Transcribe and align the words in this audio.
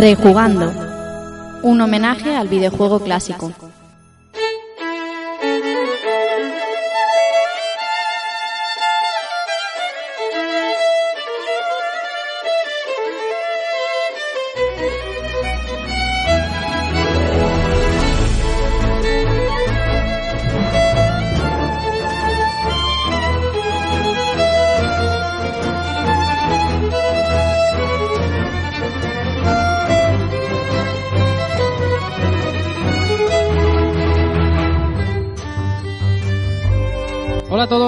Rejugando. 0.00 0.72
Un 1.62 1.78
homenaje 1.82 2.34
al 2.34 2.48
videojuego 2.48 3.00
clásico. 3.00 3.52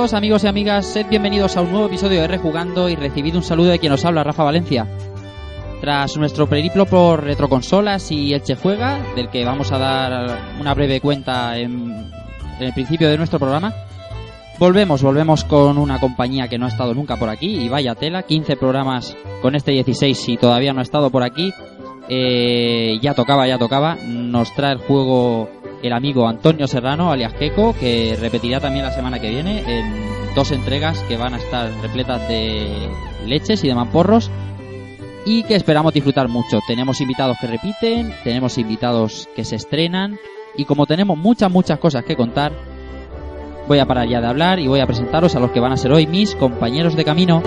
Todos 0.03 0.14
amigos 0.14 0.42
y 0.42 0.48
amigas, 0.48 0.84
sed 0.84 1.06
bienvenidos 1.08 1.56
a 1.56 1.61
un 1.61 1.70
nuevo 1.70 1.86
episodio 1.86 2.22
de 2.22 2.27
Rejugando 2.27 2.89
y 2.89 2.97
recibid 2.97 3.36
un 3.36 3.45
saludo 3.45 3.70
de 3.70 3.78
quien 3.78 3.92
os 3.92 4.05
habla, 4.05 4.25
Rafa 4.25 4.42
Valencia. 4.42 4.84
Tras 5.81 6.17
nuestro 6.17 6.48
periplo 6.48 6.86
por 6.86 7.22
retroconsolas 7.22 8.11
y 8.11 8.34
Elche 8.34 8.56
Juega, 8.56 8.98
del 9.14 9.28
que 9.28 9.44
vamos 9.44 9.70
a 9.70 9.78
dar 9.78 10.56
una 10.59 10.75
breve 10.75 11.00
cuenta 11.00 11.56
en, 11.56 12.11
en 12.59 12.64
el 12.64 12.72
principio 12.72 13.09
de 13.09 13.17
nuestro 13.17 13.39
programa, 13.39 13.72
volvemos, 14.59 15.05
volvemos 15.05 15.44
con 15.44 15.78
una 15.78 16.00
compañía 16.00 16.48
que 16.48 16.59
no 16.59 16.66
ha 16.66 16.70
estado 16.70 16.94
nunca 16.94 17.16
por 17.16 17.28
aquí, 17.28 17.61
y 17.61 17.69
vaya 17.69 17.94
tela, 17.94 18.25
15 18.25 18.56
programas 18.56 19.16
con 19.41 19.55
este 19.55 19.70
16 19.70 20.31
y 20.31 20.37
todavía 20.37 20.72
no 20.72 20.81
ha 20.81 20.83
estado 20.83 21.11
por 21.11 21.22
aquí, 21.22 21.55
eh, 22.09 22.98
ya 23.00 23.14
tocaba, 23.14 23.47
ya 23.47 23.56
tocaba, 23.56 23.94
nos 24.05 24.53
trae 24.53 24.72
el 24.72 24.78
juego 24.78 25.48
el 25.83 25.92
amigo 25.92 26.28
Antonio 26.28 26.66
Serrano, 26.66 27.11
alias 27.11 27.34
Keco, 27.34 27.75
que 27.75 28.16
repetirá 28.20 28.61
también 28.61 28.84
la 28.84 28.92
semana 28.92 29.19
que 29.19 29.30
viene 29.30 29.64
en 29.66 30.34
dos 30.34 30.52
entregas 30.52 30.98
que 31.08 31.16
van 31.16 31.34
a 31.34 31.38
estar 31.38 31.70
repletas 31.83 32.27
de 32.28 32.88
leches 33.27 33.62
y 33.64 33.69
de 33.69 33.75
mamporros 33.75 34.30
y 35.27 35.42
que 35.44 35.56
esperamos 35.56 35.92
disfrutar 35.92 36.28
mucho. 36.28 36.60
Tenemos 36.66 37.00
invitados 37.00 37.36
que 37.41 37.47
repiten, 37.47 38.14
tenemos 38.25 38.58
invitados 38.58 39.28
que 39.34 39.44
se 39.44 39.56
estrenan 39.56 40.19
y 40.56 40.64
como 40.64 40.86
tenemos 40.86 41.19
muchas, 41.19 41.50
muchas 41.50 41.78
cosas 41.78 42.05
que 42.05 42.16
contar, 42.16 42.53
voy 43.69 43.78
a 43.78 43.86
parar 43.86 44.08
ya 44.08 44.20
de 44.20 44.27
hablar 44.27 44.58
y 44.58 44.69
voy 44.69 44.80
a 44.80 44.86
presentaros 44.86 45.34
a 45.34 45.41
los 45.41 45.50
que 45.50 45.60
van 45.60 45.72
a 45.72 45.77
ser 45.77 45.92
hoy 45.92 46.06
mis 46.06 46.34
compañeros 46.34 46.97
de 46.97 47.05
camino. 47.05 47.42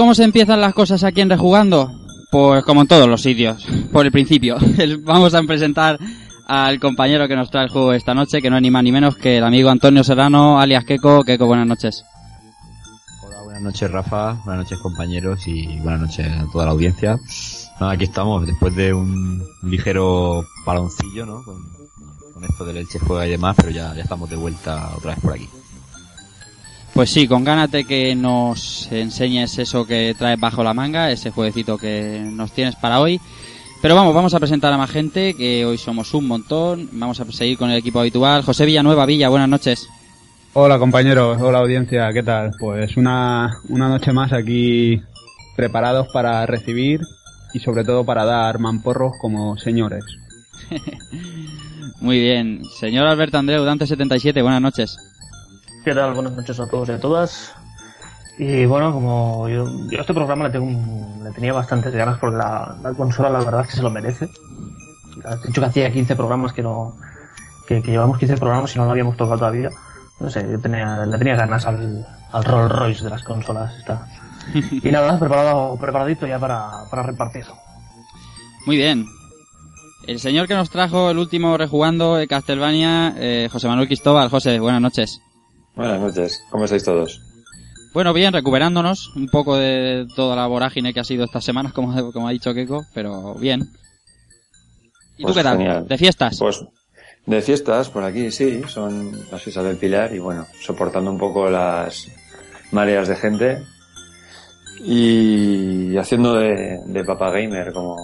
Cómo 0.00 0.14
se 0.14 0.24
empiezan 0.24 0.62
las 0.62 0.72
cosas 0.72 1.04
aquí 1.04 1.20
en 1.20 1.28
Rejugando? 1.28 1.92
Pues 2.30 2.64
como 2.64 2.80
en 2.80 2.86
todos 2.86 3.06
los 3.06 3.20
sitios, 3.20 3.66
por 3.92 4.06
el 4.06 4.10
principio. 4.10 4.56
Vamos 5.04 5.34
a 5.34 5.42
presentar 5.42 5.98
al 6.46 6.80
compañero 6.80 7.28
que 7.28 7.36
nos 7.36 7.50
trae 7.50 7.64
el 7.64 7.70
juego 7.70 7.92
esta 7.92 8.14
noche, 8.14 8.40
que 8.40 8.48
no 8.48 8.56
es 8.56 8.62
ni 8.62 8.70
más 8.70 8.82
ni 8.82 8.92
menos 8.92 9.16
que 9.16 9.36
el 9.36 9.44
amigo 9.44 9.68
Antonio 9.68 10.02
Serrano, 10.02 10.58
alias 10.58 10.86
Keco. 10.86 11.22
Keco, 11.22 11.44
buenas 11.44 11.66
noches. 11.66 12.02
Hola, 13.22 13.42
buenas 13.42 13.60
noches 13.60 13.90
Rafa, 13.90 14.40
buenas 14.46 14.64
noches 14.64 14.78
compañeros 14.78 15.46
y 15.46 15.78
buenas 15.80 16.00
noches 16.00 16.26
a 16.32 16.46
toda 16.50 16.64
la 16.64 16.70
audiencia. 16.70 17.18
Aquí 17.78 18.04
estamos 18.04 18.46
después 18.46 18.74
de 18.74 18.94
un 18.94 19.44
ligero 19.64 20.46
paloncillo, 20.64 21.26
¿no? 21.26 21.42
Con, 21.42 21.56
con 22.32 22.44
esto 22.44 22.64
del 22.64 22.78
Elche 22.78 22.98
juega 23.00 23.26
y 23.26 23.32
demás, 23.32 23.54
pero 23.54 23.68
ya, 23.68 23.94
ya 23.94 24.02
estamos 24.02 24.30
de 24.30 24.36
vuelta 24.36 24.92
otra 24.96 25.10
vez 25.10 25.20
por 25.20 25.34
aquí. 25.34 25.46
Pues 26.94 27.10
sí, 27.10 27.28
con 27.28 27.44
ganas 27.44 27.70
de 27.70 27.84
que 27.84 28.14
nos 28.14 28.90
enseñes 28.90 29.58
eso 29.58 29.86
que 29.86 30.14
traes 30.18 30.38
bajo 30.38 30.64
la 30.64 30.74
manga, 30.74 31.10
ese 31.10 31.30
jueguecito 31.30 31.78
que 31.78 32.20
nos 32.24 32.52
tienes 32.52 32.74
para 32.76 33.00
hoy. 33.00 33.20
Pero 33.80 33.94
vamos, 33.94 34.14
vamos 34.14 34.34
a 34.34 34.38
presentar 34.38 34.72
a 34.72 34.76
más 34.76 34.90
gente, 34.90 35.34
que 35.34 35.64
hoy 35.64 35.78
somos 35.78 36.12
un 36.12 36.26
montón. 36.26 36.88
Vamos 36.92 37.20
a 37.20 37.32
seguir 37.32 37.56
con 37.56 37.70
el 37.70 37.78
equipo 37.78 38.00
habitual. 38.00 38.42
José 38.42 38.66
Villanueva, 38.66 39.06
Villa, 39.06 39.28
buenas 39.30 39.48
noches. 39.48 39.88
Hola 40.52 40.80
compañeros, 40.80 41.40
hola 41.40 41.58
audiencia, 41.58 42.12
¿qué 42.12 42.24
tal? 42.24 42.50
Pues 42.58 42.96
una, 42.96 43.60
una 43.68 43.88
noche 43.88 44.12
más 44.12 44.32
aquí 44.32 45.00
preparados 45.56 46.08
para 46.12 46.44
recibir 46.44 47.00
y 47.54 47.60
sobre 47.60 47.84
todo 47.84 48.04
para 48.04 48.24
dar 48.24 48.58
mamporros 48.58 49.12
como 49.20 49.56
señores. 49.56 50.04
Muy 52.00 52.18
bien. 52.18 52.62
Señor 52.78 53.06
Alberto 53.06 53.38
Andreu, 53.38 53.64
Dante77, 53.64 54.42
buenas 54.42 54.60
noches. 54.60 54.96
¿Qué 55.84 55.94
tal? 55.94 56.14
Buenas 56.14 56.32
noches 56.34 56.58
a 56.60 56.66
todos 56.66 56.88
y 56.88 56.92
a 56.92 57.00
todas. 57.00 57.54
Y 58.38 58.64
bueno, 58.66 58.92
como 58.92 59.48
yo, 59.48 59.66
yo 59.90 59.98
a 59.98 60.00
este 60.02 60.14
programa 60.14 60.44
le, 60.44 60.50
tengo 60.50 60.66
un- 60.66 61.24
le 61.24 61.30
tenía 61.30 61.52
bastantes 61.52 61.92
ganas 61.94 62.18
porque 62.18 62.36
la, 62.36 62.76
la 62.82 62.92
consola 62.92 63.30
la 63.30 63.40
verdad 63.40 63.62
es 63.62 63.68
que 63.68 63.76
se 63.76 63.82
lo 63.82 63.90
merece. 63.90 64.28
Has 65.24 65.42
dicho 65.42 65.60
que 65.60 65.66
hacía 65.66 65.92
15 65.92 66.16
programas 66.16 66.52
que 66.52 66.62
no... 66.62 66.96
Que, 67.66 67.82
que 67.82 67.90
llevamos 67.92 68.18
15 68.18 68.36
programas 68.36 68.74
y 68.74 68.78
no 68.78 68.84
lo 68.86 68.90
habíamos 68.90 69.16
tocado 69.16 69.38
todavía. 69.38 69.70
No 70.18 70.28
sé, 70.30 70.46
yo 70.50 70.58
tenía, 70.58 71.04
le 71.06 71.18
tenía 71.18 71.36
ganas 71.36 71.66
al, 71.66 72.06
al 72.32 72.44
Rolls 72.44 72.72
Royce 72.72 73.04
de 73.04 73.10
las 73.10 73.22
consolas. 73.22 73.76
Está. 73.78 74.06
Y 74.82 74.90
nada, 74.90 75.18
preparado, 75.18 75.76
preparadito 75.78 76.26
ya 76.26 76.38
para, 76.38 76.70
para 76.90 77.02
repartir. 77.02 77.44
Muy 78.66 78.76
bien. 78.76 79.06
El 80.06 80.18
señor 80.18 80.48
que 80.48 80.54
nos 80.54 80.70
trajo 80.70 81.10
el 81.10 81.18
último 81.18 81.56
rejugando 81.56 82.16
de 82.16 82.26
Castlevania, 82.26 83.14
eh, 83.18 83.48
José 83.52 83.68
Manuel 83.68 83.86
Cristóbal. 83.86 84.30
José, 84.30 84.58
buenas 84.58 84.80
noches. 84.80 85.20
Buenas 85.74 86.00
noches, 86.00 86.42
¿cómo 86.50 86.64
estáis 86.64 86.84
todos? 86.84 87.20
Bueno, 87.92 88.12
bien, 88.12 88.32
recuperándonos 88.32 89.14
un 89.16 89.26
poco 89.26 89.56
de 89.56 90.06
toda 90.14 90.36
la 90.36 90.46
vorágine 90.46 90.92
que 90.92 91.00
ha 91.00 91.04
sido 91.04 91.24
estas 91.24 91.44
semanas, 91.44 91.72
como, 91.72 92.12
como 92.12 92.28
ha 92.28 92.32
dicho 92.32 92.54
Keiko, 92.54 92.84
pero 92.94 93.34
bien. 93.34 93.62
¿Y 95.16 95.22
tú 95.22 95.32
Pues 95.32 95.36
qué 95.36 95.42
tal? 95.42 95.58
genial. 95.58 95.88
¿De 95.88 95.98
fiestas? 95.98 96.38
Pues 96.38 96.64
de 97.26 97.42
fiestas 97.42 97.88
por 97.90 98.04
aquí, 98.04 98.30
sí, 98.30 98.62
son 98.68 99.12
las 99.30 99.42
fiestas 99.42 99.64
del 99.64 99.76
Pilar 99.76 100.14
y 100.14 100.18
bueno, 100.18 100.46
soportando 100.60 101.10
un 101.10 101.18
poco 101.18 101.50
las 101.50 102.08
mareas 102.72 103.08
de 103.08 103.16
gente 103.16 103.58
y 104.82 105.96
haciendo 105.98 106.34
de, 106.36 106.78
de 106.86 107.04
papá 107.04 107.30
gamer 107.30 107.72
como, 107.72 107.96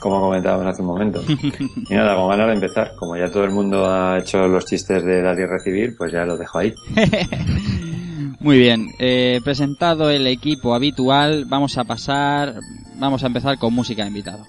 como 0.00 0.20
comentábamos 0.20 0.66
hace 0.66 0.82
un 0.82 0.88
momento. 0.88 1.22
Y 1.88 1.94
nada, 1.94 2.16
con 2.16 2.28
ganas 2.28 2.48
de 2.48 2.54
empezar. 2.54 2.94
Como 2.96 3.16
ya 3.16 3.30
todo 3.30 3.44
el 3.44 3.50
mundo 3.50 3.86
ha 3.90 4.18
hecho 4.18 4.46
los 4.48 4.64
chistes 4.64 5.04
de 5.04 5.22
dar 5.22 5.38
y 5.38 5.46
recibir, 5.46 5.96
pues 5.96 6.12
ya 6.12 6.24
lo 6.24 6.36
dejo 6.36 6.58
ahí. 6.58 6.74
Muy 8.40 8.58
bien, 8.58 8.88
eh, 8.98 9.40
presentado 9.42 10.10
el 10.10 10.26
equipo 10.26 10.74
habitual, 10.74 11.46
vamos 11.46 11.78
a 11.78 11.84
pasar, 11.84 12.54
vamos 12.96 13.22
a 13.22 13.26
empezar 13.26 13.58
con 13.58 13.72
música 13.72 14.02
de 14.02 14.08
invitado. 14.08 14.44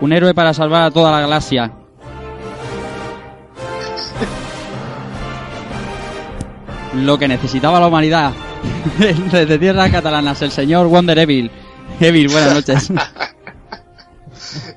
Un 0.00 0.12
héroe 0.14 0.32
para 0.32 0.54
salvar 0.54 0.84
a 0.84 0.90
toda 0.90 1.10
la 1.10 1.20
galaxia. 1.20 1.72
Lo 6.94 7.18
que 7.18 7.28
necesitaba 7.28 7.78
la 7.80 7.86
humanidad. 7.86 8.32
Desde 9.30 9.58
tierras 9.58 9.90
catalanas, 9.90 10.42
el 10.42 10.50
señor 10.50 10.86
Wonder 10.88 11.18
Evil. 11.18 11.50
Evil, 12.00 12.28
buenas 12.28 12.54
noches. 12.54 12.90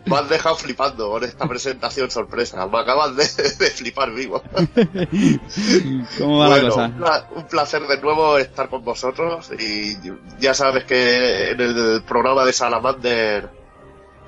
Me 0.05 0.17
has 0.17 0.29
dejado 0.29 0.55
flipando 0.55 1.09
con 1.09 1.23
esta 1.23 1.47
presentación 1.47 2.11
sorpresa. 2.11 2.67
Me 2.67 2.77
acabas 2.79 3.15
de, 3.15 3.23
de 3.23 3.71
flipar 3.71 4.11
vivo. 4.13 4.43
¿Cómo 6.19 6.39
va 6.39 6.49
la 6.49 6.55
Bueno, 6.55 6.69
cosa? 6.69 6.85
un 6.85 6.93
pla- 6.93 7.27
un 7.35 7.47
placer 7.47 7.81
de 7.87 7.97
nuevo 8.01 8.37
estar 8.37 8.69
con 8.69 8.83
vosotros 8.83 9.49
y 9.57 9.97
ya 10.39 10.53
sabes 10.53 10.83
que 10.83 11.51
en 11.51 11.61
el 11.61 12.03
programa 12.03 12.45
de 12.45 12.53
Salamander 12.53 13.49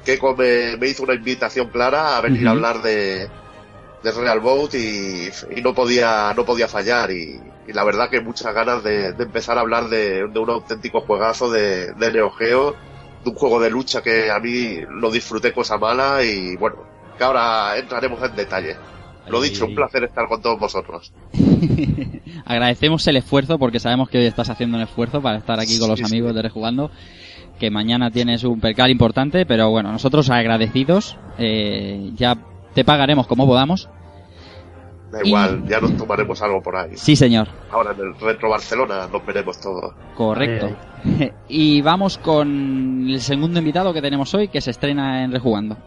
Keiko 0.03 0.35
me, 0.35 0.77
me 0.77 0.87
hizo 0.87 1.03
una 1.03 1.13
invitación 1.13 1.67
clara 1.69 2.17
a 2.17 2.21
venir 2.21 2.47
a 2.47 2.51
hablar 2.51 2.81
de, 2.81 3.29
de 4.03 4.11
Real 4.11 4.39
Boat 4.39 4.73
y, 4.75 5.29
y 5.55 5.61
no 5.61 5.75
podía 5.75 6.33
no 6.35 6.43
podía 6.45 6.67
fallar 6.67 7.11
y, 7.11 7.39
y 7.67 7.73
la 7.73 7.83
verdad 7.83 8.09
que 8.09 8.21
muchas 8.21 8.53
ganas 8.53 8.83
de, 8.83 9.13
de 9.13 9.23
empezar 9.23 9.57
a 9.57 9.61
hablar 9.61 9.89
de, 9.89 10.27
de 10.27 10.39
un 10.39 10.49
auténtico 10.49 11.01
juegazo 11.01 11.49
de, 11.51 11.93
de 11.93 12.11
Neo 12.13 12.31
Geo, 12.31 12.75
de 13.23 13.29
un 13.29 13.35
juego 13.35 13.59
de 13.59 13.69
lucha 13.69 14.01
que 14.03 14.29
a 14.31 14.39
mí 14.39 14.77
lo 14.89 15.09
disfruté 15.11 15.51
cosa 15.53 15.77
mala 15.77 16.23
y 16.23 16.55
bueno, 16.57 16.77
que 17.17 17.23
ahora 17.23 17.77
entraremos 17.77 18.21
en 18.23 18.35
detalle. 18.35 18.75
Lo 19.27 19.41
dicho, 19.41 19.65
un 19.65 19.73
placer 19.73 20.03
estar 20.03 20.27
con 20.27 20.39
todos 20.39 20.59
vosotros. 20.59 21.11
Agradecemos 22.45 23.05
el 23.07 23.17
esfuerzo 23.17 23.57
porque 23.57 23.79
sabemos 23.79 24.09
que 24.09 24.19
hoy 24.19 24.25
estás 24.25 24.49
haciendo 24.49 24.77
un 24.77 24.83
esfuerzo 24.83 25.21
para 25.21 25.37
estar 25.37 25.59
aquí 25.59 25.79
con 25.79 25.89
los 25.89 25.97
Sí, 25.99 26.05
sí. 26.05 26.13
amigos 26.13 26.35
de 26.35 26.41
Rejugando. 26.43 26.91
Que 27.59 27.71
mañana 27.71 28.11
tienes 28.11 28.43
un 28.43 28.59
percal 28.59 28.91
importante, 28.91 29.45
pero 29.45 29.69
bueno, 29.69 29.91
nosotros 29.91 30.29
agradecidos. 30.29 31.17
eh, 31.37 32.11
ya 32.15 32.35
te 32.73 32.83
pagaremos 32.83 33.27
como 33.27 33.47
podamos. 33.47 33.89
Da 35.15 35.21
Y- 35.23 35.29
igual, 35.29 35.63
ya 35.65 35.79
nos 35.79 35.95
tomaremos 35.95 36.41
algo 36.41 36.61
por 36.61 36.75
ahí. 36.75 36.91
Sí, 36.95 37.15
señor. 37.15 37.47
Ahora 37.71 37.93
en 37.93 38.01
el 38.01 38.19
Retro 38.19 38.49
Barcelona 38.49 39.07
nos 39.09 39.25
veremos 39.25 39.57
todos. 39.61 39.93
Correcto. 40.13 40.75
y 41.47 41.81
vamos 41.81 42.17
con 42.17 43.07
el 43.09 43.21
segundo 43.21 43.59
invitado 43.59 43.93
que 43.93 44.01
tenemos 44.01 44.33
hoy, 44.33 44.49
que 44.49 44.59
se 44.59 44.71
estrena 44.71 45.23
en 45.23 45.31
Rejugando. 45.31 45.77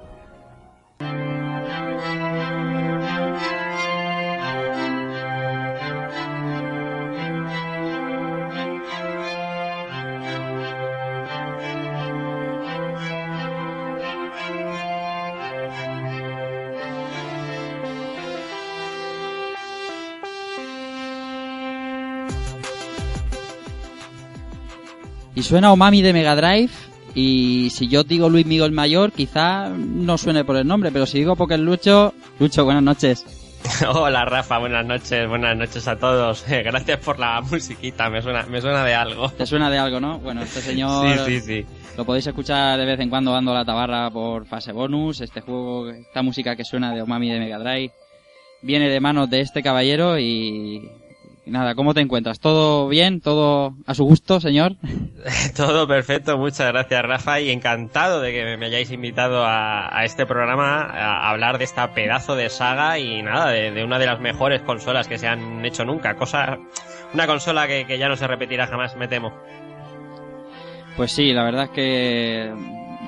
Y 25.38 25.44
suena 25.44 25.72
Omami 25.72 26.02
de 26.02 26.12
Mega 26.12 26.34
Drive. 26.34 26.72
Y 27.14 27.70
si 27.70 27.86
yo 27.86 28.02
digo 28.02 28.28
Luis 28.28 28.44
Miguel 28.44 28.72
Mayor, 28.72 29.12
quizá 29.12 29.68
no 29.68 30.18
suene 30.18 30.44
por 30.44 30.56
el 30.56 30.66
nombre, 30.66 30.90
pero 30.90 31.06
si 31.06 31.18
digo 31.18 31.36
Poker 31.36 31.60
Lucho, 31.60 32.12
Lucho, 32.40 32.64
buenas 32.64 32.82
noches. 32.82 33.24
Hola 33.88 34.24
Rafa, 34.24 34.58
buenas 34.58 34.84
noches, 34.84 35.28
buenas 35.28 35.56
noches 35.56 35.86
a 35.86 35.96
todos. 35.96 36.44
Gracias 36.48 36.98
por 36.98 37.20
la 37.20 37.40
musiquita, 37.40 38.10
me 38.10 38.20
suena, 38.20 38.46
me 38.46 38.60
suena 38.60 38.84
de 38.84 38.94
algo. 38.94 39.28
¿Te 39.28 39.46
suena 39.46 39.70
de 39.70 39.78
algo, 39.78 40.00
no? 40.00 40.18
Bueno, 40.18 40.42
este 40.42 40.60
señor 40.60 41.06
Sí, 41.24 41.38
sí, 41.38 41.40
sí. 41.40 41.66
lo 41.96 42.04
podéis 42.04 42.26
escuchar 42.26 42.76
de 42.76 42.84
vez 42.84 42.98
en 42.98 43.08
cuando 43.08 43.30
dando 43.30 43.54
la 43.54 43.64
tabarra 43.64 44.10
por 44.10 44.44
fase 44.44 44.72
bonus. 44.72 45.20
Este 45.20 45.40
juego, 45.40 45.88
esta 45.90 46.20
música 46.20 46.56
que 46.56 46.64
suena 46.64 46.92
de 46.92 47.02
Omami 47.02 47.30
de 47.30 47.38
Mega 47.38 47.60
Drive, 47.60 47.92
viene 48.60 48.88
de 48.88 48.98
manos 48.98 49.30
de 49.30 49.42
este 49.42 49.62
caballero 49.62 50.18
y... 50.18 50.90
y 51.48 51.50
nada, 51.50 51.74
¿cómo 51.74 51.94
te 51.94 52.00
encuentras? 52.00 52.40
¿Todo 52.40 52.88
bien? 52.88 53.20
¿Todo 53.20 53.74
a 53.86 53.94
su 53.94 54.04
gusto, 54.04 54.40
señor? 54.40 54.76
Todo 55.56 55.88
perfecto, 55.88 56.36
muchas 56.36 56.68
gracias 56.68 57.02
Rafa 57.02 57.40
y 57.40 57.50
encantado 57.50 58.20
de 58.20 58.32
que 58.32 58.56
me 58.56 58.66
hayáis 58.66 58.90
invitado 58.92 59.44
a, 59.44 59.96
a 59.96 60.04
este 60.04 60.26
programa 60.26 60.82
a 60.82 61.30
hablar 61.30 61.58
de 61.58 61.64
esta 61.64 61.94
pedazo 61.94 62.36
de 62.36 62.50
saga 62.50 62.98
y 62.98 63.22
nada, 63.22 63.50
de, 63.50 63.70
de 63.70 63.84
una 63.84 63.98
de 63.98 64.06
las 64.06 64.20
mejores 64.20 64.60
consolas 64.62 65.08
que 65.08 65.18
se 65.18 65.26
han 65.26 65.64
hecho 65.64 65.84
nunca, 65.84 66.14
cosa, 66.16 66.58
una 67.14 67.26
consola 67.26 67.66
que, 67.66 67.86
que 67.86 67.98
ya 67.98 68.08
no 68.08 68.16
se 68.16 68.26
repetirá 68.26 68.66
jamás, 68.66 68.96
me 68.96 69.08
temo. 69.08 69.32
Pues 70.96 71.12
sí, 71.12 71.32
la 71.32 71.44
verdad 71.44 71.64
es 71.64 71.70
que 71.70 72.52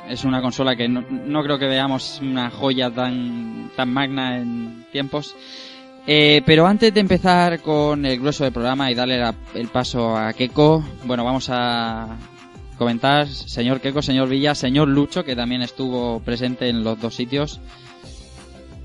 es 0.08 0.24
una 0.24 0.40
consola 0.40 0.76
que 0.76 0.88
no, 0.88 1.04
no 1.10 1.42
creo 1.42 1.58
que 1.58 1.66
veamos 1.66 2.20
una 2.22 2.50
joya 2.50 2.90
tan, 2.90 3.70
tan 3.76 3.92
magna 3.92 4.38
en 4.38 4.86
tiempos. 4.92 5.36
Eh, 6.06 6.42
pero 6.44 6.66
antes 6.66 6.92
de 6.92 7.00
empezar 7.00 7.60
con 7.60 8.04
el 8.04 8.18
grueso 8.18 8.44
del 8.44 8.52
programa 8.52 8.90
y 8.90 8.94
darle 8.94 9.22
el 9.54 9.68
paso 9.68 10.16
a 10.16 10.32
Keiko, 10.32 10.84
bueno, 11.04 11.24
vamos 11.24 11.48
a 11.50 12.16
comentar, 12.78 13.28
señor 13.28 13.80
Keiko, 13.80 14.02
señor 14.02 14.28
Villa, 14.28 14.54
señor 14.54 14.88
Lucho, 14.88 15.24
que 15.24 15.36
también 15.36 15.62
estuvo 15.62 16.20
presente 16.20 16.68
en 16.68 16.82
los 16.82 17.00
dos 17.00 17.14
sitios. 17.14 17.60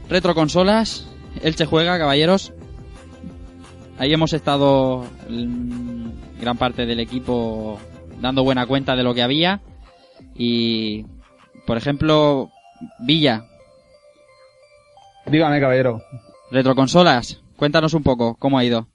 Retroconsolas, 0.10 1.08
Elche 1.42 1.66
juega, 1.66 1.98
caballeros. 1.98 2.54
Ahí 3.98 4.14
hemos 4.14 4.34
estado 4.34 5.06
mm, 5.30 6.10
gran 6.42 6.58
parte 6.58 6.86
del 6.86 7.00
equipo 7.00 7.80
dando 8.20 8.44
buena 8.44 8.66
cuenta 8.66 8.96
de 8.96 9.04
lo 9.04 9.14
que 9.14 9.24
había. 9.24 9.62
Y, 10.36 11.06
por 11.66 11.78
ejemplo, 11.78 12.52
Villa, 13.00 13.46
Dígame, 15.26 15.60
caballero. 15.60 16.02
Retroconsolas, 16.56 17.42
cuéntanos 17.58 17.94
un 17.94 18.02
poco 18.04 18.36
cómo 18.40 18.58
ha 18.58 18.64
ido. 18.64 18.88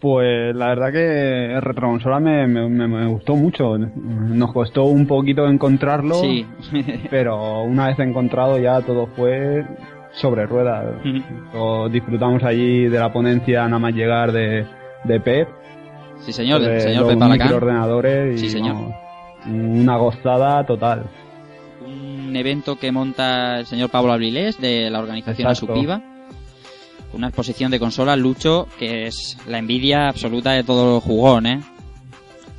Pues 0.00 0.54
la 0.54 0.68
verdad 0.68 0.92
que 0.92 1.60
Retroconsola 1.60 2.20
me, 2.20 2.46
me, 2.46 3.06
gustó 3.08 3.34
mucho. 3.34 3.76
Nos 3.76 4.52
costó 4.52 4.84
un 4.84 5.08
poquito 5.08 5.48
encontrarlo, 5.48 6.14
Sí. 6.14 6.46
pero 7.10 7.62
una 7.64 7.88
vez 7.88 7.98
encontrado 7.98 8.58
ya 8.58 8.80
todo 8.80 9.08
fue 9.08 9.66
sobre 10.12 10.46
ruedas. 10.46 11.02
Disfrutamos 11.90 12.44
allí 12.44 12.84
de 12.86 12.98
la 12.98 13.12
ponencia 13.12 13.64
nada 13.64 13.80
más 13.80 13.92
llegar 13.92 14.30
de, 14.30 14.64
de 15.02 15.20
Pep. 15.20 15.48
Sí, 16.20 16.32
señor, 16.32 16.60
de 16.60 16.80
señor 16.80 17.06
los 17.06 17.16
Pep 17.16 17.28
microordenadores 17.30 18.36
y 18.36 18.38
Sí, 18.38 18.50
señor. 18.50 18.74
vamos, 18.74 18.94
una 19.46 19.96
gozada 19.96 20.64
total. 20.64 21.06
Un 21.84 22.36
evento 22.36 22.76
que 22.76 22.92
monta 22.92 23.58
el 23.60 23.66
señor 23.66 23.90
Pablo 23.90 24.12
Avilés 24.12 24.60
de 24.60 24.90
la 24.90 25.00
organización 25.00 25.48
Exacto. 25.48 25.72
Asupiva. 25.72 26.02
Una 27.12 27.28
exposición 27.28 27.70
de 27.70 27.78
consolas, 27.80 28.18
Lucho, 28.18 28.68
que 28.78 29.06
es 29.06 29.38
la 29.46 29.58
envidia 29.58 30.08
absoluta 30.08 30.52
de 30.52 30.62
todo 30.64 31.00
jugón, 31.00 31.46
¿eh? 31.46 31.62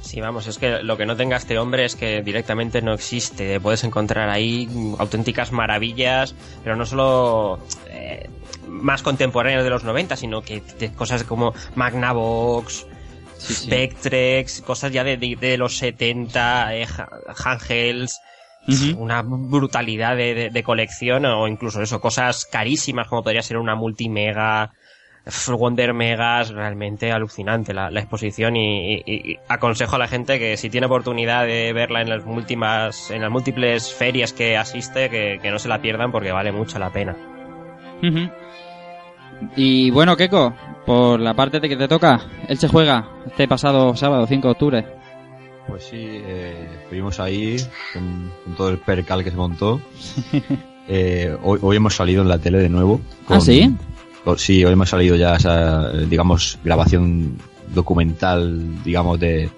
Sí, 0.01 0.22
vamos, 0.22 0.48
es 0.48 0.58
que 0.58 0.82
lo 0.82 0.98
que 0.98 1.06
no 1.06 1.15
tenga 1.15 1.38
este 1.38 1.60
hombre 1.60 1.86
es 1.86 1.96
que 1.96 2.24
directamente 2.24 2.82
no 2.82 2.94
existe. 2.94 3.60
Puedes 3.60 3.84
encontrar 3.84 4.29
ahí 4.29 4.68
auténticas 4.98 5.51
maravillas, 5.51 6.34
pero 6.63 6.75
no 6.75 6.86
solo 6.86 7.60
eh, 7.91 8.27
más 8.68 9.03
contemporáneas 9.03 9.63
de 9.63 9.70
los 9.70 9.84
90, 9.84 10.15
sino 10.15 10.41
que 10.41 10.63
cosas 10.96 11.24
como 11.24 11.53
Magnavox, 11.75 12.88
Sí, 13.38 13.53
sí. 13.53 13.65
Spectrex, 13.68 14.62
cosas 14.63 14.91
ya 14.91 15.03
de, 15.06 15.15
de- 15.15 15.38
de 15.39 15.58
los 15.58 15.77
70, 15.77 16.75
eh, 16.75 16.86
ha- 16.86 17.34
una 18.98 19.22
brutalidad 19.24 20.16
de, 20.16 20.34
de- 20.34 20.50
de 20.50 20.64
colección 20.64 21.26
o 21.26 21.48
incluso 21.48 21.82
eso, 21.82 22.00
cosas 22.02 22.46
carísimas 22.46 23.08
como 23.08 23.24
podría 23.24 23.42
ser 23.42 23.58
una 23.58 23.76
multimega, 23.76 24.72
Wonder 25.48 25.94
Megas, 25.94 26.50
realmente 26.50 27.12
alucinante 27.12 27.74
la, 27.74 27.92
la 27.92 28.00
exposición 28.00 28.56
y, 28.56 28.96
y- 28.96 29.04
y 29.06 29.38
aconsejo 29.48 29.96
a 29.96 30.00
la 30.00 30.08
gente 30.08 30.40
que 30.40 30.58
si 30.58 30.70
tiene 30.72 30.88
oportunidad 30.88 31.46
de 31.46 31.72
verla 31.74 32.02
en 32.02 32.10
las 32.10 32.26
múltimas, 32.26 33.12
en 33.12 33.22
las 33.22 33.30
múltiples 33.30 33.94
ferias 33.94 34.34
que 34.34 34.58
asiste, 34.58 35.10
que, 35.10 35.38
que 35.42 35.52
no 35.52 35.60
se 35.60 35.68
la 35.68 35.82
pierdan 35.82 36.12
porque 36.12 36.32
vale 36.32 36.52
mucho 36.52 36.80
la 36.80 36.90
pena. 36.90 37.16
Y 39.56 39.90
bueno, 39.92 40.18
Keiko, 40.18 40.54
por 40.86 41.20
la 41.20 41.34
parte 41.34 41.60
de 41.60 41.70
que 41.70 41.78
te 41.78 41.88
toca, 41.88 42.20
él 42.48 42.58
se 42.58 42.68
juega 42.68 43.08
este 43.28 43.48
pasado 43.48 43.96
sábado, 43.96 44.26
5 44.28 44.48
de 44.48 44.52
octubre. 44.52 44.86
Pues 45.70 45.84
sí, 45.84 45.96
eh, 46.00 46.68
estuvimos 46.84 47.20
ahí 47.20 47.58
con, 47.94 48.32
con 48.46 48.56
todo 48.56 48.70
el 48.70 48.78
percal 48.80 49.24
que 49.24 49.32
se 49.32 49.38
montó. 49.38 49.80
Eh, 50.92 51.38
hoy, 51.44 51.60
hoy 51.62 51.78
hemos 51.78 51.94
salido 51.96 52.24
en 52.24 52.28
la 52.30 52.40
tele 52.40 52.58
de 52.58 52.68
nuevo. 52.68 53.00
¿Ah, 53.28 53.40
sí? 53.40 53.72
con- 54.24 54.40
sí, 54.40 54.66
hoy 54.66 54.74
hemos 54.74 54.90
salido 54.90 55.16
ya 55.16 55.36
esa, 55.36 55.92
digamos, 55.92 56.58
grabación 56.64 57.38
documental, 57.76 58.84
digamos, 58.84 59.20
de, 59.20 59.52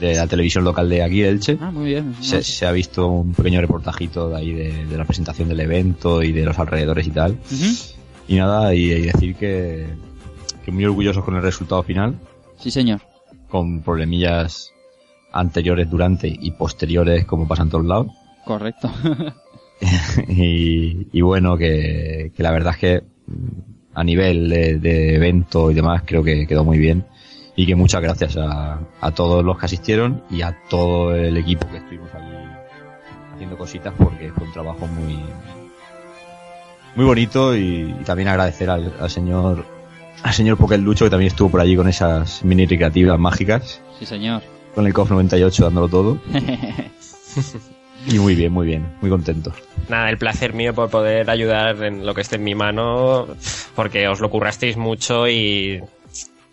de 0.00 0.14
la 0.16 0.26
televisión 0.26 0.64
local 0.64 0.88
de 0.88 1.04
aquí, 1.04 1.20
de 1.20 1.28
Elche. 1.28 1.56
Ah, 1.60 1.70
muy 1.70 1.86
bien. 1.86 2.16
Se, 2.20 2.42
se 2.42 2.66
ha 2.66 2.72
visto 2.72 3.06
un 3.06 3.32
pequeño 3.32 3.60
reportajito 3.60 4.28
de 4.30 4.36
ahí 4.38 4.52
de, 4.52 4.86
de 4.86 4.98
la 4.98 5.04
presentación 5.04 5.48
del 5.48 5.60
evento 5.60 6.20
y 6.24 6.32
de 6.32 6.44
los 6.44 6.58
alrededores 6.58 7.06
y 7.06 7.10
tal. 7.10 7.38
Y 8.26 8.34
nada, 8.34 8.74
y, 8.74 8.90
y 8.90 9.02
decir 9.02 9.36
que, 9.36 9.86
que 10.64 10.72
muy 10.72 10.84
orgullosos 10.84 11.24
con 11.24 11.36
el 11.36 11.42
resultado 11.42 11.84
final, 11.84 12.18
Sí, 12.58 12.72
señor. 12.72 13.00
con 13.48 13.82
problemillas 13.82 14.72
anteriores, 15.38 15.88
durante 15.90 16.28
y 16.28 16.50
posteriores, 16.52 17.24
como 17.24 17.46
pasa 17.46 17.62
en 17.62 17.70
todos 17.70 17.84
lados. 17.84 18.08
Correcto. 18.44 18.90
y, 20.28 21.08
y 21.12 21.20
bueno, 21.20 21.56
que, 21.56 22.32
que 22.34 22.42
la 22.42 22.50
verdad 22.50 22.74
es 22.74 22.78
que 22.78 23.02
mm, 23.26 23.94
a 23.94 24.04
nivel 24.04 24.48
de, 24.48 24.78
de 24.78 25.14
evento 25.16 25.70
y 25.70 25.74
demás 25.74 26.02
creo 26.04 26.22
que 26.22 26.46
quedó 26.46 26.64
muy 26.64 26.78
bien. 26.78 27.04
Y 27.58 27.66
que 27.66 27.74
muchas 27.74 28.02
gracias 28.02 28.36
a, 28.36 28.80
a 29.00 29.10
todos 29.12 29.42
los 29.42 29.58
que 29.58 29.64
asistieron 29.64 30.22
y 30.30 30.42
a 30.42 30.58
todo 30.68 31.14
el 31.14 31.36
equipo 31.38 31.66
que 31.70 31.78
estuvimos 31.78 32.10
allí, 32.14 32.36
haciendo 33.34 33.56
cositas 33.56 33.94
porque 33.96 34.30
fue 34.30 34.46
un 34.46 34.52
trabajo 34.52 34.86
muy 34.86 35.18
muy 36.96 37.04
bonito 37.06 37.56
y, 37.56 37.94
y 37.98 38.04
también 38.04 38.28
agradecer 38.28 38.68
al, 38.68 38.92
al 39.00 39.08
señor 39.10 39.64
al 40.22 40.32
señor 40.34 40.58
Poker 40.58 40.80
Lucho 40.80 41.06
que 41.06 41.10
también 41.10 41.28
estuvo 41.30 41.50
por 41.50 41.60
allí 41.60 41.76
con 41.76 41.88
esas 41.88 42.44
mini 42.44 42.66
recreativas 42.66 43.18
mágicas 43.18 43.80
Sí, 43.98 44.04
señor. 44.04 44.42
Con 44.76 44.86
el 44.86 44.92
COF 44.94 45.10
98 45.10 45.64
dándolo 45.64 45.88
todo 45.88 46.20
y 48.06 48.18
muy 48.20 48.36
bien, 48.36 48.52
muy 48.52 48.66
bien, 48.66 48.86
muy 49.00 49.10
contento. 49.10 49.52
Nada, 49.88 50.10
el 50.10 50.18
placer 50.18 50.52
mío 50.52 50.74
por 50.74 50.90
poder 50.90 51.28
ayudar 51.30 51.82
en 51.82 52.06
lo 52.06 52.14
que 52.14 52.20
esté 52.20 52.36
en 52.36 52.44
mi 52.44 52.54
mano, 52.54 53.26
porque 53.74 54.06
os 54.06 54.20
lo 54.20 54.30
currasteis 54.30 54.76
mucho 54.76 55.28
y, 55.28 55.80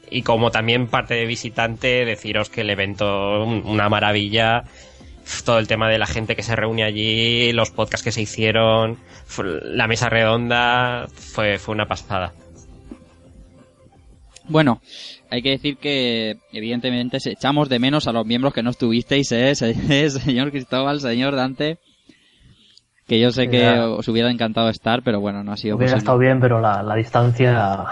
y 0.10 0.22
como 0.24 0.50
también 0.52 0.88
parte 0.88 1.14
de 1.16 1.26
visitante, 1.26 2.06
deciros 2.06 2.50
que 2.50 2.62
el 2.62 2.70
evento, 2.72 3.44
un- 3.44 3.64
una 3.66 3.90
maravilla, 3.90 4.64
todo 5.46 5.60
el 5.60 5.68
tema 5.68 5.90
de 5.90 5.98
la 6.00 6.08
gente 6.08 6.36
que 6.36 6.44
se 6.44 6.56
reúne 6.56 6.84
allí, 6.84 7.52
los 7.54 7.72
podcasts 7.72 8.04
que 8.04 8.12
se 8.12 8.22
hicieron, 8.22 8.98
la 9.64 9.88
mesa 9.88 10.10
redonda, 10.10 11.08
fue, 11.14 11.60
fue 11.60 11.76
una 11.76 11.88
pasada. 11.88 12.34
Bueno, 14.50 14.82
hay 15.34 15.42
que 15.42 15.50
decir 15.50 15.78
que 15.78 16.38
evidentemente 16.52 17.18
echamos 17.26 17.68
de 17.68 17.80
menos 17.80 18.08
a 18.08 18.12
los 18.12 18.26
miembros 18.26 18.54
que 18.54 18.62
no 18.62 18.70
estuvisteis, 18.70 19.32
¿eh? 19.32 19.56
Se- 19.56 20.10
señor 20.12 20.52
Cristóbal, 20.52 21.00
señor 21.02 21.36
Dante, 21.36 21.80
que 23.08 23.20
yo 23.20 23.32
sé 23.32 23.50
que 23.50 23.60
Ya. 23.62 23.90
os 23.90 24.08
hubiera 24.08 24.30
encantado 24.32 24.70
estar, 24.70 25.02
pero 25.04 25.20
bueno, 25.20 25.44
no 25.44 25.52
ha 25.52 25.58
sido 25.58 25.76
Hubiera 25.76 25.94
posible. 25.94 26.00
estado 26.04 26.18
bien, 26.20 26.40
pero 26.40 26.62
la, 26.62 26.84
la 26.84 26.96
distancia 26.96 27.84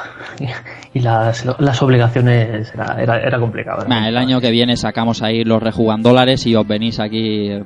y 0.94 1.00
las, 1.00 1.46
las 1.60 1.82
obligaciones 1.82 2.72
era, 2.74 3.02
era, 3.02 3.18
era 3.20 3.40
complicado. 3.40 3.82
era 3.86 3.90
Nah, 3.90 4.08
el 4.08 4.18
año 4.18 4.40
que 4.40 4.52
viene 4.52 4.78
sacamos 4.78 5.22
ahí 5.24 5.44
los 5.44 5.62
rejugan 5.64 6.02
dólares 6.04 6.46
y 6.46 6.56
os 6.56 6.66
venís 6.68 7.00
aquí, 7.00 7.50
eh, 7.50 7.64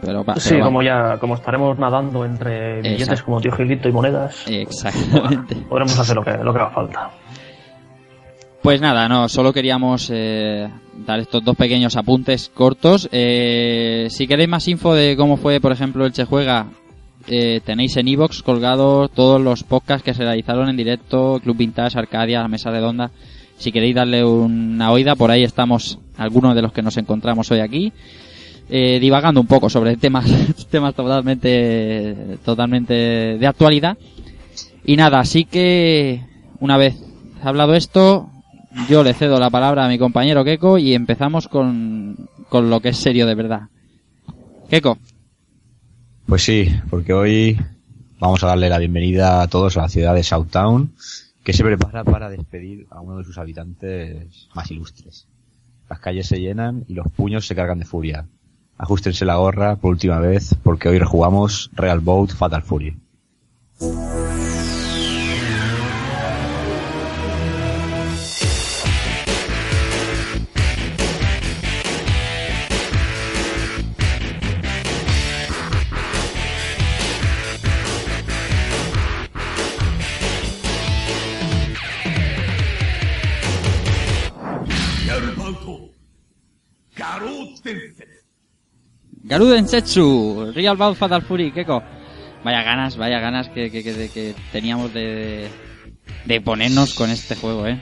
pero, 0.00 0.24
Sí, 0.36 0.58
como 0.58 0.82
ya 0.82 1.18
como 1.18 1.34
estaremos 1.36 1.78
nadando 1.78 2.24
entre 2.24 2.76
billetes 2.82 3.02
Exacto. 3.02 3.24
como 3.26 3.40
tío 3.40 3.52
Gilito 3.52 3.88
y 3.88 3.92
monedas, 3.92 4.44
Exactamente. 4.48 5.54
podremos 5.68 5.98
hacer 5.98 6.16
lo 6.16 6.22
que, 6.24 6.32
lo 6.32 6.52
que 6.52 6.58
haga 6.60 6.70
falta. 6.70 7.10
Pues 8.66 8.80
nada, 8.80 9.08
no, 9.08 9.28
solo 9.28 9.52
queríamos 9.52 10.10
eh, 10.12 10.68
dar 11.06 11.20
estos 11.20 11.44
dos 11.44 11.54
pequeños 11.54 11.94
apuntes 11.94 12.50
cortos. 12.52 13.08
Eh, 13.12 14.08
si 14.10 14.26
queréis 14.26 14.48
más 14.48 14.66
info 14.66 14.92
de 14.92 15.16
cómo 15.16 15.36
fue, 15.36 15.60
por 15.60 15.70
ejemplo, 15.70 16.04
el 16.04 16.10
Che 16.10 16.24
Juega, 16.24 16.66
eh, 17.28 17.60
tenéis 17.64 17.96
en 17.96 18.08
iVoox 18.08 18.42
colgados 18.42 19.12
todos 19.12 19.40
los 19.40 19.62
podcasts 19.62 20.02
que 20.02 20.14
se 20.14 20.24
realizaron 20.24 20.68
en 20.68 20.76
directo, 20.76 21.38
Club 21.44 21.58
Vintage, 21.58 21.96
Arcadia, 21.96 22.48
Mesa 22.48 22.72
Redonda. 22.72 23.12
Si 23.56 23.70
queréis 23.70 23.94
darle 23.94 24.24
una 24.24 24.90
oída, 24.90 25.14
por 25.14 25.30
ahí 25.30 25.44
estamos 25.44 26.00
algunos 26.16 26.56
de 26.56 26.62
los 26.62 26.72
que 26.72 26.82
nos 26.82 26.96
encontramos 26.96 27.48
hoy 27.52 27.60
aquí. 27.60 27.92
eh, 28.68 28.98
divagando 28.98 29.40
un 29.40 29.46
poco 29.46 29.70
sobre 29.70 29.96
temas, 29.96 30.26
temas 30.72 30.92
totalmente, 30.92 32.36
totalmente 32.44 32.94
de 33.38 33.46
actualidad. 33.46 33.96
Y 34.84 34.96
nada, 34.96 35.20
así 35.20 35.44
que 35.44 36.24
una 36.58 36.76
vez 36.76 36.96
hablado 37.44 37.74
esto, 37.74 38.32
yo 38.88 39.02
le 39.02 39.14
cedo 39.14 39.38
la 39.38 39.50
palabra 39.50 39.84
a 39.84 39.88
mi 39.88 39.98
compañero 39.98 40.44
Keko 40.44 40.78
y 40.78 40.94
empezamos 40.94 41.48
con, 41.48 42.28
con 42.48 42.70
lo 42.70 42.80
que 42.80 42.90
es 42.90 42.96
serio 42.96 43.26
de 43.26 43.34
verdad. 43.34 43.62
Keko, 44.68 44.98
Pues 46.26 46.42
sí, 46.42 46.68
porque 46.90 47.12
hoy 47.12 47.58
vamos 48.18 48.42
a 48.42 48.48
darle 48.48 48.68
la 48.68 48.78
bienvenida 48.78 49.42
a 49.42 49.48
todos 49.48 49.76
a 49.76 49.82
la 49.82 49.88
ciudad 49.88 50.14
de 50.14 50.22
Southtown, 50.22 50.92
que 51.44 51.52
se 51.52 51.62
prepara 51.62 52.02
para 52.04 52.28
despedir 52.28 52.86
a 52.90 53.00
uno 53.00 53.18
de 53.18 53.24
sus 53.24 53.38
habitantes 53.38 54.48
más 54.54 54.70
ilustres. 54.70 55.26
Las 55.88 56.00
calles 56.00 56.26
se 56.26 56.40
llenan 56.40 56.84
y 56.88 56.94
los 56.94 57.06
puños 57.12 57.46
se 57.46 57.54
cargan 57.54 57.78
de 57.78 57.84
furia. 57.84 58.26
Ajustense 58.78 59.24
la 59.24 59.36
gorra 59.36 59.76
por 59.76 59.92
última 59.92 60.18
vez, 60.18 60.54
porque 60.62 60.88
hoy 60.88 60.98
rejugamos 60.98 61.70
Real 61.74 62.00
Boat 62.00 62.30
Fatal 62.30 62.62
Fury. 62.62 62.96
Garuden 89.28 89.66
Setsu, 89.68 90.52
Real 90.54 90.76
Bout 90.76 90.96
Fatal 90.96 91.22
Fury, 91.22 91.50
Keko. 91.52 91.82
Vaya 92.44 92.62
ganas, 92.62 92.96
vaya 92.96 93.18
ganas 93.18 93.48
que, 93.48 93.70
que, 93.70 93.82
que, 93.82 94.08
que 94.08 94.34
teníamos 94.52 94.92
de, 94.94 95.48
de 96.26 96.40
ponernos 96.40 96.94
con 96.94 97.10
este 97.10 97.34
juego, 97.34 97.66
eh. 97.66 97.80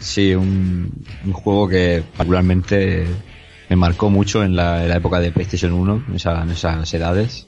Sí, 0.00 0.34
un, 0.34 0.90
un 1.24 1.32
juego 1.32 1.68
que 1.68 2.02
particularmente 2.16 3.06
me 3.68 3.76
marcó 3.76 4.10
mucho 4.10 4.42
en 4.42 4.56
la, 4.56 4.82
en 4.82 4.88
la 4.88 4.96
época 4.96 5.20
de 5.20 5.30
PlayStation 5.30 5.72
1, 5.72 6.04
en, 6.08 6.16
esa- 6.16 6.42
en 6.42 6.50
esas 6.50 6.92
edades. 6.94 7.46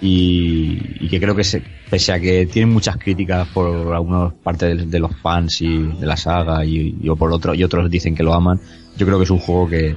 Y, 0.00 1.04
y 1.04 1.08
que 1.08 1.20
creo 1.20 1.34
que 1.34 1.44
se, 1.44 1.62
pese 1.88 2.12
a 2.12 2.20
que 2.20 2.46
tiene 2.46 2.66
muchas 2.70 2.96
críticas 2.96 3.48
por 3.48 3.94
algunas 3.94 4.32
partes 4.34 4.76
de, 4.78 4.86
de 4.86 4.98
los 4.98 5.16
fans 5.16 5.60
y 5.62 5.78
de 5.78 6.06
la 6.06 6.16
saga 6.16 6.64
y, 6.64 6.96
y 7.00 7.10
por 7.16 7.32
otro, 7.32 7.54
y 7.54 7.64
otros 7.64 7.88
dicen 7.90 8.14
que 8.14 8.22
lo 8.22 8.34
aman, 8.34 8.60
yo 8.96 9.06
creo 9.06 9.18
que 9.18 9.24
es 9.24 9.30
un 9.30 9.38
juego 9.38 9.68
que, 9.68 9.96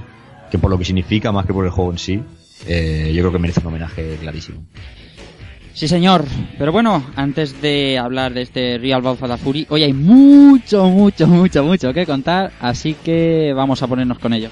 que 0.50 0.58
por 0.58 0.70
lo 0.70 0.78
que 0.78 0.84
significa 0.84 1.32
más 1.32 1.44
que 1.46 1.52
por 1.52 1.64
el 1.64 1.70
juego 1.70 1.90
en 1.92 1.98
sí, 1.98 2.20
eh, 2.66 3.12
yo 3.14 3.22
creo 3.22 3.32
que 3.32 3.38
merece 3.38 3.60
un 3.60 3.66
homenaje 3.66 4.16
clarísimo. 4.20 4.64
Sí, 5.74 5.86
señor. 5.86 6.24
Pero 6.58 6.72
bueno, 6.72 7.04
antes 7.14 7.62
de 7.62 7.98
hablar 7.98 8.34
de 8.34 8.42
este 8.42 8.78
Real 8.78 9.00
Bout 9.00 9.18
Fatal 9.18 9.38
Fury, 9.38 9.66
hoy 9.70 9.84
hay 9.84 9.92
mucho, 9.92 10.86
mucho, 10.86 11.28
mucho, 11.28 11.62
mucho 11.62 11.92
que 11.92 12.04
contar, 12.04 12.50
así 12.60 12.94
que 12.94 13.52
vamos 13.54 13.80
a 13.82 13.86
ponernos 13.86 14.18
con 14.18 14.32
ello. 14.32 14.50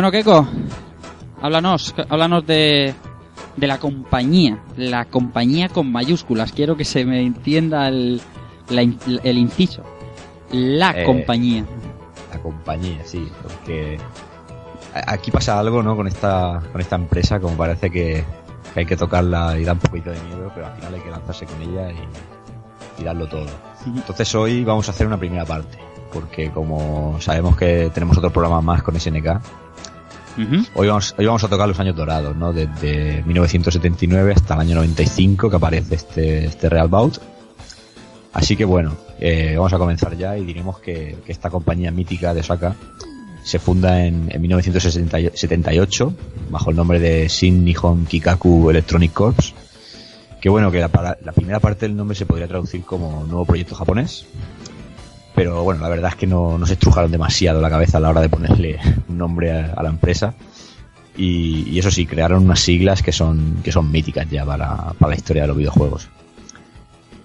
Bueno, 0.00 0.12
Keko, 0.12 0.48
háblanos, 1.42 1.94
háblanos 2.08 2.46
de, 2.46 2.94
de 3.54 3.66
la 3.66 3.76
compañía, 3.76 4.58
la 4.78 5.04
compañía 5.04 5.68
con 5.68 5.92
mayúsculas. 5.92 6.52
Quiero 6.52 6.74
que 6.74 6.86
se 6.86 7.04
me 7.04 7.20
entienda 7.20 7.86
el, 7.88 8.18
la 8.70 8.80
el 8.80 9.36
inciso. 9.36 9.82
La 10.52 10.92
Eh, 10.92 11.04
compañía. 11.04 11.66
La 12.32 12.40
compañía, 12.40 13.04
sí, 13.04 13.30
porque 13.42 13.98
aquí 15.06 15.30
pasa 15.30 15.58
algo, 15.60 15.82
¿no? 15.82 15.94
Con 15.94 16.06
esta, 16.06 16.62
con 16.72 16.80
esta 16.80 16.96
empresa, 16.96 17.38
como 17.38 17.58
parece 17.58 17.90
que, 17.90 18.24
que 18.72 18.80
hay 18.80 18.86
que 18.86 18.96
tocarla 18.96 19.58
y 19.58 19.64
da 19.64 19.74
un 19.74 19.80
poquito 19.80 20.08
de 20.12 20.20
miedo, 20.22 20.50
pero 20.54 20.66
al 20.68 20.76
final 20.76 20.94
hay 20.94 21.00
que 21.02 21.10
lanzarse 21.10 21.44
con 21.44 21.60
ella 21.60 21.90
y, 21.92 23.02
y 23.02 23.04
darlo 23.04 23.26
todo. 23.28 23.44
Entonces 23.84 24.34
hoy 24.34 24.64
vamos 24.64 24.88
a 24.88 24.92
hacer 24.92 25.06
una 25.06 25.18
primera 25.18 25.44
parte, 25.44 25.76
porque 26.10 26.50
como 26.50 27.20
sabemos 27.20 27.54
que 27.54 27.90
tenemos 27.92 28.16
otro 28.16 28.30
programa 28.30 28.62
más 28.62 28.82
con 28.82 28.98
SNK, 28.98 29.42
Hoy 30.74 30.88
vamos, 30.88 31.14
hoy 31.18 31.26
vamos 31.26 31.44
a 31.44 31.48
tocar 31.48 31.68
los 31.68 31.78
años 31.80 31.96
dorados, 31.96 32.36
¿no? 32.36 32.52
Desde 32.52 33.22
1979 33.24 34.32
hasta 34.36 34.54
el 34.54 34.60
año 34.60 34.74
95 34.76 35.50
que 35.50 35.56
aparece 35.56 35.94
este, 35.96 36.46
este 36.46 36.68
Real 36.68 36.88
Bout. 36.88 37.18
Así 38.32 38.56
que 38.56 38.64
bueno, 38.64 38.96
eh, 39.18 39.54
vamos 39.56 39.72
a 39.72 39.78
comenzar 39.78 40.16
ya 40.16 40.38
y 40.38 40.44
diremos 40.44 40.78
que, 40.78 41.18
esta 41.26 41.50
compañía 41.50 41.90
mítica 41.90 42.32
de 42.32 42.40
Osaka 42.40 42.76
se 43.42 43.58
funda 43.58 44.04
en, 44.04 44.28
en 44.30 44.40
1978 44.40 46.14
bajo 46.50 46.70
el 46.70 46.76
nombre 46.76 47.00
de 47.00 47.26
Shin 47.28 47.64
Nihon 47.64 48.06
Kikaku 48.06 48.70
Electronic 48.70 49.12
Corps. 49.12 49.54
Que 50.40 50.48
bueno, 50.48 50.70
que 50.70 50.80
la 50.80 51.32
primera 51.34 51.60
parte 51.60 51.86
del 51.86 51.96
nombre 51.96 52.16
se 52.16 52.24
podría 52.24 52.48
traducir 52.48 52.82
como 52.82 53.24
nuevo 53.26 53.44
proyecto 53.44 53.74
japonés. 53.74 54.24
Pero 55.40 55.62
bueno, 55.64 55.80
la 55.80 55.88
verdad 55.88 56.10
es 56.10 56.16
que 56.16 56.26
no, 56.26 56.58
no 56.58 56.66
se 56.66 56.74
estrujaron 56.74 57.10
demasiado 57.10 57.62
la 57.62 57.70
cabeza 57.70 57.96
a 57.96 58.00
la 58.02 58.10
hora 58.10 58.20
de 58.20 58.28
ponerle 58.28 58.78
un 59.08 59.16
nombre 59.16 59.50
a, 59.50 59.72
a 59.72 59.82
la 59.82 59.88
empresa. 59.88 60.34
Y, 61.16 61.66
y 61.70 61.78
eso 61.78 61.90
sí, 61.90 62.04
crearon 62.04 62.44
unas 62.44 62.60
siglas 62.60 63.02
que 63.02 63.10
son, 63.10 63.56
que 63.64 63.72
son 63.72 63.90
míticas 63.90 64.28
ya 64.28 64.44
para, 64.44 64.92
para 64.98 65.08
la 65.12 65.16
historia 65.16 65.42
de 65.44 65.48
los 65.48 65.56
videojuegos. 65.56 66.10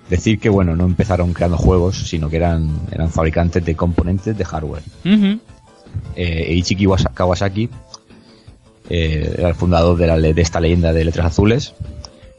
Decir 0.10 0.39
que 0.39 0.48
bueno, 0.48 0.77
no 0.77 0.86
empezaron 0.86 1.34
creando 1.34 1.57
juegos, 1.57 2.07
sino 2.07 2.29
que 2.29 2.38
eran, 2.38 2.69
eran 2.89 3.10
fabricantes 3.10 3.65
de 3.65 3.75
componentes 3.75 4.38
de 4.38 4.45
hardware. 4.45 4.84
Ujú. 5.03 5.39
Eh, 6.15 6.45
Eiichi 6.51 6.77
Kiwasa- 6.77 7.13
Kawasaki 7.13 7.69
eh, 8.89 9.36
era 9.38 9.50
el 9.50 9.55
fundador 9.55 9.98
de, 9.98 10.07
la, 10.07 10.17
de 10.17 10.41
esta 10.41 10.62
leyenda 10.62 10.93
de 10.93 11.03
letras 11.03 11.25
azules. 11.25 11.74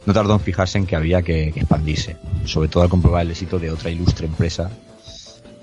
No 0.06 0.14
tardó 0.14 0.33
en 0.33 0.40
fijarse 0.40 0.78
en 0.78 0.87
que 0.87 0.97
había 0.97 1.21
que, 1.21 1.52
que 1.52 1.61
expandirse. 1.61 2.16
sobre 2.47 2.71
todo 2.71 2.83
al 2.83 2.88
comprobar 2.88 3.26
el 3.26 3.33
éxito 3.33 3.59
de 3.59 3.71
otra 3.71 3.90
ilustre 3.90 4.26
empresa, 4.26 4.71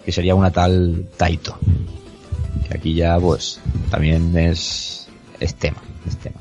que 0.06 0.12
sería 0.12 0.36
una 0.36 0.52
tal 0.52 1.08
Taito. 1.18 1.58
Que 2.68 2.78
aquí 2.78 2.94
ya, 2.94 3.20
pues, 3.20 3.60
también 3.90 4.38
es, 4.38 5.08
es 5.40 5.56
tema, 5.56 5.78
es 6.08 6.18
tema. 6.18 6.38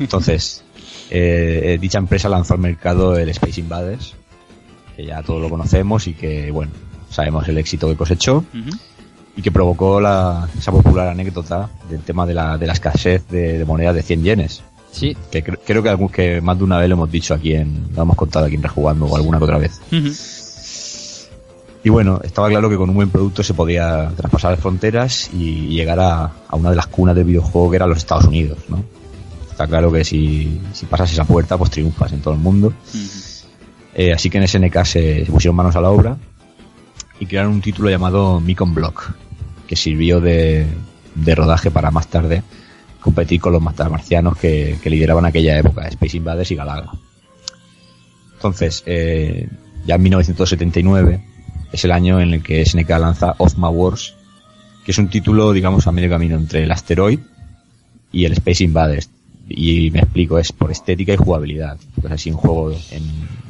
Entonces, 0.00 0.62
eh, 1.10 1.78
dicha 1.80 1.98
empresa 1.98 2.28
lanzó 2.28 2.54
al 2.54 2.60
mercado 2.60 3.16
el 3.16 3.28
Space 3.30 3.60
Invaders, 3.60 4.14
que 4.96 5.06
ya 5.06 5.22
todos 5.22 5.40
lo 5.40 5.48
conocemos 5.48 6.06
y 6.06 6.14
que, 6.14 6.50
bueno, 6.50 6.72
sabemos 7.10 7.46
el 7.48 7.58
éxito 7.58 7.88
que 7.88 7.96
cosechó 7.96 8.44
y 9.36 9.42
que 9.42 9.50
provocó 9.50 10.00
la, 10.00 10.48
esa 10.58 10.72
popular 10.72 11.08
anécdota 11.08 11.70
del 11.88 12.00
tema 12.00 12.26
de 12.26 12.34
la, 12.34 12.58
de 12.58 12.66
la 12.66 12.72
escasez 12.74 13.26
de, 13.28 13.58
de 13.58 13.64
monedas 13.64 13.94
de 13.94 14.02
100 14.02 14.22
yenes. 14.24 14.62
Sí. 14.90 15.16
Que 15.30 15.42
cre- 15.42 15.58
creo 15.64 15.82
que, 15.82 15.88
algún, 15.88 16.10
que 16.10 16.42
más 16.42 16.58
de 16.58 16.64
una 16.64 16.76
vez 16.76 16.86
lo 16.90 16.96
hemos 16.96 17.10
dicho 17.10 17.32
aquí 17.32 17.54
en, 17.54 17.88
lo 17.96 18.02
hemos 18.02 18.16
contado 18.16 18.44
aquí 18.44 18.56
en 18.56 18.62
Rejugando 18.62 19.06
o 19.06 19.16
alguna 19.16 19.38
que 19.38 19.44
otra 19.44 19.56
vez. 19.58 19.80
Y 21.84 21.90
bueno, 21.90 22.20
estaba 22.22 22.48
claro 22.48 22.70
que 22.70 22.76
con 22.76 22.90
un 22.90 22.94
buen 22.94 23.10
producto 23.10 23.42
se 23.42 23.54
podía 23.54 24.12
traspasar 24.16 24.56
fronteras 24.56 25.30
y 25.32 25.68
llegar 25.68 25.98
a, 25.98 26.32
a 26.48 26.56
una 26.56 26.70
de 26.70 26.76
las 26.76 26.86
cunas 26.86 27.16
del 27.16 27.24
videojuego 27.24 27.70
que 27.70 27.76
eran 27.76 27.88
los 27.88 27.98
Estados 27.98 28.24
Unidos, 28.24 28.58
¿no? 28.68 28.84
Está 29.50 29.66
claro 29.66 29.92
que 29.92 30.04
si, 30.04 30.60
si 30.72 30.86
pasas 30.86 31.12
esa 31.12 31.24
puerta, 31.24 31.58
pues 31.58 31.70
triunfas 31.70 32.12
en 32.12 32.20
todo 32.20 32.34
el 32.34 32.40
mundo. 32.40 32.72
Eh, 33.94 34.12
así 34.12 34.30
que 34.30 34.38
en 34.38 34.48
SNK 34.48 34.84
se, 34.84 35.26
se 35.26 35.32
pusieron 35.32 35.56
manos 35.56 35.76
a 35.76 35.80
la 35.80 35.90
obra 35.90 36.16
y 37.20 37.26
crearon 37.26 37.52
un 37.52 37.60
título 37.60 37.90
llamado 37.90 38.40
Micon 38.40 38.74
Block, 38.74 39.12
que 39.66 39.76
sirvió 39.76 40.20
de, 40.20 40.66
de 41.14 41.34
rodaje 41.34 41.70
para 41.70 41.90
más 41.90 42.08
tarde 42.08 42.42
competir 43.00 43.40
con 43.40 43.52
los 43.52 43.62
marcianos 43.62 44.38
que, 44.38 44.78
que 44.82 44.88
lideraban 44.88 45.24
aquella 45.26 45.58
época, 45.58 45.86
Space 45.88 46.16
Invaders 46.16 46.50
y 46.52 46.54
Galaga. 46.54 46.92
Entonces, 48.34 48.82
eh, 48.86 49.48
ya 49.84 49.96
en 49.96 50.02
1979 50.02 51.24
es 51.72 51.84
el 51.84 51.92
año 51.92 52.20
en 52.20 52.34
el 52.34 52.42
que 52.42 52.64
SNK 52.64 52.88
lanza 52.90 53.34
Ozma 53.38 53.68
Wars, 53.70 54.14
que 54.84 54.92
es 54.92 54.98
un 54.98 55.08
título, 55.08 55.52
digamos, 55.52 55.86
a 55.86 55.92
medio 55.92 56.10
camino 56.10 56.36
entre 56.36 56.64
el 56.64 56.70
Asteroid 56.72 57.18
y 58.12 58.24
el 58.24 58.32
Space 58.32 58.64
Invaders. 58.64 59.08
Y 59.48 59.90
me 59.90 60.00
explico, 60.00 60.38
es 60.38 60.52
por 60.52 60.70
estética 60.70 61.12
y 61.12 61.16
jugabilidad. 61.16 61.76
Pues 62.00 62.12
así 62.12 62.30
un 62.30 62.36
juego 62.36 62.72
en, 62.90 63.02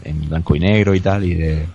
en 0.04 0.28
blanco 0.28 0.56
y 0.56 0.60
negro 0.60 0.94
y 0.94 1.00
tal, 1.00 1.24
y 1.24 1.34
de 1.34 1.66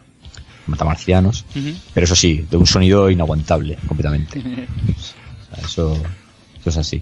matamarcianos. 0.67 1.45
Pero 1.93 2.03
eso 2.05 2.15
sí, 2.15 2.45
de 2.49 2.57
un 2.57 2.65
sonido 2.67 3.09
inaguantable, 3.09 3.77
completamente. 3.87 4.41
O 5.49 5.55
sea, 5.55 5.63
eso, 5.65 5.93
eso 6.59 6.69
es 6.69 6.77
así. 6.77 7.01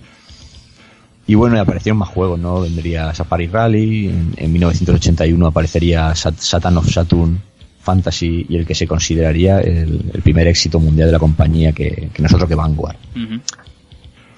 Y 1.27 1.33
bueno, 1.33 1.55
y 1.55 1.59
aparecieron 1.59 1.97
más 1.97 2.09
juegos, 2.09 2.39
¿no? 2.39 2.61
Vendría 2.61 3.11
Safari 3.15 3.47
Rally, 3.47 4.07
en, 4.09 4.33
en 4.37 4.53
1981 4.53 5.47
aparecería 5.47 6.13
Sat- 6.13 6.37
Satan 6.37 6.77
of 6.77 6.87
Saturn 6.91 7.41
Fantasy 7.85 8.45
y 8.49 8.57
el 8.57 8.65
que 8.65 8.73
se 8.75 8.87
consideraría 8.87 9.59
el, 9.61 10.11
el 10.13 10.21
primer 10.23 10.47
éxito 10.47 10.79
mundial 10.79 11.07
de 11.07 11.11
la 11.13 11.19
compañía 11.19 11.71
que, 11.71 12.09
que 12.13 12.21
no 12.21 12.27
es 12.27 12.33
otro 12.33 12.47
que 12.47 12.55
Vanguard. 12.55 12.97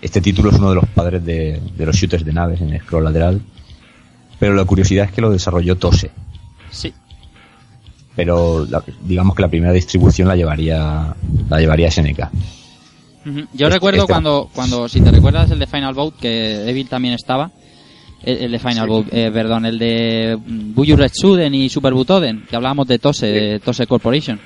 Este 0.02 0.22
título 0.22 0.50
es 0.52 0.58
uno 0.58 0.70
de 0.70 0.76
los 0.76 0.86
padres 0.90 1.26
de, 1.26 1.60
de 1.76 1.86
los 1.86 1.96
shooters 1.96 2.24
de 2.26 2.34
naves 2.34 2.62
en 2.62 2.74
el 2.74 2.82
scroll 2.82 3.06
lateral, 3.06 3.42
pero 4.38 4.54
la 4.54 4.66
curiosidad 4.66 5.06
es 5.06 5.12
que 5.12 5.22
lo 5.22 5.32
desarrolló 5.32 5.76
Tose, 5.78 6.12
Sí. 6.70 6.94
pero 8.16 8.66
la- 8.70 8.84
digamos 9.04 9.36
que 9.36 9.42
la 9.42 9.48
primera 9.48 9.72
distribución 9.74 10.28
la 10.28 10.36
llevaría 10.36 11.16
la 11.50 11.60
llevaría 11.60 11.90
SNK. 11.90 12.30
Yo 13.26 13.68
Este- 13.68 13.70
recuerdo 13.70 14.02
este- 14.02 14.14
cuando, 14.14 14.50
cuando, 14.54 14.88
si 14.88 15.02
te 15.02 15.12
recuerdas 15.12 15.50
el 15.52 15.60
de 15.60 15.68
Final 15.68 15.94
Bout, 15.94 16.16
que 16.20 16.70
Evil 16.70 16.88
también 16.88 17.14
estaba. 17.14 17.52
El, 18.24 18.38
el 18.38 18.52
de 18.52 18.60
Final 18.60 18.88
Bout, 18.88 19.08
eh, 19.12 19.30
perdón, 19.32 19.66
el 19.66 19.78
de 19.78 20.38
mm, 20.38 20.74
Buyu 20.74 20.96
Retsuden 20.96 21.54
y 21.54 21.70
Super 21.70 21.94
Butoden, 21.94 22.46
que 22.50 22.56
hablábamos 22.56 22.88
de 22.88 23.00
Tose, 23.00 23.28
de 23.28 23.60
Tose 23.60 23.86
Corporation. 23.88 24.40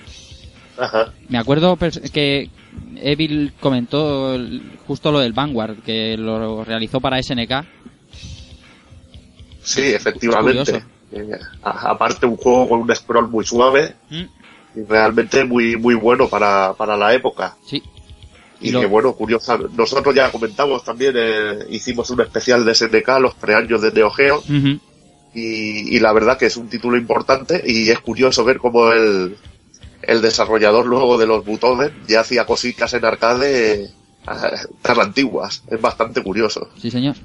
Ajá. 0.78 1.14
Me 1.30 1.38
acuerdo 1.38 1.78
que 1.78 2.50
Evil 2.98 3.54
comentó 3.60 4.38
justo 4.88 5.12
lo 5.12 5.20
del 5.20 5.34
Vanguard, 5.34 5.78
que 5.84 6.18
lo 6.18 6.64
realizó 6.64 7.00
para 7.00 7.22
SNK. 7.22 7.66
Sí, 9.64 9.82
efectivamente. 9.84 10.84
Eh, 11.12 11.38
aparte 11.62 12.26
un 12.26 12.38
juego 12.38 12.70
con 12.70 12.80
un 12.82 12.96
scroll 12.96 13.30
muy 13.30 13.46
suave 13.46 13.96
Mm, 14.10 14.24
y 14.80 14.84
realmente 14.88 15.44
muy 15.44 15.76
muy 15.76 15.96
bueno 15.96 16.30
para, 16.30 16.74
para 16.74 16.96
la 16.96 17.14
época. 17.14 17.56
Sí. 17.66 17.84
Y, 18.62 18.70
Y 18.70 18.72
lo- 18.72 18.80
que 18.82 18.86
bueno, 18.86 19.14
curiosa, 19.14 19.58
nosotros 19.76 20.14
ya 20.14 20.32
comentamos 20.32 20.84
también, 20.84 21.14
eh, 21.18 21.60
hicimos 21.70 22.10
un 22.12 22.22
especial 22.22 22.64
de 22.64 22.74
SNK 22.76 23.20
los 23.20 23.34
preaños 23.36 23.82
de 23.82 23.92
Neo 23.92 24.12
Geo 24.12 24.44
y, 25.34 25.96
y 25.96 26.00
la 26.00 26.14
verdad 26.14 26.38
que 26.38 26.46
es 26.48 26.58
un 26.58 26.68
título 26.70 26.98
importante 26.98 27.64
y 27.66 27.90
es 27.90 28.00
curioso 28.00 28.44
ver 28.44 28.58
cómo 28.60 28.92
el, 28.92 29.36
el 30.04 30.22
desarrollador 30.22 30.86
luego 30.86 31.18
de 31.18 31.26
los 31.28 31.44
Butoden 31.46 31.92
ya 32.08 32.22
hacía 32.22 32.46
cositas 32.46 32.94
en 32.94 33.06
arcade 33.06 33.84
eh, 33.86 33.90
tan 34.82 35.00
antiguas. 35.00 35.64
Es 35.68 35.82
bastante 35.82 36.22
curioso. 36.22 36.70
Sí, 36.80 36.92
señor. 36.92 37.16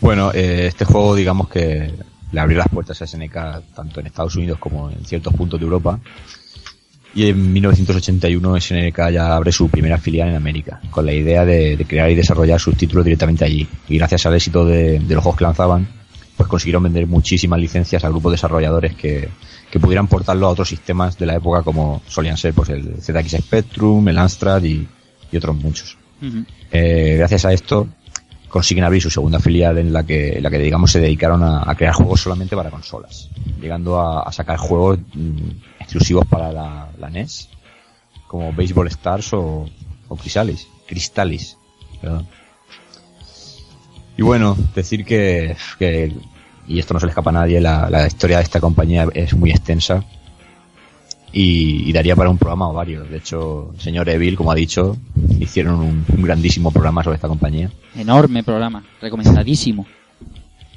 Bueno, 0.00 0.30
eh, 0.32 0.66
este 0.68 0.84
juego 0.84 1.14
digamos 1.14 1.48
que 1.48 1.92
le 2.30 2.40
abrió 2.40 2.58
las 2.58 2.68
puertas 2.68 3.00
a 3.02 3.06
SNK 3.06 3.34
tanto 3.74 4.00
en 4.00 4.06
Estados 4.06 4.36
Unidos 4.36 4.58
como 4.58 4.90
en 4.90 5.04
ciertos 5.04 5.34
puntos 5.34 5.58
de 5.58 5.64
Europa. 5.64 5.98
Y 7.14 7.28
en 7.28 7.52
1981 7.52 8.60
SNK 8.60 9.10
ya 9.10 9.34
abre 9.34 9.50
su 9.50 9.68
primera 9.68 9.98
filial 9.98 10.28
en 10.28 10.36
América, 10.36 10.80
con 10.90 11.06
la 11.06 11.12
idea 11.12 11.44
de, 11.44 11.76
de 11.76 11.84
crear 11.84 12.10
y 12.10 12.14
desarrollar 12.14 12.60
sus 12.60 12.76
títulos 12.76 13.04
directamente 13.04 13.44
allí. 13.44 13.66
Y 13.88 13.98
gracias 13.98 14.26
al 14.26 14.34
éxito 14.34 14.64
de, 14.64 15.00
de 15.00 15.14
los 15.14 15.22
juegos 15.22 15.38
que 15.38 15.44
lanzaban, 15.44 15.88
pues 16.36 16.48
consiguieron 16.48 16.84
vender 16.84 17.06
muchísimas 17.06 17.58
licencias 17.58 18.04
a 18.04 18.08
grupos 18.08 18.32
desarrolladores 18.32 18.94
que, 18.94 19.28
que 19.70 19.80
pudieran 19.80 20.06
portarlo 20.06 20.46
a 20.46 20.50
otros 20.50 20.68
sistemas 20.68 21.18
de 21.18 21.26
la 21.26 21.34
época 21.34 21.62
como 21.62 22.02
solían 22.06 22.36
ser 22.36 22.54
pues 22.54 22.68
el 22.68 23.02
ZX 23.02 23.42
Spectrum, 23.42 24.08
el 24.08 24.18
Amstrad 24.18 24.62
y, 24.62 24.86
y 25.32 25.36
otros 25.36 25.56
muchos. 25.56 25.98
Eh, 26.70 27.14
gracias 27.18 27.44
a 27.44 27.52
esto 27.52 27.88
consiguen 28.48 28.84
abrir 28.84 29.02
su 29.02 29.10
segunda 29.10 29.38
filial 29.38 29.78
en 29.78 29.92
la 29.92 30.04
que, 30.04 30.38
en 30.38 30.42
la 30.42 30.50
que 30.50 30.58
digamos 30.58 30.90
se 30.90 31.00
dedicaron 31.00 31.42
a, 31.42 31.70
a 31.70 31.74
crear 31.74 31.94
juegos 31.94 32.22
solamente 32.22 32.56
para 32.56 32.70
consolas, 32.70 33.28
llegando 33.60 34.00
a, 34.00 34.22
a 34.22 34.32
sacar 34.32 34.56
juegos 34.56 34.98
mm, 35.14 35.50
exclusivos 35.88 36.26
para 36.26 36.52
la, 36.52 36.90
la 36.98 37.08
NES, 37.08 37.48
como 38.26 38.52
Baseball 38.52 38.88
Stars 38.88 39.32
o, 39.32 39.66
o 40.08 40.16
Crystalis, 40.16 40.68
Crystalis, 40.86 41.56
perdón. 42.00 42.26
Y 44.18 44.22
bueno, 44.22 44.54
decir 44.74 45.04
que, 45.04 45.56
que, 45.78 46.12
y 46.66 46.78
esto 46.78 46.92
no 46.92 47.00
se 47.00 47.06
le 47.06 47.10
escapa 47.10 47.30
a 47.30 47.34
nadie, 47.34 47.58
la, 47.60 47.88
la 47.88 48.06
historia 48.06 48.36
de 48.36 48.42
esta 48.42 48.60
compañía 48.60 49.06
es 49.14 49.32
muy 49.34 49.50
extensa 49.50 50.04
y, 51.32 51.88
y 51.88 51.92
daría 51.92 52.16
para 52.16 52.28
un 52.28 52.36
programa 52.36 52.68
o 52.68 52.74
varios. 52.74 53.08
De 53.08 53.16
hecho, 53.16 53.70
el 53.74 53.80
señor 53.80 54.08
Evil, 54.10 54.36
como 54.36 54.50
ha 54.52 54.54
dicho, 54.54 54.96
hicieron 55.40 55.76
un, 55.80 56.04
un 56.14 56.22
grandísimo 56.22 56.70
programa 56.70 57.02
sobre 57.02 57.14
esta 57.16 57.28
compañía 57.28 57.70
Enorme 57.94 58.42
programa, 58.42 58.84
recomendadísimo. 59.00 59.86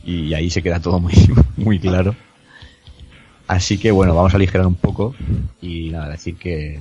y 0.05 0.33
ahí 0.33 0.49
se 0.49 0.61
queda 0.63 0.79
todo 0.79 0.99
muy, 0.99 1.13
muy 1.57 1.79
claro. 1.79 2.15
Así 3.51 3.77
que 3.77 3.91
bueno, 3.91 4.15
vamos 4.15 4.33
a 4.33 4.37
aligerar 4.37 4.65
un 4.65 4.75
poco 4.75 5.13
y 5.61 5.89
nada, 5.89 6.07
decir 6.07 6.37
que, 6.37 6.79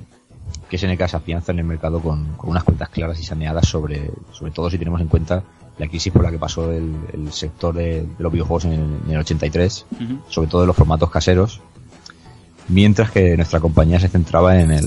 que 0.69 0.79
SNK 0.79 1.05
se 1.09 1.17
afianza 1.17 1.51
en 1.51 1.59
el 1.59 1.65
mercado 1.65 1.99
con, 1.99 2.35
con 2.37 2.49
unas 2.49 2.63
cuentas 2.63 2.89
claras 2.91 3.19
y 3.19 3.25
saneadas 3.25 3.67
sobre, 3.67 4.09
sobre 4.31 4.53
todo 4.53 4.71
si 4.71 4.79
tenemos 4.79 5.01
en 5.01 5.09
cuenta 5.09 5.43
la 5.79 5.89
crisis 5.89 6.13
por 6.13 6.23
la 6.23 6.31
que 6.31 6.39
pasó 6.39 6.71
el, 6.71 6.95
el 7.13 7.33
sector 7.33 7.75
de, 7.75 8.03
de 8.03 8.09
los 8.21 8.33
videojuegos 8.33 8.67
en 8.67 8.73
el, 8.75 8.81
en 9.05 9.11
el 9.11 9.19
83, 9.19 9.87
Ujú. 9.91 10.19
sobre 10.29 10.49
todo 10.49 10.61
en 10.61 10.69
los 10.69 10.77
formatos 10.77 11.11
caseros, 11.11 11.61
mientras 12.69 13.11
que 13.11 13.37
nuestra 13.37 13.59
compañía 13.59 13.99
se 13.99 14.07
centraba 14.07 14.61
en 14.61 14.71
el, 14.71 14.85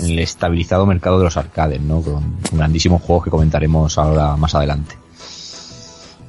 en 0.00 0.04
el 0.04 0.18
estabilizado 0.18 0.84
mercado 0.84 1.16
de 1.16 1.24
los 1.24 1.38
arcades, 1.38 1.80
¿no? 1.80 2.02
Con, 2.02 2.36
con 2.50 2.58
grandísimos 2.58 3.00
juegos 3.00 3.24
que 3.24 3.30
comentaremos 3.30 3.96
ahora 3.96 4.36
más 4.36 4.54
adelante. 4.54 4.96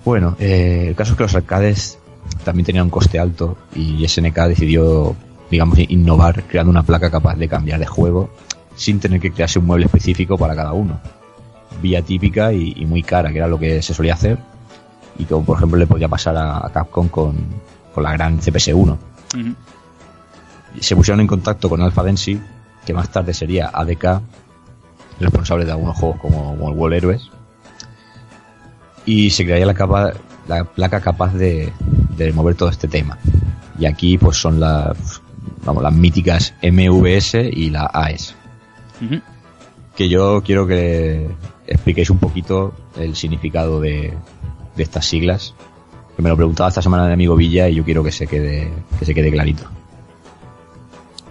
Bueno, 0.06 0.38
eh, 0.40 0.86
el 0.88 0.96
caso 0.96 1.12
es 1.12 1.18
que 1.18 1.24
los 1.24 1.36
arcades 1.36 2.00
también 2.44 2.66
tenían 2.66 2.86
un 2.86 2.90
coste 2.90 3.20
alto 3.20 3.58
y 3.76 4.08
SNK 4.08 4.38
decidió, 4.48 5.16
digamos, 5.50 5.80
innovar 5.80 6.44
creando 6.44 6.72
una 6.72 6.84
placa 6.84 7.10
capaz 7.10 7.36
de 7.36 7.48
cambiar 7.48 7.80
de 7.80 7.86
juego 7.86 8.30
sin 8.76 9.00
tener 9.00 9.20
que 9.20 9.32
crearse 9.32 9.60
un 9.60 9.66
mueble 9.66 9.86
específico 9.86 10.38
para 10.38 10.56
cada 10.56 10.74
uno. 10.74 11.00
Vía 11.82 12.02
típica 12.02 12.54
y, 12.54 12.74
y 12.76 12.86
muy 12.86 13.04
cara, 13.04 13.32
que 13.32 13.38
era 13.38 13.48
lo 13.48 13.60
que 13.60 13.82
se 13.82 13.94
solía 13.94 14.14
hacer 14.14 14.38
y 15.18 15.26
que, 15.26 15.36
por 15.36 15.58
ejemplo, 15.58 15.78
le 15.78 15.88
podía 15.88 16.08
pasar 16.08 16.36
a, 16.38 16.70
Capcom 16.74 17.08
con, 17.08 17.36
con 17.94 18.04
la 18.04 18.12
gran 18.14 18.40
CPS-1. 18.40 18.98
Ujú. 19.36 19.56
Se 20.80 20.96
pusieron 20.96 21.22
en 21.22 21.28
contacto 21.28 21.70
con 21.70 21.82
Alpha 21.82 22.04
Densi, 22.04 22.40
que 22.86 22.94
más 22.94 23.10
tarde 23.10 23.34
sería 23.34 23.72
ADK, 23.74 24.22
responsable 25.20 25.66
de 25.66 25.72
algunos 25.72 25.96
juegos 25.98 26.20
como, 26.20 26.56
como 26.58 26.70
el 26.70 26.78
World 26.78 26.98
Heroes, 26.98 27.32
y 29.06 29.30
se 29.30 29.46
crearía 29.46 29.66
la, 29.66 29.74
capa, 29.74 30.14
la 30.48 30.64
placa 30.64 31.02
capaz 31.02 31.34
de, 31.34 31.72
de 32.18 32.34
mover 32.34 32.56
todo 32.56 32.70
este 32.70 32.88
tema. 32.88 33.18
Y 33.78 33.86
aquí 33.86 34.18
pues 34.18 34.38
son 34.38 34.60
las, 34.60 35.22
vamos, 35.66 35.84
las 35.84 35.94
míticas 35.94 36.54
MVS 36.62 37.36
y 37.52 37.70
la 37.70 37.90
AES. 37.94 38.36
Que 39.96 40.10
yo 40.10 40.42
quiero 40.44 40.66
que 40.68 41.30
expliquéis 41.68 42.10
un 42.10 42.18
poquito 42.18 42.74
el 42.98 43.16
significado 43.16 43.82
de, 43.82 44.14
de 44.76 44.84
estas 44.84 45.06
siglas 45.06 45.54
Que 46.16 46.22
me 46.22 46.30
lo 46.30 46.36
preguntaba 46.36 46.70
esta 46.70 46.82
semana 46.82 47.08
mi 47.08 47.14
amigo 47.14 47.36
Villa 47.36 47.68
y 47.68 47.76
yo 47.76 47.84
quiero 47.84 48.04
que 48.04 48.12
se 48.12 48.28
quede, 48.28 48.72
que 49.00 49.06
se 49.06 49.14
quede 49.14 49.32
clarito. 49.32 49.64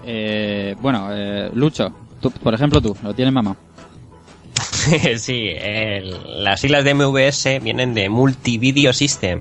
Eh, 0.04 0.76
bueno, 0.82 1.08
eh, 1.10 1.50
Lucho, 1.54 1.90
tú, 2.20 2.30
por 2.30 2.52
ejemplo 2.52 2.82
tú, 2.82 2.94
lo 3.02 3.14
tienes 3.14 3.32
mamá. 3.32 3.56
Sí, 5.18 5.48
el- 5.56 6.44
las 6.44 6.60
siglas 6.60 6.84
de 6.84 6.94
MVS 6.94 7.58
vienen 7.60 7.94
de 7.94 8.08
Multivideo 8.08 8.92
System. 8.92 9.40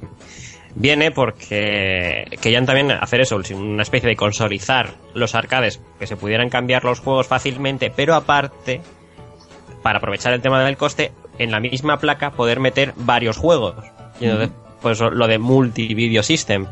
Viene 0.75 1.11
porque 1.11 2.25
querían 2.41 2.65
también 2.65 2.91
hacer 2.91 3.21
eso, 3.21 3.39
una 3.55 3.83
especie 3.83 4.09
de 4.09 4.15
consolizar 4.15 4.95
los 5.13 5.35
arcades, 5.35 5.79
que 5.99 6.07
se 6.07 6.15
pudieran 6.17 6.49
cambiar 6.49 6.83
los 6.83 6.99
juegos 6.99 7.27
fácilmente, 7.27 7.91
pero 7.95 8.15
aparte, 8.15 8.81
para 9.83 9.99
aprovechar 9.99 10.33
el 10.33 10.41
tema 10.41 10.63
del 10.63 10.77
coste, 10.77 11.11
en 11.37 11.51
la 11.51 11.59
misma 11.59 11.99
placa 11.99 12.31
poder 12.31 12.59
meter 12.59 12.93
varios 12.95 13.37
juegos. 13.37 13.75
Y 14.19 14.25
entonces, 14.25 14.49
pues 14.81 14.99
lo 14.99 15.27
de 15.27 15.37
Multivideo 15.37 16.23
System 16.23 16.65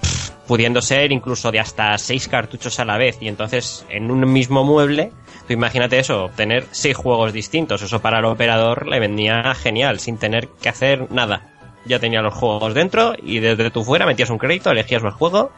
pff, 0.00 0.19
pudiendo 0.50 0.82
ser 0.82 1.12
incluso 1.12 1.52
de 1.52 1.60
hasta 1.60 1.96
seis 1.96 2.26
cartuchos 2.26 2.80
a 2.80 2.84
la 2.84 2.98
vez. 2.98 3.18
Y 3.20 3.28
entonces 3.28 3.86
en 3.88 4.10
un 4.10 4.32
mismo 4.32 4.64
mueble 4.64 5.12
tú 5.46 5.52
imagínate 5.52 6.00
eso 6.00 6.28
tener 6.34 6.66
seis 6.72 6.96
juegos 6.96 7.32
distintos. 7.32 7.82
Eso 7.82 8.02
para 8.02 8.18
el 8.18 8.24
operador 8.24 8.88
le 8.88 8.98
venía 8.98 9.54
genial 9.54 10.00
sin 10.00 10.18
tener 10.18 10.48
que 10.60 10.68
hacer 10.68 11.08
nada. 11.12 11.52
Ya 11.84 12.00
tenía 12.00 12.20
los 12.20 12.34
juegos 12.34 12.74
dentro 12.74 13.14
y 13.22 13.38
desde 13.38 13.70
tu 13.70 13.84
fuera 13.84 14.06
metías 14.06 14.28
un 14.28 14.38
crédito 14.38 14.72
elegías 14.72 15.04
el 15.04 15.12
juego 15.12 15.52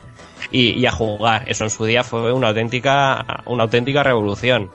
y, 0.51 0.73
y 0.73 0.85
a 0.85 0.93
jugar. 0.93 1.45
Eso 1.47 1.65
en 1.65 1.71
su 1.71 1.87
día 1.87 2.05
fue 2.05 2.31
una 2.31 2.49
auténtica 2.49 3.45
una 3.47 3.63
auténtica 3.63 4.03
revolución. 4.03 4.71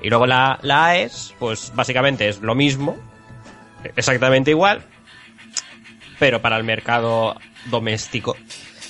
Y 0.00 0.10
luego 0.10 0.28
la, 0.28 0.60
la 0.62 0.90
AES, 0.90 1.34
pues 1.40 1.72
básicamente 1.74 2.28
es 2.28 2.40
lo 2.40 2.54
mismo, 2.54 2.96
exactamente 3.96 4.52
igual, 4.52 4.82
pero 6.20 6.40
para 6.40 6.56
el 6.56 6.62
mercado 6.62 7.34
doméstico. 7.64 8.36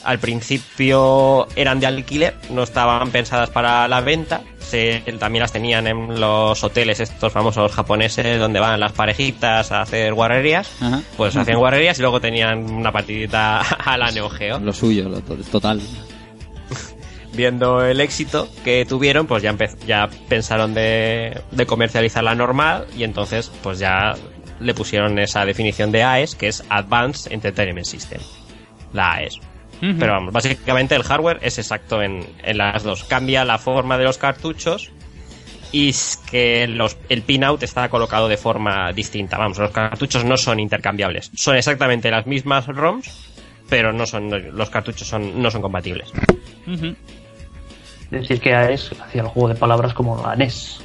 Al 0.05 0.19
principio 0.19 1.49
eran 1.57 1.81
de 1.81 1.87
alquiler, 1.87 2.35
no 2.51 2.62
estaban 2.62 3.11
pensadas 3.11 3.51
para 3.51 3.88
la 3.88 4.01
venta. 4.01 4.43
Se, 4.59 5.01
también 5.19 5.43
las 5.43 5.53
tenían 5.53 5.87
en 5.87 6.21
los 6.21 6.62
hoteles 6.64 7.01
estos 7.01 7.33
famosos 7.33 7.73
japoneses 7.73 8.38
donde 8.38 8.61
van 8.61 8.81
las 8.81 8.93
parejitas 8.93 9.73
a 9.73 9.83
hacer 9.83 10.12
guarrerías. 10.14 10.71
Ajá. 10.81 11.01
Pues 11.17 11.37
hacían 11.37 11.59
guarrerías 11.59 11.99
y 11.99 12.03
luego 12.03 12.21
tenían 12.21 12.71
una 12.71 12.93
partidita 12.93 13.61
a 13.85 13.97
la 13.99 14.11
Neo 14.11 14.29
Geo 14.31 14.59
Lo 14.61 14.73
suyo, 14.73 15.09
lo 15.09 15.21
to- 15.21 15.37
total. 15.51 15.81
viendo 17.33 17.85
el 17.85 18.01
éxito 18.01 18.49
que 18.64 18.85
tuvieron, 18.87 19.27
pues 19.27 19.43
ya, 19.43 19.55
ya 19.87 20.09
pensaron 20.29 20.73
de, 20.75 21.40
de 21.51 21.67
comercializar 21.67 22.23
la 22.23 22.35
normal 22.35 22.87
y 22.97 23.03
entonces 23.05 23.51
pues 23.62 23.79
ya 23.79 24.14
le 24.61 24.73
pusieron 24.75 25.19
esa 25.19 25.45
definición 25.45 25.90
de 25.90 26.05
AES 26.05 26.37
que 26.37 26.47
es 26.49 26.62
Advanced 26.69 27.33
Entertainment 27.33 27.87
System. 27.87 28.21
La 28.93 29.14
AES. 29.14 29.40
Pero 29.80 30.12
vamos, 30.12 30.32
básicamente 30.32 30.94
el 30.94 31.02
hardware 31.02 31.40
es 31.42 31.58
exacto 31.58 32.02
en, 32.02 32.26
en 32.42 32.58
las 32.58 32.82
dos. 32.82 33.04
Cambia 33.04 33.44
la 33.44 33.58
forma 33.58 33.98
de 33.98 34.04
los 34.04 34.16
cartuchos 34.16 34.90
y 35.74 35.88
es 35.88 36.22
que 36.30 36.68
los, 36.68 36.96
el 37.08 37.22
pinout 37.22 37.62
está 37.64 37.88
colocado 37.88 38.28
de 38.28 38.37
forma 38.37 38.92
distinta. 38.92 39.37
Vamos, 39.37 39.58
los 39.58 39.72
cartuchos 39.72 40.24
no 40.24 40.37
son 40.37 40.60
intercambiables. 40.60 41.32
Son 41.34 41.56
exactamente 41.56 42.12
las 42.12 42.26
mismas 42.26 42.66
ROMs, 42.68 43.10
pero 43.68 43.92
no 43.92 44.06
son 44.06 44.56
los 44.56 44.70
cartuchos 44.70 45.08
son, 45.08 45.42
no 45.42 45.50
son 45.50 45.62
compatibles. 45.62 46.12
Es 46.68 48.10
decir, 48.10 48.40
que 48.40 48.54
AES 48.54 48.92
hacía 49.00 49.22
el 49.22 49.28
juego 49.28 49.48
de 49.48 49.56
palabras 49.56 49.94
como 49.94 50.22
la 50.22 50.37
NES, 50.37 50.80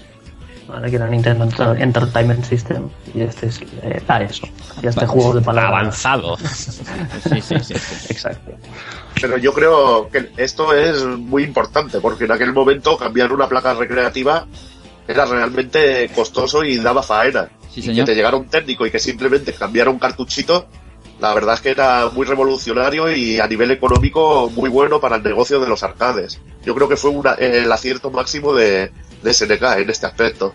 ¿vale? 0.70 0.90
que 0.90 0.96
era 0.98 1.08
Nintendo 1.08 1.46
Enter- 1.46 1.82
Entertainment 1.82 2.44
System, 2.46 2.90
y 3.14 3.22
este 3.22 3.48
es 3.48 3.60
eh, 3.82 4.02
AES. 4.08 4.42
Y 4.82 4.88
este 4.88 5.06
juego 5.06 5.34
de 5.34 5.42
palabras. 5.42 5.72
Avanzado. 6.06 6.38
Sí, 7.30 7.42
sí, 7.42 7.56
sí. 7.62 7.74
sí. 7.78 8.08
Exacto. 8.14 8.52
Pero 9.22 9.38
yo 9.38 9.54
creo 9.54 10.10
que 10.10 10.30
esto 10.38 10.74
es 10.74 11.04
muy 11.06 11.44
importante, 11.44 12.00
porque 12.00 12.26
en 12.26 12.32
aquel 12.32 12.54
momento 12.54 12.98
cambiar 12.98 13.34
una 13.34 13.48
placa 13.48 13.74
recreativa 13.74 14.46
era 15.08 15.26
realmente 15.26 16.10
costoso 16.16 16.64
y 16.64 16.78
daba 16.78 17.04
faena. 17.04 17.50
Sí, 17.74 17.82
y 17.92 17.96
que 17.96 18.04
te 18.04 18.16
llegara 18.16 18.38
un 18.38 18.48
técnico 18.48 18.86
y 18.86 18.92
que 18.92 19.00
simplemente 19.00 19.54
cambiara 19.54 19.90
un 19.90 20.00
cartuchito, 20.00 20.68
la 21.20 21.34
verdad 21.34 21.56
es 21.56 21.62
que 21.62 21.70
era 21.72 22.10
muy 22.14 22.26
revolucionario 22.26 23.12
y 23.12 23.40
a 23.40 23.48
nivel 23.48 23.72
económico 23.72 24.50
muy 24.56 24.70
bueno 24.70 25.00
para 25.02 25.18
el 25.18 25.24
negocio 25.24 25.60
de 25.60 25.68
los 25.68 25.84
arcades. 25.84 26.40
Yo 26.64 26.74
creo 26.76 26.88
que 26.88 26.96
fue 26.96 27.12
una- 27.12 27.34
el 27.34 27.70
acierto 27.72 28.10
máximo 28.12 28.54
de, 28.54 28.92
de 29.24 29.34
SNK 29.34 29.64
en 29.80 29.90
este 29.90 30.06
aspecto. 30.06 30.54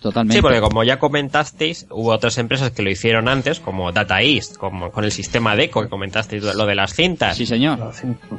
Totalmente. 0.00 0.34
Sí, 0.36 0.42
porque 0.42 0.60
como 0.60 0.82
ya 0.82 0.98
comentasteis, 0.98 1.86
hubo 1.90 2.10
otras 2.10 2.36
empresas 2.38 2.72
que 2.72 2.82
lo 2.82 2.90
hicieron 2.90 3.28
antes, 3.28 3.60
como 3.60 3.92
Data 3.92 4.20
East, 4.20 4.56
como 4.56 4.90
con 4.90 5.04
el 5.04 5.12
sistema 5.12 5.54
Deco 5.54 5.80
que 5.82 5.88
comentasteis 5.88 6.42
lo 6.42 6.66
de 6.66 6.74
las 6.74 6.92
cintas. 6.92 7.36
Sí, 7.36 7.46
señor. 7.46 7.92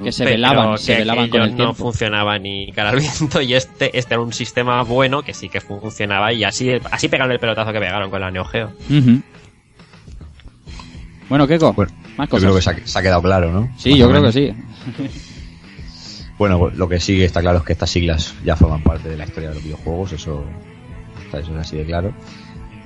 Que 0.04 0.12
se 0.12 0.26
Pero 0.26 0.36
velaban, 0.36 0.71
que 0.73 0.78
se 0.82 0.95
velaban 0.97 1.30
con 1.30 1.41
el 1.41 1.52
no 1.52 1.56
tiempo. 1.56 1.73
funcionaba 1.76 2.38
ni 2.38 2.69
cara 2.73 2.89
al 2.89 2.99
viento 2.99 3.41
y 3.41 3.54
este, 3.54 3.97
este 3.97 4.13
era 4.13 4.21
un 4.21 4.34
sistema 4.34 4.84
bueno 4.84 5.21
que 5.23 5.34
sí 5.34 5.47
que 5.47 5.62
funcionaba 5.62 6.34
y 6.34 6.43
así, 6.43 6.69
así 6.91 7.08
pegaron 7.08 7.32
el 7.32 7.39
pelotazo 7.39 7.71
que 7.71 7.80
pegaron 7.80 8.10
con 8.12 8.19
la 8.19 8.30
Neo 8.30 8.43
Geo. 8.43 8.73
Ujú. 8.89 9.21
Bueno, 11.30 11.47
Keiko, 11.47 11.71
Bueno, 11.73 11.91
más 12.17 12.28
Yo 12.28 12.32
cosas. 12.32 12.43
creo 12.43 12.56
que 12.56 12.62
se 12.62 12.69
ha, 12.71 12.88
se 12.88 12.99
ha 12.99 13.02
quedado 13.02 13.21
claro, 13.21 13.52
¿no? 13.54 13.73
Sí, 13.78 13.91
Más 13.91 13.99
yo 13.99 14.10
creo 14.10 14.21
que 14.23 14.32
sí. 14.34 14.54
Bueno, 16.43 16.69
lo 16.75 16.89
que 16.89 16.99
sí 16.99 17.23
está 17.23 17.39
claro 17.39 17.60
es 17.60 17.63
que 17.63 17.71
estas 17.71 17.89
siglas 17.89 18.36
ya 18.43 18.58
forman 18.58 18.84
parte 18.84 19.08
de 19.08 19.15
la 19.15 19.23
historia 19.23 19.47
de 19.47 19.56
los 19.56 19.63
videojuegos, 19.63 20.12
eso, 20.12 20.43
eso 21.32 21.51
es 21.53 21.58
así 21.58 21.77
de 21.77 21.86
claro. 21.86 22.12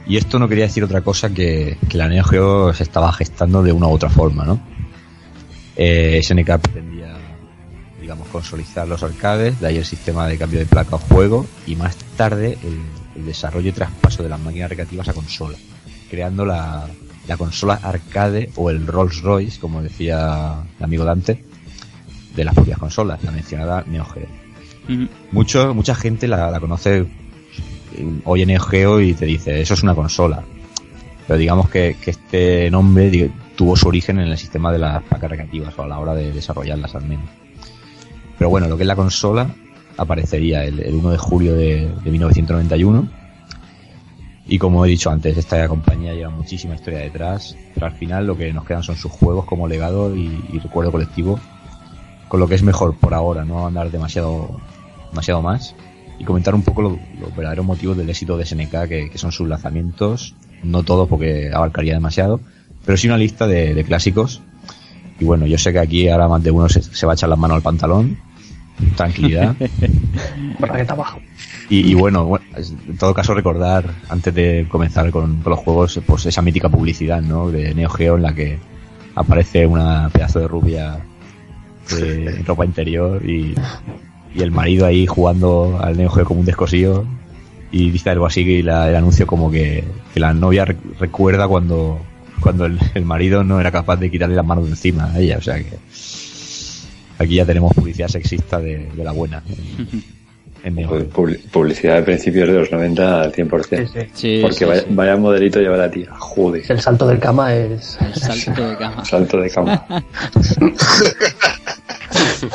Y 0.06 0.18
esto 0.18 0.38
no 0.38 0.48
quería 0.48 0.66
decir 0.66 0.84
otra 0.84 1.02
cosa 1.02 1.32
que, 1.32 1.76
la 1.94 2.08
Neo 2.08 2.24
Geo 2.24 2.72
se 2.76 2.84
estaba 2.84 3.12
gestando 3.12 3.64
de 3.64 3.72
una 3.72 3.88
u 3.88 3.94
otra 3.94 4.12
forma, 4.12 4.46
¿no? 4.46 4.60
Eh, 5.76 6.22
SNK 6.22 6.60
pretendía, 6.60 7.18
digamos, 8.00 8.28
consolidar 8.28 8.88
los 8.88 9.02
arcades, 9.02 9.60
de 9.60 9.66
ahí 9.66 9.78
el 9.78 9.86
sistema 9.86 10.28
de 10.28 10.38
cambio 10.38 10.60
de 10.60 10.68
placa 10.68 10.98
o 10.98 11.00
juego, 11.00 11.48
y 11.66 11.76
más 11.76 11.98
tarde 12.16 12.60
el, 12.62 13.26
desarrollo 13.26 13.70
y 13.70 13.74
traspaso 13.74 14.22
de 14.22 14.30
las 14.30 14.40
máquinas 14.40 14.70
recreativas 14.70 15.10
a 15.10 15.14
consola, 15.14 15.58
creando 16.12 16.46
la 16.46 16.88
consola 17.40 17.80
arcade 17.82 18.52
o 18.56 18.70
el 18.70 18.86
Rolls 18.86 19.24
Royce, 19.24 19.60
como 19.60 19.82
decía 19.82 20.58
el 20.78 20.84
amigo 20.84 21.06
Dante, 21.06 21.44
de 22.38 22.46
las 22.46 22.54
propias 22.54 22.78
consolas, 22.78 23.22
la 23.24 23.32
mencionada 23.32 23.84
Neo 23.88 24.06
Geo. 24.06 24.28
Mucho, 25.32 25.74
mucha 25.74 25.96
gente 25.96 26.28
la, 26.28 26.50
la 26.50 26.60
conoce 26.60 27.06
hoy 28.24 28.42
en 28.44 28.48
Neo 28.48 28.62
Geo 28.62 29.02
y 29.02 29.14
te 29.14 29.26
dice, 29.26 29.60
eso 29.60 29.74
es 29.74 29.84
una 29.84 29.96
consola. 29.96 30.44
Pero 31.26 31.40
digamos 31.40 31.70
que, 31.70 31.98
que 32.02 32.12
este 32.12 32.72
nombre 32.72 33.32
tuvo 33.56 33.76
su 33.76 33.88
origen 33.88 34.20
en 34.20 34.28
el 34.28 34.38
sistema 34.38 34.72
de 34.72 34.78
las 34.78 35.04
placas 35.04 35.32
recreativas 35.32 35.78
o 35.78 35.84
a 35.84 35.88
la 35.88 36.00
hora 36.00 36.14
de 36.14 36.32
desarrollarlas 36.32 36.96
al 36.96 37.06
menos. 37.06 37.26
Pero 38.38 38.52
bueno, 38.52 38.70
lo 38.70 38.78
que 38.78 38.84
es 38.84 38.88
la 38.88 38.96
consola 38.96 39.50
aparecería 39.98 40.64
el, 40.64 40.80
el 40.80 40.94
1 40.94 41.10
de 41.10 41.18
julio 41.18 41.56
de, 41.56 41.92
de 42.04 42.12
1991. 42.12 43.10
Y 44.50 44.60
como 44.60 44.86
he 44.86 44.90
dicho 44.90 45.10
antes, 45.10 45.36
esta 45.36 45.68
compañía 45.68 46.14
lleva 46.14 46.30
muchísima 46.30 46.76
historia 46.76 47.00
detrás, 47.00 47.58
pero 47.74 47.88
al 47.88 47.94
final 47.94 48.28
lo 48.28 48.38
que 48.38 48.54
nos 48.54 48.64
quedan 48.64 48.84
son 48.84 48.96
sus 48.96 49.12
juegos 49.12 49.44
como 49.44 49.68
legado 49.68 50.16
y, 50.16 50.46
y 50.54 50.60
recuerdo 50.60 50.92
colectivo 50.92 51.38
con 52.28 52.40
lo 52.40 52.48
que 52.48 52.56
es 52.56 52.64
mejor 52.64 52.96
por 52.96 53.14
ahora, 53.14 53.44
no 53.46 53.68
andar 53.68 53.90
demasiado, 53.92 54.60
demasiado 55.12 55.42
más 55.42 55.76
y 56.20 56.24
comentar 56.24 56.56
un 56.56 56.64
poco 56.64 56.82
lo- 56.82 57.00
los 57.20 57.36
verdaderos 57.36 57.66
motivos 57.66 57.96
del 57.98 58.10
éxito 58.10 58.38
de 58.38 58.44
SNK, 58.46 58.88
que, 58.90 59.10
que 59.12 59.18
son 59.18 59.32
sus 59.32 59.48
lanzamientos, 59.48 60.34
no 60.64 60.84
todos 60.84 61.08
porque 61.08 61.52
abarcaría 61.54 61.94
demasiado, 61.94 62.40
pero 62.86 62.98
sí 62.98 63.08
una 63.08 63.18
lista 63.18 63.48
de, 63.48 63.74
de 63.74 63.84
clásicos. 63.84 64.42
Y 65.20 65.26
bueno, 65.26 65.46
yo 65.48 65.58
sé 65.58 65.72
que 65.74 65.80
aquí 65.80 66.10
ahora 66.10 66.28
más 66.28 66.44
de 66.44 66.52
uno 66.52 66.70
se, 66.70 66.82
se 66.82 67.06
va 67.06 67.14
a 67.14 67.16
echar 67.16 67.30
las 67.30 67.40
manos 67.40 67.56
al 67.56 67.62
pantalón, 67.64 68.18
tranquilidad. 68.96 69.56
Y, 71.70 71.92
y 71.92 71.94
bueno, 71.96 72.40
en 72.56 72.98
todo 72.98 73.14
caso 73.14 73.34
recordar, 73.34 73.90
antes 74.10 74.34
de 74.34 74.66
comenzar 74.70 75.12
con, 75.12 75.42
con 75.42 75.52
los 75.52 75.60
juegos, 75.60 76.00
pues 76.06 76.26
esa 76.26 76.42
mítica 76.42 76.70
publicidad, 76.70 77.22
¿no? 77.22 77.50
De 77.52 77.74
Neo 77.76 77.90
Geo 77.90 78.16
en 78.16 78.24
la 78.24 78.34
que 78.34 78.58
aparece 79.16 79.66
una 79.68 80.10
pedazo 80.10 80.40
de 80.40 80.48
rubia 80.48 80.98
de 81.96 82.44
ropa 82.46 82.66
interior 82.66 83.24
y, 83.28 83.56
y 84.36 84.42
el 84.42 84.52
marido 84.52 84.86
ahí 84.86 85.06
jugando 85.08 85.80
al 85.82 85.98
Neo 85.98 86.10
Geo 86.10 86.26
como 86.26 86.40
un 86.42 86.46
descosío 86.46 87.06
y 87.72 87.90
dice 87.92 88.10
algo 88.10 88.26
así 88.26 88.42
y 88.42 88.62
la- 88.62 88.90
el 88.90 88.96
anuncio 88.96 89.28
como 89.28 89.50
que, 89.52 89.84
que 90.14 90.20
la 90.20 90.34
novia 90.34 90.66
re- 90.66 90.78
recuerda 91.00 91.48
cuando 91.48 92.00
cuando 92.42 92.66
el, 92.66 92.78
el 92.94 93.04
marido 93.04 93.44
no 93.44 93.60
era 93.60 93.72
capaz 93.72 93.96
de 93.98 94.12
quitarle 94.12 94.36
las 94.36 94.46
manos 94.46 94.66
de 94.66 94.70
encima 94.72 95.12
a 95.12 95.20
ella, 95.20 95.38
o 95.38 95.42
sea 95.42 95.58
que 95.58 95.74
aquí 97.20 97.36
ya 97.36 97.46
tenemos 97.46 97.74
publicidad 97.74 98.08
sexista 98.10 98.60
de, 98.60 98.90
de 98.96 99.04
la 99.04 99.12
buena 99.12 99.42
en, 100.64 100.78
en. 100.80 100.88
Publi- 100.88 101.40
Publicidad 101.52 101.96
de 101.96 102.04
principios 102.04 102.48
de 102.48 102.54
los 102.54 102.72
90 102.72 103.22
al 103.24 103.32
100%. 103.34 103.64
Sí, 103.64 103.86
sí. 103.92 104.10
Sí, 104.14 104.40
Porque 104.42 104.56
sí, 104.58 104.66
vaya, 104.66 104.82
sí. 104.82 104.88
vaya 104.92 105.18
modelito 105.18 105.60
lleva 105.60 105.78
la 105.78 105.90
tía. 105.90 106.10
Joder. 106.18 106.64
El 106.70 106.80
salto 106.80 107.08
de 107.08 107.18
cama 107.20 107.56
es. 107.56 107.98
El 108.02 108.14
salto 108.16 108.70
de 108.70 108.78
cama. 108.78 109.04
Salto 109.06 109.38
de 109.42 109.50
cama. 109.50 109.86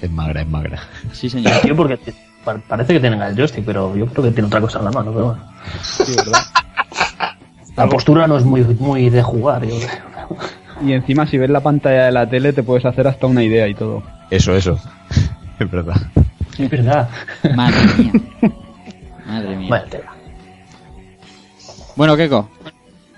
Es 0.00 0.10
magra, 0.12 0.42
es 0.42 0.48
magra. 0.48 0.78
Sí, 1.12 1.28
señor. 1.28 1.52
Tío, 1.60 1.74
porque 1.74 1.96
te- 1.96 2.14
pa- 2.44 2.58
parece 2.58 2.92
que 2.94 3.00
tienen 3.00 3.20
el 3.20 3.34
joystick, 3.34 3.64
pero 3.64 3.96
yo 3.96 4.06
creo 4.06 4.24
que 4.26 4.30
tiene 4.30 4.46
otra 4.46 4.60
cosa 4.60 4.78
en 4.78 4.84
la 4.84 4.90
mano, 4.92 5.12
pero 5.12 5.24
bueno. 5.26 5.40
La 7.76 7.88
postura 7.88 8.26
no 8.28 8.36
es 8.38 8.44
muy, 8.44 8.62
muy 8.62 9.10
de 9.10 9.22
jugar, 9.22 9.64
yo 9.66 9.76
creo. 9.76 10.38
Y 10.86 10.92
encima 10.92 11.26
si 11.26 11.36
ves 11.38 11.50
la 11.50 11.60
pantalla 11.60 12.04
de 12.06 12.12
la 12.12 12.28
tele 12.28 12.52
te 12.52 12.62
puedes 12.62 12.84
hacer 12.84 13.08
hasta 13.08 13.26
una 13.26 13.42
idea 13.42 13.66
y 13.66 13.74
todo. 13.74 14.04
Eso, 14.30 14.54
eso. 14.54 14.78
es 15.58 15.68
verdad. 15.70 15.96
Es 16.58 16.70
verdad. 16.70 17.08
Madre 17.56 17.80
mía. 17.98 18.12
Madre 19.26 19.56
mía. 19.56 19.82
Bueno, 21.96 22.16
Keiko. 22.16 22.48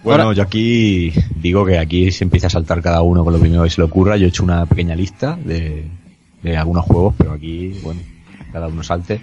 Bueno, 0.03 0.23
Ahora- 0.25 0.37
yo 0.37 0.43
aquí 0.43 1.13
digo 1.37 1.65
que 1.67 1.79
aquí 1.79 2.11
se 2.11 2.25
empieza 2.25 2.47
a 2.47 2.51
saltar 2.51 2.81
cada 2.81 3.03
uno 3.03 3.23
con 3.25 3.33
lo 3.35 3.39
primero 3.39 3.63
que 3.65 3.71
se 3.71 3.81
le 3.81 3.85
ocurra. 3.85 4.17
Yo 4.17 4.27
he 4.27 4.29
hecho 4.29 4.43
una 4.45 4.65
pequeña 4.67 4.95
lista 4.97 5.37
de, 5.45 5.85
de 6.43 6.57
algunos 6.57 6.85
juegos, 6.87 7.15
pero 7.19 7.33
aquí, 7.33 7.79
bueno, 7.83 8.01
cada 8.53 8.69
uno 8.69 8.83
salte. 8.83 9.21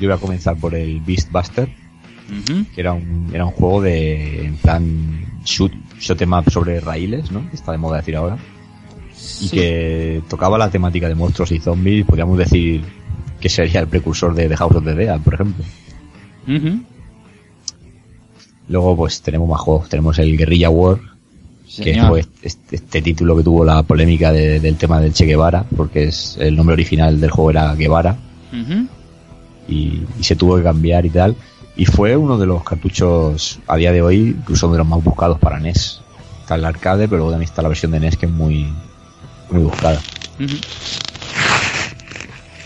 Yo 0.00 0.08
voy 0.08 0.16
a 0.16 0.20
comenzar 0.20 0.56
por 0.56 0.74
el 0.74 1.00
Beast 1.00 1.30
Buster, 1.30 1.68
Ujú. 1.68 2.64
que 2.74 2.80
era 2.80 2.92
un, 2.94 3.30
era 3.32 3.44
un 3.46 3.52
juego 3.52 3.80
de, 3.82 4.46
en 4.46 4.56
plan, 4.56 5.24
shoot, 5.44 5.72
shoot 6.00 6.20
em 6.22 6.32
up 6.32 6.50
sobre 6.50 6.80
raíles, 6.80 7.30
¿no? 7.30 7.48
Que 7.48 7.56
Está 7.56 7.72
de 7.72 7.78
moda 7.78 7.98
decir 7.98 8.16
ahora. 8.16 8.38
Y 9.40 9.48
que 9.50 10.22
tocaba 10.28 10.58
la 10.58 10.70
temática 10.70 11.08
de 11.08 11.14
monstruos 11.14 11.52
y 11.52 11.58
zombies, 11.60 12.04
podríamos 12.04 12.38
decir 12.38 12.82
que 13.40 13.48
sería 13.48 13.80
el 13.80 13.86
precursor 13.86 14.34
de 14.34 14.48
The 14.48 14.56
House 14.56 14.74
of 14.76 14.84
the 14.84 14.94
Dead, 14.94 15.20
por 15.20 15.34
ejemplo. 15.34 15.64
Luego, 18.68 18.96
pues 18.96 19.20
tenemos 19.22 19.48
más 19.48 19.60
juegos. 19.60 19.88
Tenemos 19.88 20.18
el 20.18 20.36
Guerrilla 20.36 20.68
War, 20.70 20.98
que 21.82 21.94
fue 22.08 22.24
este, 22.42 22.76
este 22.76 23.02
título 23.02 23.36
que 23.36 23.42
tuvo 23.42 23.64
la 23.64 23.82
polémica 23.82 24.32
de- 24.32 24.60
del 24.60 24.76
tema 24.76 25.00
del 25.00 25.12
Che 25.12 25.24
Guevara, 25.26 25.64
porque 25.76 26.04
es 26.04 26.36
el 26.40 26.54
nombre 26.56 26.74
original 26.74 27.20
del 27.20 27.30
juego 27.30 27.50
era 27.50 27.74
Guevara 27.74 28.16
y, 29.68 30.02
y 30.18 30.24
se 30.24 30.36
tuvo 30.36 30.56
que 30.56 30.62
cambiar 30.62 31.04
y 31.06 31.10
tal. 31.10 31.36
Y 31.76 31.84
fue 31.84 32.16
uno 32.16 32.36
de 32.38 32.46
los 32.46 32.64
cartuchos 32.64 33.58
a 33.68 33.76
día 33.76 33.92
de 33.92 34.02
hoy, 34.02 34.34
incluso 34.38 34.66
uno 34.66 34.74
de 34.74 34.78
los 34.78 34.88
más 34.88 35.02
buscados 35.04 35.38
para 35.38 35.60
NES. 35.60 36.00
Está 36.40 36.54
el 36.56 36.64
arcade, 36.64 37.06
pero 37.06 37.18
luego 37.18 37.30
también 37.32 37.48
está 37.48 37.62
la 37.62 37.68
versión 37.68 37.92
de 37.92 38.00
NES 38.00 38.16
que 38.16 38.26
es 38.26 38.32
muy, 38.32 38.66
muy 39.50 39.62
buscada. 39.62 40.00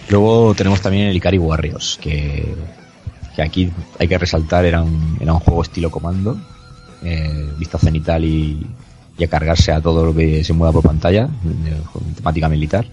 Luego 0.09 0.55
tenemos 0.55 0.81
también 0.81 1.07
el 1.09 1.17
Ikari 1.17 1.39
Warriors, 1.39 1.99
que, 2.01 2.55
que 3.35 3.43
aquí 3.43 3.71
hay 3.99 4.09
que 4.09 4.19
resaltar, 4.19 4.65
era 4.65 4.83
un, 4.83 5.17
era 5.21 5.33
un 5.33 5.41
juego 5.41 5.63
estilo 5.63 5.91
comando, 5.91 6.39
eh, 7.03 7.49
vista 7.59 7.79
cenital 7.79 8.25
y, 8.25 8.67
y 9.19 9.25
a 9.25 9.29
cargarse 9.29 9.73
a 9.73 9.81
todo 9.81 10.05
lo 10.07 10.15
que 10.15 10.43
se 10.45 10.53
mueva 10.53 10.73
por 10.73 10.83
pantalla, 10.83 11.29
de- 11.43 11.77
con 11.93 12.03
temática 12.15 12.49
militar. 12.49 12.87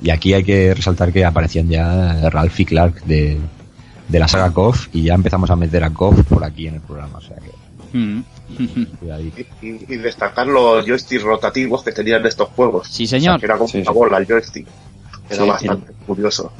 Y 0.00 0.08
aquí 0.10 0.32
hay 0.32 0.42
que 0.42 0.72
resaltar 0.74 1.12
que 1.12 1.24
aparecían 1.24 1.68
ya 1.68 2.30
Ralph 2.30 2.58
y 2.60 2.64
Clark 2.64 3.04
de, 3.04 3.38
de 4.08 4.18
la 4.18 4.26
saga 4.26 4.50
KOF 4.52 4.88
y 4.94 5.02
ya 5.02 5.14
empezamos 5.14 5.50
a 5.50 5.56
meter 5.56 5.84
a 5.84 5.90
KOF 5.90 6.22
por 6.24 6.42
aquí 6.44 6.66
en 6.66 6.74
el 6.76 6.80
programa. 6.80 7.18
O 7.18 7.20
sea 7.20 7.36
que, 7.36 8.22
cuidadito. 8.98 9.40
Y, 9.62 9.66
y- 9.66 9.84
y 9.88 9.96
destacar 9.96 10.46
los 10.46 10.86
joysticks 10.86 11.22
rotativos 11.22 11.82
que 11.82 11.92
tenían 11.92 12.24
estos 12.26 12.48
juegos. 12.50 12.88
Sí, 12.88 13.06
señor. 13.06 13.32
O 13.36 13.38
sea, 13.38 13.38
que 13.40 13.46
era 13.46 13.56
como 13.58 13.68
Sí, 13.68 13.78
una 13.78 13.90
sí. 13.92 13.94
bola 13.94 14.18
el 14.18 14.26
joystick. 14.26 14.66
Era 15.28 15.42
Sí, 15.42 15.48
bastante 15.48 15.92
curioso. 16.06 16.52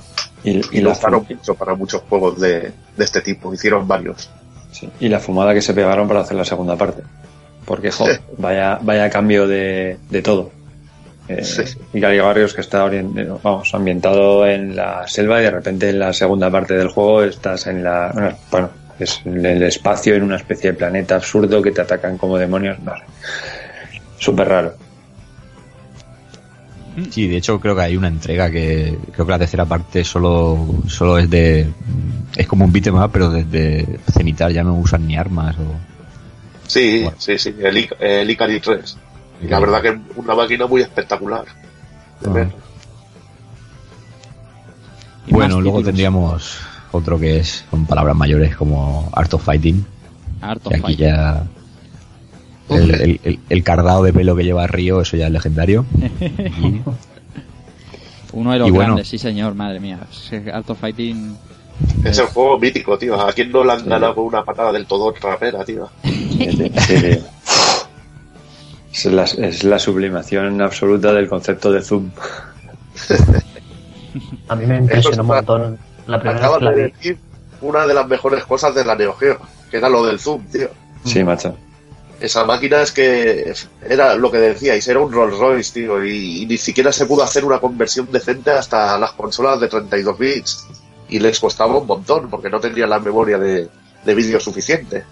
Y, 0.44 0.50
Y, 0.58 0.62
y 0.72 0.80
lo 0.80 0.90
la, 0.90 0.96
usaron 0.96 1.26
fu- 1.26 1.34
mucho 1.34 1.54
para 1.54 1.74
muchos 1.74 2.02
juegos 2.08 2.40
de, 2.40 2.72
de 2.96 3.04
este 3.04 3.20
tipo. 3.20 3.52
Hicieron 3.52 3.86
varios. 3.86 4.30
sí, 4.72 4.88
y 5.00 5.08
la 5.08 5.18
fumada 5.20 5.52
que 5.54 5.62
se 5.62 5.74
pegaron 5.74 6.06
para 6.08 6.20
hacer 6.20 6.36
la 6.36 6.44
segunda 6.44 6.76
parte. 6.76 7.02
Porque, 7.64 7.90
jo, 7.90 8.06
vaya, 8.38 8.78
vaya 8.82 9.08
cambio 9.10 9.46
de, 9.46 9.98
de 10.08 10.22
todo. 10.22 10.50
Eh, 11.28 11.44
Sí. 11.44 11.62
y 11.92 12.00
Gary 12.00 12.18
Barrios 12.18 12.52
que 12.54 12.60
está 12.62 12.86
eh, 12.92 13.04
vamos, 13.42 13.72
ambientado 13.74 14.44
en 14.46 14.74
la 14.74 15.06
selva 15.06 15.38
y 15.40 15.44
de 15.44 15.50
repente 15.52 15.90
en 15.90 15.98
la 16.00 16.12
segunda 16.12 16.50
parte 16.50 16.74
del 16.74 16.88
juego 16.88 17.22
estás 17.22 17.66
en 17.68 17.84
la... 17.84 18.36
Bueno, 18.50 18.70
es 18.98 19.20
en 19.24 19.46
el 19.46 19.62
espacio, 19.62 20.14
en 20.16 20.24
una 20.24 20.36
especie 20.36 20.72
de 20.72 20.76
planeta 20.78 21.14
absurdo 21.16 21.62
que 21.62 21.70
te 21.70 21.80
atacan 21.82 22.18
como 22.18 22.36
demonios. 22.36 22.78
No 22.80 22.92
sé. 22.96 23.02
Súper 24.18 24.48
raro. 24.48 24.74
Sí, 27.10 27.28
de 27.28 27.36
hecho 27.36 27.60
creo 27.60 27.74
que 27.76 27.82
hay 27.82 27.96
una 27.96 28.08
entrega 28.08 28.50
que 28.50 28.98
creo 29.12 29.24
que 29.24 29.32
la 29.32 29.38
tercera 29.38 29.64
parte 29.64 30.02
solo 30.04 30.66
solo 30.88 31.18
es 31.18 31.30
de 31.30 31.68
es 32.36 32.46
como 32.46 32.64
un 32.64 32.72
beat'em 32.72 32.96
up 32.96 33.10
pero 33.12 33.30
desde 33.30 33.98
cenital 34.12 34.52
ya 34.52 34.62
no 34.64 34.74
usan 34.74 35.06
ni 35.06 35.16
armas 35.16 35.56
o 35.58 35.64
Sí, 36.66 37.02
Bueno. 37.02 37.16
sí, 37.18 37.36
sí. 37.38 37.54
El, 37.60 37.76
Ic- 37.76 37.96
el 37.98 38.30
Ikari 38.30 38.60
3. 38.60 38.96
Y 39.42 39.48
la 39.48 39.58
verdad 39.58 39.82
que 39.82 39.88
es 39.88 39.94
una 40.16 40.34
máquina 40.36 40.66
muy 40.66 40.82
espectacular. 40.82 41.44
de 42.20 42.28
Ah. 42.30 42.32
ver. 42.32 42.48
Bueno 45.28 45.60
luego 45.60 45.78
títulos. 45.78 45.84
tendríamos 45.86 46.58
otro 46.92 47.18
que 47.18 47.38
es 47.38 47.64
con 47.70 47.86
palabras 47.86 48.16
mayores 48.16 48.56
como 48.56 49.08
Art 49.12 49.32
of 49.34 49.44
Fighting 49.44 49.84
Art 50.40 50.60
of 50.66 50.70
que 50.72 50.76
aquí 50.78 50.82
Fight. 50.86 50.98
ya 50.98 51.44
el, 52.70 52.90
el, 52.94 53.20
el- 53.24 53.38
el 53.48 53.62
cardado 53.64 54.02
de 54.02 54.12
pelo 54.12 54.34
que 54.36 54.44
lleva 54.44 54.66
Río 54.66 55.00
eso 55.00 55.16
ya 55.16 55.26
es 55.26 55.32
legendario 55.32 55.84
Uno 58.32 58.52
de 58.52 58.58
los 58.60 58.68
Y 58.68 58.70
bueno. 58.70 58.86
grandes, 58.94 59.08
sí 59.08 59.18
señor, 59.18 59.54
madre 59.54 59.80
mía. 59.80 59.98
Art 60.52 60.70
of 60.70 60.78
Fighting. 60.78 61.36
Es 62.04 62.18
el 62.18 62.26
juego 62.26 62.58
mítico, 62.60 62.96
tío. 62.96 63.20
¿A 63.20 63.32
quién 63.32 63.50
no 63.50 63.64
le 63.64 63.72
han 63.72 63.88
ganado 63.88 64.14
con 64.14 64.24
una 64.26 64.44
patada 64.44 64.70
del 64.70 64.86
todo 64.86 65.12
rapera, 65.20 65.64
tío? 65.64 65.88
Sí, 66.04 66.48
sí. 66.86 67.18
Es 68.92 69.04
la, 69.06 69.24
es 69.24 69.64
la 69.64 69.78
sublimación 69.80 70.62
absoluta 70.62 71.12
del 71.12 71.28
concepto 71.28 71.72
de 71.72 71.82
Zoom. 71.82 72.10
A 74.48 74.54
mí 74.56 74.66
me 74.66 74.78
impresionó 74.78 75.22
un 75.22 75.28
montón 75.28 75.78
la 76.06 76.20
primera 76.20 76.38
vez 76.38 76.44
Acabas 76.48 76.58
que 76.58 76.64
la 76.64 76.70
de 76.72 76.82
decir 76.82 77.18
una 77.62 77.86
de 77.86 77.94
las 77.94 78.06
mejores 78.08 78.44
cosas 78.44 78.74
de 78.74 78.84
la 78.84 78.94
Neo 78.94 79.14
Geo, 79.14 79.38
que 79.70 79.76
era 79.76 79.88
lo 79.88 80.04
del 80.06 80.18
zoom, 80.20 80.44
tío. 80.46 80.68
Sí, 81.04 81.22
macho. 81.24 81.56
Esa 82.20 82.44
máquina 82.44 82.82
es 82.82 82.92
que 82.92 83.54
era 83.88 84.14
lo 84.14 84.30
que 84.30 84.38
decíais, 84.38 84.86
era 84.86 85.00
un 85.00 85.10
Rolls 85.10 85.38
Royce, 85.38 85.72
tío, 85.72 86.04
y, 86.04 86.42
y 86.42 86.46
ni 86.46 86.58
siquiera 86.58 86.92
se 86.92 87.06
pudo 87.06 87.22
hacer 87.22 87.44
una 87.46 87.58
conversión 87.58 88.12
decente 88.12 88.50
hasta 88.50 88.98
las 88.98 89.12
consolas 89.12 89.58
de 89.58 89.68
32 89.68 90.18
bits. 90.18 90.66
Y 91.08 91.18
les 91.18 91.40
costaba 91.40 91.78
un 91.78 91.86
montón, 91.86 92.28
porque 92.28 92.50
no 92.50 92.60
tenían 92.60 92.90
la 92.90 93.00
memoria 93.00 93.38
de, 93.38 93.68
de 94.04 94.14
vídeo 94.14 94.38
suficiente. 94.38 95.04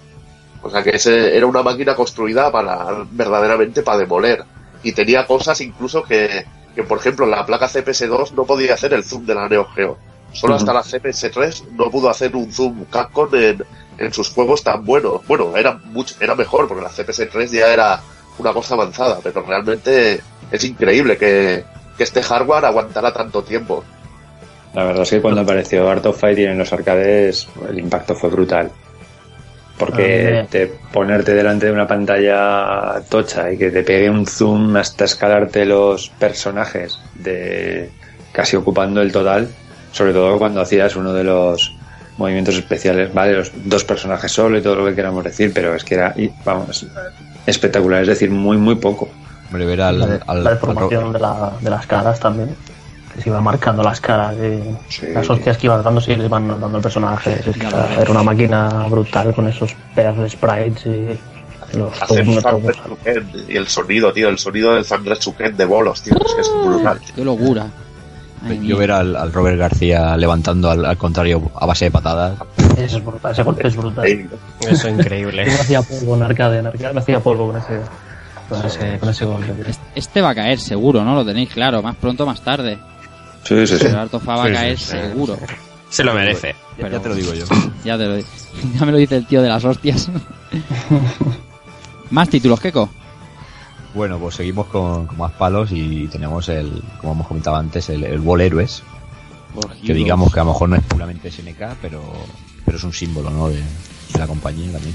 O 0.63 0.71
sea 0.71 0.83
que 0.83 0.91
ese 0.91 1.37
era 1.37 1.47
una 1.47 1.63
máquina 1.63 1.95
construida 1.95 2.51
para 2.51 3.07
verdaderamente 3.11 3.83
para 3.83 3.99
demoler. 3.99 4.45
Y 4.83 4.93
tenía 4.93 5.27
cosas 5.27 5.61
incluso 5.61 6.03
que, 6.03 6.45
que 6.75 6.83
por 6.83 6.99
ejemplo, 6.99 7.27
la 7.27 7.47
placa 7.47 7.69
CPS2 7.69 8.33
no 8.33 8.45
podía 8.45 8.75
hacer 8.75 8.93
el 8.93 9.05
zoom 9.05 9.25
de 9.25 9.35
la 9.35 9.49
Neo 9.49 9.67
Geo. 9.75 9.99
Solo 10.33 10.57
hasta 10.57 10.75
la 10.75 10.83
CPS3 10.83 11.71
no 11.71 11.91
pudo 11.91 12.11
hacer 12.11 12.37
un 12.37 12.53
zoom 12.53 12.85
Capcom 12.85 13.35
en, 13.35 13.65
en 13.99 14.13
sus 14.13 14.31
juegos 14.31 14.63
tan 14.63 14.85
buenos. 14.85 15.27
Bueno, 15.27 15.57
era 15.57 15.79
mucho, 15.85 16.15
era 16.21 16.35
mejor 16.35 16.69
porque 16.69 16.83
la 16.83 16.91
CPS3 16.91 17.47
ya 17.51 17.73
era 17.73 18.01
una 18.39 18.53
cosa 18.53 18.75
avanzada, 18.75 19.19
pero 19.23 19.43
realmente 19.43 20.21
es 20.51 20.65
increíble 20.65 21.17
que, 21.17 21.65
que 21.97 22.05
este 22.05 22.23
hardware 22.23 22.65
aguantara 22.65 23.13
tanto 23.13 23.43
tiempo. 23.43 23.85
La 24.75 24.85
verdad 24.85 25.03
es 25.03 25.11
que 25.11 25.21
cuando 25.21 25.41
apareció 25.41 25.89
Art 25.91 26.07
of 26.07 26.21
Fighting 26.21 26.51
en 26.51 26.59
los 26.59 26.73
arcades, 26.73 27.49
el 27.69 27.79
impacto 27.79 28.15
fue 28.15 28.31
brutal. 28.31 28.71
Porque 29.79 30.41
Ah, 30.41 30.47
te, 30.51 30.67
ponerte 30.93 31.35
delante 31.35 31.67
de 31.67 31.73
una 31.73 31.87
pantalla 31.87 33.01
tocha 33.09 33.53
y 33.53 33.57
que 33.57 33.71
te 33.71 33.85
pegue 33.85 34.11
un 34.11 34.27
zoom 34.27 34.77
hasta 34.77 35.05
escalarte 35.05 35.65
los 35.65 36.09
personajes 36.11 36.99
de 37.15 37.91
casi 38.33 38.57
ocupando 38.57 39.01
el 39.01 39.13
total, 39.13 39.49
sobre 39.93 40.13
todo 40.13 40.37
cuando 40.39 40.61
hacías 40.61 40.97
uno 40.97 41.13
de 41.13 41.25
los 41.25 41.78
movimientos 42.19 42.57
especiales, 42.57 43.13
vale, 43.15 43.33
los 43.35 43.51
dos 43.65 43.85
personajes 43.85 44.31
solo 44.31 44.59
y 44.59 44.63
todo 44.63 44.75
lo 44.75 44.85
que 44.87 44.95
queramos 44.95 45.25
decir, 45.25 45.53
pero 45.55 45.75
es 45.75 45.85
que 45.85 45.95
era, 45.95 46.15
vamos, 46.45 46.85
espectacular, 47.47 48.03
es 48.03 48.09
decir, 48.09 48.31
muy, 48.31 48.57
muy 48.57 48.75
poco. 48.75 49.09
hombre, 49.49 49.65
ver 49.65 49.81
al, 49.81 49.99
La, 50.01 50.07
de- 50.07 50.21
al- 50.27 50.45
la 50.45 50.51
al- 50.51 50.57
deformación 50.57 51.13
de, 51.13 51.19
la- 51.21 51.53
de 51.61 51.71
las 51.71 51.87
caras 51.87 52.21
también. 52.21 52.55
Que 53.15 53.23
se 53.23 53.31
iba 53.31 53.41
marcando 53.41 53.83
las 53.83 54.01
caras. 54.01 54.35
y 54.37 54.77
Sí. 54.93 55.07
Las 55.15 55.29
hostias 55.31 55.57
que 55.57 55.67
iban 55.67 55.83
dando, 55.83 56.01
sí, 56.01 56.15
les 56.15 56.27
iban 56.27 56.47
dando 56.61 56.77
el 56.77 56.83
personaje. 56.83 57.41
Era 57.99 58.11
una 58.11 58.23
máquina 58.23 58.69
brutal 58.91 59.35
con 59.35 59.49
esos 59.49 59.75
pedazos 59.95 60.23
de 60.25 60.31
sprites 60.31 60.87
y 60.87 61.77
los 61.79 61.93
y 63.49 63.57
el 63.57 63.67
sonido, 63.69 64.13
tío, 64.13 64.29
el 64.29 64.39
sonido 64.39 64.75
del 64.75 64.85
Thunder 64.87 65.19
Chuken 65.19 65.57
de 65.57 65.65
bolos, 65.65 66.03
tío, 66.03 66.15
es 66.25 66.35
que 66.35 66.41
es 66.41 66.51
brutal. 66.65 67.01
Qué 67.15 67.25
locura. 67.25 67.67
Ay, 68.45 68.67
yo 68.67 68.77
ver 68.77 68.93
al, 68.93 69.17
al 69.17 69.33
Robert 69.33 69.59
García 69.59 70.17
levantando 70.17 70.71
al, 70.71 70.85
al 70.85 70.97
contrario 70.97 71.51
a 71.57 71.67
base 71.67 71.87
de 71.87 71.91
patadas 71.91 72.35
Eso 72.77 72.99
es 72.99 73.05
brutal, 73.05 73.33
ese 73.33 73.43
golpe 73.43 73.67
es 73.69 73.77
brutal. 73.77 74.07
Eso 74.61 74.89
es 74.89 74.95
increíble. 74.95 75.45
Yo 75.47 75.53
me 75.53 75.59
hacía 75.59 75.83
polvo 75.83 76.17
en 76.17 76.23
arcade, 76.23 76.59
en 76.59 76.67
arcade 76.67 76.95
me 76.95 77.01
hacía 77.01 77.21
polvo 77.21 77.49
con 77.49 77.57
ese, 77.61 77.81
con 78.49 78.65
ese, 78.65 78.99
con 78.99 79.09
ese 79.09 79.25
golpe. 79.25 79.53
Este 79.95 80.21
va 80.23 80.31
a 80.31 80.35
caer 80.35 80.59
seguro, 80.61 81.05
¿no? 81.05 81.15
Lo 81.15 81.25
tenéis 81.25 81.51
claro, 81.51 81.83
más 81.83 81.97
pronto 81.97 82.25
más 82.27 82.41
tarde. 82.43 82.79
Sí, 83.45 83.67
sí, 83.67 83.77
sí. 83.79 83.85
Pero 83.87 84.01
Art 84.01 84.15
of 84.15 84.23
Fight 84.25 84.39
va 84.39 84.43
a 84.45 84.47
Sí, 84.47 84.53
sí, 84.53 84.55
caer 84.55 84.79
sí. 84.79 84.85
seguro. 85.09 85.37
Se 85.91 86.05
lo 86.05 86.15
merece. 86.15 86.49
ya, 86.49 86.57
Pero- 86.77 86.91
ya 86.91 87.01
te 87.03 87.09
lo 87.09 87.15
digo 87.15 87.35
yo 87.35 87.45
Ya, 87.85 87.97
te 87.99 88.07
lo, 88.07 88.19
ya 88.79 88.85
me 88.87 88.93
lo 88.93 88.99
dice 88.99 89.17
el 89.17 89.27
tío 89.27 89.41
de 89.43 89.49
las 89.49 89.65
hostias. 89.65 90.09
más 92.11 92.29
títulos, 92.29 92.61
Keiko. 92.61 92.89
Bueno, 93.99 94.19
pues 94.21 94.37
seguimos 94.37 94.67
con, 94.69 95.07
con 95.07 95.19
más 95.19 95.33
palos 95.33 95.71
y 95.73 96.07
tenemos 96.07 96.49
el, 96.49 96.83
como 97.01 97.15
hemos 97.15 97.27
comentado 97.27 97.57
antes, 97.57 97.89
el, 97.91 98.05
el 98.05 98.21
Ball 98.21 98.41
Héroes, 98.43 98.83
que 99.85 99.93
digamos 99.95 100.33
que 100.33 100.39
a 100.39 100.45
lo 100.45 100.53
mejor 100.53 100.69
no 100.69 100.77
es 100.77 100.83
puramente 100.85 101.31
SNK, 101.33 101.77
pero, 101.83 102.01
pero 102.65 102.79
es 102.79 102.85
un 102.85 102.93
símbolo, 102.93 103.29
¿no? 103.31 103.49
De, 103.49 103.57
de 103.57 104.19
la 104.19 104.27
compañía 104.29 104.71
también. 104.71 104.95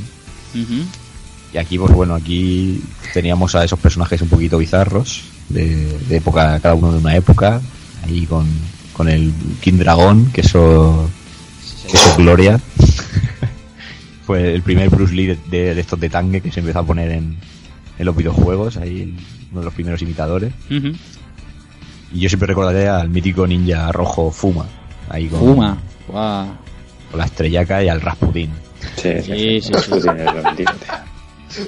Y 1.53 1.57
aquí, 1.57 1.77
pues 1.77 1.91
bueno, 1.93 2.15
aquí 2.15 2.81
teníamos 3.13 3.53
a 3.55 3.63
esos 3.65 3.77
personajes 3.77 4.21
un 4.21 4.29
poquito 4.29 4.57
bizarros, 4.57 5.23
de, 5.49 5.97
de 6.07 6.15
época, 6.17 6.57
cada 6.61 6.73
uno 6.75 6.93
de 6.93 6.99
una 6.99 7.15
época, 7.17 7.59
ahí 8.05 8.25
con, 8.25 8.47
con 8.93 9.09
el 9.09 9.33
King 9.61 9.79
Dragon, 9.79 10.31
que 10.31 10.41
eso, 10.41 11.09
que 11.91 11.97
eso 11.97 12.15
gloria. 12.17 12.57
Fue 14.25 14.53
el 14.55 14.61
primer 14.61 14.89
Bruce 14.89 15.13
Lee 15.13 15.27
de, 15.27 15.37
de- 15.51 15.75
de 15.75 15.81
estos 15.81 15.99
de 15.99 16.09
tanque 16.09 16.39
que 16.39 16.51
se 16.51 16.61
empezó 16.61 16.79
a 16.79 16.85
poner 16.85 17.11
en, 17.11 17.35
en 18.03 18.07
los 18.07 18.15
videojuegos, 18.15 18.77
ahí 18.77 19.15
uno 19.51 19.61
de 19.61 19.65
los 19.65 19.73
primeros 19.73 20.01
imitadores. 20.01 20.53
Y 20.69 22.19
yo 22.19 22.29
siempre 22.29 22.47
recordaré 22.47 22.87
al 22.87 23.09
mítico 23.09 23.47
ninja 23.47 23.91
rojo 23.91 24.29
Fuma, 24.31 24.65
ahí 25.09 25.27
con, 25.27 25.39
Fuma. 25.39 25.77
Guau. 26.07 26.47
con 27.09 27.19
la 27.19 27.25
estrellaca 27.25 27.83
y 27.83 27.89
al 27.89 28.01
Rasputin. 28.01 28.51
Sí, 28.97 29.09
Sí, 29.21 29.61
sí, 29.61 29.61
sí. 29.61 29.71
Rasputin 29.73 30.17
es 30.19 30.33
Rasputin, 30.33 30.65
tío. 30.65 31.63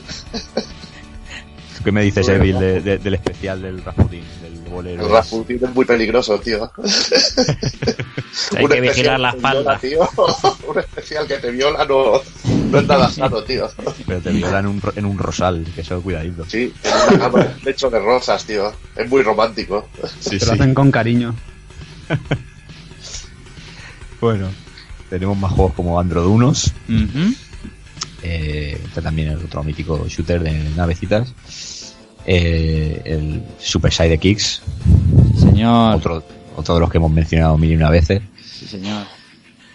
¿Tú 1.77 1.83
qué 1.83 1.91
me 1.91 2.03
dices, 2.03 2.27
Evil, 2.29 2.59
de- 2.59 2.81
de- 2.81 2.97
del 2.97 3.13
especial 3.15 3.61
del 3.61 3.83
Rasputin, 3.83 4.21
del 4.65 4.73
bolero? 4.73 5.05
El 5.05 5.11
Rasputin 5.11 5.59
es 5.63 5.73
muy 5.73 5.85
peligroso, 5.85 6.39
tío. 6.39 6.71
Hay 8.57 8.67
que 8.67 8.81
vigilar 8.81 9.19
la 9.19 9.31
viola, 9.31 9.49
espalda. 9.49 9.79
tío. 9.79 10.09
Un 10.67 10.79
especial 10.79 11.27
que 11.27 11.37
te 11.37 11.51
viola 11.51 11.85
no, 11.85 12.21
no 12.71 12.79
es 12.79 12.87
nada 12.87 13.09
sano, 13.09 13.41
tío. 13.43 13.69
Pero 14.05 14.19
te 14.21 14.31
viola 14.31 14.59
en 14.59 14.67
un, 14.67 14.81
ro- 14.81 14.93
en 14.95 15.05
un 15.05 15.17
rosal, 15.17 15.65
que 15.73 15.81
eso 15.81 16.01
cuidadito. 16.01 16.45
Sí, 16.47 16.73
en 16.83 16.93
una 17.15 17.19
cama 17.19 17.47
hecho 17.65 17.89
de 17.89 17.99
rosas, 17.99 18.43
tío. 18.45 18.71
Es 18.95 19.09
muy 19.09 19.21
romántico. 19.21 19.87
Sí, 20.19 20.37
Te 20.37 20.45
lo 20.45 20.51
hacen 20.53 20.73
con 20.73 20.91
cariño. 20.91 21.35
Bueno, 24.21 24.47
tenemos 25.09 25.37
más 25.37 25.51
juegos 25.51 25.73
como 25.73 25.99
Androdunos, 25.99 26.71
Ujú. 26.89 27.33
eh, 28.23 28.81
este 28.83 29.01
también 29.01 29.29
es 29.37 29.43
otro 29.43 29.63
mítico 29.63 30.07
shooter 30.07 30.41
de 30.41 30.51
navecitas. 30.75 31.31
Eh, 32.27 33.01
el 33.05 33.43
Super 33.59 33.91
Side 33.93 34.17
Kicks, 34.17 34.61
Sí, 35.35 35.41
señor. 35.41 35.95
otro, 35.95 36.23
otro 36.55 36.73
de 36.75 36.79
los 36.81 36.89
que 36.89 36.97
hemos 36.97 37.11
mencionado 37.11 37.57
mil 37.57 37.71
y 37.71 37.75
una 37.75 37.89
veces. 37.89 38.21
Sí, 38.43 38.65
señor. 38.65 39.03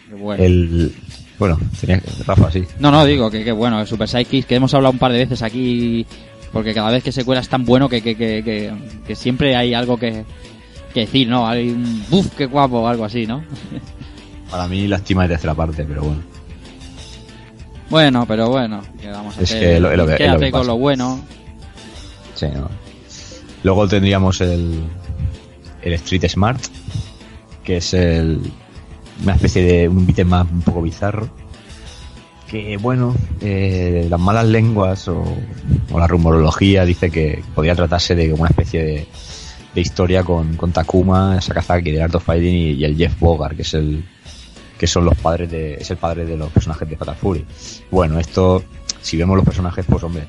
Qué 0.09 0.15
bueno. 0.17 0.43
El, 0.43 0.95
bueno, 1.39 1.59
tenía, 1.81 2.03
Rafa, 2.27 2.51
sí. 2.51 2.65
No, 2.81 2.91
no, 2.91 3.05
digo 3.05 3.31
que, 3.31 3.45
que 3.45 3.53
bueno, 3.53 3.81
el 3.81 3.87
Super 3.87 4.09
Sidekick, 4.09 4.47
que 4.47 4.57
hemos 4.57 4.75
hablado 4.75 4.93
un 4.93 4.99
par 4.99 5.13
de 5.13 5.19
veces 5.19 5.43
aquí, 5.43 6.05
porque 6.53 6.75
cada 6.75 6.91
vez 6.91 7.05
que 7.05 7.13
se 7.13 7.25
cuela 7.25 7.41
es 7.41 7.49
tan 7.49 7.65
bueno 7.65 7.89
que, 7.89 8.03
que, 8.03 8.17
que, 8.17 8.73
que, 9.07 9.15
siempre 9.17 9.55
hay 9.55 9.73
algo 9.73 9.97
que, 9.97 10.25
que 10.93 11.01
decir, 11.01 11.29
¿no? 11.29 11.47
Hay 11.47 11.69
un 11.71 12.05
buf, 12.11 12.27
qué 12.37 12.47
guapo, 12.47 12.81
o 12.81 12.87
algo 12.89 13.05
así, 13.05 13.27
¿no? 13.27 13.45
Para 14.51 14.67
mí 14.67 14.89
lástima 14.89 15.23
de 15.23 15.29
tercera 15.29 15.55
parte, 15.55 15.85
pero 15.85 16.03
bueno. 16.03 16.21
Bueno, 17.89 18.25
pero 18.27 18.49
bueno, 18.51 18.83
¿qué 19.01 19.09
vamos 19.09 19.37
a 19.39 19.43
Es 19.43 19.51
hacer? 19.51 19.61
que 19.75 19.81
lo- 19.81 19.91
es 19.91 19.97
lo 19.97 20.07
que- 20.07 20.13
es 20.15 20.19
lo 20.21 20.25
Quédate 20.27 20.45
que 20.47 20.51
con 20.51 20.61
pasa. 20.61 20.71
lo 20.73 20.79
bueno. 20.79 21.21
Luego 23.63 23.89
tendríamos 23.89 24.41
el, 24.41 24.83
el 25.83 25.93
Street 25.95 26.29
Smart, 26.29 26.61
que 27.65 27.79
es 27.79 27.95
el, 27.95 28.41
una 29.23 29.35
especie 29.35 29.63
de 29.63 29.89
un 29.89 30.07
beat'em 30.07 30.29
más 30.29 30.47
un 30.51 30.63
poco 30.63 30.83
bizarro. 30.83 31.29
Que 32.49 32.77
bueno, 32.79 33.15
eh, 33.41 34.07
las 34.11 34.19
malas 34.19 34.47
lenguas 34.47 35.07
o, 35.09 35.23
la 35.95 36.07
rumorología 36.07 36.85
dice 36.85 37.11
que 37.11 37.43
podría 37.55 37.77
tratarse 37.77 38.15
de 38.15 38.33
una 38.33 38.49
especie 38.49 38.83
de, 38.83 39.07
historia 39.81 40.25
con, 40.25 40.57
con 40.57 40.73
Takuma, 40.73 41.41
Sakazaki 41.41 41.93
de 41.93 42.03
Art 42.03 42.19
Fighting 42.21 42.55
y, 42.55 42.71
y 42.73 42.85
el 42.85 42.97
Jeff 42.97 43.19
Bogart, 43.21 43.55
que 43.55 43.63
es 43.63 43.75
el 43.75 44.05
que 44.77 44.87
son 44.87 45.05
los 45.05 45.17
padres 45.19 45.51
de 45.51 45.75
es 45.75 45.91
el 45.91 45.99
padre 45.99 46.25
de 46.25 46.39
los 46.39 46.51
personajes 46.51 46.89
de 46.89 46.97
Fatal 46.97 47.15
Fury. 47.15 47.45
Bueno, 47.91 48.19
esto 48.19 48.65
si 49.03 49.17
vemos 49.17 49.37
los 49.37 49.45
personajes, 49.45 49.85
pues 49.89 50.03
hombre, 50.03 50.27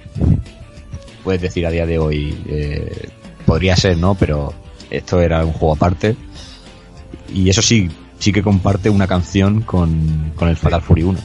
puedes 1.23 1.41
decir 1.41 1.65
a 1.65 1.71
día 1.71 1.85
de 1.85 1.99
hoy, 1.99 2.41
eh, 2.47 3.09
podría 3.45 3.75
ser, 3.75 3.97
¿no? 3.97 4.15
Pero 4.15 4.53
esto 4.89 5.21
era 5.21 5.45
un 5.45 5.53
juego 5.53 5.75
aparte. 5.75 6.15
Y 7.33 7.49
eso 7.49 7.61
sí, 7.61 7.89
sí 8.19 8.31
que 8.33 8.41
comparte 8.43 8.89
una 8.89 9.07
canción 9.07 9.61
con, 9.61 10.33
con 10.35 10.49
el 10.49 10.57
Fatal 10.57 10.81
Fury 10.81 11.03
1. 11.03 11.19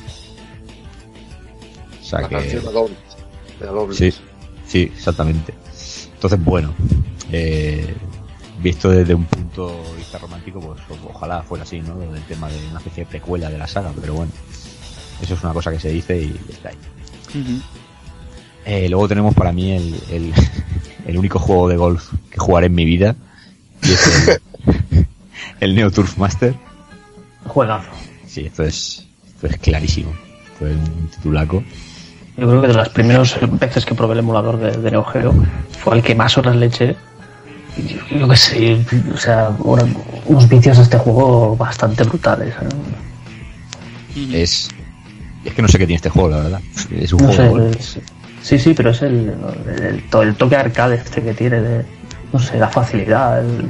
O 2.00 2.04
sea 2.04 2.20
La 2.22 2.28
que... 2.28 2.36
canción 2.36 2.64
de 2.64 2.72
doble. 2.72 2.94
De 3.60 3.66
doble. 3.66 3.94
Sí, 3.96 4.12
sí, 4.66 4.82
exactamente. 4.94 5.54
Entonces, 6.14 6.42
bueno, 6.44 6.72
eh, 7.32 7.94
visto 8.62 8.90
desde 8.90 9.14
un 9.14 9.24
punto 9.24 9.82
de 9.90 9.96
vista 9.96 10.18
romántico, 10.18 10.60
pues 10.60 10.80
o- 10.88 11.08
ojalá 11.10 11.42
fuera 11.42 11.64
así, 11.64 11.80
¿no? 11.80 11.98
Del 11.98 12.22
tema 12.22 12.48
de 12.48 12.56
una 12.68 12.78
especie 12.78 13.04
de 13.04 13.10
precuela 13.10 13.50
de 13.50 13.58
la 13.58 13.66
saga, 13.66 13.92
pero 14.00 14.14
bueno, 14.14 14.32
eso 15.20 15.34
es 15.34 15.42
una 15.42 15.52
cosa 15.52 15.70
que 15.72 15.80
se 15.80 15.90
dice 15.90 16.16
y 16.22 16.34
está 16.50 16.68
ahí. 16.70 16.76
Eh, 18.66 18.88
luego 18.88 19.06
tenemos 19.08 19.34
para 19.34 19.52
mí 19.52 19.72
el, 19.72 19.94
el, 20.10 20.32
el 21.06 21.18
único 21.18 21.38
juego 21.38 21.68
de 21.68 21.76
golf 21.76 22.12
que 22.30 22.38
jugaré 22.38 22.66
en 22.66 22.74
mi 22.74 22.84
vida. 22.84 23.14
Y 23.82 23.92
es 23.92 24.28
el, 24.28 25.06
el 25.60 25.74
Neo 25.74 25.90
Turf 25.90 26.18
Master. 26.18 26.54
Juegazo. 27.46 27.88
Sí, 28.26 28.46
esto 28.46 28.64
es, 28.64 29.06
esto 29.26 29.46
es 29.46 29.56
clarísimo. 29.58 30.12
Fue 30.58 30.72
un 30.72 31.08
titulaco. 31.08 31.62
Yo 32.36 32.48
creo 32.48 32.60
que 32.60 32.68
de 32.68 32.74
las 32.74 32.88
primeras 32.90 33.38
veces 33.58 33.86
que 33.86 33.94
probé 33.94 34.14
el 34.14 34.18
emulador 34.18 34.58
de, 34.58 34.72
de 34.72 34.90
Neo 34.90 35.04
Geo 35.04 35.32
fue 35.82 35.96
el 35.96 36.02
que 36.02 36.14
más 36.14 36.36
horas 36.36 36.56
le 36.56 36.66
eché. 36.66 36.96
Yo, 37.76 38.18
yo 38.18 38.28
qué 38.28 38.36
sé, 38.36 38.84
o 39.14 39.16
sea, 39.16 39.50
unos 39.58 40.48
vicios 40.48 40.76
de 40.78 40.82
este 40.82 40.98
juego 40.98 41.56
bastante 41.56 42.04
brutales. 42.04 42.54
¿eh? 44.14 44.42
Es, 44.42 44.70
es 45.44 45.54
que 45.54 45.62
no 45.62 45.68
sé 45.68 45.78
qué 45.78 45.86
tiene 45.86 45.96
este 45.96 46.08
juego, 46.10 46.30
la 46.30 46.36
verdad. 46.38 46.60
Es 46.90 47.12
un 47.12 47.22
No 47.22 47.32
juego 47.32 47.58
de 47.58 47.72
sé, 47.82 48.00
golf. 48.00 48.15
Sí, 48.46 48.58
sí, 48.58 48.74
pero 48.74 48.90
es 48.90 49.02
el, 49.02 49.32
el, 49.82 50.02
to- 50.10 50.22
el 50.22 50.34
toque 50.36 50.56
arcade 50.56 50.96
este 50.96 51.22
que 51.22 51.34
tiene 51.34 51.60
de, 51.60 51.84
no 52.32 52.38
sé, 52.38 52.58
la 52.58 52.68
facilidad, 52.68 53.40
el- 53.40 53.68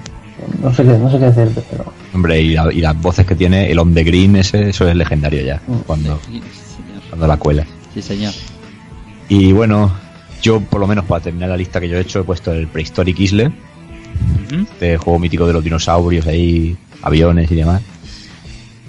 no 0.62 0.72
sé 0.74 0.82
qué, 0.84 0.90
no 0.98 1.10
sé 1.10 1.18
qué 1.18 1.24
decirte, 1.26 1.62
pero 1.70 1.92
Hombre, 2.12 2.40
y, 2.42 2.54
la- 2.54 2.72
y 2.72 2.80
las 2.80 3.00
voces 3.00 3.24
que 3.26 3.34
tiene, 3.34 3.70
el 3.70 3.78
on 3.78 3.94
the 3.94 4.04
green 4.04 4.36
ese, 4.36 4.68
eso 4.70 4.86
es 4.88 4.94
legendario 4.94 5.42
ya, 5.42 5.60
Mm. 5.66 5.78
cuando, 5.86 6.20
Sí, 6.26 6.42
cuando 7.08 7.26
la 7.26 7.36
cuela. 7.38 7.66
Sí, 7.94 8.02
señor. 8.02 8.32
Y 9.28 9.52
bueno, 9.52 9.92
yo 10.42 10.60
por 10.60 10.80
lo 10.80 10.86
menos 10.86 11.04
para 11.06 11.22
terminar 11.24 11.48
la 11.48 11.56
lista 11.56 11.80
que 11.80 11.88
yo 11.88 11.96
he 11.96 12.00
hecho 12.00 12.20
he 12.20 12.24
puesto 12.24 12.52
el 12.52 12.66
Prehistoric 12.68 13.18
Isle, 13.18 13.50
este 14.72 14.96
juego 14.98 15.18
mítico 15.18 15.46
de 15.46 15.52
los 15.54 15.64
dinosaurios 15.64 16.26
ahí, 16.26 16.76
aviones 17.02 17.50
y 17.50 17.54
demás. 17.56 17.82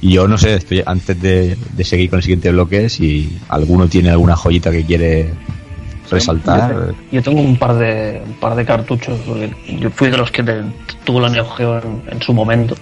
Y 0.02 0.12
yo 0.14 0.28
no 0.28 0.38
sé, 0.38 0.54
estoy 0.56 0.84
antes 0.86 1.20
de, 1.20 1.58
de 1.76 1.84
seguir 1.84 2.10
con 2.10 2.18
el 2.18 2.24
siguiente 2.24 2.52
bloque, 2.52 2.88
si 2.90 3.40
alguno 3.50 3.88
tiene 3.88 4.10
alguna 4.12 4.36
joyita 4.36 4.70
que 4.72 4.84
quiere 4.86 5.32
resaltar. 6.12 6.72
Yo, 6.74 6.94
yo 7.12 7.22
tengo 7.24 7.42
un 7.42 7.58
par 7.58 7.76
de 7.76 8.22
un 8.26 8.34
par 8.34 8.56
de 8.56 8.66
cartuchos, 8.66 9.18
porque 9.26 9.52
yo 9.80 9.90
fui 9.92 10.10
de 10.10 10.18
los 10.18 10.32
que 10.32 10.44
te- 10.44 10.64
tuvo 11.04 11.20
la 11.20 11.30
Neo 11.30 11.46
Geo 11.50 11.78
en, 11.80 12.02
en 12.10 12.22
su 12.22 12.34
momento. 12.34 12.76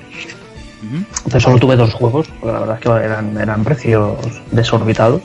Entonces 1.17 1.41
solo 1.43 1.57
tuve 1.57 1.75
dos 1.75 1.93
juegos, 1.93 2.27
porque 2.39 2.53
la 2.53 2.59
verdad 2.59 2.75
es 2.75 2.81
que 2.81 2.89
eran, 3.05 3.37
eran 3.37 3.63
precios 3.63 4.13
desorbitados. 4.51 5.21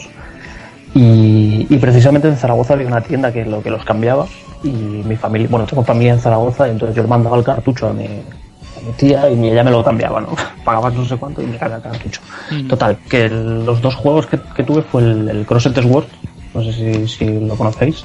Y, 0.95 1.67
y 1.71 1.79
precisamente 1.79 2.29
en 2.29 2.37
Zaragoza 2.37 2.75
había 2.75 2.87
una 2.89 3.01
tienda 3.01 3.33
que 3.33 3.45
lo 3.45 3.63
que 3.63 3.71
los 3.71 3.85
cambiaba. 3.85 4.27
Y 4.63 4.69
mi 4.71 5.17
familia, 5.17 5.49
bueno, 5.51 5.67
tengo 5.67 5.85
familia 5.85 6.13
en 6.15 6.21
Zaragoza, 6.21 6.67
y 6.69 6.73
entonces 6.73 6.97
yo 6.97 7.03
le 7.03 7.09
mandaba 7.09 7.37
el 7.37 7.45
cartucho 7.45 7.89
a 7.89 7.93
mi, 7.93 8.05
a 8.05 8.81
mi 8.87 8.93
tía 8.97 9.31
y 9.31 9.37
mi- 9.37 9.51
ella 9.51 9.63
me 9.65 9.71
lo 9.71 9.83
cambiaba, 9.85 10.21
¿no? 10.21 10.29
Pagabas 10.65 10.95
no 10.95 11.05
sé 11.05 11.17
cuánto 11.17 11.43
y 11.43 11.47
me 11.47 11.57
cambiaba 11.59 11.77
el 11.85 11.91
cartucho. 11.93 12.21
Ujú. 12.51 12.69
Total, 12.69 12.99
que 13.09 13.27
el- 13.27 13.65
los 13.65 13.81
dos 13.81 13.95
juegos 13.95 14.27
que, 14.27 14.39
que 14.55 14.63
tuve 14.65 14.83
fue 14.83 15.03
el, 15.03 15.29
el 15.29 15.47
Crossed 15.47 15.75
Sword, 15.81 16.07
no 16.55 16.63
sé 16.63 16.73
si, 16.73 17.09
si 17.09 17.25
lo 17.41 17.55
conocéis. 17.57 18.05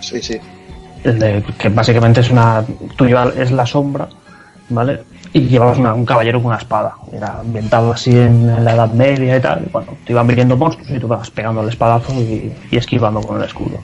Sí, 0.00 0.20
sí. 0.22 0.38
El 1.04 1.18
de, 1.18 1.44
que 1.58 1.68
básicamente 1.68 2.20
es 2.20 2.30
una. 2.30 2.64
Tú 2.96 3.06
llevas, 3.06 3.36
es 3.36 3.50
la 3.52 3.64
sombra, 3.66 4.08
¿vale? 4.70 5.02
Y 5.32 5.40
llevabas 5.42 5.78
una- 5.78 5.94
un 5.94 6.04
caballero 6.06 6.38
con 6.38 6.46
una 6.48 6.56
espada. 6.56 6.94
Era 7.12 7.40
ambientado 7.40 7.92
así 7.92 8.10
en, 8.10 8.48
en 8.48 8.64
la 8.64 8.72
Edad 8.74 8.92
Media 8.92 9.36
y 9.36 9.40
tal. 9.40 9.62
Y 9.66 9.70
bueno, 9.70 9.88
te 10.04 10.12
iban 10.12 10.26
viniendo 10.26 10.56
monstruos 10.56 10.90
y 10.90 10.98
tú 10.98 11.06
vas 11.08 11.30
pegando 11.30 11.62
el 11.62 11.68
espadazo 11.68 12.12
y, 12.14 12.52
y 12.70 12.76
esquivando 12.76 13.20
con 13.20 13.38
el 13.38 13.44
escudo. 13.44 13.78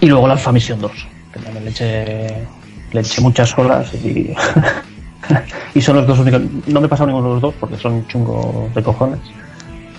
Y 0.00 0.06
luego 0.06 0.26
la 0.26 0.34
Alpha 0.34 0.52
Mission 0.52 0.80
2, 0.80 0.92
que 1.32 1.40
también 1.40 1.64
le 1.64 1.70
eché, 1.70 2.26
le 2.92 3.00
eché 3.00 3.20
muchas 3.20 3.56
horas 3.58 3.92
y. 3.94 4.34
y 5.74 5.80
son 5.80 5.96
los 5.96 6.06
dos 6.06 6.18
únicos. 6.18 6.42
No 6.66 6.80
me 6.80 6.86
he 6.86 6.88
pasado 6.88 7.06
ninguno 7.08 7.28
de 7.28 7.32
los 7.34 7.42
dos 7.42 7.54
porque 7.58 7.76
son 7.76 8.06
chungos 8.08 8.72
de 8.74 8.82
cojones. 8.82 9.20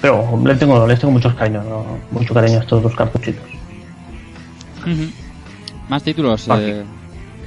Pero 0.01 0.39
le 0.45 0.55
tengo, 0.55 0.87
les 0.87 0.99
tengo 0.99 1.11
muchos 1.11 1.33
cariños, 1.35 1.65
¿no? 1.65 1.85
mucho 2.11 2.33
cariño 2.33 2.59
a 2.59 2.61
estos 2.61 2.81
dos 2.83 2.95
cartuchitos. 2.95 3.43
Más 5.89 6.03
títulos. 6.03 6.47
Eh, 6.57 6.83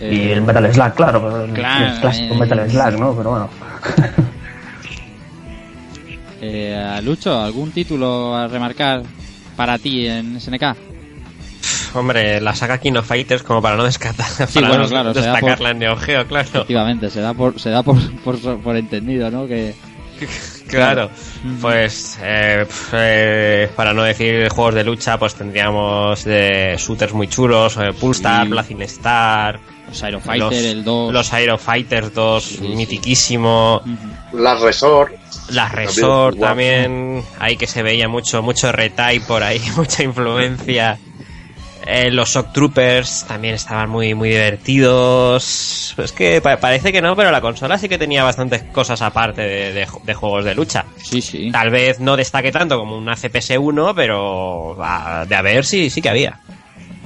Y 0.00 0.05
eh, 0.05 0.32
el 0.34 0.42
Metal 0.42 0.72
Slug, 0.72 0.94
claro, 0.94 1.44
el- 1.44 1.53
Claro, 1.53 1.94
el 1.94 2.00
clásico 2.00 2.34
eh, 2.34 2.38
Metal 2.38 2.70
Slug, 2.70 3.00
¿no? 3.00 3.14
Pero 3.16 3.30
bueno. 3.30 3.48
eh, 6.40 7.00
Lucho, 7.03 7.38
¿algún 7.40 7.70
título 7.70 8.34
a 8.36 8.48
remarcar 8.48 9.03
para 9.57 9.78
ti 9.78 10.07
en 10.07 10.40
SNK? 10.40 10.62
Hombre, 11.94 12.40
la 12.40 12.55
saga 12.55 12.78
King 12.78 12.94
of 12.94 13.07
Fighters 13.07 13.42
como 13.42 13.61
para 13.61 13.76
no 13.76 13.84
descartar, 13.84 14.26
para 14.55 14.68
bueno, 14.68 14.84
no 14.84 14.88
claro, 14.88 15.12
se 15.14 15.20
da 15.20 15.26
destacarla 15.32 15.57
por- 15.57 15.70
en 15.70 15.78
Neo 15.78 15.96
Geo, 15.96 16.26
claro. 16.26 16.48
Efectivamente, 16.48 17.11
se 17.11 17.20
da 17.20 17.34
por, 17.34 17.61
se 17.61 17.70
da 17.70 17.82
por, 17.82 17.96
por, 18.22 18.38
por 18.61 18.76
entendido, 18.76 19.30
¿no? 19.30 19.46
Que, 19.46 19.74
Claro, 20.68 21.11
pues 21.61 22.18
eh, 22.23 22.64
eh, 22.95 23.68
para 23.77 23.93
no 23.93 24.03
decir 24.05 24.49
juegos 24.49 24.75
de 24.75 24.85
lucha, 24.85 25.18
pues 25.18 25.35
tendríamos 25.35 26.25
de 26.25 26.77
shooters 26.79 27.12
muy 27.12 27.29
chulos, 27.29 27.77
eh, 27.77 27.93
Pulstar, 27.93 28.45
Sí. 28.45 28.49
Blazing 28.51 28.83
Star, 28.83 29.61
Los 29.89 30.03
Aero 30.03 30.20
Fighter, 30.20 30.64
el 30.64 30.83
2. 30.85 31.12
los 31.12 31.33
Aero 31.35 31.59
Fighters 31.59 32.14
2, 32.14 32.43
Sí, 32.45 32.57
sí. 32.57 32.68
mitiquísimo, 32.68 33.83
Las 34.33 34.61
Resort. 34.62 35.12
las 35.51 35.68
También, 35.73 35.87
Resort 35.89 36.37
guapo. 36.37 36.49
también, 36.51 37.23
ahí 37.39 37.57
que 37.57 37.66
se 37.66 37.83
veía 37.83 38.09
mucho, 38.09 38.41
mucho 38.43 38.68
R-Type 38.70 39.27
por 39.27 39.43
ahí, 39.43 39.61
mucha 39.77 40.03
influencia. 40.03 40.99
Eh, 41.87 42.11
los 42.11 42.28
Shock 42.30 42.53
Troopers 42.53 43.24
también 43.26 43.55
estaban 43.55 43.91
muy, 43.91 44.14
muy 44.14 44.28
divertidos. 44.30 45.95
Es 45.99 46.12
que 46.12 46.41
pa- 46.41 46.57
parece 46.59 46.93
que 46.93 47.03
no, 47.03 47.16
pero 47.16 47.30
la 47.30 47.41
consola 47.41 47.76
sí 47.78 47.89
que 47.89 47.99
tenía 47.99 48.22
bastantes 48.24 48.62
cosas 48.64 49.03
aparte 49.03 49.43
de, 49.43 49.72
de- 49.72 49.87
de 50.05 50.14
juegos 50.14 50.45
de 50.45 50.55
lucha. 50.55 50.85
Sí, 51.03 51.20
sí. 51.20 51.51
Tal 51.51 51.70
vez 51.70 51.99
no 52.01 52.16
destaque 52.16 52.53
tanto 52.53 52.78
como 52.78 52.97
una 52.97 53.14
CPS-1, 53.16 53.93
pero 53.97 54.76
ah, 54.80 55.24
de 55.28 55.35
haber 55.35 55.64
sí, 55.64 55.91
sí 55.91 56.01
que 56.01 56.09
había. 56.09 56.39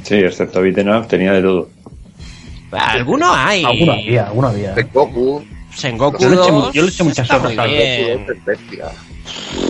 Sí, 0.03 0.16
excepto 0.16 0.61
Beaten 0.61 0.89
Up, 0.91 1.07
tenía 1.09 1.33
de 1.33 1.43
todo. 1.43 1.68
Alguno 2.72 3.33
hay. 3.35 3.64
Alguno 3.64 3.93
había, 3.93 4.27
alguno 4.27 4.49
había. 4.49 4.74
Goku. 4.93 5.45
Sengoku 5.74 6.18
Yo 6.22 6.29
le 6.31 6.37
eché 6.37 6.53
mu- 6.53 6.61
2 6.62 6.72
yo 6.74 6.83
le 6.83 6.89
eché 6.89 7.03
muchas 7.05 7.31
horas 7.31 7.59
al 7.59 7.70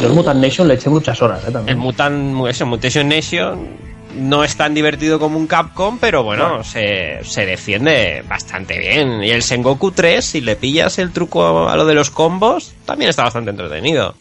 el 0.02 0.10
Mutant 0.12 0.40
Nation 0.40 0.68
le 0.68 0.74
eché 0.74 0.88
muchas 0.90 1.20
horas, 1.22 1.40
eh, 1.42 1.46
El 1.48 1.52
también. 1.52 1.78
Mutant, 1.78 2.46
eso, 2.48 2.66
Mutation 2.66 3.08
Nation 3.08 3.68
no 4.16 4.44
es 4.44 4.56
tan 4.56 4.74
divertido 4.74 5.18
como 5.18 5.38
un 5.38 5.46
Capcom, 5.46 5.98
pero 5.98 6.22
bueno, 6.22 6.64
se, 6.64 7.22
se 7.22 7.46
defiende 7.46 8.22
bastante 8.28 8.78
bien. 8.78 9.22
Y 9.22 9.30
el 9.30 9.42
Sengoku 9.42 9.92
3, 9.92 10.24
si 10.24 10.40
le 10.40 10.56
pillas 10.56 10.98
el 10.98 11.12
truco 11.12 11.68
a 11.68 11.76
lo 11.76 11.84
de 11.84 11.94
los 11.94 12.10
combos, 12.10 12.74
también 12.84 13.10
está 13.10 13.24
bastante 13.24 13.50
entretenido. 13.50 14.14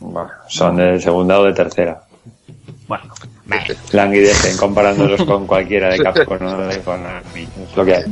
Bueno, 0.00 0.30
son 0.48 0.76
de 0.76 1.00
segunda 1.00 1.40
o 1.40 1.44
de 1.44 1.52
tercera. 1.52 2.02
Bueno, 2.86 3.04
Vale. 3.46 3.76
Languidecen 3.92 4.56
comparándolos 4.56 5.24
con 5.24 5.46
cualquiera 5.46 5.90
de 5.90 5.98
Capcom 6.02 6.46
o 6.46 6.66
de 6.66 6.80
Konami. 6.80 7.42
Es 7.42 7.76
lo 7.76 7.84
que 7.84 7.96
hay. 7.96 8.04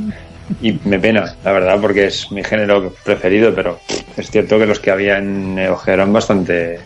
Y 0.61 0.79
me 0.85 0.99
pena, 0.99 1.35
la 1.43 1.51
verdad, 1.51 1.79
porque 1.81 2.07
es 2.07 2.31
mi 2.31 2.43
género 2.43 2.93
preferido, 3.03 3.53
pero 3.55 3.79
es 4.17 4.29
cierto 4.29 4.59
que 4.59 4.65
los 4.65 4.79
que 4.79 4.91
había 4.91 5.17
en 5.17 5.55
Neo 5.55 5.77
Geo 5.77 5.93
eran 5.93 6.13
bastante 6.13 6.79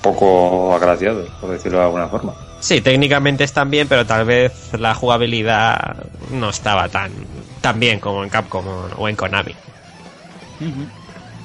poco 0.00 0.74
agraciados, 0.74 1.28
por 1.40 1.50
decirlo 1.50 1.78
de 1.78 1.84
alguna 1.84 2.08
forma. 2.08 2.34
Sí, 2.62 2.80
técnicamente 2.80 3.42
están 3.42 3.70
bien, 3.70 3.88
pero 3.88 4.06
tal 4.06 4.24
vez 4.24 4.52
la 4.78 4.94
jugabilidad 4.94 5.96
no 6.30 6.50
estaba 6.50 6.88
tan, 6.88 7.10
tan 7.60 7.80
bien 7.80 7.98
como 7.98 8.22
en 8.22 8.30
Capcom 8.30 8.64
o- 8.96 9.08
en 9.08 9.16
Konami. 9.16 9.52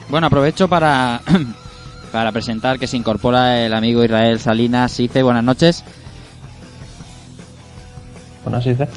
Bueno, 0.09 0.27
aprovecho 0.27 0.67
para, 0.67 1.19
para 2.11 2.31
presentar 2.31 2.77
que 2.77 2.85
se 2.85 2.97
incorpora 2.97 3.65
el 3.65 3.73
amigo 3.73 4.03
Israel 4.03 4.39
Salinas. 4.39 4.95
Buenas 5.23 5.43
noches. 5.43 5.83
bueno, 8.43 8.59
así 8.59 8.69
dice. 8.69 8.87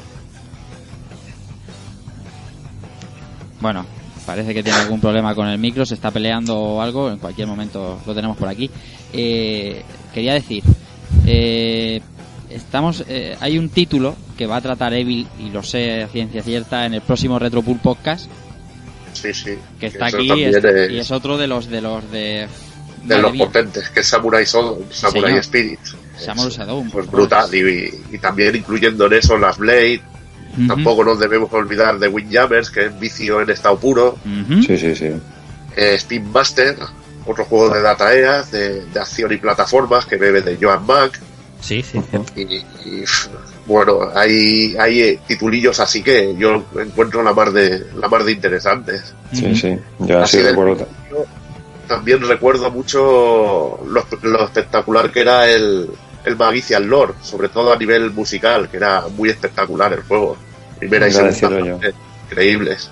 Bueno, 3.59 3.83
parece 4.27 4.53
que 4.53 4.61
tiene 4.61 4.77
algún 4.79 5.01
problema 5.01 5.33
con 5.33 5.47
el 5.47 5.57
micro, 5.57 5.87
se 5.87 5.95
está 5.95 6.11
peleando 6.11 6.55
o 6.55 6.81
algo, 6.83 7.09
en 7.09 7.17
cualquier 7.17 7.47
momento 7.47 7.99
lo 8.05 8.13
tenemos 8.13 8.37
por 8.37 8.47
aquí. 8.47 8.69
Eh, 9.11 9.83
quería 10.13 10.33
decir, 10.33 10.63
eh, 11.25 12.01
estamos, 12.49 13.03
eh, 13.07 13.35
hay 13.39 13.57
un 13.57 13.69
título 13.69 14.15
que 14.37 14.45
va 14.45 14.57
a 14.57 14.61
tratar 14.61 14.93
Evil, 14.93 15.27
y 15.39 15.49
lo 15.49 15.63
sé 15.63 16.03
a 16.03 16.07
ciencia 16.07 16.41
cierta, 16.43 16.85
en 16.85 16.93
el 16.95 17.01
próximo 17.01 17.37
Retropool 17.39 17.79
Podcast, 17.79 18.29
Sí, 19.13 19.33
sí. 19.33 19.51
que 19.79 19.87
está 19.87 20.07
aquí 20.07 20.27
también 20.27 20.49
es- 20.55 20.63
es 20.63 20.91
y 20.91 20.97
es 20.99 21.11
otro 21.11 21.37
de 21.37 21.47
los 21.47 21.67
de 21.67 21.81
los 21.81 22.09
de... 22.11 22.47
los 23.05 23.31
mía, 23.33 23.45
potentes, 23.45 23.89
que 23.89 23.99
es 23.99 24.07
Samurai 24.07 24.45
Soul, 24.45 24.85
Samurai 24.89 25.23
Señor. 25.31 25.39
Spirit. 25.41 25.79
Samurai 26.17 26.51
Shodown, 26.51 26.89
Pues 26.91 27.09
brutal. 27.09 27.53
Y, 27.53 28.15
y 28.15 28.17
también 28.19 28.55
incluyendo 28.55 29.05
en 29.07 29.13
eso 29.13 29.37
las 29.37 29.57
Blade. 29.57 30.01
Tampoco 30.67 31.03
nos 31.05 31.17
debemos 31.17 31.51
olvidar 31.53 31.97
de 31.97 32.09
Windjammers, 32.09 32.69
que 32.69 32.87
es 32.87 32.99
vicio 32.99 33.41
en 33.41 33.49
estado 33.49 33.77
puro. 33.79 34.17
Sí, 34.67 34.77
sí, 34.77 34.95
sí. 34.95 35.05
Eh, 35.77 35.93
Spin 35.95 36.29
Master, 36.31 36.75
otro 37.25 37.45
juego 37.45 37.69
de 37.73 37.81
Data 37.81 38.13
EA, 38.13 38.43
de, 38.43 38.85
de 38.85 38.99
acción 38.99 39.31
y 39.33 39.37
plataformas, 39.37 40.05
que 40.05 40.17
bebe 40.17 40.41
de 40.41 40.57
Joan 40.59 40.85
Mac. 40.85 41.19
Sí, 41.59 41.81
sí. 41.83 42.01
Y, 42.35 42.41
y, 42.41 43.03
bueno, 43.67 44.09
hay, 44.15 44.75
hay 44.79 45.01
eh, 45.01 45.19
titulillos 45.27 45.79
así 45.79 46.01
que 46.01 46.35
yo 46.35 46.65
encuentro 46.79 47.21
la 47.21 47.33
mar 47.33 47.51
de, 47.51 47.85
la 47.95 48.07
mar 48.07 48.23
de 48.23 48.31
interesantes. 48.31 49.13
Sí, 49.31 49.55
sí. 49.55 49.77
Yo 49.99 50.19
así 50.19 50.37
Así 50.37 50.37
del- 50.37 50.55
recuerdo. 50.55 50.87
También 51.87 52.21
recuerdo 52.27 52.71
mucho 52.71 53.79
lo, 53.85 54.05
lo 54.23 54.43
espectacular 54.45 55.11
que 55.11 55.19
era 55.21 55.49
el, 55.49 55.89
el 56.25 56.35
Magician 56.37 56.87
Lore, 56.89 57.13
sobre 57.21 57.49
todo 57.49 57.73
a 57.73 57.75
nivel 57.77 58.11
musical, 58.11 58.69
que 58.69 58.77
era 58.77 59.03
muy 59.09 59.29
espectacular 59.29 59.91
el 59.93 60.01
juego. 60.03 60.37
Primera 60.79 61.07
y 61.09 61.11
segunda 61.11 61.91
increíbles. 62.29 62.89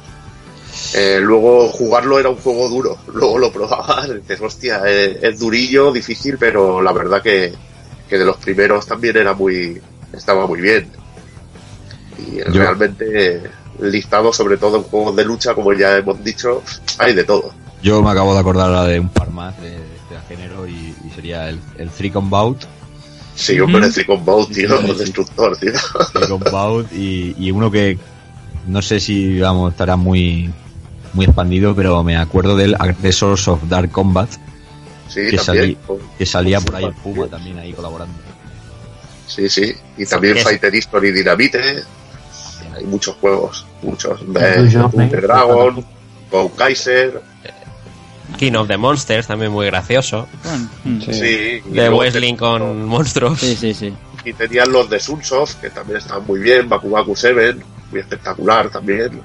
Eh, 0.94 1.20
luego 1.22 1.70
jugarlo 1.70 2.20
era 2.20 2.30
un 2.30 2.38
juego 2.38 2.68
duro, 2.70 2.98
luego 3.14 3.38
lo 3.38 3.52
probabas 3.52 4.14
dices, 4.14 4.40
hostia, 4.42 4.82
eh, 4.86 5.20
es 5.22 5.40
durillo, 5.40 5.92
difícil, 5.92 6.38
pero 6.40 6.82
la 6.82 6.92
verdad 6.94 7.22
que, 7.22 7.54
que 8.08 8.18
de 8.18 8.26
los 8.26 8.38
primeros 8.38 8.86
también 8.86 9.18
era 9.18 9.34
muy, 9.34 9.80
estaba 10.14 10.48
muy 10.48 10.62
bien. 10.62 10.90
Y 12.18 12.38
Yo- 12.38 12.46
realmente 12.54 13.42
el 13.82 13.92
listado, 13.92 14.34
sobre 14.34 14.58
todo 14.58 14.78
en 14.78 14.84
juegos 14.84 15.16
de 15.16 15.26
lucha, 15.26 15.54
como 15.54 15.74
ya 15.74 15.98
hemos 15.98 16.24
dicho, 16.24 16.62
hay 16.98 17.14
de 17.14 17.24
todo. 17.24 17.54
Yo 17.82 18.02
me 18.02 18.12
acabo 18.12 18.34
de 18.34 18.40
acordar 18.42 18.68
ahora 18.68 18.84
de 18.86 19.00
un 19.00 19.10
par 19.10 19.30
más 19.32 19.60
de, 19.62 19.70
de 19.70 19.76
este 19.78 20.20
género 20.36 20.68
y, 20.68 20.72
y 21.08 21.12
sería 21.16 21.48
el, 21.50 21.60
el 21.78 21.90
Three 21.90 22.12
Combout, 22.12 22.58
Sí, 23.36 23.58
hombre, 23.62 23.84
Ujú. 23.84 23.94
Tricon 23.94 24.26
Bout, 24.26 24.52
tío, 24.52 24.78
Sí, 24.82 24.88
sí. 24.92 24.94
destructor, 24.96 25.56
tío. 25.56 25.72
Three 26.12 26.28
Combout 26.28 26.92
y, 26.92 27.34
y 27.40 27.52
uno 27.52 27.72
que 27.72 27.98
no 28.68 28.82
sé 28.82 29.00
si 29.00 29.40
vamos 29.40 29.72
estará 29.72 29.96
muy 29.96 30.50
muy 31.14 31.26
expandido, 31.26 31.76
pero 31.76 32.04
me 32.04 32.18
acuerdo 32.18 32.56
del 32.56 32.76
Aggressors 32.76 33.48
of 33.48 33.64
Dark 33.68 33.92
Combat 33.92 34.30
Sí, 35.08 35.22
que, 35.32 35.38
también. 35.38 35.76
salí- 35.88 36.00
que 36.20 36.26
salía 36.26 36.62
por 36.62 36.76
ahí 36.76 36.86
el 36.86 36.94
Puma 36.94 37.28
también 37.28 37.58
ahí 37.58 37.74
colaborando. 37.74 38.14
Sí, 39.26 39.50
sí. 39.50 39.74
Y 39.98 40.06
también 40.06 40.38
Fighter 40.38 40.74
History 40.74 41.12
Dynamite. 41.12 41.84
Hay 42.76 42.84
muchos 42.86 43.16
juegos, 43.16 43.66
muchos. 43.82 44.20
Dragon, 44.28 45.84
Go 46.32 46.52
Kaiser. 46.56 47.22
King 48.38 48.54
of 48.54 48.68
the 48.68 48.78
Monsters, 48.78 49.26
también 49.26 49.52
muy 49.52 49.66
gracioso. 49.66 50.28
Bueno, 50.44 50.70
mm. 50.84 51.02
Sí. 51.12 51.62
De 51.66 51.90
Wrestling 51.90 52.36
con 52.36 52.86
monstruos. 52.86 53.40
sí, 53.40 53.56
sí, 53.56 53.74
sí. 53.74 53.92
Y 54.24 54.34
tenían 54.34 54.72
los 54.72 54.90
de 54.90 55.00
Sunsoft, 55.00 55.56
que 55.56 55.70
también 55.72 55.98
estaban 55.98 56.26
muy 56.28 56.40
bien. 56.40 56.70
Bakubaku 56.70 57.16
7, 57.16 57.56
muy 57.92 58.00
espectacular 58.02 58.70
también. 58.70 59.22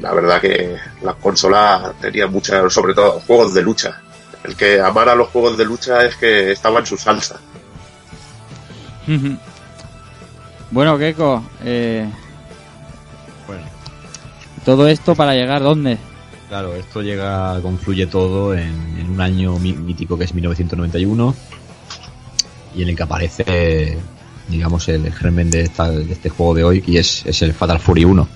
La 0.00 0.12
verdad 0.12 0.40
que 0.40 0.76
la 1.02 1.14
consola 1.14 1.92
tenía 2.00 2.26
muchas, 2.26 2.72
sobre 2.72 2.94
todo 2.94 3.20
juegos 3.26 3.54
de 3.54 3.62
lucha. 3.62 4.00
El 4.42 4.56
que 4.56 4.80
amara 4.80 5.14
los 5.14 5.28
juegos 5.28 5.56
de 5.56 5.64
lucha 5.64 6.04
es 6.04 6.16
que 6.16 6.52
estaba 6.52 6.80
en 6.80 6.86
su 6.86 6.96
salsa. 6.96 7.38
Bueno, 10.70 10.98
Keiko, 10.98 11.44
eh, 11.64 12.04
Bueno, 13.46 13.62
todo 14.64 14.88
esto 14.88 15.14
para 15.14 15.32
llegar 15.34 15.62
dónde? 15.62 15.98
claro, 16.48 16.74
esto 16.74 17.00
llega, 17.02 17.60
confluye 17.62 18.06
todo 18.08 18.54
en, 18.54 18.96
en 18.98 19.10
un 19.10 19.20
año 19.20 19.56
mí- 19.58 19.72
mítico 19.72 20.16
que 20.18 20.24
es 20.24 20.34
1991 20.34 21.34
y 22.74 22.82
en 22.82 22.88
el 22.88 22.96
que 22.96 23.02
aparece, 23.04 23.98
digamos, 24.48 24.88
el 24.88 25.12
germen 25.12 25.50
de, 25.50 25.62
esta- 25.62 25.90
de 25.90 26.12
este 26.12 26.28
juego 26.28 26.54
de 26.54 26.64
hoy, 26.64 26.80
que 26.82 26.98
es, 26.98 27.24
es 27.26 27.42
el 27.42 27.52
Fatal 27.54 27.78
Fury 27.80 28.04
1. 28.04 28.28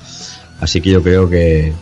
Así 0.61 0.81
que 0.81 0.91
yo 0.91 1.03
creo 1.03 1.29
que, 1.29 1.73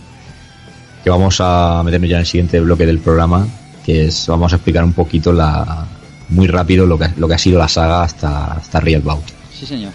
que 1.05 1.11
vamos 1.11 1.37
a 1.41 1.83
meternos 1.85 2.11
ya 2.11 2.17
en 2.17 2.21
el 2.21 2.27
siguiente 2.27 2.61
bloque 2.61 2.87
del 2.87 2.99
programa, 2.99 3.47
que 3.85 4.07
es, 4.07 4.27
vamos 4.27 4.53
a 4.53 4.57
explicar 4.57 4.85
un 4.85 4.93
poquito 4.93 5.33
la, 5.33 5.87
muy 6.29 6.47
rápido 6.47 6.87
lo 6.87 6.99
que, 6.99 7.09
lo 7.17 7.29
que 7.29 7.35
ha 7.35 7.39
sido 7.39 7.59
la 7.59 7.69
saga 7.69 8.03
hasta, 8.03 8.53
hasta 8.55 8.81
Real 8.81 9.01
Bout. 9.03 9.25
Sí, 9.59 9.65
señor. 9.67 9.93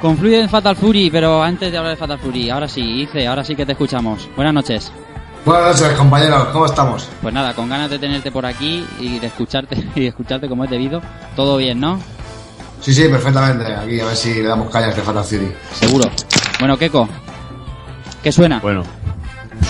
Confluye 0.00 0.40
en 0.40 0.48
Fatal 0.48 0.74
Fury, 0.76 1.10
pero 1.10 1.42
antes 1.42 1.70
de 1.70 1.76
hablar 1.76 1.92
de 1.92 1.96
Fatal 1.98 2.18
Fury, 2.18 2.48
ahora 2.48 2.66
sí, 2.66 3.02
Ice, 3.02 3.26
ahora 3.26 3.44
sí 3.44 3.54
que 3.54 3.66
te 3.66 3.72
escuchamos. 3.72 4.28
Buenas 4.34 4.54
noches. 4.54 4.90
Buenas 5.44 5.78
noches, 5.80 5.96
compañeros, 5.98 6.48
¿cómo 6.52 6.64
estamos? 6.64 7.06
Pues 7.20 7.34
nada, 7.34 7.54
con 7.54 7.68
ganas 7.68 7.90
de 7.90 7.98
tenerte 7.98 8.30
por 8.32 8.46
aquí 8.46 8.86
y 8.98 9.18
de 9.18 9.26
escucharte 9.26 9.76
y 9.94 10.00
de 10.00 10.06
escucharte 10.08 10.48
como 10.48 10.64
es 10.64 10.70
debido. 10.70 11.02
Todo 11.36 11.58
bien, 11.58 11.80
¿no? 11.80 12.00
Sí, 12.80 12.94
sí, 12.94 13.08
perfectamente. 13.08 13.74
Aquí 13.74 14.00
a 14.00 14.06
ver 14.06 14.16
si 14.16 14.34
le 14.34 14.44
damos 14.48 14.70
caña 14.70 14.86
a 14.86 14.90
este 14.90 15.02
Fatal 15.02 15.24
Fury. 15.24 15.52
Seguro. 15.74 16.10
Bueno, 16.58 16.78
Keiko, 16.78 17.06
¿qué 18.22 18.32
suena? 18.32 18.60
Bueno, 18.60 18.84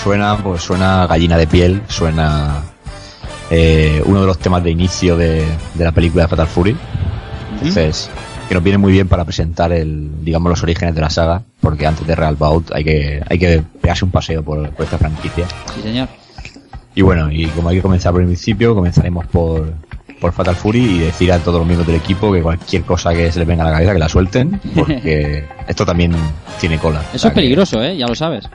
suena, 0.01 0.37
pues 0.37 0.61
suena 0.61 1.07
gallina 1.07 1.37
de 1.37 1.47
piel, 1.47 1.81
suena 1.89 2.63
eh, 3.49 4.01
uno 4.05 4.21
de 4.21 4.27
los 4.27 4.37
temas 4.37 4.63
de 4.63 4.71
inicio 4.71 5.17
de, 5.17 5.45
de 5.73 5.83
la 5.83 5.91
película 5.91 6.23
de 6.23 6.29
Fatal 6.29 6.47
Fury. 6.47 6.77
Entonces, 7.51 8.09
que 8.51 8.55
nos 8.55 8.63
viene 8.65 8.77
muy 8.79 8.91
bien 8.91 9.07
para 9.07 9.23
presentar 9.23 9.71
el, 9.71 10.09
digamos, 10.25 10.49
los 10.49 10.61
orígenes 10.61 10.93
de 10.93 10.99
la 10.99 11.09
saga, 11.09 11.41
porque 11.61 11.87
antes 11.87 12.05
de 12.05 12.13
Real 12.15 12.35
Bout 12.35 12.69
hay 12.73 12.83
que, 12.83 13.23
hay 13.29 13.39
que 13.39 13.63
pegarse 13.79 14.03
un 14.03 14.11
paseo 14.11 14.43
por, 14.43 14.69
por 14.71 14.83
esta 14.83 14.97
franquicia. 14.97 15.45
Sí, 15.73 15.81
señor. 15.81 16.09
Y 16.93 17.01
bueno, 17.01 17.31
y 17.31 17.45
como 17.45 17.69
hay 17.69 17.77
que 17.77 17.81
comenzar 17.81 18.11
por 18.11 18.19
el 18.19 18.27
principio, 18.27 18.75
comenzaremos 18.75 19.25
por, 19.27 19.71
por 20.19 20.33
Fatal 20.33 20.57
Fury 20.57 20.81
y 20.81 20.99
decir 20.99 21.31
a 21.31 21.39
todos 21.39 21.59
los 21.59 21.65
miembros 21.65 21.87
del 21.87 21.95
equipo 21.95 22.29
que 22.33 22.41
cualquier 22.41 22.81
cosa 22.83 23.13
que 23.13 23.31
se 23.31 23.39
les 23.39 23.47
venga 23.47 23.63
a 23.63 23.67
la 23.67 23.71
cabeza 23.71 23.93
que 23.93 23.99
la 23.99 24.09
suelten, 24.09 24.59
porque 24.75 25.45
esto 25.69 25.85
también 25.85 26.13
tiene 26.59 26.77
cola. 26.77 27.01
Eso 27.13 27.29
es 27.29 27.33
que- 27.33 27.35
peligroso, 27.39 27.81
¿eh? 27.81 27.95
Ya 27.95 28.05
lo 28.05 28.15
sabes. 28.15 28.49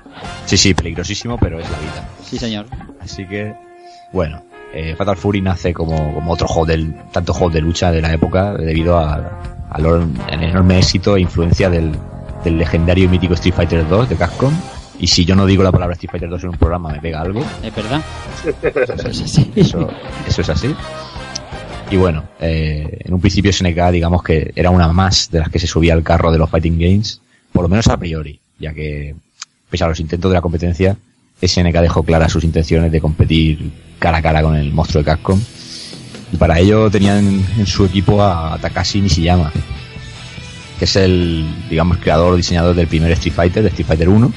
Sí, 0.44 0.59
sí, 0.59 0.74
peligrosísimo, 0.74 1.38
pero 1.38 1.59
es 1.59 1.70
la 1.70 1.78
vida. 1.78 2.09
Sí, 2.22 2.36
señor. 2.36 2.66
Así 3.01 3.24
que, 3.26 3.55
bueno, 4.12 4.42
eh, 4.74 4.94
Fatal 4.94 5.16
Fury 5.16 5.40
nace 5.40 5.72
como, 5.72 6.12
como 6.12 6.32
otro 6.32 6.47
juego 6.49 6.66
del, 6.66 6.94
tanto 7.12 7.32
juego 7.32 7.55
de 7.55 7.62
lucha 7.62 7.90
de 7.90 8.03
la 8.03 8.12
época 8.12 8.53
debido 8.53 8.99
a- 8.99 9.55
al 9.77 9.87
al 10.29 10.43
enorme 10.43 10.79
éxito 10.79 11.16
e 11.16 11.20
influencia 11.20 11.70
del, 11.70 11.93
del 12.45 12.59
legendario 12.59 13.05
y 13.05 13.09
mítico 13.09 13.35
Street 13.35 13.55
Fighter 13.55 13.89
2 13.89 14.09
de 14.09 14.16
Capcom. 14.16 14.53
Y 14.99 15.09
si 15.09 15.24
yo 15.24 15.37
no 15.37 15.45
digo 15.45 15.62
la 15.62 15.72
palabra 15.72 15.95
Street 15.95 16.11
Fighter 16.11 16.31
2 16.31 16.45
en 16.45 16.49
un 16.51 16.57
programa, 16.57 16.91
me 16.91 17.01
pega 17.01 17.20
algo. 17.20 17.45
Es 17.62 17.74
verdad. 17.74 18.03
Eso, 19.57 19.89
eso 20.27 20.41
es 20.41 20.49
así. 20.49 20.74
Y 21.91 21.97
bueno, 21.97 22.24
eh, 22.41 22.99
en 23.05 23.14
un 23.14 23.20
principio 23.20 23.53
SNK, 23.53 23.91
digamos 23.93 24.22
que 24.22 24.53
era 24.57 24.70
una 24.70 24.93
más 24.93 25.31
de 25.31 25.41
las 25.41 25.51
que 25.51 25.59
se 25.59 25.66
subía 25.66 25.93
al 25.93 26.03
carro 26.03 26.33
de 26.33 26.39
los 26.39 26.51
Fighting 26.51 26.79
Games, 26.79 27.20
por 27.53 27.62
lo 27.62 27.68
menos 27.68 27.87
a 27.89 27.97
priori, 27.97 28.39
ya 28.59 28.72
que, 28.72 29.14
pese 29.70 29.85
a 29.85 29.89
los 29.89 30.01
intentos 30.01 30.31
de 30.31 30.35
la 30.35 30.41
competencia, 30.41 30.97
SNK 31.41 31.81
dejó 31.81 32.03
claras 32.03 32.33
sus 32.33 32.45
intenciones 32.45 32.91
de 32.91 33.01
competir 33.01 33.70
cara 33.99 34.18
a 34.18 34.22
cara 34.22 34.43
con 34.43 34.57
el 34.57 34.72
monstruo 34.72 35.03
de 35.03 35.07
Capcom. 35.07 35.41
Y 36.37 36.39
para 36.39 36.59
ello 36.59 36.91
tenían 36.91 37.43
en 37.57 37.66
su 37.66 37.87
equipo 37.87 38.22
a 38.22 38.59
Takashi 38.61 39.01
Nishiyama, 39.01 39.51
que 40.78 40.84
es 40.84 40.95
el, 40.97 41.47
digamos, 41.70 41.97
creador 41.97 42.34
o 42.34 42.37
diseñador 42.37 42.76
del 42.76 42.87
primer 42.89 43.11
Street 43.12 43.32
Fighter, 43.32 43.62
de 43.62 43.70
Street 43.70 43.87
Fighter 43.87 44.11
1 44.11 44.30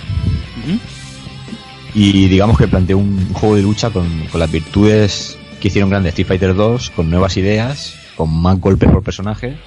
y 1.93 2.29
digamos 2.29 2.57
que 2.57 2.69
planteó 2.69 2.99
un 2.99 3.33
juego 3.33 3.57
de 3.57 3.63
lucha 3.63 3.89
con, 3.89 4.07
con 4.31 4.39
las 4.39 4.49
virtudes 4.49 5.37
que 5.59 5.67
hicieron 5.67 5.89
grande 5.89 6.07
Street 6.07 6.25
Fighter 6.25 6.55
2, 6.55 6.91
con 6.91 7.09
nuevas 7.09 7.35
ideas, 7.35 7.95
con 8.15 8.33
más 8.33 8.57
golpes 8.61 8.89
por 8.89 9.03
personaje 9.03 9.57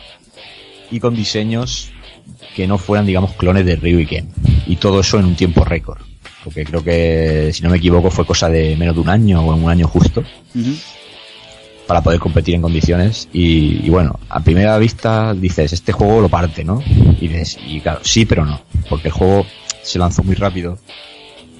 y 0.91 1.01
con 1.01 1.15
diseños 1.15 1.91
que 2.57 2.67
no 2.67 2.79
fueran, 2.79 3.05
digamos, 3.05 3.33
clones 3.33 3.67
de 3.67 3.77
Ryu 3.77 3.99
y 3.99 4.07
Ken. 4.07 4.31
Y 4.67 4.77
todo 4.77 5.01
eso 5.01 5.19
en 5.19 5.27
un 5.27 5.35
tiempo 5.37 5.67
récord. 5.67 6.01
Porque 6.43 6.65
creo 6.65 6.83
que, 6.83 7.51
si 7.53 7.63
no 7.63 7.69
me 7.69 7.77
equivoco, 7.77 8.11
fue 8.11 8.25
cosa 8.25 8.49
de 8.49 8.75
menos 8.77 8.95
de 8.95 9.03
un 9.03 9.11
año 9.11 9.43
o 9.43 9.55
en 9.55 9.65
un 9.65 9.71
año 9.71 9.87
justo 9.87 10.25
para 11.93 12.01
poder 12.01 12.21
competir 12.21 12.55
en 12.55 12.63
condiciones. 12.63 13.29
Y, 13.35 13.87
y 13.87 13.91
bueno, 13.91 14.19
a 14.31 14.41
primera 14.41 14.79
vista 14.79 15.35
dices, 15.35 15.75
este 15.75 15.93
juego 15.93 16.23
lo 16.23 16.31
parte, 16.31 16.65
¿no? 16.65 16.83
Y 17.21 17.29
dices, 17.29 17.59
y 17.67 17.83
claro, 17.83 18.01
sí, 18.03 18.25
pero 18.25 18.47
no. 18.47 18.63
Porque 18.89 19.09
el 19.09 19.13
juego 19.13 19.47
se 19.83 19.99
lanzó 19.99 20.23
muy 20.23 20.35
rápido 20.35 20.79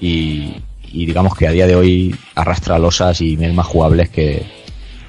y, 0.01 0.55
y 0.85 1.05
digamos 1.05 1.35
que 1.37 1.47
a 1.47 1.51
día 1.51 1.67
de 1.67 1.75
hoy 1.75 2.15
arrastra 2.33 2.79
losas 2.79 3.21
y 3.21 3.37
mermas 3.37 3.67
jugables 3.67 4.09
que, 4.09 4.43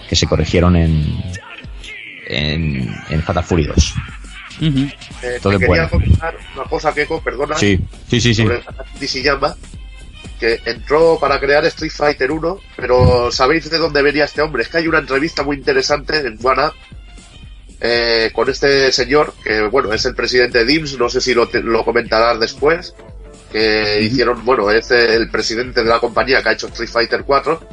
que 0.07 0.15
se 0.15 0.27
corrigieron 0.27 0.77
en, 0.77 1.07
en, 2.29 2.95
en 3.09 3.23
Fatal 3.23 3.45
Fury 3.45 3.65
2. 3.65 3.95
Eh, 4.61 4.61
Entonces, 4.61 5.41
te 5.41 5.49
quería 5.53 5.67
bueno. 5.67 5.89
comentar 5.89 6.37
una 6.55 6.65
cosa, 6.65 6.93
Keiko, 6.93 7.23
perdona. 7.23 7.57
Sí, 7.57 7.81
sí, 8.11 8.21
sí, 8.21 8.35
sí. 8.35 8.43
sobre 8.43 8.61
que 10.41 10.61
entró 10.65 11.19
para 11.21 11.39
crear 11.41 11.65
Street 11.67 11.93
Fighter 11.93 12.31
1, 12.33 12.61
pero 12.77 13.31
¿sabéis 13.33 13.71
de 13.71 13.79
dónde 13.79 14.03
venía 14.03 14.25
este 14.25 14.43
hombre? 14.43 14.63
Es 14.63 14.69
que 14.69 14.79
hay 14.79 14.89
una 14.89 14.99
entrevista 14.99 15.43
muy 15.43 15.57
interesante 15.57 16.19
en 16.19 16.35
Up 16.43 16.73
eh, 17.81 18.31
con 18.33 18.49
este 18.49 18.91
señor, 18.93 19.35
que 19.43 19.63
bueno, 19.69 19.93
es 19.93 20.05
el 20.07 20.15
presidente 20.15 20.59
de 20.59 20.65
DIMS, 20.65 20.99
no 20.99 21.09
sé 21.09 21.21
si 21.21 21.35
lo, 21.35 21.49
te- 21.49 21.63
lo 21.63 21.85
comentarás 21.85 22.39
después, 22.41 22.95
que 23.53 24.01
hicieron, 24.03 24.45
bueno, 24.45 24.71
es 24.71 24.91
el 24.91 25.31
presidente 25.31 25.83
de 25.83 25.89
la 25.91 26.01
compañía 26.01 26.43
que 26.43 26.49
ha 26.49 26.53
hecho 26.53 26.69
Street 26.69 26.89
Fighter 26.91 27.25
4, 27.25 27.69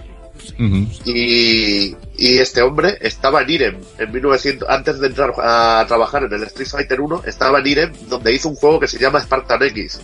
y, 1.05 1.95
y 2.17 2.37
este 2.39 2.61
hombre 2.61 2.97
estaba 3.01 3.41
en 3.43 3.49
Irem 3.49 3.77
en 3.99 4.11
1900, 4.11 4.67
antes 4.69 4.99
de 4.99 5.07
entrar 5.07 5.33
a 5.37 5.85
trabajar 5.87 6.23
en 6.23 6.33
el 6.33 6.43
Street 6.43 6.67
Fighter 6.67 6.99
1, 7.01 7.23
estaba 7.25 7.59
en 7.59 7.67
Irem 7.67 7.93
donde 8.09 8.33
hizo 8.33 8.49
un 8.49 8.55
juego 8.55 8.79
que 8.79 8.87
se 8.87 8.97
llama 8.99 9.21
Spartan 9.21 9.61
X, 9.63 10.01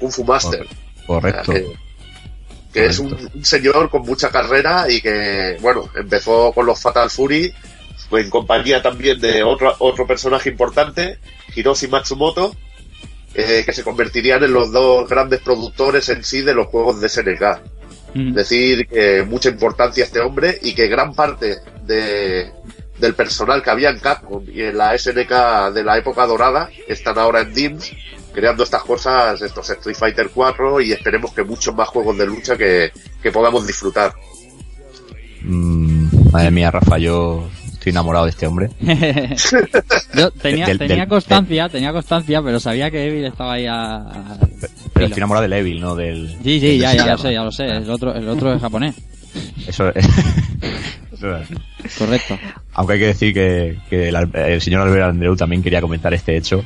Kung 0.00 0.10
Fu 0.12 0.24
Master. 0.24 0.66
Correcto. 1.06 1.52
Que, 2.72 2.86
es 2.86 2.98
un, 2.98 3.30
un 3.32 3.44
señor 3.44 3.88
con 3.88 4.02
mucha 4.02 4.30
carrera 4.30 4.90
y 4.90 5.00
que, 5.00 5.56
bueno, 5.60 5.88
empezó 5.94 6.52
con 6.52 6.66
los 6.66 6.80
Fatal 6.80 7.08
Fury, 7.08 7.54
en 8.18 8.30
compañía 8.30 8.82
también 8.82 9.20
de 9.20 9.42
otro, 9.42 9.74
otro 9.78 10.06
personaje 10.06 10.50
importante, 10.50 11.18
Hiroshi 11.54 11.88
Matsumoto, 11.88 12.54
eh, 13.34 13.62
que 13.64 13.72
se 13.72 13.82
convertirían 13.82 14.44
en 14.44 14.52
los 14.52 14.72
dos 14.72 15.08
grandes 15.08 15.40
productores 15.40 16.08
en 16.08 16.22
sí 16.22 16.42
de 16.42 16.54
los 16.54 16.68
juegos 16.68 17.00
de 17.00 17.08
SNK. 17.08 17.74
Decir 18.14 18.86
que 18.86 19.24
mucha 19.24 19.48
importancia 19.48 20.04
a 20.04 20.06
este 20.06 20.20
hombre 20.20 20.56
y 20.62 20.72
que 20.72 20.86
gran 20.86 21.14
parte 21.14 21.56
de, 21.84 22.52
del 22.96 23.14
personal 23.14 23.60
que 23.60 23.70
había 23.70 23.90
en 23.90 23.98
Capcom 23.98 24.44
y 24.46 24.62
en 24.62 24.78
la 24.78 24.96
SNK 24.96 25.72
de 25.74 25.82
la 25.82 25.98
época 25.98 26.24
dorada 26.24 26.70
están 26.86 27.18
ahora 27.18 27.40
en 27.40 27.52
DIMS 27.52 27.90
creando 28.34 28.64
estas 28.64 28.82
cosas, 28.82 29.40
estos 29.40 29.70
Street 29.70 29.96
Fighter 29.96 30.30
4 30.34 30.80
y 30.80 30.92
esperemos 30.92 31.32
que 31.32 31.42
muchos 31.44 31.74
más 31.74 31.88
juegos 31.88 32.18
de 32.18 32.26
lucha 32.26 32.56
que, 32.56 32.90
que 33.22 33.30
podamos 33.32 33.66
disfrutar. 33.66 34.12
Mm, 35.42 36.30
madre 36.32 36.50
mía, 36.50 36.70
Rafa, 36.70 36.98
yo 36.98 37.48
estoy 37.72 37.90
enamorado 37.90 38.24
de 38.24 38.30
este 38.30 38.46
hombre. 38.46 38.70
Yo 40.14 40.30
tenía, 40.30 40.66
Del- 40.66 40.78
tenía 40.78 40.96
del- 40.96 41.08
constancia, 41.08 41.68
tenía 41.68 41.92
constancia, 41.92 42.40
pero 42.42 42.58
sabía 42.60 42.90
que 42.90 43.06
Evil 43.08 43.24
estaba 43.26 43.54
ahí 43.54 43.66
a... 43.66 43.96
a- 43.96 44.38
Pero 44.94 45.06
estoy 45.06 45.18
enamorado 45.18 45.42
del 45.42 45.52
Evil, 45.52 45.80
no 45.80 45.94
del. 45.94 46.28
Sí, 46.42 46.60
sí, 46.60 46.78
del 46.78 46.80
ya, 46.80 46.94
ya 46.94 47.06
lo 47.12 47.18
sé, 47.18 47.32
ya 47.34 47.42
lo 47.44 47.52
sé. 47.52 47.64
El 47.66 47.90
otro, 47.90 48.14
el 48.14 48.26
otro 48.28 48.54
es 48.54 48.60
japonés. 48.60 48.94
Eso 49.66 49.88
es. 49.90 50.06
Correcto. 51.98 52.38
Aunque 52.74 52.94
hay 52.94 52.98
que 53.00 53.06
decir 53.06 53.34
que, 53.34 53.76
que 53.90 54.08
el, 54.08 54.16
Al- 54.16 54.30
el 54.34 54.60
señor 54.60 54.82
Albert 54.82 55.04
Andreu 55.10 55.36
también 55.36 55.62
quería 55.62 55.80
comentar 55.80 56.12
este 56.14 56.36
hecho. 56.36 56.62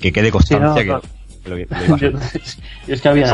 Que 0.00 0.12
quede 0.12 0.30
constancia 0.30 0.82
Sí, 0.82 0.88
no, 0.88 1.00
que, 1.00 1.48
lo 1.50 1.56
que- 1.56 1.88
lo 1.88 1.96
Yo- 1.96 2.18
es 2.88 3.00
que 3.00 3.08
había. 3.08 3.26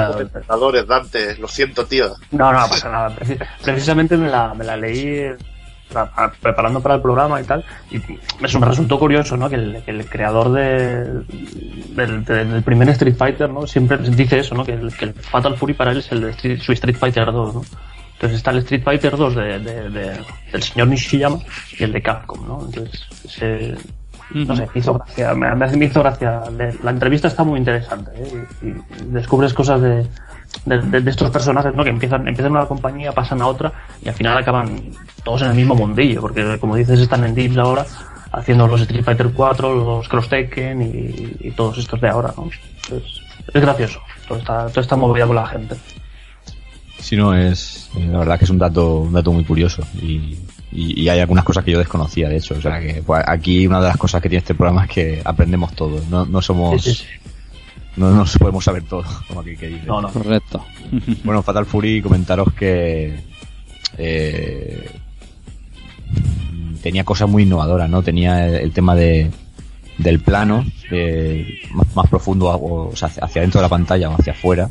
Somos 0.46 0.86
Dante, 0.86 1.36
lo 1.38 1.48
siento, 1.48 1.84
tío. 1.86 2.08
No, 2.30 2.52
no, 2.52 2.58
pasa 2.68 2.88
nada. 2.90 3.16
Preci- 3.16 3.38
Precisamente 3.64 4.16
me 4.16 4.28
la, 4.28 4.52
me 4.54 4.64
la 4.64 4.76
leí 4.76 5.22
pra- 5.92 6.32
preparando 6.40 6.80
para 6.80 6.96
el 6.96 7.00
programa 7.02 7.40
y 7.40 7.44
tal. 7.44 7.64
Y 7.90 7.98
me 7.98 8.48
me 8.60 8.66
resultó 8.66 8.98
curioso, 8.98 9.36
¿no? 9.36 9.48
Que 9.48 9.56
el, 9.56 9.82
que 9.84 9.90
el 9.90 10.06
creador 10.06 10.52
de, 10.52 11.04
del, 11.94 12.24
del- 12.24 12.50
del 12.52 12.62
primer 12.62 12.88
Street 12.90 13.16
Fighter, 13.16 13.48
¿no? 13.50 13.66
Siempre 13.66 13.98
dice 13.98 14.38
eso, 14.38 14.54
¿no? 14.54 14.64
Que 14.64 14.72
el, 14.74 14.94
que 14.94 15.06
el 15.06 15.14
Fatal 15.14 15.56
Fury 15.56 15.74
para 15.74 15.92
él 15.92 15.98
es 15.98 16.12
el 16.12 16.20
de 16.20 16.30
Street- 16.30 16.60
su 16.60 16.72
Street 16.72 16.96
Fighter 16.96 17.26
2, 17.26 17.54
¿no? 17.54 17.62
Entonces 18.14 18.36
está 18.38 18.52
el 18.52 18.58
Street 18.58 18.82
Fighter 18.84 19.16
2 19.16 19.34
de, 19.34 19.58
de- 19.58 19.90
de- 19.90 20.20
del 20.52 20.62
señor 20.62 20.88
Nishiyama 20.88 21.38
y 21.78 21.82
el 21.82 21.92
de 21.92 22.02
Capcom, 22.02 22.46
¿no? 22.46 22.64
Entonces, 22.66 23.04
ese- 23.24 23.74
no 24.35 24.57
sé, 24.57 24.68
me 24.74 24.80
hizo 24.80 24.95
gracia, 24.95 25.35
me, 25.35 25.55
me- 25.55 25.76
me 25.76 25.85
hizo 25.87 26.01
gracia. 26.03 26.41
La 26.83 26.91
entrevista 26.91 27.28
está 27.28 27.45
muy 27.45 27.59
interesante, 27.59 28.11
¿eh? 28.16 28.45
Y, 28.62 28.66
y 28.66 28.74
descubres 29.12 29.53
cosas 29.55 29.80
de, 29.80 30.07
de, 30.66 30.78
de- 30.80 31.01
de 31.01 31.11
estos 31.11 31.30
personajes, 31.30 31.74
¿no? 31.74 31.85
Que 31.85 31.91
empiezan, 31.91 32.26
empiezan 32.28 32.53
una 32.53 32.66
compañía, 32.66 33.12
pasan 33.12 33.41
a 33.43 33.47
otra 33.47 33.72
y 34.03 34.09
al 34.09 34.14
final 34.14 34.37
acaban 34.39 34.91
todos 35.24 35.43
en 35.43 35.49
el 35.49 35.55
mismo 35.57 35.74
mundillo, 35.74 36.20
porque 36.20 36.59
como 36.59 36.76
dices, 36.76 36.99
están 37.01 37.24
en 37.24 37.35
Dips 37.35 37.59
ahora 37.59 37.85
haciendo 38.33 38.66
los 38.66 38.80
Street 38.80 39.05
Fighter 39.05 39.30
4, 39.35 39.74
los 39.74 40.09
Cross 40.09 40.28
Tekken 40.30 40.83
y, 40.83 41.49
y 41.49 41.51
todos 41.53 41.76
estos 41.78 42.01
de 42.01 42.09
ahora, 42.09 42.33
¿no? 42.37 42.49
Entonces, 42.85 43.20
es 43.53 43.61
gracioso, 43.62 44.01
toda 44.26 44.41
esta, 44.41 44.66
toda 44.68 44.80
esta 44.80 44.97
movida 44.97 45.26
con 45.26 45.37
la 45.37 45.47
gente. 45.47 45.76
Si 46.99 47.16
no, 47.16 47.35
es. 47.35 47.91
eh, 47.97 48.07
La 48.11 48.20
verdad 48.20 48.39
que 48.39 48.45
es 48.45 48.51
un 48.51 48.59
dato, 48.59 48.99
un 49.01 49.12
dato 49.12 49.33
muy 49.33 49.45
curioso. 49.45 49.83
Y, 50.01 50.39
y, 50.73 51.03
y 51.03 51.09
hay 51.09 51.20
algunas 51.20 51.45
cosas 51.45 51.64
que 51.64 51.73
yo 51.73 51.79
desconocía, 51.79 52.29
de 52.29 52.37
hecho. 52.37 52.55
O 52.55 52.61
sea 52.61 52.81
que 52.81 53.03
pues, 53.05 53.23
aquí 53.27 53.66
una 53.66 53.81
de 53.81 53.89
las 53.89 53.97
cosas 53.97 54.23
que 54.23 54.29
tiene 54.29 54.41
este 54.41 54.55
programa 54.55 54.85
es 54.85 54.91
que 54.91 55.23
aprendemos 55.25 55.75
todo. 55.75 56.01
No, 56.11 56.25
no 56.25 56.43
somos. 56.43 56.83
Sí, 56.83 56.95
sí, 56.95 57.05
No 57.97 58.11
nos 58.11 58.37
podemos 58.39 58.64
saber 58.64 58.85
todo, 58.85 59.05
como 59.29 59.41
aquí 59.41 59.57
que 59.57 59.68
dice. 59.68 59.87
No, 59.87 60.01
no. 60.01 60.09
Correcto. 60.11 60.64
Bueno, 61.25 61.43
Fatal 61.43 61.64
Fury, 61.64 62.03
comentaros 62.03 62.53
que 62.53 63.18
eh, 63.97 64.91
tenía 66.83 67.03
cosas 67.03 67.29
muy 67.29 67.45
innovadoras, 67.45 67.89
¿no? 67.89 68.03
Tenía 68.03 68.47
el, 68.47 68.55
el 68.57 68.73
tema 68.73 68.95
de 68.95 69.31
del 69.99 70.20
plano 70.20 70.64
eh, 70.91 71.61
más, 71.73 71.95
más 71.95 72.09
profundo, 72.09 72.47
o, 72.49 72.95
sea, 72.97 73.09
hacia 73.09 73.25
hacia 73.25 73.43
dentro 73.43 73.61
de 73.61 73.64
la 73.64 73.68
pantalla 73.68 74.11
o 74.11 74.14
hacia 74.14 74.33
afuera, 74.33 74.68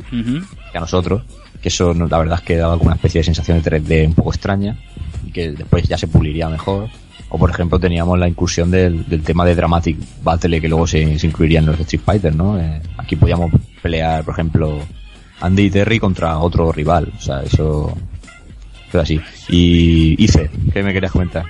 que 0.71 0.77
a 0.77 0.81
nosotros, 0.81 1.23
que 1.61 1.69
eso 1.69 1.93
la 1.93 2.17
verdad 2.17 2.39
es 2.39 2.45
que 2.45 2.57
daba 2.57 2.77
como 2.77 2.87
una 2.87 2.95
especie 2.95 3.19
de 3.19 3.25
sensación 3.25 3.61
de 3.61 3.81
3D 3.81 4.07
un 4.07 4.13
poco 4.13 4.31
extraña. 4.31 4.77
Y 5.25 5.31
que 5.31 5.51
después 5.51 5.87
ya 5.87 5.97
se 5.97 6.07
puliría 6.07 6.49
mejor. 6.49 6.89
O 7.29 7.37
por 7.37 7.49
ejemplo 7.49 7.79
teníamos 7.79 8.19
la 8.19 8.27
incursión 8.27 8.69
del, 8.71 9.07
del 9.07 9.23
tema 9.23 9.45
de 9.45 9.55
Dramatic 9.55 9.97
Battle 10.21 10.59
que 10.59 10.67
luego 10.67 10.85
se, 10.85 11.17
se 11.17 11.27
incluiría 11.27 11.59
en 11.59 11.65
los 11.67 11.79
Street 11.79 12.01
Fighter, 12.03 12.35
¿no? 12.35 12.59
Eh, 12.59 12.81
aquí 12.97 13.15
podíamos 13.15 13.51
pelear, 13.81 14.25
por 14.25 14.33
ejemplo, 14.33 14.79
Andy 15.39 15.63
y 15.63 15.69
Terry 15.69 15.99
contra 15.99 16.37
otro 16.39 16.71
rival. 16.71 17.11
O 17.17 17.21
sea, 17.21 17.41
eso 17.41 17.95
es 18.89 18.95
así. 18.95 19.21
Y 19.49 20.21
Ice, 20.23 20.49
¿qué 20.73 20.83
me 20.83 20.93
querías 20.93 21.11
comentar? 21.11 21.45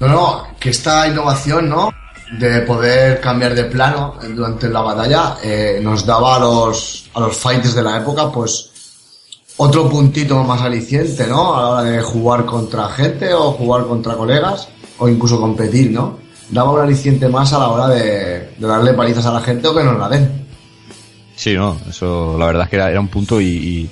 No, 0.00 0.08
no, 0.08 0.46
que 0.58 0.70
esta 0.70 1.08
innovación, 1.08 1.68
¿no? 1.68 1.90
De 2.38 2.60
poder 2.60 3.20
cambiar 3.20 3.54
de 3.54 3.64
plano 3.64 4.16
durante 4.34 4.68
la 4.68 4.82
batalla 4.82 5.36
eh, 5.42 5.80
nos 5.82 6.04
daba 6.04 6.36
a 6.36 6.38
los, 6.38 7.10
a 7.14 7.20
los 7.20 7.36
fighters 7.36 7.74
de 7.74 7.82
la 7.82 7.96
época, 7.96 8.30
pues, 8.30 8.67
otro 9.58 9.88
puntito 9.88 10.42
más 10.44 10.62
aliciente, 10.62 11.26
¿no? 11.26 11.54
A 11.54 11.60
la 11.62 11.68
hora 11.68 11.82
de 11.82 12.00
jugar 12.00 12.46
contra 12.46 12.88
gente 12.88 13.34
o 13.34 13.52
jugar 13.52 13.86
contra 13.86 14.16
colegas 14.16 14.68
o 14.98 15.08
incluso 15.08 15.40
competir, 15.40 15.90
¿no? 15.90 16.18
Daba 16.50 16.72
un 16.72 16.80
aliciente 16.80 17.28
más 17.28 17.52
a 17.52 17.58
la 17.58 17.68
hora 17.68 17.88
de, 17.88 18.54
de 18.56 18.66
darle 18.66 18.94
palizas 18.94 19.26
a 19.26 19.32
la 19.32 19.40
gente 19.40 19.68
o 19.68 19.74
que 19.74 19.84
nos 19.84 19.98
la 19.98 20.08
den. 20.08 20.46
Sí, 21.36 21.54
no, 21.54 21.76
eso 21.88 22.36
la 22.38 22.46
verdad 22.46 22.64
es 22.64 22.70
que 22.70 22.76
era, 22.76 22.90
era 22.90 23.00
un 23.00 23.08
punto 23.08 23.40
y, 23.40 23.46
y, 23.46 23.90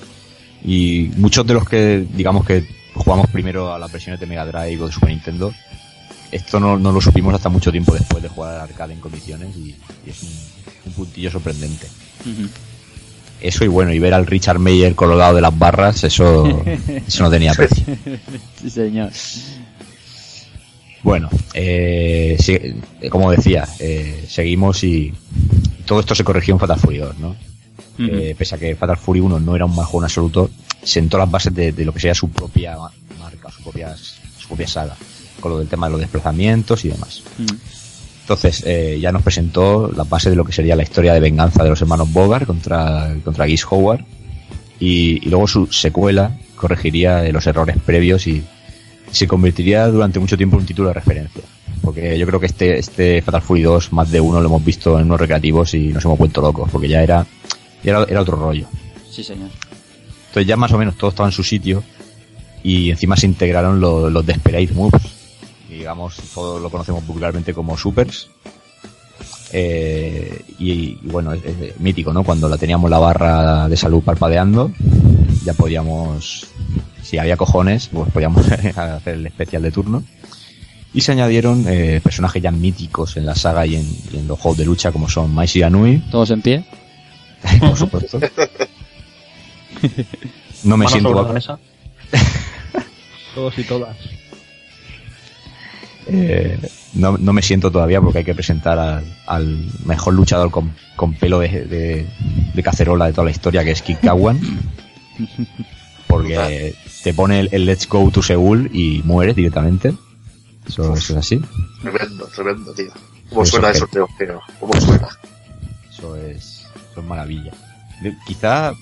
y 0.64 1.12
muchos 1.16 1.46
de 1.46 1.54
los 1.54 1.68
que 1.68 2.06
digamos 2.12 2.46
que 2.46 2.66
jugamos 2.94 3.28
primero 3.30 3.72
a 3.72 3.78
las 3.78 3.92
versiones 3.92 4.20
de 4.20 4.26
Mega 4.26 4.46
Drive 4.46 4.82
o 4.82 4.86
de 4.86 4.92
Super 4.92 5.10
Nintendo, 5.10 5.52
esto 6.32 6.58
no, 6.58 6.78
no 6.78 6.92
lo 6.92 7.00
supimos 7.00 7.34
hasta 7.34 7.48
mucho 7.48 7.70
tiempo 7.70 7.92
después 7.92 8.22
de 8.22 8.28
jugar 8.28 8.54
al 8.54 8.60
arcade 8.62 8.94
en 8.94 9.00
condiciones 9.00 9.54
y, 9.56 9.76
y 10.06 10.10
es 10.10 10.22
un, 10.22 10.30
un 10.86 10.92
puntillo 10.92 11.30
sorprendente. 11.30 11.88
Eso 13.40 13.64
y 13.64 13.68
bueno, 13.68 13.92
y 13.92 13.98
ver 13.98 14.14
al 14.14 14.26
Richard 14.26 14.58
Meyer 14.58 14.94
colgado 14.94 15.34
de 15.34 15.40
las 15.42 15.56
barras, 15.58 16.02
eso, 16.04 16.62
eso 17.06 17.22
no 17.22 17.30
tenía 17.30 17.52
precio. 17.54 17.84
sí, 18.60 18.70
señor. 18.70 19.10
Bueno, 21.02 21.28
eh, 21.54 22.36
eh, 22.48 23.08
como 23.10 23.30
decía, 23.30 23.66
eh, 23.78 24.24
seguimos 24.28 24.82
y 24.82 25.12
todo 25.84 26.00
esto 26.00 26.14
se 26.14 26.24
corrigió 26.24 26.54
en 26.54 26.60
Fatal 26.60 26.80
Fury 26.80 26.98
2, 26.98 27.18
¿no? 27.18 27.36
Eh, 27.98 28.34
pese 28.36 28.56
a 28.56 28.58
que 28.58 28.74
Fatal 28.74 28.96
Fury 28.96 29.20
1 29.20 29.38
no 29.40 29.54
era 29.54 29.64
un 29.66 29.74
mal 29.76 29.84
juego 29.86 30.00
en 30.00 30.04
absoluto, 30.06 30.50
sentó 30.82 31.16
las 31.18 31.30
bases 31.30 31.54
de, 31.54 31.72
de 31.72 31.84
lo 31.84 31.92
que 31.92 32.00
sería 32.00 32.14
su 32.14 32.28
propia 32.30 32.76
ma- 32.76 32.90
marca, 33.20 33.50
su 33.50 33.62
propia, 33.62 33.94
su 33.96 34.48
propia 34.48 34.66
saga, 34.66 34.96
con 35.40 35.52
lo 35.52 35.58
del 35.60 35.68
tema 35.68 35.86
de 35.86 35.92
los 35.92 36.00
desplazamientos 36.00 36.84
y 36.84 36.88
demás. 36.88 37.22
Entonces, 38.26 38.64
eh, 38.66 38.98
ya 39.00 39.12
nos 39.12 39.22
presentó 39.22 39.88
la 39.94 40.02
base 40.02 40.30
de 40.30 40.34
lo 40.34 40.44
que 40.44 40.52
sería 40.52 40.74
la 40.74 40.82
historia 40.82 41.14
de 41.14 41.20
venganza 41.20 41.62
de 41.62 41.70
los 41.70 41.80
hermanos 41.80 42.12
Bogart 42.12 42.44
contra, 42.44 43.14
contra 43.24 43.46
Geese 43.46 43.64
Howard. 43.70 44.04
Y, 44.80 45.24
y 45.24 45.30
luego 45.30 45.46
su 45.46 45.68
secuela 45.68 46.36
corregiría 46.56 47.22
los 47.30 47.46
errores 47.46 47.76
previos 47.84 48.26
y 48.26 48.42
se 49.12 49.28
convertiría 49.28 49.86
durante 49.86 50.18
mucho 50.18 50.36
tiempo 50.36 50.56
en 50.56 50.62
un 50.62 50.66
título 50.66 50.88
de 50.88 50.94
referencia. 50.94 51.42
Porque 51.82 52.18
yo 52.18 52.26
creo 52.26 52.40
que 52.40 52.46
este, 52.46 52.78
este 52.78 53.22
Fatal 53.22 53.42
Fury 53.42 53.62
2, 53.62 53.92
más 53.92 54.10
de 54.10 54.20
uno, 54.20 54.40
lo 54.40 54.48
hemos 54.48 54.64
visto 54.64 54.98
en 54.98 55.06
unos 55.06 55.20
recreativos 55.20 55.74
y 55.74 55.88
nos 55.88 56.04
hemos 56.04 56.18
vuelto 56.18 56.40
locos, 56.40 56.68
porque 56.70 56.88
ya 56.88 57.04
era, 57.04 57.24
ya 57.84 57.92
era, 57.92 58.04
era 58.08 58.20
otro 58.22 58.36
rollo. 58.36 58.66
Sí, 59.08 59.22
señor. 59.22 59.50
Entonces 60.28 60.48
ya 60.48 60.56
más 60.56 60.72
o 60.72 60.78
menos 60.78 60.96
todo 60.96 61.10
estaba 61.10 61.28
en 61.28 61.32
su 61.32 61.44
sitio 61.44 61.84
y 62.62 62.90
encima 62.90 63.16
se 63.16 63.26
integraron 63.26 63.80
los, 63.80 64.12
los 64.12 64.26
Desperate 64.26 64.72
Moves. 64.74 65.02
Y, 65.76 65.80
digamos, 65.80 66.16
todos 66.34 66.60
lo 66.60 66.70
conocemos 66.70 67.06
vulgarmente 67.06 67.52
como 67.52 67.76
supers. 67.76 68.28
Eh, 69.52 70.42
y, 70.58 70.72
y 70.72 70.98
bueno, 71.02 71.34
es, 71.34 71.44
es 71.44 71.80
mítico, 71.80 72.14
¿no? 72.14 72.24
Cuando 72.24 72.48
la 72.48 72.56
teníamos 72.56 72.90
la 72.90 72.98
barra 72.98 73.68
de 73.68 73.76
salud 73.76 74.02
parpadeando, 74.02 74.72
ya 75.44 75.52
podíamos, 75.52 76.46
si 77.02 77.18
había 77.18 77.36
cojones, 77.36 77.90
pues 77.92 78.10
podíamos 78.10 78.50
hacer 78.50 79.14
el 79.14 79.26
especial 79.26 79.62
de 79.62 79.70
turno. 79.70 80.02
Y 80.94 81.02
se 81.02 81.12
añadieron 81.12 81.66
eh, 81.68 82.00
personajes 82.02 82.42
ya 82.42 82.50
míticos 82.50 83.18
en 83.18 83.26
la 83.26 83.34
saga 83.34 83.66
y 83.66 83.76
en, 83.76 83.86
y 84.12 84.16
en 84.16 84.26
los 84.26 84.40
juegos 84.40 84.56
de 84.56 84.64
lucha 84.64 84.92
como 84.92 85.10
son 85.10 85.34
Maisi 85.34 85.62
Anui. 85.62 85.98
¿Todos 86.10 86.30
en 86.30 86.40
pie? 86.40 86.64
Por 87.60 87.76
supuesto. 87.76 88.18
No 90.64 90.78
me 90.78 90.88
siento. 90.88 91.12
Todos 93.34 93.58
y 93.58 93.64
todas. 93.64 93.94
Eh, 96.08 96.58
no, 96.94 97.18
no 97.18 97.32
me 97.32 97.42
siento 97.42 97.70
todavía 97.70 98.00
porque 98.00 98.18
hay 98.18 98.24
que 98.24 98.34
presentar 98.34 98.78
al, 98.78 99.04
al 99.26 99.66
mejor 99.84 100.14
luchador 100.14 100.50
con, 100.50 100.72
con 100.94 101.14
pelo 101.14 101.40
de, 101.40 101.48
de- 101.66 102.06
de 102.54 102.62
cacerola 102.62 103.06
de 103.06 103.12
toda 103.12 103.24
la 103.26 103.30
historia, 103.32 103.64
que 103.64 103.72
es 103.72 103.82
Kid 103.82 103.96
Kawan. 104.02 104.38
Porque 106.06 106.74
te 107.02 107.12
pone 107.14 107.40
el, 107.40 107.48
el 107.52 107.66
Let's 107.66 107.88
Go 107.88 108.10
to 108.10 108.22
Seúl 108.22 108.70
y 108.72 109.02
mueres 109.04 109.34
directamente. 109.36 109.94
Eso, 110.66 110.94
eso 110.94 111.12
es 111.14 111.18
así. 111.18 111.40
Tremendo, 111.82 112.26
tremendo, 112.34 112.72
tío. 112.72 112.90
¿Cómo 113.30 113.42
Eso 113.42 113.52
suena 113.52 113.70
eso? 113.70 113.88
Pero, 114.18 114.40
¿Cómo 114.60 114.80
suena? 114.80 115.08
Eso 115.90 116.16
es, 116.16 116.66
eso 116.90 117.00
es 117.00 117.04
maravilla. 117.06 117.52
Quizá 118.26 118.72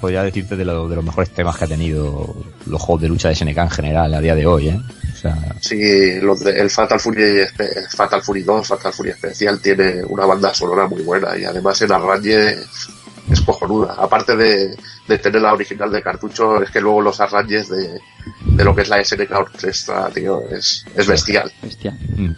podría 0.00 0.22
decirte 0.22 0.56
de, 0.56 0.64
lo- 0.64 0.88
de 0.88 0.96
los 0.96 1.04
mejores 1.04 1.30
temas 1.30 1.56
que 1.56 1.64
ha 1.64 1.68
tenido 1.68 2.34
los 2.66 2.80
juegos 2.82 3.02
de 3.02 3.08
lucha 3.08 3.28
de 3.28 3.34
SNK 3.34 3.58
en 3.58 3.70
general 3.70 4.14
a 4.14 4.20
día 4.20 4.34
de 4.34 4.46
hoy, 4.46 4.68
¿eh? 4.68 4.80
O 5.12 5.16
sea, 5.16 5.36
Sí, 5.60 6.20
los 6.20 6.40
de- 6.40 6.58
el 6.58 6.70
Fatal 6.70 6.98
Fury, 6.98 7.42
Fatal 7.90 8.22
Fury 8.22 8.42
2, 8.42 8.66
Fatal 8.66 8.92
Fury 8.92 9.10
Especial 9.10 9.60
tiene 9.60 10.02
una 10.04 10.24
banda 10.26 10.52
sonora 10.54 10.88
muy 10.88 11.02
buena 11.02 11.36
y 11.36 11.44
además 11.44 11.80
el 11.82 11.92
arranque 11.92 12.56
es 13.30 13.40
cojonuda. 13.42 13.94
Aparte 13.98 14.34
de, 14.34 14.76
de 15.06 15.18
tener 15.18 15.42
la 15.42 15.52
original 15.52 15.92
de 15.92 16.02
cartucho, 16.02 16.62
es 16.62 16.70
que 16.70 16.80
luego 16.80 17.00
los 17.02 17.20
arranques 17.20 17.68
de, 17.68 18.00
de 18.46 18.64
lo 18.64 18.74
que 18.74 18.82
es 18.82 18.88
la 18.88 19.04
SNK 19.04 19.30
Orquestra, 19.32 20.08
tío, 20.08 20.42
es, 20.50 20.84
es 20.96 21.06
bestial. 21.06 21.52
Bestia. 21.62 21.92
Mm. 22.16 22.30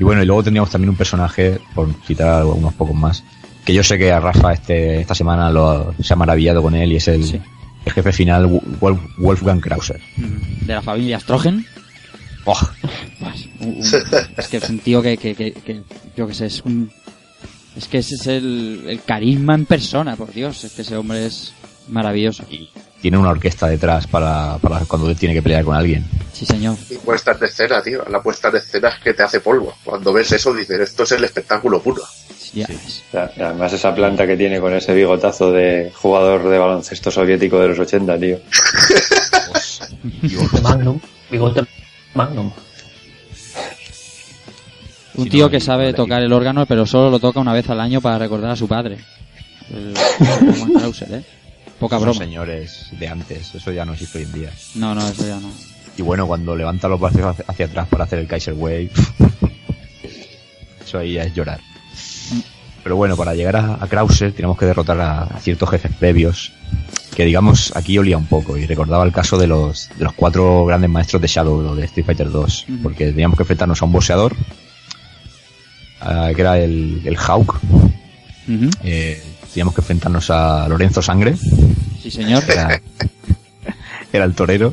Y 0.00 0.04
bueno, 0.04 0.22
y 0.22 0.26
luego 0.26 0.42
teníamos 0.44 0.70
también 0.70 0.90
un 0.90 0.96
personaje, 0.96 1.60
por 1.74 1.88
citar 2.06 2.44
unos 2.44 2.72
pocos 2.74 2.94
más, 2.94 3.22
que 3.68 3.74
yo 3.74 3.82
sé 3.84 3.98
que 3.98 4.10
a 4.10 4.18
Rafa 4.18 4.54
este, 4.54 5.00
esta 5.02 5.14
semana 5.14 5.50
lo, 5.50 5.94
se 6.02 6.14
ha 6.14 6.16
maravillado 6.16 6.62
con 6.62 6.74
él 6.74 6.90
y 6.92 6.96
es 6.96 7.06
el, 7.08 7.22
Sí. 7.22 7.38
el 7.84 7.92
jefe 7.92 8.12
final, 8.12 8.46
Wolf- 8.80 9.14
Wolfgang 9.18 9.60
Krauser. 9.60 10.00
De 10.16 10.72
la 10.72 10.80
familia 10.80 11.20
Strogen. 11.20 11.66
Oh, 12.46 12.58
Pues, 13.20 13.92
es 14.38 14.48
que 14.48 14.56
es 14.56 14.70
un 14.70 14.78
tío 14.78 15.02
que, 15.02 15.18
que, 15.18 15.34
que, 15.34 15.52
que- 15.52 15.82
yo 16.16 16.26
que 16.26 16.32
sé, 16.32 16.46
es 16.46 16.62
un... 16.62 16.90
Es 17.76 17.86
que 17.88 17.98
ese 17.98 18.14
es 18.14 18.26
el, 18.26 18.84
el 18.88 19.02
carisma 19.02 19.54
en 19.54 19.66
persona, 19.66 20.16
por 20.16 20.32
Dios. 20.32 20.64
Es 20.64 20.72
que 20.72 20.80
ese 20.80 20.96
hombre 20.96 21.26
es 21.26 21.52
maravilloso. 21.88 22.44
y 22.50 22.70
tiene 23.00 23.16
una 23.18 23.30
orquesta 23.30 23.66
detrás 23.68 24.06
para, 24.06 24.58
para 24.58 24.80
cuando 24.86 25.14
tiene 25.14 25.34
que 25.34 25.42
pelear 25.42 25.64
con 25.64 25.76
alguien. 25.76 26.04
Sí, 26.32 26.44
señor. 26.46 26.76
Y 26.90 26.96
puesta 26.96 27.32
en 27.32 27.44
escena, 27.44 27.82
tío. 27.82 28.04
La 28.10 28.22
puesta 28.22 28.48
en 28.48 28.56
escena 28.56 28.88
es 28.90 28.98
que 29.02 29.14
te 29.14 29.22
hace 29.22 29.40
polvo. 29.40 29.74
Cuando 29.84 30.12
ves 30.12 30.32
eso 30.32 30.52
dices, 30.54 30.80
esto 30.80 31.02
es 31.04 31.12
el 31.12 31.24
espectáculo 31.24 31.80
puro. 31.80 32.02
Sí, 32.38 32.64
Además 33.12 33.72
esa 33.72 33.94
planta 33.94 34.26
que 34.26 34.36
tiene 34.36 34.58
con 34.60 34.72
ese 34.74 34.94
bigotazo 34.94 35.52
de 35.52 35.92
jugador 35.94 36.48
de 36.48 36.58
baloncesto 36.58 37.10
soviético 37.10 37.58
de 37.60 37.68
los 37.68 37.78
80, 37.78 38.18
tío. 38.18 38.38
De 40.22 40.60
Magnum. 40.62 40.98
Bigote 41.30 41.62
Magnum. 42.14 42.50
Un 45.14 45.28
tío 45.28 45.46
no, 45.46 45.50
que 45.50 45.56
y- 45.56 45.60
sabe 45.60 45.92
tocar 45.92 46.22
el 46.22 46.32
órgano, 46.32 46.64
pero 46.66 46.86
solo 46.86 47.10
lo 47.10 47.18
toca 47.18 47.40
una 47.40 47.52
vez 47.52 47.68
al 47.70 47.80
año 47.80 48.00
para 48.00 48.18
recordar 48.18 48.52
a 48.52 48.56
su 48.56 48.68
padre. 48.68 48.98
El, 49.70 49.94
Roman 50.40 50.72
Krauser, 50.74 51.12
¿eh? 51.12 51.22
Poca 51.78 51.96
Son 51.96 52.04
broma. 52.04 52.18
señores 52.18 52.86
de 52.98 53.08
antes, 53.08 53.54
eso 53.54 53.70
ya 53.72 53.84
no 53.84 53.92
existe 53.92 54.18
hoy 54.18 54.24
en 54.24 54.32
día. 54.32 54.50
No, 54.74 54.94
no, 54.94 55.06
eso 55.08 55.26
ya 55.26 55.38
no. 55.38 55.50
Y 55.96 56.02
bueno, 56.02 56.26
cuando 56.26 56.54
levanta 56.56 56.88
los 56.88 57.00
brazos 57.00 57.20
hacia, 57.24 57.44
hacia 57.48 57.66
atrás 57.66 57.88
para 57.88 58.04
hacer 58.04 58.18
el 58.20 58.26
Kaiser 58.26 58.54
Wave, 58.54 58.90
eso 60.84 60.98
ahí 60.98 61.14
ya 61.14 61.22
es 61.24 61.34
llorar. 61.34 61.60
Pero 62.82 62.96
bueno, 62.96 63.16
para 63.16 63.34
llegar 63.34 63.56
a, 63.56 63.74
a 63.80 63.86
Krauser 63.88 64.32
tenemos 64.32 64.56
que 64.56 64.64
derrotar 64.66 65.00
a, 65.00 65.22
a 65.24 65.40
ciertos 65.40 65.68
jefes 65.70 65.92
previos 65.98 66.52
que 67.14 67.24
digamos 67.24 67.72
aquí 67.74 67.98
olía 67.98 68.16
un 68.16 68.26
poco 68.26 68.56
y 68.56 68.64
recordaba 68.66 69.04
el 69.04 69.12
caso 69.12 69.36
de 69.36 69.48
los, 69.48 69.90
de 69.98 70.04
los 70.04 70.12
cuatro 70.14 70.64
grandes 70.64 70.88
maestros 70.88 71.20
de 71.20 71.26
Shadow 71.26 71.74
de 71.74 71.84
Street 71.86 72.06
Fighter 72.06 72.30
2 72.30 72.66
Ujú. 72.68 72.78
porque 72.82 73.06
teníamos 73.08 73.36
que 73.36 73.42
enfrentarnos 73.42 73.82
a 73.82 73.84
un 73.86 73.92
boxeador 73.92 74.36
que 76.34 76.40
era 76.40 76.58
el, 76.60 77.02
el 77.04 77.16
Hawk 77.16 77.56
Ujú. 78.48 78.70
eh, 78.84 79.20
teníamos 79.52 79.74
que 79.74 79.80
enfrentarnos 79.80 80.30
a 80.30 80.68
Lorenzo 80.68 81.02
Sangre 81.02 81.34
Sí, 82.02 82.10
señor. 82.10 82.42
era, 82.48 82.80
era 84.12 84.24
el 84.24 84.34
torero 84.34 84.72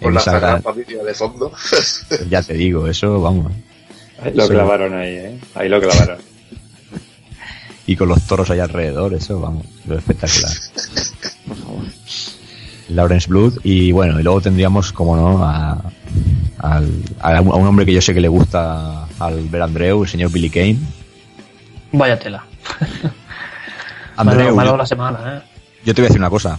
Con 0.00 0.08
en 0.08 0.14
la 0.14 0.22
gran- 0.38 0.62
Familia 0.62 1.02
de 1.04 1.14
fondo. 1.14 1.52
ya 2.30 2.42
te 2.42 2.54
digo 2.54 2.86
eso 2.88 3.20
vamos 3.20 3.52
Ahí 4.22 4.32
lo 4.34 4.44
Eso- 4.44 4.52
clavaron 4.52 4.94
ahí, 4.94 5.14
¿eh? 5.14 5.38
Ahí 5.54 5.68
lo 5.68 5.80
clavaron. 5.80 6.18
y 7.86 7.94
con 7.96 8.08
los 8.08 8.26
toros 8.26 8.50
ahí 8.50 8.58
alrededor, 8.58 9.14
eso, 9.14 9.40
vamos, 9.40 9.64
lo 9.86 9.96
espectacular. 9.96 10.50
Por 11.46 11.56
favor. 11.56 11.84
Lawrence 12.88 13.28
Blood, 13.28 13.58
y 13.62 13.92
bueno, 13.92 14.18
y 14.18 14.22
luego 14.24 14.40
tendríamos, 14.40 14.92
como 14.92 15.14
no, 15.16 15.44
a, 15.44 15.80
al- 16.58 17.02
a 17.20 17.40
un 17.40 17.48
a 17.52 17.54
un 17.54 17.66
hombre 17.68 17.86
que 17.86 17.92
yo 17.92 18.02
sé 18.02 18.12
que 18.12 18.20
le 18.20 18.28
gusta 18.28 19.06
al 19.20 19.48
ver 19.48 19.62
Andreu, 19.62 20.02
el 20.02 20.08
señor 20.08 20.32
Billy 20.32 20.50
Kane. 20.50 20.78
Vaya 21.92 22.18
tela. 22.18 22.44
Andreu, 24.18 24.54
me 24.54 24.62
ha 24.62 24.64
dado 24.64 24.76
yo, 24.76 24.78
la 24.78 24.86
semana, 24.86 25.36
¿eh? 25.36 25.42
yo 25.84 25.94
te 25.94 26.00
voy 26.02 26.06
a 26.06 26.08
decir 26.08 26.20
una 26.20 26.30
cosa. 26.30 26.56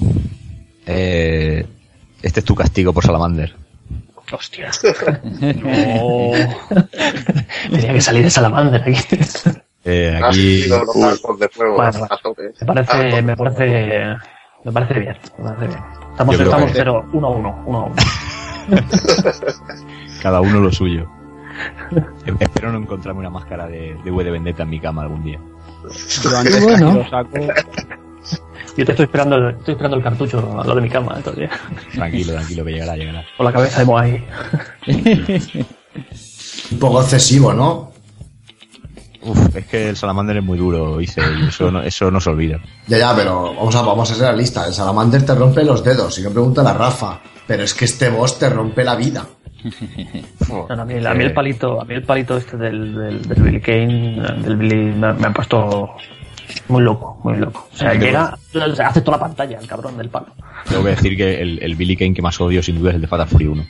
Eh, 0.86 1.66
este 2.22 2.40
es 2.40 2.46
tu 2.46 2.56
castigo 2.56 2.94
por 2.94 3.04
Salamander. 3.06 3.56
Hostia. 4.32 4.70
No. 5.42 6.32
Tenía 7.72 7.94
que 7.94 8.02
salir 8.02 8.24
de 8.24 8.30
Salamander 8.30 8.82
aquí. 8.82 8.94
Eh, 9.86 10.20
aquí. 10.24 10.66
Me 10.70 11.76
parece, 11.78 12.00
A 12.04 12.66
me 12.66 12.66
parece, 12.66 13.22
me 13.24 13.36
parece 13.36 13.66
bien, 13.66 14.18
me 14.64 14.72
parece 14.72 14.94
bien. 15.00 15.18
Estamos, 16.12 16.40
estamos 16.40 16.72
que- 16.72 16.78
0, 16.78 17.10
1 17.14 17.28
a 17.28 17.32
1, 17.32 17.64
1 17.66 17.80
a 17.80 17.86
1. 17.86 17.96
cada 20.22 20.42
uno 20.42 20.60
lo 20.60 20.72
suyo. 20.72 21.10
Espero 22.40 22.72
no 22.72 22.78
encontrarme 22.80 23.22
una 23.22 23.30
máscara 23.30 23.68
de, 23.68 23.96
de 24.04 24.12
V 24.12 24.24
de 24.24 24.32
Vendetta 24.32 24.64
en 24.64 24.70
mi 24.70 24.80
cama 24.80 25.02
algún 25.04 25.24
día. 25.24 25.40
Yo 26.24 26.38
antes 26.38 26.64
Bueno. 26.64 26.94
lo 26.94 27.10
saco. 27.10 27.38
Yo 28.78 28.86
te 28.86 28.92
estoy 28.92 29.06
esperando, 29.06 29.36
el- 29.36 29.56
estoy 29.56 29.74
esperando 29.74 29.98
el 29.98 30.04
cartucho 30.04 30.38
al 30.40 30.58
lado 30.58 30.76
de 30.76 30.82
mi 30.82 30.90
cama, 30.90 31.16
todavía. 31.24 31.50
Tranquilo, 31.94 32.34
tranquilo, 32.34 32.64
que 32.66 32.72
llegará, 32.72 32.96
llegará. 32.96 33.26
Con 33.36 33.46
la 33.46 33.52
cabeza 33.54 33.80
de 33.80 33.86
Moai. 33.86 34.26
Un 36.72 36.80
poco 36.80 37.02
excesivo, 37.02 37.52
¿no? 37.54 37.92
Uf, 39.22 39.56
es 39.56 39.66
que 39.68 39.90
el 39.90 39.98
Salamander 39.98 40.38
es 40.38 40.44
muy 40.44 40.58
duro, 40.58 41.02
hice, 41.02 41.22
y 41.42 41.48
eso 41.50 41.70
no, 41.72 41.82
eso 41.82 42.10
no 42.10 42.22
se 42.22 42.30
olvida. 42.30 42.60
Ya, 42.88 42.98
ya, 43.00 43.14
pero 43.16 43.54
vamos 43.54 43.76
a, 43.76 43.82
vamos 43.82 44.10
a 44.12 44.16
ser 44.16 44.24
realistas. 44.28 44.68
El 44.68 44.74
Salamander 44.74 45.26
te 45.26 45.36
rompe 45.36 45.64
los 45.64 45.84
dedos. 45.84 46.18
Y 46.20 46.24
que 46.24 46.30
pregunta 46.30 46.64
la 46.64 46.74
Rafa. 46.74 47.20
Pero 47.46 47.64
es 47.64 47.74
que 47.74 47.86
este 47.86 48.10
boss 48.10 48.40
te 48.40 48.50
rompe 48.50 48.84
la 48.84 48.96
vida. 48.96 49.26
No, 50.50 50.68
no, 50.76 50.82
a, 50.82 50.86
mí, 50.86 51.06
a 51.06 51.14
mí 51.14 51.24
el 51.24 51.34
palito, 51.34 51.82
a 51.82 51.86
mí 51.86 51.94
el 51.94 52.04
palito 52.04 52.38
este 52.38 52.58
del, 52.58 52.96
del, 52.96 53.22
del 53.28 53.44
Billy 53.44 53.62
Kane, 53.62 54.22
del 54.42 54.56
Billy, 54.56 54.76
me, 54.94 55.14
me 55.14 55.28
ha 55.28 55.32
puesto 55.34 55.92
muy 56.70 56.82
loco, 56.84 57.20
muy 57.24 57.38
loco. 57.38 57.68
O 57.74 57.78
sea, 57.78 57.94
llega, 57.94 58.38
hace 58.86 59.02
toda 59.02 59.18
la 59.18 59.24
pantalla 59.24 59.60
el 59.60 59.68
cabrón 59.68 59.98
del 59.98 60.10
palo. 60.10 60.28
Tengo 60.68 60.84
que 60.84 60.90
decir 60.90 61.18
que 61.18 61.42
el, 61.42 61.60
el 61.62 61.76
Billy 61.76 61.96
Kane 61.96 62.14
que 62.14 62.22
más 62.22 62.40
odio 62.42 62.64
sin 62.64 62.80
duda 62.80 62.90
es 62.92 62.96
el 62.96 63.02
de 63.02 63.08
Fatal 63.08 63.28
Fury 63.28 63.48
1. 63.48 63.66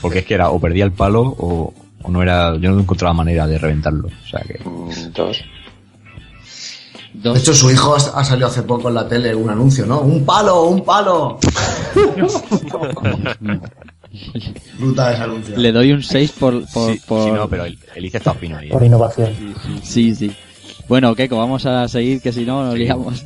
Porque 0.00 0.20
es 0.20 0.24
que 0.24 0.34
era 0.34 0.50
o 0.50 0.60
perdía 0.60 0.84
el 0.84 0.92
palo 0.92 1.22
o, 1.22 1.74
o 2.02 2.10
no 2.10 2.22
era. 2.22 2.56
Yo 2.56 2.70
no 2.70 2.80
encontraba 2.80 3.12
manera 3.12 3.46
de 3.46 3.58
reventarlo. 3.58 4.08
O 4.08 4.26
sea 4.26 4.40
que. 4.40 4.58
Mm, 4.64 5.12
Dos. 5.12 5.44
De 7.12 7.30
hecho, 7.30 7.54
su 7.54 7.70
hijo 7.70 7.94
ha 7.94 8.24
salido 8.24 8.48
hace 8.48 8.64
poco 8.64 8.88
en 8.88 8.96
la 8.96 9.06
tele 9.06 9.32
un 9.34 9.48
anuncio, 9.48 9.86
¿no? 9.86 10.00
¡Un 10.00 10.26
palo! 10.26 10.64
¡Un 10.64 10.84
palo! 10.84 11.38
Brutal 14.78 15.14
ese 15.14 15.22
anuncio. 15.22 15.56
Le 15.56 15.72
doy 15.72 15.92
un 15.92 16.02
6 16.02 16.32
por... 16.38 16.66
por, 16.72 16.92
Sí, 16.92 17.00
por- 17.06 17.24
sí, 17.24 17.30
no, 17.30 17.48
pero 17.48 17.64
el, 17.64 17.78
el 17.94 18.04
Ice 18.04 18.18
está 18.18 18.34
fino 18.34 18.56
ahí. 18.58 18.68
¿eh? 18.68 18.72
Por 18.72 18.82
innovación. 18.84 19.32
Sí, 19.82 20.14
sí. 20.14 20.30
Bueno, 20.88 21.14
Keiko, 21.14 21.36
vamos 21.38 21.64
a 21.66 21.88
seguir, 21.88 22.20
que 22.20 22.32
si 22.32 22.44
no 22.44 22.64
nos 22.64 22.74
Sí. 22.74 22.80
liamos. 22.80 23.24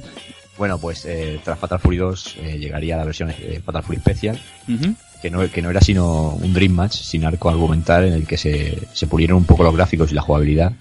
Bueno, 0.57 0.79
pues 0.79 1.05
eh, 1.05 1.39
tras 1.45 1.59
Fatal 1.59 1.79
Fury 1.79 1.97
2 1.99 2.35
eh, 2.43 2.59
llegaría 2.59 2.97
la 2.97 3.05
versión 3.05 3.31
eh, 3.31 3.61
Fatal 3.65 3.83
Fury 3.83 3.99
Special, 3.99 4.39
que 5.23 5.31
no, 5.31 5.49
que 5.51 5.63
no 5.63 5.71
era 5.71 5.81
sino 5.81 6.31
un 6.31 6.53
Dream 6.53 6.73
Match 6.73 6.95
sin 6.95 7.25
arco 7.25 7.49
argumental 7.49 8.05
en 8.07 8.13
el 8.15 8.27
que 8.27 8.37
se, 8.37 8.77
se 8.93 9.07
pulieron 9.07 9.37
un 9.39 9.45
poco 9.45 9.63
los 9.63 9.75
gráficos 9.77 10.11
y 10.11 10.15
la 10.17 10.23
jugabilidad, 10.23 10.73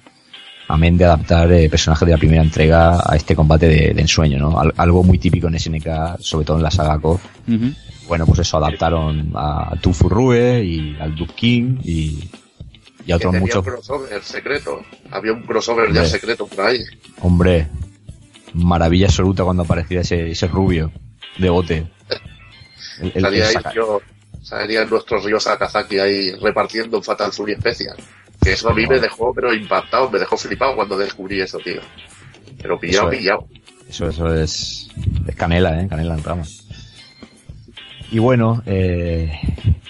amén 0.67 0.97
de 0.97 1.05
adaptar 1.05 1.51
eh, 1.51 1.69
personajes 1.69 2.07
de 2.07 2.11
la 2.11 2.17
primera 2.17 2.41
entrega 2.41 2.99
a 3.05 3.15
este 3.15 3.35
combate 3.35 3.67
de, 3.67 3.93
de 3.93 4.01
ensueño, 4.01 4.39
¿no? 4.39 4.59
Al- 4.59 4.73
algo 4.77 5.03
muy 5.03 5.19
típico 5.19 5.47
en 5.47 5.59
SNK, 5.59 5.87
sobre 6.21 6.45
todo 6.45 6.57
en 6.57 6.63
la 6.63 6.71
saga 6.71 6.97
KOF. 6.99 7.21
Bueno, 8.07 8.25
pues 8.25 8.39
eso, 8.39 8.57
adaptaron 8.57 9.31
a 9.35 9.73
Tu 9.81 9.93
Furrue 9.93 10.63
y 10.63 10.95
al 10.99 11.15
Duke 11.15 11.33
King 11.35 11.77
y, 11.83 12.29
y 13.05 13.11
a 13.11 13.17
Que 13.17 13.27
otros 13.27 13.31
tenía 13.33 13.39
muchos. 13.41 13.57
un 13.57 13.63
crossover 13.73 14.23
secreto. 14.23 14.81
Había 15.11 15.33
un 15.33 15.43
crossover 15.43 15.87
ya 15.91 16.01
Hombre. 16.01 16.09
secreto 16.09 16.47
por 16.47 16.65
ahí. 16.65 16.79
Hombre, 17.21 17.67
maravilla 18.53 19.07
absoluta 19.07 19.43
cuando 19.43 19.63
aparecía 19.63 20.01
ese, 20.01 20.31
ese 20.31 20.47
rubio 20.47 20.91
de 21.37 21.49
bote. 21.49 21.87
El- 23.01 23.11
el- 23.15 23.21
Salía 23.21 23.49
el 23.49 23.57
ahí 23.57 23.63
yo, 23.75 24.01
salía 24.41 24.85
nuestro 24.85 25.19
río 25.19 25.39
Sakazaki 25.39 25.99
ahí 25.99 26.31
repartiendo 26.41 26.97
un 26.97 27.03
Fatal 27.03 27.31
Fury 27.31 27.53
especial. 27.53 27.95
Que 28.41 28.53
eso 28.53 28.69
a 28.69 28.73
mí 28.73 28.85
me 28.87 28.99
dejó, 28.99 29.33
pero 29.33 29.53
impactado, 29.53 30.09
me 30.09 30.19
dejó 30.19 30.37
flipado 30.37 30.75
cuando 30.75 30.97
descubrí 30.97 31.41
eso, 31.41 31.57
tío. 31.59 31.81
Pero 32.61 32.79
pillado, 32.79 33.07
Eso 33.07 33.11
es. 33.11 33.17
pillado. 33.19 33.47
Eso, 33.89 34.09
eso 34.09 34.33
es, 34.33 34.87
es 35.27 35.35
canela, 35.35 35.81
¿eh? 35.81 35.87
Canela 35.89 36.13
en 36.15 36.23
rama. 36.23 36.43
Y 38.11 38.19
bueno, 38.19 38.61
eh, 38.65 39.31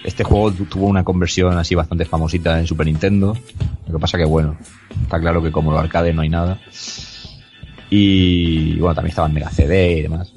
este 0.04 0.24
juego 0.24 0.52
tu- 0.52 0.66
tuvo 0.66 0.88
una 0.88 1.04
conversión 1.04 1.56
así 1.58 1.76
bastante 1.76 2.06
famosita 2.06 2.60
en 2.60 2.66
Super 2.66 2.88
Nintendo. 2.88 3.38
Lo 3.88 3.94
que 3.94 4.00
pasa 4.00 4.18
que 4.18 4.26
bueno, 4.26 4.58
está 5.04 5.20
claro 5.20 5.42
que 5.44 5.52
como 5.52 5.72
los 5.72 5.80
arcades 5.80 6.16
no 6.16 6.22
hay 6.24 6.30
nada. 6.30 6.60
Y 7.90 8.78
bueno, 8.80 8.96
también 8.96 9.12
estaba 9.12 9.28
en 9.28 9.34
Mega 9.34 9.50
CD 9.50 9.98
y 10.00 10.02
demás. 10.02 10.34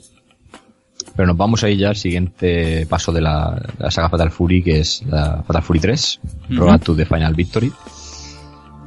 Pero 1.17 1.27
nos 1.29 1.37
vamos 1.37 1.65
a 1.65 1.69
ir 1.69 1.79
ya 1.79 1.89
al 1.89 1.97
siguiente 1.97 2.87
paso 2.87 3.13
de 3.13 3.21
la, 3.21 3.61
de 3.77 3.85
la 3.85 3.91
saga 3.91 4.09
Fatal 4.09 4.31
Fury, 4.31 4.63
que 4.63 4.81
es 4.81 5.03
la 5.07 5.43
Fatal 5.43 5.63
Fury 5.63 5.81
3, 5.81 6.21
Ujú. 6.51 6.61
Road 6.61 6.81
to 6.81 6.95
the 6.95 7.05
Final 7.05 7.35
Victory. 7.35 7.73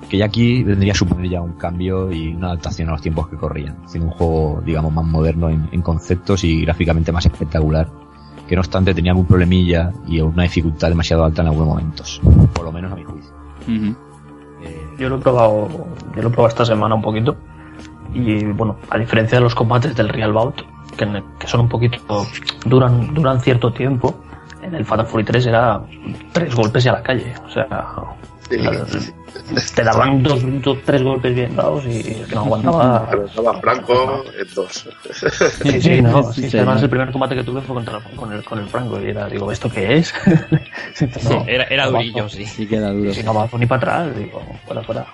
Que 0.10 0.18
ya 0.20 0.26
aquí 0.26 0.64
vendría 0.64 0.94
a 0.94 0.96
suponer 0.96 1.30
ya 1.30 1.42
un 1.42 1.54
cambio 1.54 2.12
y 2.12 2.28
una 2.30 2.48
adaptación 2.48 2.90
a 2.90 2.92
los 2.94 3.02
tiempos 3.02 3.28
que 3.30 3.36
corrían, 3.36 3.76
siendo 3.88 4.10
un 4.10 4.14
juego, 4.14 4.62
digamos, 4.66 4.94
más 4.94 5.06
moderno 5.06 5.50
en, 5.50 5.68
en 5.72 5.82
conceptos 5.82 6.44
y 6.44 6.62
gráficamente 6.62 7.12
más 7.12 7.26
espectacular, 7.26 7.90
que 8.54 8.58
no 8.58 8.62
obstante 8.62 8.94
tenía 8.94 9.12
algún 9.14 9.26
problemilla 9.26 9.92
y 10.08 10.22
una 10.22 10.44
dificultad 10.44 10.90
demasiado 10.90 11.24
alta 11.26 11.42
en 11.42 11.48
algunos 11.48 11.70
momentos, 11.70 12.22
por 12.54 12.64
lo 12.66 12.72
menos 12.72 12.92
a 12.92 12.96
mi 12.96 13.04
juicio. 13.04 13.32
Eh, 13.68 14.88
Yo 15.00 15.10
lo 15.10 15.16
he 15.16 15.20
probado, 15.20 15.68
yo 16.16 16.22
lo 16.22 16.28
he 16.28 16.32
probado 16.32 16.48
esta 16.50 16.64
semana 16.66 16.94
un 16.94 17.02
poquito. 17.02 17.36
Y 18.14 18.46
bueno, 18.46 18.76
a 18.92 18.98
diferencia 19.00 19.40
de 19.40 19.44
los 19.44 19.56
combates 19.56 19.96
del 19.96 20.10
Real 20.10 20.32
Bout, 20.32 20.62
que, 20.96 21.24
que 21.40 21.48
son 21.48 21.62
un 21.62 21.70
poquito, 21.70 21.98
duran, 22.66 23.12
duran 23.14 23.42
cierto 23.42 23.74
tiempo, 23.74 24.14
en 24.62 24.76
el 24.76 24.86
Fatal 24.86 25.08
Fury 25.08 25.24
3 25.24 25.48
era 25.48 25.82
tres 26.32 26.54
golpes 26.54 26.86
y 26.86 26.90
a 26.90 26.94
la 26.94 27.02
calle. 27.02 27.34
O 27.46 27.50
sea. 27.50 27.68
Te 29.76 29.84
daban 29.84 30.24
dos, 30.24 30.40
dos- 30.62 30.78
tres 30.86 31.02
golpes 31.04 31.36
bien 31.36 31.56
dados 31.56 31.84
y 31.86 32.24
no 32.34 32.42
aguantaba. 32.42 33.10
Estaba 33.26 33.60
Franco 33.62 34.24
en 34.40 34.54
dos. 34.54 34.90
Sí, 35.64 35.82
sí, 35.82 36.02
no. 36.02 36.32
Sí, 36.34 36.50
sí, 36.50 36.58
además, 36.58 36.82
el 36.84 36.90
primer 36.90 37.12
combate 37.12 37.36
que 37.36 37.44
tuve 37.44 37.62
fue 37.62 37.76
contra, 37.76 38.00
con, 38.16 38.32
el, 38.34 38.44
con 38.44 38.60
el 38.60 38.68
Franco 38.68 39.00
y 39.02 39.10
era, 39.10 39.28
digo, 39.28 39.52
¿esto 39.52 39.70
qué 39.70 39.98
es? 39.98 40.14
No, 41.24 41.44
era 41.48 41.64
era 41.66 41.86
no 41.86 41.92
durillo, 41.94 42.30
sí. 42.30 42.46
Sí 42.46 42.68
queda 42.68 42.92
duro. 42.92 43.14
Si 43.14 43.24
no 43.24 43.32
avanzo 43.32 43.58
ni 43.58 43.66
para 43.66 43.78
atrás, 44.04 44.18
digo, 44.18 44.42
fuera, 44.66 44.84
fuera. 44.84 45.06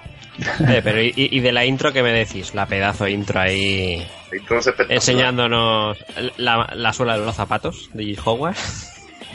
Eh, 0.70 0.82
pero 0.84 1.02
y, 1.02 1.14
y 1.16 1.40
de 1.42 1.52
la 1.52 1.66
intro 1.66 1.92
qué 1.92 2.02
me 2.02 2.12
decís? 2.14 2.54
La 2.56 2.66
pedazo 2.66 3.08
intro 3.08 3.42
ahí 3.42 4.06
Intro 4.32 4.60
es 4.60 4.68
espectacular. 4.68 4.92
enseñándonos 4.96 5.98
la, 6.38 6.70
la 6.76 6.94
suela 6.94 7.18
de 7.18 7.26
los 7.26 7.36
zapatos 7.36 7.90
de 7.94 8.18
Howard. 8.24 8.56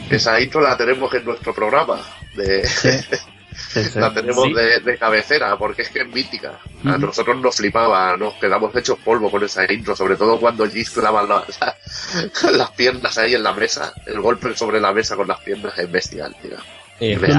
Esa 0.09 0.39
intro 0.41 0.61
la 0.61 0.75
tenemos 0.77 1.13
en 1.13 1.25
nuestro 1.25 1.53
programa. 1.53 1.99
De, 2.35 2.67
Sí, 3.69 3.83
sí. 3.83 3.99
la 3.99 4.13
tenemos 4.13 4.43
Sí. 4.45 4.53
de, 4.53 4.79
de 4.79 4.97
cabecera, 4.97 5.57
porque 5.57 5.83
es 5.83 5.89
que 5.89 5.99
es 6.01 6.07
mítica. 6.07 6.59
A 6.85 6.97
nosotros 6.97 7.37
nos 7.41 7.55
flipaba, 7.55 8.15
nos 8.17 8.33
quedamos 8.35 8.75
hechos 8.75 8.97
polvo 9.03 9.29
con 9.31 9.43
esa 9.43 9.71
intro, 9.71 9.95
sobre 9.95 10.15
todo 10.15 10.39
cuando 10.39 10.69
Gis 10.69 10.89
clava 10.91 11.23
la- 11.23 11.45
la- 11.61 12.51
las 12.51 12.71
piernas 12.71 13.17
ahí 13.17 13.33
en 13.35 13.43
la 13.43 13.53
mesa. 13.53 13.93
El 14.05 14.19
golpe 14.21 14.55
sobre 14.55 14.79
la 14.79 14.91
mesa 14.93 15.15
con 15.15 15.27
las 15.27 15.39
piernas 15.39 15.77
es 15.77 15.91
bestial, 15.91 16.35
tío. 16.41 16.57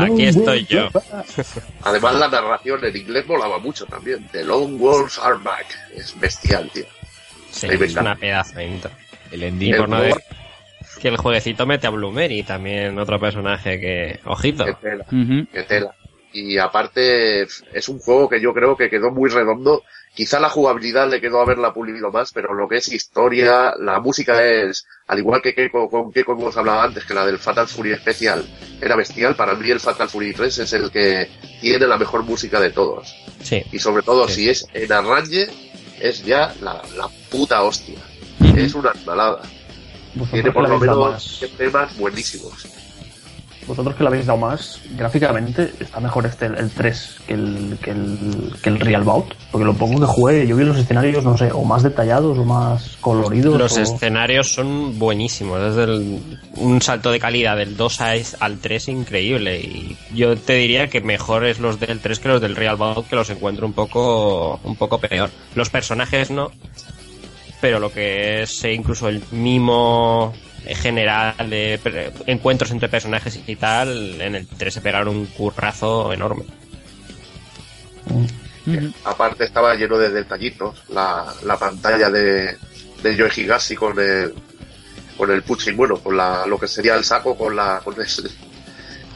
Aquí 0.05 0.27
estoy 0.27 0.67
yo. 0.67 0.89
Además 1.83 2.15
la 2.17 2.29
narración 2.29 2.85
en 2.85 2.97
inglés 2.97 3.27
molaba 3.27 3.59
mucho 3.59 3.87
también. 3.87 4.29
The 4.33 4.45
Long 4.45 4.79
Wolves 4.79 5.19
are 5.19 5.37
back. 5.43 5.67
Es 5.95 6.19
bestial, 6.19 6.71
tío. 6.73 6.85
Sí, 7.51 7.67
es 7.71 7.97
una 7.97 8.15
pedazo 8.17 8.55
de 8.57 8.67
intro. 8.67 8.91
el 9.33 9.43
ending, 9.43 9.77
por 9.77 9.89
no 9.89 9.97
juego- 9.97 10.15
decir 10.17 10.37
que 11.01 11.09
el 11.09 11.17
jueguecito 11.19 11.67
mete 11.67 11.87
a 11.87 11.91
Bloomery, 11.91 12.43
también 12.43 12.99
otro 12.99 13.21
personaje 13.21 13.79
que... 13.79 14.21
Ojito. 14.25 14.65
Qué 14.65 14.75
tela. 14.75 15.05
Que 15.53 15.63
tela. 15.63 15.95
Y 16.39 16.59
aparte 16.59 17.43
es 17.45 17.89
un 17.89 17.99
juego 17.99 18.29
que 18.29 18.41
yo 18.41 18.53
creo 18.53 18.77
que 18.77 18.91
quedó 18.91 19.11
muy 19.11 19.31
redondo. 19.31 19.83
Quizá 20.15 20.41
la 20.41 20.49
jugabilidad 20.49 21.11
le 21.11 21.21
quedó 21.21 21.41
haberla 21.41 21.73
pulido 21.75 22.11
más, 22.11 22.33
pero 22.33 22.55
lo 22.55 22.69
que 22.69 22.77
es 22.77 22.91
historia, 22.93 23.75
la 23.79 24.01
música 24.01 24.43
es, 24.45 24.87
al 25.07 25.19
igual 25.19 25.43
que 25.43 25.55
Keiko, 25.55 25.91
con 25.91 26.11
Keiko 26.11 26.33
hemos 26.33 26.57
hablado 26.57 26.81
antes, 26.81 27.05
que 27.05 27.13
la 27.15 27.27
del 27.27 27.39
Fatal 27.39 27.69
Fury 27.69 27.95
Special 27.97 28.45
era 28.81 28.97
bestial, 28.97 29.37
para 29.37 29.55
mí 29.55 29.71
el 29.71 29.81
Fatal 29.81 30.09
Fury 30.09 30.33
3 30.33 30.59
es 30.59 30.73
el 30.73 30.91
que 30.91 31.29
tiene 31.61 31.87
la 31.87 31.99
mejor 31.99 32.23
música 32.23 32.61
de 32.61 32.71
todos. 32.71 33.15
Sí. 33.43 33.63
Y 33.73 33.79
sobre 33.79 34.03
todo 34.03 34.27
Sí. 34.27 34.35
si 34.35 34.51
es 34.51 34.67
en 34.73 34.91
arranque, 34.91 35.49
es 36.01 36.25
ya 36.25 36.55
la, 36.63 36.83
la 36.97 37.09
puta 37.31 37.63
hostia. 37.63 37.99
Es 38.57 38.75
una 38.75 38.91
animalada. 38.93 39.43
Tiene 40.31 40.51
por 40.51 40.67
lo 40.67 40.79
menos 40.79 41.45
temas 41.59 41.97
buenísimos. 41.99 42.67
Vosotros 43.67 43.95
que 43.97 44.03
le 44.05 44.09
habéis 44.09 44.27
dado 44.27 44.39
más, 44.39 44.81
gráficamente 44.97 45.73
está 45.81 46.01
mejor 46.01 46.27
este, 46.27 46.47
el, 46.47 46.55
el 46.57 46.71
3, 46.71 47.17
que 47.27 47.35
el, 47.35 47.79
que, 47.83 47.91
el, 47.91 48.53
que 48.63 48.69
el 48.71 48.81
Real 48.81 49.03
Bout. 49.03 49.35
Porque 49.51 49.65
lo 49.65 49.75
poco 49.75 49.99
que 49.99 50.07
jugué, 50.07 50.47
yo 50.47 50.57
vi 50.57 50.65
los 50.65 50.77
escenarios, 50.79 51.25
no 51.25 51.37
sé, 51.37 51.51
o 51.53 51.65
más 51.65 51.83
detallados 51.83 52.39
o 52.39 52.45
más 52.45 52.97
coloridos. 53.01 53.59
Los 53.59 53.77
o- 53.77 53.81
escenarios 53.81 54.53
son 54.53 54.99
buenísimos. 54.99 55.61
Desde 55.61 55.85
el- 55.85 56.39
un 56.57 56.81
salto 56.83 57.11
de 57.11 57.19
calidad 57.19 57.57
del 57.57 57.77
2 57.77 58.01
a 58.01 58.15
es- 58.15 58.37
al 58.41 58.59
3 58.59 58.89
increíble. 58.89 59.59
Y 59.61 59.97
yo 60.15 60.37
te 60.37 60.55
diría 60.55 60.89
que 60.89 61.01
mejores 61.01 61.59
los 61.59 61.81
del 61.81 62.01
3 62.01 62.19
que 62.21 62.29
los 62.29 62.41
del 62.41 62.57
Real 62.57 62.77
Bout, 62.77 63.07
que 63.09 63.17
los 63.17 63.29
encuentro 63.31 63.67
un 63.67 63.73
poco, 63.73 64.61
un 64.65 64.77
poco 64.77 64.99
peor. 64.99 65.31
Los 65.55 65.71
personajes 65.71 66.31
no. 66.31 66.51
Pero 67.61 67.79
lo 67.81 67.91
que 67.91 68.43
es 68.43 68.65
eh, 68.65 68.73
incluso 68.75 69.09
el 69.09 69.23
mimo, 69.31 70.33
general 70.75 71.35
de 71.51 72.13
encuentros 72.27 72.71
entre 72.71 72.89
personajes 72.89 73.39
y 73.47 73.57
tal, 73.57 74.21
en 74.21 74.35
el 74.35 74.47
3 74.47 74.75
se 74.75 74.81
pegaron 74.81 75.09
un 75.09 75.27
currazo 75.27 76.13
enorme. 76.13 76.45
Aparte 79.05 79.45
estaba 79.45 79.75
lleno 79.75 79.97
de 79.99 80.11
detallitos, 80.11 80.83
la, 80.89 81.33
la 81.45 81.57
pantalla 81.57 82.11
de, 82.11 82.57
de 83.03 83.17
Yoe 83.17 83.31
Higashi 83.35 83.77
con 83.77 83.99
el 83.99 84.35
con 85.17 85.31
el 85.31 85.43
puching, 85.43 85.77
bueno, 85.77 85.97
con 85.97 86.17
la, 86.17 86.47
lo 86.47 86.59
que 86.59 86.69
sería 86.69 86.95
el 86.95 87.05
saco 87.05 87.37
con 87.37 87.57
la 87.57 87.81
con 87.83 87.95
el, 87.99 88.07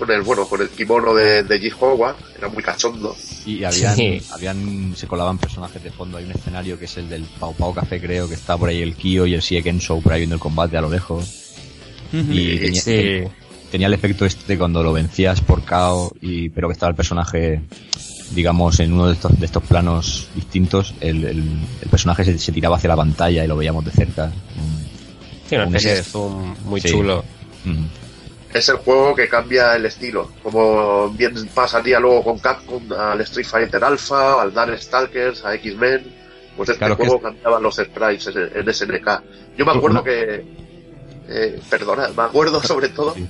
con 0.01 0.11
el 0.11 0.22
bueno, 0.22 0.46
con 0.48 0.61
el 0.61 0.68
kimono 0.70 1.14
de, 1.14 1.44
de 1.44 1.61
G. 1.61 1.72
Howard, 1.78 2.16
era 2.36 2.48
muy 2.48 2.62
cachondo. 2.62 3.14
Y 3.46 3.62
habían, 3.64 3.94
Sí. 3.94 4.20
habían, 4.32 4.94
se 4.96 5.07
colaban 5.07 5.38
personajes 5.38 5.82
de 5.84 5.90
fondo. 5.90 6.16
Hay 6.18 6.24
un 6.24 6.32
escenario 6.32 6.78
que 6.78 6.86
es 6.86 6.96
el 6.96 7.09
del 7.09 7.22
Pau 7.38 7.55
Pau 7.55 7.72
Café, 7.74 8.01
creo, 8.01 8.26
que 8.28 8.34
está 8.34 8.57
por 8.57 8.68
ahí 8.70 8.80
el 8.82 8.94
Kyo 8.96 9.26
y 9.26 9.34
el 9.34 9.42
Sieken 9.42 9.78
Show 9.78 10.03
por 10.03 10.12
ahí 10.14 10.20
viendo 10.20 10.34
el 10.36 10.40
combate 10.40 10.76
a 10.76 10.80
lo 10.80 10.90
lejos. 10.90 11.53
Y 12.12 12.59
tenía, 12.59 12.80
Sí. 12.82 13.22
tenía 13.70 13.86
el 13.86 13.94
efecto 13.94 14.24
este 14.26 14.44
de 14.55 14.59
cuando 14.59 14.82
lo 14.82 14.92
vencías 14.92 15.40
por 15.42 15.62
KO, 15.64 16.12
y, 16.20 16.48
pero 16.48 16.66
que 16.68 16.72
estaba 16.72 16.90
el 16.90 16.96
personaje, 16.96 17.61
digamos, 18.34 18.80
en 18.80 18.92
uno 18.92 19.07
de 19.07 19.12
estos, 19.12 19.38
de 19.38 19.46
estos 19.46 19.62
planos 19.62 20.26
distintos, 20.34 20.94
el, 21.01 21.24
el, 21.24 21.38
el 21.82 21.88
personaje 21.88 22.24
se, 22.24 22.38
se 22.38 22.51
tiraba 22.53 22.76
hacia 22.76 22.88
la 22.88 22.96
pantalla 22.96 23.44
y 23.44 23.46
lo 23.46 23.57
veíamos 23.57 23.84
de 23.84 23.90
cerca. 23.92 24.32
Sí, 25.48 25.55
una 25.57 25.66
Un 25.66 25.76
especie 25.76 25.94
de 25.96 26.03
zoom 26.03 26.55
muy 26.64 26.80
Sí. 26.80 26.88
chulo. 26.88 27.24
Mm. 27.64 27.84
Es 28.53 28.68
el 28.68 28.76
juego 28.78 29.14
que 29.14 29.28
cambia 29.28 29.76
el 29.76 29.86
estilo, 29.86 30.32
como 30.42 31.09
bien 31.11 31.34
pasaría 31.55 32.01
luego 32.01 32.24
con 32.24 32.38
Capcom 32.40 32.82
al 32.92 33.20
Street 33.20 33.46
Fighter 33.46 33.84
Alpha, 33.84 34.42
al 34.42 34.53
Dark 34.53 34.76
Stalkers, 34.82 35.44
a 35.44 35.55
X-Men, 35.55 36.12
pues 36.57 36.68
este 36.70 36.78
Claro 36.80 36.96
juego 36.96 37.16
es- 37.16 37.22
cambiaba 37.22 37.61
los 37.61 37.76
sprites 37.76 38.26
en, 38.34 38.51
en 38.55 38.74
SNK. 38.74 39.22
Yo 39.57 39.64
me 39.64 39.72
acuerdo 39.72 40.03
que, 40.03 40.44
eh, 41.28 41.61
perdona, 41.70 42.09
me 42.16 42.22
acuerdo 42.24 42.61
sobre 42.64 42.88
todo 42.88 43.14
Sí. 43.14 43.24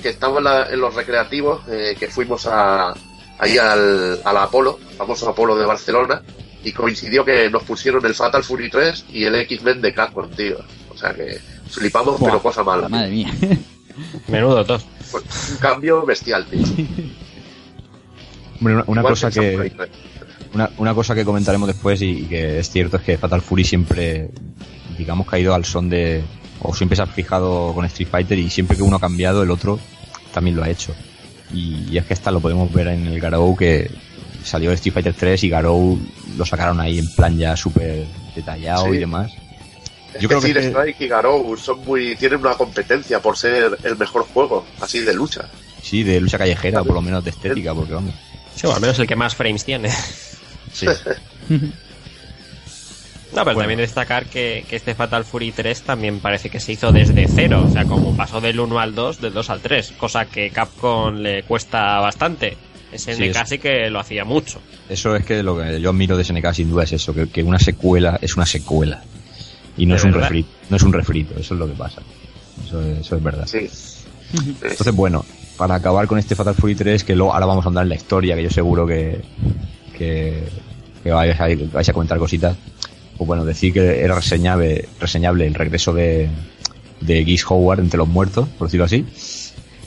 que 0.00 0.10
estaba 0.10 0.38
en, 0.38 0.44
la- 0.44 0.70
en 0.70 0.80
los 0.80 0.94
recreativos, 0.94 1.62
eh, 1.68 1.96
que 1.98 2.06
fuimos 2.06 2.46
a, 2.46 2.94
ahí 3.38 3.58
al, 3.58 4.20
al 4.24 4.36
Apolo, 4.36 4.78
famoso 4.96 5.28
Apolo 5.28 5.56
de 5.56 5.66
Barcelona, 5.66 6.22
y 6.62 6.70
coincidió 6.72 7.24
que 7.24 7.50
nos 7.50 7.64
pusieron 7.64 8.06
el 8.06 8.14
Fatal 8.14 8.44
Fury 8.44 8.70
3 8.70 9.06
y 9.10 9.24
el 9.24 9.34
X-Men 9.34 9.82
de 9.82 9.92
Capcom, 9.92 10.30
tío. 10.30 10.58
O 10.88 10.96
sea 10.96 11.12
que 11.12 11.36
flipamos, 11.68 12.18
Buah, 12.20 12.30
pero 12.30 12.42
cosa 12.42 12.62
mala. 12.62 12.88
Madre 12.88 13.10
mía. 13.10 13.32
Menudo 14.28 14.64
dos. 14.64 14.84
Pues, 15.10 15.24
un 15.52 15.56
cambio 15.58 16.04
bestial, 16.04 16.44
tío. 16.46 16.60
Hombre, 18.60 18.82
una, 18.86 19.02
cosa 19.02 19.28
el 19.28 19.32
que, 19.34 19.70
3. 19.76 19.88
Una, 20.54 20.70
una 20.78 20.94
cosa 20.94 21.14
que 21.14 21.24
comentaremos 21.24 21.66
después 21.68 22.00
y, 22.02 22.10
y 22.10 22.22
que 22.24 22.58
es 22.58 22.70
cierto 22.70 22.96
es 22.96 23.02
que 23.02 23.18
Fatal 23.18 23.42
Fury 23.42 23.64
siempre, 23.64 24.30
digamos, 24.96 25.26
ido 25.38 25.54
al 25.54 25.64
son 25.64 25.88
de. 25.90 26.22
o 26.60 26.74
siempre 26.74 26.96
se 26.96 27.02
ha 27.02 27.06
fijado 27.06 27.72
con 27.74 27.84
Street 27.84 28.08
Fighter 28.10 28.38
y 28.38 28.48
siempre 28.48 28.76
que 28.76 28.82
uno 28.82 28.96
ha 28.96 29.00
cambiado, 29.00 29.42
el 29.42 29.50
otro 29.50 29.78
también 30.32 30.56
lo 30.56 30.62
ha 30.62 30.70
hecho. 30.70 30.94
Y, 31.52 31.86
y 31.90 31.98
es 31.98 32.04
que 32.06 32.14
esta 32.14 32.30
lo 32.30 32.40
podemos 32.40 32.72
ver 32.72 32.88
en 32.88 33.06
el 33.06 33.20
Garou 33.20 33.54
que 33.56 33.90
salió 34.42 34.72
Street 34.72 34.94
Fighter 34.94 35.14
3 35.14 35.44
y 35.44 35.48
Garou 35.50 35.98
lo 36.36 36.44
sacaron 36.46 36.80
ahí 36.80 36.98
en 36.98 37.12
plan 37.14 37.36
ya 37.36 37.56
súper 37.56 38.06
detallado 38.34 38.86
Sí. 38.86 38.96
y 38.96 38.98
demás. 38.98 39.32
Es 40.16 40.22
Yo 40.22 40.28
creo 40.28 40.40
que 40.40 40.52
Team 40.52 40.58
este- 40.58 40.68
Strike 40.70 41.00
y 41.00 41.08
Garou 41.08 41.56
son 41.56 41.84
muy, 41.84 42.16
tienen 42.16 42.40
una 42.40 42.54
competencia 42.54 43.20
por 43.20 43.36
ser 43.36 43.78
el 43.82 43.96
mejor 43.96 44.24
juego, 44.24 44.66
así 44.80 45.00
de 45.00 45.14
lucha. 45.14 45.48
Sí, 45.82 46.02
de 46.02 46.20
lucha 46.20 46.38
callejera, 46.38 46.82
o 46.82 46.84
por 46.84 46.94
lo 46.94 47.02
menos 47.02 47.22
de 47.24 47.30
estética, 47.30 47.74
porque 47.74 47.94
vamos. 47.94 48.14
Sí, 48.54 48.66
o 48.66 48.74
al 48.74 48.80
menos 48.80 48.98
el 48.98 49.06
que 49.06 49.16
más 49.16 49.34
frames 49.34 49.64
tiene. 49.64 49.90
Sí. 50.72 50.86
No, 53.34 53.44
pero 53.44 53.58
también 53.58 53.80
destacar 53.80 54.26
que, 54.26 54.64
que 54.68 54.76
este 54.76 54.94
Fatal 54.94 55.24
Fury 55.24 55.52
3 55.52 55.82
también 55.82 56.20
parece 56.20 56.48
que 56.48 56.58
se 56.58 56.72
hizo 56.72 56.90
desde 56.90 57.26
cero, 57.28 57.66
o 57.68 57.70
sea, 57.70 57.84
como 57.84 58.16
pasó 58.16 58.40
del 58.40 58.58
1 58.58 58.78
al 58.78 58.94
2, 58.94 59.20
del 59.20 59.34
2 59.34 59.50
al 59.50 59.60
3, 59.60 59.92
cosa 59.98 60.24
que 60.24 60.48
Capcom 60.50 61.16
le 61.16 61.42
cuesta 61.42 61.98
bastante. 61.98 62.56
SNK 62.94 63.46
Sí, 63.46 63.58
que 63.58 63.90
lo 63.90 63.98
hacía 63.98 64.24
mucho. 64.24 64.60
Eso 64.88 65.14
es 65.16 65.24
que 65.24 65.42
lo 65.42 65.58
que 65.58 65.80
yo 65.80 65.90
admiro 65.90 66.16
de 66.16 66.24
SNK 66.24 66.52
sin 66.54 66.70
duda 66.70 66.84
es 66.84 66.92
eso, 66.92 67.12
que, 67.12 67.28
que 67.28 67.42
una 67.42 67.58
secuela 67.58 68.18
es 68.22 68.36
una 68.36 68.46
secuela. 68.46 69.02
Y 69.76 69.86
no 69.86 69.96
es 69.96 70.04
un 70.04 70.12
verdad. 70.12 70.28
refrito, 70.28 70.48
no 70.70 70.76
es 70.76 70.82
un 70.82 70.92
refrito, 70.92 71.34
eso 71.38 71.54
es 71.54 71.60
lo 71.60 71.66
que 71.66 71.74
pasa. 71.74 72.02
Eso 72.66 72.80
es, 72.82 72.98
eso 73.00 73.16
es 73.16 73.22
verdad. 73.22 73.46
Sí. 73.46 73.68
Entonces, 74.34 74.94
bueno, 74.94 75.24
para 75.56 75.74
acabar 75.76 76.06
con 76.06 76.18
este 76.18 76.34
Fatal 76.34 76.54
Fury 76.54 76.74
3, 76.74 77.04
que 77.04 77.14
luego 77.14 77.32
ahora 77.32 77.46
vamos 77.46 77.64
a 77.64 77.68
andar 77.68 77.82
en 77.84 77.90
la 77.90 77.94
historia, 77.96 78.34
que 78.36 78.42
yo 78.42 78.50
seguro 78.50 78.86
que, 78.86 79.20
que, 79.96 80.42
que 81.02 81.10
vais, 81.10 81.38
a, 81.38 81.48
vais 81.72 81.88
a 81.88 81.92
comentar 81.92 82.18
cositas. 82.18 82.56
Pues 83.16 83.26
bueno, 83.26 83.44
decir 83.44 83.72
que 83.72 84.00
era 84.00 84.14
reseñable, 84.14 84.88
reseñable 85.00 85.46
el 85.46 85.54
regreso 85.54 85.94
de, 85.94 86.28
de 87.00 87.24
Geese 87.24 87.44
Howard 87.48 87.80
entre 87.80 87.98
los 87.98 88.08
muertos, 88.08 88.48
por 88.58 88.66
decirlo 88.68 88.84
así. 88.84 89.06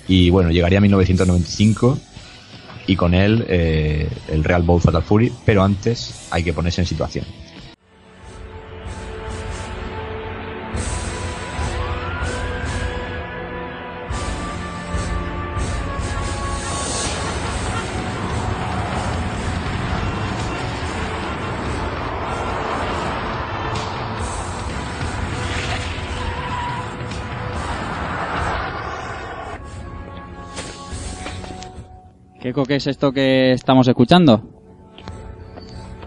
Y 0.07 0.29
bueno, 0.31 0.49
llegaría 0.49 0.79
a 0.79 0.81
1995 0.81 1.99
y 2.87 2.95
con 2.95 3.13
él 3.13 3.45
eh, 3.47 4.09
el 4.29 4.43
Real 4.43 4.63
Bowl 4.63 4.81
Fatal 4.81 5.03
Fury, 5.03 5.31
pero 5.45 5.63
antes 5.63 6.27
hay 6.31 6.43
que 6.43 6.53
ponerse 6.53 6.81
en 6.81 6.87
situación. 6.87 7.25
¿Qué 32.53 32.75
es 32.75 32.87
esto 32.87 33.11
que 33.11 33.51
estamos 33.53 33.87
escuchando? 33.87 34.43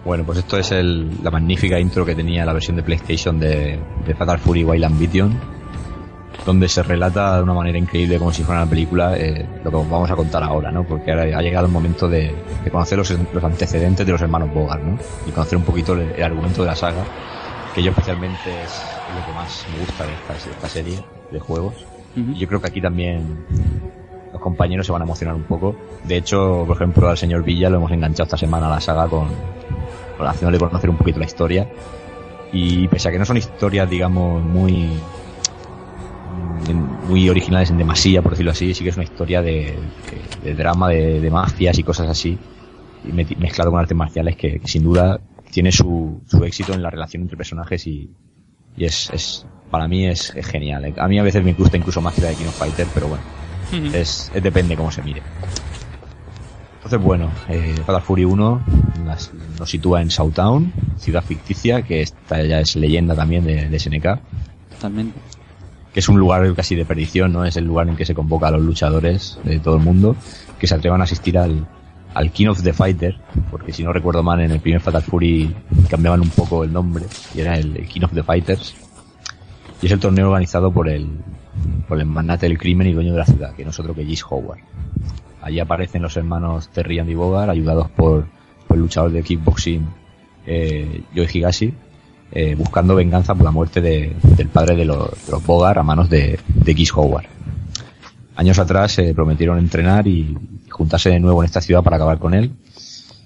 Bueno, 0.05 0.23
pues 0.25 0.39
esto 0.39 0.57
es 0.57 0.71
el- 0.71 1.23
la 1.23 1.31
magnífica 1.31 1.79
intro 1.79 2.05
que 2.05 2.13
tenía 2.15 2.45
la 2.45 2.53
versión 2.53 2.75
de 2.75 2.83
PlayStation 2.83 3.39
de, 3.39 3.79
de 4.05 4.15
Fatal 4.15 4.37
Fury 4.39 4.63
Wild 4.65 4.83
Ambition, 4.83 5.33
donde 6.45 6.67
se 6.67 6.83
relata 6.83 7.37
de 7.37 7.43
una 7.43 7.53
manera 7.53 7.77
increíble 7.77 8.19
como 8.19 8.33
si 8.33 8.43
fuera 8.43 8.61
una 8.63 8.69
película 8.69 9.17
eh, 9.17 9.47
lo 9.63 9.71
que 9.71 9.77
os 9.77 9.89
vamos 9.89 10.11
a 10.11 10.15
contar 10.15 10.43
ahora, 10.43 10.71
¿no? 10.71 10.83
Porque 10.85 11.11
ahora 11.11 11.23
ha 11.37 11.41
llegado 11.41 11.67
el 11.67 11.71
momento 11.71 12.09
de, 12.09 12.35
de 12.65 12.69
conocer 12.71 12.97
los, 12.97 13.09
los 13.33 13.43
antecedentes 13.43 14.05
de 14.05 14.11
los 14.11 14.21
hermanos 14.21 14.53
Bogart, 14.53 14.83
¿no? 14.83 14.97
Y 15.25 15.31
conocer 15.31 15.57
un 15.57 15.63
poquito 15.63 15.93
el, 15.93 16.01
el 16.17 16.23
argumento 16.23 16.63
de 16.63 16.67
la 16.67 16.75
saga, 16.75 17.05
que 17.73 17.81
yo 17.81 17.91
especialmente 17.91 18.49
es 18.63 18.83
lo 19.17 19.25
que 19.25 19.31
más 19.33 19.65
me 19.71 19.79
gusta 19.85 20.05
de 20.05 20.11
esta, 20.13 20.33
de 20.33 20.51
esta 20.51 20.67
serie 20.67 20.99
de 21.31 21.39
juegos. 21.39 21.75
Y 22.15 22.35
yo 22.39 22.47
creo 22.47 22.59
que 22.61 22.67
aquí 22.67 22.81
también 22.81 23.45
los 24.33 24.41
compañeros 24.41 24.85
se 24.85 24.91
van 24.91 25.01
a 25.01 25.05
emocionar 25.05 25.35
un 25.35 25.43
poco. 25.43 25.75
De 26.03 26.17
hecho, 26.17 26.65
por 26.67 26.75
ejemplo, 26.75 27.07
al 27.07 27.17
señor 27.17 27.43
Villa 27.43 27.69
lo 27.69 27.77
hemos 27.77 27.91
enganchado 27.91 28.23
esta 28.23 28.37
semana 28.37 28.67
a 28.67 28.71
la 28.71 28.81
saga 28.81 29.07
con, 29.07 29.27
con 30.17 30.27
haciéndole 30.27 30.57
conocer 30.59 30.89
un 30.89 30.97
poquito 30.97 31.19
la 31.19 31.25
historia. 31.25 31.69
Y 32.51 32.87
pese 32.87 33.09
a 33.09 33.11
que 33.11 33.19
no 33.19 33.25
son 33.25 33.37
historias, 33.37 33.89
digamos, 33.89 34.43
muy 34.43 34.89
muy 37.07 37.29
originales 37.29 37.69
en 37.69 37.77
demasía, 37.77 38.21
por 38.21 38.31
decirlo 38.31 38.51
así, 38.51 38.73
sí 38.73 38.83
que 38.83 38.89
es 38.89 38.95
una 38.95 39.03
historia 39.03 39.41
de, 39.41 39.75
de- 40.43 40.53
drama, 40.55 40.89
de, 40.89 41.29
mafias 41.29 41.77
y 41.77 41.83
cosas 41.83 42.07
así, 42.07 42.37
y 43.05 43.11
mezclado 43.11 43.71
con 43.71 43.79
artes 43.81 43.97
marciales 43.97 44.37
que, 44.37 44.61
sin 44.65 44.83
duda 44.83 45.19
tiene 45.51 45.71
su, 45.71 46.21
su 46.25 46.43
éxito 46.45 46.73
en 46.73 46.81
la 46.81 46.89
relación 46.89 47.23
entre 47.23 47.37
personajes 47.37 47.85
y, 47.85 48.09
es, 48.77 49.09
es 49.11 49.45
para 49.69 49.87
mí 49.87 50.05
es, 50.07 50.33
es 50.35 50.45
genial. 50.45 50.93
A 50.97 51.07
mí 51.07 51.19
a 51.19 51.23
veces 51.23 51.43
me 51.43 51.53
gusta 51.53 51.77
incluso 51.77 52.01
más 52.01 52.13
que 52.15 52.21
la 52.21 52.29
de 52.29 52.35
King 52.35 52.45
of 52.45 52.57
Fighter, 52.57 52.87
pero 52.93 53.07
bueno, 53.09 53.23
es, 53.93 54.31
es 54.33 54.43
depende 54.43 54.75
cómo 54.75 54.91
se 54.91 55.01
mire. 55.01 55.21
Entonces, 56.75 57.01
bueno, 57.01 57.29
eh, 57.47 57.75
Fatal 57.85 58.01
Fury 58.01 58.25
1 58.25 58.61
las- 59.05 59.31
nos 59.57 59.69
sitúa 59.69 60.01
en 60.01 60.09
Southtown, 60.11 60.73
ciudad 60.97 61.23
ficticia, 61.23 61.81
que 61.81 62.01
esta 62.01 62.43
ya 62.43 62.59
es 62.59 62.75
leyenda 62.75 63.15
también 63.15 63.45
de, 63.45 63.69
de 63.69 63.79
SNK, 63.79 64.19
Totalmente. 64.75 65.17
que 65.93 65.99
es 66.01 66.09
un 66.09 66.19
lugar 66.19 66.53
casi 66.55 66.75
de 66.75 66.83
perdición, 66.85 67.31
¿no? 67.31 67.45
Es 67.45 67.55
el 67.55 67.63
lugar 67.65 67.87
en 67.87 67.95
que 67.95 68.05
se 68.05 68.13
convoca 68.13 68.47
a 68.47 68.51
los 68.51 68.61
luchadores 68.61 69.39
de 69.45 69.59
todo 69.59 69.77
el 69.77 69.81
mundo 69.83 70.15
que 70.59 70.67
se 70.67 70.75
atrevan 70.75 70.99
a 70.99 71.05
asistir 71.05 71.37
al, 71.37 71.65
al 72.13 72.31
King 72.31 72.47
of 72.47 72.61
the 72.63 72.73
Fighter, 72.73 73.17
porque 73.49 73.71
si 73.71 73.81
no 73.83 73.93
recuerdo 73.93 74.21
mal, 74.21 74.41
en 74.41 74.51
el 74.51 74.59
primer 74.59 74.81
Fatal 74.81 75.03
Fury 75.03 75.55
cambiaban 75.89 76.19
un 76.19 76.29
poco 76.29 76.65
el 76.65 76.73
nombre 76.73 77.05
y 77.33 77.39
era 77.39 77.57
el 77.57 77.87
King 77.87 78.01
of 78.03 78.13
the 78.13 78.23
Fighters. 78.23 78.75
Y 79.81 79.85
es 79.85 79.91
el 79.93 79.99
torneo 79.99 80.27
organizado 80.27 80.71
por 80.71 80.89
el, 80.89 81.07
por 81.87 81.99
el 81.99 82.05
magnate 82.05 82.47
del 82.47 82.57
crimen 82.57 82.87
y 82.87 82.93
dueño 82.93 83.13
de 83.13 83.19
la 83.19 83.25
ciudad, 83.25 83.53
que 83.55 83.63
no 83.63 83.71
es 83.71 83.79
otro 83.79 83.93
que 83.93 84.05
Gis 84.05 84.23
Howard. 84.29 84.59
Allí 85.41 85.59
aparecen 85.59 86.01
los 86.01 86.15
hermanos 86.17 86.69
Terry 86.69 86.95
y 86.95 86.99
Andy 86.99 87.15
Bogart, 87.15 87.49
ayudados 87.49 87.89
por, 87.91 88.25
por 88.67 88.77
el 88.77 88.81
luchador 88.83 89.11
de 89.11 89.23
kickboxing 89.23 89.85
eh, 90.45 91.01
Joe 91.15 91.27
Higashi, 91.31 91.73
eh, 92.31 92.55
buscando 92.55 92.95
venganza 92.95 93.35
por 93.35 93.43
la 93.43 93.51
muerte 93.51 93.81
de- 93.81 94.15
del 94.37 94.47
padre 94.47 94.75
de 94.75 94.85
los, 94.85 95.09
de 95.27 95.35
Bogart 95.45 95.77
a 95.77 95.83
manos 95.83 96.09
de, 96.09 96.39
de 96.47 96.73
Gis 96.73 96.93
Howard. 96.93 97.25
Años 98.35 98.57
atrás 98.57 98.93
se 98.93 99.13
prometieron 99.13 99.59
entrenar 99.59 100.07
y 100.07 100.35
juntarse 100.69 101.09
de 101.09 101.19
nuevo 101.19 101.43
en 101.43 101.45
esta 101.45 101.61
ciudad 101.61 101.83
para 101.83 101.97
acabar 101.97 102.17
con 102.19 102.33
él. 102.33 102.51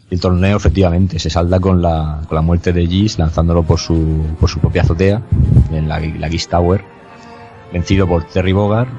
El 0.09 0.19
torneo 0.19 0.57
efectivamente 0.57 1.19
se 1.19 1.29
salda 1.29 1.59
con 1.59 1.81
la, 1.81 2.21
con 2.27 2.35
la 2.35 2.41
muerte 2.41 2.73
de 2.73 2.87
Gis 2.87 3.17
lanzándolo 3.19 3.63
por 3.63 3.79
su, 3.79 4.25
por 4.39 4.49
su 4.49 4.59
propia 4.59 4.81
azotea, 4.81 5.21
en 5.71 5.87
la, 5.87 5.99
la 5.99 6.29
Gis 6.29 6.47
Tower. 6.47 6.83
Vencido 7.71 8.07
por 8.07 8.23
Terry 8.25 8.53
Bogard 8.53 8.89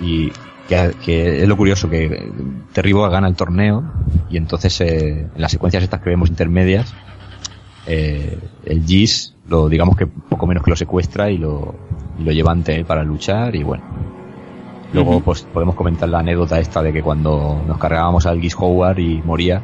y 0.00 0.32
que, 0.68 0.94
que 1.04 1.42
es 1.42 1.48
lo 1.48 1.56
curioso 1.56 1.90
que 1.90 2.30
Terry 2.72 2.92
Bogard 2.92 3.12
gana 3.12 3.28
el 3.28 3.36
torneo 3.36 3.84
y 4.30 4.36
entonces 4.36 4.80
eh, 4.80 5.28
en 5.34 5.40
las 5.40 5.52
secuencias 5.52 5.82
estas 5.82 6.00
que 6.00 6.10
vemos 6.10 6.30
intermedias 6.30 6.94
eh, 7.86 8.38
el 8.64 8.84
Gis 8.84 9.34
lo 9.48 9.68
digamos 9.68 9.96
que 9.96 10.06
poco 10.06 10.46
menos 10.46 10.62
que 10.64 10.70
lo 10.70 10.76
secuestra 10.76 11.30
y 11.30 11.38
lo, 11.38 11.74
y 12.18 12.24
lo 12.24 12.32
lleva 12.32 12.52
ante 12.52 12.74
él 12.74 12.84
para 12.84 13.02
luchar 13.02 13.54
y 13.54 13.62
bueno. 13.62 13.84
Luego 14.92 15.20
pues 15.20 15.42
podemos 15.42 15.74
comentar 15.74 16.08
la 16.08 16.20
anécdota 16.20 16.60
esta 16.60 16.80
de 16.80 16.92
que 16.92 17.02
cuando 17.02 17.60
nos 17.66 17.78
cargábamos 17.78 18.26
al 18.26 18.40
Gis 18.40 18.54
Howard 18.56 19.00
y 19.00 19.20
moría 19.22 19.60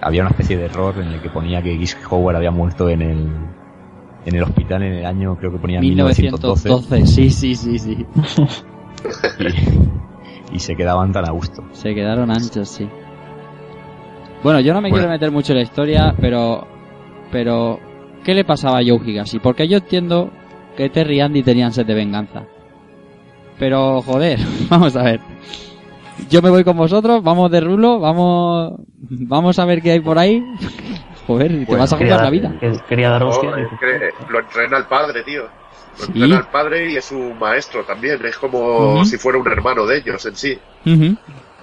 había 0.00 0.22
una 0.22 0.30
especie 0.30 0.56
de 0.56 0.64
error 0.64 0.94
en 0.98 1.08
el 1.08 1.20
que 1.20 1.28
ponía 1.28 1.62
que 1.62 1.76
Gis 1.76 1.96
Howard 2.10 2.36
había 2.36 2.50
muerto 2.50 2.88
en 2.88 3.02
el 3.02 3.28
en 4.26 4.36
el 4.36 4.42
hospital 4.42 4.82
en 4.82 4.92
el 4.94 5.06
año 5.06 5.36
creo 5.36 5.52
que 5.52 5.58
ponía 5.58 5.80
1912 5.80 6.68
1912, 6.68 7.06
sí, 7.06 7.30
sí, 7.30 7.54
sí, 7.54 7.78
sí. 7.78 8.06
y, 10.52 10.56
y 10.56 10.58
se 10.58 10.74
quedaban 10.76 11.12
tan 11.12 11.28
a 11.28 11.32
gusto 11.32 11.64
Se 11.72 11.94
quedaron 11.94 12.30
anchos, 12.30 12.68
sí. 12.68 12.88
Bueno, 14.42 14.60
yo 14.60 14.74
no 14.74 14.80
me 14.80 14.88
Bueno. 14.90 15.02
quiero 15.04 15.12
meter 15.12 15.30
mucho 15.30 15.52
en 15.52 15.58
la 15.58 15.62
historia, 15.64 16.14
pero. 16.20 16.66
Pero. 17.30 17.78
¿Qué 18.24 18.34
le 18.34 18.44
pasaba 18.44 18.78
a 18.78 18.82
Joe 18.84 19.00
Higashi? 19.04 19.38
Porque 19.38 19.66
yo 19.68 19.78
entiendo 19.78 20.30
que 20.76 20.88
Terry 20.90 21.16
y 21.18 21.20
Andy 21.20 21.42
tenían 21.42 21.72
sed 21.72 21.86
de 21.86 21.94
venganza. 21.94 22.44
Pero, 23.58 24.02
joder, 24.02 24.40
vamos 24.70 24.96
a 24.96 25.02
ver. 25.04 25.20
Yo 26.28 26.42
me 26.42 26.50
voy 26.50 26.64
con 26.64 26.76
vosotros, 26.76 27.22
vamos 27.22 27.50
de 27.50 27.60
rulo, 27.60 28.00
vamos. 28.00 28.72
Vamos 28.98 29.58
a 29.58 29.64
ver 29.64 29.80
qué 29.80 29.92
hay 29.92 30.00
por 30.00 30.18
ahí. 30.18 30.42
Joder, 31.26 31.48
te 31.50 31.64
Bueno, 31.64 31.82
vas 31.82 31.92
a 31.92 31.98
jugar 31.98 32.22
la 32.22 32.30
vida. 32.30 32.52
Quería 32.88 33.10
dar 33.10 33.22
hostia. 33.22 33.50
lo 34.28 34.40
entrena 34.40 34.78
el 34.78 34.86
padre, 34.86 35.22
tío. 35.22 35.42
Lo 35.98 36.06
Sí. 36.06 36.12
entrena 36.14 36.38
el 36.38 36.46
padre 36.46 36.90
y 36.90 36.96
es 36.96 37.04
su 37.04 37.18
maestro 37.34 37.84
también. 37.84 38.24
Es 38.24 38.36
como 38.38 39.04
si 39.04 39.18
fuera 39.18 39.38
un 39.38 39.50
hermano 39.50 39.86
de 39.86 39.98
ellos 39.98 40.24
en 40.26 40.36
sí. 40.36 40.58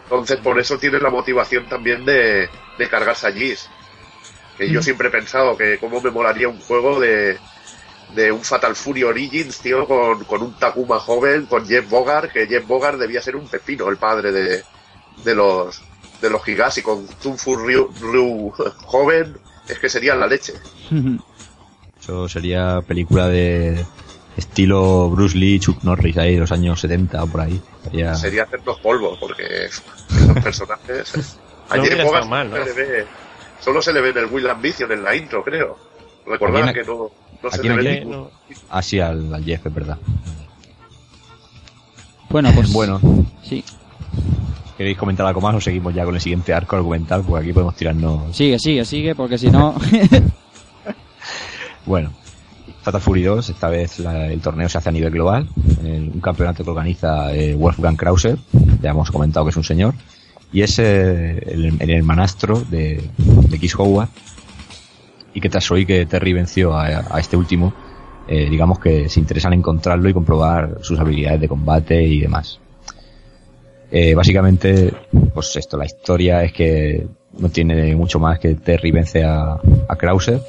Entonces, 0.03 0.37
por 0.37 0.59
eso 0.59 0.77
tiene 0.77 0.99
la 0.99 1.09
motivación 1.09 1.65
también 1.67 2.05
de, 2.05 2.49
de 2.77 2.89
cargarse 2.89 3.27
a 3.27 3.31
Gis. 3.31 3.69
Que 4.57 4.69
yo 4.69 4.81
siempre 4.81 5.07
he 5.07 5.11
pensado 5.11 5.55
que 5.55 5.77
cómo 5.77 6.01
me 6.01 6.09
molaría 6.11 6.49
un 6.49 6.59
juego 6.59 6.99
de, 6.99 7.37
de 8.15 8.31
un 8.31 8.41
Fatal 8.41 8.75
Fury 8.75 9.03
Origins, 9.03 9.59
tío, 9.59 9.85
con, 9.87 10.23
con 10.25 10.41
un 10.41 10.53
Takuma 10.53 10.99
joven, 10.99 11.45
con 11.45 11.65
Jeff 11.65 11.87
Bogart, 11.89 12.31
que 12.31 12.47
Jeff 12.47 12.65
Bogart 12.67 12.97
debía 12.99 13.21
ser 13.21 13.35
un 13.35 13.47
pepino, 13.47 13.87
el 13.89 13.97
padre 13.97 14.31
de, 14.31 14.63
de 15.23 15.35
los 15.35 15.81
de 16.21 16.29
los 16.29 16.45
Higashi, 16.45 16.81
con 16.81 17.05
Kung 17.23 17.37
Fu 17.37 17.55
Ryu, 17.55 17.89
Ryu 18.01 18.51
joven, 18.85 19.37
es 19.69 19.79
que 19.79 19.89
sería 19.89 20.15
la 20.15 20.27
leche. 20.27 20.53
Eso 22.01 22.27
sería 22.29 22.81
película 22.81 23.27
de 23.27 23.85
estilo 24.37 25.09
Bruce 25.09 25.37
Lee, 25.37 25.59
Chuck 25.59 25.83
Norris 25.83 26.17
ahí 26.17 26.35
de 26.35 26.39
los 26.39 26.51
años 26.51 26.79
70 26.79 27.23
o 27.23 27.27
por 27.27 27.41
ahí. 27.41 27.61
Sería- 27.83 28.15
Sería 28.15 28.43
hacernos 28.43 28.79
polvo, 28.79 29.17
porque 29.19 29.43
esos 29.65 29.83
personajes... 30.43 31.37
A 31.69 31.75
No 31.77 31.83
Jeff 31.83 31.91
hubiera 31.93 32.05
Bogart 32.05 32.23
estado 32.23 32.29
mal, 32.29 32.49
¿no? 32.49 32.55
se 32.55 32.65
le 32.65 32.73
ve- 32.73 33.05
solo 33.59 33.81
se 33.81 33.93
le 33.93 34.01
ve 34.01 34.09
en 34.09 34.17
el 34.17 34.25
Will 34.25 34.49
Ambition 34.49 34.91
en 34.91 35.03
la 35.03 35.15
intro, 35.15 35.43
creo. 35.43 35.77
Recordad 36.25 36.73
que 36.73 36.83
no, 36.83 37.11
no 37.43 37.51
se 37.51 37.61
le 37.63 37.75
ve 37.75 37.99
ningún- 38.05 38.29
Así 38.69 38.99
al, 38.99 39.33
al 39.33 39.43
Jeff, 39.43 39.65
es 39.67 39.73
verdad. 39.73 39.97
Bueno, 42.29 42.51
pues. 42.55 42.71
Bueno, 42.71 42.99
Sí, 43.43 43.63
¿queréis 44.79 44.97
comentar 44.97 45.25
algo 45.27 45.41
más 45.41 45.53
o 45.55 45.59
seguimos 45.59 45.93
ya 45.93 46.05
con 46.05 46.15
el 46.15 46.21
siguiente 46.21 46.53
arco 46.53 46.77
argumental? 46.77 47.21
Porque 47.27 47.43
aquí 47.43 47.51
podemos 47.53 47.75
tirarnos... 47.75 48.33
sigue, 48.35 48.57
sigue, 48.57 48.85
sigue, 48.85 49.13
porque 49.13 49.37
si 49.37 49.51
no. 49.51 49.75
Bueno, 51.85 52.11
Fatal 52.81 53.01
Fury 53.01 53.23
2, 53.23 53.49
esta 53.49 53.67
vez 53.67 53.99
la- 53.99 54.27
el 54.27 54.39
torneo 54.41 54.69
se 54.69 54.77
hace 54.77 54.89
a 54.89 54.91
nivel 54.91 55.11
global. 55.11 55.47
En 55.83 56.11
un 56.13 56.21
campeonato 56.21 56.63
que 56.63 56.69
organiza 56.69 57.33
eh, 57.33 57.55
Wolfgang 57.55 57.95
Krauser, 57.97 58.37
ya 58.81 58.91
hemos 58.91 59.11
comentado 59.11 59.45
que 59.45 59.49
es 59.51 59.57
un 59.57 59.63
señor. 59.63 59.93
Y 60.53 60.61
es 60.61 60.79
eh, 60.79 61.39
el, 61.47 61.75
el 61.79 61.89
hermanastro 61.89 62.61
de, 62.61 63.03
de 63.17 63.59
Kiss 63.59 63.75
Howard. 63.77 64.09
Y 65.33 65.41
que 65.41 65.49
tras 65.49 65.69
hoy 65.71 65.85
que 65.85 66.05
Terry 66.05 66.33
venció 66.33 66.73
a, 66.73 66.85
a 67.09 67.19
este 67.19 67.35
último, 67.37 67.73
eh, 68.27 68.49
digamos 68.49 68.79
que 68.79 69.09
se 69.09 69.19
interesan 69.19 69.53
en 69.53 69.59
encontrarlo 69.59 70.07
y 70.09 70.13
comprobar 70.13 70.77
sus 70.81 70.99
habilidades 70.99 71.41
de 71.41 71.47
combate 71.47 72.01
y 72.03 72.19
demás. 72.21 72.59
Eh, 73.91 74.13
básicamente, 74.13 74.93
pues 75.33 75.55
esto, 75.55 75.77
la 75.77 75.85
historia 75.85 76.43
es 76.43 76.53
que 76.53 77.07
no 77.39 77.49
tiene 77.49 77.95
mucho 77.95 78.19
más 78.19 78.39
que 78.39 78.55
Terry 78.55 78.91
vence 78.91 79.23
a, 79.23 79.53
a 79.87 79.95
Krauser. 79.95 80.41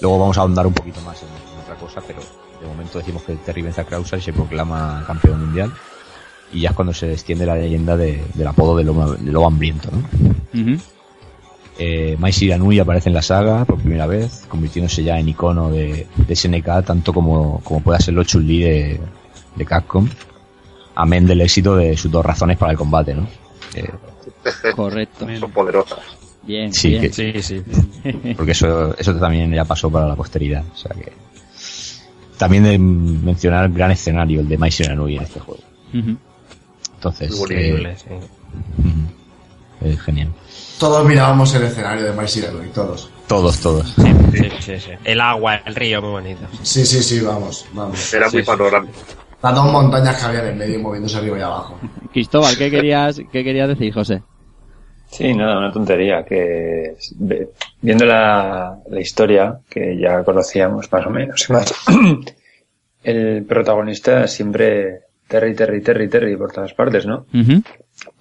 Luego 0.00 0.18
vamos 0.18 0.38
a 0.38 0.40
ahondar 0.42 0.66
un 0.66 0.74
poquito 0.74 1.00
más 1.02 1.22
en, 1.22 1.28
en 1.28 1.62
otra 1.62 1.74
cosa, 1.76 2.00
pero 2.06 2.20
de 2.60 2.66
momento 2.66 2.98
decimos 2.98 3.22
que 3.22 3.34
Terry 3.36 3.62
vence 3.62 3.80
a 3.80 3.84
Krauser 3.84 4.18
y 4.18 4.22
se 4.22 4.32
proclama 4.32 5.04
campeón 5.06 5.40
mundial. 5.46 5.72
Y 6.52 6.62
ya 6.62 6.70
es 6.70 6.74
cuando 6.74 6.94
se 6.94 7.12
extiende 7.12 7.44
la 7.46 7.54
leyenda 7.56 7.96
de- 7.96 8.22
del 8.34 8.46
apodo 8.46 8.76
de 8.76 8.84
lobo, 8.84 9.12
de 9.14 9.30
lobo 9.30 9.46
hambriento, 9.46 9.90
¿no? 9.92 9.98
Ujú. 10.60 10.80
Eh, 11.80 12.16
Mai 12.18 12.32
Shiranui 12.32 12.80
aparece 12.80 13.08
en 13.10 13.14
la 13.14 13.22
saga 13.22 13.64
por 13.64 13.78
primera 13.78 14.06
vez, 14.06 14.44
convirtiéndose 14.48 15.04
ya 15.04 15.18
en 15.20 15.28
icono 15.28 15.70
de, 15.70 16.06
de 16.16 16.34
SNK, 16.36 16.84
tanto 16.84 17.12
como, 17.12 17.60
como 17.62 17.80
pueda 17.80 18.00
serlo 18.00 18.24
Chun-Li 18.24 18.60
de, 18.62 19.00
de 19.54 19.64
Capcom, 19.64 20.08
amén 20.98 21.26
del 21.26 21.40
éxito 21.40 21.76
de 21.76 21.96
sus 21.96 22.10
dos 22.10 22.24
razones 22.26 22.58
para 22.58 22.72
el 22.72 22.78
combate, 22.78 23.14
¿no? 23.14 23.26
Eh, 23.74 23.88
Correcto. 24.74 25.26
son 25.38 25.50
poderosas. 25.52 26.00
Bien, 26.42 26.72
Sí, 26.72 26.90
bien. 26.90 27.02
que- 27.02 27.12
Sí, 27.12 27.42
sí. 27.42 27.62
porque 28.36 28.52
eso, 28.52 28.96
eso 28.98 29.14
también 29.16 29.52
ya 29.52 29.64
pasó 29.64 29.90
para 29.90 30.06
la 30.08 30.16
posteridad, 30.16 30.64
o 30.72 30.76
sea 30.76 30.94
que... 30.94 31.12
También 32.36 32.62
de 32.64 32.78
mencionar 32.78 33.64
el 33.66 33.72
gran 33.72 33.90
escenario, 33.90 34.40
el 34.40 34.48
de 34.48 34.56
Mai 34.58 34.70
en 34.78 35.22
este 35.22 35.40
juego. 35.40 35.60
Ujú. 35.92 36.16
Entonces, 36.94 37.30
Muy 37.32 37.40
eh, 37.40 37.42
Increíble, 37.68 37.96
sí. 37.96 38.04
es 39.80 40.00
genial. 40.00 40.28
Todos 40.78 41.04
mirábamos 41.06 41.52
el 41.54 41.64
escenario 41.64 42.04
de 42.04 42.12
My 42.12 42.28
Zero, 42.28 42.60
todos. 42.72 43.10
Todos, 43.26 43.58
todos. 43.60 43.92
Sí, 43.96 44.02
sí, 44.32 44.48
sí, 44.60 44.80
sí. 44.80 44.90
El 45.04 45.20
agua, 45.20 45.56
el 45.66 45.74
río, 45.74 46.00
muy 46.00 46.10
bonito. 46.10 46.40
Sí, 46.62 46.86
sí, 46.86 47.02
sí, 47.02 47.20
vamos, 47.20 47.66
vamos. 47.72 48.14
Era 48.14 48.30
Sí, 48.30 48.36
muy 48.36 48.42
sí, 48.44 48.46
panorámico. 48.46 48.98
Las 49.42 49.54
dos 49.54 49.72
montañas 49.72 50.18
que 50.18 50.26
había 50.26 50.40
en 50.40 50.46
el 50.48 50.56
medio 50.56 50.80
moviéndose 50.80 51.18
arriba 51.18 51.38
y 51.38 51.42
abajo. 51.42 51.78
Cristóbal, 52.12 52.56
¿qué 52.56 52.70
querías, 52.70 53.20
¿qué 53.30 53.44
querías 53.44 53.68
decir, 53.68 53.92
José? 53.92 54.22
Sí, 55.10 55.32
nada, 55.34 55.58
una 55.58 55.72
tontería. 55.72 56.24
Que 56.24 56.96
viendo 57.80 58.04
la, 58.04 58.78
la 58.88 59.00
historia 59.00 59.58
que 59.68 59.96
ya 59.96 60.22
conocíamos 60.22 60.90
más 60.92 61.06
o 61.06 61.10
menos, 61.10 61.48
más, 61.50 61.74
el 63.02 63.44
protagonista 63.44 64.26
siempre 64.26 65.08
Terry, 65.28 65.54
Terry, 65.54 65.82
Terry, 65.82 66.08
Terry 66.08 66.36
por 66.36 66.52
todas 66.52 66.72
partes, 66.72 67.06
¿no? 67.06 67.26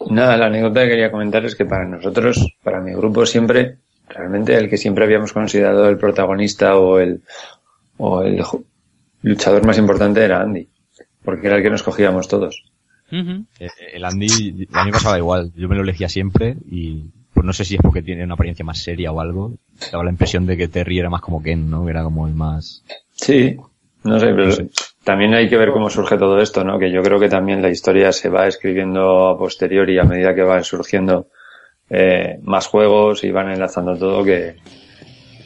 Nada, 0.10 0.38
la 0.38 0.48
anécdota 0.48 0.84
que 0.84 0.90
quería 0.90 1.12
comentar 1.12 1.46
es 1.46 1.56
que 1.56 1.66
para 1.66 1.86
nosotros, 1.86 2.58
para 2.62 2.82
mi 2.82 2.94
grupo 2.94 3.26
siempre, 3.26 3.78
realmente 4.10 4.56
el 4.56 4.70
que 4.70 4.78
siempre 4.78 5.06
habíamos 5.06 5.32
considerado 5.32 5.88
el 5.88 5.98
protagonista 5.98 6.76
o 6.78 7.00
el, 7.00 7.22
o 7.98 8.24
el 8.24 8.44
luchador 9.22 9.66
más 9.66 9.78
importante 9.78 10.24
era 10.24 10.42
Andy, 10.42 10.68
porque 11.28 11.48
era 11.48 11.58
el 11.58 11.64
que 11.64 11.70
nos 11.70 11.84
cogíamos 11.84 12.30
todos. 12.30 12.64
Ujú. 13.12 13.44
Eh, 13.60 13.70
El 13.94 14.06
Andy, 14.06 14.66
a 14.74 14.80
mí 14.86 14.86
me 14.86 14.92
pasaba 14.94 15.18
igual, 15.18 15.52
yo 15.58 15.68
me 15.68 15.76
lo 15.76 15.82
elegía 15.82 16.08
siempre 16.08 16.56
y 16.72 17.04
pues 17.34 17.46
no 17.46 17.52
sé 17.52 17.66
si 17.66 17.76
es 17.76 17.82
porque 17.82 18.02
tiene 18.02 18.24
una 18.24 18.36
apariencia 18.36 18.64
más 18.64 18.80
seria 18.80 19.12
o 19.12 19.20
algo, 19.20 19.56
daba 19.92 20.06
la 20.06 20.10
impresión 20.10 20.46
de 20.46 20.56
que 20.56 20.70
Terry 20.70 21.00
era 21.00 21.10
más 21.10 21.20
como 21.20 21.44
Ken, 21.44 21.70
¿no? 21.70 21.84
Que 21.84 21.92
era 21.92 22.04
como 22.04 22.28
el 22.28 22.34
más... 22.34 22.82
Sí, 23.12 23.58
no 24.04 24.20
sé, 24.22 24.28
pero 24.28 24.46
No 24.46 24.52
sé. 24.54 24.70
también 25.04 25.34
hay 25.34 25.50
que 25.50 25.58
ver 25.58 25.72
cómo 25.74 25.90
surge 25.90 26.18
todo 26.18 26.40
esto, 26.40 26.64
¿no? 26.64 26.80
Que 26.80 26.90
yo 26.92 27.04
creo 27.04 27.20
que 27.20 27.28
también 27.28 27.62
la 27.62 27.70
historia 27.70 28.14
se 28.14 28.30
va 28.30 28.48
escribiendo 28.48 29.28
a 29.28 29.38
posteriori 29.38 30.00
a 30.00 30.04
medida 30.06 30.34
que 30.34 30.44
van 30.44 30.64
surgiendo 30.64 31.28
eh, 31.90 32.40
más 32.44 32.68
juegos 32.68 33.26
y 33.26 33.32
van 33.32 33.52
enlazando 33.52 33.98
todo 33.98 34.24
que, 34.24 34.56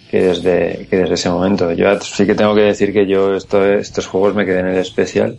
que 0.09 0.21
desde 0.21 0.87
que 0.89 0.97
desde 0.97 1.13
ese 1.15 1.29
momento. 1.29 1.71
Yo 1.73 1.99
sí 2.01 2.25
que 2.25 2.35
tengo 2.35 2.55
que 2.55 2.61
decir 2.61 2.91
que 2.93 3.05
yo 3.07 3.35
esto, 3.35 3.63
estos 3.65 4.07
juegos 4.07 4.33
me 4.35 4.45
quedé 4.45 4.59
en 4.61 4.67
el 4.67 4.85
Special, 4.85 5.37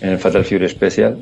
en 0.00 0.10
el 0.10 0.18
Fatal 0.18 0.44
Fury 0.44 0.68
Special, 0.68 1.18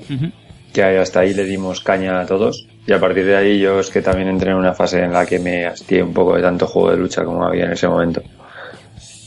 que 0.72 0.82
hasta 0.82 1.20
ahí 1.20 1.34
le 1.34 1.44
dimos 1.44 1.80
caña 1.80 2.20
a 2.20 2.26
todos. 2.26 2.66
Y 2.86 2.92
a 2.92 3.00
partir 3.00 3.24
de 3.24 3.36
ahí 3.36 3.58
yo 3.58 3.80
es 3.80 3.90
que 3.90 4.02
también 4.02 4.28
entré 4.28 4.50
en 4.50 4.56
una 4.56 4.74
fase 4.74 5.02
en 5.02 5.12
la 5.12 5.24
que 5.24 5.38
me 5.38 5.66
hastié 5.66 6.02
un 6.02 6.12
poco 6.12 6.36
de 6.36 6.42
tanto 6.42 6.66
juego 6.66 6.90
de 6.90 6.96
lucha 6.98 7.24
como 7.24 7.44
había 7.44 7.64
en 7.64 7.72
ese 7.72 7.88
momento. 7.88 8.22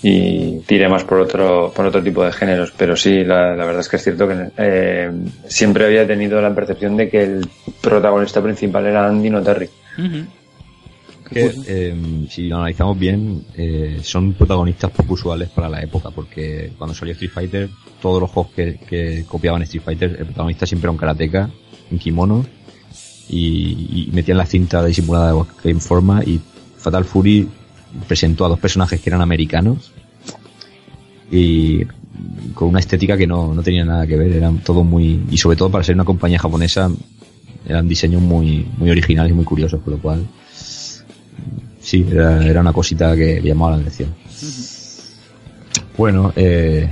Y 0.04 0.60
tiré 0.68 0.88
más 0.88 1.04
por 1.04 1.20
otro 1.20 1.72
por 1.76 1.86
otro 1.88 2.04
tipo 2.04 2.24
de 2.24 2.32
géneros 2.32 2.72
pero 2.78 2.96
sí 2.96 3.24
la, 3.24 3.56
la 3.56 3.66
verdad 3.66 3.80
es 3.80 3.90
que 3.90 3.96
es 3.96 4.04
cierto 4.04 4.28
que 4.28 4.50
eh, 4.56 5.12
siempre 5.48 5.86
había 5.86 6.06
tenido 6.06 6.40
la 6.40 6.54
percepción 6.54 6.96
de 6.96 7.10
que 7.10 7.24
el 7.24 7.50
protagonista 7.82 8.40
principal 8.40 8.86
era 8.86 9.08
Andy 9.08 9.30
no 9.32 9.42
Terry. 9.42 9.70
Que, 11.30 11.54
eh, 11.68 12.28
si 12.30 12.48
lo 12.48 12.58
analizamos 12.58 12.98
bien, 12.98 13.44
eh, 13.56 14.00
son 14.02 14.34
protagonistas 14.34 14.92
poco 14.92 15.16
usuales 15.16 15.50
para 15.50 15.68
la 15.68 15.82
época, 15.82 16.10
porque 16.12 16.72
cuando 16.78 16.94
salió 16.94 17.14
Street 17.14 17.32
Fighter, 17.32 17.70
todos 18.02 18.22
los 18.22 18.30
juegos 18.30 18.54
que, 18.54 18.80
que 18.88 19.26
copiaban 19.28 19.62
Street 19.64 19.84
Fighter, 19.84 20.16
el 20.20 20.26
protagonista 20.26 20.66
siempre 20.66 20.86
era 20.86 20.92
un 20.92 20.98
karateka, 20.98 21.50
en 21.92 22.00
kimono, 22.00 22.46
y, 23.30 24.08
y 24.08 24.10
metían 24.14 24.38
la 24.38 24.46
cinta 24.46 24.86
disimulada 24.86 25.34
de 25.34 25.44
Game 25.64 25.80
Forma, 25.82 26.24
y 26.24 26.40
Fatal 26.78 27.04
Fury 27.04 27.48
presentó 28.08 28.46
a 28.46 28.50
dos 28.50 28.60
personajes 28.60 29.02
que 29.02 29.10
eran 29.10 29.22
americanos, 29.22 29.92
y 31.30 31.84
con 32.54 32.70
una 32.70 32.80
estética 32.80 33.18
que 33.18 33.28
no, 33.28 33.54
no 33.54 33.62
tenía 33.62 33.84
nada 33.84 34.08
que 34.08 34.16
ver, 34.16 34.32
eran 34.32 34.60
todo 34.60 34.84
muy, 34.84 35.26
y 35.30 35.38
sobre 35.38 35.58
todo 35.58 35.70
para 35.70 35.84
ser 35.84 35.96
una 35.96 36.06
compañía 36.06 36.40
japonesa, 36.40 36.90
eran 37.68 37.88
diseños 37.88 38.22
muy, 38.22 38.66
muy 38.78 38.90
originales 38.90 39.32
y 39.32 39.36
muy 39.36 39.44
curiosos, 39.46 39.82
por 39.82 39.94
lo 39.94 40.00
cual, 40.00 40.26
sí, 41.80 42.06
era, 42.10 42.46
era 42.46 42.62
una 42.62 42.74
cosita 42.74 43.16
que, 43.16 43.42
llamaba 43.42 43.78
la 43.78 43.82
atención. 43.82 44.16
Bueno, 45.98 46.32
eh, 46.36 46.88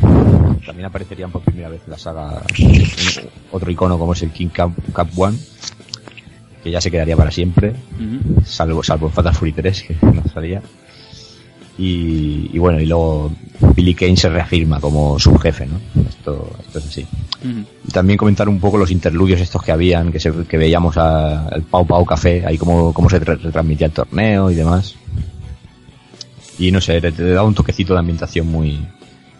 también 0.65 0.85
aparecerían 0.85 1.31
por 1.31 1.41
primera 1.41 1.69
vez 1.69 1.81
en 1.85 1.91
la 1.91 1.97
saga 1.97 2.41
otro 3.51 3.71
icono 3.71 3.99
como 3.99 4.13
es 4.13 4.23
el 4.23 4.31
King 4.31 4.47
Cup, 4.47 4.73
Cup 4.93 5.09
One, 5.15 5.37
que 6.63 6.71
ya 6.71 6.81
se 6.81 6.89
quedaría 6.89 7.15
para 7.15 7.31
siempre, 7.31 7.75
salvo, 8.43 8.83
salvo 8.83 9.09
Fatal 9.09 9.33
Fury 9.35 9.53
3, 9.53 9.83
que 9.83 9.95
no 10.01 10.23
salía. 10.33 10.61
Y, 11.77 12.51
y 12.53 12.57
bueno, 12.57 12.79
y 12.79 12.85
luego 12.85 13.31
Billy 13.75 13.93
Kane 13.93 14.15
se 14.15 14.29
reafirma 14.29 14.79
como 14.79 15.19
subjefe, 15.19 15.65
¿no? 15.67 15.79
Esto, 16.07 16.49
esto 16.65 16.79
es 16.79 16.85
así. 16.85 17.05
Y 17.87 17.91
también 17.91 18.17
comentar 18.17 18.47
un 18.47 18.59
poco 18.59 18.77
los 18.77 18.91
interludios 18.91 19.41
estos 19.41 19.61
que 19.61 19.71
habían, 19.73 20.11
que, 20.11 20.19
se, 20.19 20.31
que 20.45 20.57
veíamos 20.57 20.95
a- 20.97 21.47
al 21.49 21.63
Pau 21.63 21.85
Pau 21.85 22.05
Café, 22.05 22.45
ahí 22.45 22.57
cómo, 22.57 22.93
cómo 22.93 23.09
se 23.09 23.19
re- 23.19 23.35
retransmitía 23.35 23.87
el 23.87 23.93
torneo 23.93 24.49
y 24.49 24.55
demás. 24.55 24.95
Y 26.57 26.71
no 26.71 26.79
sé, 26.79 27.01
le 27.01 27.11
da 27.11 27.43
un 27.43 27.53
toquecito 27.53 27.93
de 27.93 27.99
ambientación 27.99 28.47
muy, 28.49 28.79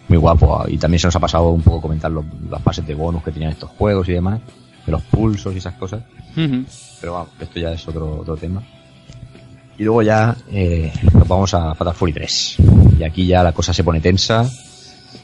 muy 0.08 0.18
guapo. 0.18 0.64
Y 0.68 0.76
también 0.76 1.00
se 1.00 1.06
nos 1.06 1.16
ha 1.16 1.20
pasado 1.20 1.48
un 1.50 1.62
poco 1.62 1.80
comentar 1.80 2.10
los- 2.10 2.24
las 2.50 2.62
fases 2.62 2.86
de 2.86 2.94
bonus 2.94 3.22
que 3.22 3.32
tenían 3.32 3.52
estos 3.52 3.70
juegos 3.70 4.08
y 4.08 4.12
demás, 4.12 4.40
de 4.84 4.92
los 4.92 5.02
pulsos 5.02 5.54
y 5.54 5.58
esas 5.58 5.74
cosas. 5.74 6.02
Pero 7.00 7.14
vamos, 7.14 7.28
esto 7.40 7.58
ya 7.58 7.72
es 7.72 7.88
otro, 7.88 8.18
otro 8.20 8.36
tema. 8.36 8.62
Y 9.78 9.84
luego 9.84 10.02
ya 10.02 10.34
eh, 10.50 10.92
nos 11.12 11.28
vamos 11.28 11.52
a 11.54 11.74
Fatal 11.74 11.94
Fury 11.94 12.12
3. 12.12 12.56
Y 12.98 13.04
aquí 13.04 13.26
ya 13.26 13.42
la 13.42 13.52
cosa 13.52 13.72
se 13.74 13.84
pone 13.84 14.00
tensa. 14.00 14.48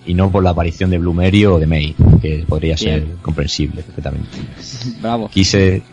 Y 0.05 0.15
no 0.15 0.31
por 0.33 0.43
la 0.43 0.51
aparición 0.51 0.91
de 0.91 0.99
Blumerio 0.99 1.55
o 1.55 1.59
de 1.61 1.67
May, 1.67 1.95
que 2.21 2.45
podría 2.49 2.77
ser 2.77 3.07
comprensible 3.23 3.83
perfectamente. 3.83 4.29
Bravo. 5.01 5.27
Aquí 5.27 5.45
se. 5.45 5.83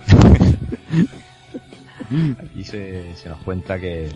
Aquí 2.40 2.64
se, 2.64 3.14
se 3.16 3.30
nos 3.30 3.38
cuenta 3.40 3.80
que, 3.80 4.10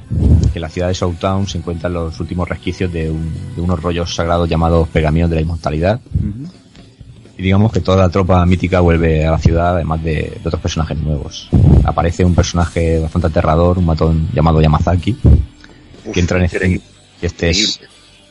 que 0.51 0.57
en 0.57 0.61
la 0.61 0.69
ciudad 0.69 0.87
de 0.87 0.95
Southtown 0.95 1.47
se 1.47 1.59
encuentran 1.59 1.93
los 1.93 2.19
últimos 2.19 2.49
resquicios 2.49 2.91
de, 2.91 3.11
un- 3.11 3.31
de 3.55 3.61
unos 3.61 3.79
rollos 3.83 4.15
sagrados 4.15 4.49
llamados 4.49 4.87
pergaminos 4.89 5.29
de 5.29 5.35
la 5.35 5.41
inmortalidad. 5.43 5.99
Y 7.37 7.41
digamos 7.41 7.71
que 7.71 7.79
toda 7.81 7.97
la 7.97 8.09
tropa 8.09 8.45
mítica 8.45 8.79
vuelve 8.79 9.25
a 9.25 9.31
la 9.31 9.39
ciudad, 9.39 9.75
además 9.75 10.03
de, 10.03 10.13
de 10.13 10.41
otros 10.45 10.61
personajes 10.61 10.97
nuevos. 10.97 11.49
Aparece 11.83 12.23
un 12.23 12.35
personaje 12.35 12.99
bastante 12.99 13.27
aterrador, 13.27 13.79
un 13.79 13.85
matón 13.85 14.29
llamado 14.33 14.61
Yamazaki, 14.61 15.17
que 16.13 16.19
entra 16.19 16.37
en 16.37 16.45
este. 16.45 16.59
que 17.19 17.25
este 17.25 17.49
es. 17.49 17.79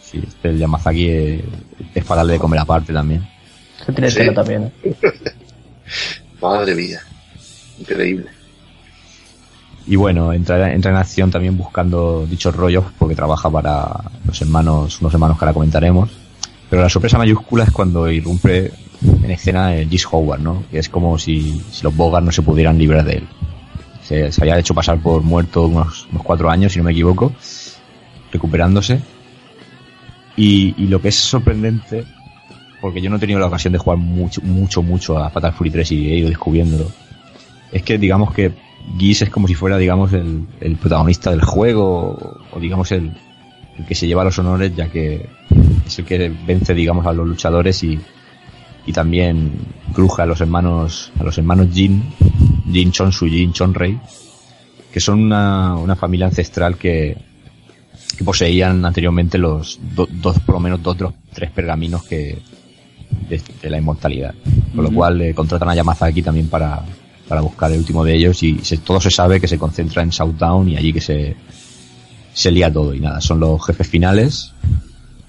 Sí, 0.02 0.22
este 0.26 0.50
el 0.50 0.58
Yamazaki 0.58 1.08
es, 1.08 1.40
es 1.94 2.04
para 2.04 2.18
darle 2.18 2.34
de 2.34 2.38
comer 2.38 2.60
aparte 2.60 2.92
también. 2.92 3.26
Se 3.84 3.92
tiene 3.92 4.10
Sí. 4.10 4.18
tela 4.18 4.34
también. 4.34 4.72
¿eh? 4.84 4.94
Madre 6.40 6.74
mía. 6.74 7.00
Increíble. 7.80 8.26
Y 9.86 9.96
bueno, 9.96 10.32
entra, 10.32 10.72
entra 10.72 10.92
en 10.92 10.96
acción 10.96 11.30
también 11.32 11.56
buscando 11.58 12.24
dichos 12.26 12.54
rollos 12.54 12.84
porque 12.98 13.16
trabaja 13.16 13.50
para 13.50 13.90
los 14.24 14.40
hermanos, 14.40 15.00
unos 15.00 15.12
hermanos 15.12 15.36
que 15.38 15.44
ahora 15.44 15.54
comentaremos. 15.54 16.08
Pero 16.72 16.84
la 16.84 16.88
sorpresa 16.88 17.18
mayúscula 17.18 17.64
es 17.64 17.70
cuando 17.70 18.10
irrumpe 18.10 18.72
en 19.22 19.30
escena 19.30 19.76
el 19.76 19.90
Gis 19.90 20.06
Howard, 20.10 20.40
¿no? 20.40 20.64
Es 20.72 20.88
como 20.88 21.18
si, 21.18 21.60
los 21.82 21.94
Bogart 21.94 22.24
no 22.24 22.32
se 22.32 22.40
pudieran 22.40 22.78
librar 22.78 23.04
de 23.04 23.12
él. 23.12 23.28
Se, 24.02 24.32
se 24.32 24.40
había 24.42 24.58
hecho 24.58 24.72
pasar 24.72 24.98
por 24.98 25.20
muerto 25.22 25.66
unos, 25.66 26.08
cuatro 26.24 26.48
años, 26.48 26.72
si 26.72 26.78
no 26.78 26.84
me 26.86 26.92
equivoco, 26.92 27.30
recuperándose. 28.32 29.02
Y, 30.34 30.72
lo 30.86 30.98
que 31.02 31.08
es 31.08 31.16
sorprendente, 31.16 32.06
porque 32.80 33.02
yo 33.02 33.10
no 33.10 33.16
he 33.16 33.20
tenido 33.20 33.38
la 33.38 33.48
ocasión 33.48 33.74
de 33.74 33.78
jugar 33.78 33.98
mucho, 33.98 34.40
mucho, 34.40 34.82
mucho 34.82 35.18
a 35.18 35.28
Fatal 35.28 35.52
Fury 35.52 35.72
3 35.72 35.92
y 35.92 36.10
he 36.10 36.16
ido 36.20 36.30
descubriéndolo, 36.30 36.90
es 37.70 37.82
que 37.82 37.98
digamos 37.98 38.32
que 38.32 38.50
Geese 38.98 39.24
es 39.24 39.30
como 39.30 39.46
si 39.46 39.54
fuera, 39.54 39.76
digamos, 39.76 40.14
el, 40.14 40.46
el 40.58 40.76
protagonista 40.76 41.32
del 41.32 41.42
juego, 41.42 42.12
o, 42.12 42.56
o 42.56 42.60
digamos 42.60 42.90
el, 42.92 43.12
el 43.78 43.84
que 43.84 43.94
se 43.94 44.06
lleva 44.06 44.24
los 44.24 44.38
honores, 44.38 44.74
ya 44.74 44.88
que 44.88 45.28
es 45.86 45.98
el 45.98 46.04
que 46.04 46.32
vence, 46.46 46.74
digamos, 46.74 47.06
a 47.06 47.12
los 47.12 47.26
luchadores 47.26 47.82
y, 47.82 47.98
y 48.86 48.92
también 48.92 49.52
cruja 49.92 50.22
a 50.24 50.26
los 50.26 50.40
hermanos, 50.40 51.12
a 51.18 51.24
los 51.24 51.36
hermanos 51.38 51.68
Jin, 51.72 52.02
Jin 52.70 52.92
Chonsu 52.92 53.26
y 53.26 53.30
Jin 53.30 53.52
Chonrei, 53.52 53.98
que 54.92 55.00
son 55.00 55.20
una, 55.20 55.76
una 55.76 55.96
familia 55.96 56.26
ancestral 56.26 56.76
que, 56.76 57.16
que 58.16 58.24
poseían 58.24 58.84
anteriormente 58.84 59.38
los 59.38 59.78
do- 59.94 60.08
dos, 60.10 60.38
por 60.40 60.54
lo 60.56 60.60
menos 60.60 60.82
dos 60.82 60.96
de 60.98 61.04
los 61.04 61.14
tres 61.32 61.50
pergaminos 61.50 62.04
que 62.04 62.38
de, 63.28 63.40
de 63.62 63.70
la 63.70 63.78
inmortalidad. 63.78 64.34
Con 64.74 64.84
lo 64.84 64.88
Ujú. 64.90 64.96
cual 64.96 65.20
eh, 65.22 65.34
contratan 65.34 65.68
a 65.70 65.74
Yamazaki 65.74 66.22
también 66.22 66.48
para, 66.48 66.82
para 67.28 67.40
buscar 67.40 67.70
el 67.72 67.78
último 67.78 68.04
de 68.04 68.14
ellos 68.14 68.42
y 68.42 68.58
se- 68.60 68.78
todo 68.78 69.00
se 69.00 69.10
sabe 69.10 69.40
que 69.40 69.48
se 69.48 69.58
concentra 69.58 70.02
en 70.02 70.12
Southdown 70.12 70.68
y 70.68 70.76
allí 70.76 70.92
que 70.92 71.00
se, 71.00 71.36
se 72.34 72.50
lía 72.50 72.72
todo 72.72 72.94
y 72.94 73.00
nada, 73.00 73.20
son 73.20 73.40
los 73.40 73.64
jefes 73.64 73.86
finales 73.88 74.52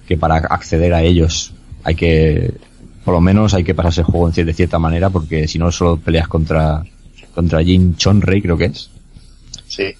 que 0.07 0.17
para 0.17 0.37
acceder 0.37 0.93
a 0.93 1.01
ellos 1.01 1.53
hay 1.83 1.95
que, 1.95 2.53
por 3.03 3.13
lo 3.13 3.21
menos 3.21 3.53
hay 3.53 3.63
que 3.63 3.75
pasarse 3.75 4.01
el 4.01 4.07
juego 4.07 4.29
de 4.29 4.53
cierta 4.53 4.79
manera 4.79 5.09
porque 5.09 5.47
si 5.47 5.59
no 5.59 5.71
solo 5.71 5.97
peleas 5.97 6.27
contra, 6.27 6.83
contra 7.33 7.63
Jin 7.63 7.95
Chonrei 7.95 8.41
creo 8.41 8.57
que 8.57 8.65
es. 8.65 8.89
Sí. 9.67 9.93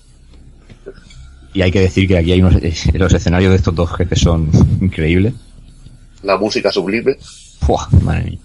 Y 1.54 1.62
hay 1.62 1.72
que 1.72 1.82
decir 1.82 2.08
que 2.08 2.18
aquí 2.18 2.32
hay 2.32 2.42
unos, 2.42 2.56
los 2.94 3.14
escenarios 3.14 3.52
de 3.52 3.58
estos 3.58 3.76
dos 3.76 3.92
jefes 3.96 4.20
son 4.20 4.50
increíbles. 4.82 5.34
La 6.24 6.38
música 6.38 6.72
sublime. 6.72 7.18
Fua, 7.60 7.88
madre 8.02 8.24
mía. 8.24 8.40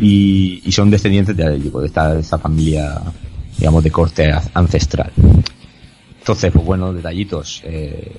y, 0.00 0.62
y 0.64 0.72
son 0.72 0.90
descendientes 0.90 1.36
de, 1.36 1.58
de 1.58 1.86
esta, 1.86 2.14
de 2.14 2.20
esta 2.20 2.38
familia, 2.38 3.00
digamos, 3.58 3.82
de 3.82 3.90
corte 3.90 4.32
ancestral. 4.54 5.12
Entonces, 6.26 6.50
pues 6.50 6.64
bueno, 6.64 6.92
detallitos. 6.92 7.62
Eh, 7.64 8.16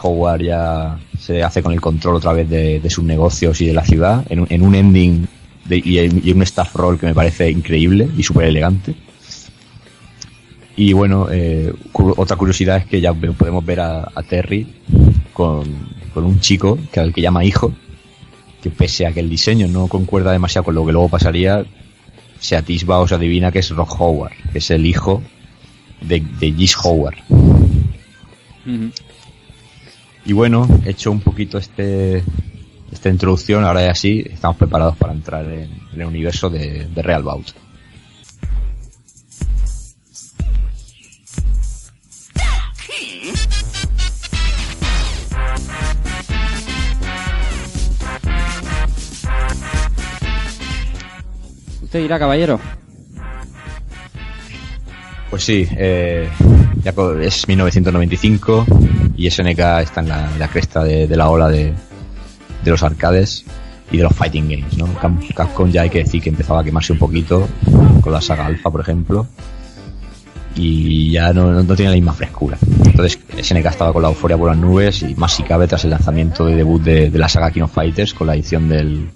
Howard 0.00 0.42
ya 0.42 0.96
se 1.18 1.42
hace 1.42 1.60
con 1.60 1.72
el 1.72 1.80
control 1.80 2.14
otra 2.14 2.32
vez 2.32 2.48
de, 2.48 2.80
sus 2.88 3.02
negocios 3.02 3.60
y 3.60 3.66
de 3.66 3.72
la 3.72 3.84
ciudad 3.84 4.24
en 4.30 4.38
un, 4.38 4.46
en 4.48 4.62
un 4.62 4.76
ending 4.76 5.26
de- 5.64 5.78
y, 5.78 5.98
y 5.98 6.30
un 6.30 6.42
staff 6.42 6.72
roll 6.76 7.00
que 7.00 7.06
me 7.06 7.14
parece 7.14 7.50
increíble 7.50 8.08
y 8.16 8.22
súper 8.22 8.44
elegante. 8.44 8.94
Y 10.76 10.92
bueno, 10.92 11.26
eh, 11.32 11.72
otra 11.92 12.36
curiosidad 12.36 12.76
es 12.76 12.86
que 12.86 13.00
ya 13.00 13.12
podemos 13.12 13.66
ver 13.66 13.80
a, 13.80 14.08
a 14.14 14.22
Terry 14.22 14.64
con, 15.32 15.64
con 16.14 16.26
un 16.26 16.38
chico 16.38 16.78
que 16.92 17.00
al 17.00 17.12
que 17.12 17.22
llama 17.22 17.44
hijo, 17.44 17.72
que 18.62 18.70
pese 18.70 19.04
a 19.04 19.10
que 19.12 19.18
el 19.18 19.28
diseño 19.28 19.66
no 19.66 19.88
concuerda 19.88 20.30
demasiado 20.30 20.66
con 20.66 20.76
lo 20.76 20.86
que 20.86 20.92
luego 20.92 21.08
pasaría, 21.08 21.64
se 22.38 22.54
atisba 22.54 23.00
o 23.00 23.08
se 23.08 23.16
adivina 23.16 23.50
que 23.50 23.58
es 23.58 23.70
Rock 23.70 24.00
Howard, 24.00 24.32
que 24.52 24.58
es 24.58 24.70
el 24.70 24.86
hijo 24.86 25.24
de, 26.00 26.20
de 26.20 26.52
Gis 26.52 26.76
Howard. 26.82 27.16
Y 30.24 30.32
bueno, 30.32 30.68
hecho 30.84 31.10
un 31.10 31.20
poquito 31.20 31.58
este 31.58 32.22
esta 32.92 33.10
introducción, 33.10 33.64
ahora 33.64 33.84
ya 33.84 33.94
sí, 33.94 34.24
estamos 34.30 34.56
preparados 34.56 34.96
para 34.96 35.12
entrar 35.12 35.44
en, 35.44 35.70
en 35.92 36.00
el 36.00 36.06
universo 36.06 36.48
de, 36.50 36.86
de 36.86 37.02
Real 37.02 37.22
Bout. 37.22 37.52
Usted 51.82 52.00
dirá, 52.00 52.18
caballero. 52.18 52.60
Pues 55.30 55.44
sí, 55.44 55.66
eh, 55.76 56.28
es 57.22 57.48
1995 57.48 58.66
y 59.16 59.30
SNK 59.30 59.58
está 59.82 60.00
en 60.00 60.08
la, 60.08 60.32
en 60.32 60.38
la 60.38 60.48
cresta 60.48 60.82
de, 60.82 61.06
de 61.06 61.16
la 61.16 61.28
ola 61.28 61.48
de, 61.48 61.74
de 62.64 62.70
los 62.70 62.82
arcades 62.82 63.44
y 63.90 63.98
de 63.98 64.02
los 64.04 64.14
fighting 64.14 64.48
games, 64.48 64.76
¿no? 64.78 64.86
Cam- 64.98 65.18
Capcom 65.34 65.70
ya 65.70 65.82
hay 65.82 65.90
que 65.90 65.98
decir 65.98 66.22
que 66.22 66.30
empezaba 66.30 66.60
a 66.60 66.64
quemarse 66.64 66.92
un 66.92 66.98
poquito 66.98 67.46
con 68.00 68.12
la 68.12 68.20
saga 68.22 68.46
Alpha, 68.46 68.70
por 68.70 68.80
ejemplo, 68.80 69.26
y 70.54 71.12
ya 71.12 71.32
no, 71.32 71.52
no, 71.52 71.62
no 71.62 71.76
tenía 71.76 71.90
la 71.90 71.96
misma 71.96 72.14
frescura. 72.14 72.56
Entonces 72.84 73.18
SNK 73.42 73.66
estaba 73.66 73.92
con 73.92 74.02
la 74.02 74.08
euforia 74.08 74.36
por 74.38 74.48
las 74.48 74.56
nubes 74.56 75.02
y 75.02 75.14
más 75.14 75.32
si 75.34 75.42
cabe 75.42 75.66
tras 75.68 75.84
el 75.84 75.90
lanzamiento 75.90 76.46
de 76.46 76.56
debut 76.56 76.82
de, 76.82 77.10
de 77.10 77.18
la 77.18 77.28
saga 77.28 77.50
King 77.50 77.62
of 77.62 77.72
Fighters 77.74 78.14
con 78.14 78.26
la 78.28 78.34
edición 78.34 78.68
del, 78.68 79.08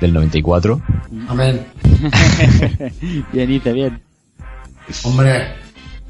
del 0.00 0.12
94. 0.12 0.80
Amén. 1.28 1.60
bien, 3.32 3.48
dice, 3.48 3.72
bien. 3.72 4.00
Hombre, 5.04 5.54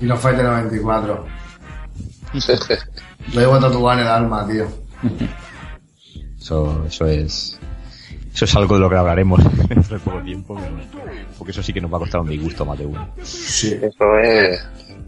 y 0.01 0.07
los 0.07 0.21
Fighter 0.21 0.45
94. 0.45 1.27
Lo 3.33 3.41
llevo 3.41 3.59
tatuado 3.59 3.93
en 3.93 3.99
el 4.01 4.09
alma, 4.09 4.47
tío. 4.47 4.67
Eso, 6.41 6.85
eso 6.87 7.07
es. 7.07 7.59
Eso 8.33 8.45
es 8.45 8.57
algo 8.57 8.77
de 8.77 8.81
lo 8.81 8.89
que 8.89 8.97
hablaremos 8.97 9.41
dentro 9.69 9.99
de 9.99 10.03
poco 10.03 10.23
tiempo, 10.23 10.59
porque 11.37 11.51
eso 11.51 11.63
sí 11.63 11.73
que 11.73 11.81
nos 11.81 11.93
va 11.93 11.97
a 11.97 12.01
costar 12.01 12.21
un 12.21 12.29
disgusto 12.29 12.65
más 12.65 12.79
de 12.79 12.87
uno. 12.87 13.07
Sí. 13.23 13.79
Eso 13.83 14.19
es, 14.23 14.65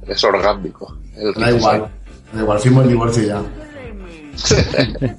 es 0.07 0.25
orgánico. 0.25 0.99
Da 1.37 1.51
igual. 1.51 1.89
Da 2.33 2.41
igual, 2.43 2.59
firmo 2.59 2.83
el 2.83 2.89
divorcio 2.89 3.23
ya. 3.23 3.43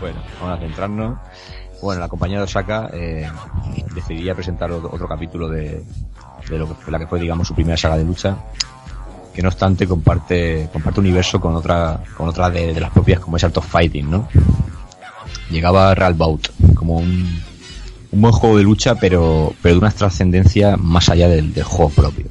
Bueno, 0.00 0.22
vamos 0.38 0.58
a 0.58 0.60
centrarnos. 0.60 1.18
Bueno, 1.80 2.00
la 2.00 2.08
compañía 2.08 2.36
de 2.36 2.44
Osaka 2.44 2.90
eh, 2.92 3.26
decidía 3.94 4.34
presentar 4.34 4.70
otro, 4.70 4.90
otro 4.92 5.08
capítulo 5.08 5.48
de, 5.48 5.82
de 6.48 6.58
lo 6.58 6.68
que 6.68 6.74
fue 6.74 6.92
la 6.92 6.98
que 6.98 7.06
fue, 7.06 7.20
digamos, 7.20 7.48
su 7.48 7.54
primera 7.54 7.76
saga 7.76 7.96
de 7.96 8.04
lucha, 8.04 8.36
que 9.34 9.42
no 9.42 9.48
obstante 9.48 9.86
comparte 9.86 10.68
comparte 10.72 11.00
universo 11.00 11.40
con 11.40 11.54
otra 11.56 12.00
con 12.16 12.28
otra 12.28 12.50
de, 12.50 12.78
las 12.80 12.90
propias 12.90 13.20
como 13.20 13.36
es 13.36 13.44
Art 13.44 13.56
of 13.56 13.66
Fighting, 13.66 14.10
¿no? 14.10 14.28
Llegaba 15.50 15.94
Real 15.94 16.14
Bout 16.14 16.48
como 16.74 16.98
un, 16.98 17.40
un 18.12 18.20
buen 18.20 18.32
juego 18.32 18.56
de 18.56 18.62
lucha, 18.62 18.94
pero 18.96 19.54
pero 19.62 19.74
de 19.74 19.78
una 19.80 19.90
trascendencia 19.90 20.76
más 20.76 21.08
allá 21.08 21.28
del, 21.28 21.52
del 21.52 21.64
juego 21.64 21.90
propio. 21.90 22.26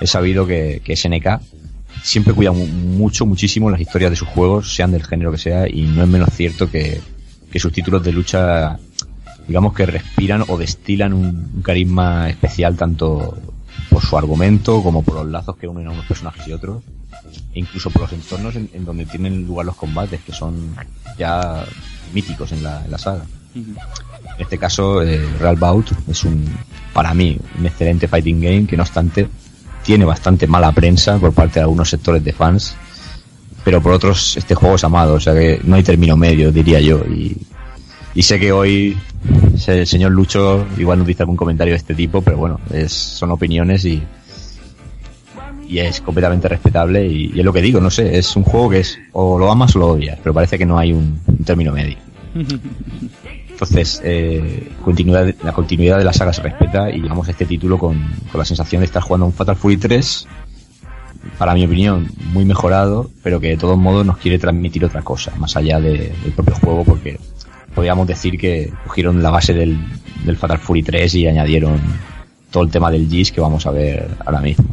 He 0.00 0.06
sabido 0.06 0.46
que, 0.46 0.80
que 0.84 0.96
SNK 0.96 1.40
siempre 2.02 2.32
cuida 2.32 2.52
mu- 2.52 2.66
mucho, 2.66 3.26
muchísimo 3.26 3.70
las 3.70 3.80
historias 3.80 4.10
de 4.10 4.16
sus 4.16 4.28
juegos, 4.28 4.74
sean 4.74 4.92
del 4.92 5.04
género 5.04 5.30
que 5.30 5.38
sea, 5.38 5.68
y 5.68 5.82
no 5.82 6.02
es 6.02 6.08
menos 6.08 6.30
cierto 6.32 6.70
que, 6.70 7.00
que 7.52 7.58
sus 7.58 7.72
títulos 7.72 8.02
de 8.02 8.12
lucha, 8.12 8.78
digamos 9.50 9.74
que 9.74 9.84
respiran 9.84 10.44
o 10.46 10.56
destilan 10.56 11.12
un, 11.12 11.50
un 11.56 11.62
carisma 11.62 12.30
especial 12.30 12.76
tanto 12.76 13.36
por 13.88 14.00
su 14.00 14.16
argumento 14.16 14.80
como 14.80 15.02
por 15.02 15.16
los 15.16 15.26
lazos 15.26 15.56
que 15.56 15.66
unen 15.66 15.88
a 15.88 15.90
unos 15.90 16.06
personajes 16.06 16.46
y 16.46 16.52
otros, 16.52 16.84
e 17.52 17.58
incluso 17.58 17.90
por 17.90 18.02
los 18.02 18.12
entornos 18.12 18.54
en, 18.54 18.70
en 18.72 18.84
donde 18.84 19.06
tienen 19.06 19.44
lugar 19.44 19.66
los 19.66 19.74
combates, 19.74 20.20
que 20.20 20.32
son 20.32 20.54
ya 21.18 21.64
míticos 22.14 22.52
en 22.52 22.62
la, 22.62 22.84
en 22.84 22.92
la 22.92 22.98
saga. 22.98 23.24
En 23.56 23.74
este 24.38 24.56
caso, 24.56 25.02
eh, 25.02 25.20
Real 25.40 25.56
Bout 25.56 25.90
es 26.08 26.22
un, 26.22 26.44
para 26.92 27.12
mí, 27.12 27.36
un 27.58 27.66
excelente 27.66 28.06
fighting 28.06 28.40
game 28.40 28.66
que 28.66 28.76
no 28.76 28.84
obstante 28.84 29.26
tiene 29.82 30.04
bastante 30.04 30.46
mala 30.46 30.70
prensa 30.70 31.18
por 31.18 31.32
parte 31.32 31.54
de 31.54 31.62
algunos 31.62 31.90
sectores 31.90 32.22
de 32.22 32.32
fans, 32.32 32.76
pero 33.64 33.82
por 33.82 33.94
otros 33.94 34.36
este 34.36 34.54
juego 34.54 34.76
es 34.76 34.84
amado, 34.84 35.14
o 35.14 35.20
sea 35.20 35.34
que 35.34 35.60
no 35.64 35.74
hay 35.74 35.82
término 35.82 36.16
medio, 36.16 36.52
diría 36.52 36.78
yo. 36.78 36.98
Y, 36.98 37.36
y 38.14 38.22
sé 38.22 38.38
que 38.40 38.52
hoy 38.52 38.96
el 39.66 39.86
señor 39.86 40.12
Lucho 40.12 40.66
igual 40.78 40.98
nos 40.98 41.06
dice 41.06 41.22
algún 41.22 41.36
comentario 41.36 41.72
de 41.72 41.78
este 41.78 41.94
tipo, 41.94 42.22
pero 42.22 42.36
bueno, 42.38 42.60
es, 42.72 42.92
son 42.92 43.30
opiniones 43.30 43.84
y, 43.84 44.02
y 45.68 45.78
es 45.78 46.00
completamente 46.00 46.48
respetable 46.48 47.06
y, 47.06 47.38
es 47.38 47.44
lo 47.44 47.52
que 47.52 47.62
digo, 47.62 47.80
no 47.80 47.90
sé, 47.90 48.18
es 48.18 48.34
un 48.36 48.42
juego 48.42 48.70
que 48.70 48.80
es 48.80 48.98
o 49.12 49.38
lo 49.38 49.50
amas 49.50 49.76
o 49.76 49.78
lo 49.78 49.88
odias, 49.88 50.18
pero 50.22 50.34
parece 50.34 50.58
que 50.58 50.66
no 50.66 50.78
hay 50.78 50.92
un, 50.92 51.20
término 51.44 51.72
medio. 51.72 51.96
Entonces, 53.50 54.00
eh, 54.04 54.72
continuidad, 54.82 55.34
la 55.42 55.52
continuidad 55.52 55.98
de 55.98 56.04
la 56.04 56.12
saga 56.12 56.32
se 56.32 56.42
respeta 56.42 56.90
y 56.90 57.00
llegamos 57.00 57.28
a 57.28 57.32
este 57.32 57.44
título 57.44 57.78
con, 57.78 57.98
con 58.32 58.38
la 58.38 58.44
sensación 58.44 58.80
de 58.80 58.86
estar 58.86 59.02
jugando 59.02 59.26
un 59.26 59.32
Fatal 59.32 59.54
Fury 59.56 59.76
3, 59.76 60.26
para 61.36 61.54
mi 61.54 61.64
opinión, 61.66 62.08
muy 62.32 62.46
mejorado, 62.46 63.10
pero 63.22 63.38
que 63.40 63.48
de 63.48 63.56
todos 63.58 63.76
modos 63.76 64.06
nos 64.06 64.16
quiere 64.16 64.38
transmitir 64.38 64.84
otra 64.84 65.02
cosa, 65.02 65.32
más 65.36 65.54
allá 65.56 65.78
de- 65.78 66.12
del 66.22 66.32
propio 66.34 66.54
juego, 66.54 66.84
porque 66.84 67.18
podríamos 67.74 68.06
decir 68.06 68.38
que 68.38 68.72
cogieron 68.86 69.22
la 69.22 69.30
base 69.30 69.54
del, 69.54 69.78
del 70.24 70.36
Fatal 70.36 70.58
Fury 70.58 70.82
3 70.82 71.14
y 71.14 71.26
añadieron 71.26 71.80
todo 72.50 72.64
el 72.64 72.70
tema 72.70 72.90
del 72.90 73.08
GIS 73.08 73.32
que 73.32 73.40
vamos 73.40 73.66
a 73.66 73.70
ver 73.70 74.08
ahora 74.24 74.40
mismo. 74.40 74.64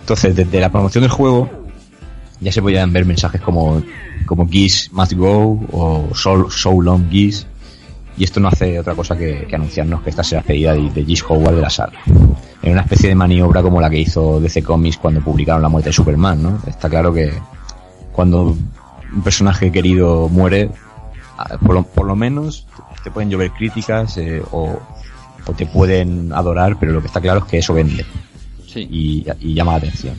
Entonces, 0.00 0.34
desde 0.34 0.60
la 0.60 0.70
promoción 0.70 1.02
del 1.02 1.10
juego, 1.10 1.48
ya 2.40 2.52
se 2.52 2.62
podían 2.62 2.92
ver 2.92 3.04
mensajes 3.04 3.40
como, 3.40 3.82
como 4.26 4.48
Geese 4.48 4.88
must 4.92 5.12
go 5.12 5.60
o 5.72 6.08
So, 6.14 6.50
so 6.50 6.80
long 6.80 7.08
Geese. 7.10 7.46
Y 8.16 8.24
esto 8.24 8.40
no 8.40 8.48
hace 8.48 8.78
otra 8.78 8.94
cosa 8.94 9.16
que, 9.16 9.46
que 9.48 9.54
anunciarnos 9.54 10.02
que 10.02 10.10
esta 10.10 10.22
será 10.22 10.40
despedida 10.40 10.74
de, 10.74 10.90
de 10.90 11.04
Geese 11.04 11.24
Howard 11.28 11.54
de 11.54 11.62
la 11.62 11.70
saga. 11.70 11.98
En 12.62 12.72
una 12.72 12.82
especie 12.82 13.08
de 13.08 13.14
maniobra 13.14 13.62
como 13.62 13.80
la 13.80 13.88
que 13.88 13.98
hizo 13.98 14.40
DC 14.40 14.62
Comics 14.62 14.98
cuando 14.98 15.20
publicaron 15.20 15.62
la 15.62 15.68
muerte 15.68 15.90
de 15.90 15.94
Superman, 15.94 16.42
¿no? 16.42 16.58
Está 16.66 16.90
claro 16.90 17.14
que 17.14 17.32
cuando 18.12 18.56
un 19.12 19.22
personaje 19.22 19.72
querido 19.72 20.28
muere, 20.28 20.70
por 21.64 21.74
lo, 21.74 21.82
por 21.82 22.06
lo 22.06 22.16
menos 22.16 22.66
te 23.02 23.10
pueden 23.10 23.30
llover 23.30 23.50
críticas 23.52 24.16
eh, 24.18 24.42
o, 24.50 24.78
o 25.46 25.52
te 25.52 25.66
pueden 25.66 26.32
adorar, 26.32 26.78
pero 26.78 26.92
lo 26.92 27.00
que 27.00 27.06
está 27.06 27.20
claro 27.20 27.40
es 27.40 27.44
que 27.46 27.58
eso 27.58 27.74
vende. 27.74 28.04
Y, 28.76 29.26
y 29.40 29.54
llama 29.54 29.72
la 29.72 29.78
atención. 29.78 30.16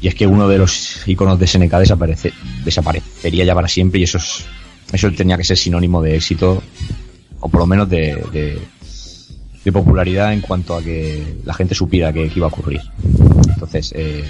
Y 0.00 0.08
es 0.08 0.14
que 0.14 0.26
uno 0.26 0.48
de 0.48 0.58
los 0.58 1.06
iconos 1.06 1.38
de 1.38 1.46
SNK 1.46 1.72
desaparece, 1.74 2.32
desaparecería 2.64 3.44
ya 3.44 3.54
para 3.54 3.68
siempre 3.68 4.00
y 4.00 4.04
eso 4.04 4.18
es, 4.18 4.44
eso 4.92 5.10
tenía 5.12 5.36
que 5.36 5.44
ser 5.44 5.56
sinónimo 5.56 6.02
de 6.02 6.16
éxito 6.16 6.62
o 7.40 7.48
por 7.48 7.60
lo 7.60 7.66
menos 7.66 7.88
de, 7.88 8.16
de, 8.32 8.58
de 9.64 9.72
popularidad 9.72 10.32
en 10.32 10.40
cuanto 10.40 10.76
a 10.76 10.82
que 10.82 11.38
la 11.44 11.54
gente 11.54 11.74
supiera 11.74 12.12
que, 12.12 12.28
que 12.28 12.38
iba 12.38 12.46
a 12.46 12.50
ocurrir. 12.50 12.80
Entonces, 13.48 13.92
eh, 13.96 14.24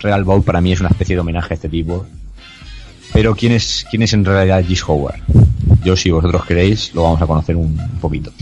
Real 0.00 0.24
Bout 0.24 0.44
para 0.44 0.60
mí 0.60 0.72
es 0.72 0.80
una 0.80 0.90
especie 0.90 1.16
de 1.16 1.20
homenaje 1.20 1.54
a 1.54 1.56
este 1.56 1.68
tipo. 1.68 2.06
Pero 3.12 3.34
¿quién 3.34 3.52
es, 3.52 3.86
quién 3.90 4.02
es 4.02 4.12
en 4.12 4.24
realidad 4.24 4.64
Gis 4.64 4.86
Howard? 4.88 5.20
Yo, 5.84 5.96
si 5.96 6.10
vosotros 6.10 6.44
queréis, 6.44 6.94
lo 6.94 7.04
vamos 7.04 7.22
a 7.22 7.26
conocer 7.26 7.56
un, 7.56 7.78
un 7.78 8.00
poquito. 8.00 8.32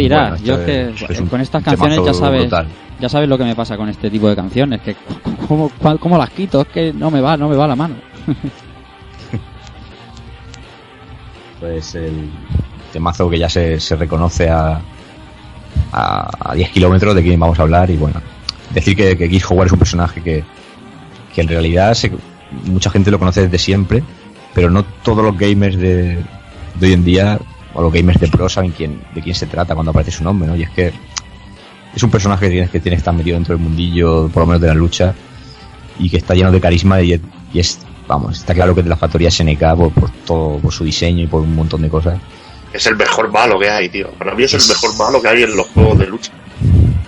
Te 0.00 0.14
dirá, 0.14 0.30
Bueno, 0.30 0.44
yo 0.44 0.54
esto 0.54 0.60
es 0.60 0.66
que 0.66 0.90
es- 1.04 1.10
es 1.10 1.20
un 1.20 1.26
con 1.28 1.40
estas 1.40 1.62
canciones 1.62 2.00
ya 2.04 2.14
sabes, 2.14 2.40
brutal. 2.42 2.66
ya 3.00 3.08
sabes 3.08 3.28
lo 3.28 3.38
que 3.38 3.44
me 3.44 3.54
pasa 3.54 3.76
con 3.76 3.88
este 3.88 4.10
tipo 4.10 4.28
de 4.28 4.36
canciones, 4.36 4.80
que 4.80 4.96
cómo, 5.48 5.70
cómo 6.00 6.18
las 6.18 6.30
quito, 6.30 6.62
es 6.62 6.68
que 6.68 6.92
no 6.92 7.10
me 7.10 7.20
va, 7.20 7.36
no 7.36 7.48
me 7.48 7.56
va 7.56 7.66
la 7.66 7.76
mano. 7.76 7.94
pues 11.60 11.94
el 11.94 12.28
temazo 12.92 13.28
que 13.30 13.38
ya 13.38 13.48
se, 13.48 13.78
se 13.80 13.96
reconoce 13.96 14.48
a, 14.48 14.80
a, 15.92 16.50
a 16.50 16.54
10 16.54 16.70
kilómetros 16.70 17.14
de 17.14 17.22
quién 17.22 17.38
vamos 17.38 17.58
a 17.58 17.62
hablar 17.62 17.90
y 17.90 17.96
bueno, 17.96 18.20
decir 18.72 18.96
que, 18.96 19.16
que 19.16 19.28
Geese 19.28 19.46
Howard 19.50 19.66
es 19.66 19.72
un 19.72 19.78
personaje 19.78 20.22
que, 20.22 20.44
que 21.34 21.40
en 21.40 21.48
realidad 21.48 21.94
se- 21.94 22.12
mucha 22.64 22.90
gente 22.90 23.10
lo 23.10 23.18
conoce 23.18 23.42
desde 23.42 23.58
siempre, 23.58 24.02
pero 24.54 24.70
no 24.70 24.84
todos 25.04 25.22
los 25.22 25.36
gamers 25.38 25.76
de, 25.76 26.18
de 26.78 26.86
hoy 26.86 26.92
en 26.94 27.04
día 27.04 27.38
o 27.74 27.82
los 27.82 27.92
gamers 27.92 28.20
de 28.20 28.28
pro 28.28 28.48
saben 28.48 28.72
quién, 28.72 29.00
de 29.14 29.20
quién 29.22 29.34
se 29.34 29.46
trata 29.46 29.74
cuando 29.74 29.90
aparece 29.90 30.10
su 30.10 30.24
nombre, 30.24 30.48
¿no? 30.48 30.56
Y 30.56 30.62
es 30.64 30.70
que 30.70 30.92
es 31.94 32.02
un 32.02 32.10
personaje 32.10 32.46
que 32.46 32.50
tienes 32.52 32.70
que 32.70 32.80
tiene 32.80 32.96
que 32.96 33.00
estar 33.00 33.14
metido 33.14 33.36
dentro 33.36 33.54
del 33.56 33.62
mundillo, 33.64 34.28
por 34.28 34.42
lo 34.42 34.46
menos 34.46 34.60
de 34.62 34.68
la 34.68 34.74
lucha, 34.74 35.14
y 35.98 36.08
que 36.10 36.16
está 36.18 36.34
lleno 36.34 36.50
de 36.52 36.60
carisma 36.60 37.00
y, 37.00 37.12
es- 37.14 37.20
y 37.52 37.58
es, 37.60 37.78
vamos, 38.06 38.38
está 38.38 38.54
claro 38.54 38.74
que 38.74 38.80
es 38.80 38.84
de 38.84 38.90
la 38.90 38.96
factoría 38.96 39.30
SNK 39.30 39.76
por, 39.76 39.90
por 39.92 40.10
todo, 40.24 40.58
por 40.58 40.72
su 40.72 40.84
diseño 40.84 41.24
y 41.24 41.26
por 41.26 41.42
un 41.42 41.54
montón 41.54 41.82
de 41.82 41.88
cosas. 41.88 42.18
Es 42.72 42.86
el 42.86 42.96
mejor 42.96 43.30
malo 43.32 43.58
que 43.58 43.68
hay, 43.68 43.88
tío. 43.88 44.10
Para 44.12 44.34
mí 44.34 44.44
es 44.44 44.54
el 44.54 44.62
mejor 44.68 44.96
malo 44.96 45.20
que 45.20 45.28
hay 45.28 45.42
en 45.42 45.56
los 45.56 45.66
juegos 45.68 45.98
de 45.98 46.06
lucha. 46.06 46.30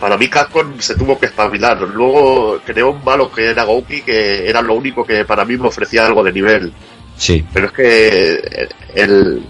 Para 0.00 0.16
mí 0.18 0.26
Capcom 0.28 0.72
se 0.80 0.96
tuvo 0.96 1.16
que 1.16 1.26
espabilar. 1.26 1.80
Luego 1.82 2.58
creó 2.66 2.90
un 2.90 3.04
malo 3.04 3.30
que 3.30 3.46
era 3.50 3.62
Gouki, 3.62 4.02
que 4.02 4.48
era 4.48 4.60
lo 4.60 4.74
único 4.74 5.04
que 5.04 5.24
para 5.24 5.44
mí 5.44 5.56
me 5.56 5.68
ofrecía 5.68 6.04
algo 6.04 6.24
de 6.24 6.32
nivel. 6.32 6.72
Sí, 7.16 7.44
Pero 7.52 7.66
es 7.66 7.72
que 7.72 8.68
el, 8.96 9.44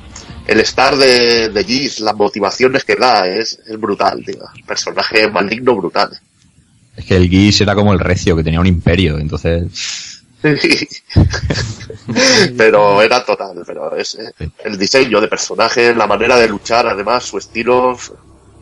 el 0.47 0.60
estar 0.60 0.97
de, 0.97 1.48
de 1.48 1.64
Giz, 1.64 2.01
las 2.01 2.14
motivaciones 2.14 2.85
que 2.85 2.97
da, 2.97 3.27
es, 3.27 3.59
es 3.66 3.81
brutal, 3.81 4.24
tío. 4.24 4.43
Personaje 4.66 5.31
maligno 5.31 5.77
brutal. 5.77 6.10
es 6.97 7.05
que 7.05 7.16
el 7.16 7.28
Geese 7.28 7.64
era 7.64 7.74
como 7.74 7.93
el 7.93 7.98
recio, 7.98 8.36
que 8.36 8.44
tenía 8.44 8.60
un 8.60 8.66
imperio, 8.66 9.19
entonces... 9.19 10.19
pero 12.56 13.01
era 13.01 13.24
total, 13.24 13.62
pero 13.64 13.94
es 13.94 14.16
eh, 14.16 14.32
el 14.64 14.77
diseño 14.77 15.20
de 15.20 15.28
personaje, 15.28 15.94
la 15.94 16.09
manera 16.09 16.36
de 16.36 16.48
luchar, 16.48 16.85
además 16.89 17.23
su 17.23 17.39
estilo 17.39 17.97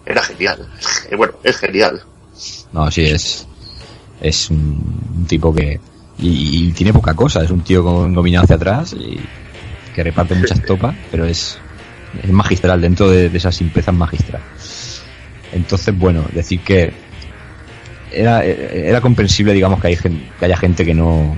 era 0.04 0.22
genial. 0.22 0.68
Eh, 1.10 1.16
Bueno, 1.16 1.34
es 1.42 1.56
genial. 1.56 2.02
No, 2.72 2.90
sí, 2.90 3.06
es. 3.06 3.46
Es 4.20 4.50
un, 4.50 5.24
tipo 5.26 5.54
que. 5.54 5.80
Y, 6.18 6.68
y 6.68 6.72
tiene 6.72 6.92
poca 6.92 7.14
cosa, 7.14 7.42
es 7.42 7.50
un 7.50 7.62
tío 7.62 7.82
con 7.82 8.12
dominado 8.12 8.44
hacia 8.44 8.56
atrás 8.56 8.92
y 8.92 9.18
que 9.94 10.04
reparte 10.04 10.34
muchas 10.34 10.62
topas, 10.66 10.94
pero 11.10 11.24
es, 11.24 11.58
es 12.22 12.30
magistral, 12.30 12.80
dentro 12.80 13.08
de, 13.10 13.28
de 13.28 13.38
esa 13.38 13.52
simpleza 13.52 13.92
magistral. 13.92 14.42
Entonces, 15.52 15.96
bueno, 15.96 16.24
decir 16.32 16.60
que 16.60 16.92
era, 18.12 18.44
era 18.44 19.00
comprensible, 19.00 19.52
digamos, 19.52 19.80
que, 19.80 19.88
hay, 19.88 19.96
que 19.96 20.44
haya 20.44 20.56
gente 20.56 20.84
que 20.84 20.94
no, 20.94 21.36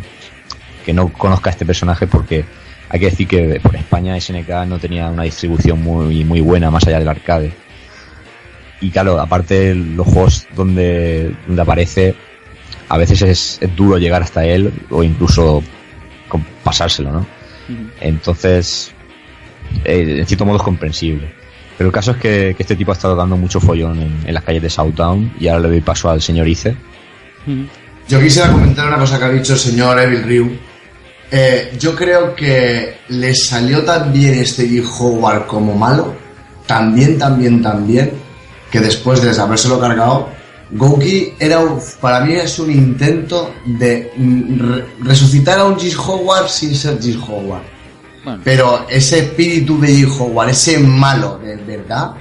que 0.85 0.93
no 0.93 1.13
conozca 1.13 1.51
a 1.51 1.53
este 1.53 1.67
personaje 1.67 2.07
porque 2.07 2.45
hay 2.89 3.01
que 3.01 3.07
decir 3.07 3.27
que 3.27 3.61
por 3.61 3.75
España 3.77 4.21
SNK 4.21 4.67
no 4.67 4.79
tenía 4.79 5.09
una 5.09 5.23
distribución 5.23 5.83
muy, 5.83 6.25
muy 6.25 6.41
buena 6.41 6.71
más 6.71 6.87
allá 6.87 6.99
del 6.99 7.09
arcade. 7.09 7.53
Y 8.81 8.91
claro, 8.91 9.21
aparte 9.21 9.75
los 9.75 10.07
juegos 10.07 10.47
donde, 10.55 11.35
donde 11.47 11.63
aparece, 11.63 12.15
a 12.89 12.99
veces 12.99 13.23
es, 13.23 13.59
es 13.61 13.77
duro 13.77 13.97
llegar 13.97 14.23
hasta 14.23 14.45
él 14.45 14.73
o 14.91 15.03
incluso 15.03 15.63
pasárselo, 16.65 17.13
¿no? 17.13 17.27
Entonces, 18.01 18.92
eh, 19.85 20.17
en 20.21 20.27
cierto 20.27 20.45
modo 20.45 20.57
es 20.59 20.63
comprensible. 20.63 21.33
Pero 21.79 21.89
el 21.89 21.95
caso 21.95 22.13
es 22.13 22.17
que, 22.19 22.55
que 22.57 22.63
este 22.63 22.77
tipo 22.77 22.91
ha 22.93 22.95
estado 22.95 23.17
dando 23.17 23.37
mucho 23.37 23.59
follón 23.61 23.99
en, 24.01 24.13
en 24.27 24.35
las 24.35 24.45
calles 24.45 24.63
de 24.63 24.71
Southtown 24.71 25.33
y 25.41 25.49
ahora 25.49 25.63
le 25.63 25.69
doy 25.69 25.81
paso 25.81 26.11
al 26.11 26.21
señor 26.21 26.47
Ice. 26.49 26.77
Yo 28.09 28.21
quisiera 28.21 28.51
comentar 28.53 28.87
una 28.89 28.99
cosa 28.99 29.19
que 29.19 29.25
ha 29.25 29.31
dicho 29.31 29.55
el 29.55 29.59
señor 29.59 29.99
Evil 29.99 30.23
Ryu. 30.23 30.51
Eh, 31.31 31.73
yo 31.81 31.95
creo 31.97 32.35
que 32.35 32.99
le 33.09 33.35
salió 33.35 33.83
tan 33.85 34.13
bien 34.13 34.35
este 34.35 34.69
G. 34.69 34.85
Howard 34.99 35.47
como 35.47 35.75
malo, 35.75 36.15
también, 36.67 37.19
también, 37.19 37.63
también, 37.63 38.13
que 38.71 38.81
después 38.81 39.23
de 39.23 39.41
habérselo 39.41 39.81
cargado, 39.81 40.29
Gouki 40.73 41.33
era 41.39 41.59
un- 41.61 41.81
para 42.01 42.21
mí 42.21 42.35
es 42.35 42.59
un 42.59 42.71
intento 42.71 43.55
de 43.65 44.11
mm, 44.17 44.59
re- 44.59 44.85
resucitar 45.01 45.59
a 45.59 45.65
un 45.65 45.77
G. 45.77 45.95
Howard 45.97 46.49
sin 46.49 46.75
ser 46.75 46.99
G. 47.01 47.17
Howard. 47.27 47.63
Bueno. 48.25 48.41
Pero 48.45 48.87
ese 48.89 49.19
espíritu 49.21 49.81
de 49.81 49.89
G. 49.89 50.21
Howard, 50.21 50.51
ese 50.51 50.79
malo 50.79 51.39
de 51.39 51.57
verdad, 51.57 52.13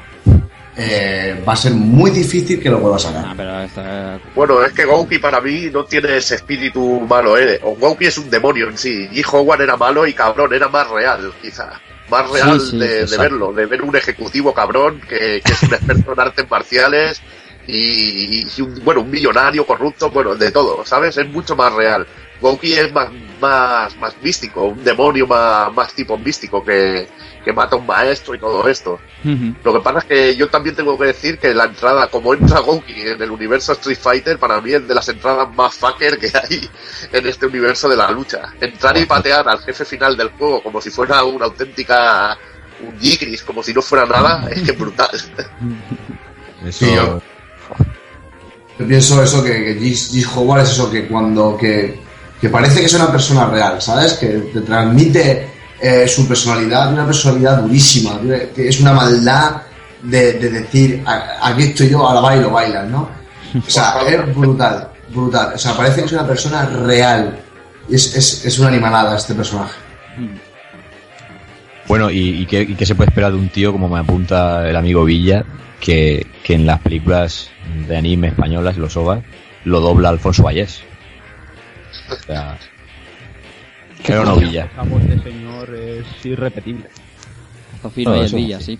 eh, 0.75 1.43
va 1.47 1.53
a 1.53 1.55
ser 1.55 1.73
muy 1.73 2.11
difícil 2.11 2.59
que 2.61 2.69
lo 2.69 2.79
vuelva 2.79 2.95
a 2.97 2.99
sacar. 2.99 3.25
Ah, 3.27 3.33
pero 3.35 3.59
esta- 3.61 4.19
Bueno, 4.33 4.63
es 4.63 4.71
que 4.73 4.85
Gouki 4.85 5.19
para 5.19 5.41
mí 5.41 5.69
no 5.71 5.83
tiene 5.85 6.17
ese 6.17 6.35
espíritu 6.35 7.01
malo, 7.01 7.37
¿eh? 7.37 7.59
O 7.63 7.75
Gouki 7.75 8.05
es 8.05 8.17
un 8.17 8.29
demonio 8.29 8.69
en 8.69 8.77
sí. 8.77 9.07
Y 9.11 9.21
Howard 9.29 9.61
era 9.61 9.77
malo 9.77 10.07
y 10.07 10.13
cabrón, 10.13 10.53
era 10.53 10.69
más 10.69 10.89
real, 10.89 11.31
quizá. 11.41 11.69
Más 12.09 12.29
real 12.29 12.59
Sí, 12.59 12.71
sí, 12.71 12.77
de, 12.77 13.05
de 13.05 13.17
verlo, 13.17 13.53
de 13.53 13.65
ver 13.65 13.81
un 13.81 13.95
ejecutivo 13.95 14.53
cabrón 14.53 14.99
que, 15.07 15.41
que 15.43 15.51
es 15.51 15.63
un 15.63 15.73
experto 15.73 16.13
en 16.13 16.19
artes 16.19 16.49
marciales 16.49 17.21
y, 17.67 18.45
y 18.57 18.61
un, 18.61 18.81
bueno, 18.83 19.01
un 19.01 19.09
millonario 19.11 19.65
corrupto, 19.65 20.09
bueno, 20.09 20.35
de 20.35 20.51
todo, 20.51 20.85
¿sabes? 20.85 21.15
Es 21.17 21.29
mucho 21.29 21.55
más 21.55 21.71
real. 21.73 22.05
Gouki 22.41 22.73
es 22.73 22.91
más, 22.91 23.09
más, 23.39 23.95
más 23.97 24.15
místico, 24.21 24.63
un 24.65 24.83
demonio 24.83 25.27
más, 25.27 25.71
más 25.73 25.93
tipo 25.93 26.17
místico 26.17 26.63
que, 26.63 27.07
que 27.45 27.53
mata 27.53 27.75
a 27.75 27.79
un 27.79 27.85
maestro 27.85 28.33
y 28.35 28.39
todo 28.39 28.67
esto. 28.67 28.99
Lo 29.63 29.73
que 29.73 29.79
pasa 29.79 29.99
es 29.99 30.05
que 30.05 30.35
yo 30.35 30.49
también 30.49 30.75
tengo 30.75 30.97
que 30.97 31.05
decir 31.05 31.37
que 31.37 31.53
la 31.53 31.65
entrada, 31.65 32.07
como 32.09 32.33
entra 32.33 32.59
Gouki 32.59 33.01
en 33.01 33.21
el 33.21 33.29
universo 33.31 33.73
Street 33.73 33.99
Fighter, 34.01 34.39
para 34.39 34.59
mí 34.59 34.73
es 34.73 34.87
de 34.87 34.95
las 34.95 35.07
entradas 35.09 35.47
más 35.55 35.75
fucker 35.75 36.17
que 36.17 36.31
hay 36.35 36.67
en 37.11 37.27
este 37.27 37.45
universo 37.45 37.87
de 37.87 37.95
la 37.97 38.09
lucha. 38.09 38.53
Entrar 38.59 38.97
y 38.97 39.05
patear 39.05 39.47
al 39.47 39.59
jefe 39.59 39.85
final 39.85 40.17
del 40.17 40.29
juego 40.31 40.63
como 40.63 40.81
si 40.81 40.89
fuera 40.89 41.23
una 41.23 41.45
auténtica 41.45 42.37
un 42.83 42.97
Yigris, 42.99 43.43
como 43.43 43.61
si 43.61 43.73
no 43.75 43.81
fuera 43.83 44.07
nada, 44.07 44.49
es 44.49 44.63
que 44.63 44.71
es 44.71 44.79
brutal. 44.79 45.09
Eso, 46.65 46.85
Sí, 46.85 46.93
yo- 46.95 47.21
Yo 48.79 48.87
pienso 48.87 49.21
eso, 49.21 49.43
que, 49.43 49.51
que 49.63 49.75
Gis, 49.79 50.09
Gis 50.11 50.27
Howard 50.35 50.61
es 50.63 50.71
eso, 50.71 50.89
que 50.89 51.07
cuando, 51.07 51.55
que, 51.57 51.99
que 52.41 52.49
parece 52.49 52.79
que 52.79 52.87
es 52.87 52.93
una 52.95 53.11
persona 53.11 53.45
real, 53.45 53.79
¿sabes? 53.81 54.13
Que 54.13 54.27
te 54.27 54.61
transmite 54.61 55.47
eh, 55.79 56.07
su 56.07 56.27
personalidad, 56.27 56.91
una 56.91 57.05
personalidad 57.05 57.59
durísima, 57.61 58.19
que 58.55 58.67
es 58.67 58.79
una 58.81 58.93
maldad 58.93 59.61
de, 60.03 60.33
de 60.33 60.49
decir, 60.49 61.03
"A- 61.05 61.47
aquí 61.49 61.63
estoy 61.63 61.89
yo, 61.89 62.05
ahora 62.05 62.19
bailo, 62.21 62.49
bailas, 62.51 62.87
¿no? 62.87 63.07
O 63.55 63.69
sea, 63.69 63.95
es 64.07 64.35
brutal, 64.35 64.87
brutal. 65.13 65.51
O 65.55 65.57
sea, 65.57 65.73
parece 65.77 66.01
que 66.01 66.05
es 66.07 66.11
una 66.13 66.25
persona 66.27 66.65
real. 66.65 67.37
Es, 67.89 68.15
es, 68.15 68.45
es 68.45 68.59
una 68.59 68.69
animalada 68.69 69.15
este 69.17 69.33
personaje. 69.35 69.73
Bueno, 71.87 72.09
¿y, 72.09 72.41
y 72.41 72.45
qué, 72.45 72.75
qué 72.75 72.85
se 72.85 72.95
puede 72.95 73.09
esperar 73.09 73.31
de 73.31 73.37
un 73.37 73.49
tío 73.49 73.71
como 73.71 73.89
me 73.89 73.99
apunta 73.99 74.67
el 74.69 74.75
amigo 74.75 75.03
Villa, 75.03 75.43
que, 75.79 76.25
que 76.43 76.53
en 76.53 76.65
las 76.65 76.79
películas 76.79 77.49
de 77.87 77.97
anime 77.97 78.29
españolas, 78.29 78.77
los 78.77 78.95
OVA, 78.95 79.21
lo 79.65 79.81
dobla 79.81 80.09
Alfonso 80.09 80.43
Vallés? 80.43 80.81
O 82.11 82.15
sea, 82.25 82.57
Villa. 84.39 84.65
Esa 84.71 84.83
voz 84.83 85.03
de 85.07 85.21
señor 85.21 85.75
es 85.75 86.05
irrepetible. 86.25 86.89
No, 88.05 88.15
y 88.15 88.25
eso- 88.25 88.35
Villa, 88.37 88.59
sí. 88.59 88.79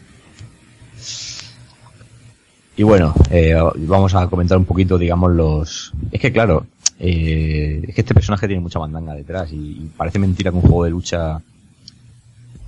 Y 2.77 2.83
bueno, 2.83 3.13
eh, 3.29 3.55
vamos 3.75 4.15
a 4.15 4.27
comentar 4.27 4.57
un 4.57 4.65
poquito, 4.65 4.97
digamos, 4.97 5.31
los... 5.33 5.93
Es 6.11 6.19
que 6.19 6.31
claro, 6.31 6.65
eh, 6.99 7.83
es 7.87 7.93
que 7.95 8.01
este 8.01 8.13
personaje 8.13 8.47
tiene 8.47 8.61
mucha 8.61 8.79
mandanga 8.79 9.13
detrás 9.13 9.51
y, 9.51 9.55
y 9.55 9.91
parece 9.95 10.19
mentira 10.19 10.51
que 10.51 10.57
un 10.57 10.61
juego 10.63 10.85
de 10.85 10.89
lucha 10.91 11.41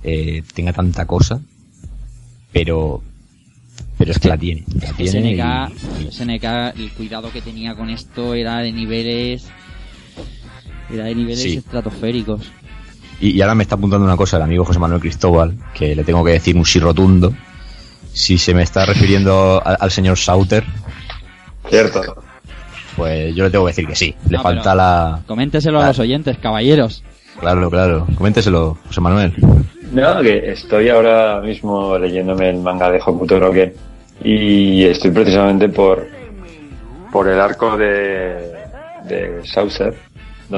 eh, 0.02 0.42
tenga 0.54 0.72
tanta 0.72 1.06
cosa, 1.06 1.40
pero 2.52 3.02
pero 3.98 4.10
es 4.12 4.18
que 4.18 4.28
la 4.28 4.36
tiene, 4.36 4.62
la 4.80 4.92
tiene 4.92 5.10
SNK, 5.10 6.00
y- 6.00 6.04
y- 6.04 6.12
SNK, 6.12 6.44
el 6.78 6.90
cuidado 6.92 7.30
que 7.32 7.40
tenía 7.40 7.74
con 7.74 7.88
esto 7.90 8.34
era 8.34 8.58
de 8.58 8.70
niveles. 8.72 9.46
Era 10.92 11.04
de 11.04 11.14
niveles 11.14 11.40
Sí. 11.42 11.56
estratosféricos. 11.56 12.50
Y, 13.20 13.30
y 13.30 13.42
ahora 13.42 13.54
me 13.54 13.62
está 13.62 13.76
apuntando 13.76 14.04
una 14.04 14.16
cosa 14.16 14.36
el 14.36 14.42
amigo 14.42 14.64
José 14.64 14.78
Manuel 14.78 15.00
Cristóbal, 15.00 15.54
que 15.72 15.94
le 15.94 16.04
tengo 16.04 16.24
que 16.24 16.32
decir 16.32 16.56
un 16.56 16.66
sí 16.66 16.78
rotundo. 16.80 17.32
Si 18.12 18.38
se 18.38 18.54
me 18.54 18.62
está 18.62 18.84
refiriendo 18.84 19.60
a- 19.64 19.74
al 19.74 19.90
señor 19.90 20.16
Sauter, 20.18 20.64
Cierto. 21.68 22.16
pues 22.96 23.34
yo 23.34 23.44
le 23.44 23.50
tengo 23.50 23.64
que 23.64 23.70
decir 23.70 23.86
que 23.86 23.94
sí. 23.96 24.14
Le 24.28 24.36
No, 24.36 24.42
falta 24.42 24.74
la... 24.74 25.20
Coménteselo 25.26 25.80
a 25.80 25.84
Ah. 25.84 25.88
los 25.88 25.98
oyentes, 25.98 26.38
caballeros. 26.38 27.02
Claro, 27.40 27.68
claro. 27.70 28.06
Coménteselo, 28.16 28.78
José 28.86 29.00
Manuel. 29.00 29.34
No, 29.92 30.20
que 30.20 30.50
estoy 30.52 30.88
ahora 30.88 31.40
mismo 31.40 31.98
leyéndome 31.98 32.50
el 32.50 32.58
manga 32.58 32.90
de 32.90 33.00
Hokuto 33.04 33.38
no 33.40 33.50
Ken 33.52 33.72
y 34.22 34.84
estoy 34.84 35.10
precisamente 35.10 35.68
por 35.68 36.06
por 37.12 37.28
el 37.28 37.40
arco 37.40 37.76
de, 37.76 38.52
de 39.08 39.40
Saucer, 39.44 39.94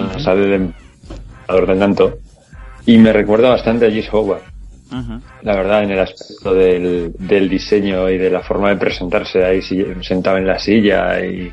donde 0.01 0.21
sale 0.21 0.45
el 0.45 0.53
emperador 0.55 1.67
de 1.69 1.75
Nanto, 1.75 2.19
y 2.87 2.99
me 2.99 3.13
recuerda 3.13 3.51
bastante 3.51 3.87
a 3.87 3.91
Gis 3.91 4.09
Howard, 4.13 4.43
Ajá. 4.91 5.21
la 5.43 5.55
verdad, 5.57 5.83
en 5.83 5.91
el 5.91 5.99
aspecto 6.01 6.55
del, 6.55 7.13
del 7.19 7.49
diseño 7.49 8.09
y 8.09 8.19
de 8.19 8.31
la 8.31 8.41
forma 8.43 8.69
de 8.71 8.77
presentarse 8.77 9.45
ahí 9.45 9.61
sentado 10.03 10.37
en 10.39 10.47
la 10.47 10.59
silla 10.59 11.21
y 11.25 11.51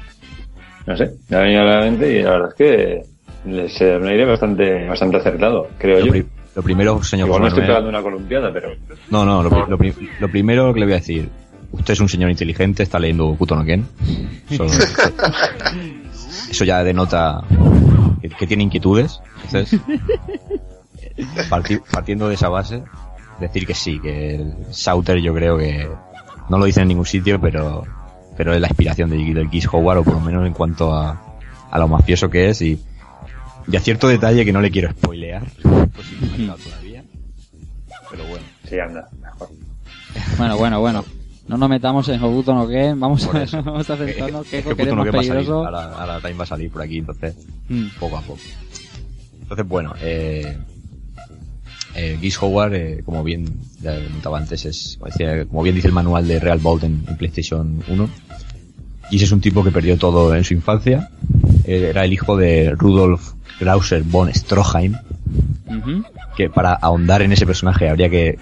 no 0.86 0.96
sé, 0.98 1.12
me 1.30 1.38
ha 1.38 1.40
venido 1.42 1.62
a 1.62 1.66
la 1.66 1.80
mente 1.82 2.12
y 2.20 2.22
la 2.22 2.32
verdad 2.32 2.50
es 2.50 2.56
que 2.56 3.02
les 3.50 3.82
eh, 3.82 3.98
me 4.00 4.14
iré 4.14 4.26
bastante, 4.26 4.88
bastante 4.88 5.18
acertado, 5.18 5.68
creo 5.78 6.00
Lo, 6.00 6.06
yo. 6.06 6.12
pri- 6.12 6.26
lo 6.56 6.62
primero, 6.62 7.02
señor 7.04 7.28
Igual 7.30 7.42
José 7.42 7.50
estoy 7.50 7.62
Manuel- 7.62 7.68
pegando 7.76 7.90
una 7.90 8.02
columpiada, 8.04 8.54
pero 8.54 8.70
No, 9.10 9.26
no, 9.26 9.42
lo, 9.42 9.50
pri- 9.50 9.64
lo 9.70 9.78
pri- 9.78 10.10
lo 10.20 10.30
primero 10.30 10.74
que 10.74 10.80
le 10.82 10.86
voy 10.86 10.94
a 10.94 10.98
decir. 10.98 11.30
Usted 11.72 11.94
es 11.94 12.00
un 12.02 12.08
señor 12.10 12.30
inteligente, 12.30 12.84
está 12.84 13.00
leyendo 13.00 13.26
Bokuto 13.26 13.56
no 13.56 13.66
Ken. 13.66 13.84
Eso, 14.52 14.66
eso 16.50 16.64
ya 16.66 16.84
denota 16.84 17.42
que, 18.24 18.30
que 18.30 18.48
tiene 18.48 18.64
inquietudes. 18.64 19.20
Entonces, 19.46 19.80
parti- 21.50 21.82
partiendo 21.92 22.28
de 22.30 22.36
esa 22.36 22.50
base, 22.50 22.82
decir 23.40 23.66
que 23.68 23.74
sí, 23.76 24.00
que 24.00 24.36
el 24.36 24.54
Sauter 24.72 25.20
yo 25.22 25.34
creo 25.34 25.58
que 25.58 25.88
no 26.50 26.58
lo 26.58 26.66
dice 26.66 26.82
en 26.82 26.88
ningún 26.88 27.06
sitio, 27.06 27.40
pero 27.40 27.86
pero 28.36 28.54
es 28.54 28.60
la 28.62 28.68
inspiración 28.68 29.12
de, 29.12 29.18
del 29.18 29.50
Kiss 29.50 29.68
Howard, 29.72 30.00
o 30.00 30.04
por 30.04 30.16
lo 30.16 30.20
menos 30.20 30.48
en 30.48 30.54
cuanto 30.54 30.92
a, 30.92 31.22
a 31.70 31.78
lo 31.80 31.88
mafioso 31.88 32.30
que 32.32 32.50
es, 32.50 32.62
y, 32.64 32.82
y 33.68 33.76
a 33.76 33.80
cierto 33.80 34.08
detalle 34.08 34.44
que 34.44 34.52
no 34.52 34.60
le 34.60 34.72
quiero 34.72 34.90
spoilear, 34.92 35.44
pues 35.94 36.08
si 36.08 36.16
no 36.16 36.54
me 36.54 36.58
todavía. 36.58 37.04
Pero 38.10 38.26
bueno. 38.26 38.46
sí, 38.68 38.80
anda, 38.80 39.08
mejor. 39.22 39.50
Bueno, 40.38 40.58
bueno, 40.58 40.80
bueno. 40.80 41.06
No 41.48 41.58
nos 41.58 41.70
metamos 41.70 42.08
en 42.10 42.22
Hobuto 42.24 42.54
no 42.54 42.68
Ken. 42.68 43.00
Vamos 43.00 43.26
a, 43.28 43.62
vamos 43.62 43.90
a 43.90 43.98
centrarnos 43.98 44.48
que 44.50 44.64
que 44.64 44.76
que 44.76 44.84
es 44.84 44.94
más 44.94 45.08
a 45.08 45.12
salir, 45.12 45.12
peligroso. 45.30 45.66
ahora, 45.66 45.84
ahora 45.94 46.20
Time 46.22 46.34
va 46.36 46.44
a 46.44 46.48
salir 46.48 46.72
por 46.72 46.82
aquí, 46.82 46.98
entonces, 47.00 47.36
Mm. 47.70 47.88
poco 48.00 48.18
a 48.18 48.22
poco. 48.22 48.40
Entonces, 49.42 49.68
bueno, 49.68 49.94
eh, 50.02 50.58
eh, 51.96 52.18
Geese 52.20 52.38
Howard, 52.42 52.74
eh, 52.76 53.02
como 53.06 53.24
bien 53.24 53.46
ya 53.82 53.96
comentaba 54.04 54.38
antes, 54.40 54.66
es, 54.66 54.96
como, 55.00 55.12
decía, 55.12 55.46
como 55.46 55.64
bien 55.64 55.76
dice 55.76 55.88
el 55.88 55.94
manual 55.94 56.28
de 56.28 56.40
Real 56.40 56.60
Bolt 56.60 56.84
en, 56.84 57.04
en 57.08 57.18
PlayStation 57.18 57.84
1, 57.88 58.10
Geese 59.10 59.26
es 59.26 59.32
un 59.32 59.42
tipo 59.42 59.64
que 59.64 59.72
perdió 59.72 59.98
todo 59.98 60.34
en 60.36 60.44
su 60.44 60.54
infancia. 60.54 61.10
Eh, 61.66 61.88
era 61.90 62.04
el 62.06 62.14
hijo 62.14 62.36
de 62.38 62.72
Rudolf 62.72 63.34
Krauser 63.60 64.04
von 64.04 64.34
Stroheim, 64.34 64.96
que 66.36 66.50
para 66.50 66.74
ahondar 66.74 67.22
en 67.22 67.32
ese 67.32 67.46
personaje 67.46 67.90
habría 67.90 68.10
que 68.10 68.38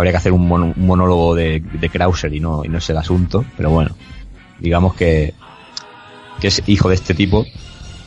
habría 0.00 0.12
que 0.12 0.18
hacer 0.18 0.32
un, 0.32 0.46
mono- 0.48 0.72
un 0.76 0.86
monólogo 0.86 1.34
de, 1.34 1.60
de 1.60 1.88
Krauser 1.88 2.32
y 2.34 2.40
no, 2.40 2.64
y 2.64 2.68
no 2.68 2.78
es 2.78 2.90
el 2.90 2.96
asunto, 2.96 3.44
pero 3.56 3.70
bueno, 3.70 3.94
digamos 4.58 4.94
que, 4.94 5.34
que 6.40 6.48
es 6.48 6.62
hijo 6.66 6.88
de 6.88 6.94
este 6.96 7.14
tipo, 7.14 7.46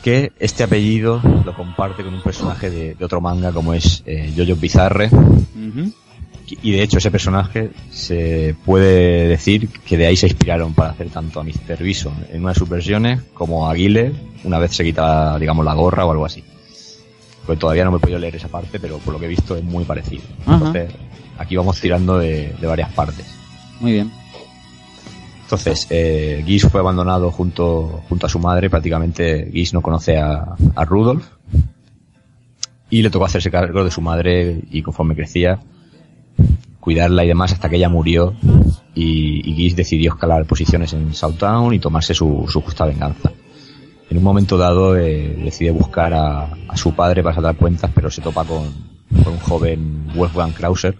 que 0.02 0.32
este 0.38 0.62
apellido 0.64 1.20
lo 1.44 1.54
comparte 1.54 2.04
con 2.04 2.12
un 2.14 2.20
personaje 2.22 2.68
de, 2.70 2.94
de 2.94 3.04
otro 3.04 3.20
manga 3.20 3.52
como 3.52 3.72
es 3.74 4.02
eh, 4.06 4.32
Jojo 4.36 4.56
Bizarre, 4.60 5.06
Ujú. 5.06 5.92
y 6.62 6.72
de 6.72 6.82
hecho 6.82 6.98
ese 6.98 7.10
personaje 7.10 7.70
se 7.90 8.54
puede 8.66 9.28
decir 9.28 9.68
que 9.86 9.96
de 9.96 10.06
ahí 10.06 10.16
se 10.16 10.26
inspiraron 10.26 10.74
para 10.74 10.90
hacer 10.90 11.08
tanto 11.08 11.40
a 11.40 11.44
Mr. 11.44 11.78
Bison 11.82 12.12
en 12.30 12.42
una 12.42 12.50
de 12.52 12.58
sus 12.58 12.68
versiones 12.68 13.20
como 13.32 13.68
a 13.68 13.72
Guile 13.74 14.12
una 14.44 14.58
vez 14.58 14.74
se 14.76 14.84
quita 14.84 15.38
digamos 15.38 15.64
la 15.64 15.72
gorra 15.74 16.04
o 16.04 16.10
algo 16.10 16.26
así. 16.26 16.44
Pues 17.46 17.58
todavía 17.58 17.84
no 17.84 17.90
me 17.90 17.96
he 17.98 18.00
podido 18.00 18.18
leer 18.18 18.36
esa 18.36 18.48
parte, 18.48 18.78
pero 18.80 18.96
por 18.98 19.12
lo 19.14 19.20
que 19.20 19.26
he 19.26 19.28
visto 19.28 19.54
es 19.56 19.62
muy 19.64 19.84
parecido. 19.84 20.22
Ajá. 20.46 20.72
Aquí 21.38 21.56
vamos 21.56 21.80
tirando 21.80 22.18
de, 22.18 22.54
de 22.60 22.66
varias 22.66 22.92
partes. 22.92 23.26
Muy 23.80 23.92
bien. 23.92 24.10
Entonces, 25.44 25.86
eh, 25.90 26.42
fue 26.70 26.80
abandonado 26.80 27.30
junto, 27.30 28.02
junto 28.08 28.26
a 28.26 28.28
su 28.28 28.38
madre, 28.38 28.70
prácticamente 28.70 29.50
Gish 29.52 29.72
no 29.72 29.82
conoce 29.82 30.18
a, 30.18 30.56
a 30.74 30.84
Rudolf 30.84 31.26
y 32.88 33.02
le 33.02 33.10
tocó 33.10 33.26
hacerse 33.26 33.50
cargo 33.50 33.84
de 33.84 33.90
su 33.90 34.00
madre 34.00 34.62
y 34.70 34.82
conforme 34.82 35.14
crecía, 35.14 35.60
cuidarla 36.80 37.24
y 37.24 37.28
demás 37.28 37.52
hasta 37.52 37.68
que 37.68 37.76
ella 37.76 37.88
murió 37.88 38.34
y, 38.94 39.42
y 39.44 39.74
decidió 39.74 40.12
escalar 40.12 40.46
posiciones 40.46 40.92
en 40.94 41.12
Southtown 41.12 41.74
y 41.74 41.78
tomarse 41.78 42.14
su, 42.14 42.46
su 42.48 42.60
justa 42.62 42.86
venganza. 42.86 43.30
En 44.10 44.16
un 44.16 44.24
momento 44.24 44.56
dado 44.56 44.96
eh, 44.96 45.36
decide 45.44 45.72
buscar 45.72 46.14
a, 46.14 46.44
a 46.68 46.76
su 46.76 46.94
padre 46.94 47.22
para 47.22 47.34
saltar 47.34 47.56
cuentas, 47.56 47.90
pero 47.94 48.10
se 48.10 48.22
topa 48.22 48.44
con, 48.44 48.93
con 49.22 49.34
un 49.34 49.38
joven 49.40 50.06
Wolfgang 50.14 50.52
Krauser 50.52 50.96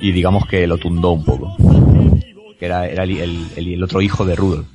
y 0.00 0.12
digamos 0.12 0.46
que 0.46 0.66
lo 0.66 0.78
tundó 0.78 1.12
un 1.12 1.24
poco. 1.24 1.56
Que 2.58 2.66
era, 2.66 2.86
era 2.88 3.04
el, 3.04 3.50
el- 3.56 3.82
otro 3.82 4.00
hijo 4.00 4.24
de 4.24 4.34
Rudolf. 4.34 4.66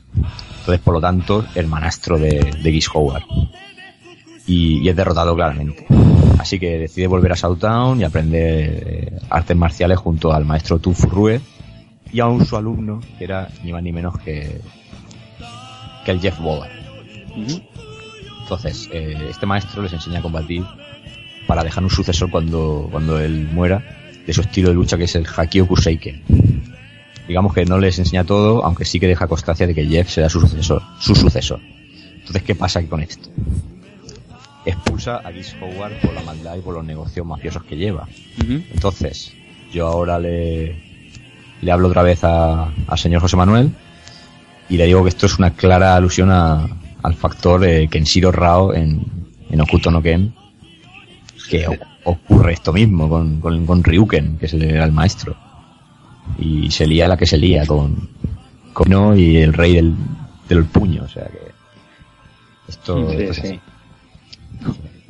Entonces, 0.60 0.80
por 0.84 0.94
lo 0.94 1.02
tanto, 1.02 1.46
hermanastro 1.56 2.18
de, 2.20 2.30
de 2.62 2.72
Geese 2.72 2.90
Howard. 2.94 3.24
Y, 4.46 4.80
y 4.80 4.90
es 4.90 4.96
derrotado 4.96 5.36
claramente. 5.36 5.86
Así 6.38 6.60
que 6.60 6.78
decide 6.80 7.08
volver 7.08 7.32
a 7.32 7.36
Southtown 7.36 8.00
y 8.00 8.04
aprender 8.04 8.84
eh, 8.88 9.20
artes 9.30 9.56
marciales 9.58 9.98
junto 10.00 10.32
al 10.34 10.46
maestro 10.46 10.80
Tu 10.80 10.94
Furrue 10.94 11.40
y 12.12 12.20
a 12.20 12.28
un 12.28 12.46
su 12.46 12.58
alumno, 12.58 13.00
que 13.18 13.24
era 13.24 13.48
ni 13.64 13.72
más 13.72 13.82
ni 13.84 13.92
menos 13.92 14.18
que, 14.20 14.60
que 16.04 16.12
el 16.12 16.20
Jeff 16.20 16.40
Bogart. 16.40 16.72
Entonces, 18.44 18.90
eh, 18.92 19.28
este 19.30 19.46
maestro 19.46 19.82
les 19.84 19.94
enseña 19.94 20.20
a 20.20 20.22
combatir 20.22 20.64
para 21.52 21.66
dejar 21.66 21.84
un 21.84 21.90
sucesor 21.90 22.30
cuando, 22.32 22.88
cuando 22.90 23.20
él 23.20 23.50
muera 23.52 23.84
de 24.26 24.34
su 24.34 24.40
estilo 24.40 24.70
de 24.70 24.76
lucha 24.76 24.96
que 24.98 25.04
es 25.04 25.16
el 25.16 25.26
Hakio 25.36 25.68
Kuseiken. 25.68 26.22
Digamos 27.28 27.54
que 27.54 27.66
no 27.66 27.78
les 27.78 28.00
enseña 28.00 28.24
todo, 28.24 28.64
aunque 28.64 28.86
sí 28.86 29.02
que 29.02 29.08
deja 29.08 29.28
constancia 29.28 29.68
de 29.68 29.76
que 29.76 29.86
Jeff 29.86 30.10
será 30.10 30.30
su 30.30 30.40
sucesor. 30.40 30.82
Su 31.02 31.14
sucesor. 31.14 31.60
Entonces, 32.16 32.42
¿qué 32.44 32.56
pasa 32.56 32.82
con 32.88 33.02
esto? 33.02 33.28
Expulsa 34.66 35.18
a 35.18 35.30
Geese 35.34 35.58
Howard 35.62 36.00
por 36.02 36.14
la 36.14 36.22
maldad 36.22 36.56
y 36.56 36.62
por 36.62 36.74
los 36.74 36.86
negocios 36.86 37.26
mafiosos 37.26 37.66
que 37.66 37.76
lleva. 37.76 38.08
Entonces, 38.74 39.34
yo 39.74 39.88
ahora 39.88 40.20
le, 40.20 40.78
le 41.62 41.72
hablo 41.74 41.90
otra 41.90 42.02
vez 42.02 42.24
a- 42.24 42.72
al 42.88 42.98
señor 42.98 43.20
José 43.20 43.36
Manuel 43.36 43.72
y 44.70 44.78
le 44.78 44.86
digo 44.86 45.04
que 45.04 45.10
esto 45.10 45.26
es 45.26 45.38
una 45.38 45.50
clara 45.52 45.98
alusión 45.98 46.32
a- 46.32 46.66
al 47.04 47.14
factor 47.16 47.66
eh, 47.66 47.90
Kenshiro 47.90 48.32
Rao 48.32 48.74
en, 48.74 49.02
en 49.50 49.60
Okuto 49.60 49.92
no 49.92 50.02
Ken, 50.02 50.34
que 51.52 51.68
o- 51.68 51.78
ocurre 52.12 52.54
esto 52.54 52.72
mismo 52.74 53.08
con, 53.10 53.40
con, 53.40 53.66
con 53.66 53.84
Ryuken, 53.84 54.38
que 54.38 54.46
es 54.48 54.54
el, 54.54 54.64
era 54.64 54.86
el 54.86 54.92
maestro. 54.92 55.36
Y 56.40 56.72
se 56.72 56.88
lía 56.88 57.08
la 57.08 57.18
que 57.18 57.26
se 57.26 57.38
lía 57.38 57.66
con, 57.66 58.10
con 58.74 58.90
No 58.90 59.16
y 59.16 59.38
el 59.38 59.54
rey 59.54 59.76
del, 59.76 59.94
del 60.48 60.66
puño, 60.66 61.04
o 61.04 61.08
sea 61.08 61.26
que 61.26 61.52
esto, 62.70 63.10
Sí, 63.12 63.18
esto 63.18 63.32
es 63.32 63.36
sí. 63.38 63.42
así. 63.48 63.60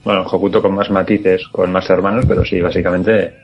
Bueno, 0.04 0.22
Hokuto 0.24 0.62
con 0.62 0.74
más 0.74 0.90
matices, 0.90 1.48
con 1.50 1.72
más 1.72 1.88
hermanos, 1.90 2.26
pero 2.28 2.44
sí, 2.44 2.60
básicamente. 2.60 3.36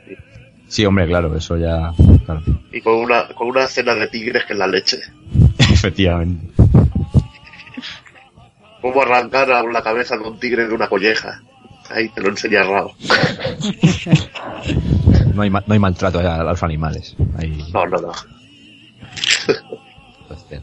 Sí, 0.66 0.84
hombre, 0.84 1.06
claro, 1.06 1.34
eso 1.36 1.56
ya, 1.56 1.92
claro, 2.26 2.42
Y 2.72 2.80
con 2.80 2.94
una, 2.96 3.28
con 3.28 3.48
una 3.48 3.66
cena 3.68 3.94
de 3.94 4.08
tigres 4.08 4.44
que 4.44 4.52
es 4.54 4.58
la 4.58 4.66
leche. 4.66 4.98
efectivamente. 5.58 6.52
Cómo 8.82 9.02
arrancar 9.02 9.50
a 9.52 9.62
la 9.62 9.82
cabeza 9.82 10.16
de 10.16 10.24
un 10.28 10.38
tigre 10.38 10.66
de 10.68 10.74
una 10.74 10.88
colleja. 10.88 11.42
Ahí 11.90 12.08
te 12.10 12.20
lo 12.20 12.28
enseña 12.30 12.62
Rao. 12.64 12.92
No 15.34 15.42
hay, 15.42 15.50
no 15.50 15.62
hay 15.68 15.78
maltrato 15.78 16.18
a, 16.18 16.42
los 16.42 16.62
animales. 16.64 17.14
Hay- 17.36 17.64
No, 17.72 17.86
no, 17.86 17.98
no. 17.98 18.12
Entonces, 20.22 20.62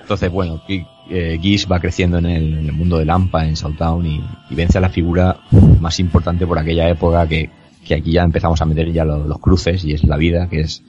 entonces, 0.00 0.30
bueno, 0.30 0.60
Gi- 0.66 0.84
eh, 1.10 1.38
Geese 1.40 1.66
va 1.68 1.78
creciendo 1.78 2.18
en 2.18 2.26
el, 2.26 2.58
en 2.58 2.66
el 2.66 2.72
mundo 2.72 2.98
del 2.98 3.10
AMPA, 3.10 3.46
en 3.46 3.56
Southtown, 3.56 4.04
y, 4.06 4.24
y 4.50 4.54
vence 4.54 4.78
a 4.78 4.80
la 4.80 4.88
figura 4.88 5.38
más 5.80 6.00
importante 6.00 6.46
por 6.46 6.58
aquella 6.58 6.88
época 6.88 7.26
que, 7.28 7.48
que 7.86 7.94
aquí 7.94 8.12
ya 8.12 8.22
empezamos 8.24 8.60
a 8.60 8.64
meter 8.64 8.92
ya 8.92 9.04
lo- 9.04 9.24
los, 9.26 9.38
cruces, 9.38 9.84
y 9.84 9.92
es 9.92 10.02
la 10.04 10.16
vida, 10.16 10.48
que 10.48 10.60
es 10.62 10.82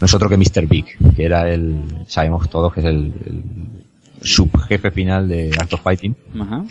no 0.00 0.04
es 0.06 0.14
otro 0.14 0.28
que 0.28 0.36
Mr. 0.36 0.66
Big, 0.66 0.96
que 1.16 1.24
era 1.24 1.48
el, 1.50 1.82
sabemos 2.06 2.48
todos 2.50 2.72
que 2.72 2.80
es 2.80 2.86
el, 2.86 3.12
el 3.26 3.84
subjefe 4.22 4.90
final 4.90 5.28
de 5.28 5.50
Art 5.58 5.72
of 5.72 5.80
Fighting. 5.82 6.16
Ajá. 6.40 6.64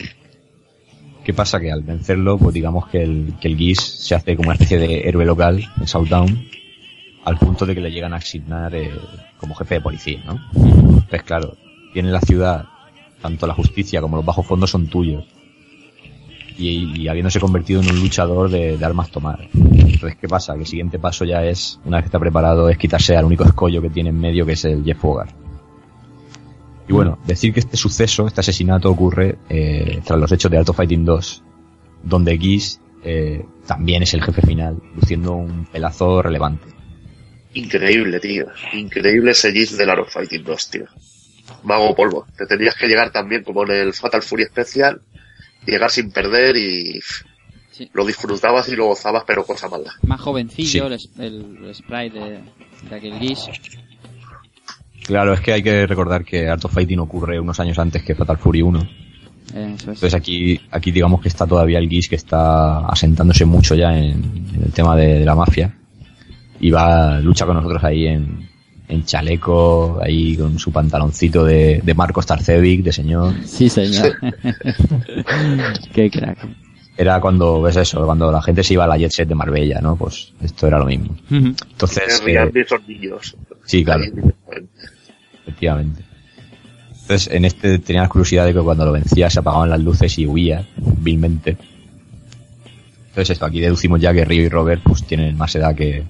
¿Qué 1.24 1.34
pasa? 1.34 1.60
Que 1.60 1.70
al 1.70 1.82
vencerlo, 1.82 2.38
pues 2.38 2.54
digamos 2.54 2.88
que 2.88 3.02
el, 3.02 3.34
que 3.40 3.48
el 3.48 3.56
Geese 3.56 3.82
se 3.82 4.14
hace 4.14 4.36
como 4.36 4.48
una 4.48 4.54
especie 4.54 4.78
de 4.78 5.08
héroe 5.08 5.24
local 5.24 5.68
en 5.78 5.86
Southtown, 5.86 6.48
al 7.24 7.38
punto 7.38 7.66
de 7.66 7.74
que 7.74 7.80
le 7.80 7.90
llegan 7.90 8.14
a 8.14 8.16
asignar 8.16 8.74
eh, 8.74 8.90
como 9.36 9.54
jefe 9.54 9.76
de 9.76 9.80
policía, 9.80 10.22
¿no? 10.24 10.40
Pues 11.08 11.22
claro, 11.22 11.56
tiene 11.92 12.10
la 12.10 12.20
ciudad, 12.20 12.64
tanto 13.20 13.46
la 13.46 13.54
justicia 13.54 14.00
como 14.00 14.16
los 14.16 14.24
bajos 14.24 14.46
fondos 14.46 14.70
son 14.70 14.86
tuyos. 14.86 15.24
Y, 16.56 17.08
habiéndose 17.08 17.40
convertido 17.40 17.80
en 17.80 17.90
un 17.90 18.00
luchador 18.00 18.50
de, 18.50 18.78
armas 18.84 19.10
tomar. 19.10 19.48
Entonces, 19.54 20.18
¿qué 20.20 20.28
pasa? 20.28 20.52
Que 20.54 20.60
el 20.60 20.66
siguiente 20.66 20.98
paso 20.98 21.24
ya 21.24 21.42
es, 21.42 21.80
una 21.86 21.96
vez 21.96 22.04
que 22.04 22.08
está 22.08 22.18
preparado, 22.18 22.68
es 22.68 22.76
quitarse 22.76 23.16
al 23.16 23.24
único 23.24 23.44
escollo 23.44 23.80
que 23.80 23.88
tiene 23.88 24.10
en 24.10 24.20
medio, 24.20 24.44
que 24.44 24.52
es 24.52 24.66
el 24.66 24.84
Jeff 24.84 25.00
Bogart. 25.00 25.34
Y 26.90 26.92
bueno, 26.92 27.18
decir 27.24 27.52
que 27.54 27.60
este 27.60 27.76
suceso, 27.76 28.26
este 28.26 28.40
asesinato 28.40 28.90
ocurre 28.90 29.38
eh, 29.48 30.00
tras 30.04 30.18
los 30.18 30.32
hechos 30.32 30.50
de 30.50 30.58
Art 30.58 30.68
of 30.70 30.76
Fighting 30.76 31.04
2, 31.04 31.42
donde 32.02 32.36
Geese 32.36 32.80
eh, 33.04 33.44
también 33.66 34.02
es 34.02 34.12
el 34.14 34.22
jefe 34.24 34.42
final, 34.42 34.76
luciendo 34.96 35.34
un 35.34 35.66
pelazo 35.66 36.20
relevante. 36.20 36.66
Increíble, 37.54 38.18
tío. 38.18 38.46
Increíble 38.72 39.30
ese 39.30 39.52
gif 39.52 39.70
del 39.72 39.88
Art 39.90 40.00
of 40.02 40.12
Fighting 40.12 40.42
2, 40.42 40.70
tío. 40.70 40.84
Mago 41.62 41.94
polvo. 41.94 42.26
Te 42.36 42.46
tenías 42.46 42.74
que 42.74 42.88
llegar 42.88 43.12
también 43.12 43.44
como 43.44 43.62
en 43.64 43.70
el 43.70 43.92
Fatal 43.94 44.22
Fury 44.22 44.42
especial, 44.44 45.00
llegar 45.66 45.90
sin 45.92 46.10
perder 46.10 46.56
y 46.56 47.00
lo 47.92 48.04
disfrutabas 48.04 48.68
y 48.68 48.74
lo 48.76 48.86
gozabas, 48.86 49.22
pero 49.26 49.44
cosa 49.46 49.68
mala. 49.68 49.92
Más 50.02 50.20
jovencillo 50.20 50.88
el, 50.88 50.94
es- 50.94 51.08
el, 51.18 51.58
el 51.64 51.74
sprite 51.74 52.18
de, 52.18 52.40
de 52.88 52.94
aquel 52.96 53.14
gris. 53.18 53.46
Claro, 55.10 55.32
es 55.32 55.40
que 55.40 55.52
hay 55.52 55.62
que 55.62 55.88
recordar 55.88 56.24
que 56.24 56.48
Art 56.48 56.64
of 56.64 56.72
Fighting 56.72 57.00
ocurre 57.00 57.40
unos 57.40 57.58
años 57.58 57.76
antes 57.80 58.00
que 58.04 58.14
Fatal 58.14 58.38
Fury 58.38 58.62
1. 58.62 58.78
Eso 58.78 58.86
es. 59.56 59.80
Entonces 59.80 60.14
aquí, 60.14 60.60
aquí 60.70 60.92
digamos 60.92 61.20
que 61.20 61.26
está 61.26 61.48
todavía 61.48 61.80
el 61.80 61.88
Geese 61.88 62.10
que 62.10 62.14
está 62.14 62.86
asentándose 62.86 63.44
mucho 63.44 63.74
ya 63.74 63.98
en, 63.98 64.22
en 64.54 64.62
el 64.66 64.72
tema 64.72 64.94
de, 64.94 65.18
de 65.18 65.24
la 65.24 65.34
mafia. 65.34 65.74
Y 66.60 66.70
va, 66.70 67.18
lucha 67.18 67.44
con 67.44 67.56
nosotros 67.56 67.82
ahí 67.82 68.06
en, 68.06 68.48
en 68.86 69.04
chaleco, 69.04 69.98
ahí 70.00 70.36
con 70.36 70.60
su 70.60 70.70
pantaloncito 70.70 71.44
de, 71.44 71.80
de 71.82 71.94
Marcos 71.94 72.26
Tarcevic, 72.26 72.84
de 72.84 72.92
señor. 72.92 73.34
Sí, 73.44 73.68
señor. 73.68 74.16
Qué 75.92 76.08
crack. 76.08 76.38
Era 76.96 77.20
cuando, 77.20 77.62
ves 77.62 77.74
eso, 77.74 78.04
cuando 78.04 78.30
la 78.30 78.42
gente 78.42 78.62
se 78.62 78.74
iba 78.74 78.84
a 78.84 78.86
la 78.86 78.96
jet 78.96 79.10
set 79.10 79.28
de 79.28 79.34
Marbella, 79.34 79.80
¿no? 79.80 79.96
Pues 79.96 80.32
esto 80.40 80.68
era 80.68 80.78
lo 80.78 80.84
mismo. 80.84 81.16
Entonces, 81.30 82.22
eh, 82.24 82.52
sí, 83.64 83.84
claro, 83.84 84.04
efectivamente. 85.50 86.02
Entonces, 87.02 87.28
en 87.32 87.44
este 87.44 87.78
tenía 87.80 88.02
la 88.02 88.08
curiosidad 88.08 88.46
de 88.46 88.54
que 88.54 88.60
cuando 88.60 88.84
lo 88.84 88.92
vencía 88.92 89.28
se 89.28 89.40
apagaban 89.40 89.70
las 89.70 89.80
luces 89.80 90.16
y 90.18 90.26
huía 90.26 90.64
vilmente. 90.76 91.56
Entonces, 93.08 93.30
esto, 93.30 93.46
aquí 93.46 93.60
deducimos 93.60 94.00
ya 94.00 94.12
que 94.12 94.24
Río 94.24 94.44
y 94.44 94.48
Robert 94.48 94.82
pues 94.84 95.02
tienen 95.04 95.36
más 95.36 95.54
edad 95.56 95.74
que, 95.74 96.04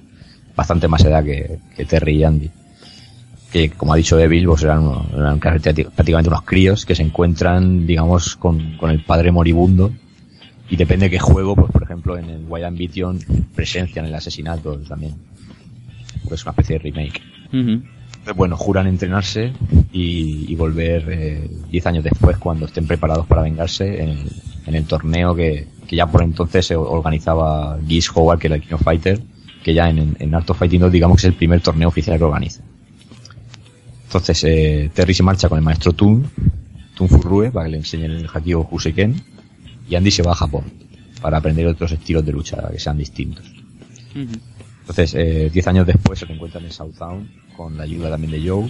bastante 0.55 0.87
más 0.87 1.03
edad 1.03 1.23
que, 1.23 1.57
que 1.75 1.85
Terry 1.85 2.17
y 2.17 2.23
Andy. 2.23 2.51
Que, 3.51 3.71
como 3.71 3.93
ha 3.93 3.97
dicho 3.97 4.19
Evil, 4.19 4.45
pues 4.45 4.63
eran, 4.63 5.39
prácticamente 5.39 6.29
unos 6.29 6.43
críos 6.43 6.85
que 6.85 6.95
se 6.95 7.01
encuentran, 7.01 7.87
digamos, 7.87 8.35
con, 8.35 8.77
con 8.77 8.91
el 8.91 9.03
padre 9.03 9.31
moribundo. 9.31 9.91
Y 10.69 10.77
depende 10.77 11.07
de 11.07 11.09
qué 11.09 11.19
juego, 11.19 11.55
pues 11.55 11.69
por 11.71 11.83
ejemplo 11.83 12.17
en 12.17 12.29
el 12.29 12.45
Wild 12.47 12.65
Ambition 12.65 13.19
presencian 13.53 14.05
el 14.05 14.15
asesinato 14.15 14.77
también. 14.87 15.15
Pues 16.29 16.43
una 16.43 16.51
especie 16.51 16.77
de 16.77 16.83
remake. 16.83 17.21
Entonces, 18.21 18.37
bueno, 18.37 18.55
juran 18.55 18.85
entrenarse 18.85 19.51
y, 19.91 20.45
y 20.47 20.55
volver 20.55 21.05
eh, 21.09 21.49
10 21.71 21.85
años 21.87 22.03
después 22.03 22.37
cuando 22.37 22.67
estén 22.67 22.85
preparados 22.85 23.25
para 23.25 23.41
vengarse 23.41 24.03
en 24.03 24.75
el, 24.75 24.85
torneo 24.85 25.33
que, 25.33 25.67
que 25.87 25.95
ya 25.95 26.05
por 26.05 26.21
entonces 26.21 26.67
se 26.67 26.75
organizaba 26.75 27.79
Geese 27.87 28.11
Howard, 28.13 28.37
que 28.37 28.45
era 28.45 28.57
el 28.57 28.61
King 28.61 28.75
of 28.75 28.83
Fighter, 28.83 29.19
que 29.63 29.73
ya 29.73 29.89
en, 29.89 30.15
en 30.19 30.35
Art 30.35 30.47
of 30.51 30.59
Fighting 30.59 30.81
2 30.81 30.91
digamos 30.91 31.17
que 31.17 31.21
es 31.21 31.31
el 31.31 31.33
primer 31.33 31.61
torneo 31.61 31.87
oficial 31.87 32.19
que 32.19 32.23
organiza. 32.23 32.61
Entonces 34.03 34.43
eh, 34.43 34.91
Terry 34.93 35.15
se 35.15 35.23
marcha 35.23 35.49
con 35.49 35.57
el 35.57 35.63
maestro 35.63 35.93
Tun, 35.93 36.29
Tun 36.93 37.09
Furrue, 37.09 37.49
para 37.49 37.65
que 37.65 37.71
le 37.71 37.77
enseñen 37.77 38.11
el 38.11 38.29
Hakio 38.31 38.67
Huseiken, 38.69 39.19
y 39.89 39.95
Andy 39.95 40.11
se 40.11 40.21
va 40.21 40.33
a 40.33 40.35
Japón 40.35 40.65
para 41.23 41.39
aprender 41.39 41.65
otros 41.65 41.91
estilos 41.91 42.23
de 42.23 42.33
lucha 42.33 42.69
que 42.71 42.77
sean 42.77 42.99
distintos. 42.99 43.51
Entonces, 44.81 45.13
eh, 45.15 45.49
diez 45.53 45.67
años 45.67 45.85
después 45.87 46.19
se 46.19 46.31
encuentran 46.31 46.65
en 46.65 46.71
Southtown 46.71 47.29
con 47.55 47.77
la 47.77 47.83
ayuda 47.83 48.09
también 48.09 48.31
de 48.31 48.49
Joe 48.49 48.69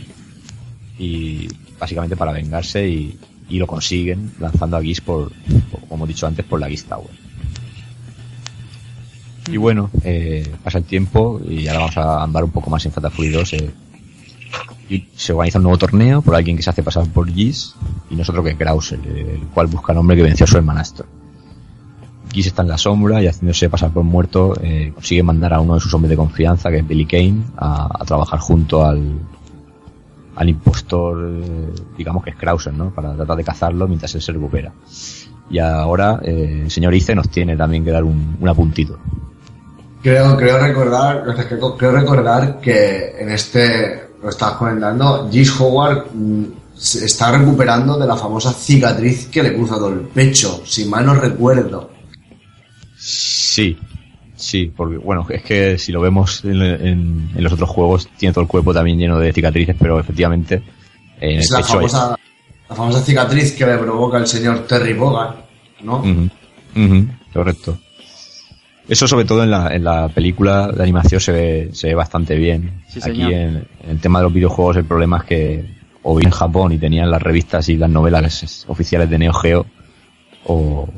y 1.00 1.48
básicamente 1.80 2.16
para 2.16 2.32
vengarse 2.34 2.88
y, 2.88 3.18
y 3.50 3.58
lo 3.58 3.66
consiguen 3.66 4.32
lanzando 4.40 4.78
a 4.78 4.82
Geese 4.84 5.02
por, 5.02 5.32
por- 5.72 5.82
como 5.88 6.06
he 6.06 6.08
dicho 6.10 6.28
antes, 6.28 6.46
por 6.46 6.60
la 6.60 6.68
Geese 6.70 6.88
Tower. 6.88 7.10
Y 9.52 9.58
bueno, 9.58 9.90
eh, 10.04 10.48
pasa 10.64 10.78
el 10.78 10.84
tiempo 10.84 11.42
y 11.48 11.68
ahora 11.68 11.80
vamos 11.80 11.98
a 11.98 12.24
andar 12.24 12.44
un 12.44 12.52
poco 12.52 12.70
más 12.70 12.86
en 12.86 12.92
Fatal 12.92 13.12
Fury 13.12 13.30
2. 13.30 13.54
eh, 13.54 13.70
y 14.90 15.06
se 15.16 15.32
organiza 15.32 15.58
un 15.58 15.64
nuevo 15.64 15.78
torneo 15.78 16.22
por 16.22 16.36
alguien 16.36 16.58
que 16.58 16.64
se 16.64 16.70
hace 16.70 16.84
pasar 16.84 17.08
por 17.08 17.32
Geese 17.34 17.72
y 18.10 18.16
nosotros 18.16 18.44
que 18.44 18.52
es 18.52 18.58
Krauser, 18.58 19.00
eh, 19.06 19.38
el 19.42 19.48
cual 19.48 19.68
busca 19.68 19.94
al 19.94 20.00
hombre 20.00 20.18
que 20.18 20.24
venció 20.24 20.44
a 20.44 20.48
su 20.48 20.58
hermanastro. 20.58 21.06
Geese 22.32 22.50
está 22.50 22.62
en 22.62 22.70
la 22.70 22.78
sombra 22.78 23.22
y 23.22 23.28
haciéndose 23.28 23.70
pasar 23.70 23.92
por 23.92 24.04
muerto, 24.04 24.54
eh, 24.62 24.92
consigue 24.94 25.24
mandar 25.24 25.54
a 25.54 25.60
uno 25.60 25.76
de 25.76 25.80
sus 25.80 25.94
hombres 25.94 26.10
de 26.10 26.18
confianza, 26.18 26.70
que 26.70 26.78
es 26.78 26.88
Billy 26.88 27.06
Kane, 27.06 27.44
a, 27.58 28.04
trabajar 28.06 28.40
junto 28.40 28.86
al, 28.86 29.20
al 30.36 30.50
impostor, 30.50 31.30
eh, 31.44 31.70
digamos 31.98 32.24
que 32.24 32.32
es 32.32 32.36
Krauser, 32.36 32.74
¿no? 32.74 32.90
Para 32.92 33.14
tratar 33.16 33.38
de 33.38 33.44
cazarlo 33.44 33.88
mientras 33.88 34.16
él 34.16 34.22
se 34.22 34.32
recupera. 34.32 34.72
Y 35.50 35.60
ahora 35.60 36.20
eh, 36.24 36.62
el 36.64 36.72
señor 36.72 36.94
Ice 36.94 37.14
nos 37.14 37.30
tiene 37.30 37.58
también 37.58 37.84
que 37.84 37.92
dar 37.92 38.04
un, 38.04 38.38
un 38.40 38.50
apuntito. 38.50 38.98
Creo, 40.02 40.36
creo 40.36 40.58
recordar, 40.58 41.24
creo, 41.78 41.92
recordar 41.92 42.60
que 42.60 43.16
en 43.20 43.30
este, 43.30 44.10
lo 44.24 44.30
estabas 44.30 44.56
comentando, 44.56 45.30
Gis 45.30 45.60
Howard 45.60 46.08
mm, 46.12 46.44
se 46.76 47.06
está 47.06 47.32
recuperando 47.32 48.00
de 48.00 48.08
la 48.08 48.16
famosa 48.16 48.52
cicatriz 48.52 49.28
que 49.28 49.44
le 49.44 49.50
ha 49.50 49.54
cruzado 49.54 49.90
el 49.90 50.00
pecho, 50.00 50.64
si 50.66 50.86
mal 50.86 51.06
no 51.06 51.14
recuerdo. 51.14 51.91
Sí, 53.04 53.78
sí, 54.36 54.72
porque 54.76 54.98
bueno, 54.98 55.26
es 55.30 55.42
que 55.42 55.78
si 55.80 55.92
lo 55.92 56.02
vemos 56.02 56.46
en, 56.46 56.62
en- 56.62 57.30
en 57.36 57.44
los 57.44 57.52
otros 57.54 57.70
juegos, 57.70 58.08
tiene 58.18 58.32
todo 58.32 58.44
el 58.44 58.48
cuerpo 58.48 58.74
también 58.74 59.00
lleno 59.00 59.18
de 59.18 59.34
cicatrices, 59.34 59.76
pero 59.80 60.00
efectivamente 60.00 60.62
en 61.20 61.40
es 61.40 61.50
el 61.50 61.54
la 61.54 61.58
pecho 61.62 61.74
famosa, 61.74 62.16
la 62.70 62.76
famosa 62.76 63.02
cicatriz 63.02 63.54
que 63.54 63.66
le 63.66 63.78
provoca 63.80 64.20
el 64.20 64.28
señor 64.28 64.68
Terry 64.68 64.94
Bogard, 64.94 65.36
¿no? 65.84 65.98
ujú, 66.00 67.08
correcto. 67.34 67.80
Eso 68.88 69.08
sobre 69.08 69.26
todo 69.26 69.44
en 69.44 69.50
la, 69.52 69.74
en 69.74 69.84
la 69.84 70.08
película 70.10 70.68
de 70.68 70.84
animación 70.84 71.20
se 71.22 71.32
ve, 71.32 71.70
se 71.72 71.88
ve 71.88 71.96
bastante 71.96 72.36
bien. 72.36 72.84
Sí, 72.88 73.00
Aquí 73.04 73.22
en, 73.24 73.66
en 73.84 73.90
el 73.90 74.00
tema 74.00 74.20
de 74.20 74.24
los 74.26 74.34
videojuegos 74.34 74.78
el 74.78 74.86
problema 74.86 75.18
es 75.20 75.24
que 75.24 75.66
o 76.04 76.16
bien 76.16 76.28
en 76.28 76.34
Japón 76.34 76.72
y 76.72 76.78
tenían 76.78 77.10
las 77.10 77.22
revistas 77.22 77.68
y 77.70 77.78
las 77.78 77.90
novelas 77.90 78.66
oficiales 78.68 79.10
de 79.10 79.18
Neo 79.20 79.34
Geo 79.34 79.66
o, 80.46 80.90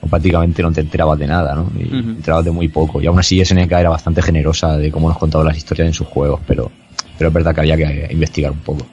o 0.00 0.06
prácticamente 0.06 0.62
no 0.62 0.70
te 0.72 0.80
enterabas 0.80 1.18
de 1.18 1.26
nada, 1.26 1.54
¿no? 1.54 1.70
Y 1.78 1.84
te 1.88 1.96
enterabas 2.18 2.44
de 2.44 2.50
muy 2.52 2.68
poco. 2.68 3.00
Y 3.02 3.06
aún 3.06 3.18
así 3.18 3.40
SNK 3.44 3.72
era 3.72 3.90
bastante 3.90 4.22
generosa 4.22 4.76
de 4.76 4.90
cómo 4.92 5.08
nos 5.08 5.18
contaba 5.18 5.44
las 5.44 5.56
historias 5.56 5.88
en 5.88 5.94
sus 5.94 6.06
juegos, 6.06 6.40
pero, 6.46 6.70
pero 7.16 7.28
es 7.28 7.34
verdad 7.34 7.54
que 7.54 7.60
había 7.60 7.76
que 7.76 8.08
investigar 8.12 8.52
un 8.52 8.58
poco. 8.58 8.86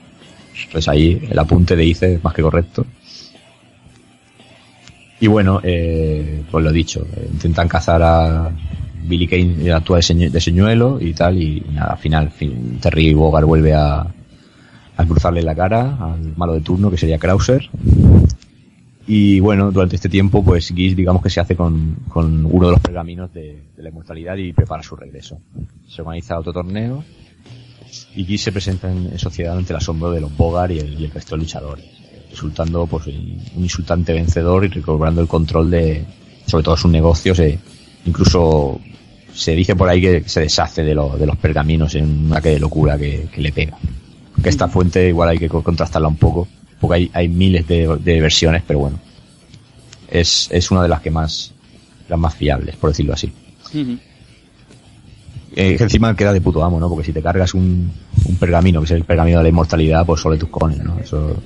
Entonces 0.65 0.87
ahí 0.87 1.27
el 1.29 1.37
apunte 1.37 1.75
de 1.75 1.85
ICE 1.85 2.13
es 2.15 2.23
más 2.23 2.33
que 2.33 2.41
correcto. 2.41 2.85
Y 5.19 5.27
bueno, 5.27 5.61
eh, 5.63 6.43
pues 6.51 6.63
lo 6.63 6.71
dicho, 6.71 7.05
eh, 7.15 7.29
intentan 7.31 7.67
cazar 7.67 8.01
a 8.03 8.51
Billy 9.03 9.27
Kane, 9.27 9.71
actúa 9.71 9.97
de, 9.97 10.03
señu- 10.03 10.29
de 10.29 10.41
señuelo 10.41 10.97
y 10.99 11.13
tal, 11.13 11.41
y 11.41 11.63
nada, 11.73 11.91
al 11.93 11.97
final 11.99 12.31
fin, 12.31 12.79
Terry 12.81 13.13
Bogard 13.13 13.45
vuelve 13.45 13.73
a, 13.73 13.99
a 14.97 15.05
cruzarle 15.05 15.41
la 15.41 15.55
cara 15.55 15.95
al 15.99 16.33
malo 16.35 16.53
de 16.53 16.61
turno, 16.61 16.89
que 16.91 16.97
sería 16.97 17.17
Krauser. 17.17 17.69
Y 19.07 19.39
bueno, 19.39 19.71
durante 19.71 19.95
este 19.97 20.09
tiempo, 20.09 20.43
pues 20.43 20.69
Geese, 20.75 20.95
digamos 20.95 21.21
que 21.21 21.29
se 21.29 21.39
hace 21.39 21.55
con, 21.55 21.95
con 22.09 22.45
uno 22.45 22.65
de 22.67 22.71
los 22.71 22.81
pergaminos 22.81 23.31
de, 23.33 23.61
la 23.77 23.89
inmortalidad 23.89 24.35
y 24.37 24.51
prepara 24.51 24.81
su 24.81 24.95
regreso. 24.95 25.39
Se 25.87 26.01
organiza 26.01 26.39
otro 26.39 26.51
torneo 26.53 27.03
y 28.15 28.25
Geese 28.25 28.45
se 28.45 28.51
presenta 28.51 28.91
en, 28.91 29.17
sociedad 29.19 29.57
ante 29.57 29.73
el 29.73 29.77
asombro 29.77 30.09
de 30.11 30.21
los 30.21 30.35
Bogart 30.35 30.71
y 30.71 30.79
el, 30.79 30.99
y 30.99 31.05
el 31.05 31.11
resto 31.11 31.35
de 31.35 31.41
luchadores, 31.43 31.85
resultando 32.31 32.87
pues 32.87 33.05
un 33.07 33.39
insultante 33.63 34.11
vencedor 34.13 34.65
y 34.65 34.69
recobrando 34.69 35.21
el 35.21 35.27
control 35.27 35.69
de, 35.69 36.03
sobre 36.47 36.63
todo 36.63 36.75
sus 36.75 36.89
negocios, 36.91 37.37
e 37.39 37.59
incluso 38.05 38.79
se 39.33 39.51
dice 39.53 39.75
por 39.75 39.87
ahí 39.87 40.01
que 40.01 40.23
se 40.27 40.41
deshace 40.41 40.83
de, 40.83 40.95
lo- 40.95 41.15
de 41.17 41.27
los 41.27 41.37
pergaminos 41.37 41.93
en 41.93 42.25
una 42.25 42.41
que 42.41 42.49
de 42.49 42.59
locura 42.59 42.97
que, 42.97 43.27
que 43.31 43.41
le 43.41 43.51
pega. 43.51 43.77
Que 44.41 44.49
esta 44.49 44.67
fuente 44.67 45.07
igual 45.09 45.29
hay 45.29 45.37
que 45.37 45.47
co- 45.49 45.61
contrastarla 45.63 46.07
un 46.07 46.17
poco, 46.17 46.47
porque 46.87 47.01
hay, 47.01 47.11
hay 47.13 47.27
miles 47.27 47.67
de, 47.67 47.97
de 47.97 48.21
versiones, 48.21 48.63
pero 48.65 48.79
bueno, 48.79 48.99
es, 50.09 50.47
es 50.51 50.71
una 50.71 50.83
de 50.83 50.89
las 50.89 51.01
que 51.01 51.11
más, 51.11 51.51
las 52.07 52.19
más 52.19 52.35
fiables, 52.35 52.75
por 52.75 52.91
decirlo 52.91 53.13
así. 53.13 53.31
Eh, 55.55 55.77
que 55.77 55.83
encima 55.83 56.15
queda 56.15 56.33
de 56.33 56.41
puto 56.41 56.63
amo, 56.63 56.79
¿no? 56.79 56.89
Porque 56.89 57.05
si 57.05 57.13
te 57.13 57.21
cargas 57.21 57.53
un, 57.53 57.91
un 58.25 58.35
pergamino, 58.35 58.81
que 58.81 58.85
es 58.85 58.91
el 58.91 59.03
pergamino 59.03 59.37
de 59.37 59.43
la 59.43 59.49
inmortalidad, 59.49 60.05
pues 60.05 60.21
solo 60.21 60.37
tus 60.37 60.49
cojones, 60.49 60.83
¿no? 60.83 60.99
Eso, 60.99 61.41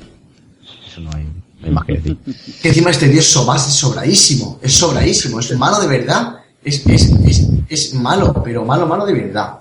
eso 0.88 1.02
no 1.02 1.12
hay, 1.14 1.24
no 1.60 1.68
hay 1.68 1.72
más 1.72 1.86
que 1.86 1.94
decir. 1.94 2.18
Que 2.62 2.70
encima 2.70 2.90
este 2.90 3.12
es 3.12 3.26
sobas, 3.26 3.68
es 3.68 3.74
sobradísimo, 3.76 4.60
es 4.62 4.74
sobradísimo, 4.74 5.40
es 5.40 5.56
malo 5.58 5.80
de 5.80 5.88
verdad, 5.88 6.38
es, 6.64 6.86
es, 6.88 7.12
es, 7.26 7.50
es 7.70 7.94
malo, 7.94 8.42
pero 8.44 8.66
malo, 8.66 8.88
malo 8.88 9.06
de 9.06 9.14
verdad. 9.14 9.60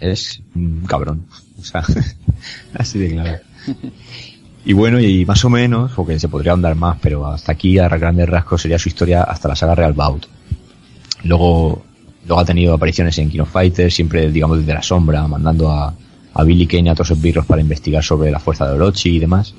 Es 0.00 0.40
un 0.54 0.84
cabrón. 0.86 1.26
O 1.60 1.64
sea, 1.64 1.84
así 2.74 2.98
de 2.98 3.10
claro. 3.10 3.38
Y 4.68 4.74
bueno, 4.74 5.00
y 5.00 5.24
más 5.24 5.42
o 5.46 5.48
menos, 5.48 5.92
porque 5.96 6.20
se 6.20 6.28
podría 6.28 6.52
ahondar 6.52 6.74
más, 6.74 6.98
pero 7.00 7.26
hasta 7.26 7.52
aquí, 7.52 7.78
a 7.78 7.88
grandes 7.88 8.28
rasgos, 8.28 8.60
sería 8.60 8.78
su 8.78 8.90
historia 8.90 9.22
hasta 9.22 9.48
la 9.48 9.56
saga 9.56 9.74
Real 9.74 9.94
Bout. 9.94 10.26
Luego, 11.24 11.82
luego 12.26 12.38
ha 12.38 12.44
tenido 12.44 12.74
apariciones 12.74 13.16
en 13.16 13.30
King 13.30 13.40
of 13.40 13.50
Fighters, 13.50 13.94
siempre, 13.94 14.30
digamos, 14.30 14.58
desde 14.58 14.74
la 14.74 14.82
sombra, 14.82 15.26
mandando 15.26 15.70
a, 15.70 15.94
a 16.34 16.44
Billy 16.44 16.66
Kane 16.66 16.82
y 16.82 16.88
a 16.90 16.92
otros 16.92 17.10
esbirros 17.12 17.46
para 17.46 17.62
investigar 17.62 18.04
sobre 18.04 18.30
la 18.30 18.38
fuerza 18.40 18.68
de 18.68 18.74
Orochi 18.74 19.16
y 19.16 19.18
demás. 19.18 19.54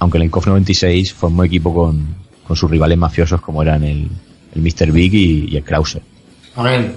Aunque 0.00 0.18
en 0.18 0.24
el 0.24 0.32
KOF 0.32 0.48
96 0.48 1.12
formó 1.12 1.44
equipo 1.44 1.72
con, 1.72 2.16
con 2.44 2.56
sus 2.56 2.68
rivales 2.68 2.98
mafiosos 2.98 3.40
como 3.40 3.62
eran 3.62 3.84
el, 3.84 4.08
el 4.52 4.62
Mr. 4.62 4.90
Big 4.90 5.14
y, 5.14 5.48
y 5.52 5.56
el 5.58 5.62
Krauser. 5.62 6.02
Amén. 6.56 6.96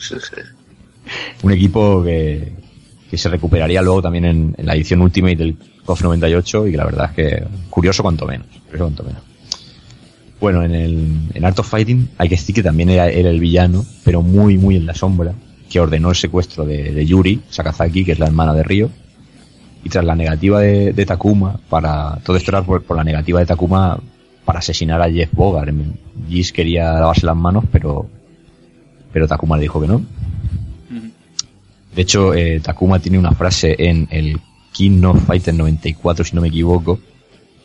Sí, 0.00 0.16
sí. 0.18 0.40
un 1.44 1.52
equipo 1.52 2.02
que, 2.02 2.54
que 3.10 3.18
se 3.18 3.28
recuperaría 3.28 3.82
luego 3.82 4.00
también 4.00 4.24
en, 4.24 4.54
la 4.58 4.74
edición 4.74 5.02
Ultimate 5.02 5.36
del 5.36 5.56
KOF 5.84 6.02
98 6.02 6.68
y 6.68 6.70
que 6.70 6.76
la 6.76 6.84
verdad 6.84 7.10
es 7.10 7.16
que 7.16 7.44
curioso 7.68 8.02
cuanto 8.02 8.24
menos. 8.24 8.46
Curioso 8.66 8.84
cuanto 8.84 9.02
menos. 9.02 9.22
Bueno, 10.40 10.62
en 10.62 10.74
el 10.74 11.08
en 11.34 11.44
Art 11.44 11.58
of 11.58 11.68
Fighting 11.68 12.10
hay 12.16 12.28
que 12.28 12.36
decir 12.36 12.54
que 12.54 12.62
también 12.62 12.88
era, 12.88 13.08
el 13.08 13.40
villano, 13.40 13.84
pero 14.04 14.22
muy, 14.22 14.56
muy 14.56 14.76
en 14.76 14.86
la 14.86 14.94
sombra, 14.94 15.34
que 15.68 15.80
ordenó 15.80 16.10
el 16.10 16.16
secuestro 16.16 16.64
de, 16.64 17.04
Yuri 17.04 17.42
Sakazaki, 17.50 18.04
que 18.04 18.12
es 18.12 18.18
la 18.18 18.26
hermana 18.26 18.54
de 18.54 18.62
Ryo, 18.62 18.90
y 19.84 19.88
tras 19.88 20.04
la 20.04 20.14
negativa 20.14 20.60
de, 20.60 21.04
Takuma, 21.04 21.58
para 21.68 22.18
todo 22.24 22.36
esto 22.36 22.52
era 22.52 22.62
por, 22.62 22.82
por 22.84 22.96
la 22.96 23.04
negativa 23.04 23.40
de 23.40 23.46
Takuma 23.46 24.00
para 24.44 24.60
asesinar 24.60 25.02
a 25.02 25.10
Jeff 25.10 25.30
Bogart. 25.32 25.74
Gis 26.28 26.52
quería 26.52 26.92
lavarse 26.94 27.26
las 27.26 27.36
manos, 27.36 27.64
pero, 27.70 28.06
pero 29.12 29.28
Takuma 29.28 29.56
le 29.56 29.62
dijo 29.62 29.80
que 29.80 29.88
no. 29.88 30.02
De 32.00 32.04
hecho, 32.04 32.32
eh, 32.32 32.60
Takuma 32.60 32.98
tiene 32.98 33.18
una 33.18 33.32
frase 33.32 33.76
en 33.78 34.08
el 34.10 34.40
King 34.72 35.02
of 35.04 35.22
Fighter 35.26 35.52
94, 35.52 36.24
si 36.24 36.34
no 36.34 36.40
me 36.40 36.48
equivoco, 36.48 36.98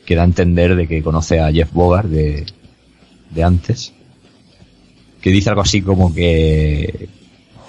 que 0.05 0.13
da 0.13 0.23
a 0.23 0.25
entender 0.25 0.75
de 0.75 0.87
que 0.87 1.01
conoce 1.01 1.39
a 1.39 1.53
Jeff 1.53 1.71
Bogart 1.71 2.09
de, 2.09 2.45
de 3.29 3.43
antes, 3.45 3.93
que 5.21 5.29
dice 5.29 5.47
algo 5.51 5.61
así 5.61 5.81
como 5.81 6.13
que 6.13 7.07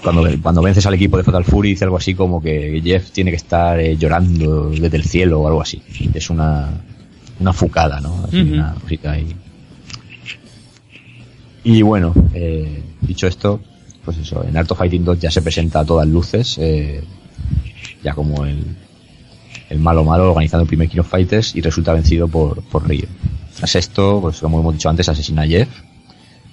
cuando, 0.02 0.28
cuando 0.43 0.60
vences 0.60 0.84
al 0.86 0.94
equipo 0.94 1.16
de 1.16 1.22
Fatal 1.22 1.44
Fury 1.44 1.68
dice 1.68 1.84
algo 1.84 1.98
así 1.98 2.16
como 2.16 2.43
que 2.43 2.82
Jeff 2.82 3.12
tiene 3.12 3.30
que 3.30 3.36
estar 3.36 3.78
eh, 3.78 3.97
llorando 3.97 4.70
desde 4.70 4.97
el 4.97 5.05
cielo 5.05 5.43
o 5.43 5.47
algo 5.47 5.62
así. 5.62 5.80
Es 6.14 6.30
una, 6.30 6.68
una 7.38 7.52
fucada, 7.52 8.01
¿no? 8.01 8.24
Así. 8.24 8.40
Una 8.40 8.74
cosita 8.74 9.12
ahí. 9.12 9.36
Y 11.62 11.82
bueno, 11.82 12.12
eh, 12.34 12.82
dicho 13.02 13.28
esto, 13.28 13.60
pues 14.06 14.16
eso, 14.16 14.42
en 14.42 14.56
Art 14.56 14.70
of 14.70 14.78
Fighting 14.78 15.04
2 15.04 15.20
ya 15.20 15.30
se 15.30 15.42
presenta 15.42 15.80
a 15.80 15.84
todas 15.84 16.08
luces, 16.08 16.56
eh, 16.58 17.04
ya 18.02 18.14
como 18.14 18.46
el, 18.46 18.64
el 19.68 19.78
malo 19.78 20.04
malo 20.04 20.30
organizando 20.30 20.62
el 20.62 20.68
primer 20.68 20.88
King 20.88 21.00
of 21.00 21.08
Fighters 21.08 21.54
y 21.54 21.60
resulta 21.60 21.92
vencido 21.92 22.28
por, 22.28 22.62
por. 22.62 22.84
Tras 23.56 23.74
esto, 23.74 24.20
pues 24.22 24.40
como 24.40 24.60
hemos 24.60 24.74
dicho 24.74 24.88
antes, 24.88 25.08
asesina 25.08 25.42
a 25.42 25.46
Jeff 25.46 25.68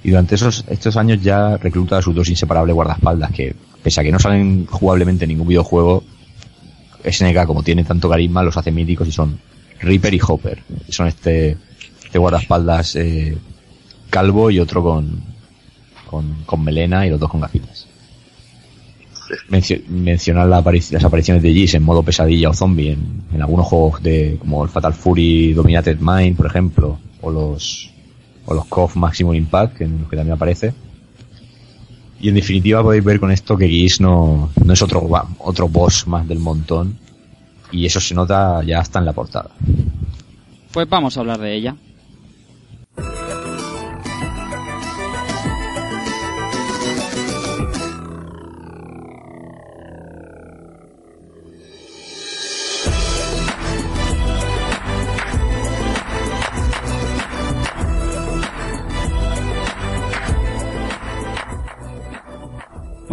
y 0.03 0.09
durante 0.09 0.35
esos, 0.35 0.65
estos 0.67 0.97
años 0.97 1.21
ya 1.21 1.57
recluta 1.57 1.97
a 1.97 2.01
sus 2.01 2.13
dos 2.13 2.27
inseparables 2.29 2.75
guardaespaldas 2.75 3.31
que, 3.31 3.55
pese 3.81 4.01
a 4.01 4.03
que 4.03 4.11
no 4.11 4.19
salen 4.19 4.65
jugablemente 4.65 5.23
en 5.23 5.29
ningún 5.29 5.47
videojuego, 5.47 6.03
SNK 7.09 7.45
como 7.45 7.63
tiene 7.63 7.83
tanto 7.83 8.09
carisma 8.09 8.43
los 8.43 8.57
hace 8.57 8.71
míticos 8.71 9.07
y 9.07 9.11
son 9.11 9.39
Reaper 9.79 10.13
y 10.13 10.21
Hopper. 10.25 10.63
Son 10.89 11.07
este, 11.07 11.57
este 12.03 12.19
guardaespaldas 12.19 12.95
eh, 12.97 13.37
calvo 14.09 14.51
y 14.51 14.59
otro 14.59 14.83
con, 14.83 15.32
con, 16.13 16.43
con 16.45 16.63
melena 16.63 17.05
y 17.05 17.09
los 17.09 17.19
dos 17.19 17.29
con 17.29 17.41
gafitas. 17.41 17.87
Mencio- 19.49 19.81
mencionar 19.87 20.47
la 20.47 20.61
aparic- 20.63 20.91
las 20.91 21.03
apariciones 21.03 21.41
de 21.41 21.53
Gis 21.53 21.73
en 21.73 21.83
modo 21.83 22.03
pesadilla 22.03 22.49
o 22.49 22.53
zombie 22.53 22.91
en, 22.91 23.23
en 23.33 23.41
algunos 23.41 23.65
juegos 23.65 24.03
de 24.03 24.37
como 24.39 24.63
el 24.63 24.69
Fatal 24.69 24.93
Fury 24.93 25.53
Dominated 25.53 25.97
Mind, 25.99 26.35
por 26.37 26.45
ejemplo, 26.45 26.99
o 27.21 27.31
los 27.31 27.89
o 28.45 28.53
los 28.53 28.65
KOF 28.65 28.95
Maximum 28.97 29.33
Impact, 29.35 29.81
en 29.81 30.01
los 30.01 30.09
que 30.09 30.17
también 30.17 30.35
aparece. 30.35 30.73
Y 32.19 32.29
en 32.29 32.35
definitiva 32.35 32.83
podéis 32.83 33.03
ver 33.03 33.19
con 33.19 33.31
esto 33.31 33.57
que 33.57 33.67
Gis 33.67 33.99
no, 34.01 34.49
no 34.63 34.73
es 34.73 34.81
otro, 34.81 35.09
otro 35.39 35.67
boss 35.69 36.05
más 36.07 36.27
del 36.27 36.39
montón. 36.39 36.97
Y 37.71 37.85
eso 37.85 37.99
se 37.99 38.13
nota 38.13 38.61
ya 38.63 38.79
hasta 38.79 38.99
en 38.99 39.05
la 39.05 39.13
portada. 39.13 39.49
Pues 40.71 40.87
vamos 40.89 41.15
a 41.17 41.21
hablar 41.21 41.39
de 41.39 41.55
ella. 41.55 41.75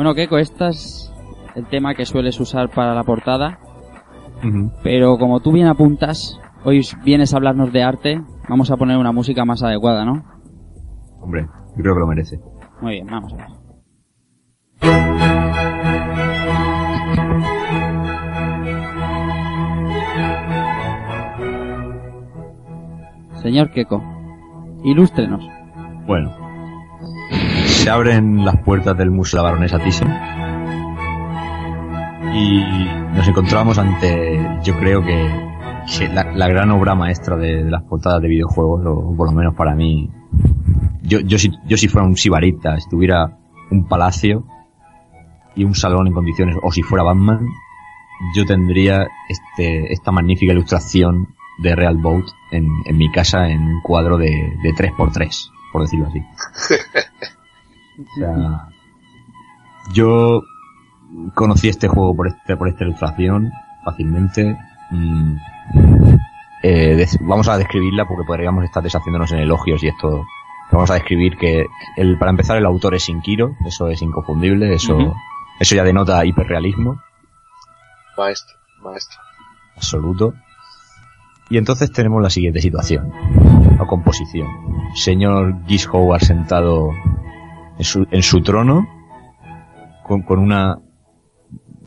Bueno, 0.00 0.14
Keiko, 0.14 0.38
este 0.38 0.68
es 0.68 1.12
el 1.54 1.66
tema 1.66 1.92
que 1.94 2.06
sueles 2.06 2.40
usar 2.40 2.70
para 2.70 2.94
la 2.94 3.04
portada, 3.04 3.58
pero 4.82 5.18
como 5.18 5.40
tú 5.40 5.52
bien 5.52 5.66
apuntas, 5.66 6.40
hoy 6.64 6.80
vienes 7.04 7.34
a 7.34 7.36
hablarnos 7.36 7.70
de 7.70 7.82
arte, 7.82 8.22
vamos 8.48 8.70
a 8.70 8.78
poner 8.78 8.96
una 8.96 9.12
música 9.12 9.44
más 9.44 9.62
adecuada, 9.62 10.06
¿no? 10.06 10.24
Hombre, 11.20 11.46
yo 11.76 11.82
creo 11.82 11.92
que 11.92 12.00
lo 12.00 12.06
merece. 12.06 12.40
Muy 12.80 12.92
bien, 12.92 13.08
vamos 13.08 13.34
a 13.34 13.36
ver. 13.36 13.46
Señor 23.42 23.70
Keiko, 23.70 24.02
ilústrenos. 24.82 25.46
Bueno, 26.06 26.39
se 27.80 27.88
abren 27.88 28.44
las 28.44 28.58
puertas 28.58 28.94
del 28.98 29.10
Museo 29.10 29.38
de 29.38 29.44
la 29.44 29.50
Baronesa 29.52 29.78
Thyssen 29.78 30.08
y 32.34 32.60
nos 33.16 33.26
encontramos 33.26 33.78
ante, 33.78 34.60
yo 34.62 34.78
creo 34.78 35.02
que, 35.02 35.50
la, 36.12 36.48
gran 36.48 36.70
obra 36.72 36.94
maestra 36.94 37.36
de, 37.36 37.64
las 37.64 37.82
portadas 37.84 38.20
de 38.20 38.28
videojuegos, 38.28 38.82
o 38.84 39.16
por 39.16 39.30
lo 39.30 39.32
menos 39.32 39.54
para 39.54 39.74
mí. 39.74 40.10
Yo, 41.02 41.20
yo, 41.20 41.38
si, 41.38 41.50
yo 41.66 41.78
si 41.78 41.88
fuera 41.88 42.06
un 42.06 42.18
sibarita, 42.18 42.78
si 42.78 42.88
tuviera 42.90 43.38
un 43.70 43.88
palacio 43.88 44.44
y 45.56 45.64
un 45.64 45.74
salón 45.74 46.06
en 46.06 46.12
condiciones, 46.12 46.56
o 46.62 46.70
si 46.70 46.82
fuera 46.82 47.02
Batman, 47.02 47.46
yo 48.36 48.44
tendría 48.44 49.08
este, 49.26 49.90
esta 49.90 50.12
magnífica 50.12 50.52
ilustración 50.52 51.34
de 51.62 51.74
Real 51.74 51.96
Boat 51.96 52.26
en, 52.52 52.68
en 52.84 52.98
mi 52.98 53.10
casa 53.10 53.48
en 53.48 53.62
un 53.62 53.80
cuadro 53.80 54.18
de, 54.18 54.52
de 54.62 54.70
3x3, 54.74 55.50
por 55.72 55.82
decirlo 55.82 56.08
así. 56.08 56.20
O 58.00 58.14
sea, 58.16 58.68
yo 59.92 60.42
conocí 61.34 61.68
este 61.68 61.88
juego 61.88 62.14
por, 62.14 62.28
este, 62.28 62.56
por 62.56 62.68
esta 62.68 62.84
ilustración 62.84 63.50
fácilmente. 63.84 64.56
Mm, 64.90 65.36
eh, 66.62 66.94
des- 66.96 67.18
vamos 67.20 67.48
a 67.48 67.56
describirla 67.58 68.06
porque 68.06 68.24
podríamos 68.26 68.64
estar 68.64 68.82
deshaciéndonos 68.82 69.32
en 69.32 69.38
elogios 69.40 69.82
y 69.82 69.88
esto. 69.88 70.24
Vamos 70.72 70.90
a 70.90 70.94
describir 70.94 71.36
que 71.36 71.66
el, 71.96 72.16
para 72.18 72.30
empezar 72.30 72.56
el 72.56 72.66
autor 72.66 72.94
es 72.94 73.04
Sinkiro, 73.04 73.56
eso 73.66 73.88
es 73.88 74.02
inconfundible, 74.02 74.72
eso, 74.72 75.14
eso 75.58 75.74
ya 75.74 75.82
denota 75.82 76.24
hiperrealismo 76.24 77.00
Maestro, 78.16 78.56
maestro. 78.82 79.18
absoluto. 79.76 80.34
Y 81.48 81.58
entonces 81.58 81.90
tenemos 81.90 82.22
la 82.22 82.30
siguiente 82.30 82.60
situación. 82.60 83.12
La 83.78 83.84
composición. 83.86 84.46
Señor 84.94 85.56
Gish 85.66 85.88
Howard 85.90 86.20
sentado 86.22 86.90
en 87.80 87.84
su, 87.84 88.06
en 88.10 88.22
su 88.22 88.42
trono, 88.42 88.86
con, 90.02 90.20
con 90.20 90.38
una, 90.38 90.76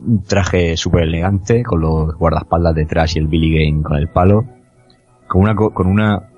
un 0.04 0.24
traje 0.24 0.76
súper 0.76 1.04
elegante, 1.04 1.62
con 1.62 1.80
los 1.80 2.16
guardaespaldas 2.16 2.74
detrás 2.74 3.14
y 3.14 3.20
el 3.20 3.28
Billy 3.28 3.64
Game 3.64 3.80
con 3.84 3.96
el 3.96 4.08
palo, 4.08 4.44
con 5.28 5.42
una, 5.42 5.54
co- 5.54 5.72
con 5.72 5.86
una, 5.86 6.30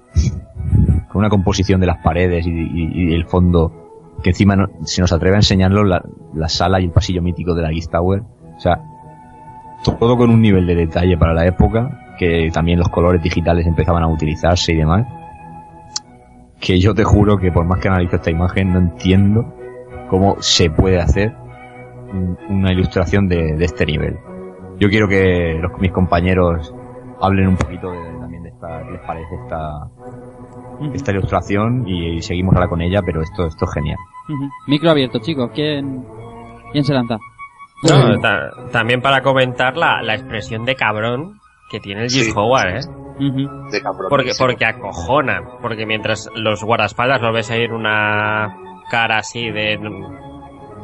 con 1.08 1.20
una 1.20 1.30
composición 1.30 1.80
de 1.80 1.86
las 1.86 1.96
paredes 2.04 2.46
y 2.46 3.14
el 3.14 3.24
fondo, 3.24 3.72
que 4.22 4.28
encima 4.30 4.56
no- 4.56 4.68
se 4.84 5.00
nos 5.00 5.10
atreve 5.12 5.36
a 5.36 5.38
enseñarlo 5.38 5.84
la, 5.84 6.04
la 6.34 6.50
sala 6.50 6.78
y 6.78 6.84
el 6.84 6.90
pasillo 6.90 7.22
mítico 7.22 7.54
de 7.54 7.62
la 7.62 7.70
Geek 7.70 7.88
Tower. 7.90 8.20
O 8.56 8.60
sea, 8.60 8.78
todo 9.98 10.18
con 10.18 10.28
un 10.28 10.42
nivel 10.42 10.66
de 10.66 10.74
detalle 10.74 11.16
para 11.16 11.32
la 11.32 11.46
época, 11.46 12.14
que 12.18 12.50
también 12.52 12.78
los 12.78 12.90
colores 12.90 13.22
digitales 13.22 13.66
empezaban 13.66 14.02
a 14.02 14.08
utilizarse 14.08 14.74
y 14.74 14.76
demás, 14.76 15.06
que 16.60 16.78
yo 16.80 16.94
te 16.94 17.04
juro 17.04 17.38
que 17.38 17.52
por 17.52 17.64
más 17.64 17.80
que 17.80 17.88
analizo 17.88 18.16
esta 18.16 18.30
imagen 18.30 18.72
no 18.72 18.78
entiendo 18.78 19.54
cómo 20.08 20.36
se 20.40 20.70
puede 20.70 21.00
hacer 21.00 21.34
un- 22.12 22.38
una 22.48 22.72
ilustración 22.72 23.28
de, 23.28 23.56
de 23.56 23.64
este 23.64 23.84
nivel. 23.86 24.16
Yo 24.78 24.88
quiero 24.88 25.08
que 25.08 25.58
los, 25.60 25.72
mis 25.80 25.92
compañeros 25.92 26.74
hablen 27.20 27.48
un 27.48 27.56
poquito 27.56 27.90
de- 27.90 28.18
también 28.20 28.42
de 28.42 28.48
esta, 28.50 28.82
qué 28.84 28.90
les 28.92 29.00
parece 29.00 29.34
esta, 29.42 29.88
esta 30.94 31.12
ilustración 31.12 31.84
y, 31.86 32.16
y 32.16 32.22
seguimos 32.22 32.54
ahora 32.54 32.68
con 32.68 32.80
ella, 32.80 33.00
pero 33.04 33.22
esto, 33.22 33.46
esto 33.46 33.64
es 33.64 33.72
genial. 33.74 33.98
Micro 34.66 34.90
abierto, 34.90 35.18
chicos. 35.20 35.50
¿Quién, 35.54 36.04
quién 36.72 36.84
se 36.84 36.92
lanza? 36.94 37.16
No, 37.82 38.18
ta- 38.20 38.50
también 38.72 39.00
para 39.02 39.22
comentar 39.22 39.76
la, 39.76 40.02
la 40.02 40.14
expresión 40.14 40.64
de 40.64 40.74
cabrón 40.74 41.38
que 41.70 41.80
tiene 41.80 42.02
el 42.04 42.08
Gis 42.10 42.26
Sí. 42.26 42.32
Howard, 42.34 42.68
¿eh? 42.76 42.80
Ujú. 43.16 43.70
De 43.70 43.82
cabrón. 43.82 44.06
Porque, 44.08 44.32
porque 44.38 44.64
acojonan. 44.66 45.44
Porque 45.62 45.86
mientras 45.86 46.28
los 46.34 46.62
guardaespaldas 46.62 47.20
los 47.20 47.32
ves 47.34 47.50
ahí 47.50 47.62
en 47.62 47.72
una 47.72 48.56
cara 48.90 49.18
así 49.18 49.50
de, 49.50 49.78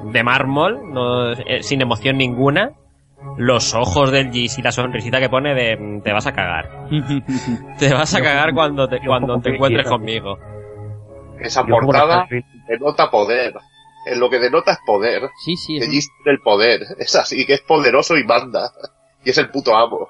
de 0.04 0.22
mármol, 0.24 0.80
no, 0.92 1.32
eh, 1.32 1.62
sin 1.62 1.80
emoción 1.82 2.16
ninguna, 2.18 2.72
los 3.36 3.74
ojos 3.74 4.10
del 4.10 4.32
Gis 4.32 4.58
y 4.58 4.62
la 4.62 4.72
sonrisita 4.72 5.20
que 5.20 5.28
pone 5.28 5.54
de 5.54 6.00
te 6.02 6.12
vas 6.12 6.26
a 6.26 6.32
cagar. 6.32 6.86
Te 7.78 7.92
vas 7.92 8.14
a 8.14 8.20
cagar 8.22 8.52
cuando 8.54 8.88
te, 8.88 8.98
cuando 9.06 9.38
te 9.40 9.50
encuentres 9.54 9.88
conmigo. 9.88 10.38
Esa 11.38 11.66
Yo 11.66 11.74
portada 11.74 12.26
denota 12.68 13.10
poder. 13.10 13.54
En 14.06 14.18
lo 14.18 14.28
que 14.28 14.40
denota 14.40 14.72
es 14.72 14.78
poder. 14.84 15.22
Sí, 15.44 15.56
sí. 15.56 15.74
Que 15.74 15.82
es 15.84 15.86
un- 15.88 15.92
Gis 15.92 16.08
tiene 16.24 16.36
el 16.36 16.42
poder. 16.42 16.80
Es 16.98 17.14
así, 17.14 17.46
que 17.46 17.54
es 17.54 17.60
poderoso 17.60 18.16
y 18.16 18.24
manda. 18.24 18.70
Y 19.24 19.30
es 19.30 19.38
el 19.38 19.50
puto 19.50 19.76
amo. 19.76 20.08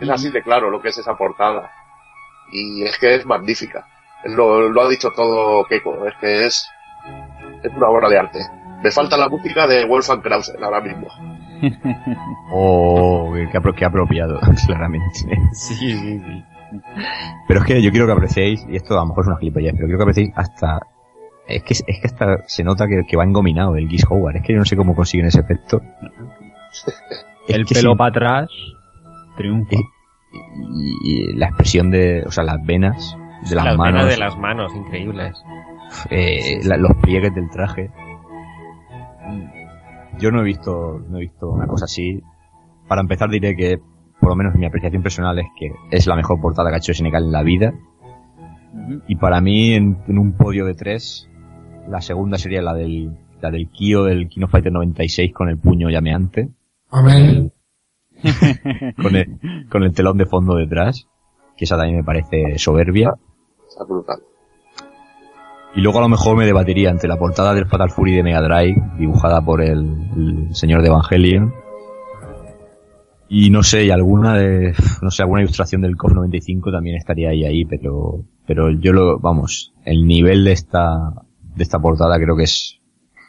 Es 0.00 0.08
así 0.08 0.30
de 0.30 0.42
claro 0.42 0.70
lo 0.70 0.80
que 0.80 0.88
es 0.88 0.98
esa 0.98 1.16
portada. 1.16 1.70
Y 2.52 2.82
es 2.84 2.98
que 2.98 3.14
es 3.14 3.26
magnífica. 3.26 3.86
Lo, 4.24 4.68
lo 4.68 4.82
ha 4.82 4.88
dicho 4.88 5.10
todo 5.14 5.64
Keiko. 5.64 6.06
Es 6.06 6.14
que 6.20 6.46
es, 6.46 6.66
es 7.62 7.72
una 7.74 7.88
obra 7.88 8.08
de 8.08 8.18
arte. 8.18 8.38
Me 8.82 8.90
falta 8.90 9.16
la 9.16 9.28
música 9.28 9.66
de 9.66 9.84
Wolfgang 9.86 10.22
Krauser 10.22 10.62
ahora 10.62 10.80
mismo. 10.80 11.06
Oh, 12.52 13.32
qué, 13.34 13.58
apro- 13.58 13.74
qué 13.74 13.84
apropiado, 13.84 14.40
claramente. 14.66 15.06
Sí, 15.52 15.76
sí, 15.76 16.18
sí. 16.18 16.44
Pero 17.46 17.60
es 17.60 17.66
que 17.66 17.82
yo 17.82 17.90
quiero 17.90 18.06
que 18.06 18.12
apreciéis, 18.12 18.64
y 18.68 18.76
esto 18.76 18.94
a 18.94 19.02
lo 19.02 19.06
mejor 19.08 19.24
es 19.24 19.28
una 19.28 19.36
gilipollez, 19.38 19.72
pero 19.74 19.84
quiero 19.86 19.98
que 19.98 20.02
apreciéis 20.04 20.32
hasta... 20.36 20.80
Es 21.46 21.62
que, 21.62 21.74
es 21.74 22.00
que 22.00 22.06
hasta 22.06 22.38
se 22.48 22.64
nota 22.64 22.86
que, 22.86 23.02
que 23.06 23.16
va 23.16 23.24
engominado 23.24 23.76
el 23.76 23.88
Giz 23.88 24.04
Howard. 24.08 24.36
Es 24.36 24.42
que 24.42 24.52
yo 24.52 24.58
no 24.58 24.64
sé 24.64 24.76
cómo 24.76 24.94
consiguen 24.96 25.26
ese 25.26 25.40
efecto. 25.40 25.80
Es 26.72 27.54
El 27.54 27.66
que 27.66 27.74
pelo 27.74 27.92
sí, 27.92 27.96
para 27.98 28.10
atrás 28.10 28.50
triunfa. 29.36 29.76
y, 29.76 30.96
y 31.30 31.32
la 31.34 31.46
expresión 31.48 31.90
de, 31.90 32.22
o 32.26 32.30
sea, 32.30 32.44
las 32.44 32.64
venas 32.64 33.16
de 33.48 33.56
las, 33.56 33.64
Las 33.64 33.76
manos, 33.76 33.94
venas 33.94 34.10
de 34.10 34.16
las 34.18 34.38
manos, 34.38 34.74
increíbles. 34.76 35.42
eh, 36.10 36.60
la- 36.64 36.76
los 36.76 36.92
pliegues 37.02 37.34
del 37.34 37.48
traje. 37.50 37.90
Yo 40.18 40.30
no 40.30 40.40
he 40.40 40.44
visto, 40.44 41.02
no 41.08 41.16
he 41.18 41.22
visto 41.22 41.50
una 41.50 41.66
cosa 41.66 41.86
así. 41.86 42.22
Para 42.88 43.00
empezar 43.00 43.30
diré 43.30 43.56
que, 43.56 43.80
por 44.20 44.28
lo 44.30 44.36
menos 44.36 44.54
mi 44.54 44.66
apreciación 44.66 45.02
personal 45.02 45.38
es 45.38 45.46
que 45.58 45.72
es 45.90 46.06
la 46.06 46.16
mejor 46.16 46.40
portada 46.40 46.68
que 46.70 46.74
ha 46.76 46.78
hecho 46.78 46.92
SNK 46.92 47.14
en 47.14 47.32
la 47.32 47.42
vida. 47.42 47.72
Y 49.08 49.16
para 49.16 49.40
mí, 49.40 49.72
en, 49.72 49.98
en 50.06 50.18
un 50.18 50.32
podio 50.32 50.64
de 50.66 50.74
tres, 50.74 51.28
la 51.88 52.00
segunda 52.00 52.38
sería 52.38 52.60
la 52.62 52.74
del, 52.74 53.16
la 53.40 53.50
del 53.50 53.68
Kyo 53.68 54.04
del 54.04 54.28
Kino 54.28 54.46
Fighter 54.48 54.70
96 54.72 55.32
con 55.32 55.48
el 55.48 55.58
puño 55.58 55.88
llameante, 55.90 56.50
Amén. 56.90 57.52
con 59.02 59.16
el, 59.16 59.68
con 59.70 59.82
el 59.82 59.92
telón 59.92 60.18
de 60.18 60.26
fondo 60.26 60.56
detrás, 60.56 61.08
que 61.56 61.64
esa 61.64 61.76
también 61.76 61.98
me 61.98 62.04
parece 62.04 62.58
soberbia. 62.58 63.14
Está 63.68 63.84
brutal. 63.84 64.20
Y 65.74 65.80
luego 65.82 65.98
a 65.98 66.02
lo 66.02 66.08
mejor 66.08 66.36
me 66.36 66.46
debatiría 66.46 66.90
entre 66.90 67.08
la 67.08 67.16
portada 67.16 67.54
del 67.54 67.66
Fatal 67.66 67.90
Fury 67.90 68.16
de 68.16 68.22
Mega 68.22 68.42
Drive, 68.42 68.82
dibujada 68.98 69.40
por 69.40 69.62
el, 69.62 70.08
el 70.16 70.54
señor 70.54 70.82
de 70.82 70.88
Evangelion, 70.88 71.52
y 73.32 73.50
no 73.50 73.62
sé, 73.62 73.84
y 73.84 73.90
alguna 73.90 74.34
de, 74.34 74.74
no 75.02 75.10
sé, 75.12 75.22
alguna 75.22 75.42
ilustración 75.42 75.82
del 75.82 75.96
KOF 75.96 76.14
95 76.14 76.72
también 76.72 76.96
estaría 76.96 77.30
ahí 77.30 77.44
ahí, 77.44 77.64
pero, 77.64 78.24
pero 78.44 78.72
yo 78.72 78.92
lo, 78.92 79.20
vamos, 79.20 79.72
el 79.84 80.04
nivel 80.04 80.44
de 80.44 80.50
esta, 80.50 81.14
de 81.54 81.62
esta 81.62 81.78
portada 81.78 82.18
creo 82.18 82.36
que 82.36 82.42
es, 82.42 82.80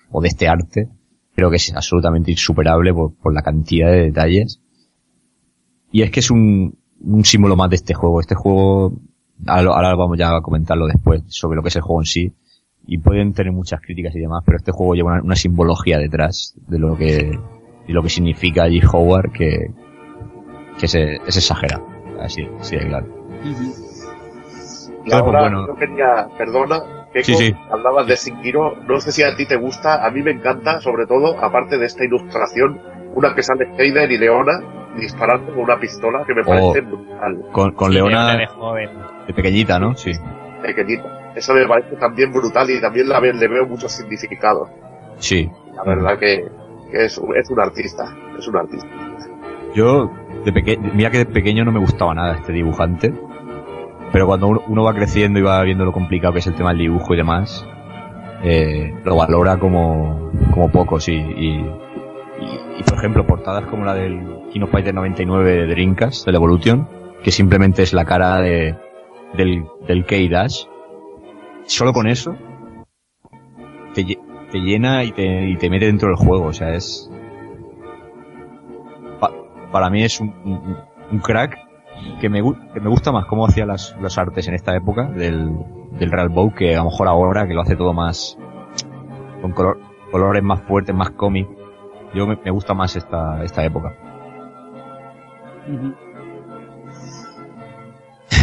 o 0.10 0.20
de 0.20 0.30
este 0.30 0.48
arte, 0.48 0.90
creo 1.36 1.52
que 1.52 1.58
es 1.58 1.72
absolutamente 1.76 2.32
insuperable 2.32 2.92
por, 2.96 3.16
por 3.16 3.32
la 3.32 3.44
cantidad 3.44 3.92
de 3.92 4.02
detalles. 4.06 4.60
Y 5.92 6.02
es 6.04 6.12
que 6.12 6.20
es 6.22 6.32
un, 6.32 6.78
un 7.02 7.26
símbolo 7.26 7.56
más 7.56 7.70
de 7.70 7.76
este 7.78 7.94
juego. 7.94 8.20
Este 8.22 8.36
juego, 8.36 8.94
ahora, 9.48 9.96
vamos 9.96 10.18
ya 10.18 10.36
a 10.36 10.42
comentarlo 10.42 10.88
después 10.88 11.24
sobre 11.28 11.56
lo 11.58 11.62
que 11.64 11.70
es 11.70 11.76
el 11.76 11.82
juego 11.82 12.02
en 12.02 12.06
sí. 12.06 12.34
Y 12.88 12.98
pueden 12.98 13.34
tener 13.34 13.52
muchas 13.54 13.80
críticas 13.82 14.16
y 14.16 14.20
demás, 14.20 14.44
pero 14.46 14.58
este 14.58 14.72
juego 14.72 14.96
lleva 14.96 15.14
una, 15.14 15.22
una 15.24 15.36
simbología 15.36 15.98
detrás 16.00 16.56
de 16.68 16.80
lo 16.80 16.98
que, 16.98 17.38
de 17.88 17.94
lo 17.94 18.02
que 18.02 18.10
significa 18.10 18.68
G. 18.68 18.82
Howard 18.92 19.32
que, 19.32 19.72
que 20.80 20.86
es 20.86 20.96
exagerado. 20.96 21.86
Así, 22.20 22.48
así 22.60 22.78
de 22.78 22.88
claro. 22.88 23.08
Y 23.44 23.54
Claro, 25.04 25.26
pues 25.26 25.36
ahora 25.36 25.42
bueno. 25.42 25.68
yo 25.68 25.76
quería, 25.76 26.28
perdona, 26.38 27.08
Keiko, 27.12 27.26
Sí, 27.26 27.36
sí. 27.36 27.54
hablabas 27.72 28.06
de 28.06 28.16
Sinkiro, 28.16 28.76
no 28.88 29.00
sé 29.00 29.12
si 29.12 29.24
a 29.24 29.36
ti 29.36 29.48
te 29.48 29.56
gusta, 29.56 30.06
a 30.06 30.12
mí 30.12 30.22
me 30.22 30.30
encanta, 30.32 30.80
sobre 30.80 31.08
todo, 31.08 31.40
aparte 31.40 31.80
de 31.80 31.88
esta 31.88 32.06
ilustración, 32.06 32.80
una 33.16 33.34
que 33.36 33.44
sale 33.44 33.68
Heider 33.78 34.12
y 34.12 34.18
Leona 34.18 34.60
disparando 34.98 35.54
con 35.54 35.64
una 35.64 35.80
pistola 35.80 36.24
que 36.26 36.34
me 36.34 36.44
parece 36.44 36.80
Oh. 36.82 36.86
brutal, 36.86 37.42
Con, 37.52 37.72
con 37.74 37.90
Sí, 37.90 37.96
Leona 37.96 38.36
de 38.38 38.48
joven. 38.48 38.90
de 39.28 39.34
pequeñita, 39.34 39.80
¿no? 39.80 39.96
Sí. 39.96 40.12
pequeñita. 40.62 41.32
Eso 41.36 41.54
me 41.54 41.66
parece 41.66 41.96
también 41.96 42.32
brutal 42.34 42.70
y 42.70 42.80
también 42.82 43.08
la 43.10 43.20
ve- 43.20 43.34
le 43.34 43.48
veo 43.48 43.66
mucho 43.66 43.88
significado. 43.90 44.70
Sí. 45.18 45.50
La 45.76 45.84
verdad 45.84 46.20
que, 46.20 46.46
que 46.92 47.06
es, 47.06 47.18
un- 47.18 47.36
es 47.38 47.50
un 47.50 47.60
artista, 47.60 48.04
es 48.38 48.48
un 48.48 48.58
artista. 48.58 48.88
Yo, 49.74 50.12
de 50.44 50.52
pequeño, 50.52 50.92
mira 50.94 51.10
que 51.10 51.20
de 51.20 51.26
pequeño 51.26 51.64
no 51.64 51.72
me 51.72 51.80
gustaba 51.80 52.14
nada 52.14 52.36
este 52.36 52.52
dibujante, 52.52 53.14
pero 54.12 54.28
cuando 54.28 54.48
uno, 54.48 54.62
uno 54.68 54.84
va 54.84 54.94
creciendo 54.94 55.40
y 55.40 55.42
va 55.42 55.62
viendo 55.64 55.86
lo 55.86 55.94
complicado 55.94 56.34
que 56.34 56.40
es 56.40 56.48
el 56.48 56.56
tema 56.56 56.70
del 56.72 56.80
dibujo 56.80 57.14
y 57.14 57.18
demás, 57.18 57.66
eh, 58.44 58.94
lo 59.06 59.16
valora 59.16 59.58
como, 59.58 60.32
como 60.54 60.70
pocos 60.70 61.08
y, 61.08 61.14
y, 61.14 61.66
y- 62.82 62.90
por 62.90 62.98
ejemplo 62.98 63.26
portadas 63.26 63.66
como 63.66 63.86
la 63.86 63.94
del 63.94 64.22
Kino 64.52 64.68
Fighter 64.68 64.94
99 64.94 65.52
de 65.52 65.68
Dreamcast, 65.68 66.26
del 66.26 66.36
Evolution, 66.36 66.88
que 67.24 67.32
simplemente 67.32 67.84
es 67.84 67.94
la 67.94 68.06
cara 68.06 68.38
de, 68.42 68.76
del, 69.34 69.66
del 69.88 70.06
K-Dash, 70.06 70.66
solo 71.66 71.94
con 71.94 72.08
eso 72.08 72.36
te, 73.94 74.04
te 74.52 74.60
llena 74.60 75.04
y 75.04 75.12
te, 75.12 75.48
y 75.50 75.56
te 75.58 75.70
mete 75.70 75.86
dentro 75.86 76.08
del 76.10 76.18
juego, 76.18 76.46
o 76.48 76.54
sea, 76.54 76.74
es, 76.74 77.10
pa- 79.20 79.32
para 79.72 79.90
mí 79.90 80.04
es 80.04 80.20
un, 80.20 80.34
crack 81.24 81.58
que 82.20 82.30
me, 82.30 82.42
que 82.74 82.80
me 82.80 82.90
gusta 82.90 83.12
más 83.12 83.26
cómo 83.26 83.46
hacía 83.46 83.66
las, 83.66 83.96
las 84.02 84.18
artes 84.18 84.48
en 84.48 84.56
esta 84.56 84.76
época 84.76 85.04
del, 85.08 85.52
del 86.00 86.12
Real 86.12 86.30
Bow 86.30 86.54
que 86.54 86.74
a 86.76 86.80
lo 86.80 86.86
mejor 86.90 87.08
ahora 87.08 87.48
que 87.48 87.54
lo 87.54 87.62
hace 87.62 87.76
todo 87.76 87.94
más 87.94 88.38
con 89.42 89.52
color, 89.52 89.80
colores 90.12 90.42
más 90.44 90.62
fuertes, 90.62 90.96
más 90.96 91.12
cómic. 91.12 91.48
Yo 92.14 92.28
me, 92.28 92.36
me 92.44 92.52
gusta 92.52 92.74
más 92.74 92.96
esta, 92.96 93.44
esta 93.44 93.64
época. 93.64 93.94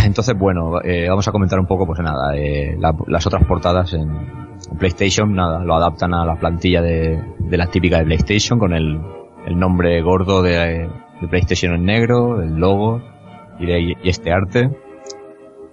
Entonces, 0.04 0.34
bueno, 0.38 0.80
eh, 0.82 1.08
vamos 1.08 1.26
a 1.28 1.32
comentar 1.32 1.58
un 1.58 1.66
poco, 1.66 1.86
pues 1.86 1.98
nada, 2.00 2.34
eh, 2.36 2.76
la- 2.78 2.94
las 3.06 3.26
otras 3.26 3.44
portadas 3.44 3.92
en, 3.94 4.08
en 4.10 4.78
PlayStation, 4.78 5.34
nada, 5.34 5.62
lo 5.64 5.74
adaptan 5.74 6.14
a 6.14 6.24
la 6.24 6.36
plantilla 6.36 6.80
de, 6.82 7.22
de 7.38 7.56
la 7.56 7.66
típica 7.66 7.98
de 7.98 8.04
PlayStation 8.04 8.58
con 8.58 8.72
el, 8.74 9.00
el 9.46 9.58
nombre 9.58 10.00
gordo 10.02 10.42
de, 10.42 10.88
de 11.20 11.28
PlayStation 11.28 11.74
en 11.74 11.84
negro, 11.84 12.40
el 12.42 12.54
logo 12.56 13.00
y, 13.58 13.66
de- 13.66 13.80
y 14.02 14.08
este 14.08 14.32
arte. 14.32 14.70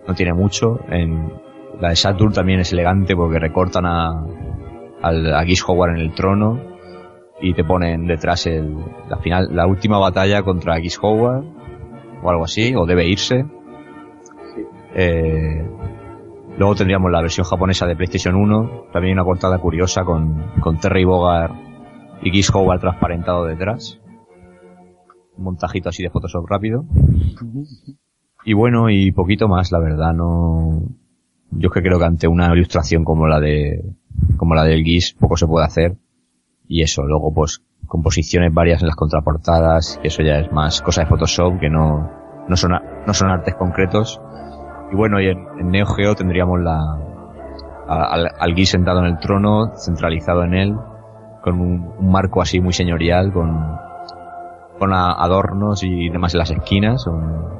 No 0.07 0.13
tiene 0.13 0.33
mucho. 0.33 0.79
En 0.89 1.31
la 1.79 1.89
de 1.89 1.95
Saturn 1.95 2.31
también 2.33 2.59
es 2.59 2.71
elegante 2.73 3.15
porque 3.15 3.39
recortan 3.39 3.85
a, 3.85 4.23
al, 5.01 5.33
a 5.35 5.43
Geese 5.45 5.63
Howard 5.67 5.91
en 5.95 6.01
el 6.01 6.13
trono 6.13 6.74
y 7.39 7.53
te 7.53 7.63
ponen 7.63 8.07
detrás 8.07 8.47
el, 8.47 8.77
la 9.09 9.17
final, 9.17 9.49
la 9.51 9.67
última 9.67 9.99
batalla 9.99 10.43
contra 10.43 10.79
Geese 10.79 10.99
Howard 11.01 11.43
o 12.23 12.29
algo 12.29 12.45
así, 12.45 12.73
o 12.75 12.85
debe 12.85 13.07
irse. 13.07 13.45
Eh, 14.95 15.67
luego 16.57 16.75
tendríamos 16.75 17.11
la 17.11 17.21
versión 17.21 17.45
japonesa 17.45 17.85
de 17.85 17.95
PlayStation 17.95 18.35
1, 18.35 18.85
también 18.93 19.13
una 19.13 19.25
portada 19.25 19.57
curiosa 19.59 20.03
con, 20.05 20.51
con 20.61 20.79
Terry 20.79 21.03
Bogard 21.03 21.51
y 22.21 22.31
Geese 22.31 22.51
Howard 22.53 22.79
transparentado 22.79 23.45
detrás. 23.45 23.99
Un 25.37 25.43
montajito 25.43 25.89
así 25.89 26.01
de 26.01 26.09
Photoshop 26.09 26.45
rápido. 26.47 26.85
Y 28.45 28.53
bueno, 28.53 28.89
y 28.89 29.11
poquito 29.11 29.47
más, 29.47 29.71
la 29.71 29.79
verdad, 29.79 30.13
no... 30.13 30.83
Yo 31.51 31.69
es 31.69 31.73
que 31.73 31.81
creo 31.81 31.99
que 31.99 32.05
ante 32.05 32.27
una 32.27 32.53
ilustración 32.53 33.03
como 33.03 33.27
la 33.27 33.39
de, 33.39 33.83
como 34.37 34.55
la 34.55 34.63
del 34.63 34.83
Geese, 34.83 35.15
poco 35.19 35.35
se 35.35 35.47
puede 35.47 35.65
hacer. 35.65 35.97
Y 36.67 36.81
eso, 36.81 37.03
luego 37.03 37.33
pues, 37.33 37.61
composiciones 37.87 38.53
varias 38.53 38.81
en 38.81 38.87
las 38.87 38.95
contraportadas, 38.95 39.99
que 40.01 40.07
eso 40.07 40.23
ya 40.23 40.39
es 40.39 40.51
más 40.51 40.81
cosa 40.81 41.01
de 41.01 41.07
Photoshop, 41.07 41.59
que 41.59 41.69
no, 41.69 42.09
no 42.47 42.55
son, 42.55 42.71
no 43.05 43.13
son 43.13 43.29
artes 43.29 43.55
concretos. 43.55 44.19
Y 44.91 44.95
bueno, 44.95 45.19
y 45.21 45.27
en, 45.27 45.37
en 45.59 45.69
Neo 45.69 45.85
Geo 45.85 46.15
tendríamos 46.15 46.59
la, 46.61 46.97
al, 47.87 48.31
al 48.39 48.53
Geese 48.55 48.73
sentado 48.73 48.99
en 48.99 49.05
el 49.05 49.19
trono, 49.19 49.71
centralizado 49.77 50.43
en 50.43 50.53
él, 50.53 50.75
con 51.43 51.59
un, 51.59 51.93
marco 52.11 52.41
así 52.41 52.59
muy 52.59 52.73
señorial, 52.73 53.31
con, 53.31 53.77
con 54.79 54.91
adornos 54.93 55.83
y 55.83 56.09
demás 56.09 56.33
en 56.33 56.39
las 56.39 56.51
esquinas, 56.51 57.05
un- 57.07 57.53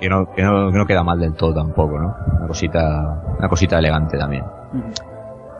que 0.00 0.08
no, 0.08 0.30
que 0.32 0.42
no 0.42 0.86
queda 0.86 1.02
mal 1.04 1.18
del 1.20 1.34
todo 1.34 1.52
tampoco, 1.52 1.98
¿no? 1.98 2.14
Una 2.38 2.46
cosita, 2.48 3.22
una 3.38 3.48
cosita 3.48 3.78
elegante 3.78 4.16
también. 4.16 4.44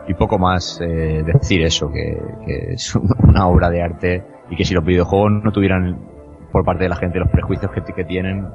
Y 0.07 0.13
poco 0.15 0.37
más 0.37 0.79
eh, 0.81 1.23
decir 1.23 1.61
eso, 1.63 1.91
que, 1.91 2.17
que 2.45 2.73
es 2.73 2.95
una 3.23 3.47
obra 3.47 3.69
de 3.69 3.81
arte 3.81 4.23
y 4.49 4.55
que 4.55 4.65
si 4.65 4.73
los 4.73 4.83
videojuegos 4.83 5.43
no 5.43 5.51
tuvieran 5.51 6.09
por 6.51 6.65
parte 6.65 6.83
de 6.83 6.89
la 6.89 6.95
gente 6.95 7.19
los 7.19 7.29
prejuicios 7.29 7.71
que, 7.71 7.81
que 7.81 8.03
tienen, 8.03 8.47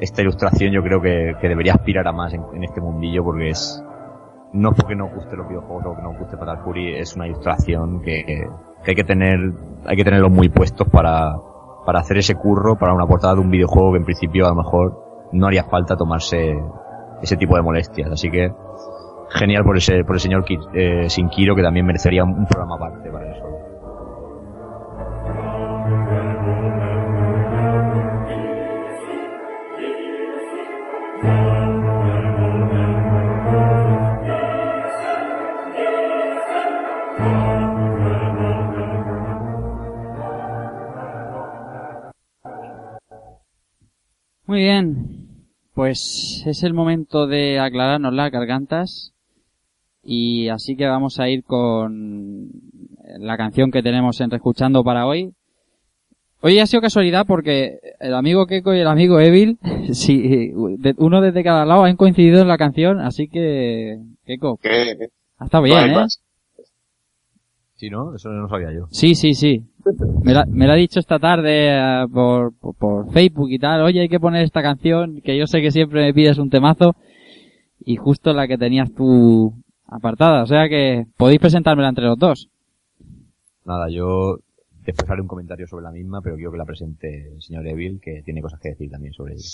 esta 0.00 0.22
ilustración 0.22 0.72
yo 0.72 0.82
creo 0.82 1.00
que, 1.00 1.34
que 1.40 1.48
debería 1.48 1.74
aspirar 1.74 2.06
a 2.06 2.12
más 2.12 2.34
en, 2.34 2.42
este 2.62 2.80
mundillo 2.80 3.24
porque 3.24 3.50
es, 3.50 3.82
no 4.52 4.70
es 4.70 4.76
porque 4.76 4.94
nos 4.94 5.14
guste 5.14 5.36
los 5.36 5.48
videojuegos 5.48 5.86
o 5.86 5.96
que 5.96 6.02
nos 6.02 6.18
guste 6.18 6.36
Fatal 6.36 6.58
Fury, 6.64 6.96
es 6.96 7.16
una 7.16 7.26
ilustración 7.26 8.02
que, 8.02 8.46
que 8.84 8.90
hay 8.90 8.94
que 8.94 9.04
tener, 9.04 9.38
hay 9.86 9.96
que 9.96 10.04
tenerlos 10.04 10.30
muy 10.30 10.48
puestos 10.48 10.88
para, 10.88 11.36
para 11.86 12.00
hacer 12.00 12.18
ese 12.18 12.34
curro 12.34 12.76
para 12.76 12.94
una 12.94 13.06
portada 13.06 13.34
de 13.34 13.40
un 13.40 13.50
videojuego 13.50 13.92
que 13.92 13.98
en 13.98 14.04
principio 14.04 14.46
a 14.46 14.50
lo 14.50 14.56
mejor 14.56 15.28
no 15.32 15.46
haría 15.46 15.64
falta 15.64 15.96
tomarse 15.96 16.54
ese 17.22 17.36
tipo 17.36 17.56
de 17.56 17.62
molestias. 17.62 18.10
Así 18.10 18.30
que 18.30 18.52
genial 19.34 19.64
por 19.64 19.76
ese, 19.76 20.04
por 20.04 20.16
el 20.16 20.20
señor 20.20 20.44
Ki- 20.44 20.58
eh, 20.74 21.08
Sinkiro 21.10 21.54
que 21.56 21.62
también 21.62 21.86
merecería 21.86 22.24
un, 22.24 22.30
un 22.32 22.46
programa 22.46 22.76
aparte 22.76 23.10
para 23.10 23.30
eso. 23.32 23.44
Muy 44.46 44.60
bien. 44.60 45.46
Pues 45.74 46.42
es 46.46 46.62
el 46.62 46.74
momento 46.74 47.26
de 47.26 47.58
aclararnos 47.58 48.12
las 48.12 48.30
gargantas. 48.30 49.11
Y 50.02 50.48
así 50.48 50.76
que 50.76 50.86
vamos 50.86 51.20
a 51.20 51.28
ir 51.28 51.44
con 51.44 52.50
la 53.18 53.36
canción 53.36 53.70
que 53.70 53.82
tenemos 53.82 54.20
en 54.20 54.30
Reescuchando 54.30 54.82
para 54.82 55.06
hoy. 55.06 55.32
Hoy 56.40 56.58
ha 56.58 56.66
sido 56.66 56.82
casualidad 56.82 57.24
porque 57.24 57.78
el 58.00 58.14
amigo 58.14 58.46
Keiko 58.46 58.74
y 58.74 58.80
el 58.80 58.88
amigo 58.88 59.20
Evil, 59.20 59.58
sí, 59.92 60.52
uno 60.96 61.20
desde 61.20 61.44
cada 61.44 61.64
lado 61.64 61.84
han 61.84 61.96
coincidido 61.96 62.42
en 62.42 62.48
la 62.48 62.58
canción, 62.58 62.98
así 62.98 63.28
que, 63.28 64.00
Keiko, 64.24 64.58
estado 65.44 65.62
no 65.62 65.74
bien, 65.74 65.78
hay 65.78 65.90
¿eh? 65.90 66.06
Sí, 67.74 67.90
¿no? 67.90 68.14
Eso 68.14 68.28
no 68.28 68.42
lo 68.42 68.48
sabía 68.48 68.72
yo. 68.72 68.86
Sí, 68.90 69.14
sí, 69.14 69.34
sí. 69.34 69.64
Me 70.22 70.32
la, 70.32 70.44
me 70.46 70.68
la 70.68 70.74
ha 70.74 70.76
dicho 70.76 71.00
esta 71.00 71.18
tarde 71.18 71.68
eh, 71.68 72.06
por, 72.12 72.52
por, 72.56 72.76
por 72.76 73.12
Facebook 73.12 73.50
y 73.50 73.58
tal. 73.58 73.82
Oye, 73.82 74.02
hay 74.02 74.08
que 74.08 74.20
poner 74.20 74.44
esta 74.44 74.62
canción, 74.62 75.20
que 75.20 75.36
yo 75.36 75.48
sé 75.48 75.60
que 75.60 75.72
siempre 75.72 76.02
me 76.02 76.14
pides 76.14 76.38
un 76.38 76.48
temazo. 76.48 76.94
Y 77.84 77.96
justo 77.96 78.32
la 78.32 78.46
que 78.46 78.56
tenías 78.56 78.92
tú 78.94 79.52
apartada. 79.92 80.42
O 80.42 80.46
sea 80.46 80.68
que 80.68 81.04
podéis 81.16 81.40
presentármela 81.40 81.88
entre 81.88 82.04
los 82.04 82.18
dos. 82.18 82.48
Nada, 83.64 83.88
yo 83.88 84.38
después 84.84 85.08
haré 85.10 85.22
un 85.22 85.28
comentario 85.28 85.66
sobre 85.66 85.84
la 85.84 85.92
misma, 85.92 86.20
pero 86.22 86.36
quiero 86.36 86.52
que 86.52 86.58
la 86.58 86.64
presente 86.64 87.32
el 87.32 87.42
señor 87.42 87.66
Evil, 87.66 88.00
que 88.02 88.22
tiene 88.24 88.42
cosas 88.42 88.60
que 88.60 88.70
decir 88.70 88.90
también 88.90 89.12
sobre 89.12 89.34
ella. 89.34 89.48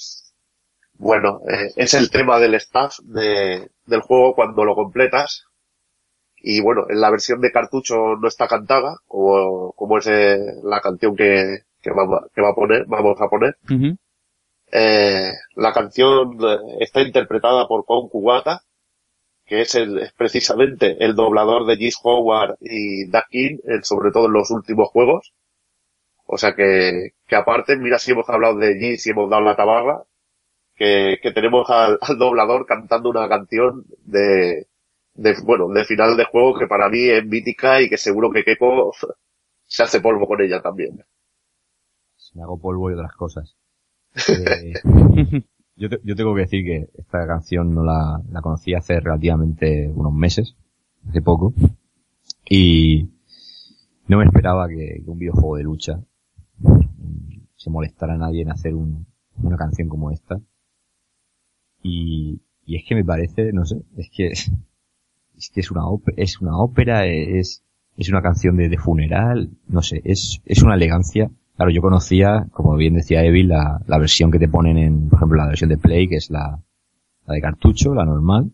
Bueno, 0.98 1.40
eh, 1.48 1.70
es 1.76 1.94
el 1.94 2.10
tema 2.10 2.40
del 2.40 2.54
staff 2.54 2.98
de, 3.04 3.70
del 3.86 4.00
juego 4.00 4.34
cuando 4.34 4.64
lo 4.64 4.74
completas. 4.74 5.44
Y 6.40 6.60
bueno, 6.60 6.86
en 6.88 7.00
la 7.00 7.10
versión 7.10 7.40
de 7.40 7.50
cartucho 7.50 8.16
no 8.20 8.28
está 8.28 8.46
cantada, 8.46 8.96
como, 9.06 9.72
como 9.72 9.98
es 9.98 10.06
eh, 10.06 10.38
la 10.64 10.80
canción 10.80 11.16
que, 11.16 11.62
que, 11.80 11.90
vamos, 11.90 12.20
que 12.34 12.42
va 12.42 12.50
a 12.50 12.54
poner, 12.54 12.84
vamos 12.86 13.20
a 13.20 13.28
poner. 13.28 13.56
Eh, 14.70 15.32
la 15.56 15.72
canción 15.72 16.36
está 16.80 17.00
interpretada 17.00 17.66
por 17.66 17.84
Kon 17.84 18.08
Kuwata, 18.08 18.62
que 19.48 19.62
es, 19.62 19.74
el, 19.74 19.98
es 19.98 20.12
precisamente 20.12 21.02
el 21.02 21.14
doblador 21.16 21.66
de 21.66 21.76
Gis 21.76 21.98
Howard 22.02 22.58
y 22.60 23.06
Duck 23.06 23.28
King, 23.30 23.58
sobre 23.82 24.12
todo 24.12 24.26
en 24.26 24.34
los 24.34 24.50
últimos 24.50 24.88
juegos. 24.90 25.32
O 26.26 26.36
sea 26.36 26.54
que, 26.54 27.12
que 27.26 27.36
aparte, 27.36 27.76
mira 27.76 27.98
si 27.98 28.12
hemos 28.12 28.28
hablado 28.28 28.56
de 28.58 28.78
Gis 28.78 29.06
y 29.06 29.10
hemos 29.10 29.30
dado 29.30 29.42
la 29.42 29.56
tabarra, 29.56 30.02
que, 30.76 31.18
que 31.22 31.32
tenemos 31.32 31.68
al, 31.70 31.98
al 32.00 32.18
doblador 32.18 32.66
cantando 32.66 33.08
una 33.08 33.26
canción 33.26 33.86
de, 34.04 34.68
de, 35.14 35.34
bueno, 35.42 35.68
de 35.68 35.84
final 35.86 36.16
de 36.16 36.26
juego 36.26 36.58
que 36.58 36.66
para 36.66 36.90
mí 36.90 37.08
es 37.08 37.24
mítica 37.24 37.80
y 37.80 37.88
que 37.88 37.96
seguro 37.96 38.30
que 38.30 38.44
Keiko 38.44 38.92
se 39.66 39.82
hace 39.82 40.00
polvo 40.00 40.26
con 40.26 40.42
ella 40.42 40.60
también. 40.60 41.02
Me 42.34 42.42
hago 42.42 42.60
polvo 42.60 42.90
y 42.90 42.94
otras 42.94 43.14
cosas. 43.14 43.56
Eh, 44.28 44.74
yo, 45.78 45.88
te- 45.88 46.00
yo 46.04 46.14
tengo 46.16 46.34
que 46.34 46.42
decir 46.42 46.64
que 46.64 46.88
esta 46.98 47.26
canción 47.26 47.74
no 47.74 47.84
la, 47.84 48.20
la 48.30 48.40
conocí 48.42 48.74
hace 48.74 49.00
relativamente 49.00 49.88
unos 49.94 50.12
meses, 50.12 50.54
hace 51.08 51.22
poco, 51.22 51.54
y 52.48 53.08
no 54.08 54.18
me 54.18 54.24
esperaba 54.24 54.68
que, 54.68 55.02
un 55.06 55.18
videojuego 55.18 55.56
de 55.56 55.62
lucha 55.64 56.00
se 57.56 57.70
molestara 57.70 58.14
a 58.14 58.18
nadie 58.18 58.42
en 58.42 58.50
hacer 58.50 58.74
un- 58.74 59.06
una 59.42 59.56
canción 59.56 59.88
como 59.88 60.10
esta. 60.10 60.40
Y, 61.82 62.40
y 62.66 62.76
es 62.76 62.84
que 62.86 62.94
me 62.94 63.04
parece, 63.04 63.52
no 63.52 63.64
sé, 63.64 63.82
es 63.96 64.10
que 64.10 64.28
es 65.36 65.50
que 65.52 65.60
es 65.60 65.70
una 65.70 65.86
ópera, 65.86 66.16
es 66.22 66.40
una 66.40 66.58
ópera, 66.58 67.06
es, 67.06 67.62
es 67.96 68.08
una 68.08 68.22
canción 68.22 68.56
de, 68.56 68.68
de 68.68 68.78
funeral, 68.78 69.50
no 69.68 69.82
sé, 69.82 70.00
es, 70.04 70.40
es 70.44 70.62
una 70.62 70.74
elegancia. 70.74 71.30
Claro, 71.58 71.70
yo 71.70 71.82
conocía, 71.82 72.46
como 72.52 72.74
bien 72.76 72.94
decía 72.94 73.22
Evil, 73.22 73.48
la, 73.48 73.82
la 73.86 73.98
versión 73.98 74.30
que 74.30 74.38
te 74.38 74.48
ponen 74.48 74.78
en, 74.78 75.08
por 75.10 75.18
ejemplo, 75.18 75.36
la 75.38 75.48
versión 75.48 75.68
de 75.68 75.76
Play, 75.76 76.08
que 76.08 76.16
es 76.16 76.30
la, 76.30 76.60
la 77.26 77.34
de 77.34 77.40
cartucho, 77.42 77.94
la 77.94 78.04
normal, 78.06 78.52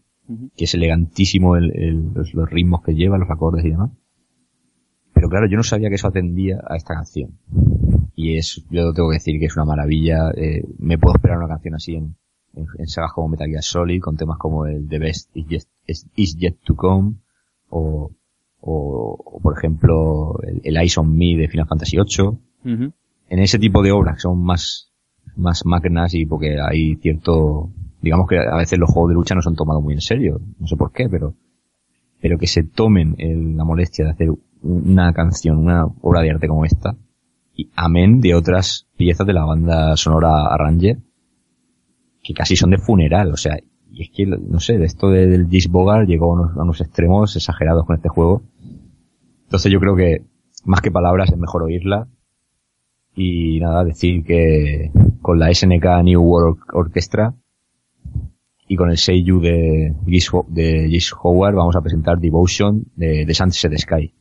que 0.56 0.64
es 0.64 0.74
elegantísimo 0.74 1.56
el, 1.56 1.70
el- 1.76 2.12
los, 2.14 2.32
los 2.34 2.50
ritmos 2.50 2.82
que 2.82 2.94
lleva, 2.94 3.18
los 3.18 3.30
acordes 3.30 3.64
y 3.66 3.70
demás. 3.70 3.90
Pero 5.12 5.28
claro, 5.28 5.46
yo 5.46 5.56
no 5.58 5.62
sabía 5.62 5.88
que 5.90 5.94
eso 5.96 6.08
atendía 6.08 6.60
a 6.68 6.76
esta 6.76 6.94
canción. 6.94 7.38
Y 8.16 8.38
es, 8.38 8.64
yo 8.70 8.92
tengo 8.94 9.10
que 9.10 9.16
decir 9.16 9.38
que 9.38 9.46
es 9.46 9.56
una 9.56 9.64
maravilla. 9.66 10.30
eh, 10.34 10.64
me 10.78 10.98
puedo 10.98 11.14
esperar 11.16 11.38
una 11.38 11.48
canción 11.48 11.74
así 11.74 11.94
en, 11.96 12.16
en, 12.54 12.66
en 12.78 12.86
sagas 12.86 13.12
como 13.12 13.28
Metal 13.28 13.48
Gear 13.48 13.62
Solid, 13.62 14.00
con 14.00 14.16
temas 14.16 14.38
como 14.38 14.66
el 14.66 14.88
The 14.88 14.98
Best 14.98 15.36
Is 15.36 15.46
Yet, 15.46 15.62
is, 15.86 16.06
Is 16.16 16.36
Yet 16.38 16.56
to 16.64 16.74
Come, 16.74 17.16
o, 17.68 18.10
o, 18.60 19.18
o, 19.24 19.40
por 19.40 19.56
ejemplo 19.58 20.40
el, 20.42 20.62
el 20.64 20.76
Eyes 20.78 20.96
on 20.98 21.14
Me 21.16 21.36
de 21.36 21.48
Final 21.48 21.66
Fantasy 21.68 21.96
VIII. 21.98 22.38
En 23.28 23.38
ese 23.38 23.58
tipo 23.58 23.82
de 23.82 23.92
obras 23.92 24.16
que 24.16 24.20
son 24.22 24.42
más, 24.42 24.90
más 25.36 25.64
magnas 25.64 26.14
y 26.14 26.26
porque 26.26 26.56
hay 26.60 26.96
cierto, 26.96 27.70
digamos 28.00 28.28
que 28.28 28.38
a 28.38 28.56
veces 28.56 28.78
los 28.78 28.90
juegos 28.90 29.10
de 29.10 29.14
lucha 29.14 29.34
no 29.34 29.42
son 29.42 29.56
tomados 29.56 29.82
muy 29.82 29.94
en 29.94 30.00
serio, 30.00 30.40
no 30.58 30.66
sé 30.66 30.76
por 30.76 30.92
qué, 30.92 31.08
pero, 31.08 31.34
pero 32.20 32.38
que 32.38 32.46
se 32.46 32.62
tomen 32.64 33.14
el- 33.18 33.56
la 33.56 33.64
molestia 33.64 34.04
de 34.04 34.10
hacer 34.12 34.28
una 34.62 35.12
canción, 35.12 35.58
una 35.58 35.86
obra 36.02 36.22
de 36.22 36.30
arte 36.30 36.48
como 36.48 36.64
esta, 36.64 36.96
y 37.56 37.68
amén 37.76 38.20
de 38.20 38.34
otras 38.34 38.86
piezas 38.96 39.26
de 39.26 39.32
la 39.32 39.44
banda 39.44 39.96
sonora 39.96 40.46
Arranger, 40.52 40.98
que 42.22 42.34
casi 42.34 42.56
son 42.56 42.70
de 42.70 42.78
funeral, 42.78 43.30
o 43.32 43.36
sea, 43.36 43.58
y 43.92 44.02
es 44.02 44.10
que, 44.10 44.26
no 44.26 44.58
sé, 44.60 44.78
de 44.78 44.86
esto 44.86 45.08
de- 45.08 45.26
del 45.26 45.48
Gis 45.48 45.68
Bogart 45.70 46.08
llegó 46.08 46.32
a 46.32 46.34
unos, 46.34 46.56
a 46.56 46.62
unos 46.62 46.80
extremos 46.80 47.36
exagerados 47.36 47.84
con 47.86 47.96
este 47.96 48.08
juego. 48.08 48.42
Entonces 49.44 49.70
yo 49.70 49.78
creo 49.78 49.94
que, 49.94 50.24
más 50.64 50.80
que 50.80 50.90
palabras, 50.90 51.30
es 51.30 51.38
mejor 51.38 51.62
oírla. 51.62 52.08
Y 53.16 53.60
nada, 53.60 53.84
decir 53.84 54.24
que 54.24 54.90
con 55.22 55.38
la 55.38 55.52
SNK 55.52 56.02
New 56.02 56.22
World 56.22 56.58
Orchestra 56.72 57.34
y 58.66 58.76
con 58.76 58.90
el 58.90 58.96
Seiyu 58.96 59.40
de 59.40 59.94
de 60.48 60.88
Gis 60.88 61.12
Howard 61.22 61.54
vamos 61.54 61.76
a 61.76 61.82
presentar 61.82 62.18
Devotion 62.18 62.84
de, 62.96 63.24
de 63.24 63.34
Sunset 63.34 63.76
Sky. 63.78 64.12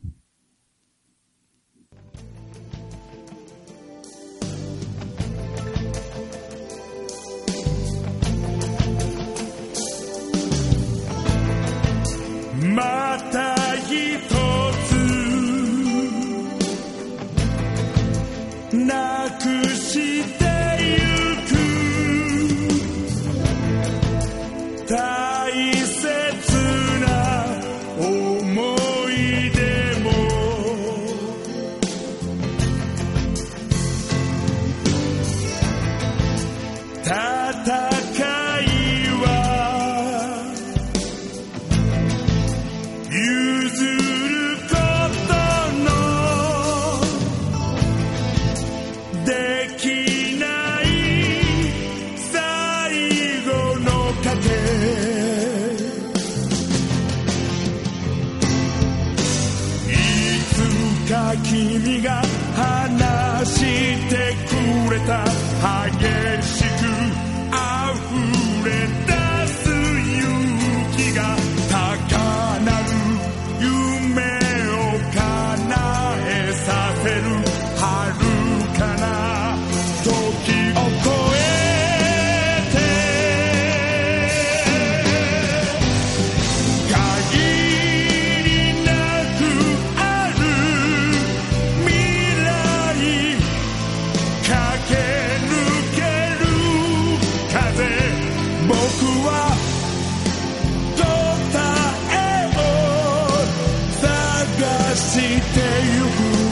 tenho 105.54 106.06
por 106.10 106.43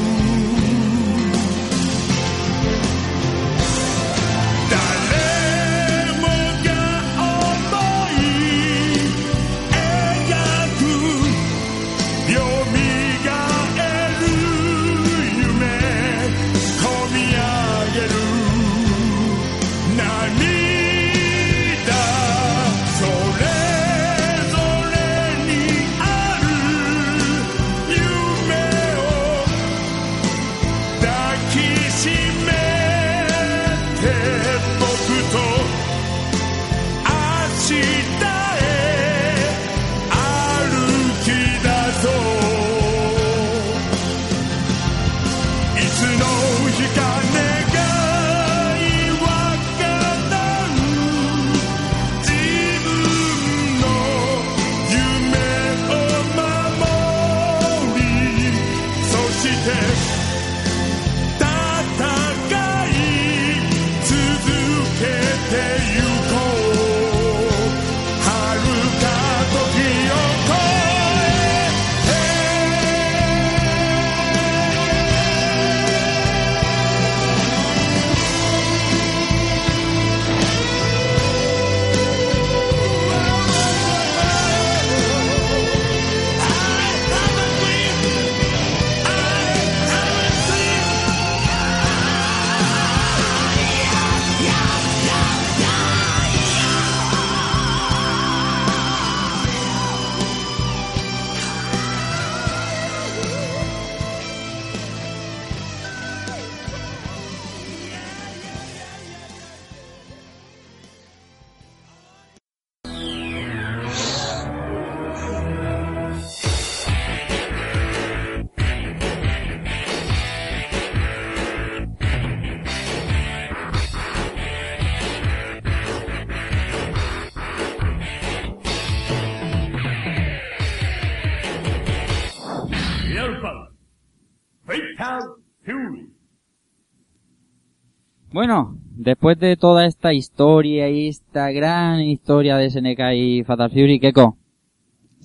Bueno, 138.43 138.77
después 138.97 139.39
de 139.39 139.57
toda 139.57 139.87
esta 139.87 140.13
historia 140.13 140.89
y 140.89 141.07
esta 141.07 141.53
gran 141.53 142.01
historia 142.01 142.57
de 142.57 142.71
SNK 142.71 143.01
y 143.15 143.45
Fatal 143.45 143.71
Fury, 143.71 144.01
Keko, 144.01 144.37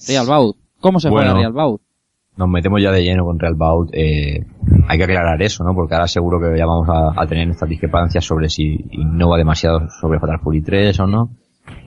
Real 0.08 0.28
Bout, 0.28 0.56
¿cómo 0.80 1.00
se 1.00 1.10
juega 1.10 1.34
Bueno. 1.34 1.40
Real 1.40 1.52
Bout? 1.52 1.82
Nos 2.38 2.48
metemos 2.48 2.80
ya 2.80 2.92
de 2.92 3.04
lleno 3.04 3.26
con 3.26 3.40
Real 3.40 3.56
Bout. 3.56 3.90
Eh, 3.94 4.46
hay 4.88 4.98
que 5.00 5.04
aclarar 5.04 5.42
eso, 5.42 5.64
¿no? 5.64 5.74
Porque 5.74 5.96
ahora 5.96 6.08
seguro 6.08 6.40
que 6.40 6.56
ya 6.56 6.68
vamos 6.68 6.88
a, 6.90 7.20
a 7.20 7.26
tener 7.26 7.48
nuestras 7.48 7.68
discrepancias 7.68 8.24
sobre 8.24 8.50
si 8.50 8.86
innova 8.92 9.36
demasiado 9.36 9.90
sobre 10.00 10.20
Fatal 10.20 10.40
Fury 10.40 10.62
3 10.62 11.00
o 11.00 11.08
no. 11.08 11.32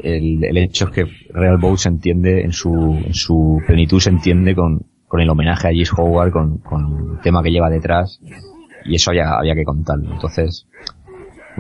El, 0.00 0.42
el 0.42 0.58
hecho 0.58 0.86
es 0.86 0.90
que 0.90 1.04
Real 1.32 1.58
Bout 1.58 1.78
se 1.78 1.90
entiende 1.90 2.42
en 2.42 2.52
su, 2.52 3.00
en 3.06 3.14
su 3.14 3.62
plenitud, 3.68 4.00
se 4.00 4.10
entiende 4.10 4.56
con, 4.56 4.80
con 5.06 5.20
el 5.20 5.30
homenaje 5.30 5.68
a 5.68 5.70
Gis 5.70 5.92
Howard, 5.96 6.32
con, 6.32 6.58
con 6.58 7.12
el 7.12 7.20
tema 7.20 7.40
que 7.40 7.52
lleva 7.52 7.70
detrás. 7.70 8.20
Y 8.84 8.96
eso 8.96 9.10
había, 9.10 9.34
había 9.34 9.54
que 9.54 9.62
contarlo. 9.62 10.10
Entonces, 10.10 10.66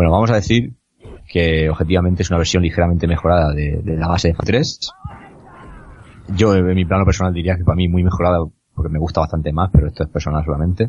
bueno, 0.00 0.12
vamos 0.12 0.30
a 0.30 0.36
decir 0.36 0.72
que 1.28 1.68
objetivamente 1.68 2.22
es 2.22 2.30
una 2.30 2.38
versión 2.38 2.62
ligeramente 2.62 3.06
mejorada 3.06 3.52
de, 3.52 3.82
de 3.84 3.98
la 3.98 4.08
base 4.08 4.28
de 4.28 4.34
FA3. 4.34 4.92
Yo 6.36 6.54
en 6.54 6.74
mi 6.74 6.86
plano 6.86 7.04
personal 7.04 7.34
diría 7.34 7.54
que 7.56 7.64
para 7.64 7.76
mí 7.76 7.86
muy 7.86 8.02
mejorada 8.02 8.38
porque 8.74 8.90
me 8.90 8.98
gusta 8.98 9.20
bastante 9.20 9.52
más, 9.52 9.68
pero 9.70 9.88
esto 9.88 10.04
es 10.04 10.08
personal 10.08 10.42
solamente. 10.42 10.88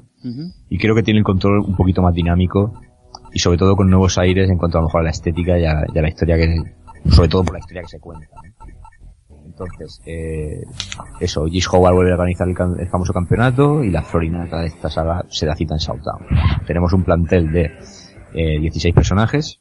Y 0.70 0.78
creo 0.78 0.96
que 0.96 1.04
tiene 1.04 1.18
el 1.18 1.26
control 1.26 1.60
un 1.60 1.76
poquito 1.76 2.02
más 2.02 2.14
dinámico 2.14 2.80
y 3.34 3.40
sobre 3.40 3.58
todo 3.58 3.76
con 3.76 3.90
nuevos 3.90 4.18
aires 4.18 4.50
en 4.50 4.58
cuanto 4.58 4.78
a 4.78 4.82
lo 4.82 4.88
mejor 4.88 5.02
a 5.02 5.04
la 5.04 5.10
estética 5.10 5.60
y 5.60 5.66
a, 5.66 5.84
y 5.94 6.00
a 6.00 6.02
la 6.02 6.08
historia 6.08 6.38
que, 6.38 6.56
sobre 7.10 7.28
todo 7.28 7.44
por 7.44 7.56
la 7.56 7.60
historia 7.60 7.82
que 7.82 7.90
se 7.90 8.00
cuenta. 8.00 8.28
¿no? 8.34 8.72
Entonces, 9.46 10.02
eh, 10.06 10.64
eso, 11.20 11.46
Gis 11.48 11.68
Howard 11.68 11.96
vuelve 11.96 12.12
a 12.12 12.16
organizar 12.16 12.48
el, 12.48 12.56
el 12.80 12.88
famoso 12.88 13.12
campeonato 13.12 13.84
y 13.84 13.92
la 13.92 14.04
florinata 14.04 14.62
de 14.62 14.68
esta 14.68 14.90
saga 14.90 15.26
se 15.28 15.46
da 15.46 15.54
cita 15.54 15.74
en 15.74 15.82
Southtown. 15.82 16.26
Tenemos 16.66 16.94
un 16.94 17.04
plantel 17.04 17.52
de 17.52 17.72
eh, 18.34 18.60
16 18.60 18.94
personajes, 18.96 19.60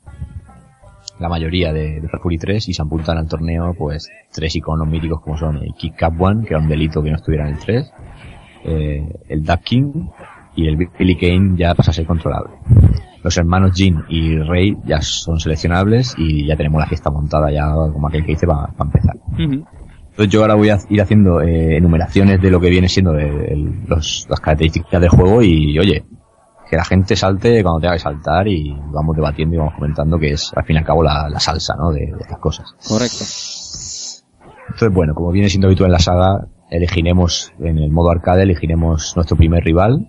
la 1.19 1.29
mayoría 1.29 1.73
de, 1.73 2.01
de 2.01 2.09
Fury 2.09 2.39
3 2.39 2.69
y 2.69 2.73
se 2.75 2.83
apuntan 2.83 3.19
al 3.19 3.29
torneo 3.29 3.75
pues 3.75 4.09
tres 4.33 4.57
iconos 4.57 4.89
míticos 4.89 5.21
como 5.21 5.37
son 5.37 5.57
el 5.59 5.75
Kick 5.75 5.97
Cap 5.97 6.21
One, 6.21 6.43
que 6.45 6.55
era 6.55 6.63
un 6.63 6.69
delito 6.69 7.03
que 7.03 7.11
no 7.11 7.17
estuviera 7.17 7.47
en 7.47 7.55
el 7.55 7.59
3, 7.61 7.93
eh, 8.65 9.09
el 9.29 9.45
Duck 9.45 9.61
King 9.61 9.93
y 10.57 10.67
el 10.67 10.77
Billy 10.77 11.17
Kane 11.17 11.57
ya 11.57 11.75
pasa 11.75 11.91
a 11.91 11.95
ser 11.95 12.07
controlable. 12.07 12.53
Los 13.23 13.37
hermanos 13.37 13.73
Jin 13.75 14.03
y 14.09 14.39
Rey 14.39 14.77
ya 14.87 15.03
son 15.03 15.39
seleccionables 15.39 16.15
y 16.17 16.47
ya 16.47 16.57
tenemos 16.57 16.81
la 16.81 16.87
fiesta 16.87 17.11
montada 17.11 17.51
ya 17.53 17.71
como 17.71 18.09
aquel 18.09 18.25
que 18.25 18.33
dice 18.33 18.47
para 18.47 18.73
empezar. 18.81 19.17
Entonces 20.11 20.29
yo 20.33 20.41
ahora 20.41 20.55
voy 20.55 20.71
a 20.71 20.79
ir 20.89 21.01
haciendo 21.03 21.41
eh, 21.43 21.77
enumeraciones 21.77 22.41
de 22.41 22.51
lo 22.51 22.61
que 22.61 22.71
viene 22.71 22.89
siendo 22.89 23.13
de- 23.13 23.73
los- 23.87 24.27
las 24.29 24.41
características 24.41 25.01
del 25.01 25.11
juego 25.11 25.43
y 25.43 25.79
oye, 25.79 26.03
que 26.71 26.77
la 26.77 26.85
gente 26.85 27.17
salte 27.17 27.63
cuando 27.65 27.81
tenga 27.81 27.95
que 27.95 27.99
saltar 27.99 28.47
y 28.47 28.73
vamos 28.93 29.17
debatiendo 29.17 29.57
y 29.57 29.59
vamos 29.59 29.75
comentando 29.75 30.19
que 30.19 30.31
es 30.31 30.53
al 30.57 30.65
fin 30.65 30.77
y 30.77 30.79
al 30.79 30.85
cabo 30.85 31.03
la, 31.03 31.29
la 31.29 31.41
salsa 31.41 31.75
¿no? 31.77 31.91
de, 31.91 32.07
de 32.07 32.21
estas 32.21 32.39
cosas. 32.39 32.73
Correcto. 32.87 33.25
Entonces 34.69 34.95
bueno, 34.95 35.15
como 35.15 35.33
viene 35.33 35.49
siendo 35.49 35.67
habitual 35.67 35.89
en 35.89 35.93
la 35.93 35.99
saga, 35.99 36.47
elegiremos 36.71 37.53
en 37.59 37.79
el 37.79 37.91
modo 37.91 38.11
arcade, 38.11 38.45
elegiremos 38.45 39.15
nuestro 39.17 39.37
primer 39.37 39.65
rival, 39.65 40.09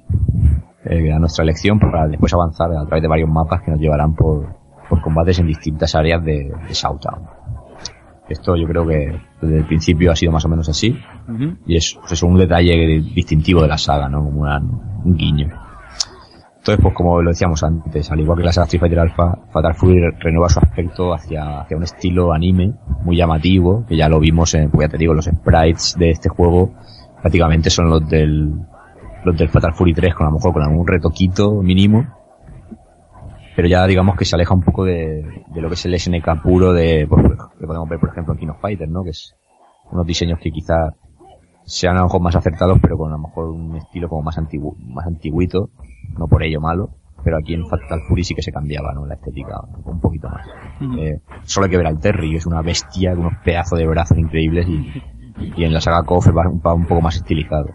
eh, 0.85 1.11
a 1.11 1.19
nuestra 1.19 1.43
elección 1.43 1.79
para 1.79 2.07
después 2.07 2.31
avanzar 2.33 2.71
a 2.71 2.85
través 2.85 3.01
de 3.01 3.07
varios 3.07 3.29
mapas 3.29 3.61
que 3.63 3.71
nos 3.71 3.79
llevarán 3.79 4.13
por, 4.13 4.55
por 4.87 5.01
combates 5.01 5.39
en 5.39 5.47
distintas 5.47 5.95
áreas 5.95 6.23
de, 6.23 6.51
de 6.67 6.75
Southtown. 6.75 7.25
Esto 8.29 8.55
yo 8.55 8.65
creo 8.67 8.85
que 8.87 9.19
desde 9.41 9.57
el 9.57 9.65
principio 9.65 10.11
ha 10.11 10.15
sido 10.15 10.31
más 10.31 10.45
o 10.45 10.49
menos 10.49 10.69
así 10.69 10.95
y 11.65 11.75
es 11.75 11.95
pues 11.99 12.13
eso, 12.13 12.27
un 12.27 12.37
detalle 12.37 13.01
distintivo 13.15 13.61
de 13.63 13.67
la 13.67 13.77
saga, 13.77 14.07
¿no? 14.07 14.23
Como 14.23 14.41
una- 14.41 14.59
un 14.59 15.17
guiño. 15.17 15.49
Entonces, 16.71 16.83
pues 16.83 16.95
como 16.95 17.21
lo 17.21 17.29
decíamos 17.31 17.63
antes, 17.63 18.09
al 18.11 18.19
igual 18.21 18.37
que 18.37 18.45
la 18.45 18.53
saga 18.53 18.65
Street 18.65 18.79
Fighter 18.79 18.99
Alpha, 18.99 19.37
Fatal 19.51 19.73
Fury 19.75 19.99
re- 19.99 20.11
renueva 20.19 20.47
su 20.47 20.59
aspecto 20.59 21.13
hacia, 21.13 21.61
hacia 21.61 21.75
un 21.75 21.83
estilo 21.83 22.31
anime 22.31 22.73
muy 23.03 23.17
llamativo, 23.17 23.85
que 23.85 23.97
ya 23.97 24.07
lo 24.07 24.19
vimos 24.19 24.53
en, 24.53 24.69
pues 24.71 24.87
ya 24.87 24.91
te 24.91 24.97
digo, 24.97 25.13
los 25.13 25.25
sprites 25.25 25.95
de 25.97 26.11
este 26.11 26.29
juego 26.29 26.71
prácticamente 27.21 27.69
son 27.69 27.89
los 27.89 28.07
del, 28.07 28.53
los 29.25 29.37
del 29.37 29.49
Fatal 29.49 29.73
Fury 29.73 29.93
3, 29.93 30.15
con 30.15 30.27
a 30.27 30.29
lo 30.29 30.35
mejor 30.37 30.53
con 30.53 30.63
algún 30.63 30.87
retoquito 30.87 31.61
mínimo, 31.61 32.05
pero 33.55 33.67
ya 33.67 33.85
digamos 33.85 34.15
que 34.15 34.23
se 34.23 34.35
aleja 34.35 34.53
un 34.53 34.61
poco 34.63 34.85
de, 34.85 35.43
de 35.53 35.61
lo 35.61 35.67
que 35.67 35.73
es 35.73 35.85
el 35.85 35.99
SNK 35.99 36.41
puro 36.41 36.71
de, 36.71 37.05
pues, 37.09 37.21
que 37.59 37.67
podemos 37.67 37.89
ver 37.89 37.99
por 37.99 38.09
ejemplo 38.09 38.33
en 38.33 38.39
King 38.39 38.47
of 38.47 38.61
Fighters, 38.61 38.89
¿no? 38.89 39.03
Que 39.03 39.09
es 39.09 39.35
unos 39.91 40.05
diseños 40.05 40.39
que 40.39 40.51
quizá 40.51 40.93
sean 41.65 41.95
a 41.97 41.99
lo 41.99 42.05
mejor 42.05 42.21
más 42.21 42.35
acertados, 42.35 42.79
pero 42.81 42.97
con 42.97 43.09
a 43.09 43.17
lo 43.17 43.23
mejor 43.23 43.49
un 43.49 43.75
estilo 43.75 44.07
como 44.07 44.21
más 44.23 44.37
antiguo, 44.37 44.75
más 44.79 45.05
antiguito, 45.05 45.69
no 46.17 46.27
por 46.27 46.43
ello 46.43 46.59
malo, 46.59 46.89
pero 47.23 47.37
aquí 47.37 47.53
en 47.53 47.67
Fatal 47.67 48.01
Fury 48.07 48.23
sí 48.23 48.35
que 48.35 48.41
se 48.41 48.51
cambiaba, 48.51 48.93
¿no? 48.93 49.05
La 49.05 49.15
estética 49.15 49.59
un 49.85 49.99
poquito 49.99 50.27
más. 50.29 50.47
Eh, 50.97 51.19
solo 51.43 51.65
hay 51.65 51.71
que 51.71 51.77
ver 51.77 51.87
al 51.87 51.99
Terry, 51.99 52.31
que 52.31 52.37
es 52.37 52.45
una 52.45 52.61
bestia 52.61 53.11
con 53.11 53.25
unos 53.25 53.39
pedazos 53.43 53.77
de 53.77 53.87
brazos 53.87 54.17
increíbles 54.17 54.67
y, 54.67 55.03
y 55.57 55.63
en 55.63 55.73
la 55.73 55.81
saga 55.81 56.03
KOF 56.03 56.29
va 56.29 56.49
un, 56.49 56.61
va 56.65 56.73
un 56.73 56.85
poco 56.85 57.01
más 57.01 57.15
estilizado. 57.15 57.69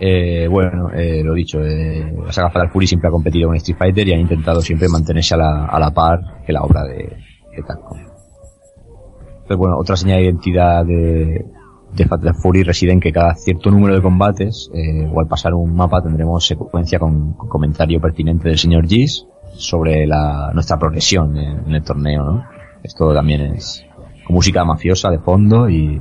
Eh, 0.00 0.46
bueno, 0.48 0.90
eh, 0.92 1.22
lo 1.24 1.34
dicho, 1.34 1.58
eh, 1.60 2.14
la 2.24 2.32
saga 2.32 2.50
Fatal 2.50 2.70
Fury 2.70 2.86
siempre 2.86 3.08
ha 3.08 3.10
competido 3.10 3.48
con 3.48 3.56
Street 3.56 3.76
Fighter 3.76 4.08
y 4.08 4.12
ha 4.12 4.18
intentado 4.18 4.60
siempre 4.60 4.88
mantenerse 4.88 5.34
a 5.34 5.38
la, 5.38 5.66
a 5.66 5.78
la 5.80 5.90
par 5.90 6.20
que 6.46 6.52
la 6.52 6.62
obra 6.62 6.84
de, 6.84 7.16
de 7.56 7.62
Capcom. 7.66 7.98
Entonces, 7.98 9.56
bueno, 9.56 9.76
otra 9.76 9.96
señal 9.96 10.18
de 10.18 10.24
identidad 10.24 10.84
de, 10.84 11.44
de 11.94 12.04
Fatal 12.06 12.34
Fury 12.34 12.62
reside 12.62 12.92
en 12.92 13.00
que 13.00 13.12
cada 13.12 13.34
cierto 13.34 13.70
número 13.70 13.94
de 13.94 14.02
combates, 14.02 14.70
eh, 14.74 15.08
o 15.12 15.20
al 15.20 15.26
pasar 15.26 15.54
un 15.54 15.74
mapa 15.74 16.02
tendremos 16.02 16.46
secuencia 16.46 16.98
con, 16.98 17.32
con 17.32 17.48
comentario 17.48 18.00
pertinente 18.00 18.48
del 18.48 18.58
señor 18.58 18.86
Gis 18.86 19.26
sobre 19.54 20.06
la, 20.06 20.50
nuestra 20.52 20.78
progresión 20.78 21.36
en, 21.36 21.66
en 21.66 21.74
el 21.74 21.82
torneo, 21.82 22.24
¿no? 22.24 22.44
Esto 22.82 23.12
también 23.12 23.40
es 23.40 23.84
con 24.26 24.34
música 24.34 24.64
mafiosa 24.64 25.10
de 25.10 25.18
fondo 25.18 25.68
y, 25.68 26.00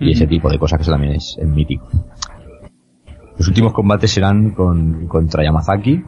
y 0.00 0.12
ese 0.12 0.26
tipo 0.26 0.50
de 0.50 0.58
cosas 0.58 0.78
que 0.78 0.82
eso 0.82 0.92
también 0.92 1.14
es, 1.14 1.36
es 1.38 1.48
mítico. 1.48 1.86
Los 3.38 3.48
últimos 3.48 3.72
combates 3.72 4.10
serán 4.10 4.50
con, 4.52 5.06
contra 5.08 5.44
Yamazaki 5.44 6.02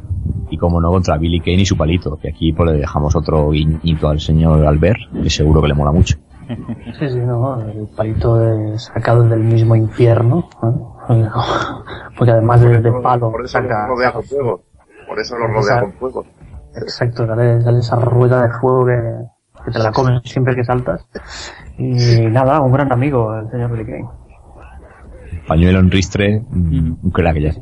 y 0.50 0.56
como 0.56 0.80
no 0.80 0.90
contra 0.90 1.18
Billy 1.18 1.40
Kane 1.40 1.60
y 1.60 1.66
su 1.66 1.76
palito, 1.76 2.16
que 2.16 2.30
aquí 2.30 2.52
pues 2.52 2.72
le 2.72 2.78
dejamos 2.78 3.14
otro 3.16 3.50
guiñito 3.50 4.08
al 4.08 4.20
señor 4.20 4.66
Albert, 4.66 4.98
que 5.22 5.28
seguro 5.28 5.60
que 5.60 5.68
le 5.68 5.74
mola 5.74 5.92
mucho. 5.92 6.16
Sí, 6.98 7.08
sí, 7.10 7.18
no, 7.18 7.60
el 7.60 7.86
palito 7.96 8.36
de- 8.36 8.78
sacado 8.78 9.22
del 9.28 9.40
mismo 9.40 9.76
infierno, 9.76 10.48
¿no? 10.62 10.96
porque 12.16 12.32
además 12.32 12.60
de, 12.60 12.80
de 12.80 12.92
palo 13.02 13.30
Por 13.30 13.44
eso 13.44 13.52
saca- 13.58 13.86
lo 13.86 13.94
rodea 13.94 14.12
con 14.12 14.24
fuego. 14.24 14.62
Por 15.06 15.18
eso 15.20 15.36
lo 15.38 15.46
rodea 15.46 15.60
Esa- 15.60 15.80
con 15.80 15.92
fuego. 15.94 16.24
Exacto, 16.74 17.26
sale, 17.26 17.60
sale 17.62 17.78
esa 17.78 17.96
rueda 17.96 18.42
de 18.42 18.50
fuego 18.60 18.86
que, 18.86 19.02
que 19.64 19.70
te 19.72 19.78
la 19.78 19.90
comes 19.92 20.20
siempre 20.24 20.54
que 20.54 20.64
saltas. 20.64 21.06
Y 21.78 22.26
nada, 22.30 22.60
un 22.60 22.72
gran 22.72 22.92
amigo, 22.92 23.34
el 23.36 23.50
señor 23.50 23.70
Billy 23.72 23.84
Kane. 23.86 24.08
Pañuelo 25.46 25.78
en 25.80 25.90
ristre, 25.90 26.44
un 26.52 27.10
crack 27.12 27.36
ya. 27.38 27.52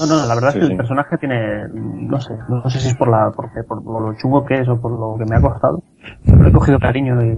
No, 0.00 0.06
no, 0.06 0.26
la 0.26 0.34
verdad 0.34 0.50
Sí, 0.50 0.58
es 0.58 0.62
que 0.62 0.66
sí. 0.66 0.72
el 0.72 0.76
personaje 0.76 1.18
tiene, 1.18 1.68
no 1.72 2.20
sé, 2.20 2.34
no 2.48 2.68
sé 2.68 2.80
si 2.80 2.88
es 2.88 2.94
por 2.96 3.08
la, 3.08 3.30
porque, 3.30 3.62
por 3.62 3.80
lo 3.84 4.12
chungo 4.14 4.44
que 4.44 4.60
es 4.60 4.68
o 4.68 4.80
por 4.80 4.90
lo 4.90 5.16
que 5.16 5.24
me 5.24 5.36
ha 5.36 5.40
costado, 5.40 5.82
he 6.26 6.52
cogido 6.52 6.78
cariño 6.78 7.18
tiene 7.18 7.36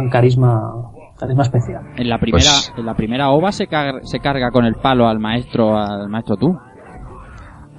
un 0.00 0.08
carisma, 0.10 0.60
carisma 1.18 1.42
especial. 1.42 1.82
En 1.96 2.08
la 2.08 2.18
primera, 2.18 2.44
Pues- 2.44 2.72
en 2.76 2.86
la 2.86 2.94
primera 2.94 3.30
ova 3.30 3.52
se, 3.52 3.66
car- 3.66 4.00
se 4.04 4.18
carga 4.20 4.50
con 4.50 4.64
el 4.64 4.74
palo 4.76 5.08
al 5.08 5.18
maestro, 5.18 5.76
al 5.76 6.08
maestro 6.08 6.36
tú. 6.36 6.58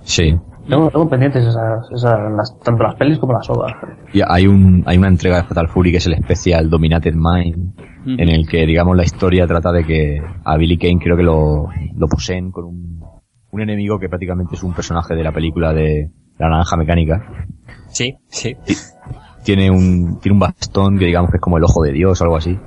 Sí. 0.01 0.35
Tengo, 0.67 0.89
tengo 0.89 1.09
pendientes 1.09 1.45
esas, 1.45 1.91
esas, 1.91 2.19
las, 2.37 2.57
tanto 2.63 2.83
las 2.83 2.95
pelis 2.95 3.19
como 3.19 3.33
las 3.33 3.49
ovas. 3.49 3.73
Y 4.13 4.21
hay 4.25 4.47
un, 4.47 4.81
hay 4.85 4.97
una 4.97 5.09
entrega 5.09 5.37
de 5.37 5.43
Fatal 5.43 5.67
Fury 5.67 5.91
que 5.91 5.97
es 5.97 6.07
el 6.07 6.13
especial 6.13 6.69
Dominated 6.69 7.13
Mind, 7.15 7.73
en 8.05 8.29
el 8.29 8.47
que, 8.47 8.65
digamos, 8.65 8.95
la 8.95 9.03
historia 9.03 9.45
trata 9.45 9.71
de 9.73 9.83
que 9.83 10.21
a 10.45 10.55
Billy 10.57 10.77
Kane 10.77 10.99
creo 11.01 11.17
que 11.17 11.23
lo, 11.23 11.67
lo 11.97 12.07
poseen 12.07 12.49
con 12.51 12.63
un, 12.65 13.01
un 13.51 13.61
enemigo 13.61 13.99
que 13.99 14.07
prácticamente 14.07 14.55
es 14.55 14.63
un 14.63 14.73
personaje 14.73 15.15
de 15.15 15.23
la 15.23 15.33
película 15.33 15.73
de 15.73 16.11
La 16.37 16.47
Naranja 16.49 16.77
Mecánica. 16.77 17.25
Sí, 17.89 18.15
sí. 18.27 18.55
Tiene 19.43 19.69
un, 19.69 20.19
tiene 20.19 20.33
un 20.33 20.39
bastón 20.39 20.97
que 20.97 21.05
digamos 21.05 21.31
que 21.31 21.37
es 21.37 21.41
como 21.41 21.57
el 21.57 21.63
ojo 21.63 21.83
de 21.83 21.91
Dios 21.91 22.19
o 22.21 22.23
algo 22.23 22.37
así. 22.37 22.57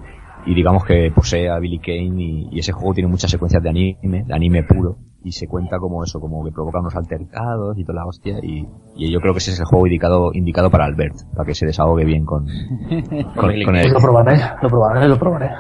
Y 0.47 0.55
digamos 0.55 0.85
que 0.85 1.11
posee 1.13 1.49
a 1.51 1.59
Billy 1.59 1.79
Kane 1.79 2.23
y, 2.23 2.49
y 2.53 2.59
ese 2.61 2.73
juego 2.73 2.95
tiene 2.95 3.09
muchas 3.09 3.31
secuencias 3.31 3.63
de 3.63 3.69
anime, 3.71 4.25
de 4.25 4.35
anime 4.35 4.63
puro. 4.63 4.97
Y 5.25 5.33
se 5.33 5.49
cuenta 5.49 5.79
como 5.79 6.05
eso, 6.05 6.21
como 6.21 6.45
que 6.45 6.53
provoca 6.53 6.79
unos 6.79 6.95
altercados 6.95 7.77
y 7.77 7.83
toda 7.85 7.97
la 7.97 8.07
hostia. 8.07 8.39
Y, 8.41 8.65
y 8.95 9.11
yo 9.13 9.19
creo 9.21 9.33
que 9.33 9.39
ese 9.39 9.51
es 9.51 9.59
el 9.59 9.67
juego 9.67 9.87
indicado, 9.87 10.31
indicado 10.33 10.71
para 10.71 10.85
Albert, 10.85 11.17
para 11.35 11.45
que 11.45 11.55
se 11.55 11.67
desahogue 11.67 12.05
bien 12.05 12.25
con, 12.25 12.47
con, 12.89 13.03
con 13.35 13.35
Pues 13.35 13.57
el, 13.87 13.93
lo 13.93 13.99
probaré, 13.99 14.39
lo 14.63 14.69
probaré, 14.69 15.09
lo 15.09 15.19
probaré. 15.19 15.51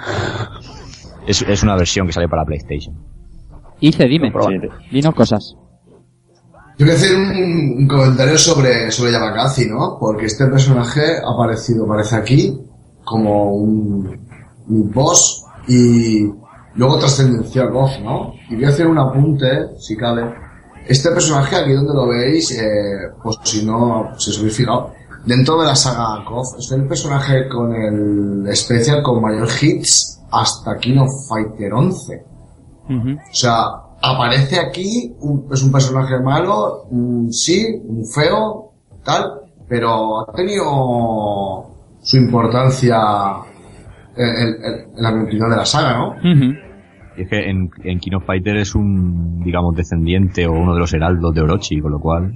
es, 1.27 1.43
es 1.43 1.63
una 1.65 1.75
versión 1.75 2.07
que 2.07 2.13
sale 2.13 2.29
para 2.29 2.45
PlayStation. 2.45 2.95
Hice, 3.81 4.07
dime. 4.07 4.33
Dinos 4.93 5.15
cosas. 5.15 5.57
Yo 6.79 6.85
quiero 6.85 6.93
hacer 6.93 7.17
un, 7.17 7.79
un 7.79 7.89
comentario 7.89 8.37
sobre, 8.37 8.91
sobre 8.91 9.13
Yamakazi, 9.13 9.67
¿no? 9.67 9.97
Porque 9.99 10.27
este 10.27 10.47
personaje 10.47 11.17
ha 11.17 11.33
aparecido, 11.33 11.85
aparece 11.85 12.17
aquí, 12.17 12.61
como 13.03 13.55
un, 13.55 14.27
un 14.69 14.91
boss 14.93 15.45
y 15.69 16.29
luego 16.75 16.99
trascendenció 16.99 17.65
a 17.65 17.71
KOF, 17.71 18.01
¿no? 18.01 18.35
Y 18.51 18.57
voy 18.57 18.65
a 18.67 18.69
hacer 18.69 18.87
un 18.87 18.99
apunte, 18.99 19.47
si 19.79 19.97
cabe. 19.97 20.35
Este 20.87 21.11
personaje 21.11 21.57
aquí 21.57 21.73
donde 21.73 21.95
lo 21.95 22.09
veis, 22.09 22.51
eh, 22.53 23.09
pues 23.23 23.39
si 23.43 23.65
no, 23.65 24.11
si 24.19 24.31
os 24.31 24.39
habéis 24.39 24.57
fijado, 24.57 24.93
dentro 25.25 25.59
de 25.61 25.67
la 25.67 25.75
saga 25.75 26.25
KOF, 26.25 26.59
es 26.59 26.73
el 26.73 26.87
personaje 26.87 27.49
con 27.49 27.75
el 27.75 28.47
especial 28.49 29.03
con 29.03 29.23
mayor 29.23 29.49
hits 29.61 30.21
hasta 30.31 30.77
King 30.79 30.99
of 30.99 31.11
Fighter 31.29 31.73
11. 31.73 32.25
O 32.89 33.35
sea, 33.35 33.67
aparece 34.03 34.59
aquí, 34.61 35.15
un- 35.21 35.47
es 35.53 35.63
un 35.63 35.73
personaje 35.73 36.19
malo, 36.21 36.85
un 36.91 37.33
sí, 37.33 37.65
un 37.85 38.05
feo, 38.07 38.73
tal, 39.05 39.41
pero 39.69 40.21
ha 40.21 40.33
tenido 40.33 41.67
su 42.03 42.17
importancia 42.17 42.99
en, 44.17 44.27
en- 44.29 44.65
en 44.97 45.03
la 45.03 45.11
continuidad 45.13 45.51
de 45.51 45.57
la 45.57 45.67
saga, 45.67 45.99
¿no? 45.99 46.15
Y 47.17 47.23
es 47.23 47.29
que 47.31 47.49
en, 47.51 47.71
en 47.83 47.99
King 47.99 48.13
of 48.17 48.25
Fighter 48.27 48.57
es 48.59 48.75
un, 48.75 49.43
digamos, 49.43 49.75
descendiente 49.75 50.47
o 50.47 50.53
uno 50.53 50.75
de 50.75 50.81
los 50.81 50.93
heraldos 50.93 51.35
de 51.35 51.41
Orochi, 51.41 51.81
con 51.81 51.93
lo 51.93 51.99
cual... 51.99 52.33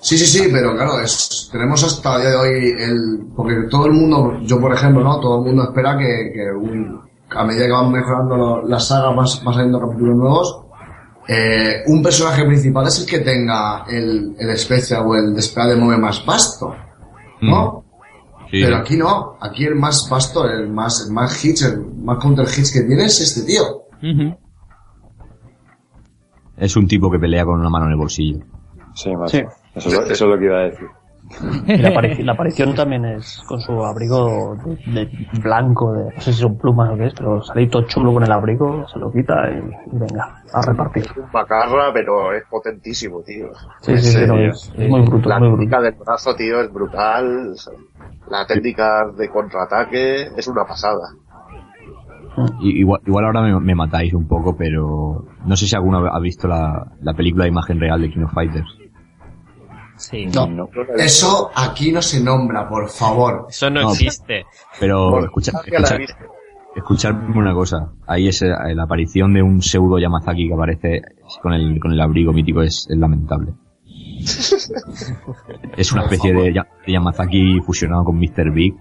Sí, 0.00 0.18
sí, 0.18 0.26
sí, 0.26 0.48
pero 0.52 0.74
claro, 0.74 1.00
es, 1.00 1.48
tenemos 1.50 1.82
hasta 1.82 2.16
el 2.16 2.20
día 2.22 2.30
de 2.32 2.36
hoy 2.36 2.74
el, 2.78 3.26
porque 3.34 3.54
todo 3.70 3.86
el 3.86 3.92
mundo, 3.92 4.38
yo 4.42 4.60
por 4.60 4.74
ejemplo, 4.74 5.02
¿no? 5.02 5.18
Todo 5.18 5.38
el 5.38 5.46
mundo 5.46 5.62
espera 5.70 5.96
que, 5.96 6.30
que 6.34 6.50
un, 6.52 7.00
a 7.34 7.44
medida 7.44 7.66
que 7.66 7.72
van 7.72 7.90
mejorando 7.92 8.36
lo- 8.36 8.62
las 8.68 8.86
sagas, 8.88 9.14
van, 9.14 9.26
van 9.44 9.54
saliendo 9.54 9.80
capítulos 9.80 10.16
nuevos, 10.16 10.60
eh, 11.28 11.82
un 11.86 12.02
personaje 12.02 12.44
principal 12.44 12.86
es 12.86 13.00
el 13.00 13.06
que 13.06 13.18
tenga 13.20 13.84
el, 13.88 14.34
el 14.38 14.50
especial 14.50 15.04
o 15.06 15.14
el 15.14 15.34
desplegado 15.34 15.74
de 15.74 15.80
mueve 15.80 16.00
más 16.00 16.24
vasto, 16.26 16.74
¿no? 17.40 17.84
Sí. 18.50 18.60
Pero 18.62 18.76
aquí 18.76 18.96
no, 18.96 19.36
aquí 19.40 19.64
el 19.64 19.74
más 19.74 20.06
vasto, 20.08 20.48
el 20.48 20.68
más, 20.70 21.06
el 21.06 21.12
más 21.12 21.44
hits, 21.44 21.62
el 21.62 21.80
más 22.04 22.18
counter 22.18 22.44
hits 22.46 22.70
que 22.72 22.82
tiene 22.82 23.04
es 23.06 23.20
este 23.20 23.42
tío. 23.42 23.62
Es 26.56 26.76
un 26.76 26.86
tipo 26.86 27.10
que 27.10 27.18
pelea 27.18 27.44
con 27.44 27.58
una 27.58 27.68
mano 27.68 27.86
en 27.86 27.92
el 27.92 27.96
bolsillo. 27.98 28.40
Sí. 28.94 29.10
Sí. 29.26 29.42
Eso, 29.74 29.88
es 29.88 29.94
lo- 29.94 30.02
eso 30.04 30.12
es 30.12 30.20
lo 30.30 30.38
que 30.38 30.44
iba 30.44 30.58
a 30.58 30.62
decir. 30.62 30.86
Y 31.66 31.78
la, 31.78 31.90
aparici- 31.90 32.22
la 32.24 32.32
aparición 32.32 32.74
también 32.74 33.04
es 33.04 33.42
con 33.48 33.60
su 33.60 33.84
abrigo 33.84 34.56
de, 34.86 35.04
de 35.04 35.10
blanco, 35.42 35.92
de, 35.94 36.04
no 36.14 36.20
sé 36.20 36.32
si 36.32 36.40
son 36.40 36.56
plumas 36.58 36.90
o 36.92 36.96
qué 36.96 37.06
es, 37.06 37.14
pero 37.14 37.42
salí 37.42 37.66
todo 37.68 37.82
chulo 37.86 38.12
con 38.12 38.22
el 38.24 38.30
abrigo, 38.32 38.86
se 38.88 38.98
lo 38.98 39.10
quita 39.10 39.50
y, 39.50 39.56
y 39.56 39.98
venga, 39.98 40.34
a 40.52 40.62
repartir. 40.62 41.04
Un 41.16 41.28
macarra, 41.32 41.92
pero 41.92 42.32
es 42.32 42.44
potentísimo, 42.48 43.22
tío. 43.22 43.48
Sí, 43.80 43.96
sí, 43.98 44.12
sí, 44.12 44.26
no, 44.26 44.38
es, 44.38 44.72
es 44.76 44.88
muy 44.90 45.00
bruto, 45.02 45.28
La 45.28 45.38
muy 45.38 45.50
técnica 45.50 45.80
del 45.80 45.94
brazo, 45.94 46.34
tío, 46.36 46.60
es 46.60 46.72
brutal. 46.72 47.54
La 48.30 48.46
técnica 48.46 49.06
de 49.16 49.28
contraataque 49.28 50.28
es 50.36 50.46
una 50.48 50.64
pasada. 50.64 51.08
Y- 52.60 52.80
Igual, 52.80 53.00
igual 53.06 53.24
ahora 53.26 53.42
me, 53.42 53.60
me 53.60 53.74
matáis 53.74 54.12
un 54.12 54.26
poco, 54.26 54.56
pero 54.56 55.24
no 55.46 55.56
sé 55.56 55.66
si 55.66 55.76
alguno 55.76 55.98
ha 56.06 56.20
visto 56.20 56.48
la, 56.48 56.92
la 57.00 57.14
película 57.14 57.44
de 57.44 57.50
imagen 57.50 57.78
real 57.80 58.00
de 58.00 58.10
King 58.10 58.22
of 58.24 58.32
Fighters. 58.32 58.66
Sí. 59.96 60.26
No, 60.26 60.68
eso 60.96 61.50
aquí 61.54 61.92
no 61.92 62.02
se 62.02 62.20
nombra, 62.22 62.68
por 62.68 62.88
favor. 62.88 63.46
Eso 63.48 63.70
no, 63.70 63.82
No, 63.82 63.90
existe. 63.92 64.44
Pero 64.80 65.24
escucha, 65.24 65.52
escucha, 65.64 65.98
escuchadme 66.74 67.38
una 67.38 67.54
cosa. 67.54 67.92
Ahí 68.06 68.28
es 68.28 68.42
eh, 68.42 68.48
la 68.74 68.82
aparición 68.84 69.32
de 69.34 69.42
un 69.42 69.62
pseudo 69.62 69.98
Yamazaki 69.98 70.48
que 70.48 70.54
aparece 70.54 71.02
con 71.42 71.52
el, 71.52 71.78
con 71.78 71.92
el 71.92 72.00
abrigo 72.00 72.32
mítico 72.32 72.62
es, 72.62 72.86
es 72.90 72.96
lamentable. 72.96 73.52
es 75.76 75.92
una 75.92 76.02
especie 76.04 76.32
de, 76.32 76.52
Ya- 76.52 76.66
de 76.86 76.92
Yamazaki 76.92 77.60
fusionado 77.60 78.04
con 78.04 78.18
Mr. 78.18 78.50
Big. 78.50 78.74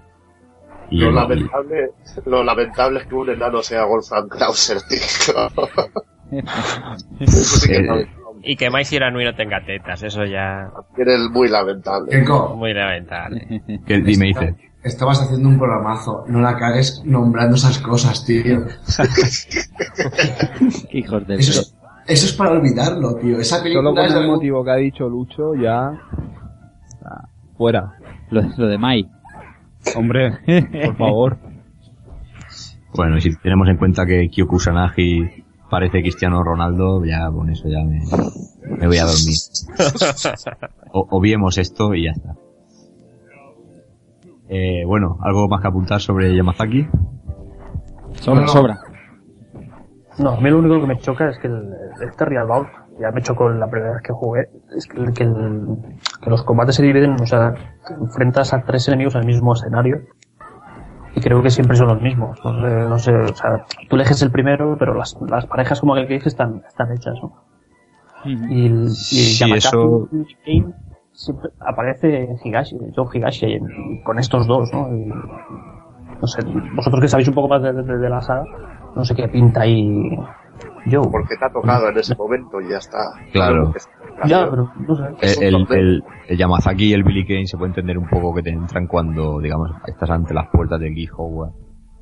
Y, 0.90 0.98
Lo 1.00 1.12
y- 1.12 1.14
lamentable, 1.14 1.90
lo 2.26 2.44
lamentable 2.44 3.00
es 3.02 3.08
que 3.08 3.16
un 3.16 3.30
enano 3.30 3.62
sea 3.64 3.86
Wolfgang 3.86 4.28
Krauser, 4.30 4.78
tío. 4.84 5.00
Eso 7.20 7.60
sí 7.60 7.68
que 7.68 7.78
Eh. 7.78 8.10
Y 8.44 8.58
que 8.58 8.70
Mai 8.70 8.84
Shiranui 8.84 9.24
no 9.24 9.34
tenga 9.36 9.64
tetas, 9.66 10.04
eso 10.04 10.26
ya 10.26 10.70
Eres 10.98 11.22
muy 11.32 11.48
lamentable. 11.48 12.12
Kenko, 12.12 12.56
muy 12.58 12.74
lamentable. 12.74 13.62
que 13.88 14.02
dime, 14.02 14.26
dice. 14.28 14.56
estabas 14.84 15.22
haciendo 15.22 15.48
un 15.50 15.58
programazo, 15.58 16.26
no 16.28 16.42
la 16.42 16.58
cagues 16.58 17.02
nombrando 17.06 17.56
esas 17.56 17.80
cosas, 17.80 18.26
tío. 18.26 18.64
Hijos 20.92 21.28
de... 21.28 21.36
Eso 21.36 21.62
es, 21.62 21.76
eso 22.08 22.26
es 22.26 22.34
para 22.34 22.52
olvidarlo, 22.52 23.16
tío. 23.16 23.38
Esa 23.40 23.58
Solo 23.58 23.64
película 23.64 23.90
con 23.92 24.06
es 24.06 24.12
el 24.12 24.18
algo- 24.20 24.36
motivo 24.36 24.64
que 24.66 24.72
ha 24.72 24.76
dicho 24.76 25.08
Lucho, 25.10 25.56
ya. 25.56 25.92
ah, 27.06 27.28
Fuera. 27.58 27.94
Lo, 28.30 28.42
lo 28.58 28.68
de 28.68 28.78
Mai. 28.78 29.10
Hombre, 29.96 30.38
por 30.86 30.98
favor. 30.98 31.38
Bueno, 32.96 33.18
y 33.18 33.22
si 33.22 33.36
tenemos 33.38 33.68
en 33.70 33.78
cuenta 33.78 34.06
que 34.06 34.30
Kyoku 34.30 34.60
Sanagi 34.60 35.43
parece 35.74 36.02
Cristiano 36.02 36.44
Ronaldo, 36.44 37.04
ya 37.04 37.30
con 37.32 37.50
eso 37.50 37.68
ya 37.68 37.80
me, 37.84 38.02
me 38.78 38.88
voy 38.88 38.98
a 38.98 39.06
dormir. 39.06 39.38
O, 40.96 41.08
obviemos 41.10 41.58
esto 41.58 41.96
y 41.96 42.04
ya 42.06 42.12
está. 42.12 42.36
Eh, 44.50 44.84
bueno, 44.86 45.18
¿algo 45.22 45.48
más 45.48 45.60
que 45.62 45.68
apuntar 45.68 46.00
sobre 46.00 46.36
Yamazaki? 46.36 46.88
Sobra, 48.22 48.42
No. 48.42 48.48
sobra. 48.48 48.80
No, 50.20 50.30
a 50.34 50.40
mí 50.40 50.50
lo 50.52 50.60
único 50.60 50.80
que 50.80 50.86
me 50.86 51.00
choca 51.00 51.30
es 51.30 51.40
que 51.40 51.48
el, 51.48 51.74
este 52.08 52.26
Real 52.26 52.46
Bout, 52.46 52.68
ya 53.02 53.10
me 53.12 53.24
chocó 53.24 53.50
la 53.50 53.68
primera 53.68 53.94
vez 53.94 54.04
que 54.04 54.14
jugué, 54.14 54.50
es 54.78 54.86
que, 54.86 55.00
el- 55.02 55.14
que, 55.14 55.24
el- 55.24 55.78
que 56.22 56.30
los 56.30 56.44
combates 56.44 56.76
se 56.76 56.84
dividen, 56.84 57.20
o 57.20 57.26
sea, 57.26 57.56
te 57.88 57.94
enfrentas 57.96 58.54
a 58.54 58.62
tres 58.64 58.88
enemigos 58.88 59.16
en 59.16 59.22
el 59.22 59.28
mismo 59.28 59.54
escenario 59.54 60.02
y 61.16 61.22
creo 61.22 61.42
que 61.44 61.50
siempre 61.50 61.76
son 61.78 61.88
los 61.88 62.02
mismos. 62.02 62.40
No 62.44 62.54
sé, 62.62 62.68
no 62.90 63.00
sé, 63.00 63.16
o 63.16 63.36
sea, 63.36 63.66
tú 63.90 63.96
eliges 63.96 64.22
el 64.22 64.32
primero, 64.32 64.76
pero 64.78 64.94
las, 64.94 65.18
las 65.28 65.46
parejas 65.46 65.80
como 65.80 65.94
aquel 65.94 66.08
que 66.08 66.14
dije 66.16 66.30
están, 66.30 66.64
están 66.68 66.92
hechas, 66.92 67.16
¿no? 67.22 67.34
Y, 68.26 68.68
el- 68.68 68.84
y 68.86 68.90
Sí, 68.90 69.52
eso- 69.54 70.08
siempre 71.12 71.50
aparece 71.60 72.38
Higashi, 72.44 72.78
Joe 72.96 73.08
Higashi 73.14 73.54
en- 73.54 74.02
con 74.04 74.18
estos 74.18 74.48
dos, 74.48 74.72
¿no? 74.74 74.88
Y, 74.96 75.06
no 75.06 76.28
sé, 76.28 76.42
vosotros 76.76 77.02
que 77.02 77.08
sabéis 77.08 77.28
un 77.28 77.36
poco 77.36 77.50
más 77.50 77.62
de, 77.62 77.74
de- 77.74 77.98
de 77.98 78.10
la 78.10 78.22
saga, 78.22 78.46
no 78.96 79.04
sé 79.06 79.14
qué 79.14 79.28
pinta 79.28 79.62
ahí 79.62 80.10
Joe. 80.90 81.08
Porque 81.12 81.36
te 81.38 81.46
ha 81.46 81.50
tocado 81.52 81.90
en 81.90 81.98
ese 81.98 82.16
momento 82.16 82.60
y 82.62 82.70
ya 82.70 82.78
está. 82.78 82.98
Claro. 83.32 83.74
Ya, 84.26 84.50
pero 84.50 84.70
no 84.88 84.96
sé. 84.96 85.46
El, 85.48 85.68
el, 85.72 86.04
el 86.28 86.38
Yamazaki 86.38 86.86
y 86.90 86.94
el 86.94 87.04
Billy 87.04 87.26
Kane 87.26 87.48
se 87.48 87.58
puede 87.58 87.70
entender 87.70 87.98
un 87.98 88.08
poco 88.08 88.34
que 88.34 88.44
te 88.44 88.50
entran 88.52 88.88
cuando, 88.88 89.40
digamos, 89.40 89.72
estás 89.88 90.10
ante 90.10 90.34
las 90.34 90.48
puertas 90.50 90.80
del 90.80 90.94
Geek 90.94 91.12
Howard. 91.18 91.52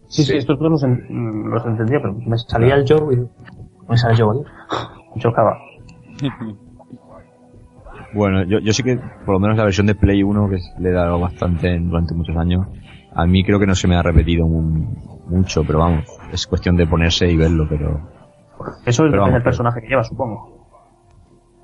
Sí, 0.07 0.23
sí, 0.23 0.37
estos 0.37 0.59
dos 0.59 0.69
los, 0.71 0.83
en- 0.83 1.49
los 1.49 1.65
entendía, 1.65 1.99
pero 2.01 2.13
me 2.13 2.37
salía 2.37 2.75
el 2.75 2.85
Joe 2.87 3.15
y 3.15 3.89
me 3.89 3.97
sale 3.97 4.15
Joe 4.21 4.37
ahí. 4.39 4.43
Chocaba. 5.19 5.57
Bueno, 8.13 8.43
yo, 8.43 8.59
yo 8.59 8.73
sí 8.73 8.83
que, 8.83 8.97
por 9.25 9.35
lo 9.35 9.39
menos 9.39 9.57
la 9.57 9.63
versión 9.63 9.87
de 9.87 9.95
Play 9.95 10.21
1, 10.21 10.49
que 10.49 10.57
le 10.79 10.89
he 10.89 10.91
dado 10.91 11.17
bastante 11.19 11.73
en- 11.73 11.89
durante 11.89 12.13
muchos 12.13 12.35
años, 12.35 12.67
a 13.13 13.25
mí 13.25 13.43
creo 13.43 13.57
que 13.59 13.65
no 13.67 13.73
se 13.75 13.87
me 13.87 13.95
ha 13.95 14.01
repetido 14.01 14.45
un- 14.45 14.97
mucho, 15.27 15.63
pero 15.63 15.79
vamos, 15.79 16.03
es 16.33 16.45
cuestión 16.45 16.75
de 16.75 16.87
ponerse 16.87 17.31
y 17.31 17.37
verlo, 17.37 17.65
pero 17.69 18.01
Eso 18.85 19.05
es 19.05 19.11
Pero 19.11 19.21
vamos, 19.21 19.37
el 19.37 19.43
personaje 19.43 19.81
que 19.81 19.87
lleva, 19.87 20.03
supongo. 20.03 20.60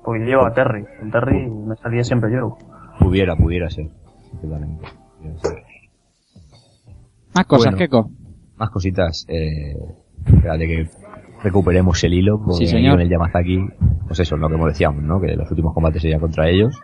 Porque 0.04 0.20
yo 0.20 0.26
llevo 0.26 0.46
a 0.46 0.52
Terry. 0.52 0.84
En 1.02 1.10
Terry 1.10 1.50
me 1.50 1.76
salía 1.76 2.02
siempre 2.04 2.30
Joe. 2.30 2.52
pudiera, 2.98 3.36
pudiera 3.36 3.68
ser. 3.70 3.88
Totalmente. 4.40 4.86
Pudiera 5.18 5.38
ser. 5.40 5.62
Más 7.34 7.46
cosas, 7.46 7.64
Bueno. 7.66 7.78
Keiko. 7.78 8.10
Más 8.56 8.70
cositas, 8.70 9.24
eh, 9.28 9.76
espérate 10.26 10.66
que 10.66 10.88
recuperemos 11.44 12.02
el 12.02 12.14
hilo, 12.14 12.38
porque 12.44 12.66
Sí, 12.66 12.66
señor. 12.66 12.94
con 12.94 13.02
el 13.02 13.08
Yamazaki, 13.08 13.68
pues 14.08 14.18
eso, 14.18 14.36
lo 14.36 14.48
que 14.48 14.56
decíamos, 14.56 15.02
¿no? 15.04 15.20
Que 15.20 15.36
los 15.36 15.48
últimos 15.50 15.72
combates 15.74 16.02
serían 16.02 16.18
contra 16.20 16.48
ellos. 16.48 16.80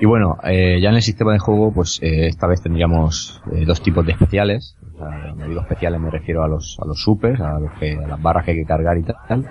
Y 0.00 0.06
bueno, 0.06 0.36
eh, 0.44 0.78
ya 0.80 0.90
en 0.90 0.96
el 0.96 1.02
sistema 1.02 1.32
de 1.32 1.38
juego, 1.40 1.72
pues 1.72 1.98
eh, 2.02 2.26
esta 2.26 2.46
vez 2.46 2.62
tendríamos 2.62 3.42
eh, 3.52 3.64
dos 3.64 3.82
tipos 3.82 4.04
de 4.06 4.12
especiales. 4.12 4.76
O 4.94 4.98
sea, 4.98 5.08
cuando 5.08 5.48
digo 5.48 5.60
especiales 5.62 6.00
me 6.00 6.10
refiero 6.10 6.44
a 6.44 6.48
los, 6.48 6.78
a 6.80 6.86
los 6.86 7.00
supers, 7.02 7.40
a, 7.40 7.58
los 7.58 7.72
que, 7.80 7.94
a 7.94 8.06
las 8.06 8.20
barras 8.22 8.44
que 8.44 8.50
hay 8.52 8.56
que 8.58 8.64
cargar 8.64 8.96
y 8.98 9.02
tal. 9.02 9.46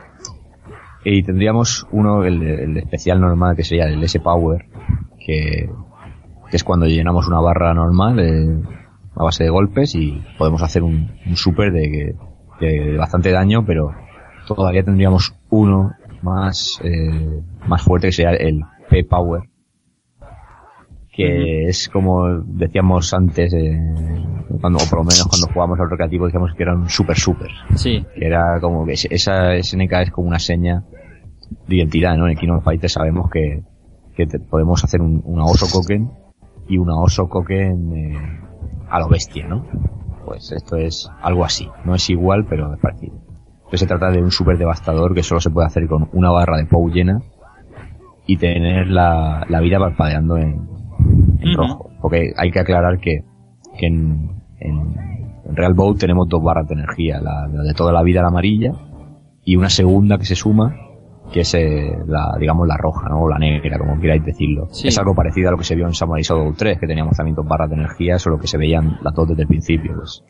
Y 1.10 1.24
tendríamos 1.24 1.88
uno, 1.92 2.26
el, 2.26 2.44
el 2.44 2.78
especial 2.78 3.22
normal, 3.22 3.56
que 3.56 3.64
sería 3.64 3.86
el 3.86 4.04
S-Power, 4.04 4.66
que, 5.26 5.70
que 6.50 6.58
es 6.58 6.66
cuando 6.66 6.86
llenamos 6.86 7.28
una 7.28 7.40
barra 7.40 7.74
normal 7.74 8.20
eh, 8.20 8.62
a 9.16 9.24
base 9.24 9.46
de 9.46 9.50
golpes 9.50 9.96
y 9.96 10.22
podemos 10.38 10.62
hacer 10.62 10.84
un, 10.84 11.10
un 11.26 11.38
super 11.38 11.72
de, 11.72 12.14
de 12.60 12.98
bastante 12.98 13.32
daño, 13.32 13.66
pero 13.66 13.96
todavía 14.46 14.84
tendríamos 14.84 15.34
uno 15.50 15.94
más, 16.22 16.82
eh, 16.84 17.42
más 17.66 17.82
fuerte 17.84 18.08
que 18.10 18.12
sería 18.12 18.32
el 18.32 18.64
P-Power, 18.90 19.44
que 21.10 21.68
es 21.68 21.88
como 21.88 22.42
decíamos 22.46 23.14
antes, 23.14 23.54
eh, 23.54 23.80
cuando, 24.60 24.80
o 24.80 24.90
por 24.90 25.00
lo 25.00 25.06
menos 25.06 25.26
cuando 25.30 25.48
jugábamos 25.48 25.80
al 25.80 25.90
recreativo 25.90 26.26
decíamos 26.26 26.54
que 26.54 26.64
era 26.64 26.76
un 26.76 26.90
super 26.90 27.16
super. 27.18 27.50
Sí. 27.76 28.06
Que 28.14 28.26
era 28.26 28.60
como 28.60 28.86
que 28.86 28.92
esa 28.92 29.58
SNK 29.58 29.94
es 30.02 30.12
como 30.12 30.28
una 30.28 30.40
seña 30.40 30.84
de 31.68 31.76
identidad, 31.76 32.16
¿no? 32.18 32.26
En 32.26 32.32
el 32.32 32.38
Kingdom 32.38 32.62
Fighter 32.62 32.90
sabemos 32.90 33.30
que, 33.30 33.64
que 34.16 34.26
te- 34.26 34.40
podemos 34.40 34.84
hacer 34.84 35.02
un, 35.02 35.22
una 35.26 35.46
oso 35.46 35.66
koken 35.72 36.10
y 36.68 36.78
una 36.78 37.00
oso 37.00 37.28
koken 37.30 37.94
eh, 37.96 38.40
a 38.90 39.00
lo 39.00 39.08
bestia, 39.10 39.48
¿no? 39.48 39.66
Pues 40.26 40.52
esto 40.52 40.76
es 40.76 41.10
algo 41.22 41.46
así. 41.46 41.70
No 41.86 41.96
es 41.96 42.10
igual, 42.10 42.46
pero 42.50 42.74
es 42.74 42.80
parecido. 42.80 43.16
Entonces 43.58 43.80
se 43.82 43.88
trata 43.88 44.12
de 44.12 44.22
un 44.22 44.32
super 44.32 44.58
devastador 44.58 45.14
que 45.14 45.24
solo 45.24 45.40
se 45.42 45.50
puede 45.50 45.68
hacer 45.68 45.88
con 45.88 46.10
una 46.14 46.30
barra 46.32 46.58
de 46.58 46.66
POW 46.66 46.90
llena 46.90 47.22
y 48.26 48.38
tener 48.38 48.88
la, 48.88 49.46
la 49.50 49.60
vida 49.62 49.80
parpadeando 49.80 50.38
en, 50.38 50.68
en 51.40 51.54
rojo. 51.56 51.90
Porque 52.02 52.34
hay 52.38 52.52
que 52.52 52.60
aclarar 52.60 53.00
que, 53.00 53.24
que 53.78 53.88
en, 53.88 54.32
en, 54.60 54.96
en 55.46 55.56
Real 55.56 55.74
Boat 55.74 55.98
tenemos 55.98 56.28
dos 56.28 56.42
barras 56.44 56.68
de 56.68 56.76
energía. 56.76 57.20
La, 57.22 57.48
la 57.48 57.64
de 57.64 57.74
toda 57.74 57.92
la 57.94 58.04
vida, 58.04 58.22
la 58.22 58.28
amarilla, 58.30 58.72
y 59.44 59.56
una 59.56 59.70
segunda 59.70 60.18
que 60.18 60.26
se 60.26 60.36
suma, 60.36 60.76
que 61.32 61.42
es 61.42 61.54
eh, 61.56 61.98
la, 62.08 62.36
digamos, 62.40 62.68
la 62.68 62.78
roja, 62.78 63.10
¿no? 63.10 63.22
O 63.22 63.30
la 63.30 63.38
negra, 63.38 63.78
como 63.78 64.00
queráis 64.00 64.24
decirlo. 64.24 64.68
Sí. 64.72 64.88
Es 64.88 64.98
algo 64.98 65.14
parecido 65.14 65.50
a 65.50 65.52
lo 65.52 65.58
que 65.58 65.64
se 65.66 65.76
vio 65.76 65.86
en 65.86 65.94
Samurai 65.94 66.24
Shodown 66.24 66.56
3, 66.56 66.80
que 66.80 66.88
teníamos 66.88 67.18
también 67.18 67.36
dos 67.36 67.46
barras 67.46 67.70
de 67.70 67.76
energía, 67.76 68.18
solo 68.18 68.40
que 68.40 68.48
se 68.48 68.58
veían 68.58 68.98
las 69.02 69.14
dos 69.14 69.28
desde 69.28 69.42
el 69.44 69.48
principio, 69.48 69.94
pues. 69.96 70.24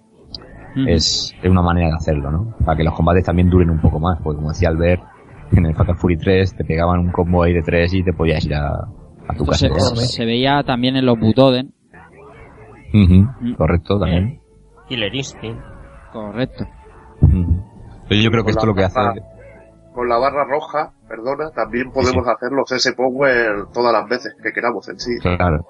Es, 0.87 1.33
es 1.41 1.49
una 1.49 1.61
manera 1.63 1.87
de 1.87 1.93
hacerlo, 1.95 2.29
¿no? 2.29 2.55
Para 2.63 2.77
que 2.77 2.83
los 2.83 2.93
combates 2.93 3.23
también 3.25 3.49
duren 3.49 3.69
un 3.71 3.79
poco 3.79 3.99
más, 3.99 4.19
porque 4.21 4.37
como 4.37 4.49
decía 4.49 4.69
Albert, 4.69 5.01
en 5.51 5.65
el 5.65 5.73
Fatal 5.75 5.95
Fury 5.95 6.17
3 6.17 6.55
te 6.55 6.63
pegaban 6.63 6.99
un 6.99 7.11
combo 7.11 7.43
ahí 7.43 7.53
de 7.53 7.61
tres 7.63 7.93
y 7.93 8.03
te 8.03 8.13
podías 8.13 8.45
ir 8.45 8.53
a, 8.53 8.69
a 9.27 9.33
tu 9.35 9.45
casa. 9.45 9.69
se, 9.69 10.05
se 10.05 10.25
veía 10.25 10.61
también 10.63 10.95
en 10.95 11.05
los 11.05 11.19
Butoden. 11.19 11.73
Ujú, 12.93 13.55
Correcto, 13.57 13.99
también. 13.99 14.39
Killer 14.87 15.13
Instinct. 15.15 15.59
Correcto. 16.13 16.65
Yo 18.09 18.31
creo 18.31 18.43
que 18.43 18.51
esto 18.51 18.65
lo 18.65 18.75
que 18.75 18.83
hace... 18.83 18.99
Con 19.97 20.07
la 20.07 20.19
barra 20.19 20.43
roja, 20.43 20.91
perdona, 21.09 21.49
también 21.49 21.89
podemos 21.89 22.23
hacer 22.27 22.51
los 22.51 22.71
S-Power 22.71 23.65
todas 23.73 23.91
las 23.91 24.07
veces 24.07 24.35
que 24.43 24.51
queramos 24.51 24.87
en 24.89 24.99
sí. 24.99 25.17
Claro. 25.19 25.65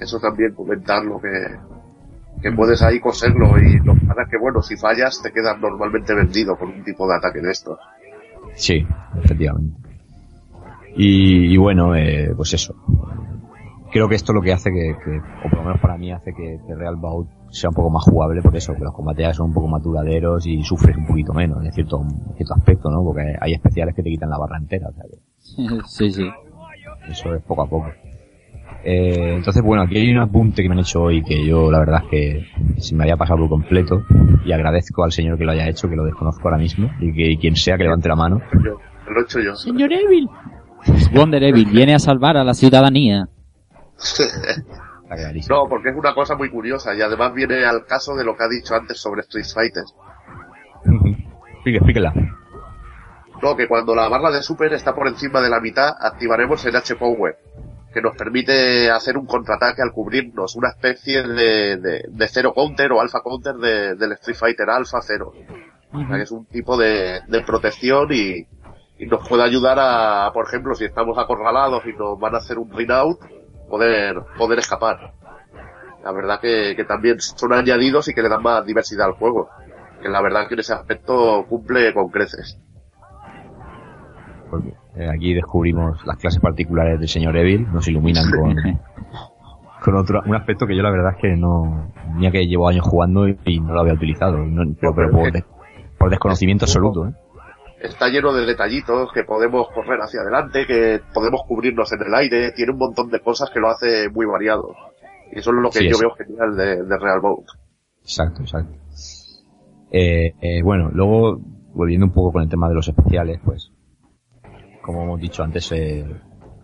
Eso 0.00 0.18
también 0.18 0.52
comentarlo 0.52 1.20
que, 1.20 1.56
que 2.42 2.50
puedes 2.50 2.82
ahí 2.82 2.98
coserlo 2.98 3.56
y 3.58 3.78
lo 3.78 3.94
que 3.94 4.06
pasa 4.08 4.22
es 4.22 4.28
que 4.28 4.38
bueno, 4.40 4.60
si 4.60 4.76
fallas 4.76 5.22
te 5.22 5.30
quedas 5.30 5.56
normalmente 5.60 6.16
vendido 6.16 6.56
con 6.56 6.70
un 6.70 6.82
tipo 6.82 7.06
de 7.06 7.14
ataque 7.14 7.38
de 7.40 7.52
estos. 7.52 7.78
Sí, 8.54 8.84
efectivamente. 9.22 9.88
Y, 10.96 11.54
y 11.54 11.56
bueno, 11.58 11.94
eh, 11.94 12.32
pues 12.36 12.54
eso. 12.54 12.74
Creo 13.92 14.08
que 14.08 14.16
esto 14.16 14.32
lo 14.32 14.42
que 14.42 14.52
hace 14.52 14.70
que, 14.70 14.94
que, 15.04 15.18
o 15.18 15.50
por 15.50 15.58
lo 15.58 15.64
menos 15.64 15.80
para 15.80 15.96
mí 15.96 16.12
hace 16.12 16.32
que, 16.32 16.58
que 16.66 16.74
Real 16.74 16.96
Bout 16.96 17.28
sea 17.50 17.70
un 17.70 17.76
poco 17.76 17.90
más 17.90 18.04
jugable, 18.04 18.42
por 18.42 18.56
eso, 18.56 18.74
que 18.74 18.84
los 18.84 18.92
combates 18.92 19.36
son 19.36 19.48
un 19.48 19.54
poco 19.54 19.68
más 19.68 19.82
duraderos 19.82 20.46
y 20.46 20.62
sufres 20.62 20.96
un 20.96 21.06
poquito 21.06 21.32
menos, 21.32 21.64
en 21.64 21.72
cierto, 21.72 22.02
en 22.02 22.34
cierto 22.36 22.54
aspecto, 22.54 22.90
¿no? 22.90 23.02
Porque 23.02 23.22
hay 23.40 23.52
especiales 23.52 23.94
que 23.94 24.02
te 24.02 24.10
quitan 24.10 24.30
la 24.30 24.38
barra 24.38 24.58
entera, 24.58 24.88
o 24.88 24.92
sea 24.92 25.04
que 25.04 25.18
sí, 25.86 26.10
sí. 26.10 26.28
eso 27.08 27.34
es 27.34 27.42
poco 27.42 27.62
a 27.62 27.68
poco. 27.68 27.86
Eh, 28.84 29.34
entonces, 29.34 29.62
bueno, 29.62 29.82
aquí 29.82 29.96
hay 29.98 30.10
un 30.10 30.18
apunte 30.18 30.62
que 30.62 30.68
me 30.68 30.74
han 30.74 30.80
hecho 30.80 31.02
hoy 31.02 31.22
que 31.22 31.44
yo 31.44 31.70
la 31.72 31.80
verdad 31.80 32.02
es 32.04 32.08
que 32.08 32.80
se 32.80 32.94
me 32.94 33.02
había 33.02 33.16
pasado 33.16 33.40
por 33.40 33.48
completo 33.48 34.02
y 34.44 34.52
agradezco 34.52 35.02
al 35.02 35.10
señor 35.10 35.38
que 35.38 35.44
lo 35.44 35.52
haya 35.52 35.68
hecho, 35.68 35.88
que 35.88 35.96
lo 35.96 36.04
desconozco 36.04 36.42
ahora 36.44 36.58
mismo, 36.58 36.90
y 37.00 37.12
que 37.12 37.32
y 37.32 37.36
quien 37.36 37.56
sea 37.56 37.76
que 37.76 37.82
levante 37.82 38.08
la 38.08 38.16
mano. 38.16 38.40
Yo, 38.52 38.78
lo 39.10 39.20
he 39.20 39.24
hecho 39.24 39.40
yo. 39.40 39.54
Señor 39.56 39.92
Evil. 39.92 40.28
Wonder 41.12 41.42
Evil 41.42 41.66
viene 41.66 41.94
a 41.94 41.98
salvar 41.98 42.36
a 42.36 42.44
la 42.44 42.54
ciudadanía. 42.54 43.28
No, 45.48 45.68
porque 45.68 45.90
es 45.90 45.96
una 45.96 46.14
cosa 46.14 46.34
muy 46.36 46.50
curiosa 46.50 46.94
y 46.94 47.00
además 47.02 47.32
viene 47.32 47.64
al 47.64 47.84
caso 47.86 48.14
de 48.16 48.24
lo 48.24 48.36
que 48.36 48.44
ha 48.44 48.48
dicho 48.48 48.74
antes 48.74 48.98
sobre 49.00 49.20
Street 49.22 49.46
Fighter. 49.54 49.84
Explíquela. 51.64 52.12
No, 53.42 53.56
que 53.56 53.68
cuando 53.68 53.94
la 53.94 54.08
barra 54.08 54.30
de 54.30 54.42
super 54.42 54.72
está 54.72 54.94
por 54.94 55.06
encima 55.08 55.40
de 55.40 55.50
la 55.50 55.60
mitad, 55.60 55.90
activaremos 56.00 56.64
el 56.64 56.74
H-Power, 56.76 57.36
que 57.92 58.00
nos 58.00 58.16
permite 58.16 58.90
hacer 58.90 59.16
un 59.18 59.26
contraataque 59.26 59.82
al 59.82 59.92
cubrirnos, 59.92 60.56
una 60.56 60.70
especie 60.70 61.22
de, 61.22 61.76
de, 61.76 62.04
de 62.08 62.28
cero 62.28 62.52
counter 62.54 62.92
o 62.92 63.00
alfa 63.00 63.20
counter 63.22 63.54
de- 63.56 63.94
del 63.94 64.12
Street 64.12 64.36
Fighter 64.38 64.70
Alpha 64.70 65.00
Zero. 65.02 65.32
O 65.92 65.98
sea, 66.06 66.16
que 66.16 66.22
es 66.22 66.30
un 66.30 66.46
tipo 66.46 66.76
de, 66.76 67.20
de 67.28 67.40
protección 67.42 68.08
y, 68.10 68.46
y 68.98 69.06
nos 69.06 69.26
puede 69.28 69.42
ayudar 69.44 69.78
a, 69.80 70.30
por 70.32 70.46
ejemplo, 70.46 70.74
si 70.74 70.84
estamos 70.84 71.16
acorralados 71.18 71.82
y 71.86 71.92
nos 71.92 72.18
van 72.18 72.34
a 72.34 72.38
hacer 72.38 72.58
un 72.58 72.70
ring 72.72 72.90
out, 72.90 73.18
poder, 73.68 74.16
poder 74.38 74.58
escapar. 74.58 75.12
La 76.04 76.12
verdad 76.12 76.38
que, 76.40 76.74
que 76.76 76.84
también 76.84 77.20
son 77.20 77.52
añadidos 77.52 78.08
y 78.08 78.14
que 78.14 78.22
le 78.22 78.28
dan 78.28 78.42
más 78.42 78.64
diversidad 78.64 79.06
al 79.06 79.12
juego. 79.14 79.48
Que 80.00 80.08
la 80.08 80.22
verdad 80.22 80.46
que 80.46 80.54
en 80.54 80.60
ese 80.60 80.72
aspecto 80.72 81.44
cumple 81.48 81.92
con 81.92 82.08
creces. 82.10 82.58
Porque 84.50 84.74
eh, 84.94 85.08
aquí 85.12 85.34
descubrimos 85.34 86.04
las 86.06 86.16
clases 86.18 86.40
particulares 86.40 87.00
del 87.00 87.08
señor 87.08 87.36
Evil, 87.36 87.66
nos 87.72 87.88
iluminan 87.88 88.30
con, 88.30 88.54
con 89.82 89.96
otro, 89.96 90.22
un 90.24 90.34
aspecto 90.36 90.66
que 90.66 90.76
yo 90.76 90.82
la 90.82 90.90
verdad 90.90 91.12
es 91.16 91.18
que 91.20 91.36
no, 91.36 91.90
mira 92.14 92.30
que 92.30 92.46
llevo 92.46 92.68
años 92.68 92.86
jugando 92.86 93.28
y, 93.28 93.36
y 93.44 93.60
no 93.60 93.74
lo 93.74 93.80
había 93.80 93.94
utilizado, 93.94 94.38
no- 94.38 94.74
pero, 94.80 94.94
pero 94.94 95.10
por, 95.10 95.32
por 95.98 96.10
desconocimiento 96.10 96.64
absoluto, 96.66 97.08
¿eh? 97.08 97.12
Está 97.80 98.08
lleno 98.08 98.32
de 98.32 98.46
detallitos 98.46 99.10
que 99.12 99.24
podemos 99.24 99.68
correr 99.74 100.00
hacia 100.00 100.20
adelante, 100.20 100.66
que 100.66 101.00
podemos 101.12 101.42
cubrirnos 101.46 101.92
en 101.92 102.02
el 102.06 102.14
aire, 102.14 102.52
tiene 102.52 102.72
un 102.72 102.78
montón 102.78 103.10
de 103.10 103.20
cosas 103.20 103.50
que 103.50 103.60
lo 103.60 103.68
hace 103.68 104.08
muy 104.10 104.26
variado. 104.26 104.74
Y 105.32 105.38
eso 105.40 105.50
es 105.50 105.56
lo 105.56 105.70
que 105.70 105.78
Sí, 105.80 105.84
yo 105.84 105.92
es. 105.96 106.00
veo 106.00 106.10
genial 106.14 106.56
de, 106.56 106.84
de 106.84 106.98
Real 106.98 107.20
Boat. 107.20 107.46
Exacto, 108.02 108.42
exacto. 108.42 108.72
Eh, 109.90 110.32
eh, 110.40 110.62
bueno, 110.62 110.90
luego, 110.92 111.38
volviendo 111.74 112.06
un 112.06 112.12
poco 112.12 112.32
con 112.32 112.42
el 112.42 112.48
tema 112.48 112.68
de 112.68 112.74
los 112.74 112.88
especiales, 112.88 113.40
pues, 113.44 113.72
como 114.82 115.02
hemos 115.02 115.20
dicho 115.20 115.42
antes, 115.42 115.70
eh, 115.72 116.04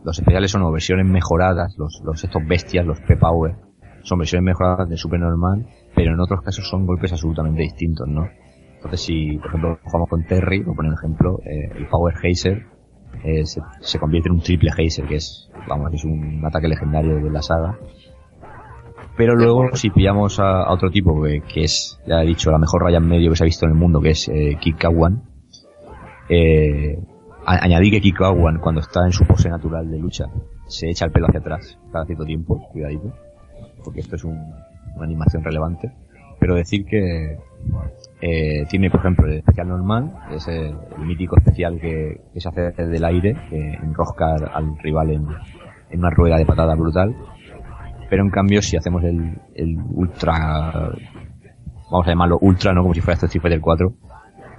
los 0.04 0.18
especiales 0.18 0.50
son 0.50 0.62
o 0.62 0.72
versiones 0.72 1.06
mejoradas, 1.06 1.76
los, 1.78 2.00
los 2.04 2.22
estos 2.22 2.42
bestias, 2.46 2.84
los 2.86 3.00
P-Power, 3.00 3.56
son 4.02 4.18
versiones 4.18 4.44
mejoradas 4.44 4.88
de 4.88 4.96
Super 4.96 5.20
Normal, 5.20 5.66
pero 5.94 6.12
en 6.12 6.20
otros 6.20 6.42
casos 6.42 6.68
son 6.68 6.86
golpes 6.86 7.12
absolutamente 7.12 7.62
distintos, 7.62 8.08
¿no? 8.08 8.28
Entonces, 8.84 9.02
si, 9.02 9.38
por 9.38 9.46
ejemplo, 9.46 9.78
jugamos 9.84 10.08
con 10.08 10.24
Terry, 10.24 10.64
por 10.64 10.74
poner 10.74 10.90
un 10.90 10.98
ejemplo, 10.98 11.38
eh, 11.44 11.70
el 11.76 11.86
Power 11.86 12.14
Hazer 12.16 12.66
eh, 13.22 13.44
se, 13.46 13.98
convierte 14.00 14.28
en 14.28 14.34
un 14.34 14.40
triple 14.40 14.70
Hazer, 14.70 15.06
que 15.06 15.16
es, 15.16 15.48
vamos, 15.68 15.94
es 15.94 16.04
un 16.04 16.44
ataque 16.44 16.66
legendario 16.66 17.14
de 17.16 17.30
la 17.30 17.42
saga. 17.42 17.78
Pero 19.16 19.36
luego, 19.36 19.76
si 19.76 19.90
pillamos 19.90 20.40
a, 20.40 20.72
otro 20.72 20.90
tipo, 20.90 21.22
que, 21.22 21.62
es, 21.62 22.00
ya 22.06 22.22
he 22.22 22.26
dicho, 22.26 22.50
la 22.50 22.58
mejor 22.58 22.82
raya 22.82 22.98
en 22.98 23.06
medio 23.06 23.30
que 23.30 23.36
se 23.36 23.44
ha 23.44 23.46
visto 23.46 23.66
en 23.66 23.72
el 23.72 23.78
mundo, 23.78 24.00
que 24.00 24.10
es 24.10 24.28
eh, 24.28 24.56
Kid 24.60 24.74
Kawan, 24.78 25.22
eh, 26.28 26.98
añadí 27.46 27.90
que 27.90 28.00
Kid 28.00 28.16
Kawan, 28.16 28.58
cuando 28.58 28.80
está 28.80 29.04
en 29.04 29.12
su 29.12 29.24
pose 29.24 29.48
natural 29.48 29.88
de 29.88 29.98
lucha, 29.98 30.24
se 30.66 30.88
echa 30.90 31.04
el 31.04 31.12
pelo 31.12 31.26
hacia 31.28 31.38
atrás 31.38 31.78
cada 31.92 32.04
cierto 32.04 32.24
tiempo, 32.24 32.68
cuidadito, 32.72 33.12
porque 33.84 34.00
esto 34.00 34.16
es 34.16 34.24
un- 34.24 34.54
una 34.96 35.04
animación 35.04 35.44
relevante. 35.44 35.92
Pero 36.40 36.56
decir 36.56 36.84
que 36.86 37.38
eh, 38.22 38.64
tiene, 38.70 38.88
por 38.88 39.00
ejemplo, 39.00 39.26
el 39.26 39.38
especial 39.38 39.68
normal, 39.68 40.12
que 40.30 40.36
es 40.36 40.48
el, 40.48 40.74
mítico 41.04 41.36
especial 41.36 41.78
que, 41.80 42.20
que 42.32 42.40
se 42.40 42.48
hace 42.48 42.60
desde 42.70 42.96
el 42.96 43.04
aire, 43.04 43.36
que 43.50 43.74
enrosca 43.82 44.34
al 44.54 44.78
rival 44.78 45.10
en, 45.10 45.26
una 45.94 46.10
rueda 46.10 46.36
de 46.38 46.46
patada 46.46 46.74
brutal. 46.74 47.14
Pero 48.08 48.22
en 48.22 48.30
cambio, 48.30 48.62
si 48.62 48.76
hacemos 48.76 49.02
el, 49.04 49.36
ultra, 49.90 50.92
vamos 51.90 52.06
a 52.06 52.10
llamarlo 52.10 52.38
ultra, 52.40 52.72
¿no? 52.72 52.82
Como 52.82 52.94
si 52.94 53.00
fuera 53.00 53.14
esto 53.14 53.26
Street 53.26 53.42
Fighter 53.42 53.60
4, 53.60 53.92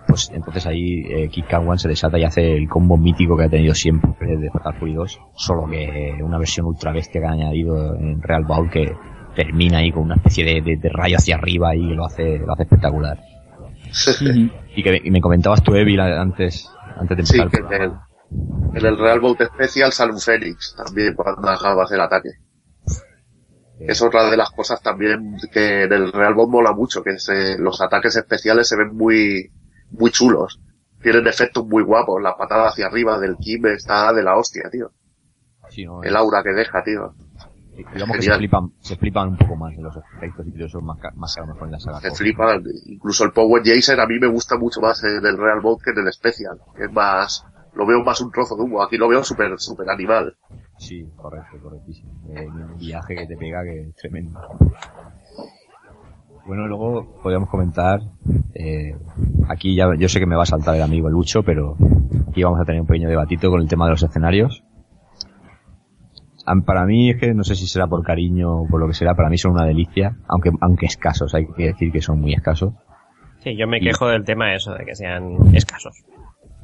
pues 0.07 0.29
entonces 0.33 0.67
ahí 0.67 1.03
eh, 1.09 1.29
Kid 1.29 1.45
Kawan 1.47 1.77
se 1.79 1.87
desata 1.87 2.19
y 2.19 2.23
hace 2.25 2.55
el 2.57 2.67
combo 2.67 2.97
mítico 2.97 3.37
que 3.37 3.45
ha 3.45 3.49
tenido 3.49 3.73
siempre 3.73 4.37
de 4.37 4.49
Fatal 4.49 4.73
Fury 4.75 4.93
2, 4.93 5.21
solo 5.35 5.65
que 5.67 6.15
una 6.21 6.37
versión 6.37 6.65
ultra 6.65 6.91
bestia 6.91 7.21
que 7.21 7.27
han 7.27 7.33
añadido 7.33 7.95
en 7.95 8.21
Real 8.21 8.43
Bout 8.43 8.69
que 8.69 8.93
termina 9.35 9.77
ahí 9.77 9.91
con 9.91 10.03
una 10.03 10.15
especie 10.15 10.43
de, 10.45 10.61
de- 10.61 10.77
de 10.77 10.89
rayo 10.89 11.15
hacia 11.17 11.35
arriba 11.35 11.75
y 11.75 11.81
lo 11.93 12.05
hace, 12.05 12.39
lo 12.39 12.51
hace 12.53 12.63
espectacular. 12.63 13.17
Y 14.75 14.83
que 14.83 15.01
y 15.03 15.11
me 15.11 15.21
comentabas 15.21 15.63
tú, 15.63 15.75
Evil, 15.75 15.99
antes, 15.99 16.69
antes 16.97 17.17
de 17.17 17.25
Sí, 17.25 17.39
empezar. 17.39 17.67
que 17.67 17.75
el 17.75 17.91
en 18.75 18.85
el, 18.85 18.97
Real 18.97 19.19
Boat 19.19 19.41
Special 19.43 19.91
sale 19.91 20.11
un 20.13 20.19
Fénix 20.19 20.75
también 20.75 21.13
cuando 21.13 21.47
acabas 21.49 21.91
el 21.91 22.01
ataque. 22.01 22.29
Es 23.79 24.01
otra 24.01 24.29
de 24.29 24.37
las 24.37 24.49
cosas 24.51 24.81
también 24.81 25.35
que 25.51 25.83
en 25.83 25.93
el 25.93 26.11
Real 26.11 26.33
Boat 26.33 26.49
mola 26.49 26.71
mucho, 26.73 27.03
que 27.03 27.19
se- 27.19 27.57
los 27.59 27.81
ataques 27.81 28.15
especiales 28.15 28.67
se 28.67 28.77
ven 28.77 28.95
muy, 28.95 29.51
muy 29.91 30.09
chulos. 30.11 30.59
Tienen 31.01 31.27
efectos 31.27 31.65
muy 31.67 31.83
guapos, 31.83 32.21
la 32.21 32.35
patada 32.37 32.69
hacia 32.69 32.87
arriba 32.87 33.19
del 33.19 33.35
Kim 33.37 33.65
está 33.67 34.13
de 34.13 34.23
la 34.23 34.37
hostia, 34.37 34.69
tío. 34.71 34.91
Sí, 35.69 35.85
no, 35.85 36.01
El 36.03 36.15
aura 36.15 36.41
que 36.43 36.53
deja, 36.53 36.83
tío. 36.83 37.13
Digamos 37.75 38.17
que 38.17 38.21
se 38.21 38.35
flipan, 38.35 38.71
se 38.79 38.95
flipan 38.95 39.29
un 39.29 39.37
poco 39.37 39.55
más 39.55 39.75
de 39.75 39.81
los 39.81 39.95
efectos 40.17 40.47
y 40.47 40.51
que 40.51 40.69
son 40.69 40.85
más, 40.85 40.97
más 41.15 41.37
a 41.37 41.41
lo 41.41 41.47
mejor 41.47 41.67
en 41.67 41.71
la 41.71 41.79
saga. 41.79 41.99
Se 41.99 42.11
flipan. 42.11 42.63
Incluso 42.85 43.23
el 43.23 43.31
Power 43.31 43.61
Jason 43.65 43.99
a 43.99 44.05
mí 44.05 44.19
me 44.19 44.27
gusta 44.27 44.57
mucho 44.57 44.81
más 44.81 45.03
en 45.03 45.25
el 45.25 45.37
Real 45.37 45.61
Boat 45.61 45.81
que 45.83 45.91
en 45.91 46.05
el 46.05 46.13
Special. 46.13 46.59
Es 46.77 46.91
más, 46.91 47.45
lo 47.73 47.85
veo 47.85 48.03
más 48.03 48.21
un 48.21 48.31
trozo 48.31 48.55
de 48.55 48.63
humo. 48.63 48.83
Aquí 48.83 48.97
lo 48.97 49.07
veo 49.07 49.23
súper, 49.23 49.59
súper 49.59 49.89
animal. 49.89 50.35
Sí, 50.77 51.05
correcto, 51.15 51.57
correctísimo. 51.61 52.11
Eh, 52.29 52.47
un 52.47 52.77
viaje 52.77 53.15
que 53.15 53.25
te 53.25 53.37
pega 53.37 53.63
que 53.63 53.89
es 53.89 53.95
tremendo. 53.95 54.39
Bueno, 56.45 56.67
luego 56.67 57.21
podríamos 57.21 57.49
comentar, 57.49 58.01
eh, 58.53 58.97
aquí 59.47 59.75
ya 59.75 59.95
yo 59.97 60.09
sé 60.09 60.19
que 60.19 60.25
me 60.25 60.35
va 60.35 60.43
a 60.43 60.45
saltar 60.45 60.75
el 60.75 60.81
amigo 60.81 61.09
Lucho, 61.09 61.41
pero 61.41 61.77
aquí 62.27 62.43
vamos 62.43 62.59
a 62.59 62.65
tener 62.65 62.81
un 62.81 62.87
pequeño 62.87 63.07
debatito 63.07 63.49
con 63.49 63.61
el 63.61 63.69
tema 63.69 63.85
de 63.85 63.91
los 63.91 64.03
escenarios. 64.03 64.61
Para 66.65 66.85
mí 66.85 67.09
es 67.11 67.17
que 67.19 67.33
no 67.33 67.43
sé 67.43 67.55
si 67.55 67.67
será 67.67 67.87
por 67.87 68.03
cariño 68.03 68.61
o 68.61 68.67
por 68.67 68.79
lo 68.79 68.87
que 68.87 68.93
será, 68.93 69.15
para 69.15 69.29
mí 69.29 69.37
son 69.37 69.51
una 69.53 69.65
delicia, 69.65 70.15
aunque 70.27 70.51
aunque 70.61 70.85
escasos, 70.85 71.33
hay 71.35 71.47
que 71.47 71.67
decir 71.67 71.91
que 71.91 72.01
son 72.01 72.19
muy 72.19 72.33
escasos. 72.33 72.73
Sí, 73.39 73.55
yo 73.57 73.67
me 73.67 73.77
Y- 73.77 73.81
quejo 73.81 74.07
del 74.07 74.23
tema 74.23 74.53
eso, 74.53 74.73
de 74.73 74.85
que 74.85 74.95
sean 74.95 75.55
escasos. 75.55 76.03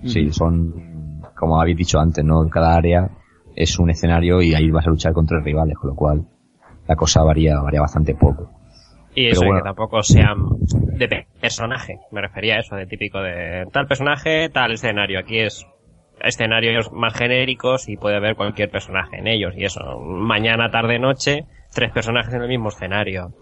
Sí, 0.06 0.32
son, 0.32 1.22
como 1.36 1.60
habéis 1.62 1.78
dicho 1.78 2.00
antes, 2.00 2.24
¿no? 2.24 2.48
Cada 2.50 2.76
área 2.76 3.10
es 3.56 3.78
un 3.80 3.90
escenario 3.90 4.42
y 4.42 4.54
ahí 4.56 4.72
vas 4.72 4.88
a 4.88 4.90
luchar 4.90 5.12
contra 5.14 5.40
rivales, 5.42 5.78
con 5.78 5.90
lo 5.90 5.96
cual 5.96 6.26
la 6.88 6.96
cosa 6.96 7.22
varía, 7.24 7.60
varía 7.60 7.82
bastante 7.82 8.16
poco. 8.16 8.50
Y 9.14 9.28
eso, 9.28 9.42
bueno. 9.42 9.58
que 9.60 9.64
tampoco 9.64 10.02
sean 10.04 10.38
de 10.98 11.08
pe- 11.08 11.28
personaje. 11.42 12.00
Me 12.12 12.22
refería 12.22 12.56
a 12.56 12.60
eso, 12.60 12.76
de 12.76 12.86
típico 12.86 13.20
de 13.22 13.66
tal 13.74 13.88
personaje, 13.88 14.50
tal 14.50 14.72
escenario. 14.72 15.20
Aquí 15.20 15.40
es 15.40 15.66
escenarios 16.24 16.92
más 16.92 17.14
genéricos 17.14 17.88
y 17.90 17.98
puede 17.98 18.16
haber 18.18 18.36
cualquier 18.36 18.70
personaje 18.70 19.18
en 19.18 19.28
ellos. 19.28 19.54
Y 19.56 19.66
eso, 19.66 20.00
mañana, 20.00 20.70
tarde, 20.72 21.00
noche, 21.00 21.46
tres 21.74 21.92
personajes 21.92 22.34
en 22.34 22.42
el 22.42 22.48
mismo 22.50 22.70
escenario. 22.70 23.34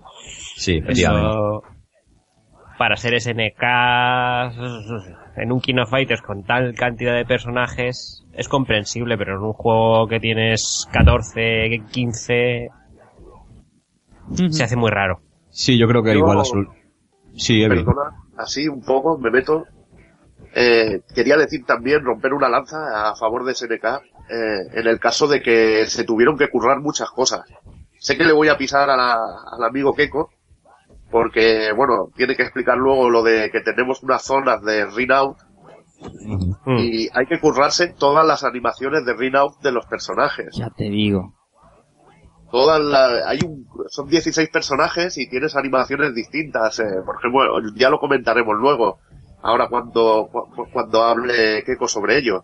Sí. 0.55 0.81
Eso, 0.87 1.63
para 2.77 2.95
ser 2.95 3.13
SNK, 3.19 3.63
en 5.37 5.51
un 5.51 5.59
King 5.61 5.77
of 5.81 5.89
Fighters 5.89 6.21
con 6.21 6.43
tal 6.43 6.73
cantidad 6.75 7.15
de 7.15 7.25
personajes, 7.25 8.25
es 8.33 8.47
comprensible, 8.47 9.17
pero 9.17 9.37
en 9.37 9.43
un 9.43 9.53
juego 9.53 10.07
que 10.07 10.19
tienes 10.19 10.87
14, 10.91 11.81
15, 11.91 12.69
se 14.49 14.63
hace 14.63 14.75
muy 14.75 14.91
raro. 14.91 15.19
Sí, 15.49 15.77
yo 15.77 15.87
creo 15.87 16.03
que 16.03 16.11
Yo- 16.13 16.19
igual 16.19 16.45
sol- 16.45 16.69
Sí, 17.35 17.61
Evi. 17.61 17.77
Perdona, 17.83 18.11
así 18.37 18.67
un 18.67 18.81
poco 18.81 19.17
me 19.17 19.29
meto. 19.29 19.65
Eh, 20.59 21.01
quería 21.13 21.37
decir 21.37 21.65
también, 21.67 22.03
romper 22.03 22.33
una 22.33 22.49
lanza 22.49 23.09
a 23.11 23.15
favor 23.15 23.45
de 23.45 23.53
SNK, 23.53 23.85
eh, 24.29 24.57
en 24.73 24.87
el 24.87 24.99
caso 24.99 25.27
de 25.27 25.41
que 25.43 25.85
se 25.85 26.03
tuvieron 26.03 26.35
que 26.35 26.49
currar 26.49 26.79
muchas 26.79 27.11
cosas. 27.11 27.41
Sé 27.99 28.17
que 28.17 28.23
le 28.23 28.33
voy 28.33 28.47
a 28.47 28.57
pisar 28.57 28.89
a 28.89 28.97
la- 28.97 29.19
al 29.51 29.63
amigo 29.63 29.93
Keiko, 29.93 30.31
porque, 31.11 31.71
bueno, 31.75 32.09
tiene 32.15 32.35
que 32.35 32.41
explicar 32.41 32.75
luego 32.77 33.07
lo 33.09 33.21
de 33.21 33.51
que 33.51 33.61
tenemos 33.61 34.01
unas 34.01 34.23
zonas 34.23 34.61
de 34.63 34.85
ring 34.87 35.11
out, 35.11 35.37
Mm. 36.65 36.77
y 36.77 37.09
hay 37.13 37.25
que 37.27 37.39
currarse 37.39 37.87
todas 37.97 38.25
las 38.25 38.43
animaciones 38.43 39.05
de 39.05 39.13
ring 39.13 39.35
out 39.35 39.59
de 39.61 39.71
los 39.71 39.85
personajes. 39.85 40.55
Ya 40.55 40.69
te 40.71 40.85
digo. 40.85 41.33
Todas 42.51 42.79
la- 42.79 43.27
hay 43.29 43.39
un, 43.45 43.67
son 43.89 44.07
16 44.07 44.49
personajes 44.49 45.17
y 45.17 45.29
tienes 45.29 45.55
animaciones 45.55 46.15
distintas. 46.15 46.79
eh, 46.79 46.83
por 47.05 47.17
ejemplo, 47.17 47.41
ya 47.75 47.89
lo 47.89 47.99
comentaremos 47.99 48.55
luego. 48.57 48.99
Ahora 49.47 49.69
cuando, 49.69 50.27
cu- 50.31 50.67
cuando 50.73 51.03
hable 51.03 51.63
Keiko 51.63 51.87
sobre 51.87 52.17
ello. 52.17 52.43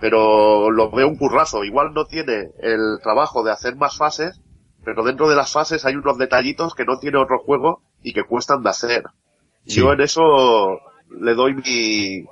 Pero 0.00 0.70
lo 0.70 0.90
veo 0.90 1.06
un 1.06 1.16
currazo. 1.16 1.62
Igual 1.62 1.94
no 1.94 2.04
tiene 2.06 2.50
el 2.60 2.98
trabajo 3.02 3.44
de 3.44 3.52
hacer 3.52 3.76
más 3.76 3.96
fases, 3.96 4.40
pero 4.84 5.04
dentro 5.04 5.28
de 5.28 5.36
las 5.36 5.52
fases 5.52 5.84
hay 5.84 5.94
unos 5.94 6.18
detallitos 6.18 6.74
que 6.74 6.84
no 6.84 6.98
tiene 6.98 7.18
otro 7.18 7.38
juego 7.38 7.82
y 8.02 8.12
que 8.12 8.24
cuestan 8.24 8.62
de 8.64 8.70
hacer. 8.70 9.04
Sí. 9.66 9.78
Yo 9.80 9.92
en 9.92 10.00
eso 10.00 10.78
le 11.20 11.34
doy 11.34 11.54
mi, 11.54 12.24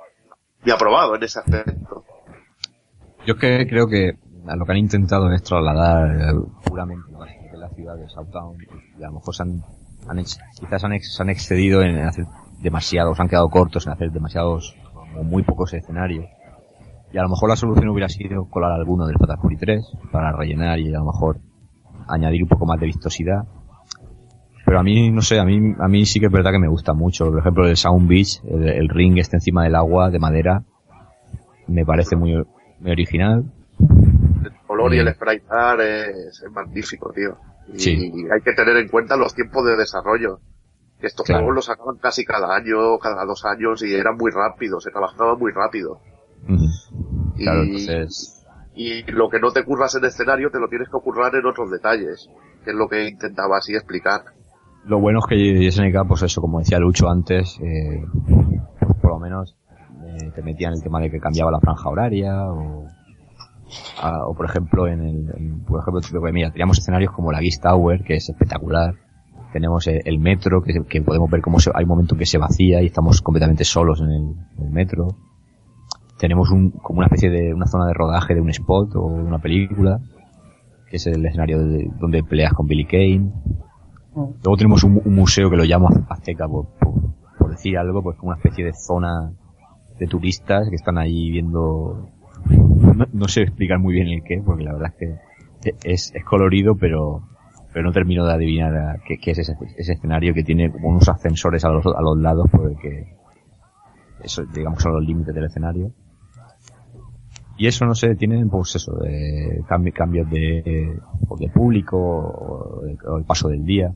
mi 0.65 0.71
aprobado 0.71 1.15
en 1.15 1.23
ese 1.23 1.39
aspecto. 1.39 2.03
Yo 3.25 3.35
es 3.35 3.39
que 3.39 3.67
creo 3.69 3.87
que 3.87 4.17
a 4.47 4.55
lo 4.57 4.65
que 4.65 4.71
han 4.73 4.77
intentado 4.79 5.31
es 5.31 5.41
trasladar 5.43 6.09
eh, 6.09 6.33
puramente 6.65 7.05
la 7.55 7.69
ciudad 7.69 7.95
de 7.95 8.09
Southtown 8.09 8.57
y 8.99 9.03
a 9.03 9.07
lo 9.07 9.13
mejor 9.13 9.33
se 9.35 9.43
han, 9.43 9.61
han 10.09 10.19
ex- 10.19 10.39
quizás 10.59 10.83
han 10.83 10.93
ex- 10.93 11.13
se 11.15 11.21
han 11.23 11.29
excedido 11.29 11.83
en 11.83 11.99
hacer 11.99 12.25
demasiados, 12.61 13.19
han 13.19 13.27
quedado 13.27 13.49
cortos 13.49 13.85
en 13.87 13.93
hacer 13.93 14.11
demasiados 14.11 14.75
o 15.17 15.23
muy 15.23 15.43
pocos 15.43 15.73
escenarios. 15.73 16.25
Y 17.13 17.17
a 17.17 17.23
lo 17.23 17.29
mejor 17.29 17.49
la 17.49 17.55
solución 17.55 17.89
hubiera 17.89 18.07
sido 18.07 18.45
colar 18.49 18.71
alguno 18.71 19.05
del 19.05 19.17
Fatal 19.17 19.37
Fury 19.41 19.57
3 19.57 19.83
para 20.11 20.31
rellenar 20.31 20.79
y 20.79 20.93
a 20.93 20.99
lo 20.99 21.05
mejor 21.05 21.39
añadir 22.07 22.43
un 22.43 22.49
poco 22.49 22.65
más 22.65 22.79
de 22.79 22.85
vistosidad. 22.85 23.43
Pero 24.65 24.79
a 24.79 24.83
mí, 24.83 25.11
no 25.11 25.21
sé, 25.21 25.39
a 25.39 25.43
mí, 25.43 25.73
a 25.79 25.87
mí 25.89 26.05
sí 26.05 26.19
que 26.19 26.27
es 26.27 26.31
verdad 26.31 26.51
que 26.51 26.59
me 26.59 26.69
gusta 26.69 26.93
mucho. 26.93 27.25
Por 27.25 27.39
ejemplo, 27.39 27.67
el 27.67 27.75
Sound 27.75 28.07
Beach, 28.07 28.41
el, 28.45 28.69
el 28.69 28.89
ring 28.89 29.17
este 29.17 29.35
encima 29.37 29.63
del 29.63 29.75
agua 29.75 30.09
de 30.09 30.19
madera, 30.19 30.63
me 31.67 31.83
parece 31.85 32.15
muy, 32.15 32.35
muy 32.79 32.91
original. 32.91 33.43
El 33.79 34.51
color 34.67 34.93
y 34.93 34.99
el 34.99 35.13
sprite 35.13 35.43
art 35.49 35.81
es, 35.81 36.41
es 36.45 36.51
magnífico, 36.53 37.11
tío. 37.11 37.35
Y 37.73 37.79
Sí. 37.79 38.11
hay 38.33 38.41
que 38.41 38.53
tener 38.53 38.77
en 38.77 38.87
cuenta 38.87 39.17
los 39.17 39.33
tiempos 39.33 39.65
de 39.65 39.75
desarrollo. 39.75 40.39
Estos 41.01 41.25
Claro. 41.25 41.41
juegos 41.43 41.55
los 41.55 41.65
sacaban 41.65 41.97
casi 41.97 42.23
cada 42.25 42.55
año, 42.55 42.97
cada 42.99 43.25
dos 43.25 43.43
años 43.45 43.81
y 43.83 43.93
eran 43.93 44.17
muy 44.17 44.31
rápidos, 44.31 44.83
se 44.83 44.91
trabajaba 44.91 45.35
muy 45.35 45.51
rápido. 45.51 45.99
Ujú. 46.47 46.65
Y, 47.37 47.43
Claro, 47.43 47.63
entonces, 47.63 48.45
y 48.75 49.03
lo 49.11 49.29
que 49.29 49.39
no 49.39 49.51
te 49.51 49.63
curras 49.63 49.95
en 49.95 50.05
escenario 50.05 50.49
te 50.51 50.59
lo 50.59 50.67
tienes 50.67 50.89
que 50.89 50.95
ocurrar 50.97 51.33
en 51.35 51.45
otros 51.45 51.71
detalles, 51.71 52.29
que 52.63 52.69
es 52.71 52.75
lo 52.75 52.87
que 52.87 53.07
intentaba 53.07 53.57
así 53.57 53.73
explicar. 53.73 54.21
lo 54.85 54.99
bueno 54.99 55.19
es 55.19 55.25
que 55.27 55.67
SNK, 55.71 56.07
pues 56.07 56.23
eso, 56.23 56.41
como 56.41 56.59
decía 56.59 56.79
Lucho 56.79 57.07
antes, 57.09 57.59
eh, 57.61 58.03
pues 58.79 58.97
por 59.01 59.11
lo 59.11 59.19
menos 59.19 59.55
eh, 60.05 60.31
te 60.33 60.41
metían 60.41 60.73
el 60.73 60.81
tema 60.81 60.99
de 60.99 61.11
que 61.11 61.19
cambiaba 61.19 61.51
la 61.51 61.59
franja 61.59 61.87
horaria 61.89 62.45
o, 62.51 62.87
a- 64.01 64.25
o 64.27 64.33
por 64.33 64.45
ejemplo 64.47 64.87
en 64.87 65.01
el, 65.01 65.29
en- 65.37 65.63
por 65.65 65.79
ejemplo, 65.81 66.21
mira, 66.31 66.49
teníamos 66.51 66.79
escenarios 66.79 67.11
como 67.13 67.31
la 67.31 67.39
Geist 67.39 67.61
Tower, 67.63 68.03
que 68.03 68.15
es 68.15 68.29
espectacular. 68.29 68.95
Tenemos 69.51 69.87
el, 69.87 70.01
el 70.05 70.19
metro, 70.19 70.61
que, 70.61 71.01
podemos 71.01 71.29
ver 71.29 71.41
cómo 71.41 71.59
se, 71.59 71.71
hay 71.73 71.83
un 71.83 71.89
momento 71.89 72.15
que 72.15 72.25
se 72.25 72.37
vacía 72.37 72.81
y 72.81 72.87
estamos 72.87 73.21
completamente 73.21 73.63
solos 73.63 74.01
en 74.01 74.09
el, 74.09 74.71
metro. 74.71 75.07
Tenemos 76.17 76.51
un, 76.51 76.71
como 76.71 76.99
una 76.99 77.07
especie 77.07 77.29
de, 77.29 77.53
una 77.53 77.65
zona 77.65 77.87
de 77.87 77.93
rodaje 77.93 78.33
de 78.33 78.41
un 78.41 78.49
spot 78.49 78.95
o 78.95 79.13
de 79.15 79.23
una 79.23 79.39
película, 79.39 79.99
que 80.89 80.97
es 80.97 81.07
el 81.07 81.25
escenario 81.25 81.63
de- 81.65 81.89
donde 81.99 82.23
peleas 82.23 82.53
con 82.53 82.67
Billy 82.67 82.85
Kane. 82.85 83.31
Luego 84.15 84.57
tenemos 84.57 84.83
un, 84.83 85.01
museo 85.05 85.49
que 85.49 85.57
lo 85.57 85.63
llamo 85.63 85.89
Azteca, 86.09 86.47
por, 86.47 86.67
por, 87.37 87.49
decir 87.49 87.77
algo, 87.77 88.01
pues 88.03 88.17
como 88.17 88.31
una 88.31 88.37
especie 88.37 88.65
de 88.65 88.73
zona 88.73 89.31
de 89.99 90.07
turistas 90.07 90.69
que 90.69 90.75
están 90.75 90.97
ahí 90.97 91.31
viendo, 91.31 92.09
no, 92.45 93.05
no 93.11 93.27
sé 93.27 93.41
explicar 93.41 93.79
muy 93.79 93.93
bien 93.93 94.07
el 94.07 94.23
qué, 94.23 94.41
porque 94.45 94.63
la 94.63 94.73
verdad 94.73 94.93
es 94.99 96.11
que 96.11 96.15
es 96.21 96.25
colorido, 96.25 96.75
pero, 96.75 97.23
pero 97.73 97.85
no 97.85 97.91
termino 97.91 98.25
de 98.25 98.33
adivinar 98.33 98.75
a 98.75 98.95
qué, 99.05 99.17
qué 99.17 99.31
es 99.31 99.39
ese, 99.39 99.55
ese 99.77 99.93
escenario 99.93 100.33
que 100.33 100.43
tiene 100.43 100.71
como 100.71 100.89
unos 100.89 101.07
ascensores 101.09 101.63
a 101.65 101.69
los, 101.69 101.85
a 101.85 102.01
los 102.01 102.17
lados 102.17 102.47
por 102.51 102.69
el 102.69 102.77
que, 102.77 103.15
eso, 104.23 104.43
digamos, 104.53 104.81
son 104.81 104.93
los 104.93 105.03
límites 105.03 105.33
del 105.33 105.45
escenario. 105.45 105.91
Y 107.57 107.67
eso, 107.67 107.85
no 107.85 107.93
sé, 107.93 108.15
tienen, 108.15 108.49
pues 108.49 108.75
eso, 108.75 108.95
de 108.97 109.61
cambi- 109.69 109.93
cambios 109.93 110.29
de, 110.29 110.97
o 111.27 111.37
de 111.37 111.47
público, 111.49 111.97
o, 111.97 112.81
de- 112.81 112.97
o 113.07 113.17
el 113.17 113.25
paso 113.25 113.49
del 113.49 113.63
día. 113.65 113.91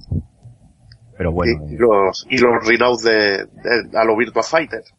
Pero 1.18 1.32
bueno, 1.32 1.66
y, 1.68 1.74
eh, 1.74 1.78
los, 1.80 2.28
y 2.30 2.38
los 2.38 3.02
de, 3.02 3.46
de- 3.46 3.98
a 3.98 4.04
los 4.04 4.18
Virtua 4.18 4.44
Fighter. 4.44 4.82
Que 4.84 4.92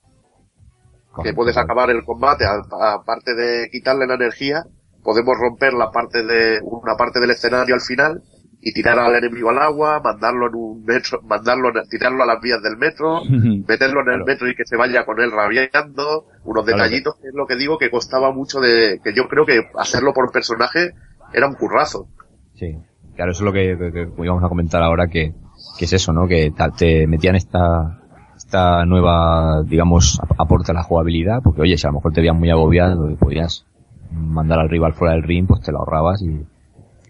correcto, 1.12 1.36
puedes 1.36 1.54
correcto. 1.54 1.72
acabar 1.72 1.90
el 1.90 2.04
combate, 2.04 2.44
aparte 2.44 3.34
de 3.34 3.68
quitarle 3.70 4.06
la 4.06 4.14
energía, 4.14 4.64
podemos 5.02 5.36
romper 5.38 5.72
la 5.72 5.90
parte 5.90 6.24
de, 6.24 6.58
una 6.62 6.96
parte 6.96 7.20
del 7.20 7.30
escenario 7.30 7.74
al 7.74 7.80
final 7.80 8.22
y 8.68 8.72
tirar 8.72 8.98
al 8.98 9.14
enemigo 9.14 9.50
al 9.50 9.58
agua, 9.58 10.00
mandarlo 10.02 10.48
en 10.48 10.54
un 10.56 10.84
metro, 10.84 11.20
mandarlo, 11.22 11.68
en- 11.68 11.88
tirarlo 11.88 12.24
a 12.24 12.26
las 12.26 12.40
vías 12.40 12.60
del 12.62 12.76
metro, 12.76 13.20
meterlo 13.68 14.00
en 14.02 14.08
el 14.08 14.24
metro 14.24 14.48
y 14.48 14.56
que 14.56 14.64
se 14.64 14.76
vaya 14.76 15.04
con 15.06 15.20
él 15.20 15.30
rabiando, 15.30 16.26
unos 16.44 16.64
detallitos, 16.66 17.14
que 17.22 17.28
es 17.28 17.34
lo 17.34 17.46
que 17.46 17.54
digo 17.54 17.78
que 17.78 17.90
costaba 17.90 18.32
mucho 18.32 18.58
de, 18.60 19.00
que 19.04 19.14
yo 19.14 19.28
creo 19.28 19.46
que 19.46 19.62
hacerlo 19.78 20.12
por 20.12 20.32
personaje 20.32 20.94
era 21.32 21.46
un 21.46 21.54
currazo. 21.54 22.08
Sí, 22.54 22.76
claro, 23.14 23.30
eso 23.30 23.42
es 23.42 23.44
lo 23.44 23.52
que, 23.52 23.76
que- 23.78 23.92
que 23.92 24.24
íbamos 24.24 24.42
a 24.42 24.48
comentar 24.48 24.82
ahora, 24.82 25.06
que, 25.06 25.32
que 25.78 25.84
es 25.84 25.92
eso, 25.92 26.12
¿no? 26.12 26.26
Que 26.26 26.52
te 26.76 27.06
metían 27.06 27.36
esta, 27.36 28.00
esta 28.36 28.84
nueva, 28.84 29.62
digamos, 29.64 30.18
ap- 30.20 30.40
aporte 30.40 30.72
a 30.72 30.74
la 30.74 30.82
jugabilidad, 30.82 31.40
porque 31.44 31.60
oye, 31.62 31.78
si 31.78 31.86
a 31.86 31.90
lo 31.90 31.98
mejor 31.98 32.12
te 32.12 32.20
veían 32.20 32.36
muy 32.38 32.50
agobiado 32.50 33.08
y 33.10 33.14
podías 33.14 33.64
mandar 34.10 34.58
al 34.58 34.68
rival 34.70 34.92
fuera 34.94 35.14
del 35.14 35.22
ring, 35.22 35.46
pues 35.46 35.60
te 35.60 35.70
lo 35.70 35.78
ahorrabas 35.78 36.20
y 36.22 36.44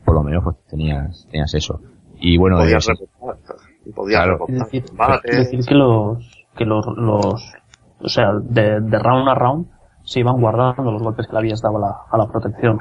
por 0.07 0.15
lo 0.15 0.23
menos 0.23 0.43
pues 0.45 0.57
tenías, 0.71 1.27
tenías 1.31 1.53
eso. 1.55 1.81
Y 2.19 2.39
bueno, 2.39 2.57
podías 2.57 2.87
remontar, 2.87 3.57
y 3.85 3.93
podías 3.93 4.23
Claro. 4.25 4.33
remontar 4.47 4.57
Es 4.57 4.63
decir, 4.73 4.89
combate. 4.89 5.31
Es 5.31 5.37
decir, 5.37 5.65
que 5.67 5.75
los, 5.75 6.47
que 6.57 6.65
los, 6.65 6.87
los, 6.97 7.53
o 8.01 8.09
sea, 8.09 8.33
de, 8.43 8.81
de 8.81 8.99
round 8.99 9.29
a 9.29 9.35
round 9.35 9.67
se 10.05 10.21
iban 10.21 10.41
guardando 10.41 10.91
los 10.93 11.03
golpes 11.03 11.27
que 11.27 11.33
le 11.33 11.39
habías 11.41 11.61
dado 11.61 11.77
a 11.79 11.81
la, 11.81 11.97
a 12.11 12.17
la 12.17 12.27
protección. 12.29 12.81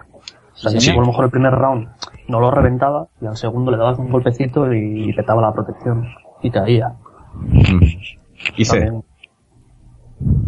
O 0.54 0.58
sea, 0.58 0.72
que 0.72 0.80
Sí. 0.80 0.92
a 0.92 0.96
lo 0.96 1.06
mejor 1.08 1.26
el 1.26 1.32
primer 1.32 1.52
round 1.54 1.90
no 2.30 2.40
lo 2.40 2.50
reventaba 2.52 3.08
y 3.20 3.26
al 3.26 3.36
segundo 3.36 3.72
le 3.72 3.78
dabas 3.78 4.00
un 4.00 4.10
golpecito 4.10 4.72
y 4.72 5.12
petaba 5.14 5.42
la 5.42 5.52
protección 5.54 6.06
y 6.42 6.50
caía. 6.52 6.94
mm, 7.34 7.84
hice, 8.56 8.80
También. 8.80 9.04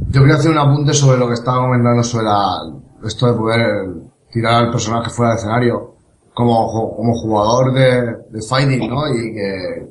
Yo 0.09 0.21
quería 0.21 0.35
hacer 0.35 0.51
un 0.51 0.57
apunte 0.59 0.93
sobre 0.93 1.17
lo 1.17 1.27
que 1.27 1.33
estaba 1.33 1.59
comentando 1.59 2.01
sobre 2.03 2.25
la, 2.25 2.47
esto 3.05 3.27
de 3.29 3.37
poder 3.37 3.87
tirar 4.31 4.63
al 4.65 4.71
personaje 4.71 5.09
fuera 5.09 5.31
del 5.31 5.39
escenario 5.39 5.95
como, 6.37 6.95
como 6.95 7.15
jugador 7.15 7.73
de, 7.73 8.15
de 8.29 8.41
fighting, 8.47 8.87
¿no? 8.87 9.07
Y 9.11 9.33
que 9.33 9.87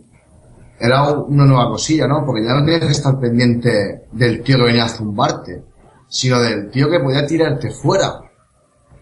era 0.78 1.10
una 1.10 1.44
nueva 1.44 1.70
cosilla, 1.70 2.06
¿no? 2.06 2.24
Porque 2.24 2.44
ya 2.44 2.54
no 2.54 2.64
tienes 2.64 2.86
que 2.86 2.92
estar 2.92 3.18
pendiente 3.18 4.06
del 4.12 4.44
tío 4.44 4.58
que 4.58 4.62
venía 4.62 4.84
a 4.84 4.88
zumbarte, 4.88 5.64
sino 6.06 6.38
del 6.40 6.70
tío 6.70 6.88
que 6.88 7.00
podía 7.00 7.26
tirarte 7.26 7.70
fuera. 7.70 8.20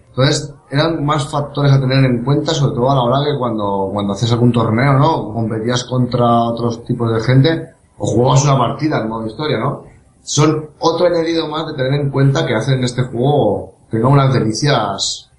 Entonces, 0.09 0.55
eran 0.71 1.05
más 1.05 1.29
factores 1.29 1.71
a 1.71 1.81
tener 1.81 2.03
en 2.07 2.25
cuenta, 2.25 2.55
sobre 2.55 2.77
todo 2.77 2.91
a 2.91 2.95
la 2.95 3.03
hora 3.03 3.31
que 3.31 3.39
cuando, 3.39 3.91
cuando 3.93 4.15
haces 4.15 4.33
algún 4.33 4.51
torneo, 4.51 4.95
¿no? 4.95 5.35
Competías 5.35 5.85
contra 5.85 6.45
otros 6.45 6.83
tipos 6.87 7.13
de 7.13 7.21
gente, 7.21 7.75
o 7.99 8.07
jugabas 8.07 8.43
una 8.45 8.57
partida 8.57 9.03
en 9.03 9.09
modo 9.11 9.27
historia, 9.27 9.59
¿no? 9.59 9.85
Son 10.23 10.71
otro 10.79 11.09
añadido 11.09 11.47
más 11.49 11.67
de 11.67 11.75
tener 11.75 12.01
en 12.01 12.11
cuenta 12.11 12.47
que 12.47 12.55
hacen 12.55 12.83
este 12.83 13.03
juego 13.03 13.75
tenga 13.91 14.09
unas 14.09 14.33
delicias 14.33 15.31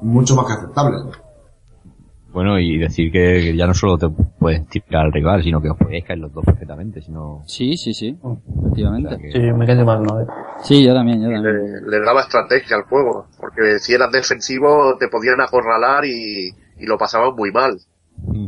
mucho 0.00 0.36
más 0.36 0.46
que 0.46 0.52
aceptables. 0.52 1.02
Bueno, 2.32 2.58
y 2.60 2.78
decir 2.78 3.10
que 3.10 3.56
ya 3.56 3.66
no 3.66 3.74
solo 3.74 3.98
te 3.98 4.08
puedes 4.38 4.66
tirar 4.68 5.06
al 5.06 5.12
rival, 5.12 5.42
sino 5.42 5.60
que 5.60 5.68
os 5.70 5.76
podéis 5.76 6.04
caer 6.04 6.20
los 6.20 6.32
dos 6.32 6.44
perfectamente, 6.44 7.00
sino... 7.02 7.42
Sí, 7.46 7.76
sí, 7.76 7.92
sí, 7.92 8.16
efectivamente. 8.60 9.16
Sí, 9.32 9.38
me 9.52 9.66
quedé 9.66 9.84
mal, 9.84 10.02
¿no? 10.02 10.16
Sí, 10.62 10.84
yo 10.84 10.94
también, 10.94 11.20
yo 11.22 11.28
también. 11.30 11.42
Le, 11.44 11.90
le 11.98 12.04
daba 12.04 12.20
estrategia 12.20 12.76
al 12.76 12.84
juego, 12.84 13.26
porque 13.38 13.78
si 13.80 13.94
eras 13.94 14.12
defensivo 14.12 14.96
te 14.98 15.08
podían 15.08 15.40
acorralar 15.40 16.04
y, 16.04 16.50
y 16.78 16.86
lo 16.86 16.96
pasaban 16.98 17.34
muy 17.34 17.50
mal. 17.50 17.76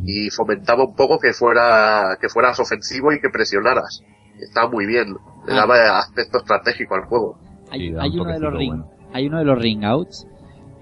Y 0.05 0.29
fomentaba 0.31 0.85
un 0.85 0.95
poco 0.95 1.19
que 1.19 1.33
fuera 1.33 2.17
que 2.21 2.29
fueras 2.29 2.61
ofensivo 2.61 3.11
y 3.13 3.21
que 3.21 3.31
presionaras. 3.31 4.03
Estaba 4.39 4.71
muy 4.71 4.87
bien, 4.87 5.09
le 5.47 5.53
Ah. 5.55 5.57
daba 5.67 5.99
aspecto 5.99 6.39
estratégico 6.39 6.95
al 6.95 7.05
juego. 7.07 7.39
Hay, 7.71 7.89
Sí, 7.89 7.95
hay 7.99 8.11
un 8.11 8.21
uno 8.21 8.33
de 8.33 8.39
los 8.41 8.53
ring, 8.55 8.69
bueno. 8.71 8.91
hay 9.15 9.27
uno 9.29 9.39
de 9.39 9.45
los 9.47 9.59
ring 9.59 9.83
outs 9.85 10.27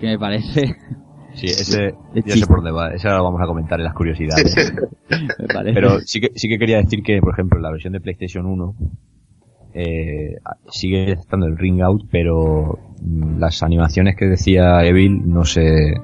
que 0.00 0.06
me 0.08 0.18
parece, 0.18 0.76
Sí, 1.34 1.46
ese, 1.46 1.94
Es 2.14 2.24
ya 2.24 2.36
sé 2.36 2.46
por 2.46 2.56
dónde 2.56 2.72
va, 2.72 2.92
ese 2.92 3.06
ahora 3.08 3.18
lo 3.18 3.24
vamos 3.24 3.40
a 3.42 3.46
comentar 3.46 3.78
en 3.78 3.84
las 3.84 3.94
curiosidades. 3.94 4.54
parece. 5.54 5.74
Pero 5.74 6.00
sí 6.00 6.20
que, 6.20 6.30
sí 6.34 6.48
que 6.48 6.58
quería 6.58 6.78
decir 6.78 7.02
que, 7.02 7.20
por 7.20 7.32
ejemplo, 7.32 7.58
en 7.58 7.62
la 7.62 7.70
versión 7.70 7.92
de 7.92 8.00
PlayStation 8.00 8.46
1, 8.46 8.74
eh, 9.74 10.36
sigue 10.68 11.12
estando 11.12 11.46
el 11.46 11.56
ring 11.56 11.80
out, 11.82 12.02
pero 12.10 12.78
mm, 13.02 13.38
las 13.38 13.62
animaciones 13.62 14.16
que 14.16 14.26
decía 14.26 14.84
Evil 14.84 15.22
no 15.24 15.44
se, 15.44 15.94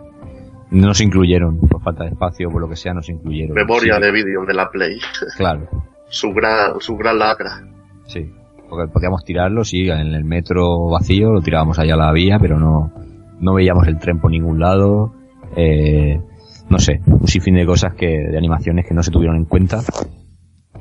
no 0.71 0.95
se 0.95 1.05
incluyeron, 1.05 1.59
por 1.59 1.83
falta 1.83 2.05
de 2.05 2.11
espacio, 2.11 2.49
por 2.51 2.61
lo 2.61 2.69
que 2.69 2.77
sea, 2.77 2.95
no 2.95 3.03
se 3.03 3.13
incluyeron. 3.13 3.55
Memoria 3.55 3.97
Sí, 3.97 4.03
de 4.03 4.13
vídeo 4.13 4.45
de 4.47 4.55
la 4.55 4.71
Play. 4.71 4.99
Claro, 5.37 5.69
su 6.09 6.31
gran, 6.33 6.81
su 6.81 6.97
gran 6.97 7.19
lacra. 7.19 7.63
sí. 8.07 8.31
Porque 8.69 8.91
podíamos 8.93 9.25
tirarlo, 9.25 9.63
sí, 9.63 9.89
en 9.89 10.13
el 10.13 10.25
metro 10.25 10.89
vacío, 10.91 11.31
lo 11.31 11.41
tirábamos 11.41 11.79
allá 11.79 11.95
a 11.95 11.99
la 11.99 12.11
vía, 12.13 12.41
pero 12.41 12.59
no, 12.59 12.93
no 13.39 13.55
veíamos 13.55 13.87
el 13.87 13.97
tren 14.01 14.19
por 14.19 14.33
ningún 14.33 14.59
lado, 14.59 15.15
eh, 15.55 16.21
no 16.69 16.79
sé, 16.79 17.01
un 17.07 17.27
sinfín 17.29 17.55
de 17.55 17.67
cosas 17.67 17.95
que, 17.95 18.07
de 18.09 18.37
animaciones 18.39 18.87
que 18.87 18.95
no 18.95 19.03
se 19.03 19.11
tuvieron 19.11 19.37
en 19.37 19.45
cuenta. 19.45 19.81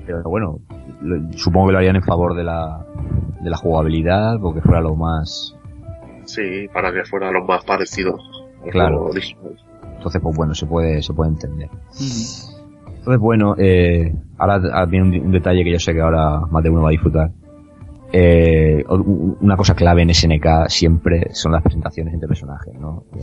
Pero 0.05 0.23
bueno, 0.23 0.59
lo- 1.01 1.31
supongo 1.37 1.67
que 1.67 1.73
lo 1.73 1.77
harían 1.79 1.95
en 1.97 2.03
favor 2.03 2.35
de 2.35 2.43
la, 2.43 2.85
de 3.41 3.49
la 3.49 3.57
jugabilidad, 3.57 4.39
porque 4.41 4.61
fuera 4.61 4.81
lo 4.81 4.95
más, 4.95 5.55
Sí, 6.25 6.67
para 6.73 6.91
que 6.91 7.03
fuera 7.05 7.31
lo 7.31 7.45
más 7.45 7.63
parecido. 7.65 8.17
Claro. 8.71 9.09
entonces 9.13 10.21
pues 10.21 10.35
bueno, 10.35 10.55
se 10.55 10.65
puede, 10.65 11.01
se 11.03 11.13
puede 11.13 11.29
entender. 11.31 11.69
Entonces 12.97 13.19
bueno, 13.19 13.55
eh, 13.59 14.11
ahora 14.39 14.85
viene 14.87 15.19
un, 15.19 15.25
un 15.27 15.31
detalle 15.31 15.63
que 15.63 15.71
yo 15.71 15.79
sé 15.79 15.93
que 15.93 16.01
ahora 16.01 16.39
más 16.49 16.63
de 16.63 16.69
uno 16.71 16.81
va 16.81 16.89
a 16.89 16.91
disfrutar. 16.91 17.29
Eh, 18.11 18.83
una 18.87 19.57
cosa 19.57 19.75
clave 19.75 20.01
en 20.01 20.13
SNK 20.13 20.67
siempre 20.67 21.27
son 21.33 21.51
las 21.51 21.61
presentaciones 21.61 22.13
entre 22.13 22.27
personajes, 22.27 22.73
¿no? 22.79 23.03
Eh, 23.15 23.21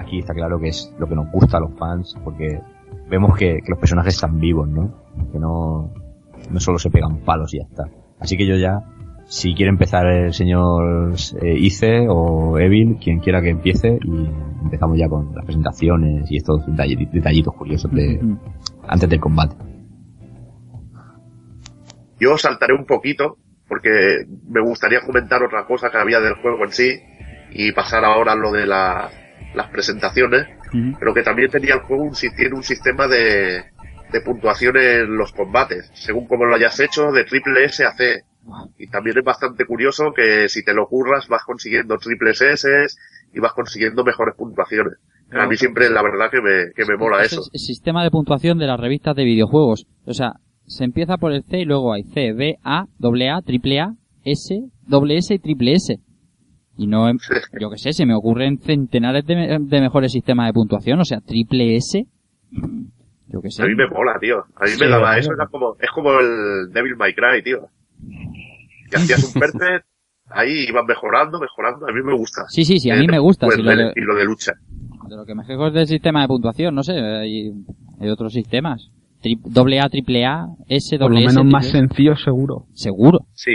aquí 0.00 0.18
está 0.18 0.34
claro 0.34 0.58
que 0.58 0.68
es 0.68 0.92
lo 0.98 1.06
que 1.08 1.14
nos 1.14 1.30
gusta 1.30 1.58
a 1.58 1.60
los 1.60 1.74
fans, 1.78 2.14
porque 2.24 2.60
vemos 3.08 3.36
que, 3.36 3.58
que 3.62 3.70
los 3.70 3.78
personajes 3.78 4.14
están 4.14 4.38
vivos, 4.40 4.68
¿no? 4.68 4.94
Que 5.32 5.38
no, 5.38 5.92
no 6.50 6.60
solo 6.60 6.78
se 6.78 6.90
pegan 6.90 7.18
palos 7.18 7.52
y 7.54 7.58
ya 7.58 7.64
está. 7.64 7.84
Así 8.18 8.36
que 8.36 8.46
yo 8.46 8.56
ya, 8.56 8.80
si 9.26 9.54
quiere 9.54 9.70
empezar 9.70 10.06
el 10.06 10.32
señor 10.32 11.14
eh, 11.42 11.54
Ice 11.58 12.06
o 12.08 12.58
Evil, 12.58 12.98
quien 13.02 13.20
quiera 13.20 13.40
que 13.42 13.50
empiece, 13.50 13.98
y 14.02 14.28
empezamos 14.64 14.98
ya 14.98 15.08
con 15.08 15.34
las 15.34 15.44
presentaciones 15.44 16.30
y 16.30 16.36
estos 16.36 16.66
detalle- 16.66 17.08
detallitos 17.12 17.54
curiosos 17.54 17.90
de, 17.92 18.20
antes 18.88 19.08
del 19.08 19.20
combate. 19.20 19.56
Yo 22.18 22.36
saltaré 22.36 22.74
un 22.74 22.84
poquito 22.84 23.38
porque 23.68 24.24
me 24.48 24.60
gustaría 24.60 25.00
comentar 25.00 25.42
otra 25.42 25.64
cosa 25.66 25.90
que 25.90 25.98
había 25.98 26.20
del 26.20 26.34
juego 26.34 26.64
en 26.64 26.72
sí 26.72 26.90
y 27.52 27.72
pasar 27.72 28.04
ahora 28.04 28.32
a 28.32 28.36
lo 28.36 28.52
de 28.52 28.66
la- 28.66 29.08
las 29.54 29.68
presentaciones, 29.70 30.46
pero 30.98 31.12
que 31.14 31.22
también 31.22 31.50
tenía 31.50 31.74
el 31.74 31.80
juego 31.80 32.04
un, 32.04 32.14
si- 32.14 32.34
tiene 32.34 32.54
un 32.54 32.62
sistema 32.62 33.06
de, 33.08 33.64
de 34.12 34.20
puntuación 34.24 34.76
en 34.76 35.16
los 35.16 35.32
combates, 35.32 35.90
según 35.94 36.26
como 36.26 36.44
lo 36.44 36.54
hayas 36.54 36.78
hecho, 36.80 37.10
de 37.12 37.24
triple 37.24 37.64
S 37.64 37.84
a 37.84 37.92
C. 37.92 38.22
Y 38.78 38.86
también 38.88 39.18
es 39.18 39.24
bastante 39.24 39.64
curioso 39.66 40.12
que 40.14 40.48
si 40.48 40.64
te 40.64 40.72
lo 40.74 40.86
curras 40.86 41.28
vas 41.28 41.44
consiguiendo 41.44 41.98
triples 41.98 42.40
S 42.40 42.68
y 43.34 43.38
vas 43.40 43.52
consiguiendo 43.52 44.02
mejores 44.02 44.34
puntuaciones. 44.36 44.94
A 45.32 45.46
mí 45.46 45.56
siempre 45.56 45.88
la 45.90 46.02
verdad 46.02 46.30
que 46.30 46.40
me, 46.40 46.72
que 46.74 46.84
me 46.90 46.96
mola 46.96 47.18
Ese 47.22 47.34
eso. 47.36 47.42
es 47.42 47.50
el 47.52 47.60
sistema 47.60 48.02
de 48.02 48.10
puntuación 48.10 48.58
de 48.58 48.66
las 48.66 48.80
revistas 48.80 49.14
de 49.14 49.24
videojuegos. 49.24 49.86
O 50.06 50.14
sea, 50.14 50.32
se 50.66 50.84
empieza 50.84 51.18
por 51.18 51.32
el 51.32 51.42
C 51.44 51.60
y 51.60 51.64
luego 51.64 51.92
hay 51.92 52.02
C, 52.04 52.32
B, 52.32 52.56
A, 52.64 52.86
doble 52.98 53.28
A, 53.30 53.40
triple 53.42 53.78
A, 53.80 53.94
S, 54.24 54.58
doble 54.86 55.18
S 55.18 55.34
y 55.34 55.38
triple 55.38 55.74
S. 55.74 55.98
Y 56.76 56.86
no, 56.86 57.08
em- 57.08 57.18
yo 57.60 57.70
qué 57.70 57.78
sé, 57.78 57.92
se 57.92 58.06
me 58.06 58.14
ocurren 58.14 58.58
centenares 58.58 59.26
de, 59.26 59.34
me- 59.36 59.58
de 59.58 59.80
mejores 59.80 60.12
sistemas 60.12 60.46
de 60.48 60.52
puntuación. 60.54 61.00
O 61.00 61.04
sea, 61.04 61.20
triple 61.20 61.76
S, 61.76 62.06
yo 63.28 63.40
qué 63.42 63.50
sé. 63.50 63.62
A 63.62 63.66
mí 63.66 63.74
me 63.74 63.86
mola, 63.88 64.18
tío. 64.20 64.38
A 64.56 64.64
mí 64.64 64.70
Sí, 64.70 64.80
me 64.80 64.88
daba 64.88 65.18
eso, 65.18 65.32
era 65.32 65.46
como, 65.46 65.76
es 65.80 65.90
como 65.90 66.12
el 66.18 66.70
Devil 66.72 66.96
May 66.96 67.12
Cry, 67.14 67.42
tío. 67.44 67.68
Que 68.90 68.96
hacías 68.96 69.22
un 69.34 69.40
perfect, 69.40 69.84
ahí 70.30 70.66
ibas 70.68 70.84
mejorando, 70.86 71.38
mejorando, 71.38 71.86
a 71.86 71.92
mí 71.92 72.02
me 72.02 72.14
gusta. 72.16 72.42
Sí, 72.48 72.64
sí, 72.64 72.78
sí, 72.80 72.90
a 72.90 72.96
mí 72.96 73.04
Eh, 73.04 73.08
me 73.10 73.18
gusta, 73.18 73.46
pues, 73.46 73.56
sí, 73.56 73.62
lo 73.62 73.70
de- 74.16 74.24
lucha. 74.24 74.52
De 75.08 75.16
lo 75.16 75.24
que 75.26 75.34
me 75.34 75.44
quejo 75.44 75.66
es 75.68 75.74
del 75.74 75.86
sistema 75.86 76.22
de 76.22 76.28
puntuación, 76.28 76.74
no 76.74 76.82
sé, 76.82 76.92
hay, 76.92 77.52
hay 78.00 78.08
otros 78.08 78.32
sistemas. 78.32 78.90
Tri- 79.22 79.38
doble 79.44 79.80
A, 79.80 79.88
triple 79.90 80.24
A, 80.24 80.46
S, 80.68 80.96
Por 80.98 81.10
lo 81.10 81.14
doble 81.16 81.26
S. 81.26 81.36
menos 81.36 81.52
más 81.52 81.66
sencillo 81.68 82.16
seguro. 82.16 82.64
Seguro. 82.72 83.18
Sí. 83.34 83.54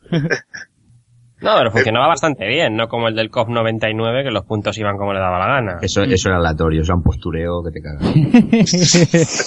No, 1.42 1.56
pero 1.56 1.70
funcionaba 1.70 2.06
bastante 2.08 2.46
bien, 2.46 2.76
no 2.76 2.86
como 2.88 3.08
el 3.08 3.14
del 3.16 3.30
COP 3.30 3.48
99, 3.48 4.24
que 4.24 4.30
los 4.30 4.44
puntos 4.44 4.76
iban 4.78 4.96
como 4.98 5.12
le 5.14 5.20
daba 5.20 5.38
la 5.38 5.46
gana. 5.46 5.78
Eso, 5.80 6.02
eso 6.02 6.28
era 6.28 6.38
aleatorio, 6.38 6.82
eso 6.82 6.92
era 6.92 6.96
un 6.98 7.02
postureo 7.02 7.62
que 7.64 7.70
te 7.70 7.80
cagas. 7.80 8.02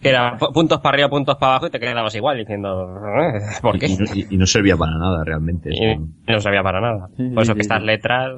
Que 0.00 0.08
era 0.10 0.36
pu- 0.38 0.52
puntos 0.52 0.80
para 0.80 0.94
arriba, 0.94 1.08
puntos 1.08 1.36
para 1.36 1.52
abajo 1.52 1.66
y 1.66 1.70
te 1.70 1.80
quedabas 1.80 2.14
igual 2.14 2.36
diciendo, 2.38 2.98
"Eh, 3.18 3.40
¿por 3.62 3.78
qué? 3.78 3.86
Y, 3.86 3.96
no- 3.96 4.04
y- 4.14 4.26
y 4.30 4.36
no 4.36 4.46
servía 4.46 4.76
para 4.76 4.92
nada 4.98 5.24
realmente. 5.24 5.70
Y 5.72 5.96
no 6.30 6.40
sabía 6.40 6.62
para 6.62 6.80
nada. 6.80 7.08
Por 7.16 7.42
eso 7.42 7.54
que 7.54 7.60
estas 7.62 7.82
letras 7.82 8.30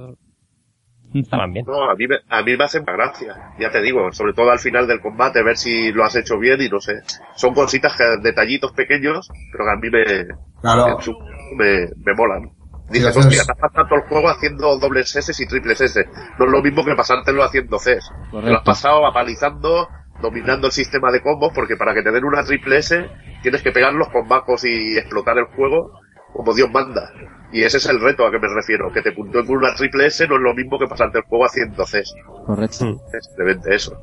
estaban 1.15 1.53
bien. 1.53 1.65
No, 1.67 1.91
a 1.91 1.95
mí, 1.97 2.07
me, 2.07 2.17
a 2.29 2.43
mí 2.43 2.57
me 2.57 2.65
hacen 2.65 2.85
gracia, 2.85 3.35
ya 3.59 3.71
te 3.71 3.81
digo, 3.83 4.13
sobre 4.13 4.33
todo 4.33 4.51
al 4.51 4.59
final 4.59 4.87
del 4.87 5.01
combate, 5.01 5.43
ver 5.43 5.57
si 5.57 5.91
lo 5.93 6.05
has 6.05 6.15
hecho 6.17 6.39
bien 6.39 6.61
y 6.63 6.69
no 6.69 6.79
sé. 6.81 6.95
Son 7.35 7.55
cositas, 7.55 7.97
que, 7.97 8.05
detallitos 8.23 8.73
pequeños, 8.73 9.29
pero 9.53 9.65
que 9.65 9.71
a 9.71 9.77
mí 9.77 9.91
me, 9.91 10.35
Claro. 10.61 10.97
en 10.97 11.01
su- 11.03 11.19
me, 11.57 11.89
me 12.05 12.15
molan. 12.15 12.51
Dices, 12.91 13.15
Sí, 13.15 13.21
hostia, 13.21 13.45
te 13.45 13.53
has 13.53 13.59
pasado 13.59 13.89
todo 13.89 13.99
el 13.99 14.09
juego 14.09 14.29
haciendo 14.29 14.79
dobles 14.79 15.15
S 15.17 15.43
y 15.43 15.47
triples 15.47 15.81
S. 15.81 16.05
No 16.39 16.45
es 16.45 16.51
lo 16.51 16.63
mismo 16.63 16.85
que 16.85 16.95
pasártelo 16.95 17.43
haciendo 17.43 17.79
Cs. 17.79 18.11
Te 18.31 18.51
lo 18.51 18.57
has 18.57 18.65
pasado 18.65 19.07
apalizando, 19.07 19.89
dominando 20.23 20.69
el 20.69 20.73
sistema 20.73 21.11
de 21.11 21.21
combos, 21.21 21.53
porque 21.55 21.77
para 21.77 21.95
que 21.95 22.03
te 22.03 22.13
den 22.13 22.25
una 22.25 22.45
triple 22.45 22.79
S 22.79 23.11
tienes 23.43 23.63
que 23.63 23.73
pegar 23.73 23.93
los 23.93 24.09
combacos 24.09 24.65
y 24.65 24.97
explotar 24.97 25.37
el 25.39 25.47
juego 25.57 26.01
como 26.33 26.55
Dios 26.55 26.71
manda. 26.71 27.11
Y 27.53 27.63
ese 27.63 27.79
es 27.79 27.87
el 27.87 28.01
reto 28.01 28.27
a 28.27 28.31
que 28.31 28.39
me 28.39 28.49
refiero, 28.49 28.93
que 28.93 29.03
te 29.03 29.13
puntúen 29.13 29.47
con 29.47 29.57
una 29.57 29.75
triple 29.75 30.07
S 30.07 30.27
no 30.29 30.37
es 30.37 30.43
lo 30.43 30.55
mismo 30.55 30.79
que 30.79 30.87
pasarte 30.87 31.19
el 31.19 31.25
juego 31.25 31.47
haciendo 31.47 31.85
Cs. 31.85 32.15
Correcto. 32.45 33.01
Es 33.13 33.25
simplemente 33.27 33.75
eso. 33.75 33.97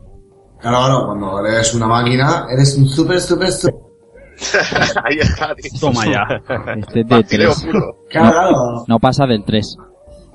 Claro, 0.60 0.78
claro, 0.78 1.06
cuando 1.08 1.46
eres 1.46 1.74
una 1.74 1.88
máquina, 1.88 2.48
eres 2.50 2.78
un 2.78 2.88
súper, 2.88 3.20
súper, 3.20 3.52
súper... 3.52 3.93
Ahí 5.04 5.18
está, 5.20 5.54
tío. 5.56 5.72
Toma 5.80 6.06
ya. 6.06 6.24
Este 6.78 7.02
es 7.02 7.08
de 7.08 7.16
Vacileo 7.16 7.52
3. 7.54 7.66
puro. 7.66 7.98
Claro. 8.10 8.84
No 8.88 9.00
pasa 9.00 9.26
del 9.26 9.44
3. 9.44 9.78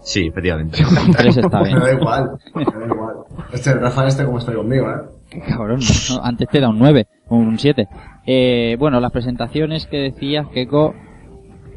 Sí, 0.01 0.27
efectivamente. 0.29 0.79
El 1.09 1.17
3 1.17 1.37
está 1.39 1.61
Me 1.61 1.69
bien. 1.69 1.81
da 1.81 1.93
igual, 1.93 2.31
me 2.55 2.65
da 2.65 2.87
igual. 2.87 3.17
Este, 3.53 3.75
Rafa, 3.75 4.07
este 4.07 4.25
como 4.25 4.39
está 4.39 4.55
conmigo, 4.55 4.87
¿eh? 4.91 5.41
Cabrón, 5.49 5.81
no, 5.81 6.23
antes 6.23 6.49
te 6.49 6.61
da 6.61 6.69
un 6.71 6.79
9, 6.79 7.07
un 7.29 7.59
7. 7.59 7.87
Eh, 8.27 8.77
bueno, 8.79 9.01
las 9.01 9.13
presentaciones 9.13 9.87
que 9.87 9.99
decías, 9.99 10.47
Keiko, 10.49 10.95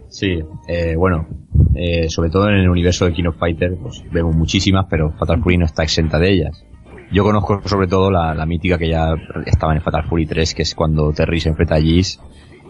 Sí, 0.08 0.40
eh, 0.68 0.96
bueno, 0.98 1.26
eh, 1.74 2.10
sobre 2.10 2.30
todo 2.30 2.50
en 2.50 2.56
el 2.56 2.70
universo 2.70 3.06
de 3.06 3.14
King 3.14 3.28
of 3.28 3.38
Fighter, 3.38 3.78
pues 3.82 4.04
vemos 4.12 4.36
muchísimas, 4.36 4.86
pero 4.90 5.12
Fatal 5.18 5.42
Fury 5.42 5.58
no 5.58 5.66
está 5.66 5.84
exenta 5.84 6.20
de 6.20 6.32
ellas. 6.34 6.66
Yo 7.12 7.24
conozco 7.24 7.62
sobre 7.66 7.88
todo 7.88 8.10
la, 8.10 8.34
la 8.34 8.46
mítica 8.46 8.78
que 8.78 8.90
ya 8.90 9.14
estaba 9.46 9.76
en 9.76 9.82
Fatal 9.82 10.06
Fury 10.06 10.26
3, 10.26 10.54
que 10.54 10.62
es 10.62 10.76
cuando 10.76 11.12
Terry 11.12 11.40
se 11.40 11.50
enfrenta 11.50 11.76
a 11.76 11.82
Geese 11.82 12.20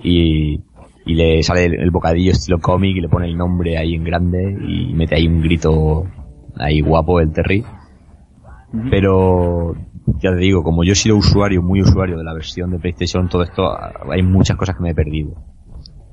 y, 0.03 0.61
y 1.05 1.13
le 1.13 1.43
sale 1.43 1.65
el, 1.65 1.79
el 1.79 1.91
bocadillo 1.91 2.31
estilo 2.31 2.59
cómic 2.59 2.97
y 2.97 3.01
le 3.01 3.09
pone 3.09 3.27
el 3.27 3.37
nombre 3.37 3.77
ahí 3.77 3.93
en 3.93 4.03
grande 4.03 4.57
y 4.67 4.93
mete 4.93 5.15
ahí 5.15 5.27
un 5.27 5.41
grito 5.41 6.05
ahí 6.57 6.81
guapo 6.81 7.19
el 7.19 7.31
Terry. 7.31 7.63
Pero 8.89 9.75
ya 10.19 10.31
te 10.31 10.37
digo, 10.37 10.63
como 10.63 10.83
yo 10.83 10.93
he 10.93 10.95
sido 10.95 11.17
usuario, 11.17 11.61
muy 11.61 11.81
usuario 11.81 12.17
de 12.17 12.23
la 12.23 12.33
versión 12.33 12.71
de 12.71 12.79
PlayStation, 12.79 13.27
todo 13.29 13.43
esto, 13.43 13.69
hay 14.09 14.23
muchas 14.23 14.57
cosas 14.57 14.75
que 14.75 14.83
me 14.83 14.91
he 14.91 14.95
perdido 14.95 15.35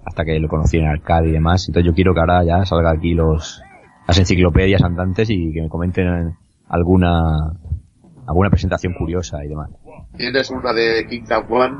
hasta 0.04 0.24
que 0.24 0.38
lo 0.38 0.48
conocí 0.48 0.78
en 0.78 0.86
arcade 0.86 1.28
y 1.28 1.32
demás. 1.32 1.68
Entonces 1.68 1.86
yo 1.88 1.94
quiero 1.94 2.14
que 2.14 2.20
ahora 2.20 2.44
ya 2.44 2.64
salga 2.64 2.90
aquí 2.90 3.14
los 3.14 3.62
las 4.06 4.18
enciclopedias 4.18 4.82
andantes 4.82 5.28
y 5.30 5.52
que 5.52 5.60
me 5.60 5.68
comenten 5.68 6.34
alguna 6.66 7.52
alguna 8.28 8.50
presentación 8.50 8.92
curiosa 8.94 9.44
y 9.44 9.48
demás. 9.48 9.70
Tienes 10.16 10.50
una 10.50 10.72
de 10.72 11.06
King 11.08 11.24
One 11.48 11.76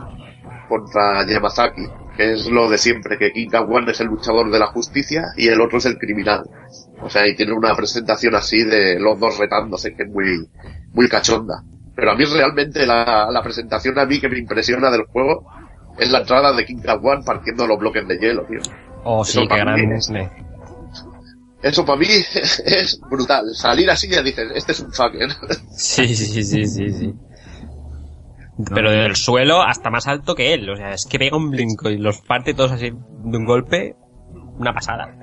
contra 0.69 1.27
Yamazaki, 1.27 1.83
que 2.17 2.33
es 2.33 2.47
lo 2.51 2.69
de 2.69 2.79
siempre, 2.79 3.17
que 3.19 3.33
King 3.33 3.51
One 3.69 3.91
es 3.93 4.01
el 4.01 4.09
luchador 4.09 4.51
de 4.51 4.59
la 4.59 4.67
justicia 4.67 5.27
y 5.37 5.49
el 5.49 5.61
otro 5.61 5.79
es 5.79 5.87
el 5.87 5.99
criminal. 5.99 6.43
O 7.01 7.09
sea, 7.09 7.27
y 7.27 7.37
tiene 7.37 7.53
una 7.53 7.75
presentación 7.77 8.35
así 8.35 8.65
de 8.65 8.99
los 8.99 9.19
dos 9.21 9.39
retándose, 9.39 9.95
que 9.95 10.03
es 10.03 10.09
muy, 10.11 10.49
muy 10.93 11.09
cachonda. 11.09 11.63
Pero 11.95 12.13
a 12.13 12.15
mí 12.15 12.25
realmente 12.25 12.87
la, 12.87 13.29
la 13.31 13.43
presentación 13.43 13.99
a 13.99 14.07
mí 14.07 14.21
que 14.21 14.29
me 14.29 14.39
impresiona 14.39 14.91
del 14.91 15.05
juego 15.07 15.45
es 15.99 16.11
la 16.11 16.21
entrada 16.21 16.53
de 16.53 16.65
King 16.65 16.81
One 17.03 17.23
partiendo 17.25 17.67
los 17.67 17.79
bloques 17.79 18.07
de 18.07 18.19
hielo, 18.19 18.45
tío. 18.45 18.61
Oh, 19.05 19.25
sí, 19.25 19.39
Eso 19.39 19.43
qué 19.43 19.49
para 19.49 19.75
mí 19.77 19.83
gran 19.83 19.93
es- 19.97 20.11
es. 20.11 20.29
Eso 21.63 21.85
para 21.85 21.99
mí 21.99 22.07
es 22.35 23.01
brutal. 23.11 23.55
Salir 23.55 23.91
así 23.91 24.09
ya 24.09 24.23
dices, 24.23 24.51
este 24.55 24.73
es 24.73 24.81
un 24.81 24.93
fucker. 24.93 25.29
Sí, 25.71 26.15
sí, 26.15 26.43
sí, 26.45 26.67
sí, 26.67 26.91
sí. 26.91 27.15
Pero 28.75 28.91
del 28.91 29.15
suelo 29.15 29.63
hasta 29.63 29.91
más 29.91 30.09
alto 30.09 30.35
que 30.35 30.53
él. 30.53 30.69
O 30.69 30.77
sea, 30.77 30.93
es 30.93 31.07
que 31.07 31.19
pega 31.19 31.37
un 31.37 31.51
brinco 31.51 31.91
y 31.91 31.99
los 31.99 32.21
parte 32.21 32.55
todos 32.55 32.73
así 32.73 32.91
de 32.91 33.39
un 33.39 33.45
golpe. 33.45 33.95
Una 34.59 34.73
pasada. 34.73 35.15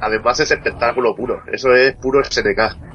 Además 0.00 0.40
es 0.40 0.50
espectáculo 0.50 1.14
puro. 1.14 1.42
Eso 1.50 1.74
es 1.74 1.96
puro 1.96 2.22
SNK. 2.22 2.92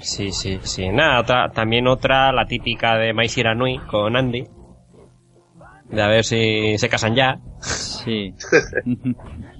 Sí, 0.00 0.32
sí, 0.32 0.58
sí. 0.62 0.88
Nada, 0.88 1.20
otra, 1.20 1.50
también 1.50 1.86
otra, 1.86 2.32
la 2.32 2.46
típica 2.46 2.96
de 2.96 3.12
Mai 3.12 3.26
Shiranui 3.26 3.80
con 3.90 4.16
Andy. 4.16 4.46
De 5.90 6.02
a 6.02 6.06
ver 6.06 6.24
si 6.24 6.78
se 6.78 6.88
casan 6.88 7.14
ya. 7.14 7.40
Sí. 7.60 8.34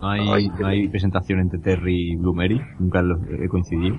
No 0.00 0.10
hay, 0.10 0.48
no 0.48 0.66
hay 0.66 0.88
presentación 0.88 1.40
entre 1.40 1.58
Terry 1.58 2.12
y 2.12 2.16
Blue 2.16 2.34
Mary, 2.34 2.60
nunca 2.78 3.02
los 3.02 3.18
he 3.28 3.48
coincidido. 3.48 3.96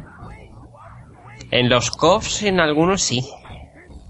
En 1.52 1.70
los 1.70 1.92
COFs 1.92 2.44
en 2.44 2.60
algunos 2.60 3.02
sí. 3.02 3.22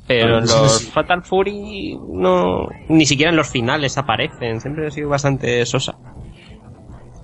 Pero 0.07 0.39
en 0.39 0.45
los 0.45 0.89
Fatal 0.91 1.23
Fury 1.23 1.97
no, 2.11 2.67
ni 2.89 3.05
siquiera 3.05 3.29
en 3.29 3.37
los 3.37 3.49
finales 3.49 3.97
aparecen. 3.97 4.59
Siempre 4.59 4.87
ha 4.87 4.91
sido 4.91 5.09
bastante 5.09 5.63
sosa. 5.65 5.97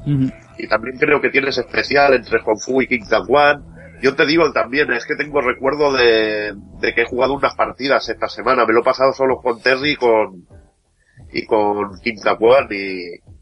Y 0.06 0.68
también 0.68 0.98
creo 0.98 1.20
que 1.20 1.32
tienes 1.32 1.58
especial 1.58 2.14
entre 2.14 2.40
Honfu 2.46 2.84
y 2.84 2.88
King 2.88 3.06
One. 3.28 3.64
Yo 4.04 4.16
te 4.16 4.28
digo 4.28 4.52
también, 4.52 4.92
es 4.94 5.06
que 5.06 5.16
tengo 5.16 5.42
recuerdo 5.42 5.94
de, 5.94 6.54
de 6.80 6.94
que 6.94 7.02
he 7.02 7.06
jugado 7.06 7.34
unas 7.34 7.56
partidas 7.56 8.08
esta 8.08 8.28
semana. 8.28 8.66
Me 8.68 8.74
lo 8.74 8.82
he 8.82 8.84
pasado 8.84 9.14
solo 9.14 9.38
con 9.38 9.60
Terry 9.62 9.94
y 9.94 9.96
con, 9.96 10.46
y 11.34 11.46
con 11.46 12.00
King 12.02 12.20
One 12.40 12.68
y, 12.70 13.35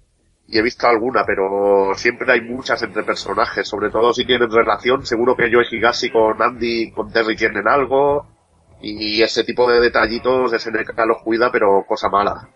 y 0.54 0.60
he 0.60 0.62
visto 0.62 0.88
alguna, 0.88 1.24
pero 1.26 1.96
siempre 1.96 2.32
hay 2.32 2.42
muchas 2.42 2.84
entre 2.84 3.02
personajes, 3.02 3.68
sobre 3.68 3.90
todo 3.90 4.14
si 4.14 4.24
tienen 4.24 4.52
relación. 4.52 5.04
Seguro 5.04 5.36
que 5.36 5.50
yo 5.50 5.60
y 5.62 5.76
Higashi 5.76 6.12
con 6.12 6.40
Andy 6.40 6.84
y 6.84 6.92
con 6.92 7.12
Terry 7.12 7.36
tienen 7.36 7.68
algo. 7.68 8.28
Y 8.80 9.22
ese 9.24 9.44
tipo 9.44 9.68
de 9.68 9.80
detallitos 9.80 10.52
SNK 10.52 10.94
los 11.08 11.24
cuida, 11.24 11.52
pero 11.52 11.84
cosa 11.88 12.08
mala. 12.10 12.50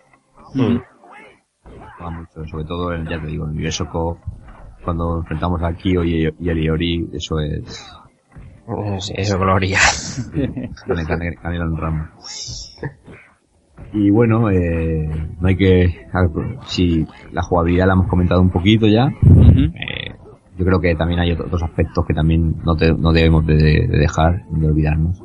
Va 1.99 2.09
mucho, 2.11 2.45
sobre 2.45 2.65
todo, 2.65 2.93
en, 2.93 3.07
ya 3.07 3.19
te 3.19 3.27
digo, 3.27 3.45
en 3.45 3.51
el 3.51 3.57
Bioshock, 3.57 4.19
cuando 4.83 5.17
enfrentamos 5.17 5.63
a 5.63 5.73
Kyo 5.73 6.03
y, 6.03 6.31
y 6.39 6.49
a 6.49 6.53
Liori, 6.53 7.09
eso 7.13 7.39
es... 7.39 7.91
Sí, 8.99 9.13
eso 9.15 9.39
gloria. 9.39 9.79
Canela 10.85 11.65
en 11.65 11.77
ramo. 11.77 12.09
Y 13.93 14.09
bueno, 14.09 14.49
eh, 14.51 15.09
no 15.39 15.47
hay 15.47 15.55
que... 15.55 16.05
Si 16.65 17.05
la 17.31 17.41
jugabilidad 17.41 17.87
la 17.87 17.93
hemos 17.93 18.07
comentado 18.07 18.41
un 18.41 18.49
poquito 18.49 18.87
ya, 18.87 19.05
eh, 19.07 20.13
yo 20.57 20.65
creo 20.65 20.79
que 20.79 20.95
también 20.95 21.19
hay 21.19 21.31
otros 21.31 21.63
aspectos 21.63 22.05
que 22.05 22.13
también 22.13 22.55
no, 22.65 22.75
te- 22.75 22.93
no 22.93 23.11
debemos 23.13 23.45
de, 23.45 23.55
de 23.55 23.97
dejar, 23.97 24.43
de 24.49 24.67
olvidarnos. 24.67 25.21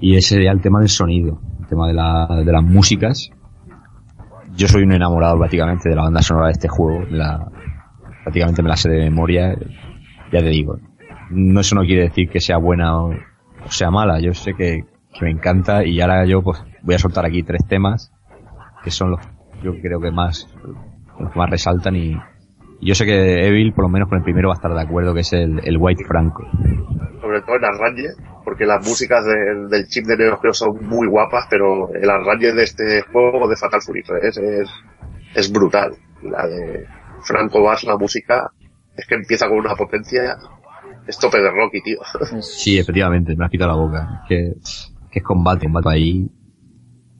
Y 0.00 0.16
ese 0.16 0.34
sería 0.36 0.52
el 0.52 0.60
tema 0.60 0.80
del 0.80 0.88
sonido, 0.88 1.40
el 1.60 1.66
tema 1.66 1.86
de, 1.88 1.94
la, 1.94 2.26
de 2.44 2.52
las 2.52 2.62
músicas. 2.62 3.30
Yo 4.56 4.68
soy 4.68 4.82
un 4.84 4.92
enamorado 4.92 5.38
prácticamente 5.38 5.88
de 5.88 5.96
la 5.96 6.02
banda 6.02 6.22
sonora 6.22 6.46
de 6.46 6.52
este 6.52 6.68
juego, 6.68 7.04
de 7.04 7.16
la, 7.18 7.46
prácticamente 8.22 8.62
me 8.62 8.68
la 8.70 8.76
sé 8.76 8.88
de 8.90 9.00
memoria, 9.10 9.54
ya 10.32 10.40
te 10.40 10.48
digo. 10.48 10.78
No, 11.30 11.60
eso 11.60 11.74
no 11.74 11.82
quiere 11.82 12.02
decir 12.04 12.28
que 12.30 12.40
sea 12.40 12.56
buena 12.56 12.96
o, 12.98 13.10
o 13.10 13.70
sea 13.70 13.90
mala, 13.90 14.20
yo 14.20 14.32
sé 14.32 14.54
que, 14.54 14.84
que 15.12 15.24
me 15.24 15.30
encanta 15.30 15.84
y 15.84 16.00
ahora 16.00 16.24
yo 16.24 16.42
pues 16.42 16.62
voy 16.86 16.94
a 16.94 16.98
soltar 16.98 17.26
aquí 17.26 17.42
tres 17.42 17.60
temas 17.68 18.12
que 18.82 18.90
son 18.90 19.10
los 19.10 19.20
yo 19.62 19.72
creo 19.82 20.00
que 20.00 20.10
más 20.10 20.48
los 21.18 21.30
que 21.32 21.38
más 21.38 21.50
resaltan 21.50 21.96
y, 21.96 22.12
y 22.80 22.86
yo 22.86 22.94
sé 22.94 23.04
que 23.04 23.46
Evil 23.46 23.72
por 23.74 23.84
lo 23.84 23.88
menos 23.90 24.08
con 24.08 24.18
el 24.18 24.24
primero 24.24 24.48
va 24.48 24.54
a 24.54 24.56
estar 24.56 24.72
de 24.72 24.80
acuerdo 24.80 25.12
que 25.14 25.20
es 25.20 25.32
el, 25.32 25.60
el 25.64 25.76
White 25.78 26.04
Franco. 26.06 26.44
sobre 27.20 27.40
todo 27.42 27.56
en 27.56 27.64
arranque, 27.64 28.08
porque 28.44 28.64
las 28.66 28.86
músicas 28.86 29.24
de- 29.24 29.66
del 29.68 29.86
chip 29.88 30.06
de 30.06 30.16
Neo 30.16 30.38
Geo 30.38 30.52
son 30.52 30.86
muy 30.86 31.08
guapas, 31.08 31.46
pero 31.50 31.92
el 31.94 32.08
arranque 32.08 32.52
de 32.52 32.62
este 32.62 33.02
juego 33.10 33.48
de 33.48 33.56
Fatal 33.56 33.80
Fury 33.82 34.02
3 34.02 34.36
es, 34.38 34.70
es 35.34 35.52
brutal. 35.52 35.92
La 36.22 36.46
de 36.46 36.86
Franco 37.22 37.62
Bass, 37.62 37.82
la 37.84 37.96
música, 37.96 38.50
es 38.96 39.06
que 39.06 39.14
empieza 39.16 39.48
con 39.48 39.58
una 39.58 39.74
potencia, 39.74 40.36
es 41.06 41.18
tope 41.18 41.38
de 41.38 41.50
Rocky, 41.50 41.80
tío. 41.82 41.98
Sí, 42.40 42.78
efectivamente, 42.78 43.34
me 43.36 43.44
has 43.46 43.50
quitado 43.50 43.70
la 43.72 43.76
boca. 43.78 44.20
Es 44.22 44.28
que, 44.28 44.52
que 45.10 45.18
es 45.18 45.24
combate, 45.24 45.64
combate 45.66 45.88
ahí 45.90 46.28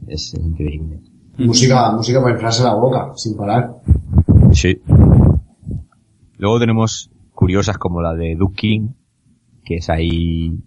es 0.06 0.34
increíble. 0.34 1.00
Música, 1.38 1.92
música 1.92 2.20
para 2.20 2.34
inflarse 2.34 2.62
la 2.62 2.74
boca, 2.74 3.12
sin 3.14 3.36
parar. 3.36 3.74
Sí. 4.52 4.80
Luego 6.38 6.58
tenemos 6.58 7.10
curiosas 7.32 7.78
como 7.78 8.00
la 8.00 8.14
de 8.14 8.36
Duke 8.36 8.56
King, 8.56 8.88
que 9.64 9.76
es 9.76 9.90
ahí 9.90 10.58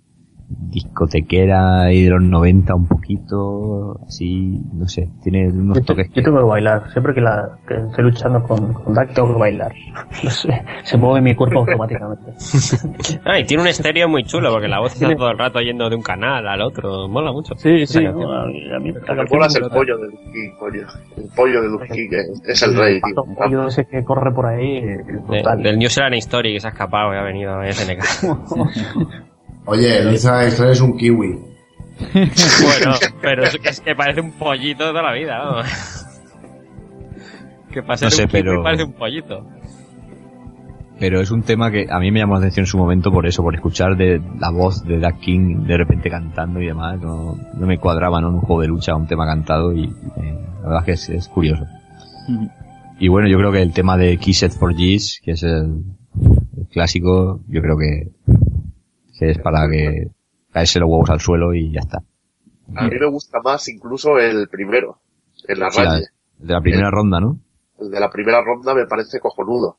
discotequera 0.50 1.84
ahí 1.84 2.04
de 2.04 2.10
los 2.10 2.24
90 2.24 2.74
un 2.76 2.88
poquito, 2.88 4.00
así, 4.08 4.60
no 4.74 4.88
sé, 4.88 5.08
tiene 5.24 5.48
unos 5.50 5.78
Yo, 5.78 5.82
te- 5.84 5.88
toques 5.88 6.12
yo 6.14 6.24
tengo 6.24 6.40
que 6.40 6.44
bailar. 6.46 6.92
Siempre 6.92 7.14
que, 7.14 7.22
la, 7.22 7.50
que 7.68 7.76
estoy 7.76 8.04
luchando 8.06 8.44
con, 8.44 8.74
con 8.74 8.94
Dak, 8.94 9.14
tengo 9.14 9.34
que 9.34 9.40
bailar. 9.40 9.72
No 10.24 10.30
sé, 10.32 10.62
se 10.84 10.98
mueve 10.98 11.22
mi 11.22 11.36
cuerpo 11.36 11.60
automáticamente. 11.60 12.32
Ah, 13.26 13.40
y 13.40 13.44
tiene 13.46 13.62
un 13.64 13.70
estéreo 13.70 14.08
muy 14.10 14.24
chulo 14.24 14.52
porque 14.52 14.68
la 14.68 14.80
voz 14.80 14.94
está 14.94 15.16
todo 15.16 15.30
el 15.32 15.38
rato 15.38 15.60
yendo 15.62 15.90
de 15.90 15.96
un 15.96 16.02
canal 16.02 16.48
al 16.48 16.62
otro. 16.62 17.08
Mola 17.08 17.32
mucho. 17.32 17.54
Sí, 17.58 17.86
sí, 17.86 18.04
no, 18.04 18.32
a 18.34 18.46
mí- 18.48 18.72
a 18.74 18.80
mí 18.80 18.92
la 18.92 19.26
que 19.26 19.38
es 19.38 19.56
el 19.56 19.70
pollo 19.70 19.98
de 19.98 20.10
King, 20.10 20.52
coño. 20.60 20.82
El 21.18 21.30
pollo 21.36 21.62
de 21.62 21.68
Duke 21.68 21.88
King 21.90 22.10
es, 22.12 22.42
es 22.48 22.64
el 22.64 22.76
rey, 22.76 23.00
tío. 23.02 23.24
El 23.30 23.36
pollo 23.36 23.68
ese 23.68 23.86
que 23.86 24.04
corre 24.04 24.32
por 24.34 24.46
ahí, 24.48 24.78
eh, 24.78 24.98
De- 25.06 25.22
brutal. 25.28 25.62
del 25.64 25.78
New 25.78 25.90
Zealand 25.90 26.16
Story 26.16 26.54
que 26.54 26.60
se 26.60 26.68
ha 26.68 26.72
escapado 26.72 27.14
y 27.14 27.18
ha 27.18 27.24
venido 27.24 27.54
a 27.56 27.68
SNK. 27.72 28.04
Oye, 29.65 29.99
el 29.99 30.11
Lisa 30.11 30.44
Extra 30.45 30.72
es 30.72 30.81
un 30.81 30.98
kiwi. 30.98 31.40
bueno, 32.14 32.95
pero 33.22 33.44
es, 33.44 33.57
es 33.64 33.81
que 33.81 33.95
parece 33.95 34.22
un 34.22 34.31
pollito 34.31 34.86
de 34.86 34.90
toda 34.91 35.03
la 35.03 35.14
vida, 35.14 35.38
vamos. 35.40 35.65
Que 37.72 37.81
ser 37.81 38.03
No 38.06 38.10
sé, 38.11 38.23
un 38.23 38.30
pero- 38.30 38.64
parece 38.64 38.84
un 38.84 38.94
pollito. 38.94 39.45
Pero 40.99 41.22
es 41.22 41.31
un 41.31 41.44
tema 41.44 41.72
que 41.72 41.88
a 41.90 41.98
mí 41.99 42.11
me 42.11 42.19
llamó 42.19 42.34
la 42.34 42.40
atención 42.40 42.64
en 42.64 42.68
su 42.68 42.77
momento 42.77 43.10
por 43.10 43.26
eso, 43.26 43.41
por 43.41 43.56
escuchar 43.56 43.95
de 43.95 44.22
la 44.38 44.49
voz 44.49 44.84
de 44.84 44.99
Duck 44.99 45.19
King 45.22 45.64
de 45.65 45.77
repente 45.77 46.10
cantando 46.10 46.60
y 46.61 46.65
demás. 46.65 46.99
No, 46.99 47.38
no 47.57 47.65
me 47.65 47.77
cuadraba, 47.77 48.19
¿no? 48.19 48.27
En 48.27 48.34
un 48.36 48.41
juego 48.41 48.61
de 48.64 48.68
lucha, 48.68 48.95
un 48.95 49.07
tema 49.07 49.26
cantado 49.26 49.72
y 49.73 49.86
eh, 49.86 50.40
la 50.61 50.68
verdad 50.68 50.80
es 50.80 50.86
que 50.86 50.91
es, 50.91 51.10
es 51.10 51.27
curioso. 51.30 51.65
Y 52.99 53.07
bueno, 53.07 53.30
yo 53.30 53.38
creo 53.38 53.49
que 53.53 53.61
el 53.61 53.72
tema 53.72 53.95
de 53.95 54.18
Kissed 54.18 54.52
for 54.52 54.73
G's, 54.73 55.22
que 55.23 55.31
es 55.31 55.44
el, 55.44 55.84
el 56.57 56.68
clásico, 56.69 57.40
yo 57.48 57.61
creo 57.61 57.77
que, 57.77 58.10
que 59.20 59.32
es 59.32 59.38
para 59.40 59.70
que 59.70 60.08
caerse 60.52 60.80
los 60.80 60.90
huevos 60.90 61.10
al 61.10 61.20
suelo 61.20 61.54
y 61.54 61.72
ya 61.74 61.82
está. 61.82 62.00
A 62.76 62.88
mí 62.88 62.96
me 63.00 63.08
gusta 63.10 63.40
más 63.41 63.68
incluso 63.68 64.18
el 64.18 64.48
primero, 64.48 65.02
Sí, 65.34 65.54
la- 65.56 65.68
arranque. 65.68 66.06
el 66.40 66.48
de 66.48 66.54
la 66.54 66.62
primera 66.62 66.90
ronda, 66.91 67.20
¿no? 67.20 67.40
El 67.80 67.91
de 67.91 68.00
la 68.00 68.10
primera 68.10 68.41
ronda 68.41 68.74
me 68.74 68.86
parece 68.88 69.20
cojonudo. 69.20 69.78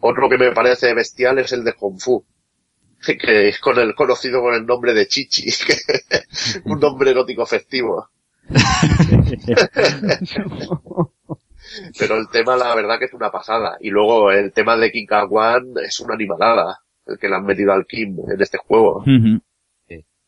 Otro 0.00 0.28
que 0.28 0.38
me 0.38 0.52
parece 0.52 0.92
bestial 0.94 1.38
es 1.38 1.52
el 1.52 1.64
de 1.64 1.72
Kung 1.74 1.98
Fu. 1.98 2.24
Que 3.20 3.48
es 3.48 3.58
con 3.60 3.78
el 3.78 3.94
conocido 3.94 4.40
con 4.40 4.54
el 4.54 4.64
nombre 4.66 4.94
de 4.94 5.06
Chichi. 5.06 5.50
un 6.64 6.80
nombre 6.80 7.10
erótico 7.10 7.44
festivo. 7.46 8.08
Pero 11.98 12.16
el 12.16 12.28
tema, 12.28 12.56
la 12.56 12.74
verdad 12.74 12.98
que 12.98 13.06
es 13.06 13.12
una 13.14 13.30
pasada. 13.30 13.76
Y 13.80 13.90
luego 13.90 14.30
el 14.30 14.52
tema 14.52 14.76
de 14.76 14.90
King 14.90 15.06
One 15.30 15.82
es 15.84 16.00
una 16.00 16.14
animalada. 16.14 16.80
El 17.06 17.18
que 17.18 17.28
le 17.28 17.36
han 17.36 17.44
metido 17.44 17.72
al 17.72 17.86
Kim 17.86 18.16
en 18.28 18.40
este 18.40 18.58
juego. 18.58 19.02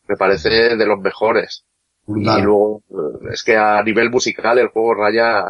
Me 0.09 0.17
parece 0.17 0.77
de 0.77 0.87
los 0.87 0.99
mejores. 1.01 1.65
Y 2.07 2.43
luego, 2.43 2.83
es 3.31 3.43
que 3.43 3.57
a 3.57 3.83
nivel 3.83 4.11
musical 4.11 4.59
el 4.59 4.69
juego 4.69 4.95
raya 4.95 5.45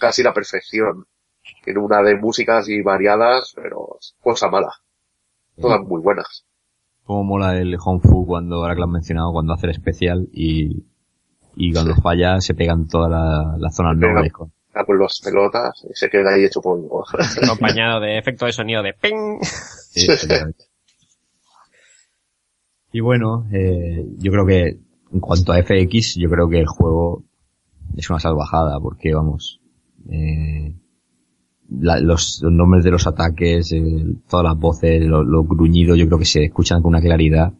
casi 0.00 0.22
la 0.22 0.34
perfección. 0.34 1.04
Tiene 1.64 1.78
una 1.80 2.02
de 2.02 2.16
músicas 2.16 2.68
y 2.68 2.82
variadas, 2.82 3.52
pero 3.54 3.96
es 4.00 4.16
cosa 4.20 4.48
mala. 4.48 4.72
Todas 5.60 5.80
muy 5.82 6.00
buenas. 6.00 6.44
Cómo 7.04 7.22
mola 7.24 7.56
el 7.58 7.76
Hong 7.76 8.00
Fu 8.00 8.26
cuando, 8.26 8.56
ahora 8.56 8.74
que 8.74 8.80
lo 8.80 8.86
has 8.86 8.92
mencionado, 8.92 9.32
cuando 9.32 9.52
hace 9.52 9.66
el 9.66 9.72
especial 9.72 10.28
y, 10.32 10.84
y 11.54 11.72
cuando 11.72 11.94
falla 11.96 12.40
se 12.40 12.54
pegan 12.54 12.88
todas 12.88 13.10
la- 13.10 13.56
las 13.58 13.74
zonas 13.76 13.96
Pega- 13.98 14.14
nobles 14.14 14.32
con, 14.32 14.52
Está 14.74 14.86
con 14.86 14.98
las 14.98 15.20
pelotas 15.20 15.84
y 15.84 15.94
se 15.94 16.08
queda 16.08 16.32
ahí 16.32 16.44
hecho 16.44 16.62
polvo. 16.62 17.04
Acompañado 17.42 18.00
de 18.00 18.16
efecto 18.16 18.46
de 18.46 18.52
sonido 18.52 18.82
de 18.82 18.94
ping. 18.94 19.38
Sí, 19.42 20.10
efectivamente. 20.10 20.64
Y 22.92 23.00
bueno, 23.00 23.46
eh, 23.52 24.06
yo 24.18 24.32
creo 24.32 24.46
que 24.46 24.78
en 25.12 25.20
cuanto 25.20 25.52
a 25.52 25.62
FX, 25.62 26.14
yo 26.16 26.30
creo 26.30 26.48
que 26.48 26.60
el 26.60 26.66
juego 26.66 27.22
es 27.96 28.08
una 28.08 28.18
salvajada, 28.18 28.80
porque 28.80 29.12
vamos, 29.14 29.60
eh, 30.10 30.74
la- 31.70 32.00
los, 32.00 32.40
los 32.42 32.52
nombres 32.52 32.82
de 32.84 32.90
los 32.92 33.06
ataques, 33.06 33.72
eh, 33.72 34.04
todas 34.28 34.44
las 34.44 34.56
voces, 34.58 35.02
los 35.02 35.26
lo 35.26 35.44
gruñidos, 35.44 35.98
yo 35.98 36.06
creo 36.06 36.18
que 36.18 36.24
se 36.24 36.44
escuchan 36.44 36.80
con 36.80 36.90
una 36.90 37.00
claridad 37.02 37.52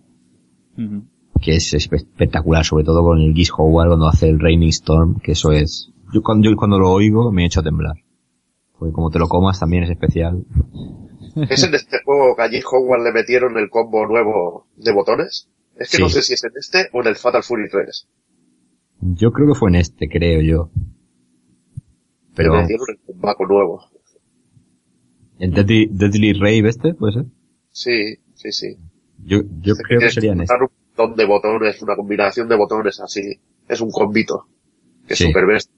que 1.42 1.56
es 1.56 1.74
espe- 1.74 1.96
espectacular, 1.96 2.64
sobre 2.64 2.84
todo 2.84 3.02
con 3.02 3.20
el 3.20 3.34
Geese 3.34 3.52
Howard 3.56 3.88
cuando 3.88 4.08
hace 4.08 4.28
el 4.30 4.40
Raining 4.40 4.70
Storm, 4.70 5.20
que 5.20 5.32
eso 5.32 5.52
es, 5.52 5.91
yo 6.12 6.22
cuando, 6.22 6.50
yo 6.50 6.56
cuando 6.56 6.78
lo 6.78 6.90
oigo 6.90 7.30
me 7.32 7.42
he 7.42 7.46
hecho 7.46 7.60
a 7.60 7.62
temblar. 7.62 7.96
Porque 8.78 8.92
como 8.92 9.10
te 9.10 9.18
lo 9.18 9.28
comas 9.28 9.60
también 9.60 9.84
es 9.84 9.90
especial. 9.90 10.44
¿Es 11.48 11.62
en 11.64 11.74
este 11.74 11.98
juego 12.04 12.34
que 12.36 12.42
allí 12.42 12.60
Hogwarts 12.60 13.04
le 13.04 13.12
metieron 13.12 13.56
el 13.58 13.70
combo 13.70 14.06
nuevo 14.06 14.66
de 14.76 14.92
botones? 14.92 15.48
Es 15.76 15.90
que 15.90 15.96
Sí. 15.98 16.02
no 16.02 16.08
sé 16.08 16.22
si 16.22 16.34
es 16.34 16.44
en 16.44 16.50
este 16.56 16.88
o 16.92 17.00
en 17.00 17.06
el 17.08 17.16
Fatal 17.16 17.42
Fury 17.42 17.68
3. 17.70 18.08
Yo 19.00 19.32
creo 19.32 19.48
que 19.48 19.58
fue 19.58 19.70
en 19.70 19.76
este, 19.76 20.08
creo 20.08 20.42
yo. 20.42 20.70
Pero 22.34 22.54
Le 22.54 22.60
metieron 22.62 22.86
el 22.90 22.98
combaco 23.06 23.46
nuevo. 23.46 23.84
el 25.38 25.52
Deadly, 25.52 25.88
Deadly 25.90 26.32
Rave 26.34 26.68
este, 26.68 26.94
puede 26.94 27.12
ser. 27.14 27.24
Sí, 27.70 28.16
sí, 28.34 28.52
sí. 28.52 28.76
Yo, 29.24 29.38
yo 29.60 29.74
creo 29.76 30.00
que 30.00 30.10
sería 30.10 30.32
en 30.32 30.42
este. 30.42 30.54
un 30.54 30.68
montón 30.96 31.16
de 31.16 31.26
botones, 31.26 31.80
una 31.82 31.96
combinación 31.96 32.48
de 32.48 32.56
botones 32.56 33.00
así. 33.00 33.40
Es 33.68 33.80
un 33.80 33.90
combito. 33.90 34.46
Que 35.06 35.16
Sí. 35.16 35.24
es 35.24 35.30
super 35.30 35.46
bestia. 35.46 35.74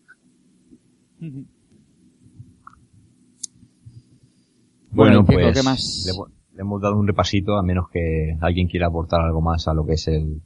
Bueno, 4.91 5.25
pues 5.27 5.47
¿qué 5.59 5.63
más? 5.65 6.03
Le, 6.07 6.13
hemos- 6.13 6.29
le 6.55 6.61
hemos 6.61 6.81
dado 6.81 6.97
un 6.99 7.07
repasito, 7.07 7.57
a 7.57 7.63
menos 7.63 7.89
que 7.93 8.37
alguien 8.41 8.69
quiera 8.69 8.87
aportar 8.87 9.21
algo 9.23 9.41
más 9.41 9.67
a 9.67 9.75
lo 9.75 9.85
que 9.85 9.95
es 9.95 10.07
el, 10.09 10.41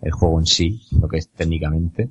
el 0.00 0.12
juego 0.12 0.38
en 0.40 0.46
sí, 0.46 0.80
lo 1.00 1.08
que 1.08 1.18
es 1.18 1.30
técnicamente. 1.30 2.08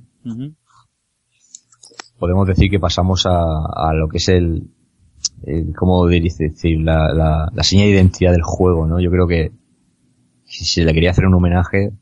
Podemos 2.19 2.47
decir 2.47 2.69
que 2.69 2.79
pasamos 2.79 3.25
a, 3.25 3.31
a 3.65 3.93
lo 3.95 4.07
que 4.07 4.17
es 4.17 4.29
el, 4.29 4.69
el 5.43 5.73
¿cómo 5.75 6.05
decir? 6.05 6.79
La, 6.81 7.11
la, 7.13 7.49
la 7.51 7.63
señal 7.63 7.87
de 7.87 7.93
identidad 7.93 8.31
del 8.31 8.43
juego, 8.43 8.85
¿no? 8.85 8.99
Yo 8.99 9.09
creo 9.09 9.25
que 9.27 9.51
si 10.45 10.65
se 10.65 10.83
le 10.85 10.93
quería 10.93 11.09
hacer 11.11 11.25
un 11.25 11.33
homenaje, 11.33 11.93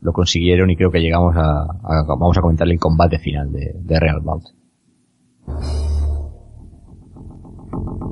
lo 0.00 0.12
consiguieron 0.12 0.70
y 0.70 0.76
creo 0.76 0.90
que 0.90 1.00
llegamos 1.00 1.36
a, 1.36 1.64
a- 1.64 2.04
vamos 2.06 2.38
a 2.38 2.40
comentar 2.40 2.66
el 2.66 2.78
combate 2.80 3.18
final 3.18 3.52
de, 3.52 3.74
de 3.78 4.00
Real 4.00 4.20
Bout. 4.22 4.44
Thank 5.48 5.62
you. 8.02 8.07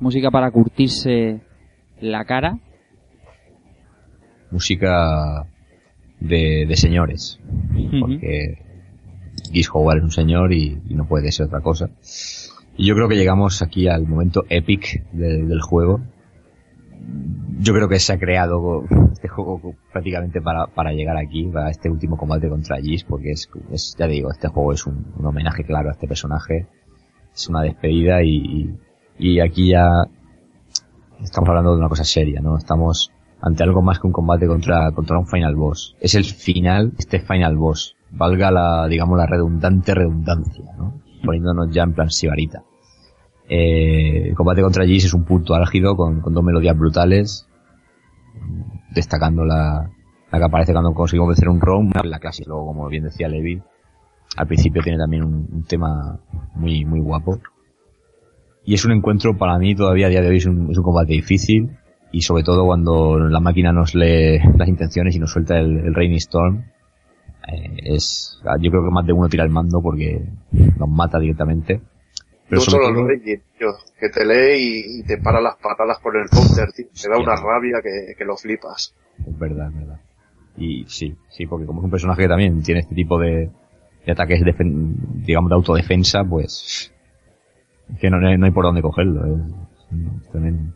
Música 0.00 0.30
para 0.30 0.50
curtirse 0.50 1.40
la 2.00 2.24
cara. 2.24 2.58
Música 4.50 5.46
de, 6.20 6.66
de 6.66 6.76
señores. 6.76 7.38
porque 8.00 8.58
Geese 9.52 9.70
Howard 9.72 9.98
es 9.98 10.04
un 10.04 10.10
señor 10.10 10.52
y, 10.52 10.80
y 10.88 10.94
no 10.94 11.06
puede 11.06 11.30
ser 11.32 11.46
otra 11.46 11.60
cosa. 11.60 11.90
Y 12.76 12.86
yo 12.86 12.94
creo 12.94 13.08
que 13.08 13.16
llegamos 13.16 13.62
aquí 13.62 13.88
al 13.88 14.06
momento 14.06 14.44
epic 14.48 15.04
del, 15.12 15.48
del 15.48 15.60
juego. 15.60 16.00
Yo 17.60 17.74
creo 17.74 17.88
que 17.88 17.98
se 17.98 18.12
ha 18.14 18.18
creado 18.18 18.84
este 19.12 19.28
juego 19.28 19.74
prácticamente 19.92 20.40
para, 20.40 20.66
para 20.66 20.92
llegar 20.92 21.16
aquí, 21.16 21.44
para 21.44 21.70
este 21.70 21.90
último 21.90 22.16
combate 22.16 22.48
contra 22.48 22.80
Geese, 22.80 23.04
porque 23.08 23.32
es, 23.32 23.48
es- 23.70 23.94
ya 23.98 24.06
digo, 24.06 24.30
este 24.30 24.48
juego 24.48 24.72
es 24.72 24.86
un, 24.86 25.12
un 25.16 25.26
homenaje 25.26 25.64
claro 25.64 25.88
a 25.90 25.92
este 25.92 26.08
personaje. 26.08 26.66
Es 27.34 27.48
una 27.48 27.62
despedida 27.62 28.22
y, 28.22 28.36
y, 28.36 28.74
y 29.20 29.38
aquí 29.40 29.68
ya 29.68 30.06
estamos 31.22 31.48
hablando 31.50 31.72
de 31.72 31.78
una 31.78 31.88
cosa 31.88 32.04
seria, 32.04 32.40
¿no? 32.40 32.56
Estamos 32.56 33.12
ante 33.42 33.62
algo 33.62 33.82
más 33.82 33.98
que 33.98 34.06
un 34.06 34.12
combate 34.12 34.46
contra, 34.46 34.90
contra 34.92 35.18
un 35.18 35.26
final 35.26 35.54
boss. 35.54 35.94
Es 36.00 36.14
el 36.14 36.24
final, 36.24 36.92
este 36.98 37.20
final 37.20 37.56
boss. 37.56 37.96
Valga 38.10 38.50
la, 38.50 38.88
digamos, 38.88 39.18
la 39.18 39.26
redundante 39.26 39.94
redundancia, 39.94 40.72
¿no? 40.76 40.94
Poniéndonos 41.22 41.70
ya 41.70 41.82
en 41.82 41.92
plan 41.92 42.10
sibarita. 42.10 42.64
Eh, 43.48 44.28
el 44.28 44.34
combate 44.34 44.62
contra 44.62 44.86
Geese 44.86 45.08
es 45.08 45.14
un 45.14 45.24
punto 45.24 45.54
álgido 45.54 45.96
con, 45.96 46.20
con 46.20 46.32
dos 46.32 46.42
melodías 46.42 46.76
brutales, 46.76 47.46
destacando 48.94 49.44
la, 49.44 49.90
la 50.32 50.38
que 50.38 50.44
aparece 50.44 50.72
cuando 50.72 50.94
conseguimos 50.94 51.28
vencer 51.28 51.48
un 51.48 51.60
round, 51.60 51.92
la 52.04 52.18
clásica, 52.18 52.48
luego 52.48 52.66
como 52.66 52.88
bien 52.88 53.04
decía 53.04 53.28
Levi, 53.28 53.60
al 54.36 54.46
principio 54.46 54.82
tiene 54.82 54.98
también 54.98 55.24
un 55.24 55.64
tema 55.64 56.20
muy, 56.54 56.84
muy 56.84 57.00
guapo. 57.00 57.40
Y 58.64 58.74
es 58.74 58.84
un 58.84 58.92
encuentro 58.92 59.36
para 59.36 59.58
mí 59.58 59.74
todavía 59.74 60.06
a 60.06 60.10
día 60.10 60.20
de 60.20 60.28
hoy 60.28 60.36
es 60.36 60.46
un, 60.46 60.70
es 60.70 60.78
un 60.78 60.84
combate 60.84 61.12
difícil 61.12 61.70
y 62.12 62.22
sobre 62.22 62.42
todo 62.42 62.64
cuando 62.66 63.18
la 63.18 63.40
máquina 63.40 63.72
nos 63.72 63.94
lee 63.94 64.38
las 64.56 64.68
intenciones 64.68 65.14
y 65.16 65.18
nos 65.18 65.30
suelta 65.32 65.58
el, 65.58 65.78
el 65.78 65.94
Rainy 65.94 66.16
Storm. 66.16 66.64
eh, 67.48 67.76
es, 67.84 68.38
yo 68.60 68.70
creo 68.70 68.84
que 68.84 68.90
más 68.90 69.06
de 69.06 69.12
uno 69.12 69.28
tira 69.28 69.44
el 69.44 69.50
mando 69.50 69.80
porque 69.82 70.20
nos 70.78 70.88
mata 70.88 71.18
directamente. 71.18 71.80
Pero 72.48 72.62
Tú 72.62 72.70
solo 72.72 72.88
todo- 72.92 73.06
Raging, 73.06 73.38
tío, 73.58 73.68
que 73.98 74.08
te 74.08 74.24
lee 74.26 74.58
y, 74.58 75.00
y 75.00 75.02
te 75.04 75.18
para 75.18 75.40
las 75.40 75.54
patadas 75.56 75.98
con 76.00 76.16
el 76.16 76.28
counter, 76.28 76.72
tío. 76.72 76.86
Te 77.00 77.08
da 77.08 77.16
una 77.18 77.36
rabia 77.36 77.78
que, 77.82 78.14
que 78.18 78.24
lo 78.24 78.36
flipas. 78.36 78.92
Es 79.24 79.38
verdad, 79.38 79.68
es 79.68 79.74
verdad. 79.76 80.00
Y 80.56 80.84
sí, 80.88 81.14
sí, 81.28 81.46
porque 81.46 81.64
como 81.66 81.80
es 81.80 81.84
un 81.84 81.90
personaje 81.92 82.22
que 82.22 82.28
también 82.28 82.60
tiene 82.62 82.80
este 82.80 82.94
tipo 82.96 83.18
de, 83.20 83.50
de 84.04 84.12
ataques, 84.12 84.42
defen- 84.42 84.94
digamos, 85.24 85.48
de 85.48 85.54
autodefensa, 85.54 86.24
pues, 86.24 86.90
es 86.92 86.99
que 87.98 88.10
no, 88.10 88.18
no 88.20 88.44
hay 88.46 88.50
por 88.52 88.64
dónde 88.64 88.82
cogerlo. 88.82 89.26
Es, 89.26 89.42
es 90.22 90.30
tremendo. 90.30 90.72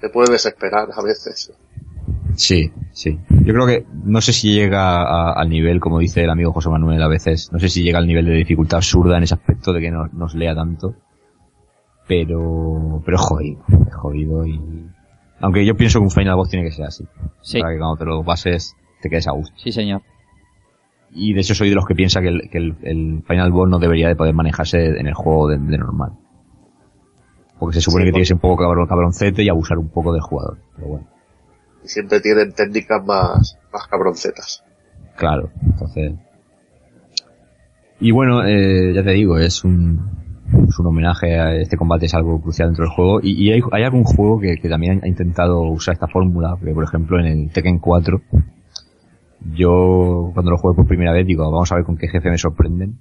Te 0.00 0.08
puede 0.08 0.32
desesperar 0.32 0.88
a 0.96 1.02
veces. 1.02 1.52
Sí, 2.34 2.72
sí. 2.92 3.18
Yo 3.44 3.52
creo 3.54 3.66
que, 3.66 3.86
no 4.04 4.20
sé 4.20 4.32
si 4.32 4.52
llega 4.52 5.02
a- 5.02 5.32
al 5.32 5.48
nivel, 5.48 5.80
como 5.80 5.98
dice 5.98 6.24
el 6.24 6.30
amigo 6.30 6.52
José 6.52 6.70
Manuel 6.70 7.02
a 7.02 7.08
veces, 7.08 7.50
no 7.52 7.58
sé 7.58 7.68
si 7.68 7.82
llega 7.82 7.98
al 7.98 8.06
nivel 8.06 8.24
de 8.24 8.32
dificultad 8.34 8.78
absurda 8.78 9.16
en 9.18 9.22
ese 9.24 9.34
aspecto 9.34 9.72
de 9.72 9.80
que 9.80 9.90
no- 9.90 10.08
nos 10.12 10.34
lea 10.34 10.54
tanto. 10.54 10.94
Pero, 12.08 13.00
pero 13.04 13.16
es 13.16 13.22
jodido, 13.22 13.62
es 13.88 13.94
jodido 13.94 14.44
y, 14.46 14.60
aunque 15.40 15.64
yo 15.64 15.76
pienso 15.76 15.98
que 16.00 16.04
un 16.04 16.10
Final 16.10 16.36
Boss 16.36 16.50
tiene 16.50 16.64
que 16.68 16.72
ser 16.74 16.86
así. 16.86 17.04
Sí. 17.42 17.60
Para 17.60 17.72
que 17.72 17.78
cuando 17.78 17.96
te 17.96 18.04
lo 18.04 18.24
pases, 18.24 18.74
te 19.00 19.08
quedes 19.08 19.28
a 19.28 19.32
gusto. 19.32 19.54
Sí, 19.56 19.70
señor. 19.72 20.02
Y 21.14 21.32
de 21.34 21.40
hecho 21.40 21.54
soy 21.54 21.68
de 21.68 21.74
los 21.74 21.86
que 21.86 21.94
piensa 21.94 22.20
que 22.20 22.28
el, 22.28 22.50
que 22.50 22.58
el, 22.58 22.74
el 22.82 23.22
Final 23.26 23.52
Boss 23.52 23.68
no 23.68 23.78
debería 23.78 24.08
de 24.08 24.16
poder 24.16 24.34
manejarse 24.34 24.84
en 24.98 25.06
el 25.06 25.14
juego 25.14 25.48
de, 25.48 25.58
de 25.58 25.78
normal. 25.78 26.12
Porque 27.62 27.76
se 27.76 27.82
supone 27.82 28.02
Sí, 28.02 28.06
que 28.08 28.12
tiene 28.12 28.22
que 28.22 28.26
ser 28.26 28.34
un 28.34 28.40
poco 28.40 28.56
cabrón, 28.64 28.88
cabroncete 28.88 29.44
y 29.44 29.48
abusar 29.48 29.78
un 29.78 29.88
poco 29.88 30.12
del 30.12 30.20
jugador. 30.20 30.58
Pero 30.74 30.88
bueno, 30.88 31.06
Y 31.84 31.88
siempre 31.88 32.20
tienen 32.20 32.52
técnicas 32.52 33.04
más, 33.06 33.56
más 33.72 33.86
cabroncetas. 33.86 34.64
claro. 35.16 35.48
Entonces... 35.62 36.14
Y 38.00 38.10
bueno, 38.10 38.44
eh, 38.44 38.92
ya 38.92 39.04
te 39.04 39.12
digo, 39.12 39.38
es 39.38 39.62
un, 39.62 40.00
es 40.68 40.76
un 40.76 40.86
homenaje 40.88 41.38
a 41.38 41.54
este 41.54 41.76
combate, 41.76 42.06
es 42.06 42.14
algo 42.14 42.40
crucial 42.40 42.70
dentro 42.70 42.84
del 42.84 42.92
juego. 42.94 43.20
Y, 43.22 43.30
y 43.48 43.52
hay, 43.52 43.60
hay 43.70 43.84
algún 43.84 44.02
juego 44.02 44.40
que, 44.40 44.56
que 44.56 44.68
también 44.68 45.00
ha 45.04 45.06
intentado 45.06 45.60
usar 45.62 45.94
esta 45.94 46.08
fórmula, 46.08 46.56
porque 46.56 46.74
por 46.74 46.82
ejemplo 46.82 47.20
en 47.20 47.26
el 47.26 47.50
Tekken 47.52 47.78
4, 47.78 48.20
yo 49.54 50.32
cuando 50.34 50.50
lo 50.50 50.58
jugué 50.58 50.74
por 50.74 50.88
primera 50.88 51.12
vez 51.12 51.24
digo, 51.26 51.48
vamos 51.48 51.70
a 51.70 51.76
ver 51.76 51.84
con 51.84 51.96
qué 51.96 52.08
jefe 52.08 52.28
me 52.28 52.38
sorprenden. 52.38 52.98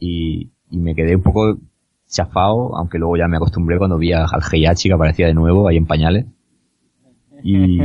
Y, 0.00 0.50
y 0.70 0.78
me 0.78 0.96
quedé 0.96 1.14
un 1.14 1.22
poco 1.22 1.56
chafado, 2.08 2.76
aunque 2.76 2.98
luego 2.98 3.16
ya 3.16 3.28
me 3.28 3.36
acostumbré 3.36 3.78
cuando 3.78 3.98
vi 3.98 4.12
al 4.12 4.26
Heihachi 4.52 4.88
que 4.88 4.94
aparecía 4.94 5.26
de 5.26 5.34
nuevo 5.34 5.68
ahí 5.68 5.76
en 5.76 5.86
pañales. 5.86 6.26
Y, 7.42 7.78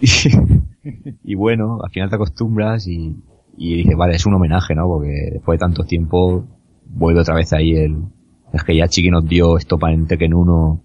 y 1.24 1.34
bueno, 1.34 1.80
al 1.82 1.90
final 1.90 2.10
te 2.10 2.16
acostumbras 2.16 2.86
y, 2.86 3.16
y 3.56 3.76
dije, 3.76 3.94
vale, 3.94 4.16
es 4.16 4.26
un 4.26 4.34
homenaje, 4.34 4.74
¿no? 4.74 4.86
Porque 4.88 5.30
después 5.32 5.58
de 5.58 5.64
tanto 5.64 5.84
tiempo 5.84 6.44
vuelve 6.86 7.20
otra 7.20 7.34
vez 7.34 7.52
ahí 7.52 7.72
el, 7.72 8.04
el 8.52 8.60
Heihachi 8.66 9.02
que 9.02 9.10
nos 9.10 9.26
dio 9.26 9.56
estopa 9.56 9.92
en 9.92 10.06
Tekken 10.06 10.34
1 10.34 10.82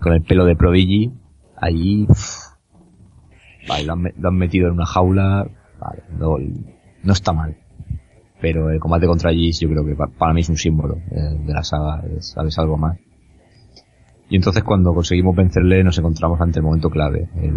con 0.00 0.12
el 0.12 0.22
pelo 0.22 0.44
de 0.44 0.56
Prodigy. 0.56 1.12
Allí, 1.58 2.06
vale, 3.68 3.84
lo 3.84 3.92
han, 3.94 4.12
lo 4.18 4.28
han 4.28 4.36
metido 4.36 4.66
en 4.68 4.74
una 4.74 4.86
jaula, 4.86 5.48
vale, 5.78 6.02
no 6.18 7.12
está 7.12 7.32
mal. 7.32 7.56
Pero 8.40 8.70
el 8.70 8.78
combate 8.78 9.06
contra 9.06 9.32
Geese 9.32 9.64
yo 9.64 9.70
creo 9.70 9.84
que 9.84 9.94
pa- 9.94 10.08
para 10.08 10.34
mí 10.34 10.40
es 10.42 10.48
un 10.48 10.56
símbolo 10.56 10.96
eh, 11.10 11.38
de 11.46 11.52
la 11.52 11.62
saga, 11.62 12.02
es. 12.16 12.36
Algo 12.58 12.76
más. 12.76 12.98
Y 14.28 14.36
entonces 14.36 14.62
cuando 14.64 14.92
conseguimos 14.92 15.36
vencerle 15.36 15.84
nos 15.84 15.98
encontramos 15.98 16.40
ante 16.40 16.58
el 16.58 16.64
momento 16.64 16.90
clave, 16.90 17.28
el, 17.36 17.54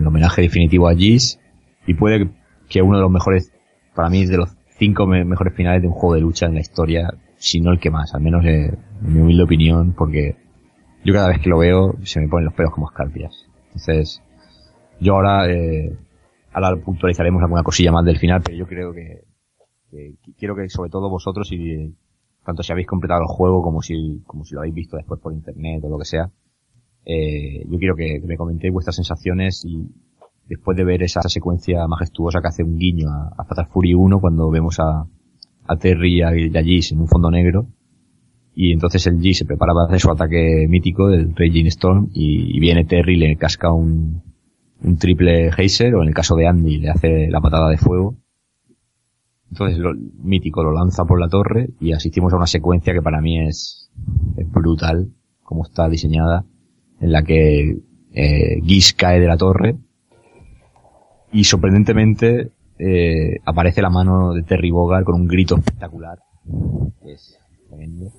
el 0.00 0.06
homenaje 0.06 0.42
definitivo 0.42 0.88
a 0.88 0.94
Giz 0.94 1.38
y 1.86 1.94
puede 1.94 2.28
que 2.68 2.82
uno 2.82 2.96
de 2.96 3.02
los 3.02 3.10
mejores, 3.10 3.52
para 3.94 4.10
mí, 4.10 4.26
de 4.26 4.36
los 4.36 4.50
cinco 4.78 5.06
me- 5.06 5.24
mejores 5.24 5.54
finales 5.54 5.80
de 5.82 5.88
un 5.88 5.94
juego 5.94 6.14
de 6.16 6.20
lucha 6.20 6.46
en 6.46 6.54
la 6.54 6.60
historia, 6.60 7.14
si 7.36 7.60
no 7.60 7.70
el 7.70 7.78
que 7.78 7.90
más, 7.90 8.14
al 8.14 8.20
menos 8.20 8.44
eh, 8.44 8.66
en 9.04 9.14
mi 9.14 9.20
humilde 9.20 9.44
opinión, 9.44 9.92
porque 9.96 10.36
yo 11.04 11.14
cada 11.14 11.28
vez 11.28 11.38
que 11.40 11.48
lo 11.48 11.58
veo 11.58 11.94
se 12.02 12.20
me 12.20 12.28
ponen 12.28 12.46
los 12.46 12.54
pelos 12.54 12.72
como 12.72 12.88
escarpias. 12.90 13.46
Entonces, 13.68 14.20
yo 15.00 15.14
ahora, 15.14 15.48
eh, 15.48 15.96
ahora 16.52 16.76
puntualizaremos 16.76 17.40
alguna 17.42 17.62
cosilla 17.62 17.92
más 17.92 18.04
del 18.04 18.18
final, 18.18 18.42
pero 18.42 18.56
yo 18.58 18.66
creo 18.66 18.92
que, 18.92 19.22
quiero 20.38 20.54
que 20.54 20.68
sobre 20.68 20.90
todo 20.90 21.08
vosotros 21.10 21.50
y 21.52 21.94
tanto 22.44 22.62
si 22.62 22.72
habéis 22.72 22.86
completado 22.86 23.22
el 23.22 23.26
juego 23.26 23.62
como 23.62 23.82
si, 23.82 24.22
como 24.26 24.44
si 24.44 24.54
lo 24.54 24.60
habéis 24.60 24.74
visto 24.74 24.96
después 24.96 25.20
por 25.20 25.32
internet 25.32 25.82
o 25.84 25.88
lo 25.88 25.98
que 25.98 26.04
sea, 26.04 26.30
eh, 27.04 27.64
yo 27.68 27.78
quiero 27.78 27.94
que, 27.94 28.20
me 28.24 28.36
comentéis 28.36 28.72
vuestras 28.72 28.96
sensaciones 28.96 29.64
y 29.64 29.86
después 30.46 30.76
de 30.76 30.84
ver 30.84 31.02
esa 31.02 31.22
secuencia 31.22 31.86
majestuosa 31.86 32.40
que 32.40 32.48
hace 32.48 32.62
un 32.62 32.78
guiño 32.78 33.08
a, 33.10 33.34
a 33.36 33.44
Fatal 33.44 33.66
Fury 33.66 33.94
1 33.94 34.20
cuando 34.20 34.50
vemos 34.50 34.78
a, 34.80 35.06
a 35.66 35.76
Terry 35.76 36.18
y 36.18 36.22
a, 36.22 36.36
y 36.36 36.56
a 36.56 36.62
Giz 36.62 36.92
en 36.92 37.00
un 37.00 37.08
fondo 37.08 37.30
negro 37.30 37.66
y 38.54 38.72
entonces 38.72 39.06
el 39.06 39.20
G 39.20 39.34
se 39.34 39.44
prepara 39.44 39.72
para 39.72 39.86
hacer 39.86 40.00
su 40.00 40.10
ataque 40.10 40.66
mítico 40.68 41.08
del 41.08 41.34
Raging 41.36 41.66
Storm 41.66 42.08
y, 42.12 42.58
viene 42.58 42.84
Terry 42.84 43.14
y 43.14 43.18
le 43.18 43.36
casca 43.36 43.72
un, 43.72 44.22
un 44.82 44.96
triple 44.96 45.52
geyser 45.52 45.94
o 45.94 46.02
en 46.02 46.08
el 46.08 46.14
caso 46.14 46.34
de 46.34 46.46
Andy 46.46 46.78
le 46.78 46.90
hace 46.90 47.28
la 47.28 47.40
patada 47.40 47.68
de 47.70 47.76
fuego 47.76 48.16
entonces 49.50 49.78
lo 49.78 49.94
mítico 49.94 50.62
lo 50.62 50.72
lanza 50.72 51.04
por 51.04 51.20
la 51.20 51.28
torre 51.28 51.70
y 51.80 51.92
asistimos 51.92 52.32
a 52.32 52.36
una 52.36 52.46
secuencia 52.46 52.92
que 52.92 53.02
para 53.02 53.20
mí 53.20 53.40
es, 53.46 53.90
es 54.36 54.50
brutal, 54.50 55.10
como 55.42 55.64
está 55.64 55.88
diseñada, 55.88 56.44
en 57.00 57.12
la 57.12 57.22
que 57.22 57.78
eh, 58.12 58.60
Giz 58.62 58.92
cae 58.92 59.20
de 59.20 59.26
la 59.26 59.36
torre 59.36 59.76
y 61.32 61.44
sorprendentemente 61.44 62.52
eh, 62.78 63.38
aparece 63.44 63.80
la 63.82 63.90
mano 63.90 64.34
de 64.34 64.42
Terry 64.42 64.70
Bogard 64.70 65.04
con 65.04 65.14
un 65.14 65.26
grito 65.26 65.56
espectacular. 65.56 66.18
que 67.02 67.12
Es 67.12 67.38
tremendo. 67.68 68.12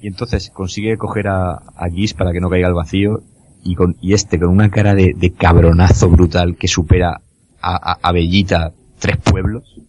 Y 0.00 0.08
entonces 0.08 0.50
consigue 0.50 0.96
coger 0.96 1.28
a, 1.28 1.52
a 1.54 1.88
Giz 1.90 2.14
para 2.14 2.32
que 2.32 2.40
no 2.40 2.50
caiga 2.50 2.66
al 2.66 2.74
vacío 2.74 3.22
y, 3.62 3.74
con, 3.74 3.96
y 4.00 4.14
este 4.14 4.38
con 4.38 4.48
una 4.48 4.70
cara 4.70 4.94
de, 4.94 5.14
de 5.16 5.32
cabronazo 5.32 6.08
brutal 6.10 6.56
que 6.56 6.68
supera 6.68 7.20
a, 7.60 7.92
a, 7.92 7.98
a 8.02 8.12
Bellita 8.12 8.72
tres 8.98 9.16
pueblos 9.18 9.87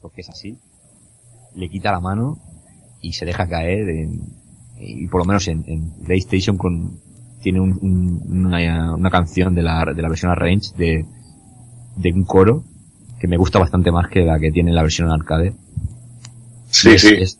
porque 0.00 0.20
es 0.22 0.28
así, 0.28 0.56
le 1.54 1.68
quita 1.68 1.92
la 1.92 2.00
mano 2.00 2.38
y 3.00 3.12
se 3.12 3.24
deja 3.24 3.48
caer 3.48 3.88
en- 3.88 4.20
y 4.78 5.06
por 5.08 5.20
lo 5.20 5.24
menos 5.26 5.46
en, 5.48 5.64
en 5.68 5.92
PlayStation 6.04 6.56
con, 6.56 6.98
tiene 7.40 7.60
un- 7.60 7.78
un- 7.82 8.46
una, 8.46 8.94
una 8.94 9.10
canción 9.10 9.54
de 9.54 9.62
la, 9.62 9.84
de 9.94 10.02
la 10.02 10.08
versión 10.08 10.32
Arrange 10.32 10.74
de, 10.76 11.04
de 11.96 12.12
un 12.12 12.24
coro 12.24 12.64
que 13.20 13.28
me 13.28 13.36
gusta 13.36 13.58
bastante 13.60 13.92
más 13.92 14.08
que 14.08 14.20
la 14.24 14.38
que 14.40 14.50
tiene 14.50 14.72
la 14.72 14.82
versión 14.82 15.08
arcade. 15.10 15.54
Sí, 16.70 16.90
es, 16.90 17.02
sí. 17.02 17.14
Es, 17.14 17.38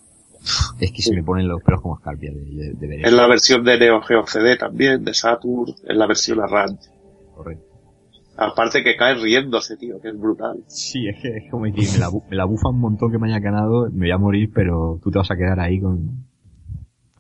es 0.81 0.93
que 0.93 1.03
se 1.03 1.15
me 1.15 1.23
ponen 1.25 1.49
los 1.49 1.63
pelos 1.63 1.81
como 1.81 1.97
escarpias 1.97 2.35
de, 2.35 2.75
de, 2.75 2.87
de 2.87 3.01
eso. 3.03 3.17
la 3.17 3.27
versión 3.27 3.65
de 3.65 3.79
Neo 3.79 4.01
Geo 4.03 4.25
CD 4.27 4.57
también, 4.57 5.03
de 5.05 5.15
Saturn, 5.15 5.75
es 5.89 5.97
la 5.97 6.07
versión 6.07 6.41
Arrange. 6.41 6.89
Correcto. 7.35 7.65
Aparte 8.37 8.83
que 8.83 8.97
cae 8.97 9.15
riéndose, 9.15 9.77
tío, 9.77 10.01
que 10.01 10.09
es 10.09 10.19
brutal. 10.19 10.65
Sí, 10.67 11.07
es 11.07 11.21
que 11.21 11.29
es 11.37 11.51
como 11.51 11.67
decir, 11.67 11.89
me 11.93 11.99
la, 11.99 12.09
bu- 12.09 12.25
me 12.31 12.37
la 12.37 12.45
bufa 12.47 12.71
un 12.71 12.81
montón 12.81 13.11
que 13.13 13.19
me 13.19 13.29
haya 13.29 13.41
ganado, 13.41 13.89
me 13.93 14.07
voy 14.07 14.11
a 14.11 14.19
morir, 14.19 14.51
pero 14.55 14.99
tú 15.03 15.11
te 15.11 15.19
vas 15.19 15.31
a 15.31 15.37
quedar 15.37 15.61
ahí 15.61 15.79
con, 15.81 16.25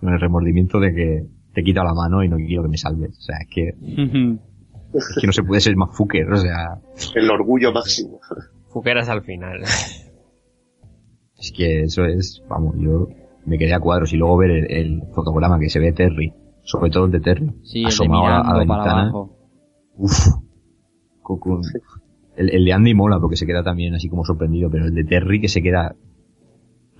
con 0.00 0.08
el 0.12 0.18
remordimiento 0.20 0.80
de 0.80 0.94
que 0.94 1.26
te 1.52 1.60
he 1.60 1.64
quitado 1.64 1.86
la 1.86 1.94
mano 1.94 2.22
y 2.24 2.28
no 2.28 2.36
quiero 2.38 2.62
que 2.62 2.68
me 2.70 2.78
salves. 2.78 3.16
O 3.18 3.20
sea, 3.20 3.36
es 3.42 3.48
que, 3.48 3.68
es 4.94 5.18
que 5.20 5.26
no 5.26 5.32
se 5.32 5.42
puede 5.42 5.60
ser 5.60 5.76
más 5.76 5.94
fucker, 5.94 6.32
o 6.32 6.36
sea, 6.38 6.80
El 7.14 7.30
orgullo 7.30 7.72
máximo. 7.72 8.18
Fuqueras 8.70 9.08
al 9.10 9.22
final. 9.22 9.60
es 11.38 11.52
que 11.54 11.82
eso 11.82 12.04
es, 12.06 12.42
vamos, 12.48 12.74
yo 12.78 13.08
me 13.44 13.58
quedé 13.58 13.74
a 13.74 13.80
cuadros 13.80 14.12
y 14.12 14.16
luego 14.16 14.38
ver 14.38 14.50
el, 14.50 14.70
el 14.72 15.02
fotograma 15.14 15.58
que 15.58 15.68
se 15.68 15.78
ve 15.78 15.92
Terry, 15.92 16.32
sobre 16.62 16.90
todo 16.90 17.04
el 17.06 17.10
de 17.12 17.20
Terry, 17.20 17.50
Sí, 17.64 17.78
el 17.80 17.84
de 17.84 17.88
asomado 17.88 18.26
a 18.26 18.30
la- 18.30 18.36
a 18.38 18.38
la 18.38 18.64
mirando 18.64 18.66
para 18.68 18.82
ventana. 18.84 19.02
abajo. 19.02 19.36
Uf. 19.96 20.26
El 22.36 22.64
de 22.64 22.72
Andy 22.72 22.94
mola 22.94 23.20
porque 23.20 23.36
se 23.36 23.46
queda 23.46 23.62
también 23.62 23.94
así 23.94 24.08
como 24.08 24.24
sorprendido, 24.24 24.70
pero 24.70 24.86
el 24.86 24.94
de 24.94 25.04
Terry 25.04 25.40
que 25.40 25.48
se 25.48 25.62
queda 25.62 25.94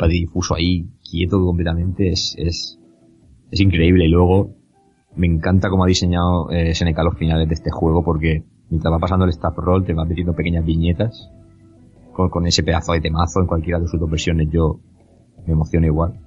difuso 0.08 0.54
ahí, 0.54 0.86
quieto 1.08 1.44
completamente, 1.44 2.10
es, 2.10 2.34
es, 2.38 2.78
es 3.50 3.60
increíble. 3.60 4.06
Y 4.06 4.08
luego 4.08 4.54
me 5.14 5.26
encanta 5.26 5.68
cómo 5.68 5.84
ha 5.84 5.86
diseñado 5.86 6.50
eh, 6.50 6.74
SNK 6.74 6.98
los 7.04 7.18
finales 7.18 7.48
de 7.48 7.54
este 7.54 7.70
juego 7.70 8.02
porque 8.02 8.44
mientras 8.70 8.92
va 8.92 8.98
pasando 8.98 9.24
el 9.24 9.30
staff 9.30 9.56
roll 9.56 9.84
te 9.84 9.94
va 9.94 10.04
metiendo 10.04 10.34
pequeñas 10.34 10.64
viñetas 10.64 11.30
con, 12.12 12.30
con 12.30 12.46
ese 12.46 12.62
pedazo 12.62 12.92
de 12.92 13.00
temazo 13.00 13.40
en 13.40 13.46
cualquiera 13.46 13.78
de 13.78 13.88
sus 13.88 14.00
dos 14.00 14.10
versiones. 14.10 14.48
Yo 14.50 14.80
me 15.46 15.52
emociono 15.52 15.86
igual. 15.86 16.18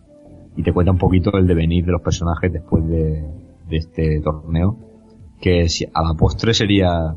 Y 0.56 0.64
te 0.64 0.72
cuenta 0.72 0.92
un 0.92 0.98
poquito 0.98 1.38
el 1.38 1.48
devenir 1.48 1.86
de 1.86 1.92
los 1.92 2.02
personajes 2.02 2.52
después 2.52 2.88
de, 2.88 3.26
de 3.68 3.78
este 3.78 4.22
torneo 4.22 4.78
que 5.42 5.68
si 5.68 5.86
a 5.94 6.02
la 6.02 6.14
postre 6.14 6.54
sería 6.54 7.16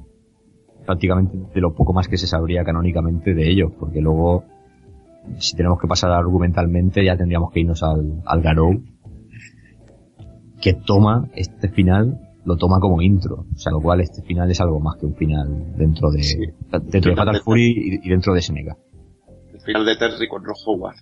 prácticamente 0.88 1.36
de 1.36 1.60
lo 1.60 1.74
poco 1.74 1.92
más 1.92 2.08
que 2.08 2.16
se 2.16 2.26
sabría 2.26 2.64
canónicamente 2.64 3.34
de 3.34 3.50
ellos, 3.50 3.72
porque 3.78 4.00
luego 4.00 4.44
si 5.38 5.54
tenemos 5.54 5.78
que 5.78 5.86
pasar 5.86 6.10
argumentalmente 6.12 7.04
ya 7.04 7.14
tendríamos 7.14 7.52
que 7.52 7.60
irnos 7.60 7.82
al, 7.82 8.22
al 8.24 8.40
Garou, 8.40 8.82
que 10.62 10.72
toma 10.72 11.28
este 11.34 11.68
final, 11.68 12.18
lo 12.46 12.56
toma 12.56 12.80
como 12.80 13.02
intro, 13.02 13.44
o 13.54 13.58
sea, 13.58 13.70
lo 13.70 13.82
cual 13.82 14.00
este 14.00 14.22
final 14.22 14.50
es 14.50 14.62
algo 14.62 14.80
más 14.80 14.96
que 14.96 15.04
un 15.04 15.14
final 15.14 15.76
dentro 15.76 16.10
de, 16.10 16.54
dentro 16.84 17.10
de 17.10 17.16
Fatal 17.16 17.42
Fury 17.42 17.66
y, 17.66 18.06
y 18.06 18.08
dentro 18.08 18.32
de 18.32 18.40
SNK. 18.40 18.68
El 19.52 19.60
final 19.60 19.84
de 19.84 19.94
Terry 19.94 20.26
con 20.26 20.42
Ron 20.42 20.56
Howard. 20.64 20.96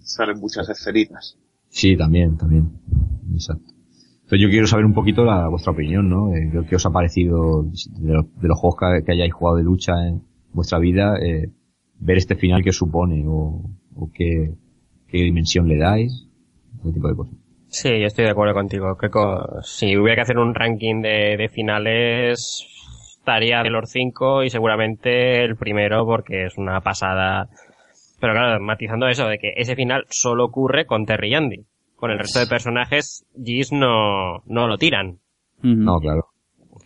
Salen 0.00 0.40
muchas 0.40 0.68
escenitas. 0.68 1.38
Sí, 1.68 1.96
también, 1.96 2.36
también. 2.36 2.80
Exacto. 3.32 3.71
Entonces 4.32 4.46
yo 4.46 4.50
quiero 4.50 4.66
saber 4.66 4.86
un 4.86 4.94
poquito 4.94 5.24
la, 5.24 5.46
vuestra 5.48 5.72
opinión, 5.72 6.08
¿no? 6.08 6.34
Eh, 6.34 6.50
¿Qué 6.66 6.76
os 6.76 6.86
ha 6.86 6.90
parecido 6.90 7.64
de, 7.64 8.14
los- 8.14 8.40
de 8.40 8.48
los 8.48 8.58
juegos 8.58 8.78
que, 8.80 9.04
que 9.04 9.12
hayáis 9.12 9.34
jugado 9.34 9.58
de 9.58 9.62
lucha 9.62 9.92
en 10.08 10.22
vuestra 10.54 10.78
vida? 10.78 11.18
eh, 11.20 11.50
ver 12.04 12.16
este 12.16 12.34
final 12.34 12.64
que 12.64 12.72
supone 12.72 13.24
o, 13.28 13.62
o 13.94 14.10
qué, 14.12 14.54
qué 15.06 15.18
dimensión 15.18 15.68
le 15.68 15.76
dais, 15.76 16.26
ese 16.80 16.92
tipo 16.92 17.08
de 17.08 17.14
cosas. 17.14 17.34
Sí, 17.68 17.90
yo 18.00 18.06
estoy 18.06 18.24
de 18.24 18.30
acuerdo 18.30 18.54
contigo. 18.54 18.96
Que 18.96 19.10
co- 19.10 19.60
si 19.62 19.96
hubiera 19.98 20.14
que 20.16 20.22
hacer 20.22 20.38
un 20.38 20.54
ranking 20.54 21.02
de, 21.02 21.36
de 21.36 21.48
finales, 21.50 22.66
estaría 23.18 23.62
de 23.62 23.68
los 23.70 23.90
cinco 23.90 24.42
y 24.42 24.48
seguramente 24.48 25.44
el 25.44 25.56
primero 25.56 26.06
porque 26.06 26.46
es 26.46 26.56
una 26.56 26.80
pasada. 26.80 27.50
Pero 28.18 28.32
claro, 28.32 28.62
matizando 28.64 29.08
eso 29.08 29.26
de 29.28 29.38
que 29.38 29.52
ese 29.56 29.76
final 29.76 30.06
solo 30.08 30.46
ocurre 30.46 30.86
con 30.86 31.04
Terry 31.04 31.32
y 31.32 31.34
Andy. 31.34 31.66
Con 32.02 32.10
el 32.10 32.18
resto 32.18 32.40
de 32.40 32.48
personajes, 32.48 33.24
Giz 33.44 33.70
no, 33.70 34.42
no 34.46 34.66
lo 34.66 34.76
tiran. 34.76 35.20
No, 35.62 36.00
claro. 36.00 36.26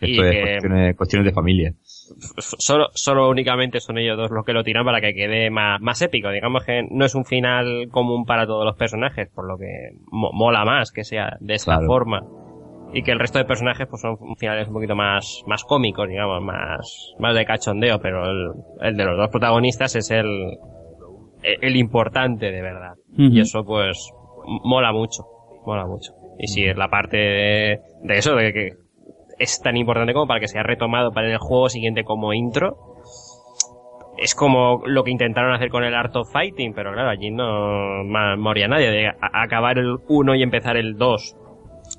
Y 0.02 0.10
Esto 0.10 0.24
es 0.26 0.30
que- 0.34 0.40
cuestiones, 0.42 0.96
cuestiones 0.98 1.24
de 1.24 1.32
familia. 1.32 1.72
Solo, 1.80 2.88
solo 2.92 3.30
únicamente 3.30 3.80
son 3.80 3.96
ellos 3.96 4.18
dos 4.18 4.30
los 4.30 4.44
que 4.44 4.52
lo 4.52 4.62
tiran 4.62 4.84
para 4.84 5.00
que 5.00 5.14
quede 5.14 5.48
más, 5.48 5.80
más 5.80 6.02
épico. 6.02 6.28
Digamos 6.28 6.64
que 6.64 6.86
no 6.90 7.06
es 7.06 7.14
un 7.14 7.24
final 7.24 7.88
común 7.90 8.26
para 8.26 8.46
todos 8.46 8.66
los 8.66 8.76
personajes, 8.76 9.30
por 9.34 9.48
lo 9.48 9.56
que 9.56 9.96
mo- 10.10 10.32
mola 10.34 10.66
más 10.66 10.92
que 10.92 11.02
sea 11.02 11.38
de 11.40 11.54
esta 11.54 11.76
Claro. 11.78 11.86
forma. 11.86 12.20
Y 12.92 13.02
que 13.02 13.12
el 13.12 13.18
resto 13.18 13.38
de 13.38 13.46
personajes 13.46 13.86
pues 13.88 14.02
son 14.02 14.18
finales 14.36 14.68
un 14.68 14.74
poquito 14.74 14.94
más, 14.94 15.42
más 15.46 15.64
cómicos, 15.64 16.06
digamos, 16.10 16.42
más, 16.42 17.14
más 17.18 17.34
de 17.34 17.46
cachondeo, 17.46 17.98
pero 18.00 18.30
el, 18.30 18.50
el 18.82 18.96
de 18.98 19.04
los 19.06 19.16
dos 19.16 19.30
protagonistas 19.30 19.96
es 19.96 20.10
el, 20.10 20.58
el, 21.42 21.74
importante 21.76 22.52
de 22.52 22.60
verdad. 22.60 22.92
Y 23.16 23.40
eso 23.40 23.64
pues 23.64 24.10
mola 24.46 24.92
mucho, 24.92 25.24
mola 25.64 25.86
mucho. 25.86 26.12
Y 26.38 26.48
si 26.48 26.64
es 26.64 26.76
la 26.76 26.88
parte 26.88 27.16
de, 27.16 27.80
de 28.02 28.18
eso, 28.18 28.34
de 28.34 28.52
que 28.52 28.72
es 29.38 29.60
tan 29.60 29.76
importante 29.76 30.12
como 30.12 30.26
para 30.26 30.40
que 30.40 30.48
sea 30.48 30.62
retomado 30.62 31.12
para 31.12 31.30
el 31.30 31.38
juego 31.38 31.68
siguiente 31.68 32.04
como 32.04 32.32
intro. 32.32 32.76
Es 34.18 34.34
como 34.34 34.80
lo 34.86 35.04
que 35.04 35.10
intentaron 35.10 35.52
hacer 35.52 35.68
con 35.68 35.84
el 35.84 35.94
Art 35.94 36.16
of 36.16 36.32
Fighting, 36.32 36.72
pero 36.72 36.92
claro, 36.92 37.10
allí 37.10 37.30
no 37.30 38.02
moría 38.38 38.66
nadie. 38.66 38.90
De 38.90 39.12
acabar 39.20 39.78
el 39.78 39.98
1 40.08 40.34
y 40.36 40.42
empezar 40.42 40.76
el 40.76 40.96
2 40.96 41.36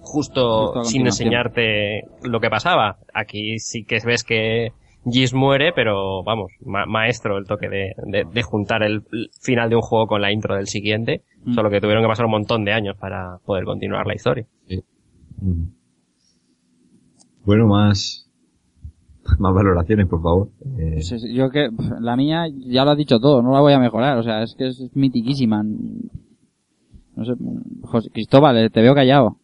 justo 0.02 0.74
Justo 0.74 0.84
sin 0.84 1.06
enseñarte 1.06 2.04
lo 2.24 2.40
que 2.40 2.50
pasaba. 2.50 2.98
Aquí 3.14 3.60
sí 3.60 3.84
que 3.84 4.00
ves 4.06 4.24
que 4.24 4.72
Giz 5.10 5.34
muere, 5.34 5.72
pero 5.74 6.24
vamos, 6.24 6.52
ma- 6.66 6.86
maestro 6.86 7.38
el 7.38 7.46
toque 7.46 7.70
de, 7.70 7.94
de- 8.06 8.26
de 8.26 8.44
juntar 8.44 8.84
el 8.84 9.04
final 9.42 9.70
de 9.70 9.76
un 9.76 9.82
juego 9.82 10.08
con 10.08 10.22
la 10.22 10.32
intro 10.32 10.56
del 10.56 10.68
siguiente. 10.68 11.24
Mm. 11.44 11.54
Solo 11.54 11.70
que 11.70 11.80
tuvieron 11.82 12.04
que 12.04 12.08
pasar 12.10 12.26
un 12.26 12.32
montón 12.32 12.66
de 12.66 12.74
años 12.74 12.96
para 12.98 13.38
poder 13.46 13.64
continuar 13.66 14.06
la 14.08 14.16
historia. 14.16 14.46
Mm. 15.42 15.64
Bueno, 17.46 17.68
más, 17.68 18.30
más 19.40 19.54
valoraciones, 19.54 20.08
por 20.08 20.22
favor. 20.22 20.50
Eh, 20.78 20.92
Pues 20.96 21.12
es- 21.12 21.26
yo 21.34 21.50
que 21.50 21.70
la 22.00 22.16
mía 22.16 22.46
ya 22.50 22.84
lo 22.86 22.92
has 22.92 22.98
dicho 22.98 23.20
todo, 23.20 23.42
no 23.42 23.52
la 23.54 23.62
voy 23.62 23.74
a 23.74 23.80
mejorar, 23.80 24.18
o 24.18 24.24
sea, 24.24 24.44
es 24.44 24.56
que 24.56 24.68
es 24.68 24.90
mitiquísima. 24.96 25.64
No 27.16 27.26
sé, 27.26 27.34
José, 27.84 28.10
Cristóbal, 28.12 28.58
eh, 28.58 28.70
te 28.70 28.82
veo 28.82 28.94
callado. 28.94 29.38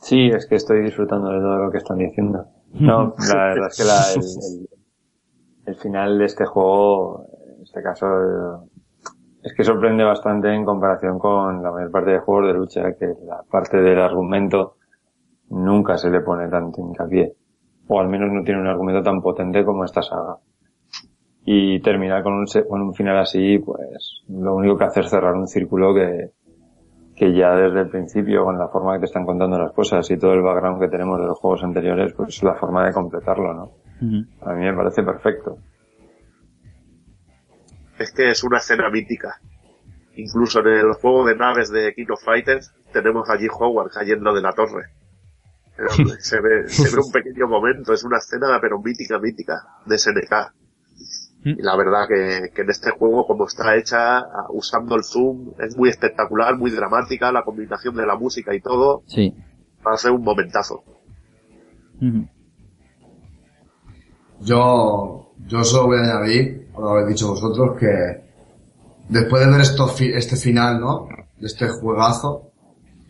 Sí, 0.00 0.26
es 0.28 0.46
que 0.46 0.56
estoy 0.56 0.82
disfrutando 0.84 1.30
de 1.30 1.38
todo 1.38 1.56
lo 1.64 1.70
que 1.70 1.78
están 1.78 1.98
diciendo. 1.98 2.44
No, 2.80 3.14
la 3.28 3.34
verdad 3.48 3.68
es 3.68 3.76
que 3.76 3.84
la- 3.84 4.12
el, 4.12 4.20
el- 4.20 4.68
el 5.66 5.74
final 5.76 6.18
de 6.18 6.24
este 6.26 6.44
juego, 6.46 7.26
en 7.56 7.62
este 7.62 7.82
caso, 7.82 8.06
es 9.42 9.54
que 9.54 9.64
sorprende 9.64 10.04
bastante 10.04 10.52
en 10.54 10.64
comparación 10.64 11.18
con 11.18 11.62
la 11.62 11.70
mayor 11.72 11.90
parte 11.90 12.10
de 12.12 12.18
juegos 12.20 12.46
de 12.48 12.54
lucha, 12.54 12.92
que 12.94 13.06
la 13.26 13.42
parte 13.50 13.78
del 13.78 14.00
argumento 14.00 14.76
nunca 15.50 15.98
se 15.98 16.10
le 16.10 16.20
pone 16.20 16.48
tanto 16.48 16.80
hincapié. 16.80 17.34
O 17.88 18.00
al 18.00 18.08
menos 18.08 18.30
no 18.32 18.42
tiene 18.44 18.60
un 18.60 18.66
argumento 18.68 19.02
tan 19.02 19.22
potente 19.22 19.64
como 19.64 19.84
esta 19.84 20.02
saga. 20.02 20.36
Y 21.44 21.80
terminar 21.80 22.22
con 22.22 22.34
un, 22.34 22.46
con 22.68 22.82
un 22.82 22.94
final 22.94 23.18
así, 23.18 23.58
pues 23.58 24.22
lo 24.28 24.56
único 24.56 24.76
que 24.76 24.84
hace 24.84 25.00
es 25.00 25.08
cerrar 25.10 25.34
un 25.34 25.46
círculo 25.46 25.94
que, 25.94 26.30
que 27.16 27.34
ya 27.34 27.54
desde 27.54 27.80
el 27.80 27.88
principio, 27.88 28.44
con 28.44 28.58
la 28.58 28.68
forma 28.68 28.94
que 28.94 29.00
te 29.00 29.04
están 29.06 29.24
contando 29.24 29.58
las 29.58 29.72
cosas 29.72 30.08
y 30.10 30.18
todo 30.18 30.34
el 30.34 30.42
background 30.42 30.80
que 30.80 30.88
tenemos 30.88 31.18
de 31.18 31.26
los 31.26 31.38
juegos 31.38 31.64
anteriores, 31.64 32.12
pues 32.12 32.36
es 32.36 32.42
la 32.42 32.54
forma 32.54 32.84
de 32.86 32.92
completarlo, 32.92 33.54
¿no? 33.54 33.70
A 34.42 34.52
mí 34.52 34.64
me 34.64 34.74
parece 34.74 35.02
perfecto. 35.02 35.56
Es 37.98 38.12
que 38.12 38.28
es 38.28 38.44
una 38.44 38.58
escena 38.58 38.90
mítica. 38.90 39.40
Incluso 40.14 40.60
en 40.60 40.66
el 40.66 40.92
juego 40.92 41.26
de 41.26 41.36
naves 41.36 41.70
de 41.70 41.94
King 41.94 42.06
of 42.10 42.22
Fighters 42.22 42.74
tenemos 42.92 43.28
allí 43.30 43.46
Howard 43.50 43.90
cayendo 43.90 44.34
de 44.34 44.42
la 44.42 44.52
torre. 44.52 44.84
Se, 46.20 46.40
ve, 46.40 46.68
se 46.68 46.94
ve 46.94 47.02
un 47.02 47.12
pequeño 47.12 47.46
momento, 47.48 47.92
es 47.92 48.02
una 48.04 48.18
escena 48.18 48.58
pero 48.60 48.78
mítica, 48.80 49.18
mítica, 49.18 49.54
de 49.84 49.98
SNK. 49.98 50.52
Y 51.50 51.62
la 51.62 51.76
verdad 51.76 52.08
que, 52.08 52.50
que 52.52 52.62
en 52.62 52.70
este 52.70 52.90
juego, 52.90 53.24
como 53.26 53.46
está 53.46 53.76
hecha, 53.76 54.24
usando 54.50 54.96
el 54.96 55.04
zoom, 55.04 55.52
es 55.60 55.76
muy 55.76 55.88
espectacular, 55.90 56.56
muy 56.56 56.70
dramática, 56.72 57.30
la 57.30 57.44
combinación 57.44 57.94
de 57.94 58.04
la 58.06 58.16
música 58.16 58.52
y 58.54 58.60
todo, 58.60 59.02
Sí. 59.06 59.32
va 59.86 59.92
a 59.92 59.96
ser 59.96 60.10
un 60.10 60.22
momentazo. 60.24 60.82
Yo, 64.40 65.32
yo 65.46 65.64
solo 65.64 65.86
voy 65.86 65.98
a 65.98 66.02
añadir, 66.02 66.68
o 66.74 66.82
lo 66.82 66.90
habéis 66.90 67.08
dicho 67.08 67.28
vosotros, 67.28 67.76
que 67.78 68.24
después 69.08 69.44
de 69.44 69.50
ver 69.52 69.60
esto, 69.60 69.88
este 69.98 70.36
final, 70.36 70.80
¿no? 70.80 71.08
De 71.38 71.46
este 71.46 71.68
juegazo, 71.68 72.50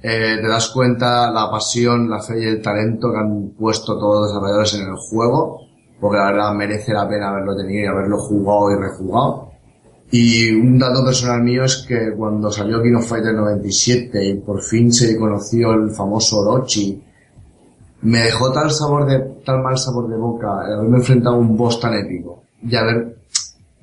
eh, 0.03 0.37
te 0.41 0.47
das 0.47 0.69
cuenta 0.71 1.31
la 1.31 1.51
pasión, 1.51 2.09
la 2.11 2.21
fe 2.23 2.41
y 2.43 2.47
el 2.47 2.63
talento 2.63 3.11
que 3.11 3.19
han 3.19 3.49
puesto 3.59 3.99
todos 3.99 4.21
los 4.21 4.29
desarrolladores 4.29 4.75
en 4.75 4.89
el 4.89 4.97
juego, 4.97 5.66
porque 6.01 6.19
la 6.19 6.27
verdad 6.27 6.53
merece 6.55 6.93
la 6.93 7.09
pena 7.09 7.31
haberlo 7.31 7.57
tenido 7.57 7.85
y 7.85 7.87
haberlo 7.87 8.19
jugado 8.19 8.71
y 8.71 8.83
rejugado. 8.83 9.51
Y 10.11 10.53
un 10.53 10.79
dato 10.79 11.05
personal 11.05 11.43
mío 11.43 11.65
es 11.65 11.85
que 11.89 12.13
cuando 12.17 12.51
salió 12.53 12.83
King 12.83 12.95
of 12.95 13.09
Fighters 13.09 13.37
97 13.37 14.25
y 14.25 14.35
por 14.35 14.63
fin 14.63 14.93
se 14.93 15.17
conoció 15.17 15.73
el 15.73 15.91
famoso 15.91 16.39
Orochi, 16.41 17.03
me 18.03 18.21
dejó 18.21 18.53
tal 18.53 18.71
sabor 18.71 19.07
de, 19.07 19.19
tal 19.45 19.63
mal 19.63 19.77
sabor 19.77 20.09
de 20.09 20.17
boca 20.17 20.61
haberme 20.61 20.99
enfrentado 20.99 21.37
a 21.37 21.39
un 21.39 21.57
boss 21.57 21.81
tan 21.81 21.95
épico 21.95 22.45
y 22.63 22.77
haber, 22.77 23.17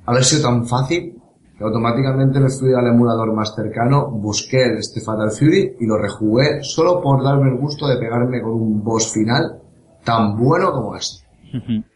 haber 0.05 0.23
sido 0.23 0.43
tan 0.43 0.65
fácil 0.65 1.19
que 1.57 1.63
automáticamente 1.63 2.39
me 2.39 2.49
fui 2.49 2.73
al 2.73 2.87
emulador 2.87 3.33
más 3.33 3.53
cercano, 3.53 4.09
busqué 4.09 4.77
este 4.77 5.01
Fatal 5.01 5.31
Fury 5.31 5.75
y 5.79 5.85
lo 5.85 5.97
rejugué 5.97 6.63
solo 6.63 7.01
por 7.01 7.21
darme 7.21 7.49
el 7.49 7.57
gusto 7.57 7.87
de 7.87 7.97
pegarme 7.97 8.41
con 8.41 8.53
un 8.53 8.83
boss 8.83 9.11
final 9.11 9.59
tan 10.05 10.37
bueno 10.37 10.71
como 10.71 10.95
este. 10.95 11.25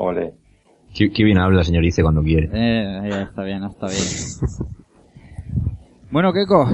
Ole. 0.00 0.34
Qué, 0.94 1.10
qué 1.10 1.24
bien 1.24 1.38
habla, 1.38 1.64
señorice, 1.64 2.02
cuando 2.02 2.22
quiere. 2.22 2.48
Eh, 2.52 3.08
ya 3.10 3.22
está 3.22 3.42
bien, 3.42 3.64
está 3.64 3.86
bien. 3.86 4.00
bueno, 6.10 6.32
Keiko. 6.32 6.66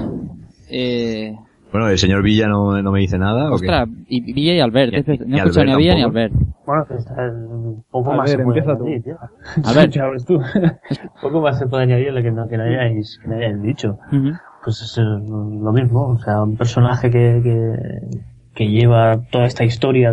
Eh, 0.69 1.35
Bueno, 1.71 1.89
el 1.89 1.97
señor 1.97 2.23
Villa 2.23 2.47
no, 2.47 2.81
no 2.81 2.91
me 2.91 2.99
dice 2.99 3.17
nada, 3.17 3.47
¿o 3.51 3.57
qué? 3.57 3.67
ostras, 3.67 3.89
y 4.07 4.33
Villa 4.33 4.53
y 4.53 4.59
Albert. 4.59 4.93
Y- 4.93 5.17
no 5.25 5.35
he 5.35 5.37
y 5.37 5.39
escuchado 5.39 5.65
ni 5.65 5.71
a 5.73 5.77
Villa 5.77 5.95
ni 5.95 6.01
a. 6.01 6.05
Albert. 6.05 6.33
Bueno, 6.65 6.85
pues, 6.87 7.05
un 7.07 7.83
poco 7.91 8.11
A 8.11 8.15
más 8.17 8.29
ver, 8.31 8.37
se 8.39 8.43
puede 8.43 8.59
empieza 8.59 8.77
tú. 8.77 8.85
añadir, 8.85 9.03
tío. 9.03 9.17
A 9.63 9.73
ver. 9.73 9.91
Tú. 10.25 10.35
un 10.35 11.03
poco 11.21 11.41
más 11.41 11.59
se 11.59 11.67
puede 11.67 11.83
añadir 11.83 12.13
lo 12.13 12.21
que 12.23 12.31
no, 12.31 12.47
que 12.47 12.57
no 12.57 12.63
hayáis, 12.63 13.19
que 13.21 13.27
no 13.27 13.35
hayáis 13.35 13.61
dicho. 13.61 13.99
Ujú. 14.11 14.31
Pues 14.63 14.81
es 14.81 14.97
eh, 14.97 15.01
lo 15.01 15.71
mismo, 15.73 16.07
o 16.07 16.17
sea, 16.19 16.41
un 16.41 16.57
personaje 16.57 17.11
que, 17.11 17.41
que, 17.43 18.17
que 18.55 18.67
lleva 18.69 19.19
toda 19.31 19.45
esta 19.45 19.63
historia 19.63 20.11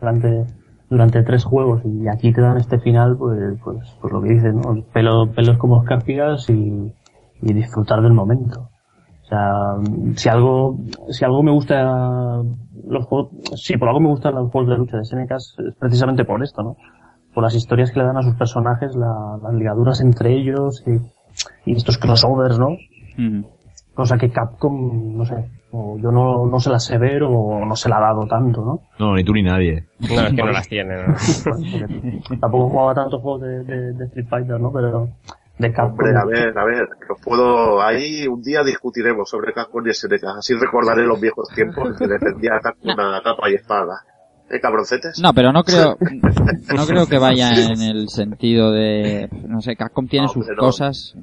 durante, 0.00 0.44
durante 0.90 1.22
tres 1.22 1.44
juegos 1.44 1.82
y 1.84 2.08
aquí 2.08 2.32
te 2.32 2.40
dan 2.40 2.56
este 2.58 2.78
final, 2.78 3.16
pues, 3.16 3.38
pues, 3.62 3.96
pues 4.00 4.12
lo 4.12 4.22
que 4.22 4.30
dices, 4.30 4.54
¿no? 4.54 4.82
Pelo, 4.92 5.30
pelos 5.32 5.58
como 5.58 5.82
escarpias 5.82 6.48
y, 6.50 6.92
y 7.42 7.52
disfrutar 7.52 8.00
del 8.02 8.12
momento. 8.12 8.70
O 9.22 9.26
sea, 9.28 9.74
si 10.16 10.28
algo, 10.30 10.78
si 11.10 11.24
algo 11.24 11.42
me 11.42 11.50
gusta 11.50 12.42
los 12.86 13.04
juegos, 13.04 13.30
si 13.56 13.76
por 13.76 13.88
algo 13.88 14.00
me 14.00 14.08
gustan 14.08 14.34
los 14.34 14.50
juegos 14.50 14.70
de 14.70 14.78
lucha 14.78 14.96
de 14.96 15.04
SNK 15.04 15.32
es 15.36 15.54
precisamente 15.78 16.24
por 16.24 16.42
esto, 16.42 16.62
¿no? 16.62 16.76
Por 17.34 17.42
las 17.42 17.54
historias 17.54 17.90
que 17.92 17.98
le 18.00 18.06
dan 18.06 18.16
a 18.16 18.22
sus 18.22 18.34
personajes, 18.36 18.96
la- 18.96 19.38
las 19.42 19.52
ligaduras 19.52 20.00
entre 20.00 20.32
ellos 20.34 20.82
y, 20.86 21.70
y 21.70 21.76
estos 21.76 21.98
crossovers, 21.98 22.58
¿no? 22.58 22.68
Ujú. 22.68 23.46
Cosa 23.94 24.16
que 24.16 24.30
Capcom, 24.30 25.16
no 25.18 25.24
sé, 25.26 25.50
o 25.70 25.98
yo 25.98 26.10
no, 26.10 26.46
no 26.46 26.58
se 26.60 26.70
la 26.70 26.78
sé 26.78 26.96
ver 26.98 27.22
o 27.24 27.64
no 27.64 27.76
se 27.76 27.88
la 27.88 27.98
ha 27.98 28.00
dado 28.00 28.26
tanto, 28.26 28.64
¿no? 28.64 28.80
No, 28.98 29.14
ni 29.14 29.24
tú 29.24 29.32
ni 29.32 29.42
nadie. 29.42 29.86
No, 30.00 30.26
es 30.26 30.32
que 30.34 30.42
no 30.42 30.50
las 30.52 30.68
tiene. 30.68 30.94
tampoco 32.40 32.68
jugaba 32.70 32.94
tantos 32.94 33.20
juegos 33.22 33.42
de, 33.42 33.64
de- 33.64 33.92
de 33.92 34.04
Street 34.06 34.26
Fighter, 34.28 34.60
¿no? 34.60 34.72
Pero 34.72 35.08
de 35.58 35.72
Capcom. 35.72 35.98
Hombre, 36.06 36.16
a 36.16 36.24
ver, 36.24 36.56
a 36.58 36.64
ver, 36.64 36.88
que 37.04 37.12
os 37.12 37.20
puedo, 37.20 37.82
ahí 37.82 38.26
un 38.28 38.40
día 38.42 38.62
discutiremos 38.62 39.28
sobre 39.28 39.52
Capcom 39.52 39.84
y 39.86 39.90
SNK, 39.92 40.24
así 40.38 40.54
recordaré 40.54 41.04
los 41.04 41.20
viejos 41.20 41.48
tiempos 41.54 41.96
que 41.98 42.06
defendía 42.06 42.54
a 42.56 42.60
Capcom 42.60 42.98
a 42.98 43.20
capa 43.22 43.50
y 43.50 43.54
espada. 43.54 43.94
¿Eh, 44.50 44.60
cabroncetes? 44.60 45.20
No, 45.20 45.34
pero 45.34 45.52
no 45.52 45.62
creo, 45.62 45.98
no 46.74 46.86
creo 46.86 47.06
que 47.06 47.18
vaya 47.18 47.50
en 47.70 47.82
el 47.82 48.08
sentido 48.08 48.72
de, 48.72 49.28
no 49.46 49.60
sé, 49.60 49.76
Capcom 49.76 50.06
tiene 50.08 50.26
No, 50.26 50.32
sus 50.32 50.48
no. 50.48 50.56
cosas 50.56 51.14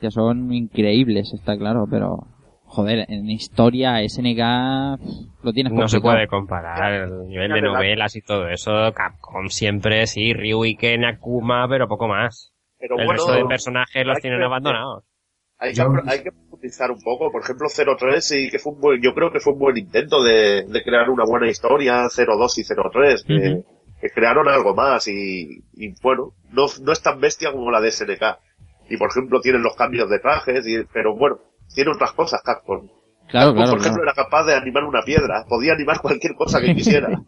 que 0.00 0.10
son 0.10 0.52
increíbles, 0.52 1.32
está 1.32 1.56
claro, 1.56 1.86
pero, 1.88 2.26
joder, 2.74 3.04
en 3.08 3.28
historia 3.30 3.98
SNK 4.06 4.38
lo 5.42 5.52
tienes 5.52 5.72
No 5.72 5.88
se 5.88 5.96
complicado. 5.98 6.02
puede 6.02 6.26
comparar 6.26 6.92
el 6.92 7.26
nivel 7.28 7.52
de 7.52 7.60
novelas 7.62 8.16
y 8.16 8.22
todo 8.22 8.48
eso. 8.48 8.70
Capcom 8.94 9.48
siempre, 9.48 10.06
sí, 10.06 10.32
Ryu 10.34 10.64
y 10.64 10.76
Ken, 10.76 11.04
Akuma, 11.04 11.66
pero 11.68 11.86
poco 11.88 12.08
más. 12.08 12.52
Pero 12.78 12.96
el 12.98 13.06
bueno, 13.06 13.12
resto 13.18 13.32
de 13.34 13.44
personajes 13.44 14.06
los 14.06 14.18
tienen 14.20 14.40
que- 14.40 14.44
abandonados. 14.46 15.04
Hay 15.58 15.72
que, 15.74 15.82
hay 16.08 16.22
que 16.24 16.32
profundizar 16.32 16.90
un 16.90 17.00
poco. 17.02 17.30
Por 17.30 17.42
ejemplo, 17.42 17.68
03 17.68 18.26
sí 18.26 18.48
que 18.50 18.58
fue 18.58 18.72
un 18.72 18.80
buen, 18.80 19.00
yo 19.00 19.14
creo 19.14 19.30
que 19.30 19.38
fue 19.38 19.52
un 19.52 19.60
buen 19.60 19.76
intento 19.76 20.20
de, 20.22 20.64
de 20.66 20.82
crear 20.82 21.08
una 21.08 21.24
buena 21.24 21.48
historia, 21.48 22.08
02 22.08 22.58
y 22.58 22.62
03, 22.64 23.22
que, 23.24 23.34
Ujú. 23.34 23.64
que 24.00 24.10
crearon 24.10 24.48
algo 24.48 24.74
más 24.74 25.06
y, 25.06 25.62
y 25.74 25.94
bueno, 26.02 26.32
no, 26.50 26.66
no 26.82 26.90
es 26.92 27.00
tan 27.00 27.20
bestia 27.20 27.52
como 27.52 27.70
la 27.70 27.80
de 27.80 27.92
SNK. 27.92 28.38
Y 28.90 28.96
por 28.96 29.10
ejemplo 29.10 29.40
tienen 29.40 29.62
los 29.62 29.76
cambios 29.76 30.10
de 30.10 30.18
trajes, 30.18 30.66
y, 30.66 30.82
pero 30.92 31.14
bueno, 31.16 31.36
tiene 31.74 31.90
otras 31.92 32.12
cosas 32.12 32.42
Capcom. 32.42 32.88
Claro, 33.28 33.54
Capcom, 33.54 33.54
claro, 33.54 33.70
por 33.70 33.80
ejemplo, 33.80 34.02
claro. 34.02 34.12
era 34.12 34.24
capaz 34.24 34.44
de 34.44 34.54
animar 34.54 34.84
una 34.84 35.02
piedra, 35.02 35.44
podía 35.48 35.72
animar 35.72 36.00
cualquier 36.00 36.34
cosa 36.34 36.60
que 36.60 36.74
quisiera. 36.74 37.08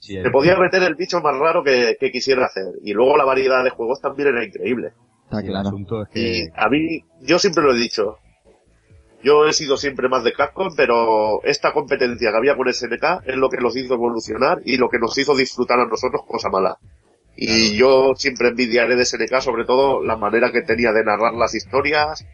Sí, 0.00 0.14
Se 0.22 0.30
podía 0.30 0.56
meter 0.56 0.82
el 0.84 0.94
bicho 0.94 1.20
más 1.20 1.36
raro 1.36 1.62
que, 1.62 1.98
que 2.00 2.10
quisiera 2.10 2.46
hacer. 2.46 2.64
Y 2.82 2.94
luego 2.94 3.18
la 3.18 3.26
variedad 3.26 3.62
de 3.62 3.68
juegos 3.68 4.00
también 4.00 4.28
era 4.28 4.42
increíble. 4.42 4.92
Está 5.24 5.40
el 5.40 5.46
claro. 5.46 5.68
asunto 5.68 6.02
es 6.02 6.08
Y 6.16 6.48
a 6.54 6.68
mí, 6.70 7.04
yo 7.20 7.38
siempre 7.38 7.62
lo 7.62 7.74
he 7.74 7.78
dicho. 7.78 8.16
Yo 9.22 9.46
he 9.46 9.52
sido 9.52 9.76
siempre 9.76 10.08
más 10.08 10.24
de 10.24 10.32
Capcom, 10.32 10.68
pero 10.74 11.42
esta 11.42 11.72
competencia 11.72 12.30
que 12.30 12.36
había 12.36 12.56
con 12.56 12.72
SNK 12.72 13.26
es 13.26 13.36
lo 13.36 13.50
que 13.50 13.60
los 13.60 13.76
hizo 13.76 13.94
evolucionar 13.94 14.60
y 14.64 14.78
lo 14.78 14.88
que 14.88 14.98
nos 14.98 15.18
hizo 15.18 15.36
disfrutar 15.36 15.80
a 15.80 15.86
nosotros 15.86 16.22
cosa 16.26 16.48
mala. 16.48 16.78
Y 17.36 17.76
yo 17.76 18.14
siempre 18.16 18.48
envidiaré 18.48 18.96
de 18.96 19.04
SNK 19.04 19.40
sobre 19.40 19.64
todo 19.64 20.02
la 20.02 20.16
manera 20.16 20.50
que 20.50 20.62
tenía 20.62 20.92
de 20.92 21.04
narrar 21.04 21.34
las 21.34 21.54
historias, 21.54 22.26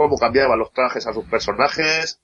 cómo 0.00 0.16
cambiaban 0.16 0.58
los 0.58 0.72
trajes 0.72 1.06
a 1.06 1.12
sus 1.12 1.26
personajes, 1.26 2.22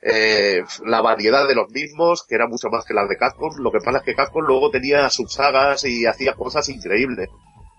eh, 0.00 0.62
la 0.86 1.00
variedad 1.00 1.48
de 1.48 1.56
los 1.56 1.68
mismos, 1.72 2.24
que 2.28 2.36
era 2.36 2.46
mucho 2.46 2.68
más 2.70 2.84
que 2.84 2.94
las 2.94 3.08
de 3.08 3.16
Capcom. 3.16 3.50
Lo 3.58 3.72
que 3.72 3.80
pasa 3.84 3.98
es 3.98 4.04
que 4.04 4.14
Capcom 4.14 4.44
luego 4.44 4.70
tenía 4.70 5.10
subsagas 5.10 5.84
y 5.84 6.06
hacía 6.06 6.34
cosas 6.34 6.68
increíbles. 6.68 7.28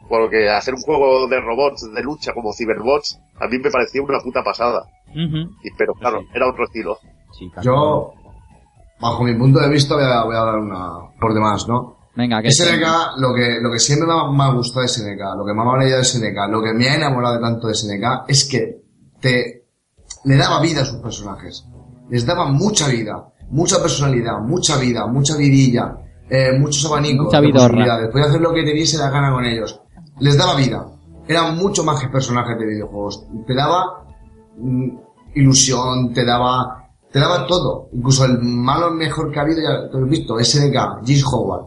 Porque 0.09 0.49
hacer 0.49 0.73
un 0.73 0.81
juego 0.81 1.25
de 1.29 1.39
robots 1.39 1.89
de 1.89 2.03
lucha 2.03 2.33
como 2.33 2.51
Cyberbots 2.51 3.17
a 3.39 3.47
mí 3.47 3.59
me 3.59 3.71
parecía 3.71 4.01
una 4.01 4.19
puta 4.19 4.43
pasada. 4.43 4.83
Y, 5.15 5.71
pero 5.77 5.93
claro, 5.93 6.19
era 6.33 6.49
otro 6.49 6.65
estilo. 6.65 6.97
sí, 7.31 7.49
Yo, 7.61 8.11
bajo 8.99 9.23
mi 9.23 9.35
punto 9.35 9.59
de 9.59 9.69
vista, 9.69 9.95
voy 9.95 10.03
a, 10.03 10.25
voy 10.25 10.35
a 10.35 10.43
dar 10.43 10.57
una 10.57 11.15
por 11.17 11.33
demás, 11.33 11.65
¿no? 11.65 12.09
Venga, 12.13 12.41
que 12.41 12.51
SNK, 12.51 13.19
lo 13.19 13.33
que, 13.33 13.61
lo 13.61 13.71
que 13.71 13.79
siempre 13.79 14.05
me 14.05 14.13
ha, 14.19 14.29
me 14.29 14.43
ha 14.43 14.53
gustado 14.53 14.81
de 14.81 14.89
SNK, 14.89 15.37
lo 15.37 15.45
que 15.45 15.53
más 15.53 15.65
me 15.65 15.71
ha 15.71 15.77
valido 15.77 15.97
de 15.97 16.03
SNK, 16.03 16.49
lo 16.49 16.61
que 16.61 16.73
me 16.73 16.89
ha 16.89 16.95
enamorado 16.95 17.35
de 17.35 17.41
tanto 17.41 17.67
de 17.67 17.75
SNK, 17.75 18.27
es 18.27 18.49
que 18.49 18.88
te, 19.19 19.65
le 20.25 20.35
daba 20.35 20.61
vida 20.61 20.81
a 20.81 20.85
sus 20.85 20.98
personajes. 20.98 21.65
Les 22.09 22.25
daba 22.25 22.51
mucha 22.51 22.88
vida, 22.88 23.31
mucha 23.51 23.81
personalidad, 23.81 24.39
mucha 24.41 24.77
vida, 24.77 25.07
mucha 25.07 25.38
vidilla, 25.38 25.95
eh, 26.30 26.57
muchos 26.59 26.85
abanicos 26.85 27.25
Mucha 27.25 27.41
de 27.41 27.49
posibilidades. 27.49 28.09
Podía 28.09 28.25
hacer 28.25 28.41
lo 28.41 28.53
que 28.53 28.64
te 28.64 28.73
diese 28.73 28.98
la 28.98 29.09
gana 29.09 29.31
con 29.31 29.45
ellos. 29.45 29.80
Les 30.19 30.38
daba 30.38 30.56
vida. 30.56 30.85
Eran 31.27 31.57
mucho 31.57 31.83
más 31.83 32.01
que 32.01 32.09
personajes 32.09 32.57
de 32.57 32.65
videojuegos. 32.65 33.25
Te 33.45 33.53
daba 33.53 34.06
mm, 34.57 34.89
ilusión, 35.35 36.11
te 36.14 36.25
daba 36.25 36.80
te 37.11 37.19
daba 37.19 37.48
todo. 37.48 37.89
Incluso 37.93 38.25
el 38.25 38.39
malo 38.39 38.91
mejor 38.91 39.31
que 39.31 39.39
ha 39.39 39.43
habido, 39.43 39.61
ya 39.61 39.98
lo 39.98 40.06
he 40.06 40.09
visto, 40.09 40.38
SNK, 40.39 41.06
Gis 41.06 41.25
Howard. 41.25 41.65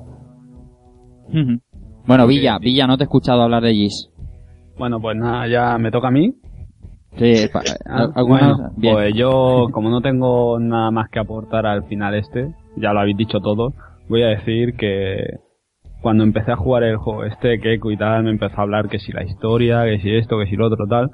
Bueno, 2.07 2.27
Villa, 2.27 2.59
Villa, 2.59 2.87
no 2.87 2.97
te 2.97 3.05
he 3.05 3.07
escuchado 3.07 3.43
hablar 3.43 3.63
de 3.63 3.73
Gis. 3.73 4.11
Bueno, 4.79 5.01
pues 5.01 5.17
nada, 5.17 5.49
ya 5.49 5.79
me 5.79 5.91
toca 5.91 6.09
a 6.09 6.11
mí. 6.11 6.35
Sí, 7.17 7.47
pa- 7.53 7.63
Ah, 7.87 8.23
bueno, 8.23 8.71
bien. 8.77 8.95
pues 8.95 9.15
yo, 9.15 9.69
como 9.73 9.91
no 9.91 10.01
tengo 10.01 10.59
nada 10.59 10.91
más 10.91 11.09
que 11.11 11.19
aportar 11.19 11.67
al 11.67 11.85
final 11.85 12.15
este, 12.15 12.49
ya 12.77 12.93
lo 12.93 13.01
habéis 13.01 13.17
dicho 13.17 13.41
todo, 13.41 13.75
voy 14.09 14.23
a 14.23 14.29
decir 14.29 14.75
que 14.77 15.39
cuando 16.01 16.25
empecé 16.25 16.53
a 16.53 16.57
jugar 16.57 16.83
el 16.85 16.97
juego 16.97 17.25
este 17.25 17.61
Keiko 17.61 17.91
y 17.91 17.97
tal, 17.97 18.25
me 18.25 18.31
empezó 18.31 18.59
a 18.59 18.63
hablar 18.63 18.89
que 18.89 18.99
si 18.99 19.13
la 19.13 19.25
historia, 19.25 19.85
que 19.85 19.99
si 20.01 20.15
esto, 20.15 20.39
que 20.39 20.47
si 20.47 20.57
lo 20.57 20.67
otro, 20.67 20.87
tal. 20.89 21.11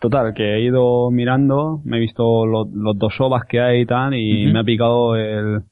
Total, 0.00 0.34
que 0.34 0.54
he 0.56 0.60
ido 0.62 1.10
mirando, 1.12 1.80
me 1.84 1.98
he 1.98 2.00
visto 2.00 2.44
lo- 2.44 2.66
los 2.72 2.98
dos 2.98 3.14
ovas 3.20 3.42
que 3.48 3.60
hay 3.60 3.82
y 3.82 3.86
tal, 3.86 4.14
y 4.14 4.46
Ujú. 4.46 4.52
me 4.54 4.58
ha 4.60 4.64
picado 4.64 5.14
el, 5.14 5.62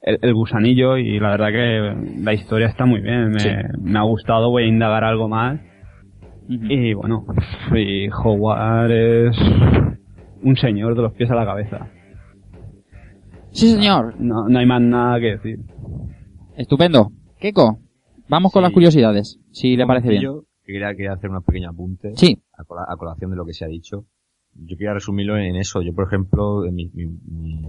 el, 0.00 0.18
el 0.22 0.34
gusanillo 0.34 0.96
y 0.96 1.20
la 1.20 1.30
verdad 1.30 1.48
que 1.52 1.94
la 2.20 2.32
historia 2.32 2.66
está 2.66 2.84
muy 2.84 3.00
bien, 3.00 3.28
me, 3.30 3.38
Sí. 3.38 3.50
me 3.80 3.98
ha 3.98 4.02
gustado, 4.02 4.50
voy 4.50 4.64
a 4.64 4.66
indagar 4.66 5.04
algo 5.04 5.28
más. 5.28 5.60
Y 6.48 6.94
bueno, 6.94 7.24
y 7.74 8.08
Howard 8.10 8.90
es 8.92 9.36
un 10.42 10.56
señor 10.56 10.94
de 10.94 11.02
los 11.02 11.12
pies 11.14 11.30
a 11.30 11.34
la 11.34 11.44
cabeza. 11.44 11.88
Sí, 13.50 13.68
señor. 13.72 14.14
No, 14.20 14.48
no 14.48 14.58
hay 14.58 14.66
más 14.66 14.80
nada 14.82 15.18
que 15.18 15.26
decir. 15.38 15.60
Estupendo. 16.56 17.10
Keiko, 17.38 17.78
vamos 18.28 18.52
con 18.52 18.60
Sí. 18.60 18.64
las 18.64 18.72
curiosidades, 18.72 19.40
si 19.50 19.76
le 19.76 19.86
parece 19.86 20.08
bien. 20.10 20.22
Yo 20.22 20.44
quería, 20.64 20.94
quería 20.94 21.12
hacer 21.12 21.30
un 21.30 21.42
pequeño 21.42 21.70
apunte 21.70 22.12
Sí. 22.16 22.42
a, 22.56 22.64
cola- 22.64 22.86
a 22.88 22.96
colación 22.96 23.30
de 23.30 23.36
lo 23.36 23.44
que 23.44 23.52
se 23.54 23.64
ha 23.64 23.68
dicho. 23.68 24.04
Yo 24.54 24.76
quería 24.76 24.94
resumirlo 24.94 25.36
en 25.36 25.56
eso. 25.56 25.82
Yo, 25.82 25.92
por 25.94 26.06
ejemplo, 26.06 26.64
en 26.64 26.74
mi, 26.74 26.90
mi- 26.94 27.06
mi- 27.06 27.62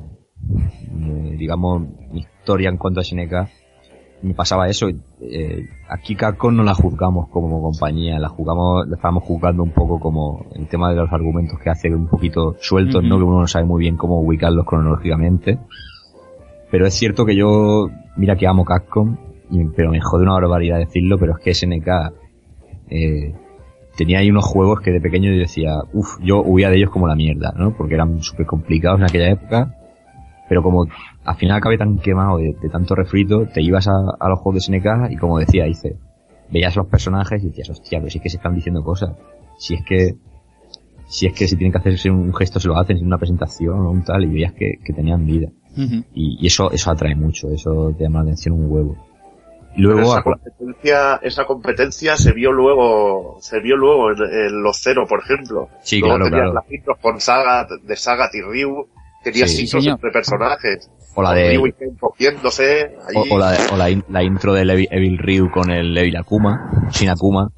mi- 0.94 1.36
digamos, 1.38 1.82
mi 2.12 2.20
historia 2.22 2.70
en 2.70 2.78
cuanto 2.78 3.00
a 3.02 3.04
Seneca, 3.04 3.50
me 4.22 4.34
pasaba 4.34 4.68
eso. 4.68 4.88
Eh, 5.22 5.66
aquí 5.90 6.16
Capcom 6.16 6.56
no 6.56 6.64
la 6.64 6.74
juzgamos 6.74 7.30
como 7.30 7.62
compañía, 7.62 8.18
la 8.20 8.30
jugamos, 8.30 8.88
la 8.88 8.96
estábamos 8.96 9.24
juzgando 9.24 9.64
un 9.64 9.72
poco 9.72 10.00
como 10.00 10.46
el 10.56 10.68
tema 10.68 10.90
de 10.90 10.96
los 10.96 11.12
argumentos 11.12 11.60
que 11.60 11.70
hace 11.70 11.94
un 11.94 12.08
poquito 12.08 12.56
sueltos. 12.60 13.04
¿no? 13.04 13.18
Que 13.18 13.24
uno 13.24 13.40
no 13.42 13.48
sabe 13.48 13.66
muy 13.66 13.82
bien 13.82 13.96
cómo 13.98 14.20
ubicarlos 14.20 14.66
cronológicamente. 14.66 15.60
Pero 16.72 16.86
es 16.86 16.94
cierto 16.94 17.26
que 17.26 17.36
yo, 17.36 17.90
mira 18.18 18.36
que 18.36 18.48
amo 18.48 18.66
Capcom, 18.66 19.16
y- 19.50 19.64
pero 19.76 19.92
me 19.92 20.02
jode 20.02 20.24
una 20.24 20.34
barbaridad 20.34 20.80
decirlo, 20.80 21.18
pero 21.18 21.34
es 21.34 21.40
que 21.40 21.54
SNK 21.54 21.88
eh, 22.90 23.34
tenía 23.96 24.20
ahí 24.20 24.30
unos 24.30 24.46
juegos 24.46 24.82
que 24.82 24.92
de 24.92 25.00
pequeño 25.02 25.32
yo 25.32 25.40
decía, 25.40 25.76
uff, 25.94 26.20
yo 26.22 26.42
huía 26.44 26.70
de 26.70 26.78
ellos 26.78 26.90
como 26.90 27.08
la 27.08 27.16
mierda, 27.16 27.54
¿no? 27.58 27.72
Porque 27.76 27.94
eran 27.96 28.22
súper 28.22 28.46
complicados 28.46 29.00
en 29.00 29.06
aquella 29.06 29.30
época, 29.32 29.74
pero 30.48 30.64
como 30.64 30.88
al 31.26 31.36
final 31.36 31.58
acabé 31.58 31.78
tan 31.78 31.98
quemado 32.00 32.38
de, 32.38 32.56
de 32.62 32.70
tanto 32.70 32.96
refrito, 32.96 33.46
te 33.48 33.62
ibas 33.62 33.88
a, 33.88 33.94
a 34.20 34.30
los 34.30 34.40
juegos 34.40 34.68
de 34.68 34.80
SNK 34.80 35.12
y 35.12 35.18
como 35.18 35.40
decía, 35.40 35.66
dice, 35.66 35.98
veías 36.52 36.76
los 36.76 36.88
personajes 36.88 37.44
y 37.44 37.48
decías, 37.48 37.70
hostia, 37.70 38.00
pero 38.00 38.10
si 38.10 38.18
es 38.18 38.24
que 38.24 38.30
se 38.30 38.38
están 38.38 38.56
diciendo 38.56 38.84
cosas, 38.84 39.12
si 39.58 39.76
es 39.76 39.84
que 39.86 40.16
si 41.08 41.26
es 41.26 41.34
que 41.34 41.48
si 41.48 41.56
tienen 41.56 41.72
que 41.72 41.78
hacerse 41.78 42.10
un 42.10 42.34
gesto 42.34 42.60
se 42.60 42.68
lo 42.68 42.78
hacen, 42.78 42.98
en 42.98 43.06
una 43.06 43.18
presentación 43.18 43.80
o 43.80 43.92
un 43.92 44.04
tal, 44.04 44.24
y 44.24 44.28
veías 44.28 44.54
que, 44.54 44.74
que 44.84 44.94
tenían 44.94 45.26
vida. 45.26 45.50
Y, 45.78 46.44
y 46.44 46.48
eso, 46.48 46.72
eso 46.72 46.90
atrae 46.90 47.16
mucho, 47.16 47.50
eso 47.52 47.94
te 47.96 48.04
llama 48.04 48.20
la 48.20 48.24
atención 48.24 48.56
un 48.56 48.72
huevo. 48.72 48.98
Y 49.76 49.82
luego, 49.82 50.02
esa 50.02 50.24
competencia, 50.24 51.16
esa 51.22 51.46
competencia 51.46 52.18
se 52.18 52.34
vio 52.34 52.52
luego, 52.52 53.38
se 53.42 53.60
vio 53.60 53.78
luego 53.78 54.10
en, 54.10 54.18
en 54.24 54.64
los 54.64 54.80
cero, 54.82 55.06
por 55.08 55.20
ejemplo. 55.20 55.70
Sí, 55.82 56.00
luego 56.00 56.16
claro, 56.16 56.32
tenías 56.32 56.52
claro. 56.52 56.84
las 56.88 56.98
con 57.00 57.22
Saga, 57.22 57.68
de 57.84 57.96
Sagat 57.96 58.34
y 58.34 58.42
Ryu, 58.42 58.88
tenías 59.32 59.52
Sí, 59.52 59.68
señor. 59.68 59.94
entre 59.96 60.12
personajes. 60.12 60.90
o 61.16 61.22
la 61.24 61.34
de, 61.34 61.60
cogiéndose, 62.00 62.92
o, 63.16 63.36
o 63.36 63.38
la, 63.40 63.58
o 63.72 63.78
la, 63.78 63.90
in- 63.90 64.04
la 64.10 64.24
intro 64.24 64.54
del 64.54 64.70
Evil, 64.70 64.88
Evil 64.92 65.18
Ryu 65.18 65.50
con 65.52 65.72
el 65.72 65.98
Evil 65.98 66.16
Akuma, 66.18 66.90
sin 66.92 67.10
Akuma, 67.10 67.50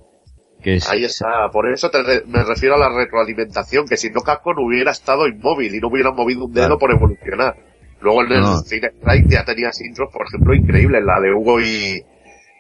que 0.62 0.76
es, 0.76 0.90
Ahí 0.90 1.04
está, 1.04 1.50
por 1.52 1.72
eso 1.72 1.90
te 1.90 2.02
re- 2.04 2.24
me 2.28 2.44
refiero 2.44 2.76
a 2.76 2.78
la 2.78 2.90
retroalimentación, 2.90 3.86
que 3.88 3.98
si 3.98 4.10
no 4.12 4.22
Capcom 4.22 4.56
hubiera 4.60 4.92
estado 4.92 5.28
inmóvil 5.28 5.74
y 5.76 5.80
no 5.80 5.88
hubieran 5.90 6.16
movido 6.16 6.46
un 6.46 6.54
dedo 6.54 6.66
Claro. 6.78 6.80
por 6.80 6.92
evolucionar. 6.92 7.56
Luego 8.02 8.24
en 8.24 8.32
el 8.32 8.42
No. 8.42 8.58
Cine 8.60 8.88
Strike 8.98 9.28
ya 9.30 9.44
tenías 9.44 9.82
intros, 9.82 10.10
por 10.14 10.26
ejemplo, 10.28 10.54
increíbles, 10.54 11.04
la 11.04 11.20
de 11.20 11.34
Hugo 11.34 11.60
y 11.60 12.02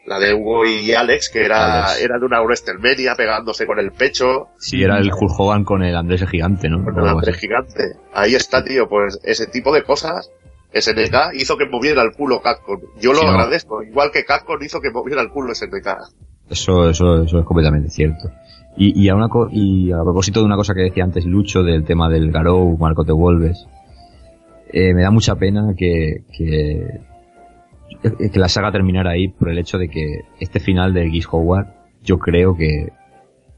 la 0.09 0.19
de 0.19 0.33
Hugo 0.33 0.65
y 0.65 0.91
Alex, 0.93 1.29
que 1.29 1.45
era, 1.45 1.85
Alex. 1.85 2.01
era 2.03 2.17
de 2.19 2.25
una 2.25 2.41
Wrestlemania 2.41 3.13
pegándose 3.15 3.65
con 3.65 3.79
el 3.79 3.91
pecho, 3.91 4.47
si 4.57 4.83
era 4.83 4.97
el 4.97 5.11
Hulk 5.13 5.39
Hogan 5.39 5.63
con 5.63 5.83
el 5.83 5.95
Andrés 5.95 6.21
el 6.23 6.27
Gigante, 6.29 6.67
¿no? 6.67 6.83
con 6.83 6.97
el 6.99 7.07
Andrés 7.07 7.37
gigante. 7.37 7.93
Ahí 8.13 8.33
está, 8.35 8.63
tío, 8.63 8.89
pues 8.89 9.19
ese 9.23 9.45
tipo 9.47 9.71
de 9.73 9.83
cosas, 9.83 10.29
SNK 10.73 11.33
hizo 11.35 11.57
que 11.57 11.67
moviera 11.67 12.01
el 12.01 12.11
culo 12.11 12.41
Capcom. 12.41 12.79
Yo 12.99 13.13
lo 13.13 13.19
Sí, 13.19 13.25
no. 13.25 13.31
agradezco, 13.31 13.83
igual 13.83 14.09
que 14.11 14.25
Capcom 14.25 14.61
hizo 14.63 14.81
que 14.81 14.91
moviera 14.91 15.21
el 15.21 15.29
culo 15.29 15.53
SNK. 15.53 15.87
Eso, 16.49 16.89
eso, 16.89 17.23
eso 17.23 17.39
es 17.39 17.45
completamente 17.45 17.89
cierto. 17.89 18.29
Y, 18.77 18.99
y, 18.99 19.09
a 19.09 19.15
una 19.15 19.29
co- 19.29 19.49
y 19.51 19.91
a 19.91 20.01
propósito 20.03 20.39
de 20.39 20.45
una 20.47 20.55
cosa 20.55 20.73
que 20.73 20.81
decía 20.81 21.03
antes 21.03 21.25
Lucho 21.25 21.61
del 21.63 21.83
tema 21.85 22.09
del 22.09 22.31
Garou, 22.31 22.77
Marco 22.77 23.03
te 23.05 23.11
vuelves, 23.11 23.65
eh, 24.71 24.93
me 24.93 25.01
da 25.03 25.11
mucha 25.11 25.35
pena 25.35 25.73
que, 25.77 26.23
que, 26.35 26.99
que 28.01 28.39
la 28.39 28.49
saga 28.49 28.71
terminara 28.71 29.11
ahí 29.11 29.27
por 29.27 29.49
el 29.49 29.57
hecho 29.57 29.77
de 29.77 29.89
que 29.89 30.21
este 30.39 30.59
final 30.59 30.93
del 30.93 31.11
Geese 31.11 31.27
Howard, 31.31 31.67
yo 32.03 32.17
creo 32.17 32.55
que, 32.55 32.89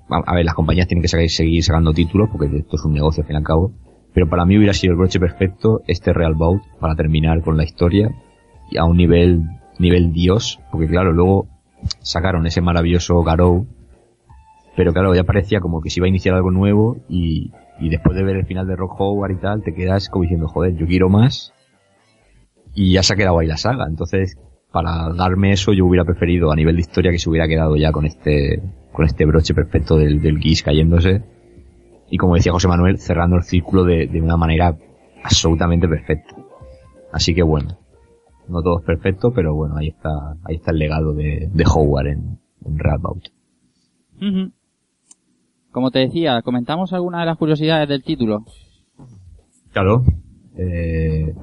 a, 0.10 0.18
a 0.26 0.35
ver, 0.35 0.45
las 0.45 0.56
compañías 0.56 0.88
tienen 0.88 1.01
que 1.01 1.08
seguir, 1.08 1.30
seguir 1.30 1.64
sacando 1.64 1.93
títulos 1.93 2.30
porque 2.32 2.48
esto 2.58 2.76
es 2.76 2.85
un 2.85 2.93
negocio 2.93 3.22
al 3.22 3.27
fin 3.27 3.35
y 3.35 3.38
al 3.38 3.43
cabo, 3.43 3.72
pero 4.14 4.30
para 4.30 4.45
mí 4.45 4.58
hubiera 4.58 4.74
sido 4.74 4.93
el 4.93 4.98
broche 4.98 5.19
perfecto 5.19 5.82
este 5.88 6.14
Real 6.14 6.34
Bout 6.34 6.61
para 6.80 6.95
terminar 6.95 7.42
con 7.42 7.58
la 7.58 7.64
historia 7.64 8.10
y 8.69 8.77
a 8.77 8.85
un 8.85 8.98
nivel, 8.98 9.43
nivel 9.80 10.11
dios, 10.14 10.60
porque 10.72 10.88
claro, 10.88 11.11
luego 11.11 11.48
sacaron 12.00 12.45
ese 12.45 12.61
maravilloso 12.61 13.22
Garou, 13.24 13.68
pero 14.76 14.93
claro, 14.93 15.14
ya 15.14 15.24
parecía 15.24 15.60
como 15.60 15.82
que 15.82 15.90
se 15.90 16.00
iba 16.00 16.06
a 16.06 16.10
iniciar 16.10 16.35
algo 16.35 16.51
nuevo 16.51 16.98
y, 17.10 17.51
y 17.80 17.90
después 17.90 18.16
de 18.16 18.24
ver 18.24 18.38
el 18.38 18.45
final 18.45 18.68
de 18.68 18.76
Rock 18.76 19.00
Howard 19.00 19.32
y 19.32 19.35
tal, 19.35 19.64
te 19.64 19.74
quedas 19.74 20.10
como 20.10 20.24
diciendo, 20.24 20.48
joder, 20.48 20.76
yo 20.76 20.88
quiero 20.88 21.10
más 21.10 21.53
y 22.74 22.93
ya 22.93 23.03
se 23.03 23.14
ha 23.14 23.17
quedado 23.17 23.40
ahí 23.40 23.48
la 23.48 23.58
saga. 23.58 23.85
Entonces, 23.88 24.38
para 24.72 25.09
darme 25.14 25.51
eso, 25.51 25.74
yo 25.74 25.85
hubiera 25.85 26.06
preferido 26.06 26.51
a 26.51 26.56
nivel 26.56 26.75
de 26.75 26.82
historia 26.82 27.11
que 27.11 27.19
se 27.19 27.30
hubiera 27.30 27.48
quedado 27.48 27.75
ya 27.75 27.91
con 27.91 28.06
este, 28.06 28.61
con 28.91 29.06
este 29.06 29.25
broche 29.25 29.53
perfecto 29.53 29.98
del, 29.98 30.22
del 30.22 30.40
Geese 30.40 30.64
cayéndose 30.64 31.24
y 32.09 32.17
como 32.17 32.35
decía 32.35 32.51
José 32.51 32.67
Manuel, 32.67 33.00
cerrando 33.00 33.38
el 33.38 33.43
círculo 33.43 33.85
de, 33.85 34.08
de 34.08 34.22
una 34.22 34.35
manera 34.35 34.77
absolutamente 35.24 35.88
perfecta. 35.88 36.35
Así 37.11 37.33
que 37.33 37.41
bueno, 37.41 37.77
no 38.50 38.61
todo 38.61 38.80
es 38.80 38.85
perfecto, 38.85 39.32
pero 39.32 39.56
bueno, 39.56 39.77
ahí 39.77 39.88
está, 39.88 40.09
ahí 40.43 40.56
está 40.56 40.72
el 40.72 40.77
legado 40.77 41.14
de, 41.14 41.50
de 41.51 41.64
Howard 41.74 42.08
en, 42.08 42.40
en 42.66 42.80
Real 42.80 43.00
Bout. 43.00 43.30
Ujú. 44.17 44.51
Como 45.72 45.90
te 45.90 46.00
decía, 46.00 46.41
comentamos 46.41 46.91
algunas 46.91 47.22
de 47.22 47.27
las 47.27 47.38
curiosidades 47.38 47.88
del 47.88 48.03
título. 48.03 48.43
Claro. 49.72 50.03
Eh, 50.58 51.33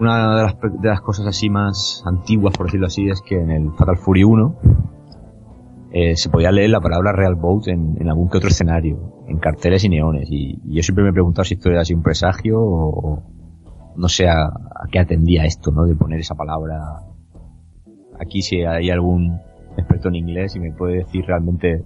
una 0.00 0.36
de 0.36 0.42
las, 0.44 0.56
de 0.80 0.88
las 0.88 1.00
cosas 1.00 1.26
así 1.26 1.50
más 1.50 2.02
antiguas, 2.06 2.54
por 2.56 2.66
decirlo 2.66 2.86
así, 2.86 3.08
es 3.08 3.20
que 3.20 3.36
en 3.40 3.50
el 3.50 3.72
Fatal 3.72 3.96
Fury 3.96 4.24
1 4.24 4.54
eh, 5.92 6.16
se 6.16 6.28
podía 6.28 6.52
leer 6.52 6.70
la 6.70 6.80
palabra 6.80 7.12
Real 7.12 7.34
Boat 7.34 7.68
en, 7.68 7.96
en 8.00 8.08
algún 8.08 8.28
que 8.28 8.36
otro 8.38 8.48
escenario, 8.50 9.24
en 9.26 9.38
carteles 9.38 9.84
y 9.84 9.88
neones. 9.88 10.28
Y, 10.30 10.60
y 10.64 10.76
yo 10.76 10.82
siempre 10.82 11.02
me 11.04 11.10
he 11.10 11.12
preguntado 11.12 11.44
si 11.44 11.54
esto 11.54 11.70
era 11.70 11.80
así 11.80 11.94
un 11.94 12.02
presagio 12.02 12.60
o 12.60 13.22
no 13.96 14.08
sé 14.08 14.28
a, 14.28 14.44
a 14.46 14.86
qué 14.92 14.98
atendía 15.00 15.44
esto, 15.44 15.70
¿no? 15.72 15.84
De 15.84 15.96
poner 15.96 16.20
esa 16.20 16.34
palabra. 16.34 16.78
Aquí 18.20 18.42
si 18.42 18.62
hay 18.62 18.90
algún 18.90 19.40
experto 19.76 20.08
en 20.08 20.16
inglés 20.16 20.54
y 20.56 20.60
me 20.60 20.72
puede 20.72 20.98
decir 20.98 21.24
realmente 21.26 21.84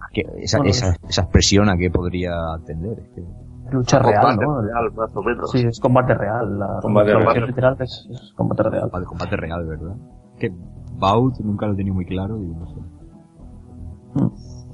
a 0.00 0.06
qué- 0.12 0.24
esa, 0.38 0.58
Bueno, 0.58 0.70
esa, 0.70 0.96
esa 1.08 1.22
expresión 1.22 1.68
a 1.68 1.76
qué 1.76 1.90
podría 1.90 2.32
atender. 2.54 2.98
Es 2.98 3.08
que- 3.14 3.43
Lucha 3.74 3.98
real, 3.98 4.22
Combate 4.22 4.46
¿no? 4.46 4.62
real, 4.62 4.92
más 4.96 5.16
o 5.16 5.22
menos. 5.22 5.50
Sí, 5.50 5.58
es 5.66 5.80
combate 5.80 6.14
real. 6.14 6.58
La 6.58 6.78
Combate 6.80 7.12
la 7.12 7.32
real. 7.32 7.46
literal 7.46 7.76
es, 7.80 8.08
es 8.10 8.32
combate 8.36 8.62
real. 8.62 8.82
Combate, 8.82 9.04
combate 9.06 9.36
real, 9.36 9.66
¿verdad? 9.66 9.96
Que 10.38 10.50
Bout 10.98 11.38
nunca 11.40 11.66
lo 11.66 11.72
he 11.74 11.76
tenido 11.76 11.94
muy 11.94 12.04
claro, 12.06 12.38
digo, 12.38 12.54
no 12.58 12.66
sé. 12.66 12.80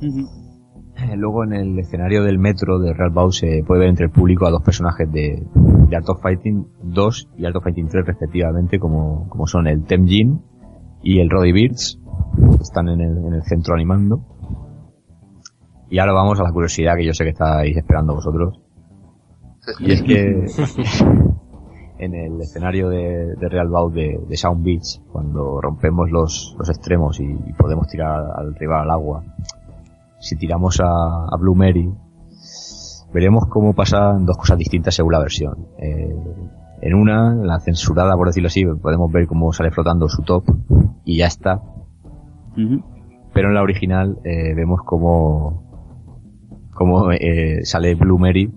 Eh, 0.02 0.26
Luego 1.16 1.44
en 1.44 1.52
el 1.54 1.78
escenario 1.78 2.22
del 2.22 2.38
metro 2.38 2.78
de 2.78 2.92
Real 2.92 3.10
Bout 3.10 3.32
se 3.32 3.62
puede 3.66 3.80
ver 3.80 3.88
entre 3.88 4.06
el 4.06 4.12
público 4.12 4.46
a 4.46 4.50
dos 4.50 4.62
personajes 4.62 5.10
de, 5.10 5.46
de 5.54 5.96
Art 5.96 6.08
of 6.08 6.20
Fighting 6.22 6.66
2 6.82 7.28
y 7.38 7.46
Art 7.46 7.56
of 7.56 7.64
Fighting 7.64 7.88
3 7.88 8.04
respectivamente, 8.06 8.78
como, 8.78 9.28
como 9.28 9.46
son 9.46 9.66
el 9.66 9.84
Temjin 9.84 10.42
y 11.02 11.20
el 11.20 11.30
Roddy 11.30 11.52
Beards, 11.52 11.98
que 12.36 12.62
están 12.62 12.88
en 12.88 13.00
el, 13.00 13.16
en 13.16 13.32
el 13.34 13.42
centro 13.44 13.74
animando. 13.74 14.20
Y 15.88 15.98
ahora 15.98 16.12
vamos 16.12 16.38
a 16.38 16.44
la 16.44 16.52
curiosidad 16.52 16.94
que 16.96 17.06
yo 17.06 17.12
sé 17.12 17.24
que 17.24 17.30
estáis 17.30 17.76
esperando 17.76 18.14
vosotros. 18.14 18.59
Y 19.78 19.92
es 19.92 20.02
que 20.02 20.46
en 21.98 22.14
el 22.14 22.40
escenario 22.40 22.88
de, 22.88 23.34
de 23.34 23.48
Real 23.48 23.68
Bout 23.68 23.92
de, 23.92 24.20
de 24.26 24.36
Sound 24.36 24.64
Beach, 24.64 25.00
cuando 25.12 25.60
rompemos 25.60 26.10
los, 26.10 26.56
los 26.58 26.68
extremos 26.70 27.20
y, 27.20 27.24
y 27.24 27.52
podemos 27.52 27.86
tirar 27.88 28.24
al 28.36 28.54
rival 28.54 28.82
al 28.82 28.90
agua, 28.90 29.24
si 30.18 30.36
tiramos 30.36 30.80
a, 30.80 31.26
a 31.30 31.36
Blue 31.38 31.54
Mary, 31.54 31.92
veremos 33.12 33.46
cómo 33.46 33.74
pasan 33.74 34.24
dos 34.24 34.36
cosas 34.38 34.56
distintas 34.56 34.94
según 34.94 35.12
la 35.12 35.18
versión. 35.18 35.66
Eh, 35.78 36.16
en 36.82 36.94
una, 36.94 37.34
la 37.34 37.60
censurada, 37.60 38.16
por 38.16 38.28
decirlo 38.28 38.46
así, 38.46 38.64
podemos 38.64 39.12
ver 39.12 39.26
cómo 39.26 39.52
sale 39.52 39.70
flotando 39.70 40.08
su 40.08 40.22
top 40.22 40.44
y 41.04 41.18
ya 41.18 41.26
está. 41.26 41.60
Pero 43.32 43.48
en 43.48 43.54
la 43.54 43.62
original 43.62 44.18
eh, 44.24 44.54
vemos 44.54 44.80
cómo, 44.84 45.62
cómo 46.72 47.12
eh, 47.12 47.60
sale 47.64 47.94
Blue 47.94 48.18
Mary 48.18 48.50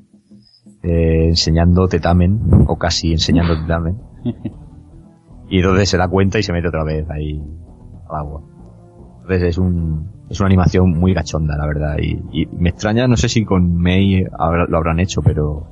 eh, 0.83 1.27
enseñando 1.29 1.87
tetamen, 1.87 2.39
o 2.67 2.77
casi 2.77 3.11
enseñando 3.13 3.55
tetamen. 3.57 3.97
Y 5.49 5.57
entonces 5.59 5.89
se 5.89 5.97
da 5.97 6.07
cuenta 6.07 6.39
y 6.39 6.43
se 6.43 6.51
mete 6.51 6.67
otra 6.69 6.83
vez 6.83 7.07
ahí 7.11 7.39
al 8.09 8.15
agua. 8.15 8.41
Entonces 9.21 9.43
es 9.43 9.57
un, 9.59 10.09
es 10.29 10.39
una 10.39 10.47
animación 10.47 10.97
muy 10.97 11.13
gachonda, 11.13 11.55
la 11.57 11.67
verdad. 11.67 11.97
Y, 12.01 12.19
y 12.31 12.47
me 12.57 12.69
extraña, 12.69 13.07
no 13.07 13.17
sé 13.17 13.29
si 13.29 13.45
con 13.45 13.75
May 13.75 14.25
habrá- 14.39 14.65
lo 14.67 14.77
habrán 14.77 14.99
hecho, 14.99 15.21
pero 15.21 15.67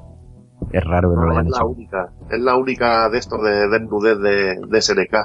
es 0.72 0.84
raro 0.84 1.10
que 1.10 1.16
no 1.16 1.24
lo 1.26 1.32
hayan 1.32 1.46
es 1.48 1.52
la 1.54 1.58
hecho. 1.58 1.68
única, 1.68 2.14
es 2.30 2.40
la 2.42 2.56
única 2.58 3.10
de 3.10 3.18
estos 3.18 3.42
de 3.42 3.68
desnudez 3.70 4.20
de, 4.20 4.56
de 4.70 4.82
SNK. 4.82 5.16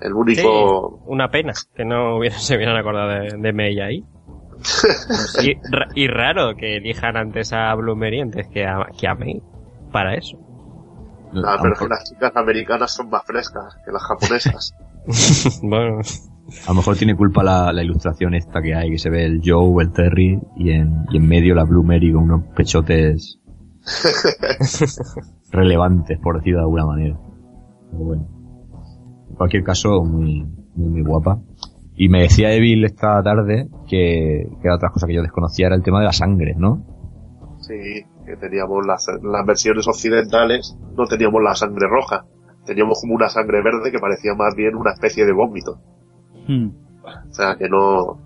El 0.00 0.14
único, 0.14 1.00
Una 1.06 1.28
pena 1.28 1.52
que 1.74 1.84
no 1.84 2.16
hubiera- 2.16 2.36
se 2.38 2.56
hubieran 2.56 2.76
acordado 2.76 3.08
de, 3.10 3.36
de 3.36 3.52
Mei 3.52 3.78
ahí. 3.80 4.04
Y, 5.42 5.54
ra- 5.70 5.88
y 5.94 6.06
raro 6.08 6.54
que 6.56 6.76
elijan 6.76 7.16
antes 7.16 7.52
a 7.52 7.74
Bloomery 7.74 8.20
antes 8.20 8.48
que 8.48 8.66
a, 8.66 8.86
que 8.98 9.08
a 9.08 9.14
Mei 9.14 9.42
para 9.92 10.14
eso. 10.14 10.38
Ah, 11.44 11.58
pero 11.62 11.74
que 11.76 11.86
las 11.88 12.04
chicas 12.10 12.32
americanas 12.36 12.90
son 12.92 13.08
más 13.08 13.22
frescas 13.24 13.76
que 13.84 13.92
las 13.92 14.02
japonesas. 14.02 14.74
bueno, 15.62 16.00
A 16.66 16.70
lo 16.70 16.74
mejor 16.74 16.96
tiene 16.96 17.14
culpa 17.16 17.42
la, 17.44 17.72
la 17.72 17.82
ilustración 17.84 18.34
esta 18.34 18.60
que 18.60 18.74
hay, 18.74 18.90
que 18.90 18.98
se 18.98 19.10
ve 19.10 19.24
el 19.26 19.40
Joe, 19.44 19.82
el 19.84 19.92
Terry 19.92 20.40
y 20.56 20.70
en, 20.70 21.06
y 21.10 21.16
en 21.18 21.28
medio 21.28 21.54
la 21.54 21.64
Blue 21.64 21.84
Mary 21.84 22.12
con 22.12 22.24
unos 22.24 22.42
pechotes 22.56 23.38
relevantes, 25.52 26.18
por 26.20 26.38
decirlo 26.38 26.58
de 26.58 26.64
alguna 26.64 26.86
manera. 26.86 27.16
Pero 27.90 28.04
bueno. 28.04 28.28
En 29.30 29.36
cualquier 29.36 29.62
caso, 29.62 30.02
muy, 30.04 30.42
muy, 30.74 30.88
muy 30.90 31.02
guapa. 31.02 31.38
Y 32.02 32.08
me 32.08 32.22
decía 32.22 32.50
Evil 32.50 32.82
esta 32.86 33.22
tarde 33.22 33.68
que, 33.86 34.46
que 34.48 34.66
era 34.66 34.76
otra 34.76 34.88
cosa 34.88 35.06
que 35.06 35.12
yo 35.12 35.20
desconocía 35.20 35.66
era 35.66 35.76
el 35.76 35.82
tema 35.82 35.98
de 35.98 36.06
la 36.06 36.14
sangre, 36.14 36.54
¿no? 36.56 36.82
Sí, 37.58 37.74
que 38.24 38.36
teníamos 38.36 38.86
las, 38.86 39.06
las 39.22 39.44
versiones 39.46 39.86
occidentales, 39.86 40.78
no 40.96 41.04
teníamos 41.04 41.42
la 41.42 41.54
sangre 41.54 41.86
roja. 41.90 42.24
Teníamos 42.64 43.02
como 43.02 43.16
una 43.16 43.28
sangre 43.28 43.62
verde 43.62 43.92
que 43.92 43.98
parecía 43.98 44.32
más 44.32 44.54
bien 44.56 44.76
una 44.76 44.92
especie 44.92 45.26
de 45.26 45.34
vómito. 45.34 45.78
O 46.48 47.32
sea, 47.34 47.56
que 47.56 47.68
no... 47.68 48.18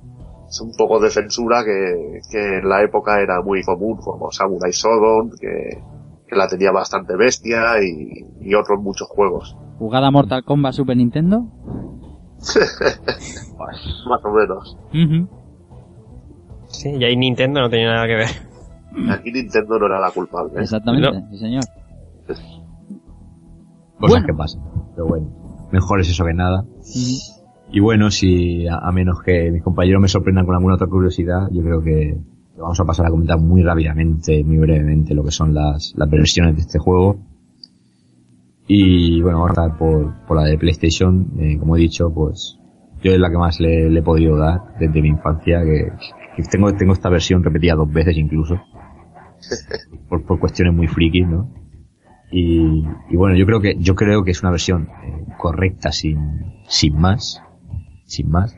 Es 0.47 0.61
un 0.61 0.71
poco 0.79 1.01
de 1.01 1.11
censura 1.11 1.65
que, 1.65 2.21
que 2.31 2.59
en 2.59 2.69
la 2.69 2.81
época 2.81 3.21
era 3.21 3.43
muy 3.43 3.65
común, 3.65 3.97
como 3.97 4.31
Samurai 4.31 4.71
Shodown, 4.71 5.31
que, 5.41 5.83
que 6.29 6.37
la 6.37 6.47
tenía 6.47 6.71
bastante 6.71 7.17
bestia 7.17 7.83
y, 7.83 8.25
y 8.41 8.55
otros 8.55 8.81
muchos 8.81 9.09
juegos. 9.09 9.59
¿Jugada 9.79 10.13
Mortal 10.13 10.45
Kombat 10.45 10.75
Super 10.75 10.97
Nintendo? 10.97 11.49
Más 14.09 14.25
o 14.25 14.33
menos. 14.33 14.77
sí, 16.69 16.91
y 16.91 17.05
ahí 17.05 17.17
Nintendo 17.17 17.61
no 17.61 17.71
tenía 17.71 17.93
nada 17.93 18.07
que 18.07 18.15
ver. 18.15 18.29
Aquí 19.11 19.33
Nintendo 19.33 19.79
no 19.79 19.87
era 19.87 20.01
la 20.01 20.11
culpable. 20.11 20.59
¿eh? 20.59 20.63
Exactamente, 20.63 21.23
sí 21.31 21.39
señor. 21.39 21.65
Cosas 23.99 24.25
que 24.25 24.35
pasan. 24.35 24.63
Pero 24.95 25.07
bueno, 25.07 25.69
mejor 25.73 26.01
es 26.01 26.11
eso 26.11 26.25
que 26.25 26.35
nada. 26.35 26.65
Y 27.73 27.81
bueno, 27.81 28.11
si 28.11 28.67
a, 28.69 28.77
a 28.79 28.93
menos 28.93 29.23
que 29.25 29.51
mis 29.51 29.63
compañeros 29.63 30.01
me 30.01 30.09
sorprendan 30.09 30.47
con 30.47 30.55
alguna 30.55 30.75
otra 30.75 30.87
curiosidad, 30.87 31.49
yo 31.51 31.63
creo 31.63 31.83
que 31.83 32.19
que 32.55 32.61
vamos 32.61 32.79
a 32.79 32.85
pasar 32.85 33.07
a 33.07 33.11
comentar 33.11 33.39
muy 33.39 33.63
rápidamente, 33.63 34.45
muy 34.45 34.59
brevemente 34.59 35.15
lo 35.15 35.25
que 35.25 35.33
son 35.33 35.53
las, 35.53 35.93
las 35.97 36.09
versiones 36.09 36.55
de 36.55 36.63
este 36.63 36.79
juego. 36.79 37.17
Y 38.67 39.21
bueno, 39.21 39.41
vamos 39.41 39.59
a 39.59 39.65
empezar 39.65 39.79
por, 39.79 40.27
por 40.27 40.37
la 40.37 40.45
de 40.45 40.59
PlayStation. 40.59 41.33
Eh, 41.39 41.59
como 41.59 41.77
he 41.77 41.81
dicho, 41.81 42.13
pues 42.13 42.59
yo 43.03 43.13
es 43.13 43.19
la 43.19 43.31
que 43.31 43.37
más 43.37 43.61
le, 43.61 43.91
le 43.91 44.01
he 44.01 44.03
podido 44.03 44.37
dar 44.37 44.61
desde 44.81 45.03
mi 45.03 45.09
infancia, 45.09 45.63
que, 45.63 45.93
que 46.37 46.43
tengo, 46.51 46.73
tengo 46.73 46.95
esta 46.95 47.11
versión 47.11 47.45
repetida 47.45 47.75
dos 47.75 47.93
veces 47.93 48.17
incluso, 48.17 48.59
por, 50.09 50.25
por 50.25 50.41
cuestiones 50.41 50.75
muy 50.75 50.87
frikis, 50.87 51.29
¿no? 51.29 51.53
Y, 52.33 52.83
y 53.11 53.17
bueno, 53.17 53.37
yo 53.37 53.45
creo 53.45 53.61
que, 53.61 53.77
yo 53.79 53.95
creo 53.95 54.25
que 54.25 54.31
es 54.31 54.43
una 54.43 54.51
versión 54.51 54.89
eh, 55.05 55.27
correcta 55.37 55.93
sin, 55.93 56.63
sin 56.67 56.99
más, 56.99 57.43
sin 58.07 58.31
más, 58.31 58.57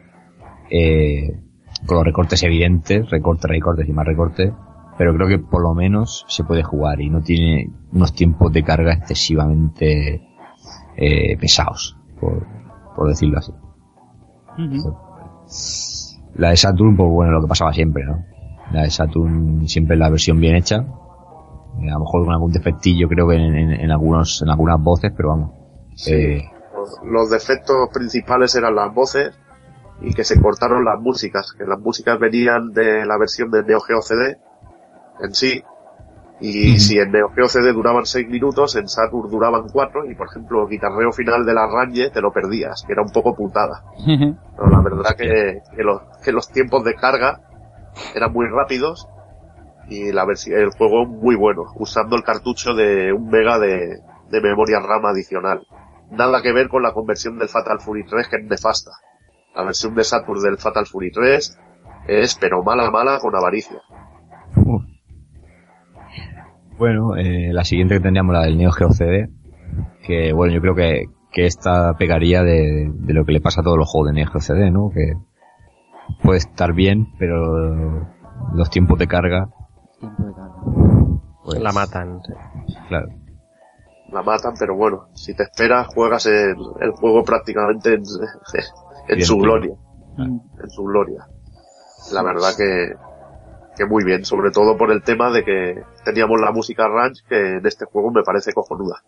eh, 0.70 1.40
con 1.84 1.96
los 1.96 2.06
recortes 2.06 2.42
evidentes, 2.44 3.10
recortes, 3.10 3.50
recortes 3.50 3.88
y 3.88 3.92
más 3.92 4.06
recortes, 4.06 4.52
pero 4.98 5.14
creo 5.14 5.28
que 5.28 5.38
por 5.38 5.62
lo 5.62 5.74
menos 5.74 6.24
se 6.28 6.44
puede 6.44 6.62
jugar 6.62 7.00
y 7.00 7.10
no 7.10 7.20
tiene 7.22 7.70
unos 7.92 8.12
tiempos 8.14 8.52
de 8.52 8.62
carga 8.62 8.92
excesivamente 8.94 10.22
eh, 10.96 11.36
pesados, 11.38 11.96
por, 12.20 12.46
por 12.94 13.08
decirlo 13.08 13.38
así. 13.38 13.52
La 16.36 16.50
de 16.50 16.56
Saturn, 16.56 16.96
pues 16.96 17.10
bueno, 17.10 17.32
lo 17.32 17.42
que 17.42 17.48
pasaba 17.48 17.72
siempre, 17.72 18.04
¿no? 18.04 18.24
La 18.72 18.82
de 18.82 18.90
Saturn 18.90 19.66
siempre 19.68 19.96
la 19.96 20.10
versión 20.10 20.38
bien 20.40 20.56
hecha, 20.56 20.76
eh, 21.80 21.88
a 21.90 21.94
lo 21.94 22.00
mejor 22.00 22.24
con 22.24 22.32
algún 22.34 22.52
defectillo 22.52 23.08
creo 23.08 23.28
que 23.28 23.36
en, 23.36 23.54
en- 23.54 23.72
en 23.80 23.90
algunos, 23.90 24.42
en 24.42 24.50
algunas 24.50 24.80
voces, 24.82 25.12
pero 25.16 25.30
vamos. 25.30 25.50
Eh, 26.08 26.42
Los- 26.74 26.98
Los 27.04 27.30
defectos 27.30 27.88
principales 27.92 28.54
eran 28.54 28.74
las 28.74 28.92
voces 28.94 29.38
y 30.00 30.12
que 30.12 30.24
se 30.24 30.40
cortaron 30.40 30.84
las 30.84 31.00
músicas, 31.00 31.52
que 31.56 31.64
las 31.64 31.78
músicas 31.80 32.18
venían 32.18 32.72
de 32.72 33.06
la 33.06 33.16
versión 33.18 33.50
de 33.50 33.62
Neo 33.64 33.80
Geo 33.80 34.02
CD 34.02 34.36
en 35.20 35.34
sí, 35.34 35.62
y 36.40 36.78
si 36.78 36.98
en 36.98 37.12
Neo 37.12 37.30
Geo 37.30 37.48
CD 37.48 37.72
duraban 37.72 38.04
6 38.04 38.28
minutos, 38.28 38.76
en 38.76 38.88
Saturn 38.88 39.30
duraban 39.30 39.68
4, 39.72 40.10
y 40.10 40.14
por 40.14 40.28
ejemplo 40.28 40.62
el 40.62 40.68
guitarreo 40.68 41.10
final 41.12 41.46
de 41.46 41.54
la 41.54 41.66
Ranger 41.66 42.10
te 42.10 42.20
lo 42.20 42.30
perdías, 42.30 42.82
que 42.86 42.92
era 42.92 43.02
un 43.02 43.10
poco 43.10 43.34
putada. 43.34 43.84
Pero 44.04 44.70
la 44.70 44.80
verdad 44.82 45.16
que, 45.16 45.62
que 45.74 45.82
los, 45.82 46.02
que 46.22 46.32
los 46.32 46.50
tiempos 46.50 46.84
de 46.84 46.94
carga 46.94 47.40
eran 48.14 48.32
muy 48.32 48.46
rápidos 48.48 49.08
y 49.88 50.12
la 50.12 50.26
versión, 50.26 50.58
el 50.60 50.70
juego 50.70 51.06
muy 51.06 51.36
bueno, 51.36 51.64
usando 51.76 52.16
el 52.16 52.22
cartucho 52.22 52.74
de 52.74 53.12
un 53.12 53.28
mega 53.28 53.58
de, 53.58 54.00
de 54.28 54.40
memoria 54.40 54.80
RAM 54.80 55.06
adicional. 55.06 55.66
Nada 56.10 56.42
que 56.42 56.52
ver 56.52 56.68
con 56.68 56.82
la 56.82 56.92
conversión 56.92 57.38
del 57.38 57.48
Fatal 57.48 57.80
Fury 57.80 58.04
3 58.04 58.28
que 58.28 58.36
es 58.36 58.44
nefasta. 58.44 58.92
La 59.54 59.64
versión 59.64 59.94
de 59.94 60.04
Saturn 60.04 60.42
del 60.42 60.58
Fatal 60.58 60.86
Fury 60.86 61.10
3 61.10 61.58
es 62.08 62.34
pero 62.34 62.62
mala 62.62 62.90
mala 62.90 63.18
con 63.20 63.34
avaricia. 63.34 63.80
Bueno, 66.78 67.16
eh, 67.16 67.52
la 67.52 67.64
siguiente 67.64 67.94
que 67.94 68.00
tendríamos 68.00 68.34
la 68.34 68.42
del 68.42 68.58
Neo 68.58 68.70
Geo 68.70 68.90
CD, 68.90 69.30
que 70.06 70.32
bueno, 70.32 70.52
yo 70.54 70.60
creo 70.60 70.74
que, 70.74 71.04
que 71.32 71.46
esta 71.46 71.94
pegaría 71.94 72.42
de, 72.42 72.90
de 72.92 73.14
lo 73.14 73.24
que 73.24 73.32
le 73.32 73.40
pasa 73.40 73.60
a 73.60 73.64
todos 73.64 73.78
los 73.78 73.90
juegos 73.90 74.08
de 74.08 74.14
Neo 74.14 74.30
Geo 74.30 74.40
CD, 74.40 74.70
¿no? 74.70 74.90
Que 74.90 75.14
puede 76.22 76.38
estar 76.38 76.72
bien, 76.74 77.08
pero 77.18 78.06
los 78.54 78.70
tiempos 78.70 78.98
de 78.98 79.06
carga... 79.06 79.48
pues, 81.44 81.60
La 81.60 81.72
matan. 81.72 82.20
Claro. 82.88 83.08
La 84.12 84.22
matan, 84.22 84.54
pero 84.58 84.76
bueno, 84.76 85.08
si 85.14 85.34
te 85.34 85.42
esperas 85.42 85.88
juegas 85.88 86.26
el, 86.26 86.54
el 86.80 86.90
juego 86.92 87.24
prácticamente 87.24 87.94
en, 87.94 88.02
en 89.08 89.22
su 89.22 89.38
gloria. 89.38 89.74
En 90.18 90.70
su 90.70 90.84
gloria. 90.84 91.26
La 92.12 92.22
verdad 92.22 92.50
que, 92.56 92.94
que 93.76 93.86
muy 93.86 94.04
bien, 94.04 94.24
sobre 94.24 94.50
todo 94.50 94.76
por 94.76 94.90
el 94.90 95.02
tema 95.02 95.30
de 95.30 95.44
que 95.44 95.82
teníamos 96.04 96.40
la 96.40 96.50
música 96.50 96.88
ranch 96.88 97.22
que 97.28 97.58
en 97.58 97.66
este 97.66 97.84
juego 97.84 98.10
me 98.10 98.22
parece 98.22 98.52
cojonuda. 98.52 99.02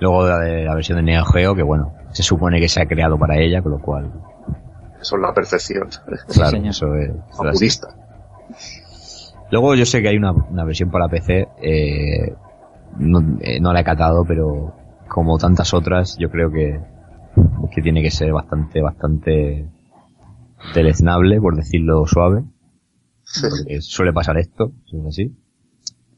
Luego 0.00 0.28
la 0.28 0.38
de 0.38 0.64
la 0.64 0.74
versión 0.74 0.98
de 0.98 1.02
Neo 1.02 1.24
Geo, 1.24 1.54
que 1.54 1.62
bueno, 1.62 1.94
se 2.12 2.22
supone 2.22 2.60
que 2.60 2.68
se 2.68 2.80
ha 2.80 2.86
creado 2.86 3.18
para 3.18 3.38
ella, 3.38 3.62
con 3.62 3.72
lo 3.72 3.80
cual, 3.80 4.12
Eso 5.00 5.16
es 5.16 5.22
la 5.22 5.34
perfección. 5.34 5.88
claro, 6.32 6.56
es... 6.58 6.64
eso 6.64 6.94
es. 6.94 7.10
Purista. 7.36 7.88
Luego 9.50 9.74
yo 9.74 9.86
sé 9.86 10.02
que 10.02 10.08
hay 10.08 10.16
una, 10.16 10.32
una 10.32 10.64
versión 10.64 10.90
para 10.90 11.08
PC, 11.08 11.48
eh, 11.62 12.34
no, 12.98 13.38
eh, 13.40 13.60
no 13.60 13.72
la 13.72 13.80
he 13.80 13.84
catado, 13.84 14.24
pero 14.26 14.74
como 15.08 15.38
tantas 15.38 15.72
otras, 15.72 16.18
yo 16.18 16.30
creo 16.30 16.50
que, 16.50 16.80
que 17.74 17.82
tiene 17.82 18.02
que 18.02 18.10
ser 18.10 18.32
bastante, 18.32 18.82
bastante 18.82 19.66
deleznable, 20.74 21.40
por 21.40 21.56
decirlo 21.56 22.06
suave. 22.06 22.44
Porque 23.40 23.80
suele 23.80 24.12
pasar 24.12 24.38
esto, 24.38 24.72
eso 24.86 24.98
es 25.00 25.06
así. 25.06 25.36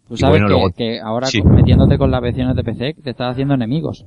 Tú 0.09 0.17
sabes 0.17 0.41
bueno, 0.41 0.47
que, 0.47 0.53
luego- 0.53 0.71
que 0.77 1.01
ahora 1.01 1.27
Sí. 1.27 1.43
metiéndote 1.43 1.97
con 1.99 2.11
las 2.11 2.21
versiones 2.21 2.57
de 2.57 2.65
PC 2.65 2.95
te 3.03 3.11
estás 3.11 3.33
haciendo 3.33 3.55
enemigos. 3.55 4.07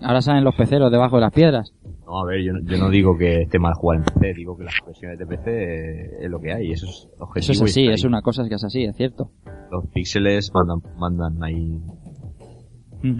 Ahora 0.00 0.22
salen 0.22 0.44
los 0.44 0.54
peceros 0.54 0.92
debajo 0.92 1.16
de 1.16 1.22
las 1.22 1.32
piedras. 1.32 1.72
No, 2.06 2.20
a 2.20 2.24
ver, 2.26 2.42
yo, 2.42 2.52
no- 2.52 2.60
yo 2.62 2.78
no 2.78 2.88
digo 2.88 3.16
que 3.18 3.42
esté 3.42 3.58
mal 3.58 3.74
jugar 3.74 3.98
en 3.98 4.04
PC, 4.04 4.32
digo 4.34 4.56
que 4.56 4.64
las 4.64 4.74
versiones 4.86 5.18
de 5.18 5.26
PC 5.26 5.50
eh, 5.50 6.10
es 6.22 6.30
lo 6.30 6.40
que 6.40 6.52
hay, 6.52 6.70
eso 6.72 6.86
es 6.86 7.08
objetivo. 7.18 7.52
Eso 7.52 7.64
es 7.64 7.70
así, 7.72 7.86
es 7.88 8.04
una 8.04 8.22
cosa 8.22 8.48
que 8.48 8.54
es 8.54 8.64
así, 8.64 8.84
es 8.84 8.96
cierto. 8.96 9.30
Los 9.70 9.86
píxeles 9.88 10.52
mandan, 10.54 10.80
mandan 10.98 11.42
ahí 11.42 11.78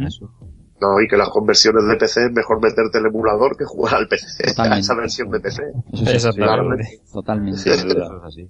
eso. 0.07 0.31
No, 0.81 1.01
y 1.05 1.09
que 1.09 1.17
las 1.17 1.29
conversiones 1.31 1.85
de 1.89 1.97
PC 1.97 2.27
es 2.27 2.33
mejor 2.33 2.63
meterte 2.63 2.99
el 2.99 3.07
emulador 3.07 3.57
que 3.57 3.65
jugar 3.65 3.97
al 3.97 4.07
PC, 4.07 4.27
a 4.45 4.49
Totalmente. 4.51 4.81
esa 4.81 4.95
versión 4.95 5.31
de 5.31 5.41
PC. 5.41 5.63
Eso 6.15 6.31
Claramente. 6.33 7.01
Totalmente. 7.13 7.59
Sí, 7.59 7.71
Eso 7.71 7.87
es 7.89 7.97
así. 8.25 8.49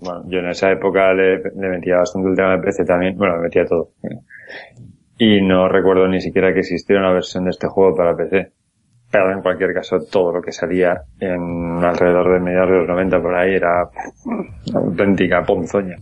Bueno, 0.00 0.22
yo 0.28 0.38
en 0.38 0.48
esa 0.48 0.70
época 0.70 1.12
le, 1.12 1.38
le 1.38 1.68
metía 1.68 1.96
bastante 1.98 2.30
el 2.30 2.36
tema 2.36 2.52
de 2.56 2.62
PC 2.62 2.84
también. 2.84 3.16
Bueno, 3.16 3.36
me 3.36 3.42
metía 3.42 3.64
todo. 3.66 3.90
Y 5.18 5.42
no 5.42 5.68
recuerdo 5.68 6.08
ni 6.08 6.20
siquiera 6.20 6.52
que 6.52 6.60
existiera 6.60 7.02
una 7.02 7.12
versión 7.12 7.44
de 7.44 7.50
este 7.50 7.68
juego 7.68 7.94
para 7.94 8.16
PC. 8.16 8.52
Pero 9.12 9.32
en 9.32 9.42
cualquier 9.42 9.74
caso, 9.74 9.98
todo 10.10 10.32
lo 10.32 10.40
que 10.40 10.52
salía 10.52 11.02
en 11.18 11.82
alrededor 11.84 12.32
de 12.32 12.40
mediados 12.40 12.70
de 12.70 12.76
los 12.78 12.88
90 12.88 13.20
por 13.20 13.34
ahí 13.34 13.54
era 13.56 13.88
auténtica 14.74 15.42
ponzoña. 15.42 15.96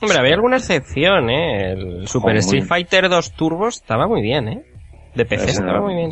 Hombre, 0.00 0.18
había 0.18 0.34
alguna 0.34 0.56
excepción, 0.56 1.28
¿eh? 1.30 1.72
El 1.72 2.08
Super 2.08 2.34
Oh, 2.36 2.38
Street 2.38 2.62
bien. 2.62 2.68
Fighter 2.68 3.08
2 3.08 3.32
Turbo 3.34 3.68
estaba 3.68 4.06
muy 4.08 4.22
bien, 4.22 4.48
¿eh? 4.48 4.62
De 5.14 5.24
PC 5.26 5.44
Ese 5.44 5.50
estaba 5.60 5.78
no- 5.78 5.84
muy 5.84 5.94
bien. 5.94 6.10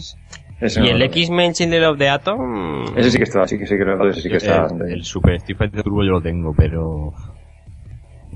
ese 0.60 0.80
y 0.80 0.84
no 0.84 0.90
el 0.90 1.02
X-Men 1.02 1.52
Children 1.54 1.84
of 1.84 1.98
the 1.98 2.08
Atom... 2.10 2.84
Ese 2.96 3.10
sí 3.12 3.16
que 3.18 3.24
estaba, 3.24 3.48
sí 3.48 3.58
que 3.58 3.66
sí 3.66 3.76
que 3.78 4.12
sí 4.20 4.28
que 4.28 4.36
estaba. 4.36 4.68
el, 4.84 4.92
el 4.92 5.04
Super 5.04 5.34
Street 5.36 5.56
Fighter 5.56 5.82
Turbo 5.82 6.04
yo 6.04 6.10
lo 6.12 6.20
tengo, 6.20 6.52
pero 6.54 7.12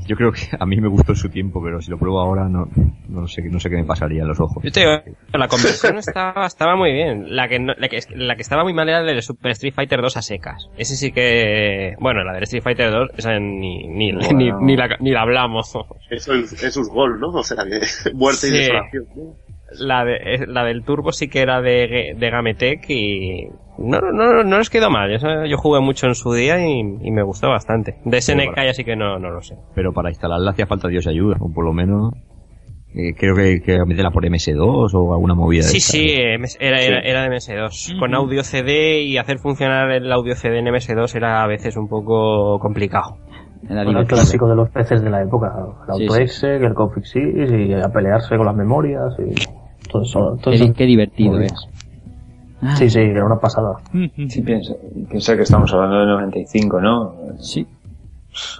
yo 0.06 0.16
creo 0.16 0.32
que 0.32 0.48
a 0.58 0.64
mí 0.66 0.80
me 0.80 0.88
gustó 0.88 1.12
en 1.12 1.16
su 1.16 1.28
tiempo, 1.28 1.62
pero 1.62 1.80
si 1.80 1.90
lo 1.90 1.98
pruebo 1.98 2.20
ahora 2.20 2.48
no, 2.48 2.68
no 3.08 3.26
sé, 3.28 3.42
no 3.42 3.58
sé 3.60 3.68
qué 3.70 3.76
me 3.76 3.84
pasaría 3.84 4.22
en 4.22 4.28
los 4.28 4.40
ojos. 4.40 4.62
Yo 4.62 4.70
te 4.72 4.80
digo, 4.80 4.92
la 5.32 5.48
conversión 5.48 5.98
estaba, 5.98 6.46
estaba 6.46 6.76
muy 6.76 6.92
bien. 6.92 7.34
La 7.36 7.48
que, 7.48 7.58
no- 7.58 7.74
la, 7.76 7.88
que, 7.88 7.98
la 8.14 8.36
que 8.36 8.42
estaba 8.42 8.62
muy 8.64 8.72
mal 8.72 8.88
era 8.88 9.00
la 9.02 9.12
del 9.12 9.22
Super 9.22 9.52
Street 9.52 9.74
Fighter 9.74 10.00
2 10.00 10.16
a 10.16 10.22
secas. 10.22 10.68
Ese 10.76 10.96
sí 10.96 11.12
que... 11.12 11.94
Bueno, 12.00 12.24
la 12.24 12.32
del 12.34 12.44
Street 12.44 12.62
Fighter 12.62 12.90
2, 12.90 13.10
esa 13.16 13.38
ni, 13.38 13.86
ni, 13.88 14.12
Bueno. 14.12 14.28
ni, 14.38 14.50
ni 14.66 14.76
la, 14.76 14.96
ni 15.00 15.10
la 15.10 15.22
hablamos. 15.22 15.74
Eso 16.10 16.34
es, 16.34 16.62
es 16.62 16.76
un 16.76 16.88
gol, 16.88 17.18
¿no? 17.20 17.28
O 17.28 17.42
sea 17.42 17.64
que 17.64 17.80
muerte 18.14 18.48
y 18.48 18.50
desolación. 18.50 19.04
¿no? 19.16 19.34
La, 19.80 20.04
de, 20.04 20.46
la 20.46 20.64
del 20.64 20.84
Turbo 20.84 21.10
sí 21.12 21.28
que 21.28 21.40
era 21.40 21.60
de, 21.60 22.14
de 22.16 22.30
Gametec 22.30 22.88
y 22.88 23.48
no, 23.78 24.00
no, 24.00 24.12
no, 24.12 24.44
no 24.44 24.58
les 24.58 24.70
quedó 24.70 24.90
mal. 24.90 25.12
Eso 25.12 25.26
yo 25.46 25.56
jugué 25.58 25.80
mucho 25.80 26.06
en 26.06 26.14
su 26.14 26.32
día 26.32 26.58
y, 26.66 26.80
y 26.80 27.10
me 27.10 27.22
gustó 27.22 27.48
bastante. 27.48 27.96
De 28.04 28.20
SNK 28.20 28.56
ya 28.56 28.72
sí 28.72 28.84
que 28.84 28.96
no, 28.96 29.18
no 29.18 29.30
lo 29.30 29.40
sé. 29.42 29.56
Pero 29.74 29.92
para 29.92 30.10
instalarla 30.10 30.50
hacía 30.52 30.66
falta 30.66 30.88
Dios 30.88 31.06
ayuda, 31.06 31.36
o 31.40 31.52
por 31.52 31.64
lo 31.64 31.72
menos 31.72 32.12
eh, 32.94 33.12
creo 33.14 33.34
que, 33.34 33.60
que 33.60 33.78
meterla 33.84 34.10
por 34.10 34.24
MS2 34.24 34.90
o 34.94 35.12
alguna 35.12 35.34
movida 35.34 35.62
de 35.64 35.68
Sí, 35.68 35.76
esta. 35.78 35.92
sí, 35.92 36.16
MS 36.38 36.56
era, 36.60 36.80
era, 36.82 37.00
Sí. 37.02 37.08
era 37.08 37.22
de 37.22 37.28
MS2. 37.28 37.98
Con 37.98 38.14
audio 38.14 38.42
CD 38.42 39.02
y 39.02 39.18
hacer 39.18 39.38
funcionar 39.38 39.90
el 39.90 40.10
audio 40.12 40.34
CD 40.34 40.58
en 40.60 40.66
MS2 40.66 41.14
era 41.14 41.42
a 41.42 41.46
veces 41.46 41.76
un 41.76 41.88
poco 41.88 42.58
complicado. 42.58 43.18
Era 43.68 43.84
Bueno, 43.84 44.00
el 44.00 44.06
clásico 44.06 44.48
de 44.48 44.54
los 44.54 44.68
PCs 44.70 45.02
de 45.02 45.10
la 45.10 45.22
época. 45.22 45.52
El 45.88 45.96
Sí, 45.96 46.04
AutoExe, 46.04 46.56
el 46.56 46.72
Config6 46.74 47.68
y 47.68 47.74
a 47.74 47.88
pelearse 47.88 48.36
con 48.36 48.46
las 48.46 48.54
memorias 48.54 49.12
y 49.18 49.34
todo 49.90 50.02
eso. 50.02 50.20
todo 50.40 50.52
Qué, 50.52 50.62
eso. 50.64 50.72
qué 50.76 50.84
divertido 50.84 51.40
es. 51.40 51.52
Bien. 52.60 52.76
Sí, 52.76 52.90
sí, 52.90 52.98
era 53.00 53.24
una 53.24 53.38
pasada. 53.38 53.76
Sí, 54.28 54.42
piensa, 54.42 54.74
piensa 55.08 55.36
que 55.36 55.42
estamos 55.42 55.72
hablando 55.72 56.00
de 56.00 56.06
95, 56.06 56.80
¿no? 56.80 57.14
Sí. 57.38 57.66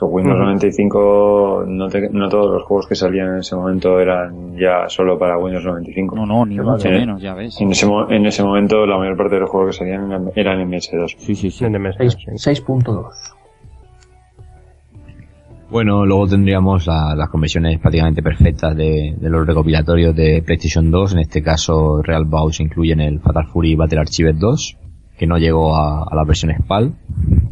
Windows 0.00 0.38
95, 0.38 1.64
no, 1.66 1.88
te- 1.88 2.08
no 2.08 2.30
todos 2.30 2.50
los 2.50 2.62
juegos 2.62 2.86
que 2.86 2.94
salían 2.94 3.28
en 3.34 3.38
ese 3.40 3.54
momento 3.56 4.00
eran 4.00 4.56
ya 4.56 4.88
solo 4.88 5.18
para 5.18 5.36
Windows 5.36 5.64
95. 5.66 6.16
No, 6.16 6.24
no, 6.24 6.46
ni 6.46 6.56
mucho 6.56 6.84
vale. 6.88 6.98
menos, 7.00 7.20
ya 7.20 7.34
ves. 7.34 7.60
En 7.60 7.70
ese, 7.72 7.84
mo- 7.84 8.08
en 8.10 8.24
ese 8.24 8.42
momento 8.42 8.86
la 8.86 8.96
mayor 8.96 9.18
parte 9.18 9.34
de 9.34 9.42
los 9.42 9.50
juegos 9.50 9.72
que 9.76 9.78
salían 9.84 10.10
eran- 10.10 10.30
eran 10.34 10.60
en 10.60 10.70
MS2. 10.70 11.16
Sí, 11.18 11.34
sí, 11.34 11.50
sí. 11.50 11.64
De 11.64 11.70
MS2, 11.78 11.96
Seis- 11.98 12.16
sí. 12.42 12.62
6.2. 12.64 13.04
Bueno, 15.70 16.06
luego 16.06 16.28
tendríamos 16.28 16.86
la- 16.86 17.14
las 17.16 17.28
conversiones 17.28 17.80
prácticamente 17.80 18.22
perfectas 18.22 18.76
de, 18.76 19.16
de 19.18 19.30
los 19.30 19.46
recopilatorios 19.46 20.14
de 20.14 20.42
PlayStation 20.44 20.90
2. 20.90 21.14
En 21.14 21.18
este 21.20 21.42
caso, 21.42 22.00
Real 22.02 22.24
Bounce 22.24 22.62
incluyen 22.62 23.00
el 23.00 23.18
Fatal 23.20 23.46
Fury 23.48 23.74
Battle 23.74 23.98
Archives 23.98 24.38
2, 24.38 24.76
que 25.18 25.26
no 25.26 25.38
llegó 25.38 25.74
a, 25.76 26.04
a 26.04 26.14
la 26.14 26.24
versión 26.24 26.52
SPAL. 26.56 26.94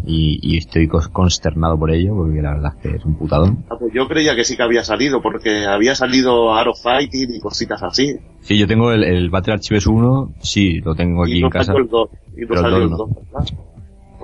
Y, 0.07 0.39
y 0.43 0.59
estoy 0.59 0.87
consternado 0.87 1.77
por 1.79 1.91
ello, 1.91 2.15
porque 2.15 2.41
la 2.43 2.53
verdad 2.55 2.73
es 2.77 2.83
que 2.83 2.97
es 2.99 3.05
un 3.05 3.17
putadón. 3.17 3.65
Ah, 3.71 3.77
pues 3.81 3.93
yo 3.93 4.07
creía 4.07 4.37
que 4.37 4.45
sí 4.45 4.55
que 4.57 4.63
había 4.63 4.85
salido, 4.85 5.21
porque 5.23 5.65
había 5.67 5.95
salido 5.95 6.55
Art 6.55 6.69
of 6.69 6.81
Fighting 6.83 7.35
y 7.35 7.41
cositas 7.41 7.83
así. 7.83 8.15
Sí, 8.43 8.59
yo 8.59 8.67
tengo 8.69 8.93
el, 8.93 9.03
el 9.03 9.31
Battle 9.31 9.55
Archives 9.55 9.87
1, 9.87 10.35
sí, 10.41 10.79
lo 10.81 10.95
tengo 10.95 11.25
aquí 11.25 11.39
y 11.39 11.41
no 11.41 11.47
en 11.47 11.51
casa. 11.51 11.73
el 11.73 11.89
2. 11.89 12.09
Y 12.37 12.41
no 12.47 12.57
salió 12.61 12.77
el 12.77 12.91
2 12.91 12.99
2, 12.99 13.09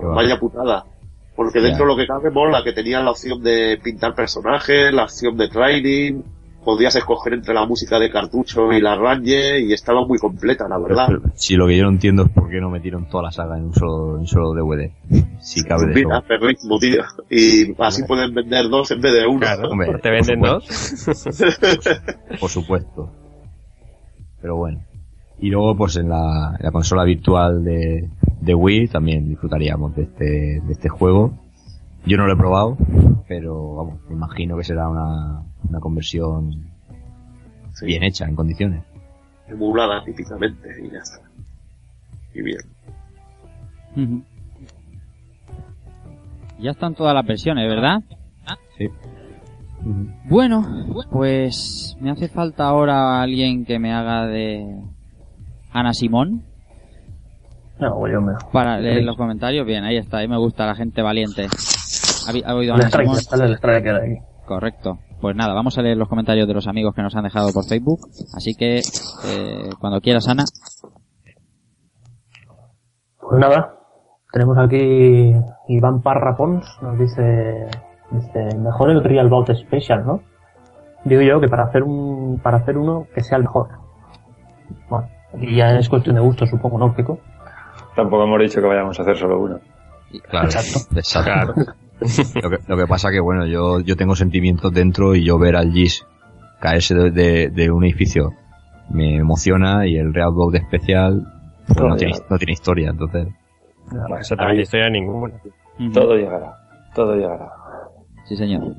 no. 0.03 0.11
Vaya 0.15 0.39
putada. 0.39 0.85
Porque 1.45 1.61
dentro 1.61 1.85
de 1.87 1.91
lo 1.93 1.97
que 1.97 2.07
cabe 2.07 2.31
mola, 2.31 2.63
que 2.63 2.73
tenían 2.75 3.05
la 3.05 3.13
opción 3.13 3.43
de 3.43 3.79
pintar 3.83 4.15
personajes, 4.15 4.93
la 4.93 5.05
opción 5.05 5.37
de 5.39 5.49
training, 5.49 6.21
podías 6.63 6.95
escoger 6.97 7.33
entre 7.33 7.55
la 7.55 7.65
música 7.65 7.99
de 7.99 8.11
cartucho 8.11 8.71
y 8.73 8.81
la 8.83 8.95
Ranger 8.95 9.59
y 9.61 9.73
estaba 9.73 10.07
muy 10.07 10.19
completa, 10.19 10.69
la 10.69 10.79
verdad. 10.79 11.07
Pero- 11.09 11.23
pero 11.23 11.33
si 11.37 11.57
lo 11.57 11.67
que 11.67 11.79
yo 11.79 11.85
no 11.85 11.89
entiendo 11.89 12.25
es 12.25 12.29
por 12.31 12.51
qué 12.51 12.61
no 12.61 12.69
metieron 12.69 13.09
toda 13.09 13.23
la 13.23 13.31
saga 13.33 13.57
en 13.57 13.65
un 13.65 13.75
solo, 13.75 14.19
en 14.19 14.27
solo 14.27 14.53
DVD. 14.53 14.93
Si 15.41 15.63
cabe 15.65 15.87
de 15.87 15.95
Mira, 15.95 16.19
tío. 16.79 17.03
Y 17.31 17.75
así 17.79 18.03
pueden 18.05 18.35
vender 18.35 18.69
dos 18.69 18.91
en 18.91 19.01
vez 19.01 19.13
de 19.15 19.27
uno. 19.27 19.41
Hombre, 19.71 19.95
¿Te 20.03 20.11
venden 20.11 20.41
por 20.41 20.49
dos? 20.51 20.69
Por 22.41 22.51
supuesto. 22.51 23.11
Pero 24.43 24.57
bueno. 24.57 24.81
Y 25.41 25.49
luego, 25.51 25.77
pues 25.77 25.97
en 25.97 26.09
la, 26.09 26.55
en 26.59 26.65
la 26.67 26.71
consola 26.71 27.05
virtual 27.05 27.65
de, 27.65 28.09
de 28.41 28.55
Wii 28.55 28.89
también 28.89 29.29
disfrutaríamos 29.29 29.95
de 29.97 30.03
este, 30.03 30.61
de 30.61 30.73
este 30.73 30.89
juego. 30.89 31.33
Yo 32.07 32.17
no 32.17 32.27
lo 32.27 32.33
he 32.33 32.37
probado, 32.37 32.77
pero 33.29 33.75
vamos, 33.77 34.01
me 34.09 34.15
imagino 34.15 34.57
que 34.57 34.65
será 34.65 34.89
una, 34.89 35.43
una 35.69 35.81
conversión 35.81 36.69
Sí. 37.75 37.87
bien 37.87 38.03
hecha, 38.03 38.27
en 38.27 38.35
condiciones. 38.37 38.83
Emulada 39.49 40.05
típicamente 40.05 40.69
y 40.85 40.91
ya 40.91 40.99
está. 40.99 41.21
Y 42.35 42.43
bien. 42.43 42.61
Ya 46.59 46.71
están 46.73 46.95
todas 46.95 47.15
las 47.15 47.27
versiones, 47.27 47.67
¿verdad? 47.69 48.03
Sí. 48.77 48.89
Bueno, 50.29 50.67
pues 51.11 51.97
me 52.01 52.11
hace 52.11 52.29
falta 52.29 52.65
ahora 52.69 53.23
alguien 53.23 53.65
que 53.65 53.79
me 53.79 53.93
haga 53.93 54.27
de 54.27 54.67
Ana 55.73 55.93
Simón 55.93 56.43
No, 57.79 58.07
yo 58.09 58.21
me... 58.21 58.33
para 58.53 58.79
leer 58.79 59.05
los 59.05 59.17
comentarios. 59.17 59.67
Bien, 59.67 59.85
ahí 59.85 59.97
está, 59.97 60.19
ahí 60.19 60.29
me 60.29 60.39
gusta 60.39 60.67
la 60.67 60.75
gente 60.75 61.03
valiente. 61.03 61.47
¿Ha, 62.45 62.55
oído 62.55 62.75
Ana 62.75 62.91
Simón? 62.91 63.17
Correcto. 64.47 64.99
Pues 65.21 65.37
nada, 65.37 65.55
vamos 65.55 65.77
a 65.79 65.83
leer 65.83 65.97
los 65.97 66.09
comentarios 66.09 66.49
de 66.49 66.55
los 66.55 66.67
amigos 66.67 66.95
que 66.95 67.03
nos 67.03 67.15
han 67.15 67.25
dejado 67.25 67.53
por 67.53 67.65
Facebook. 67.65 68.01
Así 68.35 68.55
que, 68.55 68.79
eh, 68.79 69.71
cuando 69.79 70.01
quieras, 70.01 70.29
Ana. 70.29 70.45
Pues 73.21 73.39
nada, 73.39 73.77
tenemos 74.33 74.57
aquí 74.59 75.33
Iván 75.69 76.03
Parra 76.03 76.37
Pons, 76.37 76.65
nos 76.83 76.99
dice, 76.99 77.69
dice, 78.11 78.57
mejor 78.59 78.91
el 78.91 79.05
Real 79.05 79.29
Bout 79.29 79.53
Special, 79.55 80.05
¿no? 80.07 80.21
Digo 81.05 81.23
yo 81.23 81.41
que 81.41 81.49
para 81.49 81.65
hacer 81.65 81.83
un, 81.83 82.41
para 82.43 82.59
hacer 82.59 82.77
uno 82.77 83.07
que 83.15 83.23
sea 83.23 83.39
el 83.39 83.45
mejor. 83.45 83.69
Bueno, 84.89 85.09
y 85.39 85.57
ya 85.57 85.79
es 85.79 85.89
cuestión 85.89 86.17
de 86.17 86.21
gusto, 86.23 86.47
supongo, 86.47 86.79
¿no, 86.79 86.95
Pico? 86.95 87.19
Tampoco 87.95 88.25
hemos 88.25 88.41
dicho 88.41 88.61
que 88.61 88.67
vayamos 88.67 88.99
a 88.99 89.03
hacer 89.03 89.17
solo 89.17 89.39
uno. 89.41 89.59
Claro, 90.29 90.47
Exacto. 90.49 90.99
exacto. 90.99 91.55
Lo 92.43 92.51
que, 92.51 92.57
lo 92.67 92.77
que 92.77 92.87
pasa 92.87 93.11
que, 93.11 93.21
bueno, 93.21 93.47
yo, 93.47 93.81
yo 93.81 93.95
tengo 93.97 94.17
sentimientos 94.17 94.73
dentro 94.73 95.15
y 95.15 95.25
yo 95.25 95.39
ver 95.39 95.55
al 95.57 95.71
Gis 95.73 96.07
caerse 96.59 96.95
de, 96.95 97.11
de- 97.11 97.51
de 97.51 97.71
un 97.71 97.85
edificio 97.85 98.31
me 98.89 99.17
emociona 99.17 99.87
y 99.87 99.97
el 99.97 100.13
Real 100.15 100.33
Bout 100.33 100.55
especial 100.57 101.27
pues, 101.67 101.79
no, 101.81 101.97
tiene, 101.97 102.15
no 102.29 102.39
tiene 102.39 102.53
historia, 102.53 102.91
entonces. 102.91 103.29
Exactamente, 104.19 104.63
historia 104.63 104.89
ninguna. 104.91 105.35
Todo 105.93 106.17
llegará. 106.17 106.55
Todo 106.95 107.15
llegará. 107.15 107.51
Sí, 108.27 108.37
señor. 108.37 108.75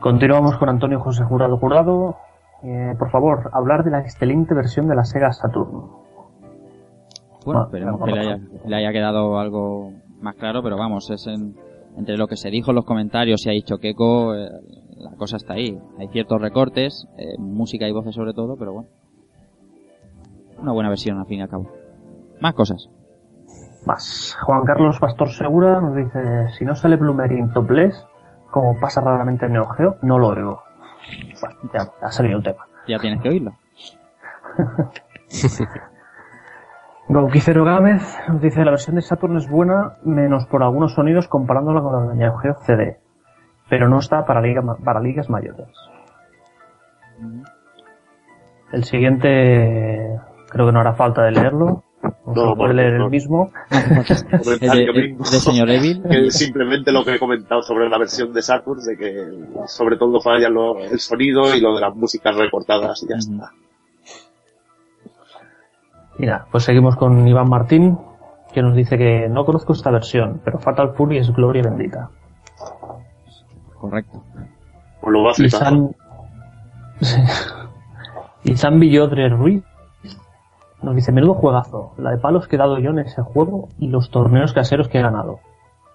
Continuamos 0.00 0.56
con 0.56 0.68
Antonio 0.68 1.00
José 1.00 1.24
Jurado 1.24 1.56
Jurado. 1.58 2.16
Eh, 2.62 2.94
por 2.98 3.10
favor, 3.10 3.50
hablar 3.52 3.84
de 3.84 3.90
la 3.90 4.00
excelente 4.00 4.54
versión 4.54 4.86
de 4.88 4.94
la 4.94 5.04
Sega 5.04 5.32
Saturn. 5.32 5.88
Bueno, 7.44 7.60
Ah, 7.62 7.64
esperemos 7.64 8.02
que 8.04 8.10
le 8.12 8.20
haya, 8.20 8.38
le 8.66 8.76
haya 8.76 8.92
quedado 8.92 9.38
algo 9.38 9.92
más 10.20 10.34
claro, 10.36 10.62
pero 10.62 10.76
vamos, 10.76 11.08
es 11.10 11.26
en- 11.26 11.56
entre 11.96 12.18
lo 12.18 12.26
que 12.28 12.36
se 12.36 12.50
dijo 12.50 12.70
en 12.70 12.76
los 12.76 12.84
comentarios 12.84 13.46
y 13.46 13.48
ha 13.48 13.52
dicho 13.52 13.78
Keiko, 13.78 14.34
eh, 14.34 14.48
la 14.98 15.12
cosa 15.16 15.36
está 15.36 15.54
ahí. 15.54 15.78
Hay 15.98 16.08
ciertos 16.08 16.40
recortes, 16.40 17.08
eh, 17.16 17.38
música 17.38 17.88
y 17.88 17.92
voces 17.92 18.14
sobre 18.14 18.34
todo, 18.34 18.56
pero 18.58 18.72
bueno. 18.74 18.88
Una 20.60 20.72
buena 20.72 20.90
versión 20.90 21.18
al 21.18 21.26
fin 21.26 21.38
y 21.38 21.42
al 21.42 21.48
cabo. 21.48 21.66
Más 22.42 22.52
cosas. 22.54 22.90
Más. 23.86 24.36
Juan 24.42 24.64
Carlos 24.64 24.98
Pastor 25.00 25.30
Segura 25.30 25.80
nos 25.80 25.96
dice, 25.96 26.48
si 26.58 26.66
no 26.66 26.74
sale 26.74 26.96
Bloomerin 26.96 27.50
topless, 27.54 28.06
como 28.50 28.78
pasa 28.78 29.00
raramente 29.00 29.46
en 29.46 29.52
Neo 29.52 29.66
Geo, 29.68 29.96
no 30.02 30.18
lo 30.18 30.28
oigo. 30.28 30.60
Bueno, 31.40 31.56
ya 31.72 31.90
ha 32.06 32.10
salido 32.12 32.38
el 32.38 32.44
tema. 32.44 32.66
Ya 32.86 32.98
tienes 32.98 33.20
que 33.22 33.28
oírlo. 33.28 33.52
Gauquicero 37.08 37.64
Gámez 37.64 38.02
nos 38.28 38.40
dice, 38.40 38.64
la 38.64 38.70
versión 38.70 38.94
de 38.96 39.02
Saturn 39.02 39.36
es 39.36 39.48
buena, 39.48 39.96
menos 40.04 40.46
por 40.46 40.62
algunos 40.62 40.94
sonidos 40.94 41.26
comparándola 41.28 41.80
con 41.82 41.92
la 42.06 42.12
de 42.12 42.16
Neo 42.18 42.36
Geo 42.38 42.54
CD, 42.64 43.00
pero 43.68 43.88
no 43.88 43.98
está 43.98 44.24
para, 44.24 44.40
liga- 44.40 44.62
para 44.84 45.00
ligas 45.00 45.28
mayores. 45.28 45.66
El 48.72 48.84
siguiente, 48.84 50.20
creo 50.50 50.66
que 50.66 50.72
no 50.72 50.80
hará 50.80 50.92
falta 50.94 51.22
de 51.22 51.32
leerlo, 51.32 51.82
No, 52.26 52.54
no, 52.54 52.66
leer 52.72 52.94
no. 52.94 53.04
el 53.06 53.10
mismo. 53.10 53.50
de- 53.68 55.24
señor 55.24 55.68
Evil. 55.70 56.02
Que 56.08 56.26
es 56.26 56.34
simplemente 56.38 56.92
lo 56.92 57.04
que 57.04 57.14
he 57.16 57.18
comentado 57.18 57.62
sobre 57.62 57.88
la 57.90 57.98
versión 57.98 58.32
de 58.32 58.40
Saturn, 58.40 58.80
de 58.82 58.96
que 58.96 59.28
sobre 59.66 59.96
todo 59.98 60.20
falla 60.20 60.48
lo- 60.48 60.78
el 60.78 60.98
sonido 60.98 61.54
y 61.54 61.60
lo 61.60 61.74
de 61.74 61.80
las 61.82 61.94
músicas 61.94 62.34
recortadas 62.36 63.02
y 63.02 63.08
ya 63.08 63.16
está. 63.16 63.50
Mira, 66.18 66.46
pues 66.50 66.64
seguimos 66.64 66.96
con 66.96 67.26
Iván 67.26 67.48
Martín, 67.48 67.98
que 68.52 68.62
nos 68.62 68.74
dice 68.74 68.98
que 68.98 69.28
no 69.28 69.44
conozco 69.44 69.72
esta 69.72 69.90
versión, 69.90 70.40
pero 70.44 70.58
Fatal 70.58 70.94
Fury 70.94 71.18
es 71.18 71.30
gloria 71.32 71.62
bendita. 71.62 72.10
Correcto. 73.78 74.22
Pues 75.00 75.12
lo 75.12 75.22
va 75.22 75.30
a 75.30 75.32
Y 75.32 75.36
flipar. 75.36 75.60
San... 75.60 75.96
y 78.44 78.56
San 78.56 78.78
Villodre 78.80 79.28
Ruiz 79.30 79.62
nos 80.82 80.94
dice, 80.94 81.12
menudo 81.12 81.34
juegazo, 81.34 81.92
la 81.98 82.10
de 82.10 82.18
palos 82.18 82.48
que 82.48 82.56
he 82.56 82.58
dado 82.58 82.78
yo 82.78 82.90
en 82.90 83.00
ese 83.00 83.22
juego 83.22 83.68
y 83.78 83.88
los 83.88 84.10
torneos 84.10 84.52
caseros 84.52 84.88
que 84.88 84.98
he 84.98 85.02
ganado. 85.02 85.40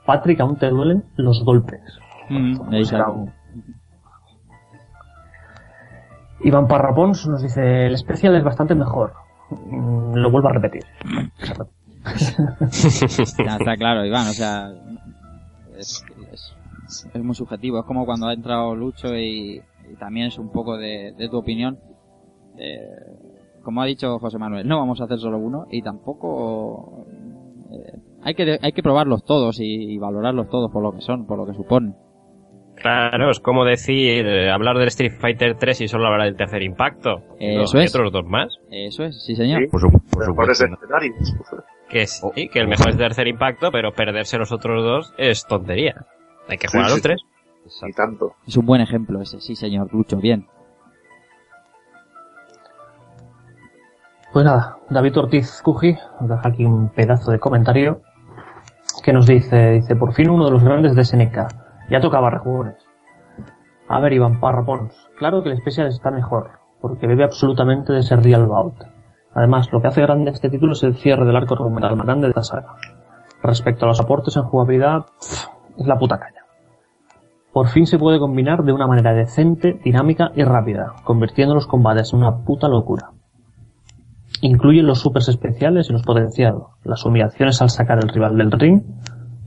Patrick, 0.06 0.40
aún 0.40 0.58
te 0.58 0.70
duelen 0.70 1.04
los 1.16 1.44
golpes. 1.44 1.82
Mm, 2.30 2.60
un- 2.62 3.32
Iván 6.42 6.68
Parrapons 6.68 7.28
nos 7.28 7.42
dice, 7.42 7.88
el 7.88 7.94
especial 7.94 8.36
es 8.36 8.44
bastante 8.44 8.76
mejor. 8.76 9.14
Mm, 9.50 10.16
Lo 10.16 10.30
vuelvo 10.32 10.50
a 10.50 10.54
repetir. 10.54 10.84
Ya 13.44 13.56
está 13.58 13.76
claro, 13.78 14.06
Iván, 14.06 14.28
o 14.28 14.34
sea, 14.34 14.72
es, 15.78 16.06
es- 16.32 16.56
es 17.12 17.24
muy 17.24 17.34
subjetivo. 17.34 17.80
Es 17.80 17.86
como 17.86 18.06
cuando 18.06 18.28
ha 18.28 18.34
entrado 18.34 18.76
Lucho 18.76 19.16
y, 19.16 19.60
y 19.92 19.96
también 19.98 20.28
es 20.28 20.38
un 20.38 20.50
poco 20.52 20.78
de, 20.78 21.14
de 21.18 21.30
tu 21.30 21.38
opinión. 21.38 21.80
Eh, 22.58 22.86
como 23.66 23.82
ha 23.82 23.86
dicho 23.86 24.18
José 24.20 24.38
Manuel, 24.38 24.66
no 24.68 24.78
vamos 24.80 25.02
a 25.02 25.04
hacer 25.04 25.18
solo 25.18 25.38
uno 25.38 25.66
y 25.70 25.82
tampoco 25.82 27.06
eh, 27.72 28.00
hay 28.24 28.34
que 28.36 28.58
hay 28.62 28.72
que 28.72 28.82
probarlos 28.84 29.26
todos 29.26 29.60
y, 29.60 29.66
y 29.94 29.98
valorarlos 29.98 30.48
todos 30.50 30.72
por 30.72 30.82
lo 30.82 30.94
que 30.94 31.02
son, 31.02 31.26
por 31.26 31.38
lo 31.38 31.46
que 31.46 31.54
suponen. 31.54 31.96
Claro, 32.76 33.32
es 33.32 33.40
como 33.40 33.64
decir, 33.66 34.26
eh, 34.28 34.52
hablar 34.52 34.78
del 34.78 34.90
Street 34.90 35.14
Fighter 35.20 35.56
3 35.58 35.82
y 35.82 35.88
solo 35.88 36.08
hablar 36.08 36.28
del 36.28 36.36
tercer 36.36 36.62
impacto. 36.62 37.22
Eso 37.40 37.80
es. 37.80 37.96
otros 37.96 38.12
dos 38.12 38.26
más. 38.26 38.58
Eso 38.70 39.04
es, 39.06 39.24
sí 39.24 39.34
señor. 39.36 39.62
Sí. 39.64 39.68
Por, 39.72 39.80
su- 39.82 39.90
por 39.90 40.28
Mejores 40.28 40.58
supuesto. 40.58 40.86
Que 41.90 42.08
sí, 42.08 42.50
que 42.52 42.60
el 42.60 42.68
mejor 42.68 42.90
es 42.90 42.96
el 42.96 43.00
tercer 43.00 43.28
impacto, 43.28 43.70
pero 43.72 43.92
perderse 43.94 44.38
los 44.40 44.52
otros 44.52 44.84
dos 44.84 45.14
es 45.20 45.46
tontería. 45.46 45.94
Hay 46.50 46.58
que 46.58 46.68
jugar 46.68 46.88
a 46.88 46.90
los 46.90 46.98
sí, 46.98 47.04
tres. 47.04 47.22
Y 47.88 47.94
tanto. 47.94 48.34
Es 48.48 48.58
un 48.58 48.66
buen 48.66 48.82
ejemplo 48.82 49.22
ese, 49.22 49.40
sí 49.40 49.56
señor, 49.56 49.94
Lucho, 49.94 50.18
bien. 50.18 50.48
Pues 54.36 54.44
nada, 54.44 54.80
David 54.90 55.18
Ortiz 55.18 55.62
Cuji 55.62 55.96
nos 56.20 56.30
deja 56.30 56.50
aquí 56.50 56.66
un 56.66 56.90
pedazo 56.90 57.32
de 57.32 57.40
comentario 57.40 58.02
que 59.02 59.14
nos 59.14 59.28
dice, 59.28 59.72
dice, 59.72 59.96
por 59.96 60.12
fin 60.12 60.30
uno 60.30 60.44
de 60.44 60.52
los 60.52 60.62
grandes 60.62 60.94
de 60.94 61.06
Seneca. 61.06 61.48
Ya 61.90 62.02
tocaba 62.02 62.30
rejugones. 62.30 62.76
A 63.88 64.02
ver, 64.02 64.12
Iván 64.12 64.42
Parrapons, 64.42 64.94
claro 65.18 65.42
que 65.42 65.52
el 65.52 65.58
Special 65.60 65.88
está 65.88 66.12
mejor, 66.12 66.50
porque 66.82 67.08
bebe 67.08 67.24
absolutamente 67.24 67.94
de 67.94 68.00
ese 68.00 68.18
Real 68.18 68.46
Bout. 68.46 68.76
Además, 69.34 69.72
lo 69.72 69.80
que 69.80 69.88
hace 69.88 70.02
grande 70.02 70.32
este 70.32 70.50
título 70.50 70.74
es 70.74 70.84
el 70.84 70.98
cierre 70.98 71.26
del 71.26 71.38
arco 71.38 71.54
argumental 71.54 71.96
más 71.96 72.06
grande 72.06 72.28
de 72.28 72.34
la 72.36 72.44
saga. 72.44 72.76
Respecto 73.42 73.86
a 73.86 73.88
los 73.88 74.02
aportes 74.02 74.36
en 74.36 74.44
jugabilidad, 74.44 75.06
es 75.78 75.88
la 75.88 75.98
puta 75.98 76.20
caña. 76.20 76.44
Por 77.54 77.70
fin 77.70 77.88
se 77.88 77.98
puede 77.98 78.20
combinar 78.20 78.66
de 78.66 78.74
una 78.74 78.86
manera 78.86 79.14
decente, 79.14 79.80
dinámica 79.82 80.34
y 80.36 80.44
rápida, 80.44 80.92
convirtiendo 81.06 81.56
los 81.56 81.68
combates 81.68 82.12
en 82.12 82.20
una 82.20 82.44
puta 82.44 82.68
locura. 82.68 83.15
Incluyen 84.46 84.86
los 84.86 85.00
supers 85.00 85.28
especiales 85.28 85.90
y 85.90 85.94
los 85.94 86.04
potenciados, 86.04 86.68
las 86.84 87.04
humillaciones 87.04 87.64
al 87.64 87.72
sacar 87.72 87.98
el 87.98 88.10
rival 88.10 88.38
del 88.38 88.52
ring, 88.52 88.84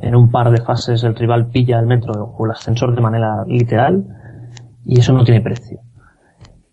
en 0.01 0.17
un 0.17 0.28
par 0.28 0.51
de 0.51 0.60
fases 0.60 1.05
el 1.05 1.15
rival 1.15 1.51
pilla 1.51 1.78
el 1.78 1.86
metro 1.86 2.35
o 2.36 2.44
el 2.44 2.51
ascensor 2.51 2.97
de 2.97 3.01
manera 3.01 3.44
literal, 3.47 4.05
y 4.85 4.99
eso 4.99 5.12
no 5.12 5.23
tiene 5.23 5.41
precio. 5.41 5.78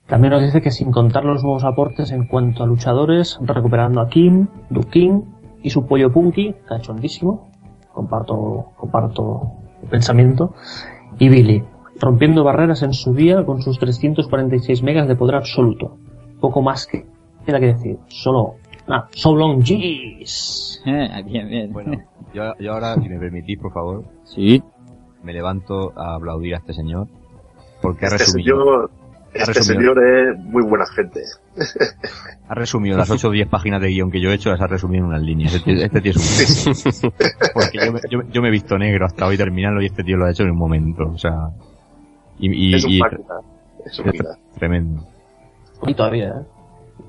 También 0.08 0.34
nos 0.34 0.42
dice 0.42 0.60
que 0.60 0.72
sin 0.72 0.92
contar 0.92 1.24
los 1.24 1.44
nuevos 1.44 1.64
aportes 1.66 2.12
en 2.12 2.26
cuanto 2.26 2.64
a 2.64 2.66
luchadores, 2.66 3.38
recuperando 3.42 4.02
a 4.02 4.10
Kim, 4.10 4.48
Dukin 4.72 5.24
y 5.62 5.70
su 5.70 5.86
pollo 5.86 6.12
Punky, 6.12 6.56
cachondísimo, 6.68 7.52
comparto, 7.94 8.72
comparto 8.76 9.52
el 9.84 9.90
pensamiento, 9.90 10.56
y 11.20 11.30
Billy, 11.30 11.64
rompiendo 12.00 12.44
barreras 12.44 12.82
en 12.82 12.94
su 12.94 13.14
día 13.14 13.45
con 13.45 13.62
sus 13.62 13.78
346 13.78 14.82
megas 14.82 15.08
de 15.08 15.16
poder 15.16 15.36
absoluto. 15.36 16.00
Poco 16.42 16.64
más 16.64 16.88
que 16.88 17.06
queda 17.46 17.60
que 17.60 17.68
decir, 17.68 17.98
solo, 18.08 18.56
ah, 18.90 19.08
so 19.12 19.36
long. 19.36 19.64
Eh, 20.88 21.24
bien, 21.26 21.48
bien. 21.50 21.74
Bueno, 21.74 22.00
yo, 22.34 22.54
yo 22.60 22.74
ahora, 22.74 22.94
si 22.96 23.10
me 23.10 23.18
permitís, 23.18 23.58
por 23.58 23.74
favor, 23.74 24.04
Sí. 24.24 24.62
me 25.24 25.34
levanto 25.34 25.92
a 25.98 26.16
aplaudir 26.16 26.54
a 26.56 26.58
este 26.60 26.74
señor. 26.74 27.08
Porque 27.82 28.06
ha 28.06 28.10
Este 28.10 28.20
resumido, 28.20 28.58
señor, 28.60 28.92
este 29.34 29.54
resumido. 29.54 29.94
señor 29.96 30.08
es 30.08 30.40
muy 30.46 30.64
buena 30.64 30.86
gente. 30.96 31.22
ha 32.48 32.54
resumido 32.54 32.98
las 32.98 33.10
8 33.10 33.28
o 33.30 33.32
10 33.32 33.48
páginas 33.48 33.82
de 33.82 33.88
guion 33.90 34.12
que 34.12 34.22
yo 34.22 34.30
he 34.30 34.36
hecho, 34.36 34.52
las 34.52 34.62
ha 34.62 34.68
resumido 34.68 35.04
en 35.06 35.10
unas 35.10 35.22
líneas. 35.24 35.54
Este, 35.56 35.74
tío- 35.74 35.86
este 35.86 36.02
tío 36.02 36.12
es 36.12 37.04
un... 37.04 37.12
Porque 37.54 37.80
yo, 37.86 37.92
me- 37.94 38.00
yo, 38.10 38.18
me- 38.20 38.26
yo 38.32 38.42
me 38.44 38.48
he 38.50 38.52
visto 38.52 38.78
negro 38.78 39.06
hasta 39.08 39.26
hoy 39.26 39.38
terminarlo 39.38 39.82
y 39.82 39.88
este 39.88 40.04
tío 40.04 40.18
lo 40.18 40.26
ha 40.26 40.32
hecho 40.32 40.44
en 40.44 40.52
un 40.52 40.58
momento. 40.58 41.04
O 41.08 41.18
sea... 41.18 41.50
Y, 42.38 42.70
y- 42.70 42.76
es 42.76 42.84
un 42.86 42.92
y-. 42.92 43.00
Es 43.86 44.00
un 44.00 44.12
tremendo. 44.58 45.04
Y 45.88 45.94
todavía, 45.96 46.28
¿eh? 46.30 46.46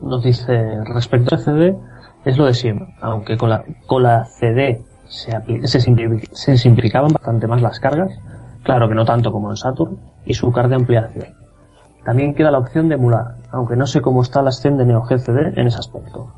Nos 0.00 0.22
dice, 0.22 0.82
respecto 0.84 1.34
al 1.34 1.40
CD, 1.40 1.76
es 2.24 2.36
lo 2.36 2.46
de 2.46 2.54
siempre, 2.54 2.94
aunque 3.00 3.36
con 3.36 3.50
la, 3.50 3.64
con 3.86 4.02
la 4.02 4.24
CD 4.24 4.82
se, 5.08 5.30
se, 5.66 5.78
simplifi- 5.80 6.28
se 6.32 6.58
simplificaban 6.58 7.12
bastante 7.12 7.46
más 7.46 7.62
las 7.62 7.78
cargas, 7.80 8.12
claro 8.62 8.88
que 8.88 8.94
no 8.94 9.04
tanto 9.04 9.32
como 9.32 9.50
en 9.50 9.56
Saturn, 9.56 9.98
y 10.24 10.34
su 10.34 10.50
card 10.52 10.68
de 10.70 10.74
ampliación. 10.76 11.26
También 12.04 12.34
queda 12.34 12.50
la 12.50 12.58
opción 12.58 12.88
de 12.88 12.96
emular, 12.96 13.36
aunque 13.50 13.76
no 13.76 13.86
sé 13.86 14.00
cómo 14.00 14.22
está 14.22 14.42
la 14.42 14.50
escena 14.50 14.76
de 14.78 14.86
Neo 14.86 15.02
Geo 15.02 15.18
CD 15.18 15.52
en 15.60 15.66
ese 15.66 15.78
aspecto. 15.78 16.32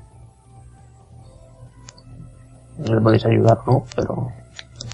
No 2.78 2.94
le 2.94 3.00
podéis 3.00 3.26
ayudar, 3.26 3.58
¿no? 3.66 3.84
Pero 3.96 4.28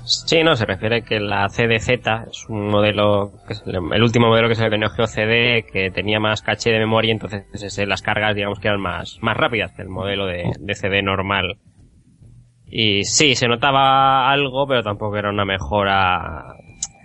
Sí, 0.04 0.42
no, 0.42 0.54
se 0.54 0.66
refiere 0.66 1.02
que 1.02 1.18
la 1.18 1.48
CDZ 1.48 1.88
es 2.30 2.46
un 2.48 2.68
modelo, 2.68 3.32
el, 3.66 4.02
último 4.02 4.28
modelo 4.28 4.48
que 4.48 4.52
es 4.52 4.60
el 4.60 4.70
de 4.70 4.78
Neo 4.78 4.90
Geo 4.90 5.06
CD, 5.06 5.64
que 5.70 5.90
tenía 5.90 6.20
más 6.20 6.42
caché 6.42 6.70
de 6.70 6.78
memoria, 6.78 7.12
entonces 7.12 7.78
las 7.88 8.02
cargas 8.02 8.34
digamos 8.34 8.60
que 8.60 8.68
eran 8.68 8.80
más, 8.80 9.18
más 9.22 9.36
rápidas 9.36 9.72
que 9.72 9.82
el 9.82 9.88
modelo 9.88 10.26
de, 10.26 10.44
de 10.58 10.74
CD 10.74 11.02
normal. 11.02 11.58
Y 12.66 13.04
sí, 13.04 13.34
se 13.34 13.48
notaba 13.48 14.30
algo, 14.30 14.66
pero 14.66 14.82
tampoco 14.82 15.16
era 15.16 15.30
una 15.30 15.44
mejora 15.44 16.56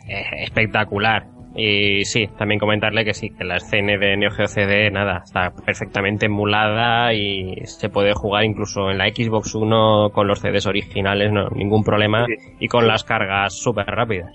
eh, 0.07 0.43
espectacular. 0.43 1.27
Y 1.55 2.05
sí, 2.05 2.27
también 2.37 2.59
comentarle 2.59 3.03
que 3.03 3.13
sí, 3.13 3.31
que 3.31 3.43
la 3.43 3.57
escena 3.57 3.97
de 3.97 4.15
Neo 4.15 4.29
Geo 4.31 4.47
CD, 4.47 4.91
nada, 4.91 5.21
está 5.25 5.49
perfectamente 5.51 6.27
emulada 6.27 7.13
y 7.13 7.65
se 7.65 7.89
puede 7.89 8.13
jugar 8.13 8.43
incluso 8.45 8.91
en 8.91 8.99
la 8.99 9.09
Xbox 9.09 9.55
One 9.55 10.11
con 10.13 10.27
los 10.27 10.39
CDs 10.39 10.67
originales, 10.67 11.31
no, 11.31 11.49
ningún 11.49 11.83
problema, 11.83 12.25
Sí. 12.27 12.33
y 12.59 12.67
con 12.67 12.87
las 12.87 13.03
cargas 13.03 13.53
súper 13.55 13.87
rápidas. 13.87 14.31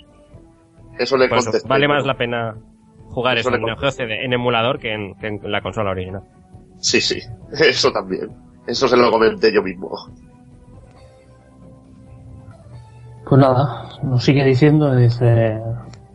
Eso 0.98 1.16
le 1.16 1.26
eso, 1.26 1.36
contesté. 1.36 1.68
vale 1.68 1.86
más 1.88 2.04
la 2.04 2.14
pena 2.14 2.54
jugar 3.10 3.38
Eso 3.38 3.54
en 3.54 3.62
Neo 3.62 3.76
Geo 3.76 3.90
CD 3.92 4.24
en 4.24 4.32
emulador 4.32 4.78
que 4.80 4.92
en, 4.92 5.14
que 5.14 5.28
en 5.28 5.40
la 5.50 5.60
consola 5.60 5.90
original. 5.92 6.22
Sí, 6.78 7.00
sí. 7.00 7.20
Eso 7.52 7.92
también. 7.92 8.28
Eso 8.66 8.88
se 8.88 8.96
lo 8.96 9.10
comenté 9.10 9.52
yo 9.52 9.62
mismo. 9.62 9.88
Pues 13.26 13.40
nada, 13.40 13.88
nos 14.02 14.22
sigue 14.22 14.44
diciendo, 14.44 14.94
dice, 14.94 15.58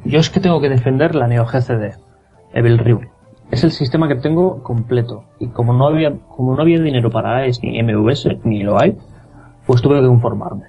yo 0.06 0.19
es 0.19 0.30
que 0.30 0.40
tengo 0.40 0.61
que 0.61 0.69
defender 0.69 1.16
la 1.16 1.28
Neo 1.28 1.45
GCD, 1.45 1.95
Evil 2.53 2.78
Ryu. 2.78 3.02
Es 3.52 3.64
el 3.64 3.72
sistema 3.72 4.08
que 4.08 4.16
tengo 4.16 4.64
completo, 4.64 5.24
y 5.40 5.48
como 5.48 5.74
no 5.74 5.88
había, 5.88 6.14
como 6.36 6.56
no 6.56 6.61
había 6.61 6.80
dinero 6.80 7.10
para 7.10 7.38
AES 7.38 7.61
ni 7.64 7.82
MVS, 7.82 8.38
ni 8.44 8.64
lo 8.64 8.80
hay, 8.80 8.98
pues 9.66 9.82
tuve 9.82 10.00
que 10.00 10.08
conformarme. 10.08 10.66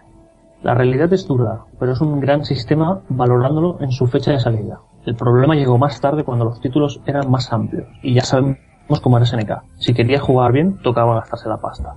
La 0.62 0.75
realidad 0.75 1.12
es 1.12 1.26
dura, 1.26 1.60
pero 1.78 1.92
es 1.92 2.00
un 2.00 2.20
gran 2.20 2.44
sistema 2.44 3.00
valorándolo 3.09 3.78
en 3.81 3.92
su 3.92 4.07
fecha 4.07 4.33
de 4.33 4.41
salida. 4.41 4.81
El 5.07 5.15
problema 5.15 5.55
llegó 5.55 5.78
más 5.78 6.00
tarde 6.00 6.25
cuando 6.25 6.44
los 6.44 6.60
títulos 6.60 7.00
eran 7.07 7.31
más 7.31 7.52
amplios, 7.52 7.86
y 8.02 8.15
ya 8.15 8.23
sabemos 8.23 8.59
cómo 9.02 9.17
era 9.17 9.26
SNK. 9.26 9.62
Si 9.78 9.94
quería 9.94 10.20
jugar 10.20 10.52
bien, 10.52 10.78
tocaba 10.83 11.15
gastarse 11.15 11.49
la 11.49 11.59
pasta. 11.59 11.94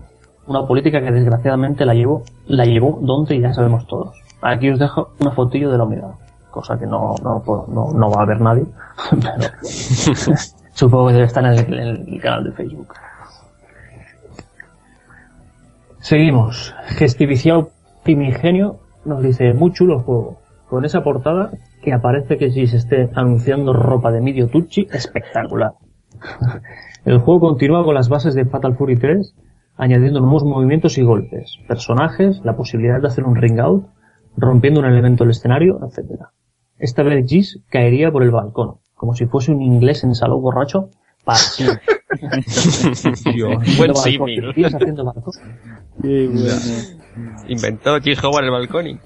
Una 0.48 0.68
política 0.68 1.02
que 1.02 1.12
desgraciadamente 1.12 1.86
la 1.86 1.94
llevó, 1.94 2.24
la 2.46 2.66
llevó 2.66 3.00
donde 3.02 3.40
ya 3.40 3.54
sabemos 3.54 3.88
todos. 3.88 4.22
Aquí 4.42 4.70
os 4.70 4.80
dejo 4.80 5.10
una 5.20 5.32
fotillo 5.32 5.72
de 5.72 5.78
la 5.78 5.86
unidad, 5.86 6.16
cosa 6.54 6.78
que 6.78 6.86
no, 6.86 7.16
no, 7.24 7.42
puedo- 7.44 7.66
no, 7.68 7.92
no 7.92 8.12
va 8.12 8.22
a 8.22 8.26
ver 8.26 8.40
nadie, 8.40 8.66
supongo 10.74 11.08
que 11.08 11.14
debe 11.14 11.26
estar 11.26 11.44
en 11.44 11.52
el, 11.54 11.74
en 11.74 12.14
el 12.14 12.22
canal 12.22 12.44
de 12.46 12.52
Facebook. 12.54 12.94
Seguimos. 16.00 16.74
Gestiviciado 16.88 17.70
Primigenio 18.04 18.80
nos 19.06 19.22
dice, 19.24 19.54
muy 19.54 19.72
chulo 19.72 19.96
el 19.96 20.02
juego. 20.02 20.40
Con 20.70 20.86
esa 20.86 21.04
portada 21.04 21.52
que 21.82 21.94
aparece 21.94 22.38
que 22.38 22.52
si 22.52 22.68
se 22.68 22.78
esté 22.78 23.10
anunciando 23.16 23.74
ropa 23.74 24.12
de 24.12 24.22
Midio 24.22 24.48
Tucci, 24.48 24.88
espectacular. 24.92 25.74
El 27.06 27.18
juego 27.20 27.42
continúa 27.42 27.84
con 27.84 27.96
las 27.96 28.08
bases 28.08 28.34
de 28.34 28.46
Fatal 28.46 28.76
Fury 28.78 28.96
3, 28.96 29.36
añadiendo 29.76 30.22
nuevos 30.22 30.46
movimientos 30.46 30.98
y 30.98 31.04
golpes, 31.04 31.58
personajes, 31.68 32.40
la 32.46 32.56
posibilidad 32.56 33.02
de 33.02 33.08
hacer 33.08 33.26
un 33.26 33.36
ring 33.36 33.60
out, 33.60 33.86
rompiendo 34.38 34.80
un 34.80 34.86
elemento 34.86 35.26
del 35.26 35.32
escenario, 35.32 35.80
etc. 35.86 36.22
Esta 36.84 37.02
vez 37.02 37.26
Gis 37.26 37.60
caería 37.70 38.12
por 38.12 38.24
el 38.24 38.32
balcón, 38.32 38.80
como 38.94 39.16
si 39.16 39.26
fuese 39.26 39.54
un 39.54 39.62
inglés 39.62 40.04
en 40.04 40.16
salón 40.16 40.42
borracho 40.42 40.90
para 41.24 41.38
siempre. 41.38 41.82
Buen 43.78 43.92
Haciendo 43.92 43.94
balcón, 43.94 44.04
símil. 44.04 44.54
Gis 44.54 44.76
haciendo 44.76 45.06
balcón. 45.06 45.34
Inventó 47.48 48.02
Chris 48.02 48.22
Howard 48.22 48.44
el 48.44 48.52
balcón. 48.52 49.00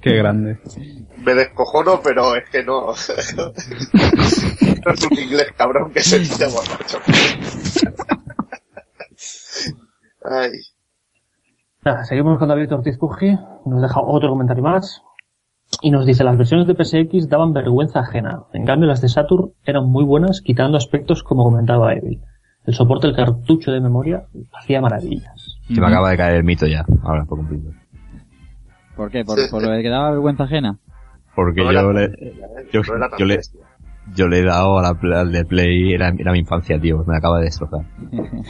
Qué 0.00 0.16
grande. 0.16 0.58
Me 1.24 1.34
descojono, 1.36 2.00
pero 2.02 2.34
es 2.34 2.50
que 2.50 2.64
no. 2.64 2.86
no 2.86 2.92
es 4.92 5.06
un 5.08 5.18
inglés 5.20 5.52
cabrón 5.56 5.92
que 5.92 6.00
se 6.00 6.18
dice 6.18 6.46
borracho. 6.46 6.98
Ay. 10.24 10.50
Nada, 11.84 12.04
seguimos 12.06 12.40
con 12.40 12.48
David 12.48 12.72
Ortiz 12.72 12.98
Cuji, 12.98 13.38
nos 13.66 13.82
deja 13.82 14.00
otro 14.00 14.28
comentario 14.28 14.64
más 14.64 15.00
y 15.80 15.90
nos 15.90 16.06
dice 16.06 16.24
las 16.24 16.36
versiones 16.36 16.66
de 16.66 16.74
PSX 16.74 17.28
daban 17.28 17.52
vergüenza 17.52 18.00
ajena, 18.00 18.44
en 18.52 18.64
cambio 18.64 18.88
las 18.88 19.00
de 19.00 19.08
Saturn 19.08 19.52
eran 19.64 19.88
muy 19.88 20.04
buenas 20.04 20.40
quitando 20.42 20.76
aspectos 20.76 21.22
como 21.22 21.44
comentaba 21.44 21.94
Evil. 21.94 22.20
El 22.64 22.74
soporte 22.74 23.08
del 23.08 23.16
cartucho 23.16 23.72
de 23.72 23.80
memoria 23.80 24.24
hacía 24.52 24.80
maravillas. 24.80 25.58
Se 25.66 25.80
me 25.80 25.86
acaba 25.86 26.10
de 26.10 26.16
caer 26.16 26.36
el 26.36 26.44
mito 26.44 26.66
ya, 26.66 26.84
ahora 27.02 27.24
por 27.24 27.38
completo. 27.38 27.70
¿Por 28.96 29.10
qué? 29.10 29.24
¿Por, 29.24 29.38
por 29.50 29.62
lo 29.62 29.82
que 29.82 29.88
daba 29.88 30.10
vergüenza 30.10 30.44
ajena? 30.44 30.78
Porque 31.34 31.64
No 31.64 31.72
yo 31.72 31.92
le, 31.92 32.04
¿eh? 32.04 32.10
yo, 32.72 32.82
No 32.82 33.26
le, 33.26 33.40
yo 34.14 34.28
le 34.28 34.38
he 34.38 34.44
dado 34.44 34.78
a 34.78 34.82
la, 34.82 35.20
al 35.20 35.32
de 35.32 35.44
Play, 35.44 35.92
era, 35.92 36.12
era 36.16 36.32
mi 36.32 36.40
infancia, 36.40 36.78
tío, 36.78 37.02
me 37.06 37.16
acaba 37.16 37.38
de 37.38 37.44
destrozar. 37.46 37.80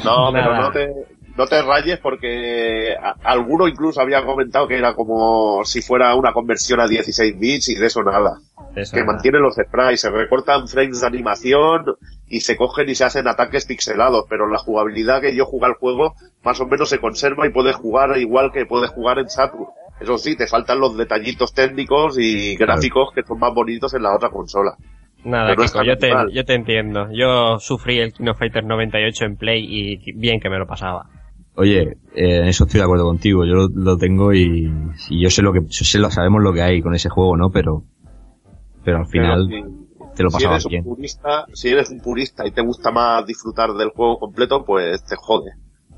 No, 0.05 0.31
pero 0.33 0.57
no 0.57 0.71
te, 0.73 0.93
no 1.37 1.47
te 1.47 1.63
rayes 1.63 1.99
porque 1.99 2.95
a- 3.01 3.15
alguno 3.25 3.67
incluso 3.69 4.01
había 4.01 4.25
comentado 4.25 4.69
que 4.69 4.77
era 4.79 4.95
como 4.95 5.65
si 5.65 5.81
fuera 5.83 6.15
una 6.15 6.33
conversión 6.33 6.81
a 6.81 6.87
16 6.87 7.39
bits 7.39 7.69
y 7.71 7.75
de 7.77 7.87
eso 7.87 8.03
nada. 8.03 8.39
Eso 8.77 8.95
que 8.95 9.01
nada. 9.01 9.13
mantiene 9.13 9.39
los 9.39 9.55
sprites, 9.55 10.01
se 10.01 10.11
recortan 10.11 10.67
frames 10.69 11.01
de 11.01 11.07
animación 11.07 11.85
y 12.29 12.41
se 12.41 12.57
cogen 12.57 12.89
y 12.89 12.95
se 12.95 13.05
hacen 13.05 13.29
ataques 13.29 13.67
pixelados, 13.67 14.25
pero 14.29 14.47
la 14.49 14.59
jugabilidad 14.59 15.21
que 15.21 15.35
yo 15.37 15.45
jugué 15.45 15.67
al 15.67 15.75
juego 15.75 16.15
más 16.43 16.61
o 16.61 16.67
menos 16.67 16.89
se 16.89 16.99
conserva 16.99 17.47
y 17.47 17.51
puedes 17.51 17.77
jugar 17.77 18.17
igual 18.19 18.51
que 18.53 18.65
puedes 18.67 18.91
jugar 18.91 19.19
en 19.19 19.29
Saturn. 19.29 19.67
Eso 20.01 20.19
sí, 20.19 20.37
te 20.37 20.47
faltan 20.49 20.81
los 20.81 20.97
detallitos 20.97 21.53
técnicos 21.55 22.19
y 22.19 22.57
gráficos 22.57 23.11
que 23.15 23.23
son 23.23 23.39
más 23.39 23.55
bonitos 23.55 23.95
en 23.95 24.03
la 24.03 24.15
otra 24.17 24.31
consola. 24.31 24.75
Nada, 25.25 25.55
Kiko, 25.55 25.85
yo 25.85 25.97
te, 25.97 26.11
yo 26.33 26.45
te 26.45 26.55
entiendo. 26.55 27.09
Yo 27.13 27.61
sufrí 27.61 28.01
el 28.01 28.13
Kino 28.13 28.35
Fighter 28.35 28.65
98 28.65 29.25
en 29.25 29.37
Play 29.37 29.65
y 29.69 30.13
bien 30.15 30.41
que 30.41 30.51
me 30.51 30.59
lo 30.59 30.67
pasaba. 30.67 31.07
Oye, 31.55 31.99
eh, 32.15 32.39
en 32.39 32.47
eso 32.49 32.65
estoy 32.65 32.79
de 32.79 32.85
acuerdo 32.85 33.05
contigo, 33.05 33.45
yo 33.45 33.55
lo, 33.55 33.69
lo 33.69 33.99
tengo 33.99 34.33
y, 34.33 34.73
y 35.11 35.23
yo 35.23 35.31
sé 35.31 35.43
lo 35.43 35.53
que, 35.53 35.61
yo 35.61 35.85
sé 35.85 35.99
lo, 35.99 36.11
sabemos 36.11 36.43
lo 36.43 36.53
que 36.53 36.63
hay 36.63 36.81
con 36.81 36.95
ese 36.95 37.09
juego, 37.11 37.37
¿no? 37.37 37.51
Pero, 37.51 37.85
pero 38.85 38.99
al 38.99 39.07
final 39.07 39.49
Pero 39.49 39.67
si- 39.69 40.17
te 40.17 40.23
lo 40.23 40.31
si 40.31 40.35
pasabas 40.35 40.65
eres 40.65 40.67
bien. 40.67 40.85
un 40.85 40.95
purista, 40.95 41.47
si 41.53 41.69
eres 41.69 41.91
un 41.91 42.01
purista 42.01 42.47
y 42.47 42.51
te 42.53 42.63
gusta 42.63 42.91
más 42.91 43.27
disfrutar 43.27 43.73
del 43.75 43.91
juego 43.91 44.19
completo, 44.19 44.65
pues 44.65 45.05
te 45.05 45.17
jode. 45.17 45.53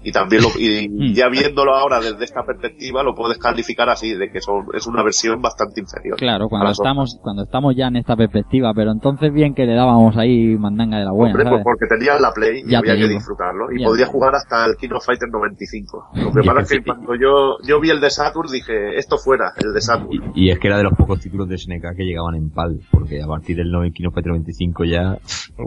Y 0.05 0.13
también 0.13 0.43
lo, 0.43 0.49
y 0.59 0.89
Mm. 0.89 1.15
ya 1.15 1.29
viéndolo 1.29 1.75
ahora 1.75 1.99
desde 2.01 2.25
esta 2.25 2.45
perspectiva, 2.45 3.03
lo 3.03 3.15
puedes 3.15 3.39
calificar 3.39 3.89
así, 3.89 4.15
de 4.15 4.31
que 4.31 4.41
son, 4.41 4.67
es 4.75 4.87
una 4.87 5.03
versión 5.03 5.41
bastante 5.41 5.81
inferior. 5.81 6.17
Claro, 6.19 6.49
cuando 6.49 6.67
otras. 6.67 6.79
estamos, 6.79 7.19
cuando 7.23 7.43
estamos 7.45 7.75
ya 7.75 7.87
en 7.89 7.97
esta 7.97 8.15
perspectiva, 8.15 8.73
pero 8.75 8.93
entonces 8.93 9.33
bien 9.33 9.55
que 9.55 9.65
le 9.65 9.75
dábamos 9.75 10.17
ahí 10.17 10.57
mandanga 10.59 10.99
de 10.99 11.05
la 11.07 11.13
buena, 11.13 11.35
Hombre, 11.35 11.49
pues 11.51 11.63
porque 11.65 11.87
tenías 11.89 12.21
la 12.21 12.33
Play 12.33 12.63
y 12.67 12.71
Ya 12.71 12.79
había 12.81 12.97
que 12.97 13.09
disfrutarlo. 13.09 13.73
Y 13.73 13.81
Ya 13.81 13.89
digo. 13.97 14.11
jugar 14.11 14.35
hasta 14.35 14.67
el 14.67 14.77
Kino 14.77 15.01
Fighter 15.01 15.29
95. 15.31 16.09
Lo 16.15 16.33
que 16.33 16.47
pasa 16.47 16.61
es 16.61 16.69
que 16.69 16.83
cuando 16.85 17.15
yo, 17.15 17.57
yo 17.67 17.81
vi 17.81 17.91
el 17.91 18.01
de 18.01 18.11
Saturn 18.11 18.51
dije, 18.53 18.99
esto 18.99 19.17
fuera, 19.17 19.53
el 19.65 19.73
de 19.73 19.81
Saturn. 19.81 20.11
Y, 20.35 20.47
y 20.47 20.51
es 20.51 20.59
que 20.59 20.69
era 20.69 20.77
de 20.77 20.85
los 20.85 20.93
pocos 20.95 21.19
títulos 21.21 21.49
de 21.49 21.57
SNK 21.57 21.97
que 21.97 22.05
llegaban 22.05 22.35
en 22.35 22.51
PAL, 22.51 22.79
porque 22.91 23.23
a 23.23 23.27
partir 23.27 23.57
del 23.57 23.71
9 23.71 23.91
Kino 23.93 24.11
Fighter 24.11 24.33
95 24.33 24.85
ya, 24.85 25.17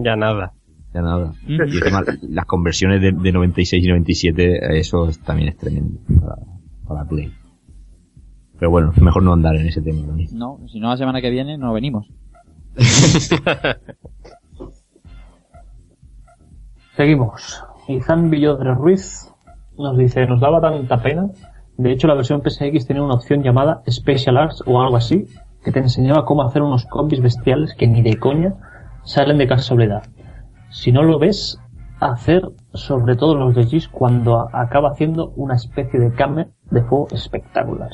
Ya 0.04 0.16
nada. 0.16 0.52
Ya 0.94 1.02
nada. 1.02 1.34
Y 1.48 1.56
encima, 1.62 2.04
las 2.30 2.46
conversiones 2.46 3.02
de, 3.02 3.12
de 3.12 3.32
96 3.32 3.84
y 3.84 3.88
97, 3.88 4.80
eso 4.80 5.08
es- 5.10 5.20
también 5.20 5.50
es 5.50 5.58
tremendo 5.58 6.00
para, 6.20 6.36
para 6.88 7.06
Play. 7.08 7.32
Pero 8.60 8.72
bueno, 8.72 8.92
mejor 9.02 9.22
no 9.24 9.34
andar 9.34 9.56
en 9.56 9.68
ese 9.68 9.82
tema. 9.82 10.00
¿no? 10.08 10.16
No, 10.34 10.68
si 10.68 10.80
no 10.80 10.90
la 10.90 10.98
semana 10.98 11.22
que 11.22 11.30
viene 11.30 11.58
no 11.58 11.74
venimos. 11.74 12.08
Seguimos. 16.96 17.64
Izan 17.88 18.30
Villodre 18.30 18.74
Ruiz 18.74 19.32
nos 19.78 19.98
dice, 19.98 20.26
nos 20.26 20.42
daba 20.42 20.60
tanta 20.60 21.02
pena. 21.02 21.28
De 21.78 21.92
hecho, 21.92 22.08
la 22.08 22.16
versión 22.16 22.42
PSX 22.42 22.88
tenía 22.88 23.04
una 23.04 23.14
opción 23.16 23.44
llamada 23.44 23.84
Special 23.90 24.38
Arts 24.38 24.64
o 24.66 24.82
algo 24.82 24.98
así, 24.98 25.26
que 25.64 25.72
te 25.72 25.80
enseñaba 25.80 26.26
cómo 26.26 26.42
hacer 26.44 26.64
unos 26.64 26.86
combis 26.86 27.22
bestiales 27.22 27.76
que 27.76 27.88
ni 27.88 28.02
de 28.02 28.18
coña 28.18 28.56
salen 29.06 29.38
de 29.38 29.48
casualidad. 29.48 30.04
Si 30.70 30.92
no 30.92 31.04
lo 31.04 31.20
ves, 31.20 31.60
hacer 32.00 32.44
sobre 32.74 33.16
todo 33.16 33.36
los 33.36 33.56
de 33.56 33.66
Gis 33.66 33.88
cuando 33.88 34.50
acaba 34.54 34.92
haciendo 34.92 35.32
una 35.36 35.56
especie 35.56 36.00
de 36.00 36.14
cambio 36.14 36.48
de 36.70 36.82
fuego 36.84 37.08
espectacular. 37.12 37.90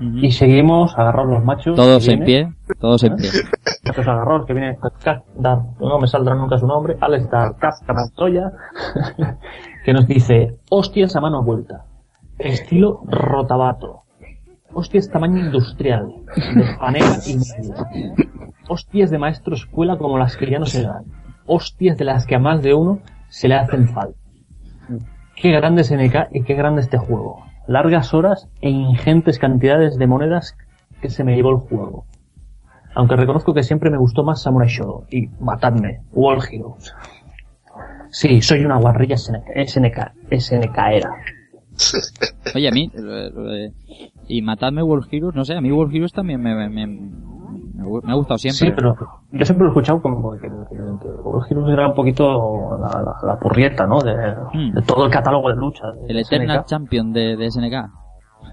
Y 0.00 0.32
seguimos 0.32 0.98
agarrados 0.98 1.30
los 1.34 1.44
machos. 1.44 1.76
Todos 1.76 2.08
en 2.08 2.24
viene- 2.24 2.26
pie, 2.66 2.74
todos 2.80 3.04
en 3.04 3.16
pie. 3.16 3.30
Estos 3.84 4.08
agarrados 4.08 4.46
que 4.46 4.54
viene 4.54 4.78
Dar, 5.36 5.60
no 5.78 5.98
me 6.00 6.08
saldrá 6.08 6.34
nunca 6.34 6.58
su 6.58 6.66
nombre, 6.66 6.96
Alex 7.00 7.30
Darkaz 7.30 7.82
Montoya, 7.86 8.50
que 9.84 9.92
nos 9.92 10.06
dice, 10.08 10.58
hostias 10.70 11.14
a 11.16 11.20
mano 11.20 11.42
vuelta, 11.44 11.84
estilo 12.38 13.02
rotabato, 13.06 14.02
hostias 14.72 15.10
tamaño 15.10 15.38
industrial, 15.38 16.12
de 16.54 16.64
panera 16.80 17.16
y 17.26 17.36
medio, 17.36 17.74
hostias 18.68 19.10
de 19.10 19.18
maestro 19.18 19.54
escuela 19.54 19.96
como 19.98 20.18
las 20.18 20.36
que 20.36 20.50
ya 20.50 20.58
no 20.58 20.66
se 20.66 20.82
dan, 20.82 21.04
hostias 21.46 21.96
de 21.98 22.04
las 22.04 22.26
que 22.26 22.34
a 22.34 22.38
más 22.38 22.62
de 22.62 22.74
uno 22.74 23.00
se 23.28 23.48
le 23.48 23.54
hacen 23.56 23.88
falta. 23.88 24.18
Qué 25.36 25.50
grande 25.50 25.82
es 25.82 25.90
NK 25.92 26.28
y 26.32 26.42
qué 26.44 26.54
grande 26.54 26.80
este 26.80 26.96
juego. 26.98 27.44
Largas 27.66 28.14
horas 28.14 28.48
e 28.60 28.70
ingentes 28.70 29.38
cantidades 29.38 29.96
de 29.98 30.06
monedas 30.06 30.56
que 31.00 31.10
se 31.10 31.24
me 31.24 31.34
llevó 31.34 31.50
el 31.50 31.56
juego. 31.56 32.04
Aunque 32.94 33.16
reconozco 33.16 33.52
que 33.54 33.62
siempre 33.64 33.90
me 33.90 33.98
gustó 33.98 34.22
más 34.22 34.42
Samurai 34.42 34.68
Shodown 34.68 35.06
y 35.10 35.26
Matadme, 35.40 36.02
World 36.12 36.44
Heroes. 36.52 36.94
Sí, 38.10 38.40
soy 38.42 38.64
una 38.64 38.76
guarrilla 38.78 39.16
SNK, 39.16 39.44
SNK, 39.66 40.12
SNK 40.30 40.78
era. 40.92 41.10
Oye, 42.54 42.68
a 42.68 42.70
mí, 42.70 42.88
lo 42.94 43.42
de- 43.50 43.72
y 44.28 44.40
matadme 44.42 44.82
World 44.84 45.08
Heroes, 45.10 45.34
no 45.34 45.44
sé, 45.44 45.54
a 45.54 45.60
mí 45.60 45.72
World 45.72 45.92
Heroes 45.96 46.12
también 46.12 46.40
me, 46.40 46.54
me, 46.54 46.68
me, 46.68 46.86
me 48.02 48.12
ha 48.12 48.14
gustado 48.16 48.38
siempre. 48.38 48.66
Sí, 48.68 48.72
pero 48.74 48.94
yo 49.32 49.44
siempre 49.44 49.64
lo 49.64 49.70
he 49.70 49.72
escuchado 49.72 50.00
como 50.02 50.32
que, 50.32 50.40
que- 50.40 50.48
que 50.48 51.08
World 51.22 51.46
Heroes 51.50 51.72
era 51.72 51.88
un 51.88 51.94
poquito 51.94 52.78
la, 52.80 53.02
la, 53.02 53.14
la 53.34 53.38
purrieta, 53.38 53.86
¿no? 53.86 54.00
De, 54.00 54.14
Hmm. 54.52 54.72
de 54.74 54.82
todo 54.82 55.04
el 55.06 55.10
catálogo 55.10 55.48
de 55.50 55.56
lucha. 55.56 55.84
de 55.92 56.06
El 56.12 56.18
Eternal 56.18 56.58
SNK. 56.58 56.66
Champion 56.66 57.12
de, 57.12 57.36
de 57.36 57.50
SNK. 57.50 57.74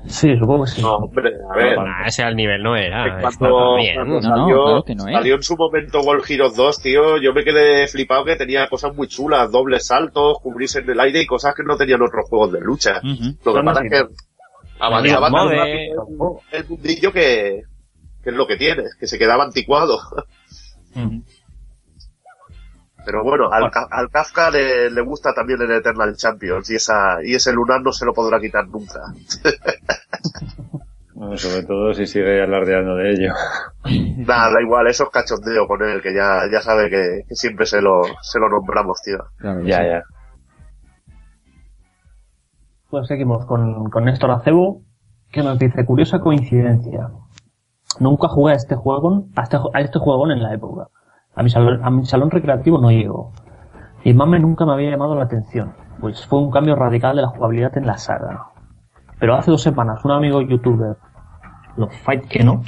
Sí, 0.05 0.35
supongo 0.37 0.63
que 0.63 0.71
sí. 0.71 0.81
No, 0.81 0.95
hombre, 0.95 1.31
a 1.51 1.55
ver. 1.55 1.77
Nah, 1.77 2.05
ese 2.07 2.23
al 2.23 2.35
nivel 2.35 2.63
no 2.63 2.75
era. 2.75 3.19
cuando, 3.21 3.75
bien. 3.75 3.93
cuando 3.95 4.13
No, 4.21 4.21
no, 4.21 4.35
salió, 4.35 4.63
claro 4.63 4.83
que 4.83 4.95
no 4.95 5.07
era. 5.07 5.17
salió 5.19 5.35
en 5.35 5.43
su 5.43 5.55
momento 5.57 5.99
World 6.01 6.23
Heroes 6.27 6.55
2, 6.55 6.81
tío, 6.81 7.17
yo 7.21 7.33
me 7.33 7.43
quedé 7.43 7.87
flipado 7.87 8.23
que 8.25 8.35
tenía 8.35 8.67
cosas 8.67 8.95
muy 8.95 9.07
chulas, 9.07 9.51
dobles 9.51 9.85
saltos, 9.85 10.37
cubrirse 10.41 10.79
en 10.79 10.89
el 10.89 10.99
aire 11.01 11.21
y 11.21 11.25
cosas 11.27 11.53
que 11.53 11.63
no 11.63 11.75
tenían 11.77 12.01
otros 12.01 12.25
juegos 12.29 12.51
de 12.53 12.61
lucha. 12.61 13.01
Lo 13.45 13.53
que 13.53 13.61
pasa 13.63 13.81
es 13.83 13.91
que 13.91 14.05
avanzaba 14.79 15.27
el 15.27 16.67
mundillo 16.67 17.11
que, 17.11 17.61
que 18.23 18.29
es 18.29 18.35
lo 18.35 18.47
que 18.47 18.57
tiene, 18.57 18.83
que 18.99 19.07
se 19.07 19.17
quedaba 19.19 19.43
anticuado. 19.43 19.99
Pero 23.03 23.23
bueno, 23.23 23.51
al, 23.51 23.71
al 23.89 24.09
Kafka 24.11 24.51
le, 24.51 24.91
le 24.91 25.01
gusta 25.01 25.33
también 25.33 25.61
el 25.61 25.71
Eternal 25.71 26.15
Champions 26.15 26.69
y 26.69 26.75
esa 26.75 27.17
y 27.23 27.33
ese 27.33 27.51
lunar 27.51 27.81
no 27.81 27.91
se 27.91 28.05
lo 28.05 28.13
podrá 28.13 28.39
quitar 28.39 28.67
nunca. 28.67 28.99
Bueno, 31.13 31.37
sobre 31.37 31.61
todo 31.67 31.93
si 31.93 32.07
sigue 32.07 32.41
alardeando 32.41 32.95
de 32.95 33.11
ello. 33.11 33.33
Nada, 34.25 34.53
da 34.53 34.59
igual, 34.59 34.87
eso 34.87 35.03
es 35.03 35.09
cachondeo 35.11 35.67
con 35.67 35.83
él, 35.83 36.01
que 36.01 36.15
ya, 36.15 36.49
ya 36.51 36.61
sabe 36.61 36.89
que, 36.89 37.21
que 37.29 37.35
siempre 37.35 37.67
se 37.67 37.79
lo, 37.79 38.01
se 38.23 38.39
lo 38.39 38.49
nombramos, 38.49 38.99
tío. 39.03 39.19
Claro 39.37 39.61
Ya, 39.63 39.77
sí. 39.77 39.83
ya. 39.83 40.03
Pues 42.89 43.07
seguimos 43.07 43.45
con, 43.45 43.91
con 43.91 44.05
Néstor 44.05 44.31
Acebo, 44.31 44.81
que 45.31 45.43
nos 45.43 45.59
dice, 45.59 45.85
curiosa 45.85 46.19
coincidencia. 46.21 47.09
Nunca 47.99 48.27
jugué 48.27 48.53
a 48.53 48.55
este 48.55 48.75
juego, 48.75 49.25
este, 49.41 49.57
a 49.73 49.81
este 49.81 49.99
juego 49.99 50.29
en 50.31 50.41
la 50.41 50.53
época. 50.53 50.87
A 51.35 51.43
mi 51.43 51.49
salón, 51.49 51.95
mi 51.95 52.05
salón 52.05 52.31
recreativo 52.31 52.79
no 52.79 52.91
llegó. 52.91 53.31
Y 54.03 54.13
Mame 54.13 54.39
nunca 54.39 54.65
me 54.65 54.73
había 54.73 54.89
llamado 54.89 55.15
la 55.15 55.25
atención, 55.25 55.73
pues 55.99 56.25
fue 56.25 56.39
un 56.39 56.51
cambio 56.51 56.75
radical 56.75 57.15
de 57.15 57.21
la 57.21 57.27
jugabilidad 57.27 57.77
en 57.77 57.85
la 57.85 57.97
saga. 57.97 58.47
Pero 59.19 59.35
hace 59.35 59.51
dos 59.51 59.61
semanas 59.61 60.03
un 60.03 60.11
amigo 60.11 60.41
youtuber, 60.41 60.97
los 61.77 61.95
Fight 61.97 62.27
que 62.27 62.43
no, 62.43 62.63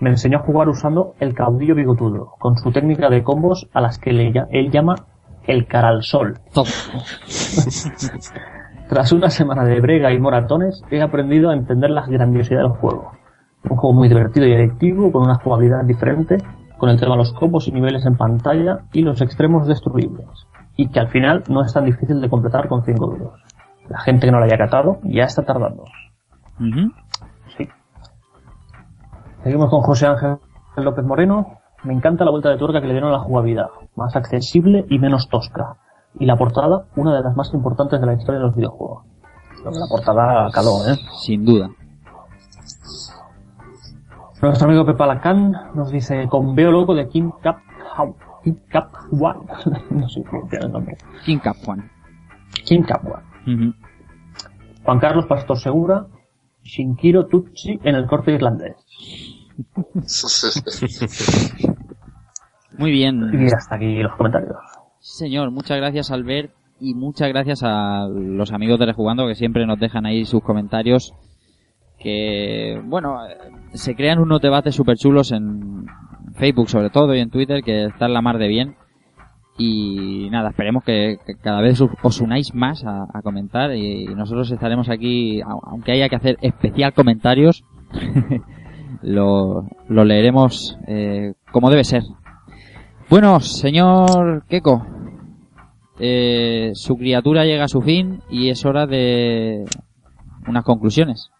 me 0.00 0.10
enseñó 0.10 0.38
a 0.38 0.42
jugar 0.42 0.68
usando 0.68 1.14
el 1.18 1.34
caudillo 1.34 1.74
bigotudo, 1.74 2.34
con 2.38 2.56
su 2.56 2.70
técnica 2.70 3.10
de 3.10 3.22
combos 3.22 3.68
a 3.72 3.80
las 3.80 3.98
que 3.98 4.10
él 4.10 4.70
llama 4.70 4.94
El 5.44 5.66
cara 5.66 5.88
al 5.88 6.02
sol. 6.02 6.38
Tras 8.88 9.12
una 9.12 9.30
semana 9.30 9.64
de 9.64 9.80
brega 9.80 10.12
y 10.12 10.18
moratones, 10.18 10.82
he 10.90 11.00
aprendido 11.00 11.50
a 11.50 11.54
entender 11.54 11.90
la 11.90 12.06
grandiosidad 12.06 12.62
del 12.62 12.70
juego. 12.70 13.12
Un 13.68 13.76
juego 13.76 13.94
muy 13.94 14.08
divertido 14.08 14.46
y 14.46 14.54
adictivo, 14.54 15.12
con 15.12 15.22
una 15.22 15.36
jugabilidad 15.36 15.84
diferente, 15.84 16.38
con 16.78 16.90
el 16.90 16.98
tema 16.98 17.12
de 17.12 17.18
los 17.18 17.32
combos 17.32 17.68
y 17.68 17.72
niveles 17.72 18.04
en 18.06 18.16
pantalla 18.16 18.80
y 18.92 19.02
los 19.02 19.20
extremos 19.20 19.68
destruibles. 19.68 20.26
Y 20.76 20.88
que 20.88 21.00
al 21.00 21.08
final 21.08 21.44
no 21.48 21.62
es 21.62 21.72
tan 21.72 21.84
difícil 21.84 22.20
de 22.20 22.28
completar 22.28 22.68
con 22.68 22.84
5 22.84 23.06
duros. 23.06 23.40
La 23.88 24.00
gente 24.00 24.26
que 24.26 24.32
no 24.32 24.38
lo 24.38 24.44
haya 24.44 24.58
catado 24.58 24.98
ya 25.04 25.24
está 25.24 25.44
tardando. 25.44 25.84
Sí. 27.56 27.68
Seguimos 29.44 29.70
con 29.70 29.82
José 29.82 30.06
Ángel 30.06 30.38
López 30.76 31.04
Moreno. 31.04 31.58
Me 31.84 31.92
encanta 31.92 32.24
la 32.24 32.30
vuelta 32.30 32.48
de 32.48 32.56
tuerca 32.56 32.80
que 32.80 32.86
le 32.86 32.94
dieron 32.94 33.10
a 33.10 33.18
la 33.18 33.20
jugabilidad. 33.20 33.68
Más 33.96 34.16
accesible 34.16 34.86
y 34.88 34.98
menos 34.98 35.28
tosca. 35.28 35.76
Y 36.18 36.26
la 36.26 36.36
portada, 36.36 36.86
una 36.96 37.14
de 37.14 37.22
las 37.22 37.36
más 37.36 37.52
importantes 37.54 38.00
de 38.00 38.06
la 38.06 38.14
historia 38.14 38.40
de 38.40 38.46
los 38.46 38.56
videojuegos. 38.56 39.04
La 39.64 39.86
portada 39.88 40.50
caló, 40.52 40.84
¿eh? 40.88 40.96
Sin 41.20 41.44
duda. 41.44 41.70
Nuestro 44.42 44.66
amigo 44.66 44.84
Pepa 44.84 45.06
Lacan 45.06 45.52
nos 45.72 45.92
dice 45.92 46.26
con 46.28 46.56
Veo 46.56 46.72
Loco 46.72 46.96
de 46.96 47.08
Kim 47.08 47.30
Cap 47.42 47.58
Kim 48.42 48.56
Cap 48.68 48.92
One. 49.12 49.46
no 49.90 50.08
sé 50.08 50.20
pronunciar 50.22 50.64
el 50.64 50.72
nombre. 50.72 50.96
King 51.24 51.38
Cap 51.38 51.56
Juan. 51.64 51.88
Kim 52.64 52.82
Cap 52.82 53.04
One. 53.04 53.22
Juan 54.82 54.98
Carlos 54.98 55.26
Pastor 55.26 55.56
Segura. 55.58 56.08
Shinkiro 56.62 57.26
Tutsi 57.26 57.78
en 57.84 57.94
el 57.94 58.06
corte 58.06 58.32
irlandés. 58.32 58.74
Muy 62.78 62.90
bien. 62.90 63.30
Y 63.32 63.46
hasta 63.46 63.76
aquí 63.76 64.02
los 64.02 64.16
comentarios. 64.16 64.56
Sí, 64.98 65.24
señor, 65.24 65.52
muchas 65.52 65.76
gracias 65.76 66.10
Albert 66.10 66.50
y 66.80 66.94
muchas 66.94 67.28
gracias 67.28 67.62
a 67.62 68.08
los 68.08 68.52
amigos 68.52 68.80
de 68.80 68.86
Rejugando 68.86 69.28
que 69.28 69.36
siempre 69.36 69.66
nos 69.66 69.78
dejan 69.78 70.04
ahí 70.04 70.24
sus 70.24 70.42
comentarios 70.42 71.14
que, 72.02 72.80
bueno, 72.84 73.18
se 73.72 73.94
crean 73.94 74.18
unos 74.18 74.40
debates 74.40 74.74
súper 74.74 74.96
chulos 74.96 75.32
en 75.32 75.86
Facebook 76.34 76.68
sobre 76.68 76.90
todo 76.90 77.14
y 77.14 77.20
en 77.20 77.30
Twitter 77.30 77.62
que 77.62 77.84
están 77.86 78.12
la 78.12 78.22
mar 78.22 78.38
de 78.38 78.48
bien 78.48 78.76
y 79.58 80.28
nada, 80.30 80.48
esperemos 80.50 80.82
que, 80.82 81.18
cada 81.42 81.60
vez 81.60 81.80
os- 82.02 82.20
unáis 82.20 82.54
más 82.54 82.84
a, 82.86 83.06
comentar 83.22 83.74
y, 83.76 84.06
nosotros 84.06 84.50
estaremos 84.50 84.88
aquí, 84.88 85.40
au- 85.42 85.60
aunque 85.64 85.92
haya 85.92 86.08
que 86.08 86.16
hacer 86.16 86.38
especial 86.40 86.94
comentarios, 86.94 87.64
lo, 89.02 89.66
lo 89.88 90.04
leeremos 90.04 90.78
eh, 90.86 91.34
como 91.50 91.70
debe 91.70 91.84
ser. 91.84 92.02
Bueno, 93.10 93.40
señor 93.40 94.44
Keko, 94.48 94.86
eh, 96.00 96.70
su 96.74 96.96
criatura 96.96 97.44
llega 97.44 97.64
a 97.64 97.68
su 97.68 97.82
fin 97.82 98.20
y 98.30 98.48
es 98.48 98.64
hora 98.64 98.86
de 98.86 99.64
unas 100.48 100.64
conclusiones. 100.64 101.31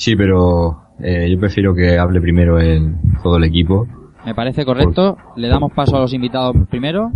Sí, 0.00 0.16
pero 0.16 0.80
eh, 0.98 1.28
yo 1.30 1.38
prefiero 1.38 1.74
que 1.74 1.98
hable 1.98 2.22
primero 2.22 2.58
el, 2.58 2.94
todo 3.22 3.36
el 3.36 3.44
equipo. 3.44 3.86
Me 4.24 4.34
parece 4.34 4.64
correcto. 4.64 5.18
Le 5.36 5.48
damos 5.48 5.72
paso 5.74 5.94
a 5.98 6.00
los 6.00 6.14
invitados 6.14 6.56
primero. 6.70 7.10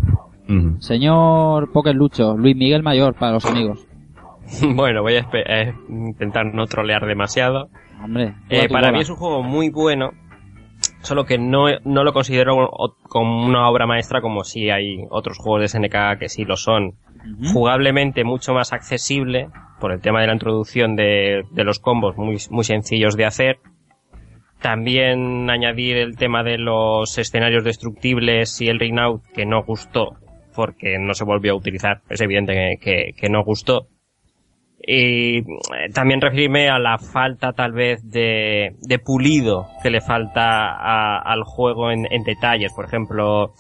Señor 0.81 1.73
Poker 1.73 1.95
Lucho, 1.95 2.37
Luis 2.37 2.55
Miguel 2.55 2.83
Mayor 2.83 3.15
para 3.15 3.33
los 3.33 3.47
amigos. 3.47 3.87
bueno, 4.75 5.01
voy 5.01 5.17
a 5.17 5.21
a 5.21 5.75
intentar 5.89 6.45
no 6.55 6.67
trolear 6.67 7.07
demasiado. 7.07 7.71
Hombre, 8.03 8.35
Eh, 8.51 8.69
para 8.69 8.89
bola. 8.89 8.93
mí 8.93 9.01
es 9.01 9.09
un 9.09 9.17
juego 9.17 9.43
muy 9.43 9.71
bueno, 9.71 10.11
solo 11.01 11.25
que 11.25 11.39
no, 11.39 11.69
no 11.87 12.05
lo 12.05 12.13
considero 12.13 12.71
como 13.09 13.47
una 13.47 13.67
obra 13.71 13.87
maestra 13.87 14.21
como 14.21 14.45
si 14.45 14.69
hay 14.69 15.07
otros 15.09 15.39
juegos 15.39 15.63
de 15.63 15.69
SNK 15.69 16.19
que 16.19 16.29
sí 16.29 16.45
lo 16.45 16.59
son. 16.59 16.97
Jugablemente 17.53 18.25
mucho 18.25 18.53
más 18.55 18.73
accesible 18.73 19.49
por 19.81 19.93
el 19.93 20.01
tema 20.01 20.21
de 20.21 20.27
la 20.27 20.33
introducción 20.35 20.95
de, 20.97 21.45
de 21.51 21.65
los 21.65 21.79
combos 21.79 22.17
muy, 22.17 22.37
muy 22.51 22.65
sencillos 22.65 23.17
de 23.17 23.25
hacer. 23.25 23.59
También 24.61 25.51
añadir 25.51 25.97
el 25.97 26.17
tema 26.17 26.43
de 26.43 26.57
los 26.59 27.19
escenarios 27.19 27.65
destructibles 27.65 28.61
y 28.61 28.69
el 28.69 28.79
ring 28.81 28.99
que 29.35 29.45
no 29.45 29.63
gustó 29.63 30.17
porque 30.55 30.99
no 30.99 31.15
se 31.15 31.25
volvió 31.25 31.53
a 31.53 31.57
utilizar. 31.57 32.01
Es 32.09 32.21
evidente 32.21 32.79
que, 32.81 33.11
que- 33.17 33.29
no 33.29 33.43
gustó. 33.45 33.89
Y 34.87 35.39
eh, 35.39 35.45
también 35.93 36.21
referirme 36.21 36.69
a 36.69 36.79
la 36.79 36.99
falta 36.99 37.53
tal 37.53 37.73
vez 37.73 38.09
de, 38.09 38.77
de 38.81 38.99
pulido 38.99 39.67
que 39.83 39.91
le 39.91 40.01
falta 40.01 40.71
a- 40.73 41.19
al 41.21 41.43
juego 41.43 41.91
en, 41.91 42.07
detalles. 42.23 42.73
Por 42.73 42.85
ejemplo, 42.85 43.53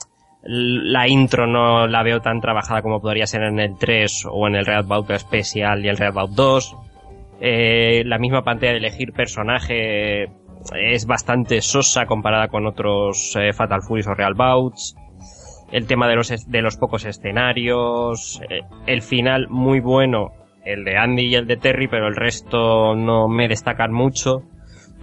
la 0.46 1.08
intro 1.08 1.46
no 1.46 1.86
la 1.86 2.02
veo 2.02 2.20
tan 2.20 2.40
trabajada 2.40 2.82
como 2.82 3.00
podría 3.00 3.26
ser 3.26 3.42
en 3.42 3.58
el 3.58 3.78
3 3.78 4.26
o 4.30 4.46
en 4.46 4.56
el 4.56 4.66
Real 4.66 4.84
Bout 4.84 5.10
Special 5.16 5.84
y 5.84 5.88
el 5.88 5.96
Real 5.96 6.12
Bout 6.12 6.30
2. 6.32 6.76
Eh, 7.40 8.02
la 8.04 8.18
misma 8.18 8.42
pantalla 8.42 8.72
de 8.72 8.78
elegir 8.78 9.12
personaje 9.12 10.24
es 10.72 11.06
bastante 11.06 11.60
sosa 11.60 12.06
comparada 12.06 12.48
con 12.48 12.66
otros 12.66 13.36
eh, 13.36 13.52
Fatal 13.52 13.82
Furies 13.82 14.06
o 14.06 14.14
Real 14.14 14.34
Bouts. 14.34 14.96
El 15.72 15.86
tema 15.86 16.08
de 16.08 16.16
los, 16.16 16.28
de 16.28 16.62
los 16.62 16.76
pocos 16.76 17.04
escenarios. 17.04 18.40
eh, 18.48 18.60
el 18.86 19.02
final 19.02 19.48
muy 19.48 19.80
bueno. 19.80 20.32
El 20.64 20.84
de 20.84 20.96
Andy 20.96 21.26
y 21.26 21.34
el 21.34 21.46
de 21.46 21.56
Terry, 21.56 21.88
pero 21.88 22.08
el 22.08 22.16
resto 22.16 22.94
no 22.94 23.28
me 23.28 23.48
destacan 23.48 23.92
mucho. 23.92 24.42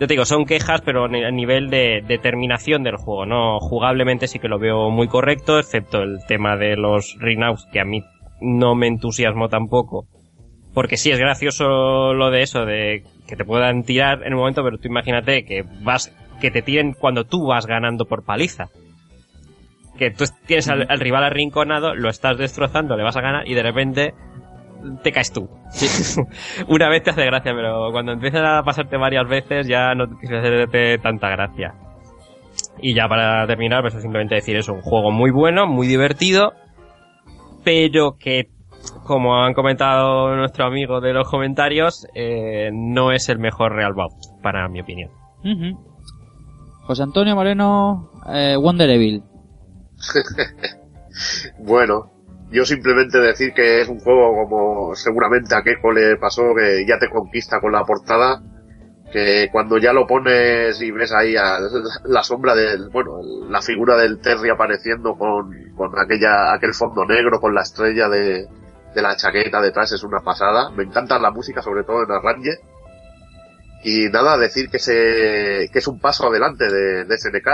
Yo 0.02 0.08
te 0.08 0.16
digo, 0.16 0.26
son 0.26 0.46
quejas, 0.46 0.82
pero 0.82 1.06
a 1.06 1.32
nivel 1.32 1.70
de, 1.70 2.02
de 2.02 2.18
terminación 2.18 2.82
del 2.82 2.96
juego, 2.96 3.28
¿no? 3.28 3.60
Jugablemente 3.60 4.28
sí 4.28 4.40
que 4.40 4.48
lo 4.48 4.58
veo 4.58 4.90
muy 4.90 5.08
correcto, 5.08 5.60
excepto 5.60 6.02
el 6.02 6.26
tema 6.28 6.58
de 6.58 6.76
los 6.76 7.16
ring-outs, 7.20 7.68
que 7.72 7.80
a 7.80 7.86
mí 7.86 8.04
no 8.42 8.74
me 8.74 8.88
entusiasmó 8.88 9.48
tampoco. 9.48 10.08
Porque 10.74 10.98
sí 10.98 11.12
es 11.12 11.20
gracioso 11.20 12.16
lo 12.16 12.32
de 12.32 12.42
eso, 12.42 12.66
de 12.66 13.04
que 13.28 13.36
te 13.36 13.46
puedan 13.46 13.84
tirar 13.84 14.26
en 14.26 14.34
un 14.34 14.40
momento, 14.40 14.64
pero 14.64 14.80
tú 14.80 14.88
imagínate 14.88 15.46
que 15.46 15.64
vas, 15.84 16.12
que 16.42 16.50
te 16.50 16.64
tiren 16.64 16.94
cuando 16.94 17.26
tú 17.26 17.46
vas 17.46 17.68
ganando 17.68 18.06
por 18.06 18.26
paliza. 18.26 18.70
Que 20.00 20.10
tú 20.10 20.24
tienes 20.48 20.68
al, 20.68 20.88
al 20.90 21.00
rival 21.00 21.26
arrinconado, 21.26 21.94
lo 21.94 22.10
estás 22.10 22.40
destrozando, 22.40 22.98
le 22.98 23.04
vas 23.04 23.18
a 23.18 23.22
ganar 23.22 23.48
y 23.48 23.54
de 23.54 23.62
repente 23.62 24.16
te 25.04 25.12
caes 25.12 25.32
tú. 25.32 25.50
Una 26.68 26.90
vez 26.90 27.04
te 27.04 27.12
hace 27.12 27.26
gracia, 27.26 27.54
pero 27.54 27.92
cuando 27.92 28.12
empiezan 28.14 28.46
a 28.46 28.64
pasarte 28.64 28.98
varias 28.98 29.28
veces 29.28 29.68
ya 29.68 29.94
no 29.96 30.08
te 30.08 30.38
hace 30.38 30.98
tanta 30.98 31.30
gracia. 31.30 31.74
Y 32.80 32.94
ya 32.94 33.08
para 33.08 33.46
terminar, 33.48 33.82
pues 33.82 33.94
simplemente 33.94 34.36
decir 34.36 34.56
eso, 34.56 34.74
un 34.74 34.82
juego 34.82 35.12
muy 35.12 35.32
bueno, 35.32 35.68
muy 35.68 35.88
divertido, 35.88 36.54
pero 37.64 38.18
que, 38.18 38.50
como 39.04 39.38
han 39.44 39.54
comentado 39.54 40.36
nuestro 40.36 40.66
amigo 40.66 41.00
de 41.00 41.14
los 41.14 41.30
comentarios, 41.30 42.08
eh, 42.16 42.72
no 42.74 43.12
es 43.12 43.30
el 43.30 43.40
mejor 43.40 43.74
Real 43.74 43.94
Bout, 43.94 44.14
para 44.42 44.68
mi 44.68 44.82
opinión. 44.82 45.12
Ujú. 45.44 45.80
José 46.84 47.04
Antonio 47.04 47.36
Moreno, 47.36 48.10
eh, 48.34 48.56
Wonder 48.60 48.90
Evil. 48.90 49.24
bueno, 51.60 52.12
yo 52.52 52.66
simplemente 52.66 53.18
decir 53.20 53.54
que 53.54 53.82
es 53.82 53.88
un 53.88 54.00
juego 54.00 54.34
como 54.36 54.96
seguramente 54.96 55.56
a 55.56 55.64
Keiko 55.64 55.92
le 55.92 56.18
pasó 56.18 56.54
que 56.54 56.86
ya 56.86 57.00
te 57.00 57.10
conquista 57.10 57.62
con 57.62 57.72
la 57.72 57.86
portada, 57.86 58.42
que 59.12 59.48
cuando 59.52 59.78
ya 59.78 59.94
lo 59.94 60.06
pones 60.06 60.82
y 60.82 60.92
ves 60.92 61.14
ahí 61.14 61.36
a 61.38 61.60
la 62.06 62.24
sombra 62.24 62.54
del, 62.54 62.90
bueno, 62.90 63.20
la 63.50 63.62
figura 63.62 63.96
del 63.96 64.20
Terry 64.20 64.50
apareciendo 64.50 65.16
con, 65.16 65.50
con 65.76 65.98
aquella, 65.98 66.54
aquel 66.54 66.74
fondo 66.74 67.06
negro 67.06 67.40
con 67.40 67.56
la 67.56 67.62
estrella 67.62 68.10
de, 68.10 68.48
de 68.94 69.02
la 69.02 69.16
chaqueta 69.16 69.62
detrás 69.62 69.94
es 69.94 70.04
una 70.04 70.20
pasada. 70.20 70.72
Me 70.72 70.84
encanta 70.84 71.20
la 71.20 71.32
música, 71.32 71.62
sobre 71.62 71.84
todo 71.84 72.04
en 72.04 72.12
Arrange. 72.12 72.60
Y 73.84 74.10
nada, 74.10 74.38
decir 74.38 74.70
que 74.70 74.80
se, 74.80 75.70
que 75.72 75.80
es 75.80 75.88
un 75.88 76.00
paso 76.00 76.28
adelante 76.28 76.66
de, 76.70 77.06
de 77.06 77.18
SNK. 77.18 77.48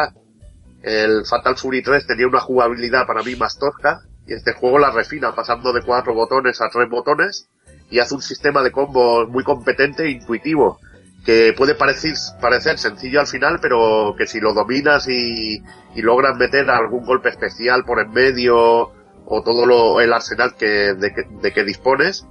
El 0.81 1.25
Fatal 1.25 1.55
Fury 1.55 1.81
3 1.83 2.07
tenía 2.07 2.27
una 2.27 2.39
jugabilidad 2.39 3.05
para 3.05 3.23
mí 3.23 3.35
más 3.35 3.57
tosca 3.57 4.01
y 4.27 4.33
este 4.33 4.53
juego 4.53 4.77
la 4.77 4.91
refina 4.91 5.33
pasando 5.33 5.71
de 5.73 5.81
cuatro 5.81 6.13
botones 6.13 6.61
a 6.61 6.69
tres 6.69 6.89
botones 6.89 7.49
y 7.89 7.99
hace 7.99 8.15
un 8.15 8.21
sistema 8.21 8.61
de 8.61 8.71
combos 8.71 9.29
muy 9.29 9.43
competente 9.43 10.03
e 10.03 10.11
intuitivo 10.11 10.79
que 11.25 11.53
puede 11.57 11.75
parecer, 11.75 12.13
parecer 12.41 12.77
sencillo 12.77 13.19
al 13.19 13.27
final 13.27 13.59
pero 13.61 14.15
que 14.17 14.27
si 14.27 14.39
lo 14.39 14.53
dominas 14.53 15.07
y, 15.07 15.63
y 15.95 16.01
logras 16.01 16.37
meter 16.37 16.69
algún 16.69 17.05
golpe 17.05 17.29
especial 17.29 17.83
por 17.85 17.99
en 17.99 18.11
medio 18.11 18.91
o 19.29 19.41
todo 19.43 19.65
lo, 19.65 20.01
el 20.01 20.13
arsenal 20.13 20.55
que, 20.55 20.93
de, 20.93 21.13
que, 21.13 21.23
de 21.41 21.53
que 21.53 21.63
dispones 21.63 22.25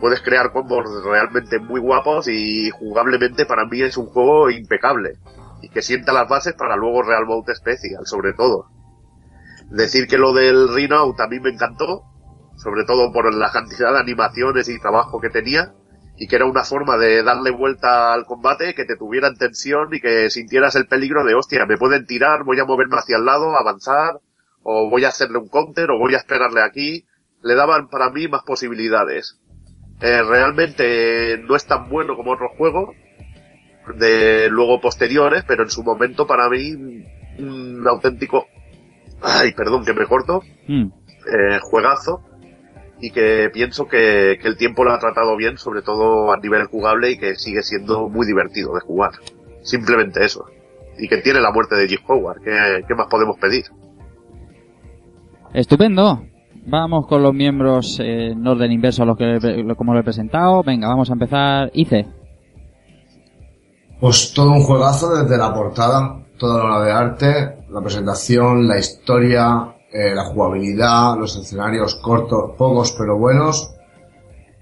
puedes 0.00 0.20
crear 0.20 0.52
combos 0.52 1.04
realmente 1.04 1.58
muy 1.58 1.80
guapos 1.80 2.28
y 2.28 2.70
jugablemente 2.70 3.46
para 3.46 3.66
mí 3.66 3.82
es 3.82 3.96
un 3.96 4.06
juego 4.06 4.50
impecable 4.50 5.18
y 5.62 5.68
que 5.68 5.80
sienta 5.80 6.12
las 6.12 6.28
bases 6.28 6.54
para 6.54 6.76
luego 6.76 7.02
Real 7.02 7.24
Bout 7.24 7.48
Special, 7.54 8.04
sobre 8.04 8.32
todo. 8.32 8.66
Decir 9.72 10.06
que 10.06 10.18
lo 10.18 10.34
del 10.34 10.68
a 10.68 11.26
mí 11.28 11.40
me 11.40 11.50
encantó, 11.50 12.02
sobre 12.56 12.84
todo 12.84 13.10
por 13.10 13.32
la 13.34 13.50
cantidad 13.50 13.92
de 13.92 14.00
animaciones 14.00 14.68
y 14.68 14.78
trabajo 14.78 15.18
que 15.18 15.30
tenía, 15.30 15.72
y 16.18 16.28
que 16.28 16.36
era 16.36 16.44
una 16.44 16.62
forma 16.62 16.98
de 16.98 17.22
darle 17.22 17.50
vuelta 17.50 18.12
al 18.12 18.26
combate, 18.26 18.74
que 18.74 18.84
te 18.84 18.96
tuviera 18.96 19.28
en 19.28 19.38
tensión 19.38 19.88
y 19.92 20.00
que 20.00 20.28
sintieras 20.28 20.76
el 20.76 20.86
peligro 20.86 21.24
de, 21.24 21.34
hostia, 21.34 21.64
me 21.64 21.78
pueden 21.78 22.06
tirar, 22.06 22.44
voy 22.44 22.60
a 22.60 22.66
moverme 22.66 22.98
hacia 22.98 23.16
el 23.16 23.24
lado, 23.24 23.56
avanzar, 23.56 24.20
o 24.62 24.90
voy 24.90 25.06
a 25.06 25.08
hacerle 25.08 25.38
un 25.38 25.48
counter, 25.48 25.90
o 25.90 25.98
voy 25.98 26.14
a 26.14 26.18
esperarle 26.18 26.60
aquí, 26.60 27.06
le 27.42 27.54
daban 27.54 27.88
para 27.88 28.10
mí 28.10 28.28
más 28.28 28.42
posibilidades. 28.42 29.40
Eh, 30.02 30.22
realmente 30.22 31.38
no 31.38 31.56
es 31.56 31.64
tan 31.64 31.88
bueno 31.88 32.14
como 32.14 32.32
otros 32.32 32.50
juegos, 32.58 32.94
de 33.96 34.50
luego 34.50 34.82
posteriores, 34.82 35.44
pero 35.48 35.62
en 35.62 35.70
su 35.70 35.82
momento 35.82 36.26
para 36.26 36.50
mí 36.50 36.72
un 37.38 37.84
auténtico, 37.88 38.46
ay, 39.22 39.52
perdón 39.52 39.84
que 39.84 39.94
me 39.94 40.06
corto, 40.06 40.42
Mm. 40.68 40.82
eh, 40.86 41.58
juegazo 41.62 42.22
y 43.00 43.10
que 43.10 43.50
pienso 43.52 43.86
que, 43.88 44.38
que 44.40 44.48
el 44.48 44.56
tiempo 44.56 44.84
lo 44.84 44.92
ha 44.92 44.98
tratado 44.98 45.36
bien, 45.36 45.58
sobre 45.58 45.82
todo 45.82 46.32
a 46.32 46.36
nivel 46.38 46.66
jugable 46.66 47.10
y 47.12 47.18
que 47.18 47.34
sigue 47.34 47.62
siendo 47.62 48.08
muy 48.08 48.26
divertido 48.26 48.74
de 48.74 48.80
jugar. 48.80 49.10
Simplemente 49.62 50.24
eso. 50.24 50.44
Y 50.98 51.08
que 51.08 51.16
tiene 51.18 51.40
la 51.40 51.50
muerte 51.52 51.74
de 51.74 51.88
G. 51.88 51.98
Howard. 52.06 52.42
¿Qué, 52.42 52.84
qué 52.86 52.94
más 52.94 53.06
podemos 53.08 53.36
pedir? 53.38 53.64
Estupendo. 55.54 56.22
Vamos 56.64 57.06
con 57.08 57.22
los 57.22 57.34
miembros 57.34 57.98
eh, 58.00 58.28
en 58.32 58.46
orden 58.46 58.70
inverso 58.70 59.02
a 59.02 59.06
los 59.06 59.16
que 59.16 59.38
lo- 59.64 59.74
como 59.74 59.94
lo 59.94 60.00
he 60.00 60.04
presentado. 60.04 60.62
Venga, 60.62 60.86
vamos 60.88 61.10
a 61.10 61.14
empezar. 61.14 61.70
Ice. 61.74 62.06
Pues 64.00 64.32
todo 64.34 64.50
un 64.52 64.62
juegazo 64.62 65.14
desde 65.14 65.36
la 65.38 65.52
portada, 65.54 66.20
toda 66.38 66.58
la 66.58 66.64
obra 66.76 66.84
de 66.84 66.92
arte, 66.92 67.56
la 67.72 67.80
presentación, 67.80 68.68
la 68.68 68.78
historia, 68.78 69.74
eh, 69.90 70.14
la 70.14 70.24
jugabilidad, 70.24 71.16
los 71.18 71.36
escenarios 71.36 71.94
cortos, 71.96 72.52
pocos 72.56 72.94
pero 72.98 73.18
buenos. 73.18 73.74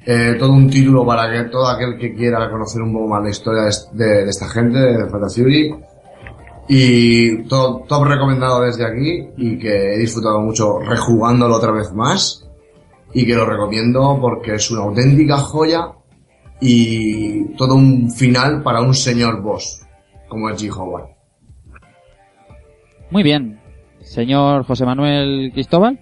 Eh, 0.06 0.36
todo 0.38 0.52
un 0.52 0.70
título 0.70 1.04
para 1.04 1.30
que 1.30 1.50
todo 1.50 1.68
aquel 1.68 1.98
que 1.98 2.14
quiera 2.14 2.50
conocer 2.50 2.80
un 2.80 2.92
poco 2.92 3.08
más 3.08 3.22
la 3.22 3.30
historia 3.30 3.62
de, 3.92 4.28
esta 4.28 4.48
gente, 4.48 4.78
de 4.78 5.06
Fury. 5.08 5.76
Y 6.68 7.42
todo, 7.48 7.84
top 7.88 8.04
recomendado 8.04 8.62
desde 8.62 8.86
aquí 8.86 9.28
y 9.36 9.58
que 9.58 9.94
he 9.94 9.98
disfrutado 9.98 10.40
mucho 10.40 10.78
rejugándolo 10.78 11.56
otra 11.56 11.72
vez 11.72 11.92
más. 11.92 12.46
Y 13.12 13.26
que 13.26 13.34
lo 13.34 13.44
recomiendo 13.44 14.18
porque 14.20 14.54
es 14.54 14.70
una 14.70 14.82
auténtica 14.82 15.36
joya 15.38 15.92
y 16.60 17.56
todo 17.56 17.74
un 17.74 18.10
final 18.12 18.62
para 18.62 18.80
un 18.80 18.94
señor 18.94 19.42
boss, 19.42 19.82
como 20.28 20.48
es 20.48 20.62
G. 20.62 20.70
Howard. 20.72 21.19
Muy 23.10 23.22
bien. 23.22 23.58
Señor 24.00 24.64
José 24.64 24.84
Manuel 24.86 25.50
Cristóbal. 25.52 25.98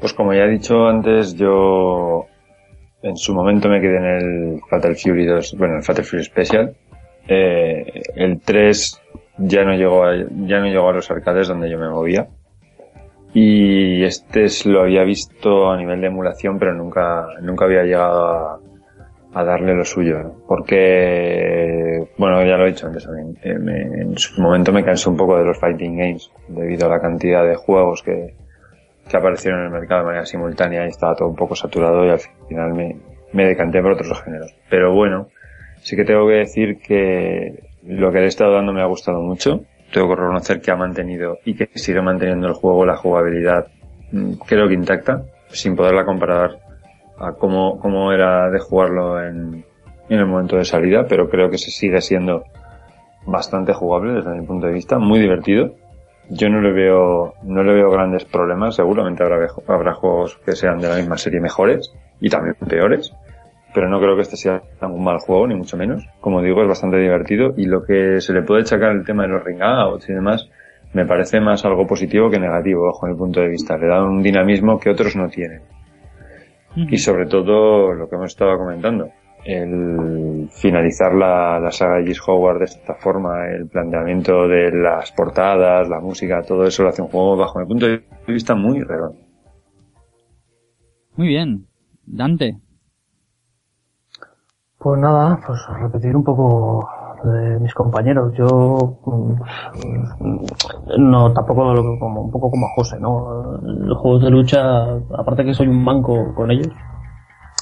Pues 0.00 0.12
como 0.14 0.32
ya 0.32 0.44
he 0.44 0.50
dicho 0.50 0.86
antes, 0.88 1.34
yo 1.36 2.26
en 3.02 3.16
su 3.16 3.34
momento 3.34 3.68
me 3.68 3.80
quedé 3.80 3.96
en 3.96 4.04
el 4.04 4.60
Fatal 4.68 4.96
Fury 4.96 5.26
2, 5.26 5.56
bueno, 5.58 5.76
el 5.76 5.82
Fatal 5.82 6.04
Fury 6.04 6.24
Special. 6.24 6.74
Eh, 7.28 8.02
el 8.16 8.40
3 8.40 9.00
ya 9.38 9.64
no 9.64 9.74
llegó 9.74 10.04
a, 10.04 10.16
ya 10.16 10.58
no 10.60 10.66
llegó 10.66 10.88
a 10.88 10.92
los 10.94 11.10
arcades 11.10 11.48
donde 11.48 11.70
yo 11.70 11.78
me 11.78 11.88
movía. 11.88 12.28
Y 13.32 14.02
este 14.02 14.44
es- 14.44 14.66
lo 14.66 14.82
había 14.82 15.04
visto 15.04 15.70
a 15.70 15.76
nivel 15.76 16.00
de 16.00 16.08
emulación, 16.08 16.58
pero 16.58 16.74
nunca, 16.74 17.26
nunca 17.42 17.66
había 17.66 17.84
llegado 17.84 18.26
a, 18.26 18.60
a 19.34 19.44
darle 19.44 19.74
lo 19.74 19.84
suyo. 19.84 20.34
Porque, 20.46 22.08
bueno, 22.18 22.44
ya 22.44 22.56
lo 22.56 22.66
he 22.66 22.70
dicho 22.70 22.86
antes 22.86 23.04
también, 23.04 23.36
eh, 23.42 24.02
en 24.02 24.18
su 24.18 24.40
momento 24.40 24.72
me 24.72 24.84
cansé 24.84 25.08
un 25.08 25.16
poco 25.16 25.38
de 25.38 25.44
los 25.44 25.58
fighting 25.58 25.96
games 25.96 26.30
debido 26.48 26.86
a 26.86 26.90
la 26.90 27.00
cantidad 27.00 27.44
de 27.44 27.56
juegos 27.56 28.02
que, 28.02 28.34
que 29.08 29.16
aparecieron 29.16 29.60
en 29.60 29.66
el 29.66 29.72
mercado 29.72 30.00
de 30.00 30.06
manera 30.06 30.26
simultánea 30.26 30.84
y 30.84 30.88
estaba 30.88 31.14
todo 31.14 31.28
un 31.28 31.36
poco 31.36 31.54
saturado 31.54 32.04
y 32.04 32.10
al 32.10 32.20
final 32.48 32.74
me, 32.74 32.96
me 33.32 33.46
decanté 33.46 33.80
por 33.82 33.92
otros 33.92 34.22
géneros. 34.22 34.54
Pero 34.68 34.94
bueno, 34.94 35.28
sí 35.82 35.96
que 35.96 36.04
tengo 36.04 36.26
que 36.26 36.34
decir 36.34 36.78
que 36.78 37.70
lo 37.86 38.12
que 38.12 38.18
le 38.18 38.24
he 38.24 38.28
estado 38.28 38.52
dando 38.52 38.72
me 38.72 38.82
ha 38.82 38.86
gustado 38.86 39.20
mucho. 39.20 39.64
Tengo 39.92 40.08
que 40.08 40.16
reconocer 40.16 40.60
que 40.60 40.70
ha 40.70 40.76
mantenido 40.76 41.38
y 41.44 41.54
que 41.54 41.68
sigue 41.74 42.00
manteniendo 42.00 42.46
el 42.46 42.54
juego 42.54 42.86
la 42.86 42.96
jugabilidad 42.96 43.66
mm, 44.12 44.34
creo 44.46 44.68
que 44.68 44.74
intacta, 44.74 45.22
sin 45.48 45.74
poderla 45.74 46.04
comparar 46.04 46.58
a 47.20 47.32
cómo, 47.34 47.78
cómo 47.78 48.12
era 48.12 48.50
de 48.50 48.58
jugarlo 48.58 49.22
en, 49.22 49.64
en 50.08 50.18
el 50.18 50.26
momento 50.26 50.56
de 50.56 50.64
salida, 50.64 51.06
pero 51.08 51.28
creo 51.28 51.50
que 51.50 51.58
se 51.58 51.70
sigue 51.70 52.00
siendo 52.00 52.44
bastante 53.26 53.72
jugable 53.72 54.14
desde 54.14 54.34
mi 54.34 54.46
punto 54.46 54.66
de 54.66 54.72
vista, 54.72 54.98
muy 54.98 55.20
divertido. 55.20 55.74
Yo 56.30 56.48
no 56.48 56.60
le 56.60 56.72
veo, 56.72 57.34
no 57.42 57.62
le 57.62 57.74
veo 57.74 57.90
grandes 57.90 58.24
problemas, 58.24 58.76
seguramente 58.76 59.22
habrá, 59.22 59.48
habrá 59.66 59.94
juegos 59.94 60.38
que 60.44 60.52
sean 60.52 60.78
de 60.78 60.88
la 60.88 60.96
misma 60.96 61.18
serie 61.18 61.40
mejores 61.40 61.92
y 62.20 62.28
también 62.28 62.54
peores, 62.68 63.12
pero 63.74 63.88
no 63.88 64.00
creo 64.00 64.14
que 64.16 64.22
este 64.22 64.36
sea 64.36 64.62
un 64.82 65.02
mal 65.02 65.18
juego, 65.18 65.46
ni 65.46 65.54
mucho 65.54 65.76
menos. 65.76 66.06
Como 66.20 66.40
digo, 66.40 66.62
es 66.62 66.68
bastante 66.68 66.98
divertido 66.98 67.54
y 67.56 67.66
lo 67.66 67.84
que 67.84 68.20
se 68.20 68.32
le 68.32 68.42
puede 68.42 68.62
achacar 68.62 68.92
el 68.92 69.04
tema 69.04 69.24
de 69.24 69.30
los 69.30 69.44
ring 69.44 69.60
outs 69.60 70.08
y 70.08 70.12
demás, 70.12 70.48
me 70.92 71.04
parece 71.04 71.40
más 71.40 71.64
algo 71.64 71.86
positivo 71.86 72.30
que 72.30 72.38
negativo, 72.38 72.86
bajo 72.86 73.06
mi 73.06 73.14
punto 73.14 73.40
de 73.40 73.48
vista. 73.48 73.76
Le 73.76 73.86
da 73.86 74.02
un 74.02 74.22
dinamismo 74.22 74.78
que 74.78 74.90
otros 74.90 75.14
no 75.14 75.28
tienen. 75.28 75.62
Y 76.76 76.98
sobre 76.98 77.26
todo, 77.26 77.92
lo 77.92 78.08
que 78.08 78.14
hemos 78.14 78.30
estado 78.30 78.56
comentando, 78.56 79.10
el 79.44 80.48
finalizar 80.52 81.14
la, 81.14 81.58
la 81.58 81.70
saga 81.72 81.96
de 81.96 82.06
Gis 82.06 82.20
Howard 82.26 82.58
de 82.58 82.64
esta 82.66 82.94
forma, 82.94 83.48
el 83.48 83.68
planteamiento 83.68 84.46
de 84.46 84.70
las 84.70 85.10
portadas, 85.12 85.88
la 85.88 86.00
música, 86.00 86.42
todo 86.42 86.64
eso 86.64 86.82
lo 86.82 86.90
hace 86.90 87.02
un 87.02 87.08
juego, 87.08 87.36
bajo 87.36 87.58
mi 87.58 87.66
punto 87.66 87.86
de 87.86 88.04
vista, 88.28 88.54
muy 88.54 88.82
redondo. 88.82 89.18
Muy 91.16 91.28
bien. 91.28 91.66
Dante. 92.06 92.60
Pues 94.78 95.00
nada, 95.00 95.38
pues 95.46 95.60
repetir 95.78 96.16
un 96.16 96.24
poco 96.24 96.88
de 97.24 97.60
mis 97.60 97.74
compañeros. 97.74 98.32
Yo 98.36 98.98
mm, 99.04 99.34
no 100.98 101.32
tampoco 101.32 101.98
como 101.98 102.22
un 102.22 102.30
poco 102.30 102.50
como 102.50 102.66
a 102.66 102.70
José, 102.74 102.98
¿no? 103.00 103.58
Los 103.62 103.98
juegos 103.98 104.22
de 104.22 104.30
lucha, 104.30 104.92
aparte 105.16 105.44
que 105.44 105.54
soy 105.54 105.68
un 105.68 105.82
manco 105.82 106.34
con 106.34 106.50
ellos, 106.50 106.72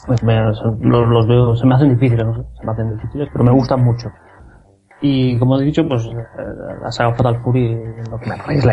pues 0.06 0.22
me- 0.22 0.52
los, 0.80 1.26
veo, 1.26 1.54
se 1.56 1.66
me 1.66 1.74
hacen 1.74 1.90
difíciles, 1.90 2.24
no 2.24 2.34
sé, 2.34 2.42
se 2.58 2.66
me 2.66 2.72
hacen 2.72 2.96
difíciles, 2.96 3.28
pero 3.32 3.44
me 3.44 3.52
gustan 3.52 3.84
mucho. 3.84 4.10
Y 5.00 5.38
como 5.38 5.58
he 5.58 5.64
dicho, 5.64 5.86
pues 5.86 6.06
eh, 6.06 6.14
la 6.82 6.90
saga 6.90 7.14
Fatal 7.14 7.40
Fury 7.42 7.76
lo 8.10 8.18
que 8.18 8.28
me 8.28 8.34
atrae 8.34 8.58
es 8.58 8.64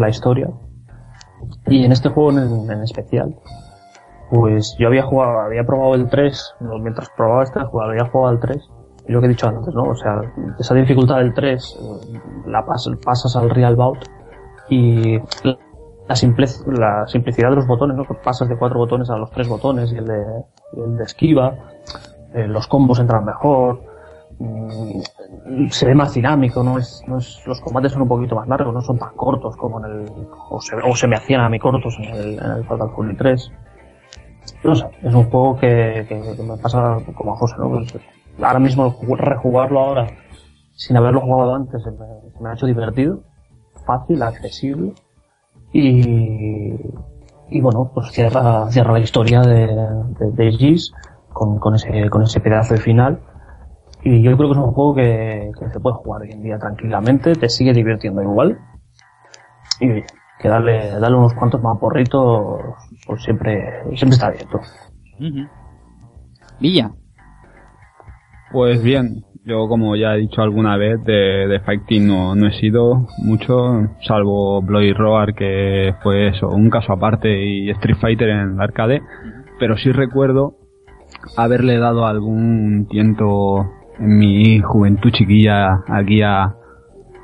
la, 0.00 0.08
historia. 0.08 0.48
Y 1.66 1.84
en 1.84 1.92
este 1.92 2.08
juego 2.08 2.30
en, 2.30 2.82
especial, 2.82 3.36
pues 4.30 4.76
yo 4.78 4.88
había 4.88 5.02
jugado, 5.02 5.40
había 5.40 5.64
probado 5.64 5.94
el 5.94 6.08
3, 6.08 6.54
no, 6.60 6.78
mientras 6.78 7.10
probaba 7.10 7.42
este 7.42 7.60
había 7.60 8.06
jugado 8.06 8.28
al 8.30 8.40
3, 8.40 8.62
y 8.62 8.83
lo 9.06 9.20
que 9.20 9.26
he 9.26 9.28
dicho 9.30 9.48
antes, 9.48 9.74
¿no? 9.74 9.82
O 9.84 9.94
sea, 9.94 10.20
esa 10.58 10.74
dificultad 10.74 11.16
del 11.18 11.34
3, 11.34 11.78
eh, 11.80 12.20
la 12.46 12.64
pas- 12.64 12.98
pasas 13.04 13.36
al 13.36 13.50
Real 13.50 13.76
Bout, 13.76 13.98
y 14.70 15.18
la, 15.18 16.14
simplec- 16.14 16.64
la 16.66 17.06
simplicidad 17.06 17.50
de 17.50 17.56
los 17.56 17.66
botones, 17.66 17.96
¿no? 17.96 18.04
Pasas 18.22 18.48
de 18.48 18.56
cuatro 18.56 18.78
botones 18.78 19.10
a 19.10 19.16
los 19.16 19.30
tres 19.30 19.48
botones, 19.48 19.92
y 19.92 19.96
el 19.98 20.06
de, 20.06 20.24
el 20.76 20.96
de 20.96 21.04
esquiva, 21.04 21.54
eh, 22.32 22.46
los 22.48 22.66
combos 22.66 22.98
entran 22.98 23.24
mejor, 23.24 23.82
mm, 24.38 25.00
se 25.70 25.86
ve 25.86 25.94
más 25.94 26.14
dinámico, 26.14 26.62
¿no? 26.62 26.78
Es, 26.78 27.02
no 27.06 27.18
es- 27.18 27.42
los 27.46 27.60
combates 27.60 27.92
son 27.92 28.02
un 28.02 28.08
poquito 28.08 28.34
más 28.36 28.48
largos, 28.48 28.72
no 28.72 28.80
son 28.80 28.98
tan 28.98 29.14
cortos 29.14 29.54
como 29.56 29.84
en 29.84 29.92
el, 29.92 30.08
o 30.50 30.60
se, 30.60 30.76
o 30.76 30.94
se 30.96 31.06
me 31.06 31.16
hacían 31.16 31.42
a 31.42 31.48
mí 31.50 31.58
cortos 31.58 31.96
en 31.98 32.04
el, 32.04 32.38
en 32.38 32.50
el 32.52 32.64
Fatal 32.64 32.90
Fury 32.96 33.16
3 33.16 33.52
no 34.62 34.74
sé, 34.74 34.86
es 35.02 35.14
un 35.14 35.24
juego 35.30 35.56
que, 35.58 36.04
que- 36.08 36.36
que 36.36 36.42
me 36.42 36.56
pasa 36.56 36.98
como 37.14 37.32
a 37.32 37.36
José, 37.36 37.54
¿no? 37.58 37.70
Pues, 37.70 37.92
ahora 38.42 38.58
mismo 38.58 38.90
ju- 38.92 39.16
rejugarlo 39.16 39.80
ahora, 39.80 40.06
sin 40.76 40.96
haberlo 40.96 41.20
jugado 41.20 41.54
antes, 41.54 41.82
se 41.82 41.90
me, 41.90 42.48
ha 42.48 42.54
hecho 42.54 42.66
divertido, 42.66 43.20
fácil, 43.86 44.22
accesible, 44.22 44.92
y, 45.72 46.74
y 47.50 47.60
bueno, 47.60 47.90
pues 47.94 48.12
cierra, 48.12 48.70
cierra 48.70 48.92
la 48.92 49.00
historia 49.00 49.40
de, 49.42 49.66
de, 49.66 50.30
de 50.32 50.76
con, 51.32 51.58
con 51.58 51.74
ese, 51.74 52.08
con 52.10 52.22
ese 52.22 52.40
pedazo 52.40 52.74
de 52.74 52.80
final. 52.80 53.20
Y 54.02 54.22
yo 54.22 54.36
creo 54.36 54.50
que 54.50 54.58
es 54.58 54.64
un 54.64 54.72
juego 54.72 54.94
que, 54.94 55.50
que 55.58 55.70
se 55.70 55.80
puede 55.80 55.96
jugar 55.96 56.22
hoy 56.22 56.30
en 56.30 56.42
día 56.42 56.58
tranquilamente, 56.58 57.34
te 57.34 57.48
sigue 57.48 57.72
divirtiendo 57.72 58.22
igual. 58.22 58.58
Y 59.80 60.02
que 60.38 60.48
darle, 60.48 60.90
darle 61.00 61.16
unos 61.16 61.34
cuantos 61.34 61.62
más 61.62 61.78
porritos, 61.78 62.60
pues 63.06 63.22
siempre, 63.22 63.82
siempre 63.96 64.10
está 64.10 64.30
bien. 64.30 64.46
¿no? 64.52 64.60
Villa. 66.60 66.90
Pues 68.54 68.84
bien, 68.84 69.24
yo 69.44 69.66
como 69.66 69.96
ya 69.96 70.14
he 70.14 70.18
dicho 70.18 70.40
alguna 70.40 70.76
vez, 70.76 71.02
de, 71.02 71.48
de 71.48 71.58
fighting 71.58 72.06
no, 72.06 72.36
no 72.36 72.46
he 72.46 72.52
sido 72.52 73.08
mucho, 73.18 73.88
salvo 74.06 74.62
Bloody 74.62 74.92
Roar, 74.92 75.34
que 75.34 75.92
fue 76.04 76.28
eso, 76.28 76.50
un 76.50 76.70
caso 76.70 76.92
aparte, 76.92 77.36
y 77.36 77.68
Street 77.70 77.96
Fighter 78.00 78.28
en 78.28 78.56
la 78.56 78.62
arcade, 78.62 79.02
pero 79.58 79.76
sí 79.76 79.90
recuerdo 79.90 80.54
haberle 81.36 81.78
dado 81.78 82.06
algún 82.06 82.86
tiento 82.88 83.72
en 83.98 84.18
mi 84.18 84.60
juventud 84.60 85.10
chiquilla 85.10 85.82
aquí 85.88 86.22
a, 86.22 86.54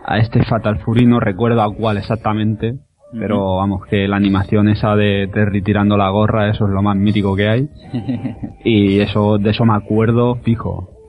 a 0.05 0.19
este 0.19 0.43
Fatal 0.43 0.81
Fury, 0.81 1.07
no 1.07 1.21
recuerdo 1.21 1.63
a 1.63 1.73
cuál 1.73 1.97
exactamente, 1.97 2.75
pero 3.13 3.55
vamos, 3.55 3.87
que 3.87 4.09
la 4.09 4.17
animación 4.17 4.69
esa 4.69 4.97
de 4.97 5.31
Terry 5.33 5.63
tirando 5.63 5.97
la 5.97 6.11
gorra, 6.11 6.51
eso 6.51 6.67
es 6.67 6.73
lo 6.73 6.83
más 6.83 6.97
mítico 6.97 7.37
que 7.37 7.49
hay, 7.49 7.69
y 8.65 8.99
eso, 8.99 9.39
de 9.39 9.51
eso 9.51 9.65
me 9.65 9.75
acuerdo 9.75 10.35
fijo. 10.43 11.00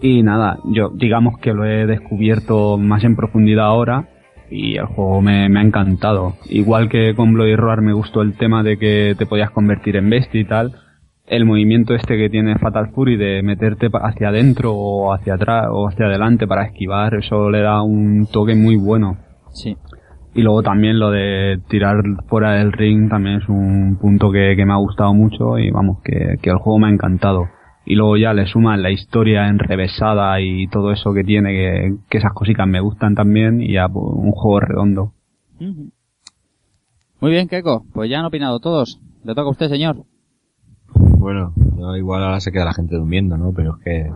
Y 0.00 0.22
nada, 0.22 0.58
yo 0.64 0.90
digamos 0.94 1.38
que 1.38 1.52
lo 1.52 1.64
he 1.64 1.86
descubierto 1.86 2.76
más 2.76 3.04
en 3.04 3.16
profundidad 3.16 3.66
ahora 3.66 4.08
y 4.50 4.76
el 4.76 4.86
juego 4.86 5.22
me, 5.22 5.48
me 5.48 5.60
ha 5.60 5.62
encantado. 5.62 6.34
Igual 6.48 6.88
que 6.88 7.14
con 7.14 7.32
Bloody 7.32 7.56
Roar 7.56 7.82
me 7.82 7.92
gustó 7.92 8.22
el 8.22 8.36
tema 8.36 8.62
de 8.62 8.78
que 8.78 9.14
te 9.16 9.26
podías 9.26 9.50
convertir 9.50 9.96
en 9.96 10.10
bestia 10.10 10.40
y 10.40 10.44
tal, 10.44 10.72
el 11.26 11.44
movimiento 11.44 11.94
este 11.94 12.16
que 12.16 12.28
tiene 12.28 12.58
Fatal 12.58 12.90
Fury 12.92 13.16
de 13.16 13.42
meterte 13.42 13.88
hacia 13.92 14.28
adentro 14.28 14.74
o 14.74 15.14
hacia 15.14 15.34
atrás 15.34 15.68
o 15.70 15.88
hacia 15.88 16.06
adelante 16.06 16.46
para 16.46 16.64
esquivar, 16.64 17.14
eso 17.14 17.48
le 17.48 17.60
da 17.60 17.82
un 17.82 18.26
toque 18.30 18.54
muy 18.54 18.76
bueno. 18.76 19.16
Sí. 19.52 19.76
Y 20.34 20.42
luego 20.42 20.62
también 20.62 20.98
lo 20.98 21.10
de 21.10 21.60
tirar 21.68 22.02
fuera 22.26 22.52
del 22.52 22.72
ring 22.72 23.08
también 23.08 23.36
es 23.36 23.48
un 23.48 23.98
punto 24.00 24.30
que, 24.30 24.54
que 24.56 24.64
me 24.64 24.72
ha 24.72 24.76
gustado 24.76 25.14
mucho 25.14 25.58
y 25.58 25.70
vamos, 25.70 25.98
que, 26.02 26.36
que 26.42 26.50
el 26.50 26.56
juego 26.56 26.78
me 26.78 26.88
ha 26.88 26.90
encantado. 26.90 27.48
Y 27.84 27.96
luego 27.96 28.16
ya 28.16 28.32
le 28.32 28.46
suman 28.46 28.82
la 28.82 28.90
historia 28.90 29.48
enrevesada 29.48 30.40
y 30.40 30.68
todo 30.68 30.92
eso 30.92 31.12
que 31.12 31.24
tiene, 31.24 31.50
que, 31.50 31.94
que 32.08 32.18
esas 32.18 32.32
cositas 32.32 32.66
me 32.66 32.80
gustan 32.80 33.14
también 33.14 33.60
y 33.60 33.72
ya 33.72 33.88
pues, 33.88 34.04
un 34.06 34.30
juego 34.32 34.60
redondo. 34.60 35.12
Muy 37.20 37.30
bien, 37.30 37.48
Keiko. 37.48 37.84
Pues 37.92 38.10
ya 38.10 38.20
han 38.20 38.24
opinado 38.24 38.60
todos. 38.60 39.00
Le 39.24 39.34
toca 39.34 39.42
a 39.42 39.50
usted, 39.50 39.68
señor. 39.68 40.04
Bueno, 40.94 41.52
yo 41.78 41.96
igual 41.96 42.24
ahora 42.24 42.40
se 42.40 42.50
queda 42.50 42.64
la 42.64 42.74
gente 42.74 42.96
durmiendo, 42.96 43.36
¿no? 43.36 43.52
Pero 43.52 43.76
es 43.76 43.84
que 43.84 44.10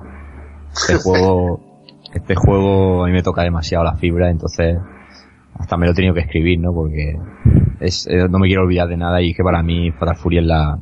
este 0.72 0.96
juego, 1.02 1.60
este 2.12 2.34
juego 2.34 3.04
a 3.04 3.06
mí 3.06 3.12
me 3.12 3.22
toca 3.22 3.42
demasiado 3.42 3.84
la 3.84 3.96
fibra, 3.96 4.30
entonces 4.30 4.78
hasta 5.54 5.76
me 5.76 5.86
lo 5.86 5.92
he 5.92 5.94
tenido 5.94 6.14
que 6.14 6.20
escribir, 6.20 6.58
¿no? 6.58 6.72
Porque 6.72 7.16
es, 7.80 8.06
eh, 8.08 8.28
no 8.28 8.38
me 8.38 8.48
quiero 8.48 8.62
olvidar 8.62 8.88
de 8.88 8.96
nada 8.96 9.22
y 9.22 9.30
es 9.30 9.36
que 9.36 9.44
para 9.44 9.62
mí 9.62 9.92
Fatal 9.92 10.16
Fury 10.16 10.38
es 10.38 10.44
la, 10.44 10.78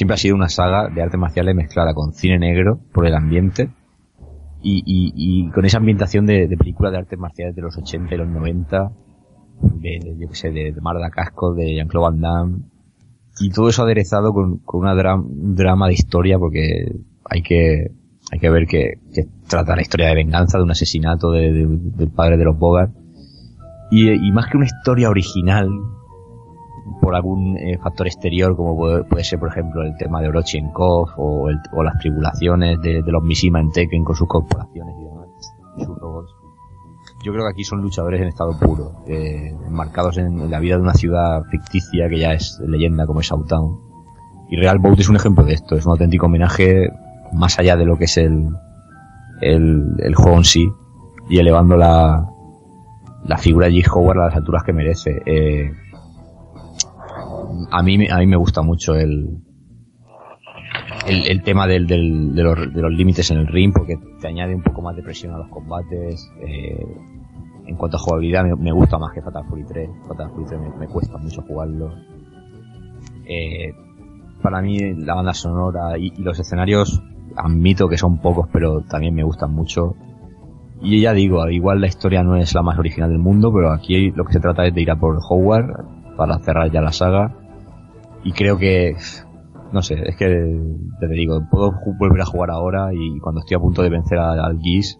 siempre 0.00 0.14
ha 0.14 0.16
sido 0.16 0.34
una 0.34 0.48
saga 0.48 0.88
de 0.88 1.02
artes 1.02 1.20
marciales 1.20 1.54
mezclada 1.54 1.92
con 1.92 2.14
cine 2.14 2.38
negro 2.38 2.80
por 2.94 3.06
el 3.06 3.14
ambiente 3.14 3.68
y, 4.62 4.82
y, 4.86 5.50
con 5.50 5.66
esa 5.66 5.76
ambientación 5.76 6.24
de, 6.24 6.48
películas 6.56 6.92
de 6.92 6.98
artes 7.00 7.18
marciales 7.18 7.54
de 7.54 7.60
los 7.60 7.76
80 7.76 8.14
y 8.14 8.16
los 8.16 8.26
90, 8.28 8.90
de, 9.60 10.00
de- 10.02 10.16
yo 10.18 10.26
qué 10.30 10.34
sé, 10.34 10.50
de, 10.52 10.72
de 10.72 10.80
Marda 10.80 11.10
Casco, 11.10 11.52
de 11.52 11.74
Jean-Claude 11.74 12.12
Van 12.12 12.20
Damme, 12.22 12.58
y 13.40 13.50
todo 13.50 13.68
eso 13.68 13.82
aderezado 13.82 14.32
con, 14.32 14.56
con 14.64 14.80
una 14.80 15.14
un 15.16 15.54
drama 15.54 15.86
de 15.88 15.92
historia 15.92 16.38
porque 16.38 16.94
hay 17.28 17.42
que 17.42 17.90
hay 18.32 18.38
que 18.38 18.48
ver 18.48 18.66
que, 18.66 18.94
que 19.12 19.26
trata 19.50 19.76
la 19.76 19.82
historia 19.82 20.08
de 20.08 20.14
venganza 20.14 20.56
de 20.56 20.64
un 20.64 20.70
asesinato 20.70 21.30
de- 21.30 21.52
de- 21.52 21.66
del 21.68 22.08
padre 22.10 22.38
de 22.38 22.44
los 22.46 22.58
Bogart 22.58 22.90
y 23.90 24.32
más 24.32 24.46
que 24.46 24.56
una 24.56 24.64
historia 24.66 25.10
original 25.10 25.68
por 27.00 27.14
algún 27.14 27.56
eh, 27.56 27.78
factor 27.78 28.06
exterior 28.06 28.56
como 28.56 28.76
puede, 28.76 29.04
puede 29.04 29.24
ser 29.24 29.38
por 29.38 29.48
ejemplo 29.48 29.82
el 29.82 29.96
tema 29.96 30.20
de 30.20 30.28
Orochenkov 30.28 31.08
o, 31.16 31.48
el- 31.48 31.60
o 31.72 31.82
las 31.82 31.98
tribulaciones 31.98 32.80
de, 32.80 33.02
los 33.06 33.22
Mishima 33.22 33.60
en 33.60 33.70
Tekken 33.70 34.04
con 34.04 34.16
sus 34.16 34.28
corporaciones 34.28 34.94
y 34.98 35.04
demás 35.04 35.28
y 35.76 35.84
sus 35.84 35.98
robots 35.98 36.34
yo 37.22 37.32
creo 37.32 37.44
que 37.44 37.50
aquí 37.50 37.64
son 37.64 37.82
luchadores 37.82 38.20
en 38.20 38.28
estado 38.28 38.58
puro, 38.58 38.92
eh, 39.06 39.54
enmarcados 39.66 40.16
en, 40.16 40.50
la 40.50 40.58
vida 40.58 40.76
de 40.76 40.82
una 40.82 40.94
ciudad 40.94 41.42
ficticia 41.50 42.08
que 42.08 42.18
ya 42.18 42.32
es 42.32 42.58
leyenda 42.66 43.06
como 43.06 43.20
es 43.20 43.26
Southtown. 43.26 43.78
Y 44.48 44.56
Real 44.56 44.78
Boat 44.78 45.00
es 45.00 45.08
un 45.08 45.16
ejemplo 45.16 45.44
de 45.44 45.52
esto, 45.52 45.76
es 45.76 45.84
un 45.84 45.92
auténtico 45.92 46.26
homenaje 46.26 46.88
más 47.32 47.58
allá 47.58 47.76
de 47.76 47.84
lo 47.84 47.96
que 47.98 48.04
es 48.04 48.16
el, 48.16 48.48
el, 49.42 50.14
juego 50.14 50.38
en 50.38 50.44
sí 50.44 50.68
y 51.28 51.38
elevando 51.38 51.76
la, 51.76 52.26
la 53.26 53.36
figura 53.36 53.68
de 53.68 53.82
J. 53.82 53.94
Howard 53.94 54.18
a 54.20 54.26
las 54.26 54.36
alturas 54.36 54.64
que 54.64 54.72
merece. 54.72 55.22
Eh, 55.26 55.72
a 57.70 57.82
mí, 57.82 58.06
a 58.08 58.18
mí 58.18 58.26
me 58.26 58.36
gusta 58.36 58.62
mucho 58.62 58.94
el, 58.94 59.38
el, 61.06 61.42
tema 61.42 61.66
del, 61.66 61.86
del- 61.86 62.34
de, 62.34 62.42
los, 62.42 62.74
de 62.74 62.82
los 62.82 62.92
límites 62.92 63.30
en 63.30 63.38
el 63.38 63.46
ring 63.46 63.72
porque 63.72 63.96
te 64.20 64.28
añade 64.28 64.54
un 64.54 64.62
poco 64.62 64.82
más 64.82 64.96
de 64.96 65.02
presión 65.02 65.34
a 65.34 65.38
los 65.38 65.48
combates. 65.48 66.30
eh, 66.42 66.84
en 67.66 67.76
cuanto 67.76 67.98
a 67.98 68.00
jugabilidad 68.00 68.44
me, 68.58 68.72
gusta 68.72 68.98
más 68.98 69.12
que 69.12 69.22
Fatal 69.22 69.44
Fury 69.48 69.64
3. 69.64 69.90
Fatal 70.08 70.30
Fury 70.30 70.44
3 70.46 70.60
me, 70.60 70.70
me 70.76 70.86
cuesta 70.88 71.16
mucho 71.18 71.42
jugarlo. 71.42 71.94
Eh, 73.26 73.72
para 74.42 74.60
mí 74.60 74.94
la 74.94 75.14
banda 75.14 75.34
sonora 75.34 75.96
y, 75.96 76.12
y 76.16 76.22
los 76.22 76.38
escenarios 76.40 77.00
admito 77.36 77.88
que 77.88 77.96
son 77.96 78.18
pocos 78.18 78.48
pero 78.52 78.80
también 78.82 79.14
me 79.14 79.22
gustan 79.22 79.52
mucho. 79.54 79.94
Y 80.82 81.00
ya 81.00 81.12
digo, 81.12 81.46
igual 81.48 81.80
la 81.80 81.86
historia 81.86 82.22
no 82.24 82.36
es 82.36 82.54
la 82.54 82.62
más 82.62 82.78
original 82.78 83.10
del 83.10 83.18
mundo, 83.18 83.52
pero 83.52 83.70
aquí 83.70 84.10
lo 84.12 84.24
que 84.24 84.32
se 84.32 84.40
trata 84.40 84.64
es 84.66 84.74
de 84.74 84.80
ir 84.80 84.90
a 84.90 84.96
por 84.98 85.18
Howard 85.28 86.16
para 86.16 86.38
cerrar 86.38 86.70
ya 86.72 86.80
la 86.80 86.90
saga. 86.92 87.36
Y 88.24 88.32
creo 88.32 88.58
que 88.58 88.96
no 89.72 89.82
sé, 89.82 89.94
es 90.04 90.16
que 90.16 90.26
te 90.26 91.08
digo, 91.08 91.46
puedo 91.50 91.72
volver 91.98 92.20
a 92.22 92.26
jugar 92.26 92.50
ahora 92.50 92.92
y 92.92 93.18
cuando 93.20 93.40
estoy 93.40 93.56
a 93.56 93.60
punto 93.60 93.82
de 93.82 93.90
vencer 93.90 94.18
al 94.18 94.58
Geese, 94.60 94.98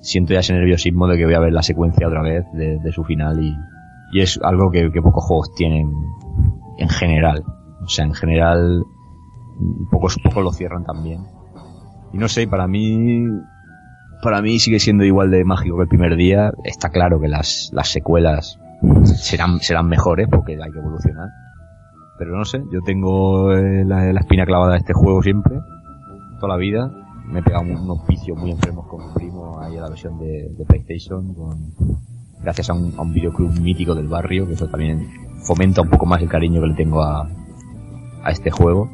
siento 0.00 0.32
ya 0.32 0.40
ese 0.40 0.54
nerviosismo 0.54 1.08
de 1.08 1.16
que 1.16 1.24
voy 1.24 1.34
a 1.34 1.40
ver 1.40 1.52
la 1.52 1.62
secuencia 1.62 2.06
otra 2.06 2.22
vez 2.22 2.44
de, 2.54 2.92
su 2.92 3.04
final 3.04 3.42
y, 3.42 3.56
y 4.12 4.20
es 4.20 4.38
algo 4.42 4.70
que, 4.70 4.90
que 4.92 5.02
pocos 5.02 5.24
juegos 5.24 5.54
tienen 5.54 5.90
en 6.78 6.88
general. 6.88 7.44
O 7.82 7.88
sea, 7.88 8.04
en 8.04 8.14
general, 8.14 8.84
pocos, 9.90 10.16
pocos 10.22 10.44
lo 10.44 10.52
cierran 10.52 10.84
también. 10.84 11.24
Y 12.12 12.18
no 12.18 12.28
sé, 12.28 12.46
para 12.46 12.68
mí, 12.68 13.26
para 14.22 14.40
mí 14.40 14.58
sigue 14.60 14.78
siendo 14.78 15.04
igual 15.04 15.30
de 15.30 15.44
mágico 15.44 15.76
que 15.76 15.82
el 15.82 15.88
primer 15.88 16.16
día. 16.16 16.52
Está 16.64 16.90
claro 16.90 17.20
que 17.20 17.28
las, 17.28 17.70
las 17.72 17.88
secuelas 17.88 18.60
serán, 19.04 19.58
serán 19.60 19.88
mejores 19.88 20.28
porque 20.30 20.52
hay 20.52 20.70
que 20.70 20.78
evolucionar. 20.78 21.28
Pero 22.22 22.36
no 22.36 22.44
sé, 22.44 22.62
yo 22.70 22.82
tengo 22.82 23.52
eh, 23.52 23.84
la, 23.84 24.12
espina 24.12 24.46
clavada 24.46 24.74
de 24.74 24.78
este 24.78 24.92
juego 24.92 25.20
siempre, 25.24 25.58
toda 26.38 26.54
la 26.54 26.56
vida. 26.56 26.88
Me 27.26 27.40
he 27.40 27.42
pegado 27.42 27.64
unos 27.64 28.06
vicios 28.06 28.38
muy 28.38 28.52
enfermos 28.52 28.86
con 28.86 29.04
mi 29.04 29.12
primo 29.12 29.58
ahí 29.60 29.76
a 29.76 29.80
la 29.80 29.88
versión 29.88 30.20
de, 30.20 30.48
PlayStation, 30.68 31.34
gracias 32.40 32.70
a 32.70 32.74
un, 32.74 32.94
a 32.96 33.02
un 33.02 33.12
videoclub 33.12 33.58
mítico 33.58 33.96
del 33.96 34.06
barrio, 34.06 34.46
que 34.46 34.52
eso 34.52 34.68
también 34.68 35.04
fomenta 35.42 35.82
un 35.82 35.90
poco 35.90 36.06
más 36.06 36.22
el 36.22 36.28
cariño 36.28 36.60
que 36.60 36.68
le 36.68 36.74
tengo 36.74 37.02
a, 37.02 37.28
a 38.22 38.30
este 38.30 38.52
juego. 38.52 38.88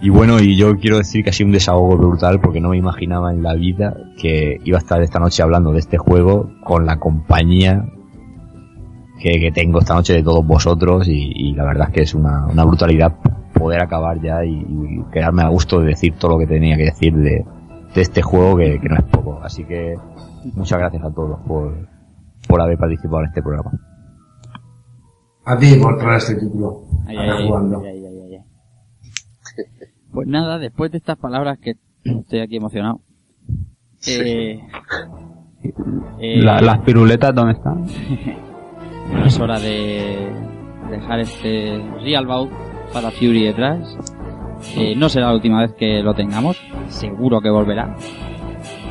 Y 0.00 0.08
bueno, 0.08 0.38
y 0.38 0.56
yo 0.56 0.76
quiero 0.78 0.98
decir 0.98 1.24
que 1.24 1.30
ha 1.30 1.32
sido 1.32 1.48
un 1.48 1.54
desahogo 1.54 1.96
brutal 1.96 2.40
porque 2.40 2.60
no 2.60 2.68
me 2.68 2.76
imaginaba 2.76 3.32
en 3.32 3.42
la 3.42 3.54
vida 3.54 3.96
que 4.16 4.60
iba 4.62 4.78
a 4.78 4.80
estar 4.80 5.02
esta 5.02 5.18
noche 5.18 5.42
hablando 5.42 5.72
de 5.72 5.80
este 5.80 5.98
juego 5.98 6.52
con 6.62 6.86
la 6.86 7.00
compañía 7.00 7.84
que, 9.20 9.38
que 9.40 9.52
tengo 9.52 9.78
esta 9.80 9.94
noche 9.94 10.12
de 10.14 10.22
todos 10.22 10.46
vosotros 10.46 11.08
y, 11.08 11.32
y 11.34 11.52
la 11.54 11.64
verdad 11.64 11.88
es 11.88 11.94
que 11.94 12.00
es 12.02 12.14
una, 12.14 12.46
una 12.46 12.64
brutalidad 12.64 13.14
poder 13.54 13.80
acabar 13.80 14.20
ya 14.20 14.44
y, 14.44 14.50
y 14.54 15.02
quedarme 15.12 15.42
a 15.42 15.48
gusto 15.48 15.80
de 15.80 15.88
decir 15.88 16.14
todo 16.18 16.32
lo 16.32 16.38
que 16.38 16.46
tenía 16.46 16.76
que 16.76 16.84
decir 16.84 17.14
de, 17.14 17.44
de 17.94 18.00
este 18.02 18.20
juego 18.22 18.56
que, 18.58 18.78
que 18.80 18.88
no 18.88 18.96
es 18.96 19.04
poco. 19.04 19.40
Así 19.42 19.64
que 19.64 19.94
muchas 20.54 20.78
gracias 20.78 21.02
a 21.04 21.10
todos 21.12 21.40
por, 21.46 21.74
por 22.46 22.60
haber 22.60 22.76
participado 22.78 23.20
en 23.20 23.26
este 23.28 23.42
programa. 23.42 23.72
A 25.46 25.56
ti 25.56 25.74
por 25.80 25.96
traer 25.96 26.16
este 26.18 26.34
título. 26.34 26.82
Ay, 27.06 27.16
ay, 27.18 27.46
jugando. 27.48 27.80
ay, 27.80 28.04
ay, 28.04 28.18
ay, 28.20 28.34
ay. 28.34 28.44
Pues 30.12 30.26
nada, 30.28 30.58
después 30.58 30.90
de 30.90 30.98
estas 30.98 31.16
palabras 31.18 31.58
que 31.58 31.76
estoy 32.04 32.40
aquí 32.40 32.56
emocionado. 32.56 33.00
Eh, 34.06 34.60
eh, 36.20 36.42
La- 36.42 36.60
¿Las 36.60 36.80
piruletas 36.80 37.34
dónde 37.34 37.52
están? 37.54 37.86
es 39.24 39.38
hora 39.40 39.58
de 39.58 40.32
dejar 40.90 41.20
este 41.20 41.82
Real 42.02 42.26
Bout 42.26 42.50
para 42.92 43.10
Fury 43.10 43.44
detrás. 43.44 43.96
Eh, 44.76 44.94
no 44.96 45.08
será 45.08 45.26
la 45.28 45.34
última 45.34 45.60
vez 45.60 45.74
que 45.74 46.02
lo 46.02 46.14
tengamos, 46.14 46.60
seguro 46.88 47.40
que 47.40 47.50
volverá. 47.50 47.94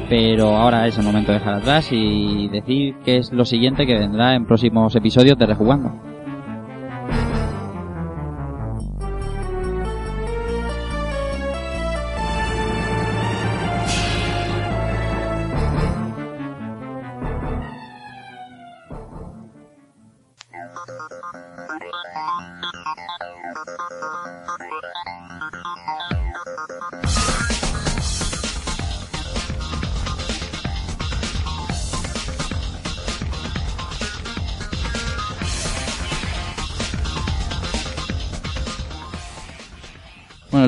Pero 0.09 0.55
ahora 0.55 0.87
es 0.87 0.97
el 0.97 1.03
momento 1.03 1.31
de 1.31 1.39
dejar 1.39 1.55
atrás 1.55 1.89
y 1.91 2.47
decir 2.49 2.95
qué 3.03 3.17
es 3.17 3.31
lo 3.31 3.45
siguiente 3.45 3.87
que 3.87 3.97
vendrá 3.97 4.35
en 4.35 4.45
próximos 4.45 4.95
episodios 4.95 5.37
de 5.37 5.47
Rejugando. 5.47 6.14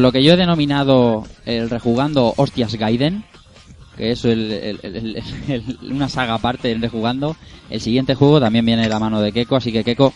Lo 0.08 0.12
que 0.14 0.24
yo 0.24 0.36
he 0.36 0.38
denominado 0.38 1.26
el 1.46 1.70
rejugando 1.70 2.34
Hostias 2.38 2.76
Gaiden, 2.76 3.26
que 3.98 4.12
es 4.12 4.24
el- 4.24 4.80
una 5.92 6.08
saga 6.08 6.36
aparte 6.36 6.70
del 6.70 6.82
rejugando, 6.82 7.36
el 7.70 7.82
siguiente 7.82 8.16
juego 8.16 8.40
también 8.40 8.66
viene 8.66 8.84
de 8.84 8.88
la 8.90 9.00
mano 9.00 9.20
de 9.20 9.34
Keiko, 9.34 9.58
así 9.58 9.74
que 9.74 9.84
Keiko, 9.84 10.14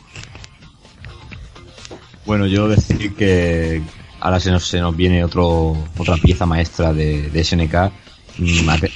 Bueno, 2.26 2.48
yo 2.48 2.70
decir 2.70 3.14
que 3.16 3.82
ahora 4.22 4.40
se 4.40 4.52
nos, 4.52 4.66
se 4.66 4.80
nos 4.80 4.96
viene 4.96 5.26
otro, 5.26 5.76
otra 5.98 6.16
pieza 6.16 6.46
maestra 6.46 6.94
de, 6.94 7.30
de 7.30 7.44
SNK 7.44 7.92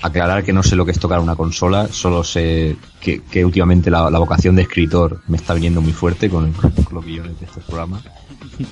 aclarar 0.02 0.44
que 0.44 0.54
no 0.54 0.64
sé 0.64 0.76
lo 0.76 0.86
que 0.86 0.92
es 0.92 1.00
tocar 1.00 1.20
una 1.20 1.36
consola, 1.36 1.88
solo 1.92 2.24
sé 2.24 2.76
que, 3.00 3.22
que 3.24 3.46
últimamente 3.46 3.92
la, 3.92 4.10
la 4.10 4.20
vocación 4.20 4.56
de 4.56 4.64
escritor 4.64 5.22
me 5.28 5.38
está 5.38 5.54
viniendo 5.54 5.82
muy 5.82 5.94
fuerte 5.94 6.30
con, 6.30 6.54
con 6.54 6.74
los 6.92 7.06
guiones 7.06 7.40
de 7.40 7.46
estos 7.46 7.64
programas, 7.64 8.04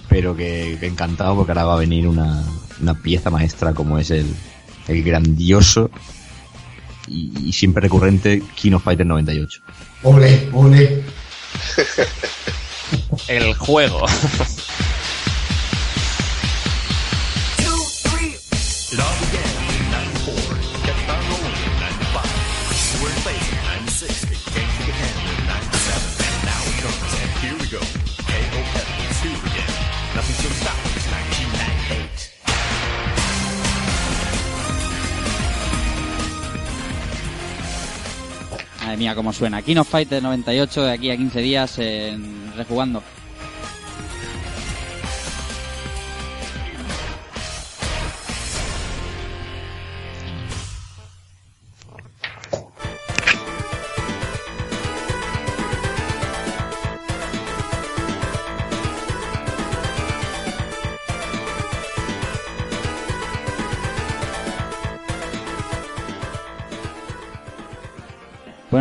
pero 0.10 0.36
que, 0.36 0.78
que 0.80 0.88
encantado 0.88 1.36
porque 1.36 1.52
ahora 1.52 1.66
va 1.66 1.74
a 1.76 1.80
venir 1.80 2.08
una, 2.08 2.44
una 2.82 2.94
pieza 2.96 3.30
maestra 3.30 3.74
como 3.74 4.00
es 4.00 4.12
el, 4.12 4.28
el 4.88 5.04
grandioso 5.04 5.92
y, 7.08 7.32
y 7.48 7.54
siempre 7.54 7.82
recurrente 7.82 8.42
King 8.56 8.74
of 8.74 8.84
Fighter 8.84 9.06
98. 9.06 9.62
Ole, 10.04 10.50
ole. 10.54 11.04
El 13.28 13.54
juego. 13.56 14.06
cómo 39.14 39.34
suena. 39.34 39.62
King 39.62 39.78
of 39.78 39.90
Fighters 39.90 40.24
98 40.24 40.84
de 40.84 40.92
aquí 40.92 41.12
a 41.12 41.18
15 41.18 41.42
días 41.42 41.78
en 41.80 42.54
Rejugando. 42.56 43.04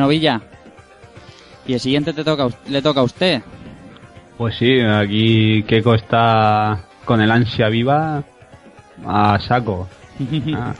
Bueno, 0.02 0.08
Villa. 0.08 0.40
Y 1.64 1.74
el 1.74 1.80
siguiente 1.80 2.12
te 2.12 2.24
toca, 2.24 2.48
le 2.68 2.82
toca 2.82 3.00
a 3.00 3.04
usted. 3.04 3.40
Pues 4.36 4.56
sí, 4.56 4.80
aquí 4.80 5.62
Keiko 5.62 5.94
está 5.94 6.86
con 7.04 7.20
el 7.20 7.30
ansia 7.30 7.68
viva 7.68 8.24
a 9.06 9.38
saco. 9.40 9.88
Ah, 10.54 10.74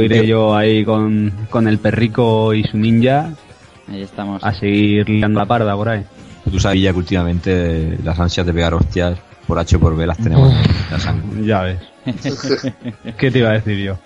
iré 0.00 0.26
yo 0.28 0.54
ahí 0.54 0.84
con, 0.84 1.48
con 1.50 1.66
el 1.66 1.78
perrico 1.78 2.54
y 2.54 2.62
su 2.62 2.78
ninja 2.78 3.30
Ahí 3.88 4.02
estamos. 4.02 4.42
a 4.42 4.54
seguir 4.54 5.08
liando 5.08 5.40
la 5.40 5.46
parda 5.46 5.74
por 5.74 5.88
ahí. 5.88 6.04
Tú 6.48 6.60
sabes 6.60 6.80
ya 6.80 6.92
que 6.92 6.98
últimamente 6.98 7.98
las 8.04 8.18
ansias 8.18 8.46
de 8.46 8.54
pegar 8.54 8.74
hostias 8.74 9.18
por 9.46 9.58
H 9.58 9.74
o 9.76 9.80
por 9.80 9.96
B 9.96 10.06
las 10.06 10.18
tenemos 10.18 10.54
en 10.54 10.90
la 10.90 10.98
sangre. 11.00 11.44
Ya 11.44 11.62
ves. 11.62 11.80
¿Qué 13.18 13.30
te 13.32 13.38
iba 13.40 13.50
a 13.50 13.54
decir 13.54 13.76
yo? 13.78 13.98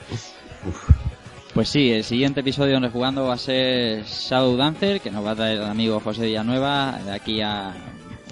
Pues 1.57 1.71
sí, 1.71 1.91
el 1.91 2.05
siguiente 2.05 2.41
episodio 2.41 2.75
de 2.75 2.81
Rejugando 2.81 3.29
va 3.29 3.33
a 3.33 3.39
ser 3.39 4.05
Shadow 4.05 4.59
Dancer, 4.59 5.01
que 5.01 5.11
nos 5.11 5.25
va 5.25 5.31
a 5.31 5.37
traer 5.37 5.57
el 5.57 5.65
amigo 5.65 5.99
José 6.01 6.27
Villanueva 6.27 6.99
de 7.03 7.15
aquí 7.15 7.41
a 7.41 7.73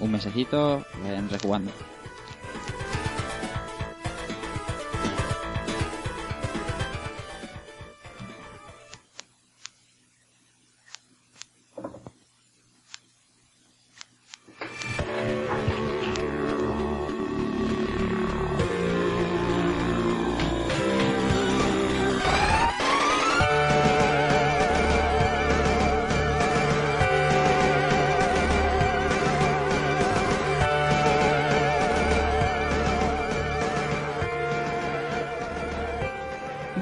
un 0.02 0.12
mesecito 0.12 0.84
en 1.06 1.30
Rejugando. 1.30 1.72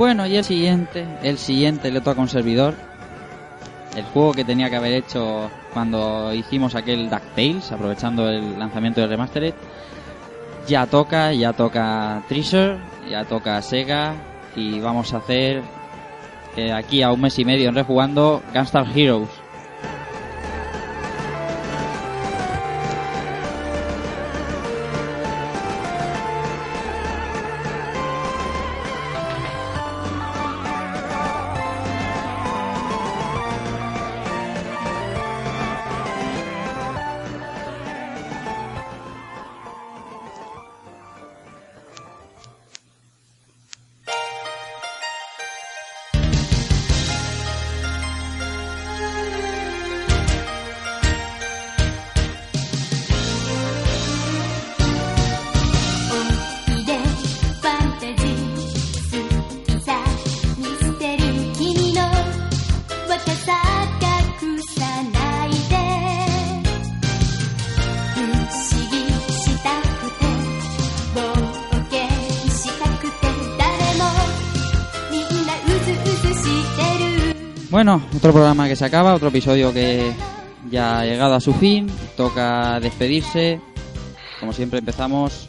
Bueno, 0.03 0.27
y 0.27 0.35
el 0.35 0.43
siguiente, 0.43 1.07
el 1.23 1.39
siguiente 1.39 1.93
le 1.93 2.01
toca 2.01 2.21
un 2.21 2.29
servidor. 2.29 2.75
El 3.95 4.03
juego 4.07 4.33
que 4.33 4.45
tenía 4.45 4.69
que 4.69 4.75
haber 4.75 4.95
hecho 4.95 5.49
cuando 5.73 6.35
hicimos 6.35 6.75
aquel 6.75 7.09
DuckTales, 7.09 7.71
aprovechando 7.71 8.29
el 8.29 8.59
lanzamiento 8.59 9.01
del 9.01 9.11
Remastered. 9.11 9.55
Ya 10.67 10.87
toca, 10.87 11.33
ya 11.33 11.53
toca 11.53 12.21
Treasure, 12.27 12.79
ya 13.09 13.25
toca 13.27 13.63
Sega 13.63 14.17
y 14.57 14.81
vamos 14.81 15.15
a 15.15 15.19
hacer 15.19 15.63
eh, 16.57 16.73
aquí 16.73 17.03
a 17.03 17.13
un 17.13 17.21
mes 17.21 17.39
y 17.39 17.45
medio 17.45 17.69
en 17.69 17.77
rejugando 17.77 18.43
Gunstar 18.53 18.89
Heroes. 18.93 19.42
Bueno, 77.85 78.01
otro 78.17 78.33
programa 78.33 78.69
que 78.69 78.77
se 78.77 78.85
acaba, 78.85 79.13
otro 79.13 79.31
episodio 79.31 79.73
que 79.73 80.13
ya 80.71 81.01
ha 81.01 81.05
llegado 81.05 81.35
a 81.35 81.41
su 81.41 81.53
fin, 81.53 81.91
toca 82.17 82.79
despedirse. 82.79 83.61
Como 84.39 84.53
siempre 84.53 84.79
empezamos 84.79 85.49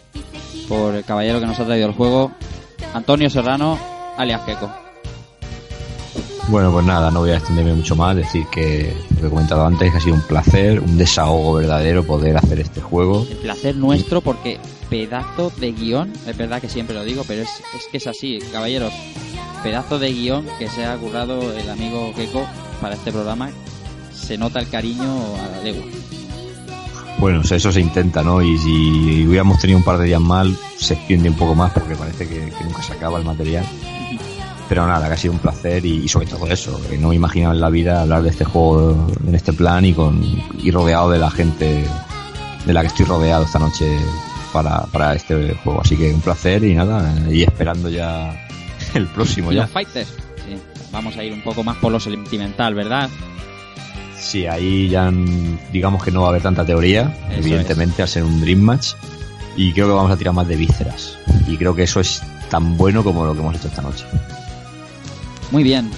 por 0.67 0.95
el 0.95 1.03
caballero 1.03 1.39
que 1.39 1.45
nos 1.45 1.59
ha 1.59 1.65
traído 1.65 1.89
el 1.89 1.93
juego, 1.93 2.31
Antonio 2.95 3.29
Serrano, 3.29 3.77
alias 4.17 4.41
Keiko. 4.47 4.67
Bueno, 6.47 6.71
pues 6.71 6.83
nada, 6.87 7.11
no 7.11 7.19
voy 7.19 7.29
a 7.29 7.37
extenderme 7.37 7.75
mucho 7.75 7.95
más, 7.95 8.15
decir 8.15 8.47
que 8.51 8.91
lo 9.13 9.21
que 9.21 9.27
he 9.27 9.29
comentado 9.29 9.67
antes, 9.67 9.91
que 9.91 9.97
ha 9.99 10.01
sido 10.01 10.15
un 10.15 10.21
placer, 10.23 10.79
un 10.79 10.97
desahogo 10.97 11.53
verdadero 11.53 12.03
poder 12.03 12.35
hacer 12.35 12.59
este 12.59 12.81
juego. 12.81 13.27
El 13.29 13.37
placer 13.37 13.75
nuestro 13.75 14.21
porque 14.21 14.59
pedazo 14.89 15.51
de 15.57 15.71
guion, 15.71 16.11
es 16.25 16.35
verdad 16.35 16.59
que 16.59 16.67
siempre 16.67 16.95
lo 16.95 17.03
digo, 17.03 17.23
pero 17.27 17.43
es, 17.43 17.61
es 17.77 17.85
que 17.91 17.97
es 17.97 18.07
así, 18.07 18.39
caballeros, 18.51 18.91
pedazo 19.63 19.97
de 19.97 20.11
guion 20.11 20.45
que 20.59 20.67
se 20.67 20.85
ha 20.85 20.97
currado 20.97 21.53
el 21.53 21.69
amigo 21.69 22.13
Keiko 22.15 22.45
para 22.81 22.95
este 22.95 23.11
programa. 23.11 23.49
Se 24.13 24.37
nota 24.37 24.59
el 24.59 24.69
cariño 24.69 25.35
a 25.37 25.55
la 25.55 25.63
legua. 25.63 25.85
Bueno, 27.19 27.41
eso 27.41 27.71
se 27.71 27.79
intenta, 27.79 28.21
¿no? 28.21 28.41
Y 28.41 28.57
si 28.57 29.25
hubiéramos 29.25 29.59
tenido 29.59 29.79
un 29.79 29.85
par 29.85 29.97
de 29.97 30.05
días 30.05 30.19
mal, 30.19 30.55
se 30.77 30.95
extiende 30.95 31.29
un 31.29 31.35
poco 31.35 31.55
más 31.55 31.71
porque 31.71 31.95
parece 31.95 32.27
que, 32.27 32.51
nunca 32.63 32.83
se 32.83 32.93
acaba 32.93 33.17
el 33.17 33.25
material. 33.25 33.65
Pero 34.67 34.85
nada, 34.85 35.07
que 35.07 35.13
ha 35.13 35.17
sido 35.17 35.33
un 35.33 35.39
placer 35.39 35.85
y, 35.85 36.03
y 36.03 36.07
sobre 36.07 36.25
todo 36.25 36.47
eso, 36.47 36.79
que 36.89 36.97
no 36.97 37.09
me 37.09 37.15
imaginaba 37.15 37.53
en 37.53 37.61
la 37.61 37.69
vida 37.69 38.01
hablar 38.01 38.23
de 38.23 38.29
este 38.29 38.43
juego 38.43 39.07
en 39.25 39.35
este 39.35 39.53
plan 39.53 39.85
y 39.85 39.93
con 39.93 40.21
y 40.57 40.71
rodeado 40.71 41.09
de 41.11 41.19
la 41.19 41.29
gente 41.31 41.85
de 42.65 42.73
la 42.73 42.81
que 42.81 42.87
estoy 42.87 43.05
rodeado 43.05 43.43
esta 43.43 43.59
noche 43.59 43.97
para, 44.51 44.83
para 44.87 45.13
este 45.13 45.53
juego. 45.63 45.81
Así 45.81 45.95
que 45.95 46.13
un 46.13 46.21
placer 46.21 46.63
y 46.63 46.75
nada, 46.75 47.13
y 47.29 47.43
esperando 47.43 47.89
ya 47.89 48.33
el 48.97 49.07
próximo 49.07 49.51
Y 49.51 49.55
ya. 49.55 49.61
los 49.63 49.71
fighters, 49.71 50.07
sí, 50.07 50.55
vamos 50.91 51.15
a 51.17 51.23
ir 51.23 51.33
un 51.33 51.41
poco 51.41 51.63
más 51.63 51.77
por 51.77 51.91
lo 51.91 51.99
sentimental, 51.99 52.73
¿verdad? 52.75 53.09
Sí, 54.17 54.45
ahí 54.47 54.89
ya 54.89 55.11
mm, 55.11 55.71
digamos 55.71 56.03
que 56.03 56.11
no 56.11 56.21
va 56.21 56.27
a 56.27 56.29
haber 56.29 56.41
tanta 56.41 56.65
teoría, 56.65 57.13
Eso 57.29 57.39
evidentemente, 57.39 58.01
al 58.01 58.07
ser 58.07 58.23
un 58.23 58.39
Dream 58.41 58.59
Match. 58.59 58.93
Y 59.55 59.71
creo 59.73 59.87
que 59.87 59.93
vamos 59.93 60.11
a 60.11 60.17
tirar 60.17 60.33
más 60.33 60.47
de 60.47 60.55
vísceras. 60.55 61.17
Y 61.47 61.57
creo 61.57 61.75
que 61.75 61.83
eso 61.83 61.99
es 61.99 62.21
tan 62.49 62.75
bueno 62.77 63.03
como 63.03 63.25
lo 63.25 63.33
que 63.33 63.39
hemos 63.39 63.55
hecho 63.55 63.67
esta 63.67 63.81
noche. 63.81 64.05
Muy 65.51 65.61
bien. 65.63 65.91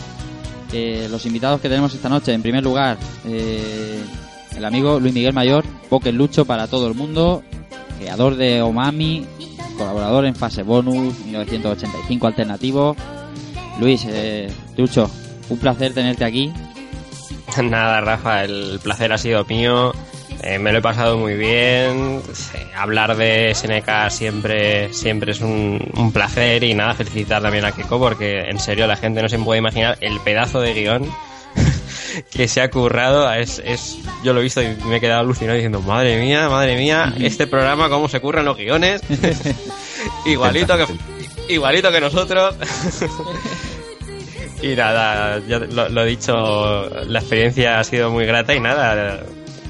Eh, 0.74 1.08
los 1.10 1.26
invitados 1.26 1.62
que 1.62 1.70
tenemos 1.70 1.94
esta 1.94 2.10
noche, 2.10 2.34
en 2.34 2.42
primer 2.42 2.64
lugar, 2.64 2.98
eh, 3.26 4.02
el 4.58 4.66
amigo 4.66 5.00
Luis 5.00 5.14
Miguel 5.14 5.34
Mayor, 5.34 5.64
Poker 5.90 6.14
Lucho 6.14 6.44
para 6.44 6.68
todo 6.68 6.88
el 6.88 6.96
mundo, 6.96 7.44
creador 7.98 8.36
de 8.36 8.62
Omami, 8.62 9.26
colaborador 9.76 10.26
en 10.26 10.36
Fase 10.36 10.64
Bonus 10.64 11.20
1985 11.20 12.28
Alternativo. 12.28 12.96
Luis, 13.80 14.06
eh, 14.08 14.50
un 15.50 15.58
placer 15.58 15.94
tenerte 15.94 16.26
aquí. 16.26 16.52
Nada, 17.64 18.02
Rafa, 18.02 18.44
el 18.44 18.80
placer 18.82 19.14
ha 19.14 19.18
sido 19.18 19.46
mío. 19.46 19.94
Eh, 20.44 20.60
me 20.60 20.72
lo 20.72 20.80
he 20.80 20.82
pasado 20.82 21.18
muy 21.18 21.36
bien. 21.36 22.22
Hablar 22.76 23.16
de 23.16 23.54
SNK 23.54 24.10
siempre, 24.10 24.94
siempre 24.94 25.32
es 25.32 25.42
un, 25.42 26.12
placer 26.14 26.64
y 26.64 26.74
nada, 26.74 26.94
felicitar 26.94 27.42
también 27.42 27.66
a 27.66 27.72
Keko 27.72 28.00
porque 28.00 28.42
en 28.42 28.60
serio 28.60 28.86
la 28.86 28.96
gente 28.96 29.22
no 29.22 29.30
se 29.30 29.40
puede 29.40 29.60
imaginar 29.60 29.98
el 30.02 30.20
pedazo 30.20 30.60
de 30.60 30.74
guion 30.74 31.10
que 32.32 32.48
se 32.48 32.62
ha 32.62 32.70
currado. 32.70 33.32
Es, 33.34 33.62
es, 33.64 33.98
yo 34.24 34.34
lo 34.34 34.40
he 34.40 34.44
visto 34.44 34.62
y 34.62 34.76
me 34.86 34.98
he 34.98 35.02
quedado 35.02 35.22
alucinado 35.22 35.56
diciendo, 35.56 35.82
madre 35.82 36.20
mía, 36.20 36.50
madre 36.50 36.78
mía, 36.78 37.14
este 37.20 37.48
programa, 37.48 37.90
cómo 37.90 38.08
se 38.10 38.20
curran 38.20 38.46
los 38.46 38.58
guiones. 38.58 39.02
igualito 40.26 40.76
que, 40.78 40.86
igualito 41.54 41.92
que 41.92 42.02
nosotros. 42.02 42.56
y 44.62 44.76
nada, 44.76 45.40
ya 45.48 45.60
lo, 45.60 45.90
lo 45.90 46.04
he 46.04 46.08
dicho, 46.08 46.90
la 47.08 47.20
experiencia 47.20 47.80
ha 47.80 47.84
sido 47.84 48.10
muy 48.12 48.26
grata 48.26 48.54
y 48.56 48.60
nada, 48.60 49.24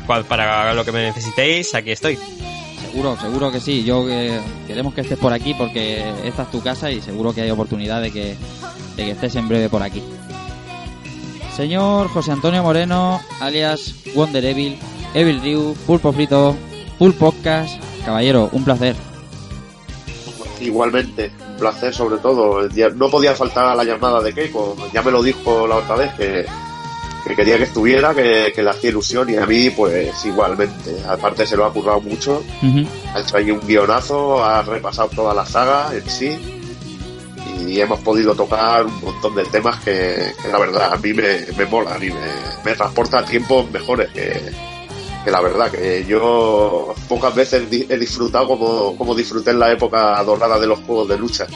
cual- 0.06 0.26
para 0.26 0.74
lo 0.74 0.86
que 0.86 0.92
me 0.92 1.04
necesitéis, 1.04 1.74
aquí 1.76 1.92
estoy. 1.92 2.18
Seguro, 2.82 3.18
seguro 3.20 3.52
que 3.52 3.60
sí. 3.60 3.84
Yo 3.84 4.06
eh, 4.10 4.40
queremos 4.68 4.94
que 4.94 5.02
estés 5.02 5.18
por 5.18 5.34
aquí 5.34 5.54
porque 5.54 6.04
esta 6.24 6.44
es 6.44 6.52
tu 6.52 6.62
casa 6.62 6.90
y 6.92 7.02
seguro 7.02 7.34
que 7.34 7.42
hay 7.42 7.52
oportunidad 7.52 8.02
de 8.02 8.12
que, 8.12 8.36
de 8.96 9.04
que 9.06 9.12
estés 9.12 9.36
en 9.36 9.50
breve 9.50 9.68
por 9.68 9.84
aquí. 9.84 10.02
Señor 11.56 12.10
José 12.10 12.34
Antonio 12.34 12.62
Moreno, 12.64 13.22
alias 13.40 13.96
Wonder 14.14 14.44
Evil, 14.44 14.78
Evil 15.14 15.42
Ryu, 15.42 15.74
Pulpo 15.88 16.12
Frito, 16.12 16.54
Full 17.00 17.14
Podcast. 17.14 17.82
Caballero, 18.04 18.50
un 18.52 18.66
placer. 18.66 18.94
Igualmente, 20.60 21.32
un 21.52 21.56
placer 21.56 21.94
sobre 21.94 22.18
todo. 22.18 22.68
No 22.96 23.10
podía 23.10 23.34
faltar 23.34 23.76
la 23.76 23.86
llamada 23.86 24.22
de 24.22 24.34
Keiko, 24.34 24.76
ya 24.94 25.02
me 25.02 25.12
lo 25.12 25.24
dijo 25.24 25.66
la 25.66 25.78
otra 25.78 25.96
vez 25.96 26.14
que, 26.16 26.46
que 27.26 27.36
quería 27.36 27.58
que 27.58 27.64
estuviera, 27.64 28.14
que, 28.14 28.52
que 28.54 28.62
le 28.62 28.72
hacía 28.72 28.90
ilusión 28.90 29.30
y 29.30 29.38
a 29.38 29.46
mí 29.46 29.70
pues 29.70 30.26
igualmente. 30.26 30.98
Aparte 31.08 31.46
se 31.46 31.56
lo 31.56 31.66
ha 31.66 31.72
currado 31.72 32.02
mucho, 32.02 32.44
ha 33.14 33.20
hecho 33.22 33.38
ahí 33.38 33.50
un 33.50 33.66
guionazo, 33.66 34.44
ha 34.44 34.62
repasado 34.62 35.08
toda 35.08 35.34
la 35.34 35.46
saga 35.46 35.96
en 35.96 36.10
sí 36.10 36.55
y 37.60 37.80
hemos 37.80 38.00
podido 38.02 38.36
tocar 38.36 38.86
un 38.86 39.02
montón 39.02 39.36
de 39.36 39.46
temas 39.46 39.80
que, 39.84 40.34
la 40.52 40.60
verdad 40.60 40.94
a 40.94 40.98
mí 40.98 41.14
me, 41.14 41.46
me 41.58 41.66
mola, 41.66 41.96
a 41.96 42.00
mí 42.00 42.10
me, 42.10 42.64
me 42.64 42.76
transporta 42.76 43.20
a 43.20 43.26
tiempos 43.26 43.70
mejores 43.72 44.12
que, 44.12 44.52
la 45.26 45.42
verdad 45.42 45.72
que 45.72 46.06
yo 46.06 46.94
pocas 47.10 47.34
veces 47.34 47.64
he 47.72 47.98
disfrutado 47.98 48.48
como, 48.48 48.96
como 48.96 49.16
disfruté 49.16 49.52
en 49.52 49.60
la 49.60 49.72
época 49.72 50.24
dorada 50.24 50.60
de 50.60 50.68
los 50.68 50.80
juegos 50.82 51.08
de 51.10 51.18
lucha 51.18 51.48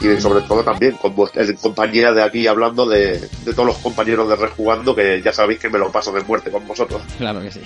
y 0.00 0.20
sobre 0.20 0.42
todo 0.42 0.62
también 0.62 0.92
con 0.92 1.14
compañía 1.60 2.12
de 2.12 2.22
aquí 2.22 2.46
hablando 2.46 2.86
de, 2.86 3.18
de 3.18 3.52
todos 3.52 3.66
los 3.66 3.78
compañeros 3.78 4.28
de 4.28 4.36
Rejugando 4.36 4.94
que 4.94 5.22
ya 5.22 5.32
sabéis 5.32 5.58
que 5.58 5.70
me 5.70 5.78
lo 5.78 5.90
paso 5.90 6.12
de 6.12 6.22
muerte 6.22 6.50
con 6.50 6.66
vosotros 6.66 7.02
Claro 7.18 7.40
que 7.40 7.50
sí. 7.50 7.60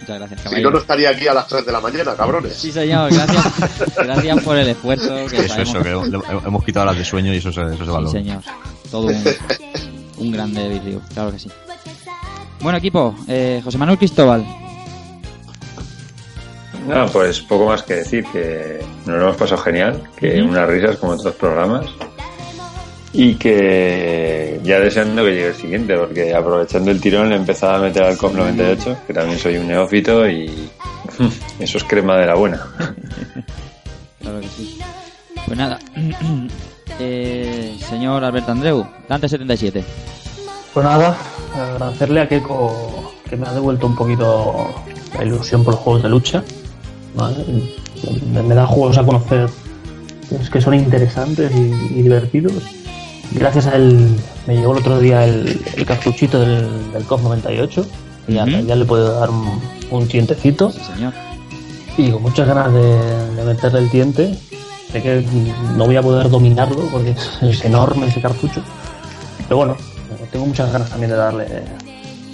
Muchas 0.00 0.18
gracias, 0.18 0.40
si 0.40 0.44
no 0.44 0.50
caballero. 0.50 0.70
no 0.70 0.78
estaría 0.78 1.10
aquí 1.10 1.28
a 1.28 1.34
las 1.34 1.46
3 1.46 1.66
de 1.66 1.72
la 1.72 1.80
mañana 1.80 2.14
cabrones 2.16 2.54
Sí, 2.54 2.72
señor, 2.72 3.12
gracias, 3.12 3.94
gracias 3.96 4.42
por 4.42 4.56
el 4.58 4.68
esfuerzo. 4.68 5.14
Que 5.30 5.36
Eso, 5.38 5.48
sabemos- 5.64 5.74
eso, 5.74 5.82
que 6.42 6.48
hemos, 6.48 6.64
quitado 6.64 6.86
las 6.86 6.96
de 6.98 7.04
sueño 7.04 7.32
y 7.32 7.36
eso 7.36 7.52
se, 7.52 7.62
eso 7.62 7.84
se 7.84 8.06
Sí, 8.06 8.12
señor. 8.12 8.42
Todo 8.90 9.06
un, 9.06 9.24
un 10.18 10.32
grande 10.32 10.68
vídeo, 10.68 11.00
claro 11.12 11.32
que 11.32 11.38
sí. 11.38 11.50
Bueno, 12.60 12.78
equipo, 12.78 13.14
eh, 13.28 13.60
José 13.64 13.78
Manuel 13.78 13.98
Cristóbal. 13.98 14.44
No, 16.88 17.06
pues 17.06 17.40
poco 17.40 17.66
más 17.66 17.82
que 17.82 17.94
decir, 17.94 18.24
que 18.32 18.84
nos 19.06 19.16
lo 19.18 19.22
hemos 19.24 19.36
pasado 19.36 19.62
genial, 19.62 20.02
que 20.16 20.42
unas 20.42 20.68
risas 20.68 20.96
como 20.96 21.12
otros 21.12 21.34
programas. 21.36 21.86
Y 23.16 23.36
que 23.36 24.60
ya 24.64 24.80
deseando 24.80 25.24
que 25.24 25.30
llegue 25.30 25.48
el 25.48 25.54
siguiente, 25.54 25.96
porque 25.96 26.34
aprovechando 26.34 26.90
el 26.90 27.00
tirón 27.00 27.30
le 27.30 27.36
empezaba 27.36 27.76
a 27.76 27.80
meter 27.80 28.02
al 28.02 28.16
COP 28.16 28.34
98, 28.34 28.96
que 29.06 29.14
también 29.14 29.38
soy 29.38 29.56
un 29.56 29.68
neófito 29.68 30.28
y 30.28 30.68
eso 31.60 31.78
es 31.78 31.84
crema 31.84 32.16
de 32.16 32.26
la 32.26 32.34
buena. 32.34 32.60
Claro 34.20 34.40
que 34.40 34.48
sí. 34.48 34.78
Pues 35.46 35.56
nada, 35.56 35.78
eh, 36.98 37.76
señor 37.88 38.24
Alberto 38.24 38.50
Andreu, 38.50 38.86
Dante77. 39.08 39.84
Pues 40.72 40.84
nada, 40.84 41.16
agradecerle 41.54 42.20
a 42.20 42.28
Keiko 42.28 43.14
que 43.30 43.36
me 43.36 43.46
ha 43.46 43.52
devuelto 43.52 43.86
un 43.86 43.94
poquito 43.94 44.74
la 45.16 45.24
ilusión 45.24 45.62
por 45.62 45.74
los 45.74 45.82
juegos 45.82 46.02
de 46.02 46.08
lucha. 46.08 46.42
¿vale? 47.14 47.44
Me, 48.32 48.54
da 48.54 48.66
juegos 48.66 48.98
a 48.98 49.04
conocer 49.04 49.48
es 50.40 50.50
que 50.50 50.60
son 50.60 50.74
interesantes 50.74 51.50
y, 51.54 51.98
y 51.98 52.02
divertidos. 52.02 52.54
Gracias 53.34 53.66
a 53.66 53.74
él 53.76 54.16
me 54.46 54.54
llegó 54.56 54.72
el 54.72 54.78
otro 54.78 54.98
día 55.00 55.24
el, 55.24 55.60
el 55.76 55.86
cartuchito 55.86 56.38
del, 56.40 56.92
del 56.92 57.04
COF 57.04 57.22
98 57.22 57.86
y 58.28 58.34
ya, 58.34 58.44
Ujú. 58.44 58.50
ya 58.66 58.76
le 58.76 58.84
puedo 58.84 59.18
dar 59.20 59.30
un, 59.30 59.60
un 59.90 60.08
tientecito. 60.08 60.70
señor. 60.70 61.12
Y 61.96 62.10
con 62.10 62.22
muchas 62.22 62.46
ganas 62.46 62.72
de, 62.72 63.34
de 63.34 63.44
meterle 63.44 63.80
el 63.80 63.90
tiente. 63.90 64.38
Sé 64.92 65.02
que 65.02 65.26
no 65.76 65.86
voy 65.86 65.96
a 65.96 66.02
poder 66.02 66.30
dominarlo 66.30 66.86
porque 66.92 67.14
es, 67.42 67.64
enorme 67.64 68.06
ese 68.06 68.20
cartucho. 68.20 68.62
Pero 69.48 69.56
bueno, 69.56 69.76
tengo 70.30 70.46
muchas 70.46 70.72
ganas 70.72 70.88
también 70.90 71.10
de 71.10 71.16
darle 71.16 71.46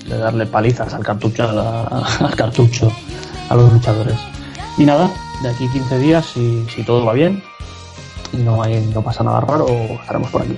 de 0.07 0.19
darle 0.19 0.45
palizas 0.47 0.93
al 0.93 1.05
cartucho, 1.05 1.49
a 1.49 1.53
la- 1.53 1.83
al 2.21 2.35
cartucho, 2.37 2.91
a 3.49 3.55
los 3.55 3.73
luchadores. 3.73 4.17
Y 4.77 4.85
nada, 4.85 5.11
de 5.43 5.49
aquí 5.51 5.69
15 5.69 5.99
días, 5.99 6.27
si, 6.35 6.67
si 6.75 6.83
todo 6.85 7.05
va 7.05 7.13
bien 7.15 7.43
y 8.33 8.39
no, 8.39 8.63
hay, 8.63 8.81
no 8.95 9.03
pasa 9.03 9.23
nada 9.25 9.41
raro, 9.41 9.67
estaremos 9.69 10.31
por 10.31 10.43
aquí. 10.43 10.57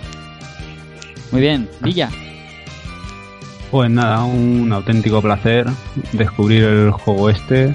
Muy 1.32 1.40
bien, 1.40 1.68
Villa. 1.80 2.10
Pues 3.70 3.90
nada, 3.90 4.24
un 4.24 4.70
auténtico 4.70 5.22
placer 5.22 5.66
descubrir 6.12 6.62
el 6.62 6.90
juego 6.90 7.30
este 7.30 7.74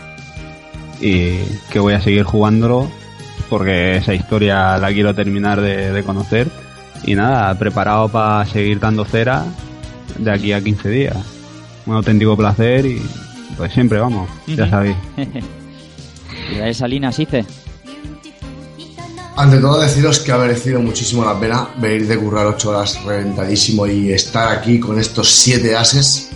y 1.01 1.39
que 1.71 1.79
voy 1.79 1.95
a 1.95 2.01
seguir 2.01 2.23
jugándolo 2.23 2.89
porque 3.49 3.97
esa 3.97 4.13
historia 4.13 4.77
la 4.77 4.91
quiero 4.91 5.15
terminar 5.15 5.59
de, 5.59 5.91
de 5.91 6.03
conocer 6.03 6.47
y 7.03 7.15
nada, 7.15 7.53
preparado 7.57 8.09
para 8.09 8.45
seguir 8.45 8.79
dando 8.79 9.05
cera 9.05 9.43
de 10.17 10.31
aquí 10.31 10.53
a 10.53 10.61
15 10.61 10.89
días. 10.89 11.17
Un 11.85 11.95
auténtico 11.95 12.37
placer 12.37 12.85
y 12.85 13.01
pues 13.57 13.73
siempre 13.73 13.99
vamos, 13.99 14.29
ya 14.45 14.69
sabéis. 14.69 14.95
Israel 16.51 16.75
Salinas, 16.75 17.19
Ice. 17.19 17.45
Ante 19.38 19.59
todo 19.59 19.80
deciros 19.80 20.19
que 20.19 20.32
ha 20.32 20.38
merecido 20.40 20.80
muchísimo 20.80 21.24
la 21.24 21.40
pena 21.40 21.69
venir 21.77 22.07
de 22.07 22.17
currar 22.17 22.48
8 22.48 22.69
horas 22.72 23.03
reventadísimo 23.03 23.85
y 23.85 24.11
estar 24.11 24.51
aquí 24.51 24.80
con 24.80 24.99
estos 24.99 25.30
7 25.30 25.75
ases. 25.75 26.32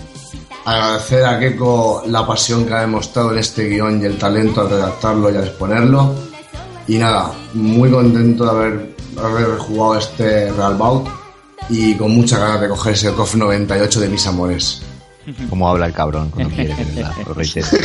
Agradecer 0.65 1.25
a 1.25 1.39
Keiko 1.39 2.03
la 2.05 2.27
pasión 2.27 2.63
que 2.63 2.75
ha 2.75 2.81
demostrado 2.81 3.31
en 3.31 3.39
este 3.39 3.67
guion 3.67 4.03
y 4.03 4.05
el 4.05 4.19
talento 4.19 4.61
al 4.61 4.69
redactarlo 4.69 5.31
y 5.31 5.35
al 5.35 5.45
exponerlo. 5.45 6.13
Y 6.87 6.99
nada, 6.99 7.31
muy 7.55 7.89
contento 7.89 8.45
de 8.45 8.51
haber, 8.51 8.95
haber 9.17 9.57
jugado 9.57 9.97
este 9.97 10.51
Real 10.51 10.75
Bout 10.75 11.09
y 11.69 11.95
con 11.95 12.11
muchas 12.15 12.39
ganas 12.39 12.61
de 12.61 12.69
coger 12.69 12.93
ese 12.93 13.11
COF 13.13 13.33
98 13.33 13.99
de 13.99 14.09
mis 14.09 14.27
amores. 14.27 14.83
Cómo 15.49 15.67
habla 15.67 15.87
el 15.87 15.93
cabrón 15.93 16.29
cuando 16.29 16.53
quiere, 16.53 16.75
de 16.75 16.85
verdad, 16.85 17.13
lo 17.25 17.33
reitero. 17.33 17.67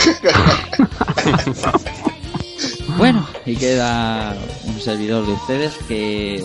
Bueno, 2.97 3.27
y 3.47 3.55
queda 3.57 4.37
un 4.67 4.81
servidor 4.81 5.25
de 5.25 5.33
ustedes 5.33 5.79
que 5.87 6.43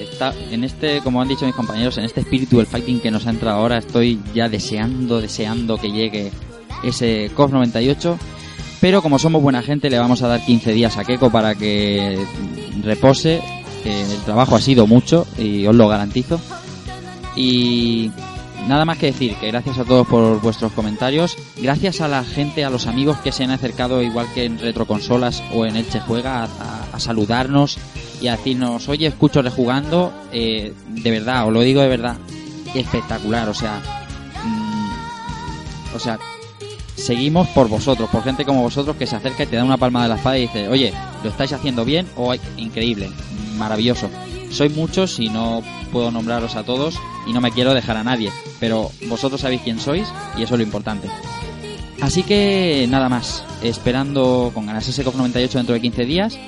está 0.00 0.32
en 0.50 0.64
este, 0.64 1.00
como 1.00 1.20
han 1.20 1.28
dicho 1.28 1.44
mis 1.44 1.54
compañeros, 1.54 1.98
en 1.98 2.04
este 2.04 2.20
espíritu 2.20 2.58
del 2.58 2.66
fighting 2.66 3.00
que 3.00 3.10
nos 3.10 3.26
ha 3.26 3.30
entrado 3.30 3.58
ahora, 3.58 3.78
estoy 3.78 4.20
ya 4.32 4.48
deseando, 4.48 5.20
deseando 5.20 5.76
que 5.76 5.90
llegue 5.90 6.30
ese 6.82 7.30
COF 7.34 7.52
98. 7.52 8.18
Pero 8.80 9.02
como 9.02 9.18
somos 9.18 9.42
buena 9.42 9.62
gente, 9.62 9.90
le 9.90 9.98
vamos 9.98 10.22
a 10.22 10.28
dar 10.28 10.44
15 10.44 10.72
días 10.72 10.96
a 10.96 11.04
Keiko 11.04 11.30
para 11.30 11.54
que 11.54 12.18
repose. 12.82 13.42
que 13.82 14.02
el 14.02 14.18
trabajo 14.24 14.56
ha 14.56 14.60
sido 14.60 14.86
mucho 14.86 15.26
y 15.38 15.66
os 15.66 15.74
lo 15.74 15.88
garantizo. 15.88 16.40
Y 17.34 18.10
nada 18.66 18.84
más 18.84 18.98
que 18.98 19.06
decir 19.06 19.36
que 19.36 19.48
gracias 19.48 19.78
a 19.78 19.84
todos 19.84 20.06
por 20.06 20.40
vuestros 20.40 20.72
comentarios, 20.72 21.36
gracias 21.56 22.00
a 22.00 22.08
la 22.08 22.24
gente, 22.24 22.64
a 22.64 22.70
los 22.70 22.86
amigos 22.86 23.18
que 23.18 23.32
se 23.32 23.44
han 23.44 23.50
acercado 23.50 24.02
igual 24.02 24.26
que 24.34 24.44
en 24.44 24.58
Retroconsolas 24.58 25.42
o 25.54 25.64
en 25.66 25.76
Elche 25.76 26.00
Juega 26.00 26.44
a, 26.44 27.00
saludarnos 27.00 27.78
y 28.22 28.28
a 28.28 28.36
decirnos, 28.36 28.88
oye, 28.88 29.06
escucho 29.06 29.42
rejugando, 29.42 30.12
eh, 30.32 30.72
de 30.88 31.10
verdad, 31.10 31.46
os 31.46 31.52
lo 31.52 31.60
digo 31.60 31.82
de 31.82 31.88
verdad, 31.88 32.16
espectacular, 32.74 33.48
o 33.48 33.54
sea, 33.54 33.82
mm, 34.44 35.94
o 35.94 35.98
sea, 35.98 36.18
seguimos 36.96 37.46
por 37.48 37.68
vosotros, 37.68 38.08
por 38.08 38.24
gente 38.24 38.44
como 38.44 38.62
vosotros 38.62 38.96
que 38.96 39.06
se 39.06 39.16
acerca 39.16 39.42
y 39.42 39.46
te 39.46 39.56
da 39.56 39.64
una 39.64 39.76
palma 39.76 40.02
de 40.02 40.08
la 40.08 40.16
espada 40.16 40.38
y 40.38 40.42
dice, 40.42 40.68
oye, 40.68 40.92
lo 41.22 41.30
estáis 41.30 41.52
haciendo 41.52 41.84
bien 41.84 42.06
o 42.16 42.34
increíble, 42.56 43.10
maravilloso. 43.58 44.08
Soy 44.50 44.70
muchos 44.70 45.20
y 45.20 45.28
no 45.28 45.62
puedo 45.92 46.10
nombraros 46.10 46.56
a 46.56 46.64
todos 46.64 46.98
y 47.26 47.32
no 47.32 47.40
me 47.40 47.52
quiero 47.52 47.74
dejar 47.74 47.98
a 47.98 48.04
nadie 48.04 48.32
pero 48.60 48.90
vosotros 49.08 49.40
sabéis 49.40 49.62
quién 49.62 49.78
sois 49.78 50.08
y 50.36 50.42
eso 50.42 50.54
es 50.54 50.58
lo 50.58 50.64
importante. 50.64 51.08
Así 52.00 52.22
que 52.22 52.86
nada 52.88 53.08
más, 53.08 53.44
esperando 53.62 54.50
con 54.52 54.66
ganas 54.66 54.86
ese 54.86 55.02
COF 55.02 55.16
98 55.16 55.58
dentro 55.58 55.74
de 55.74 55.80
15 55.80 56.04
días. 56.04 56.38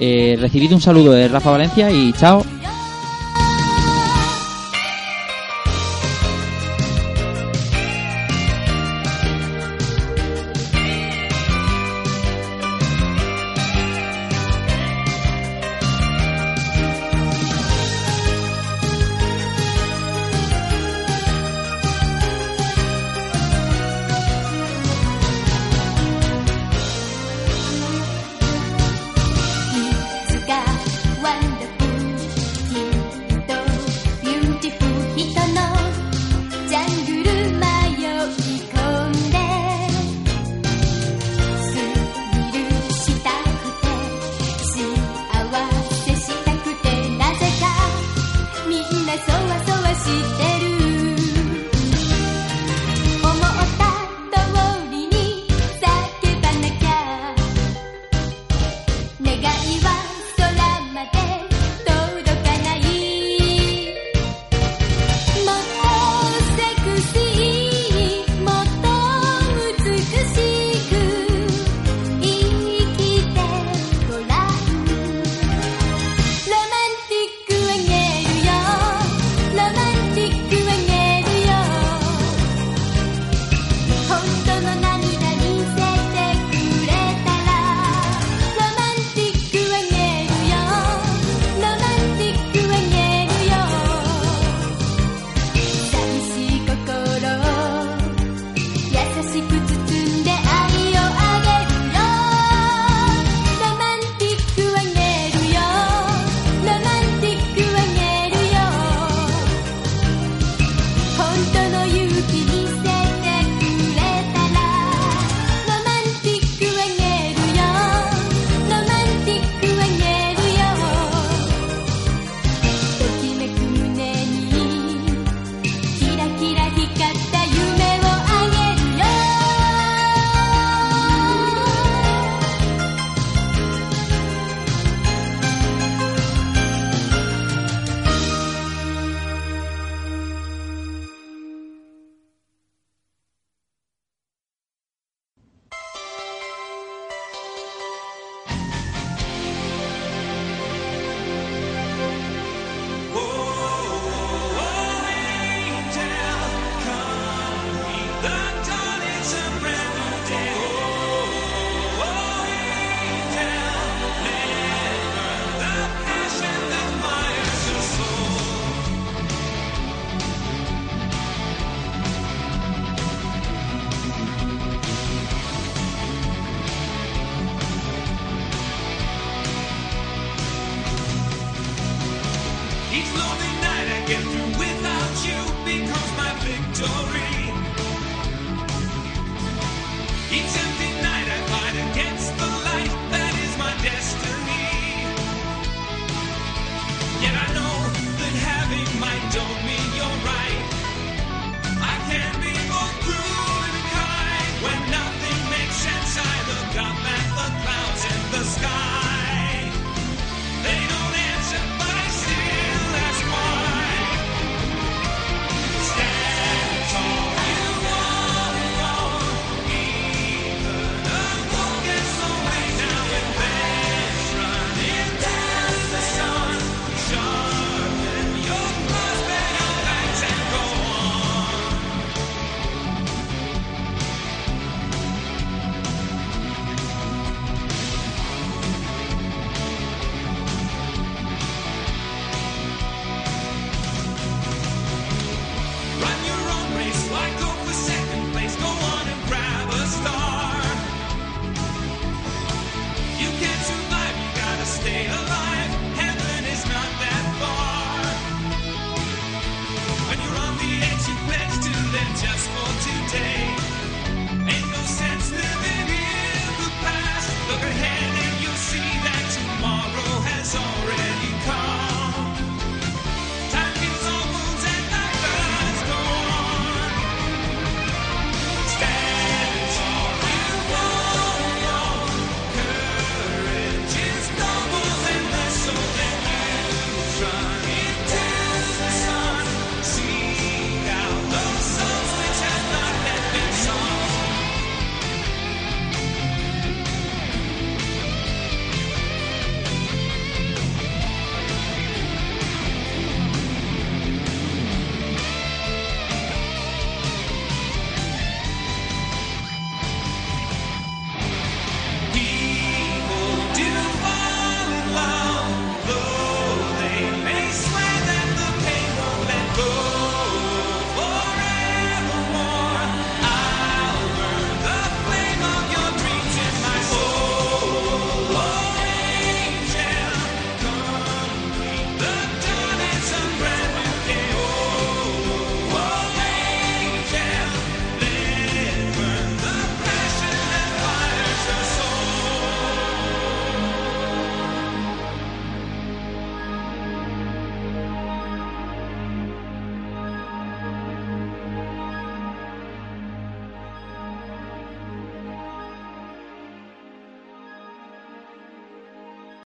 Eh, 0.00 0.36
recibid 0.40 0.72
un 0.72 0.80
saludo 0.80 1.12
de 1.12 1.28
Rafa 1.28 1.50
Valencia 1.52 1.90
y 1.90 2.12
chao. 2.12 2.44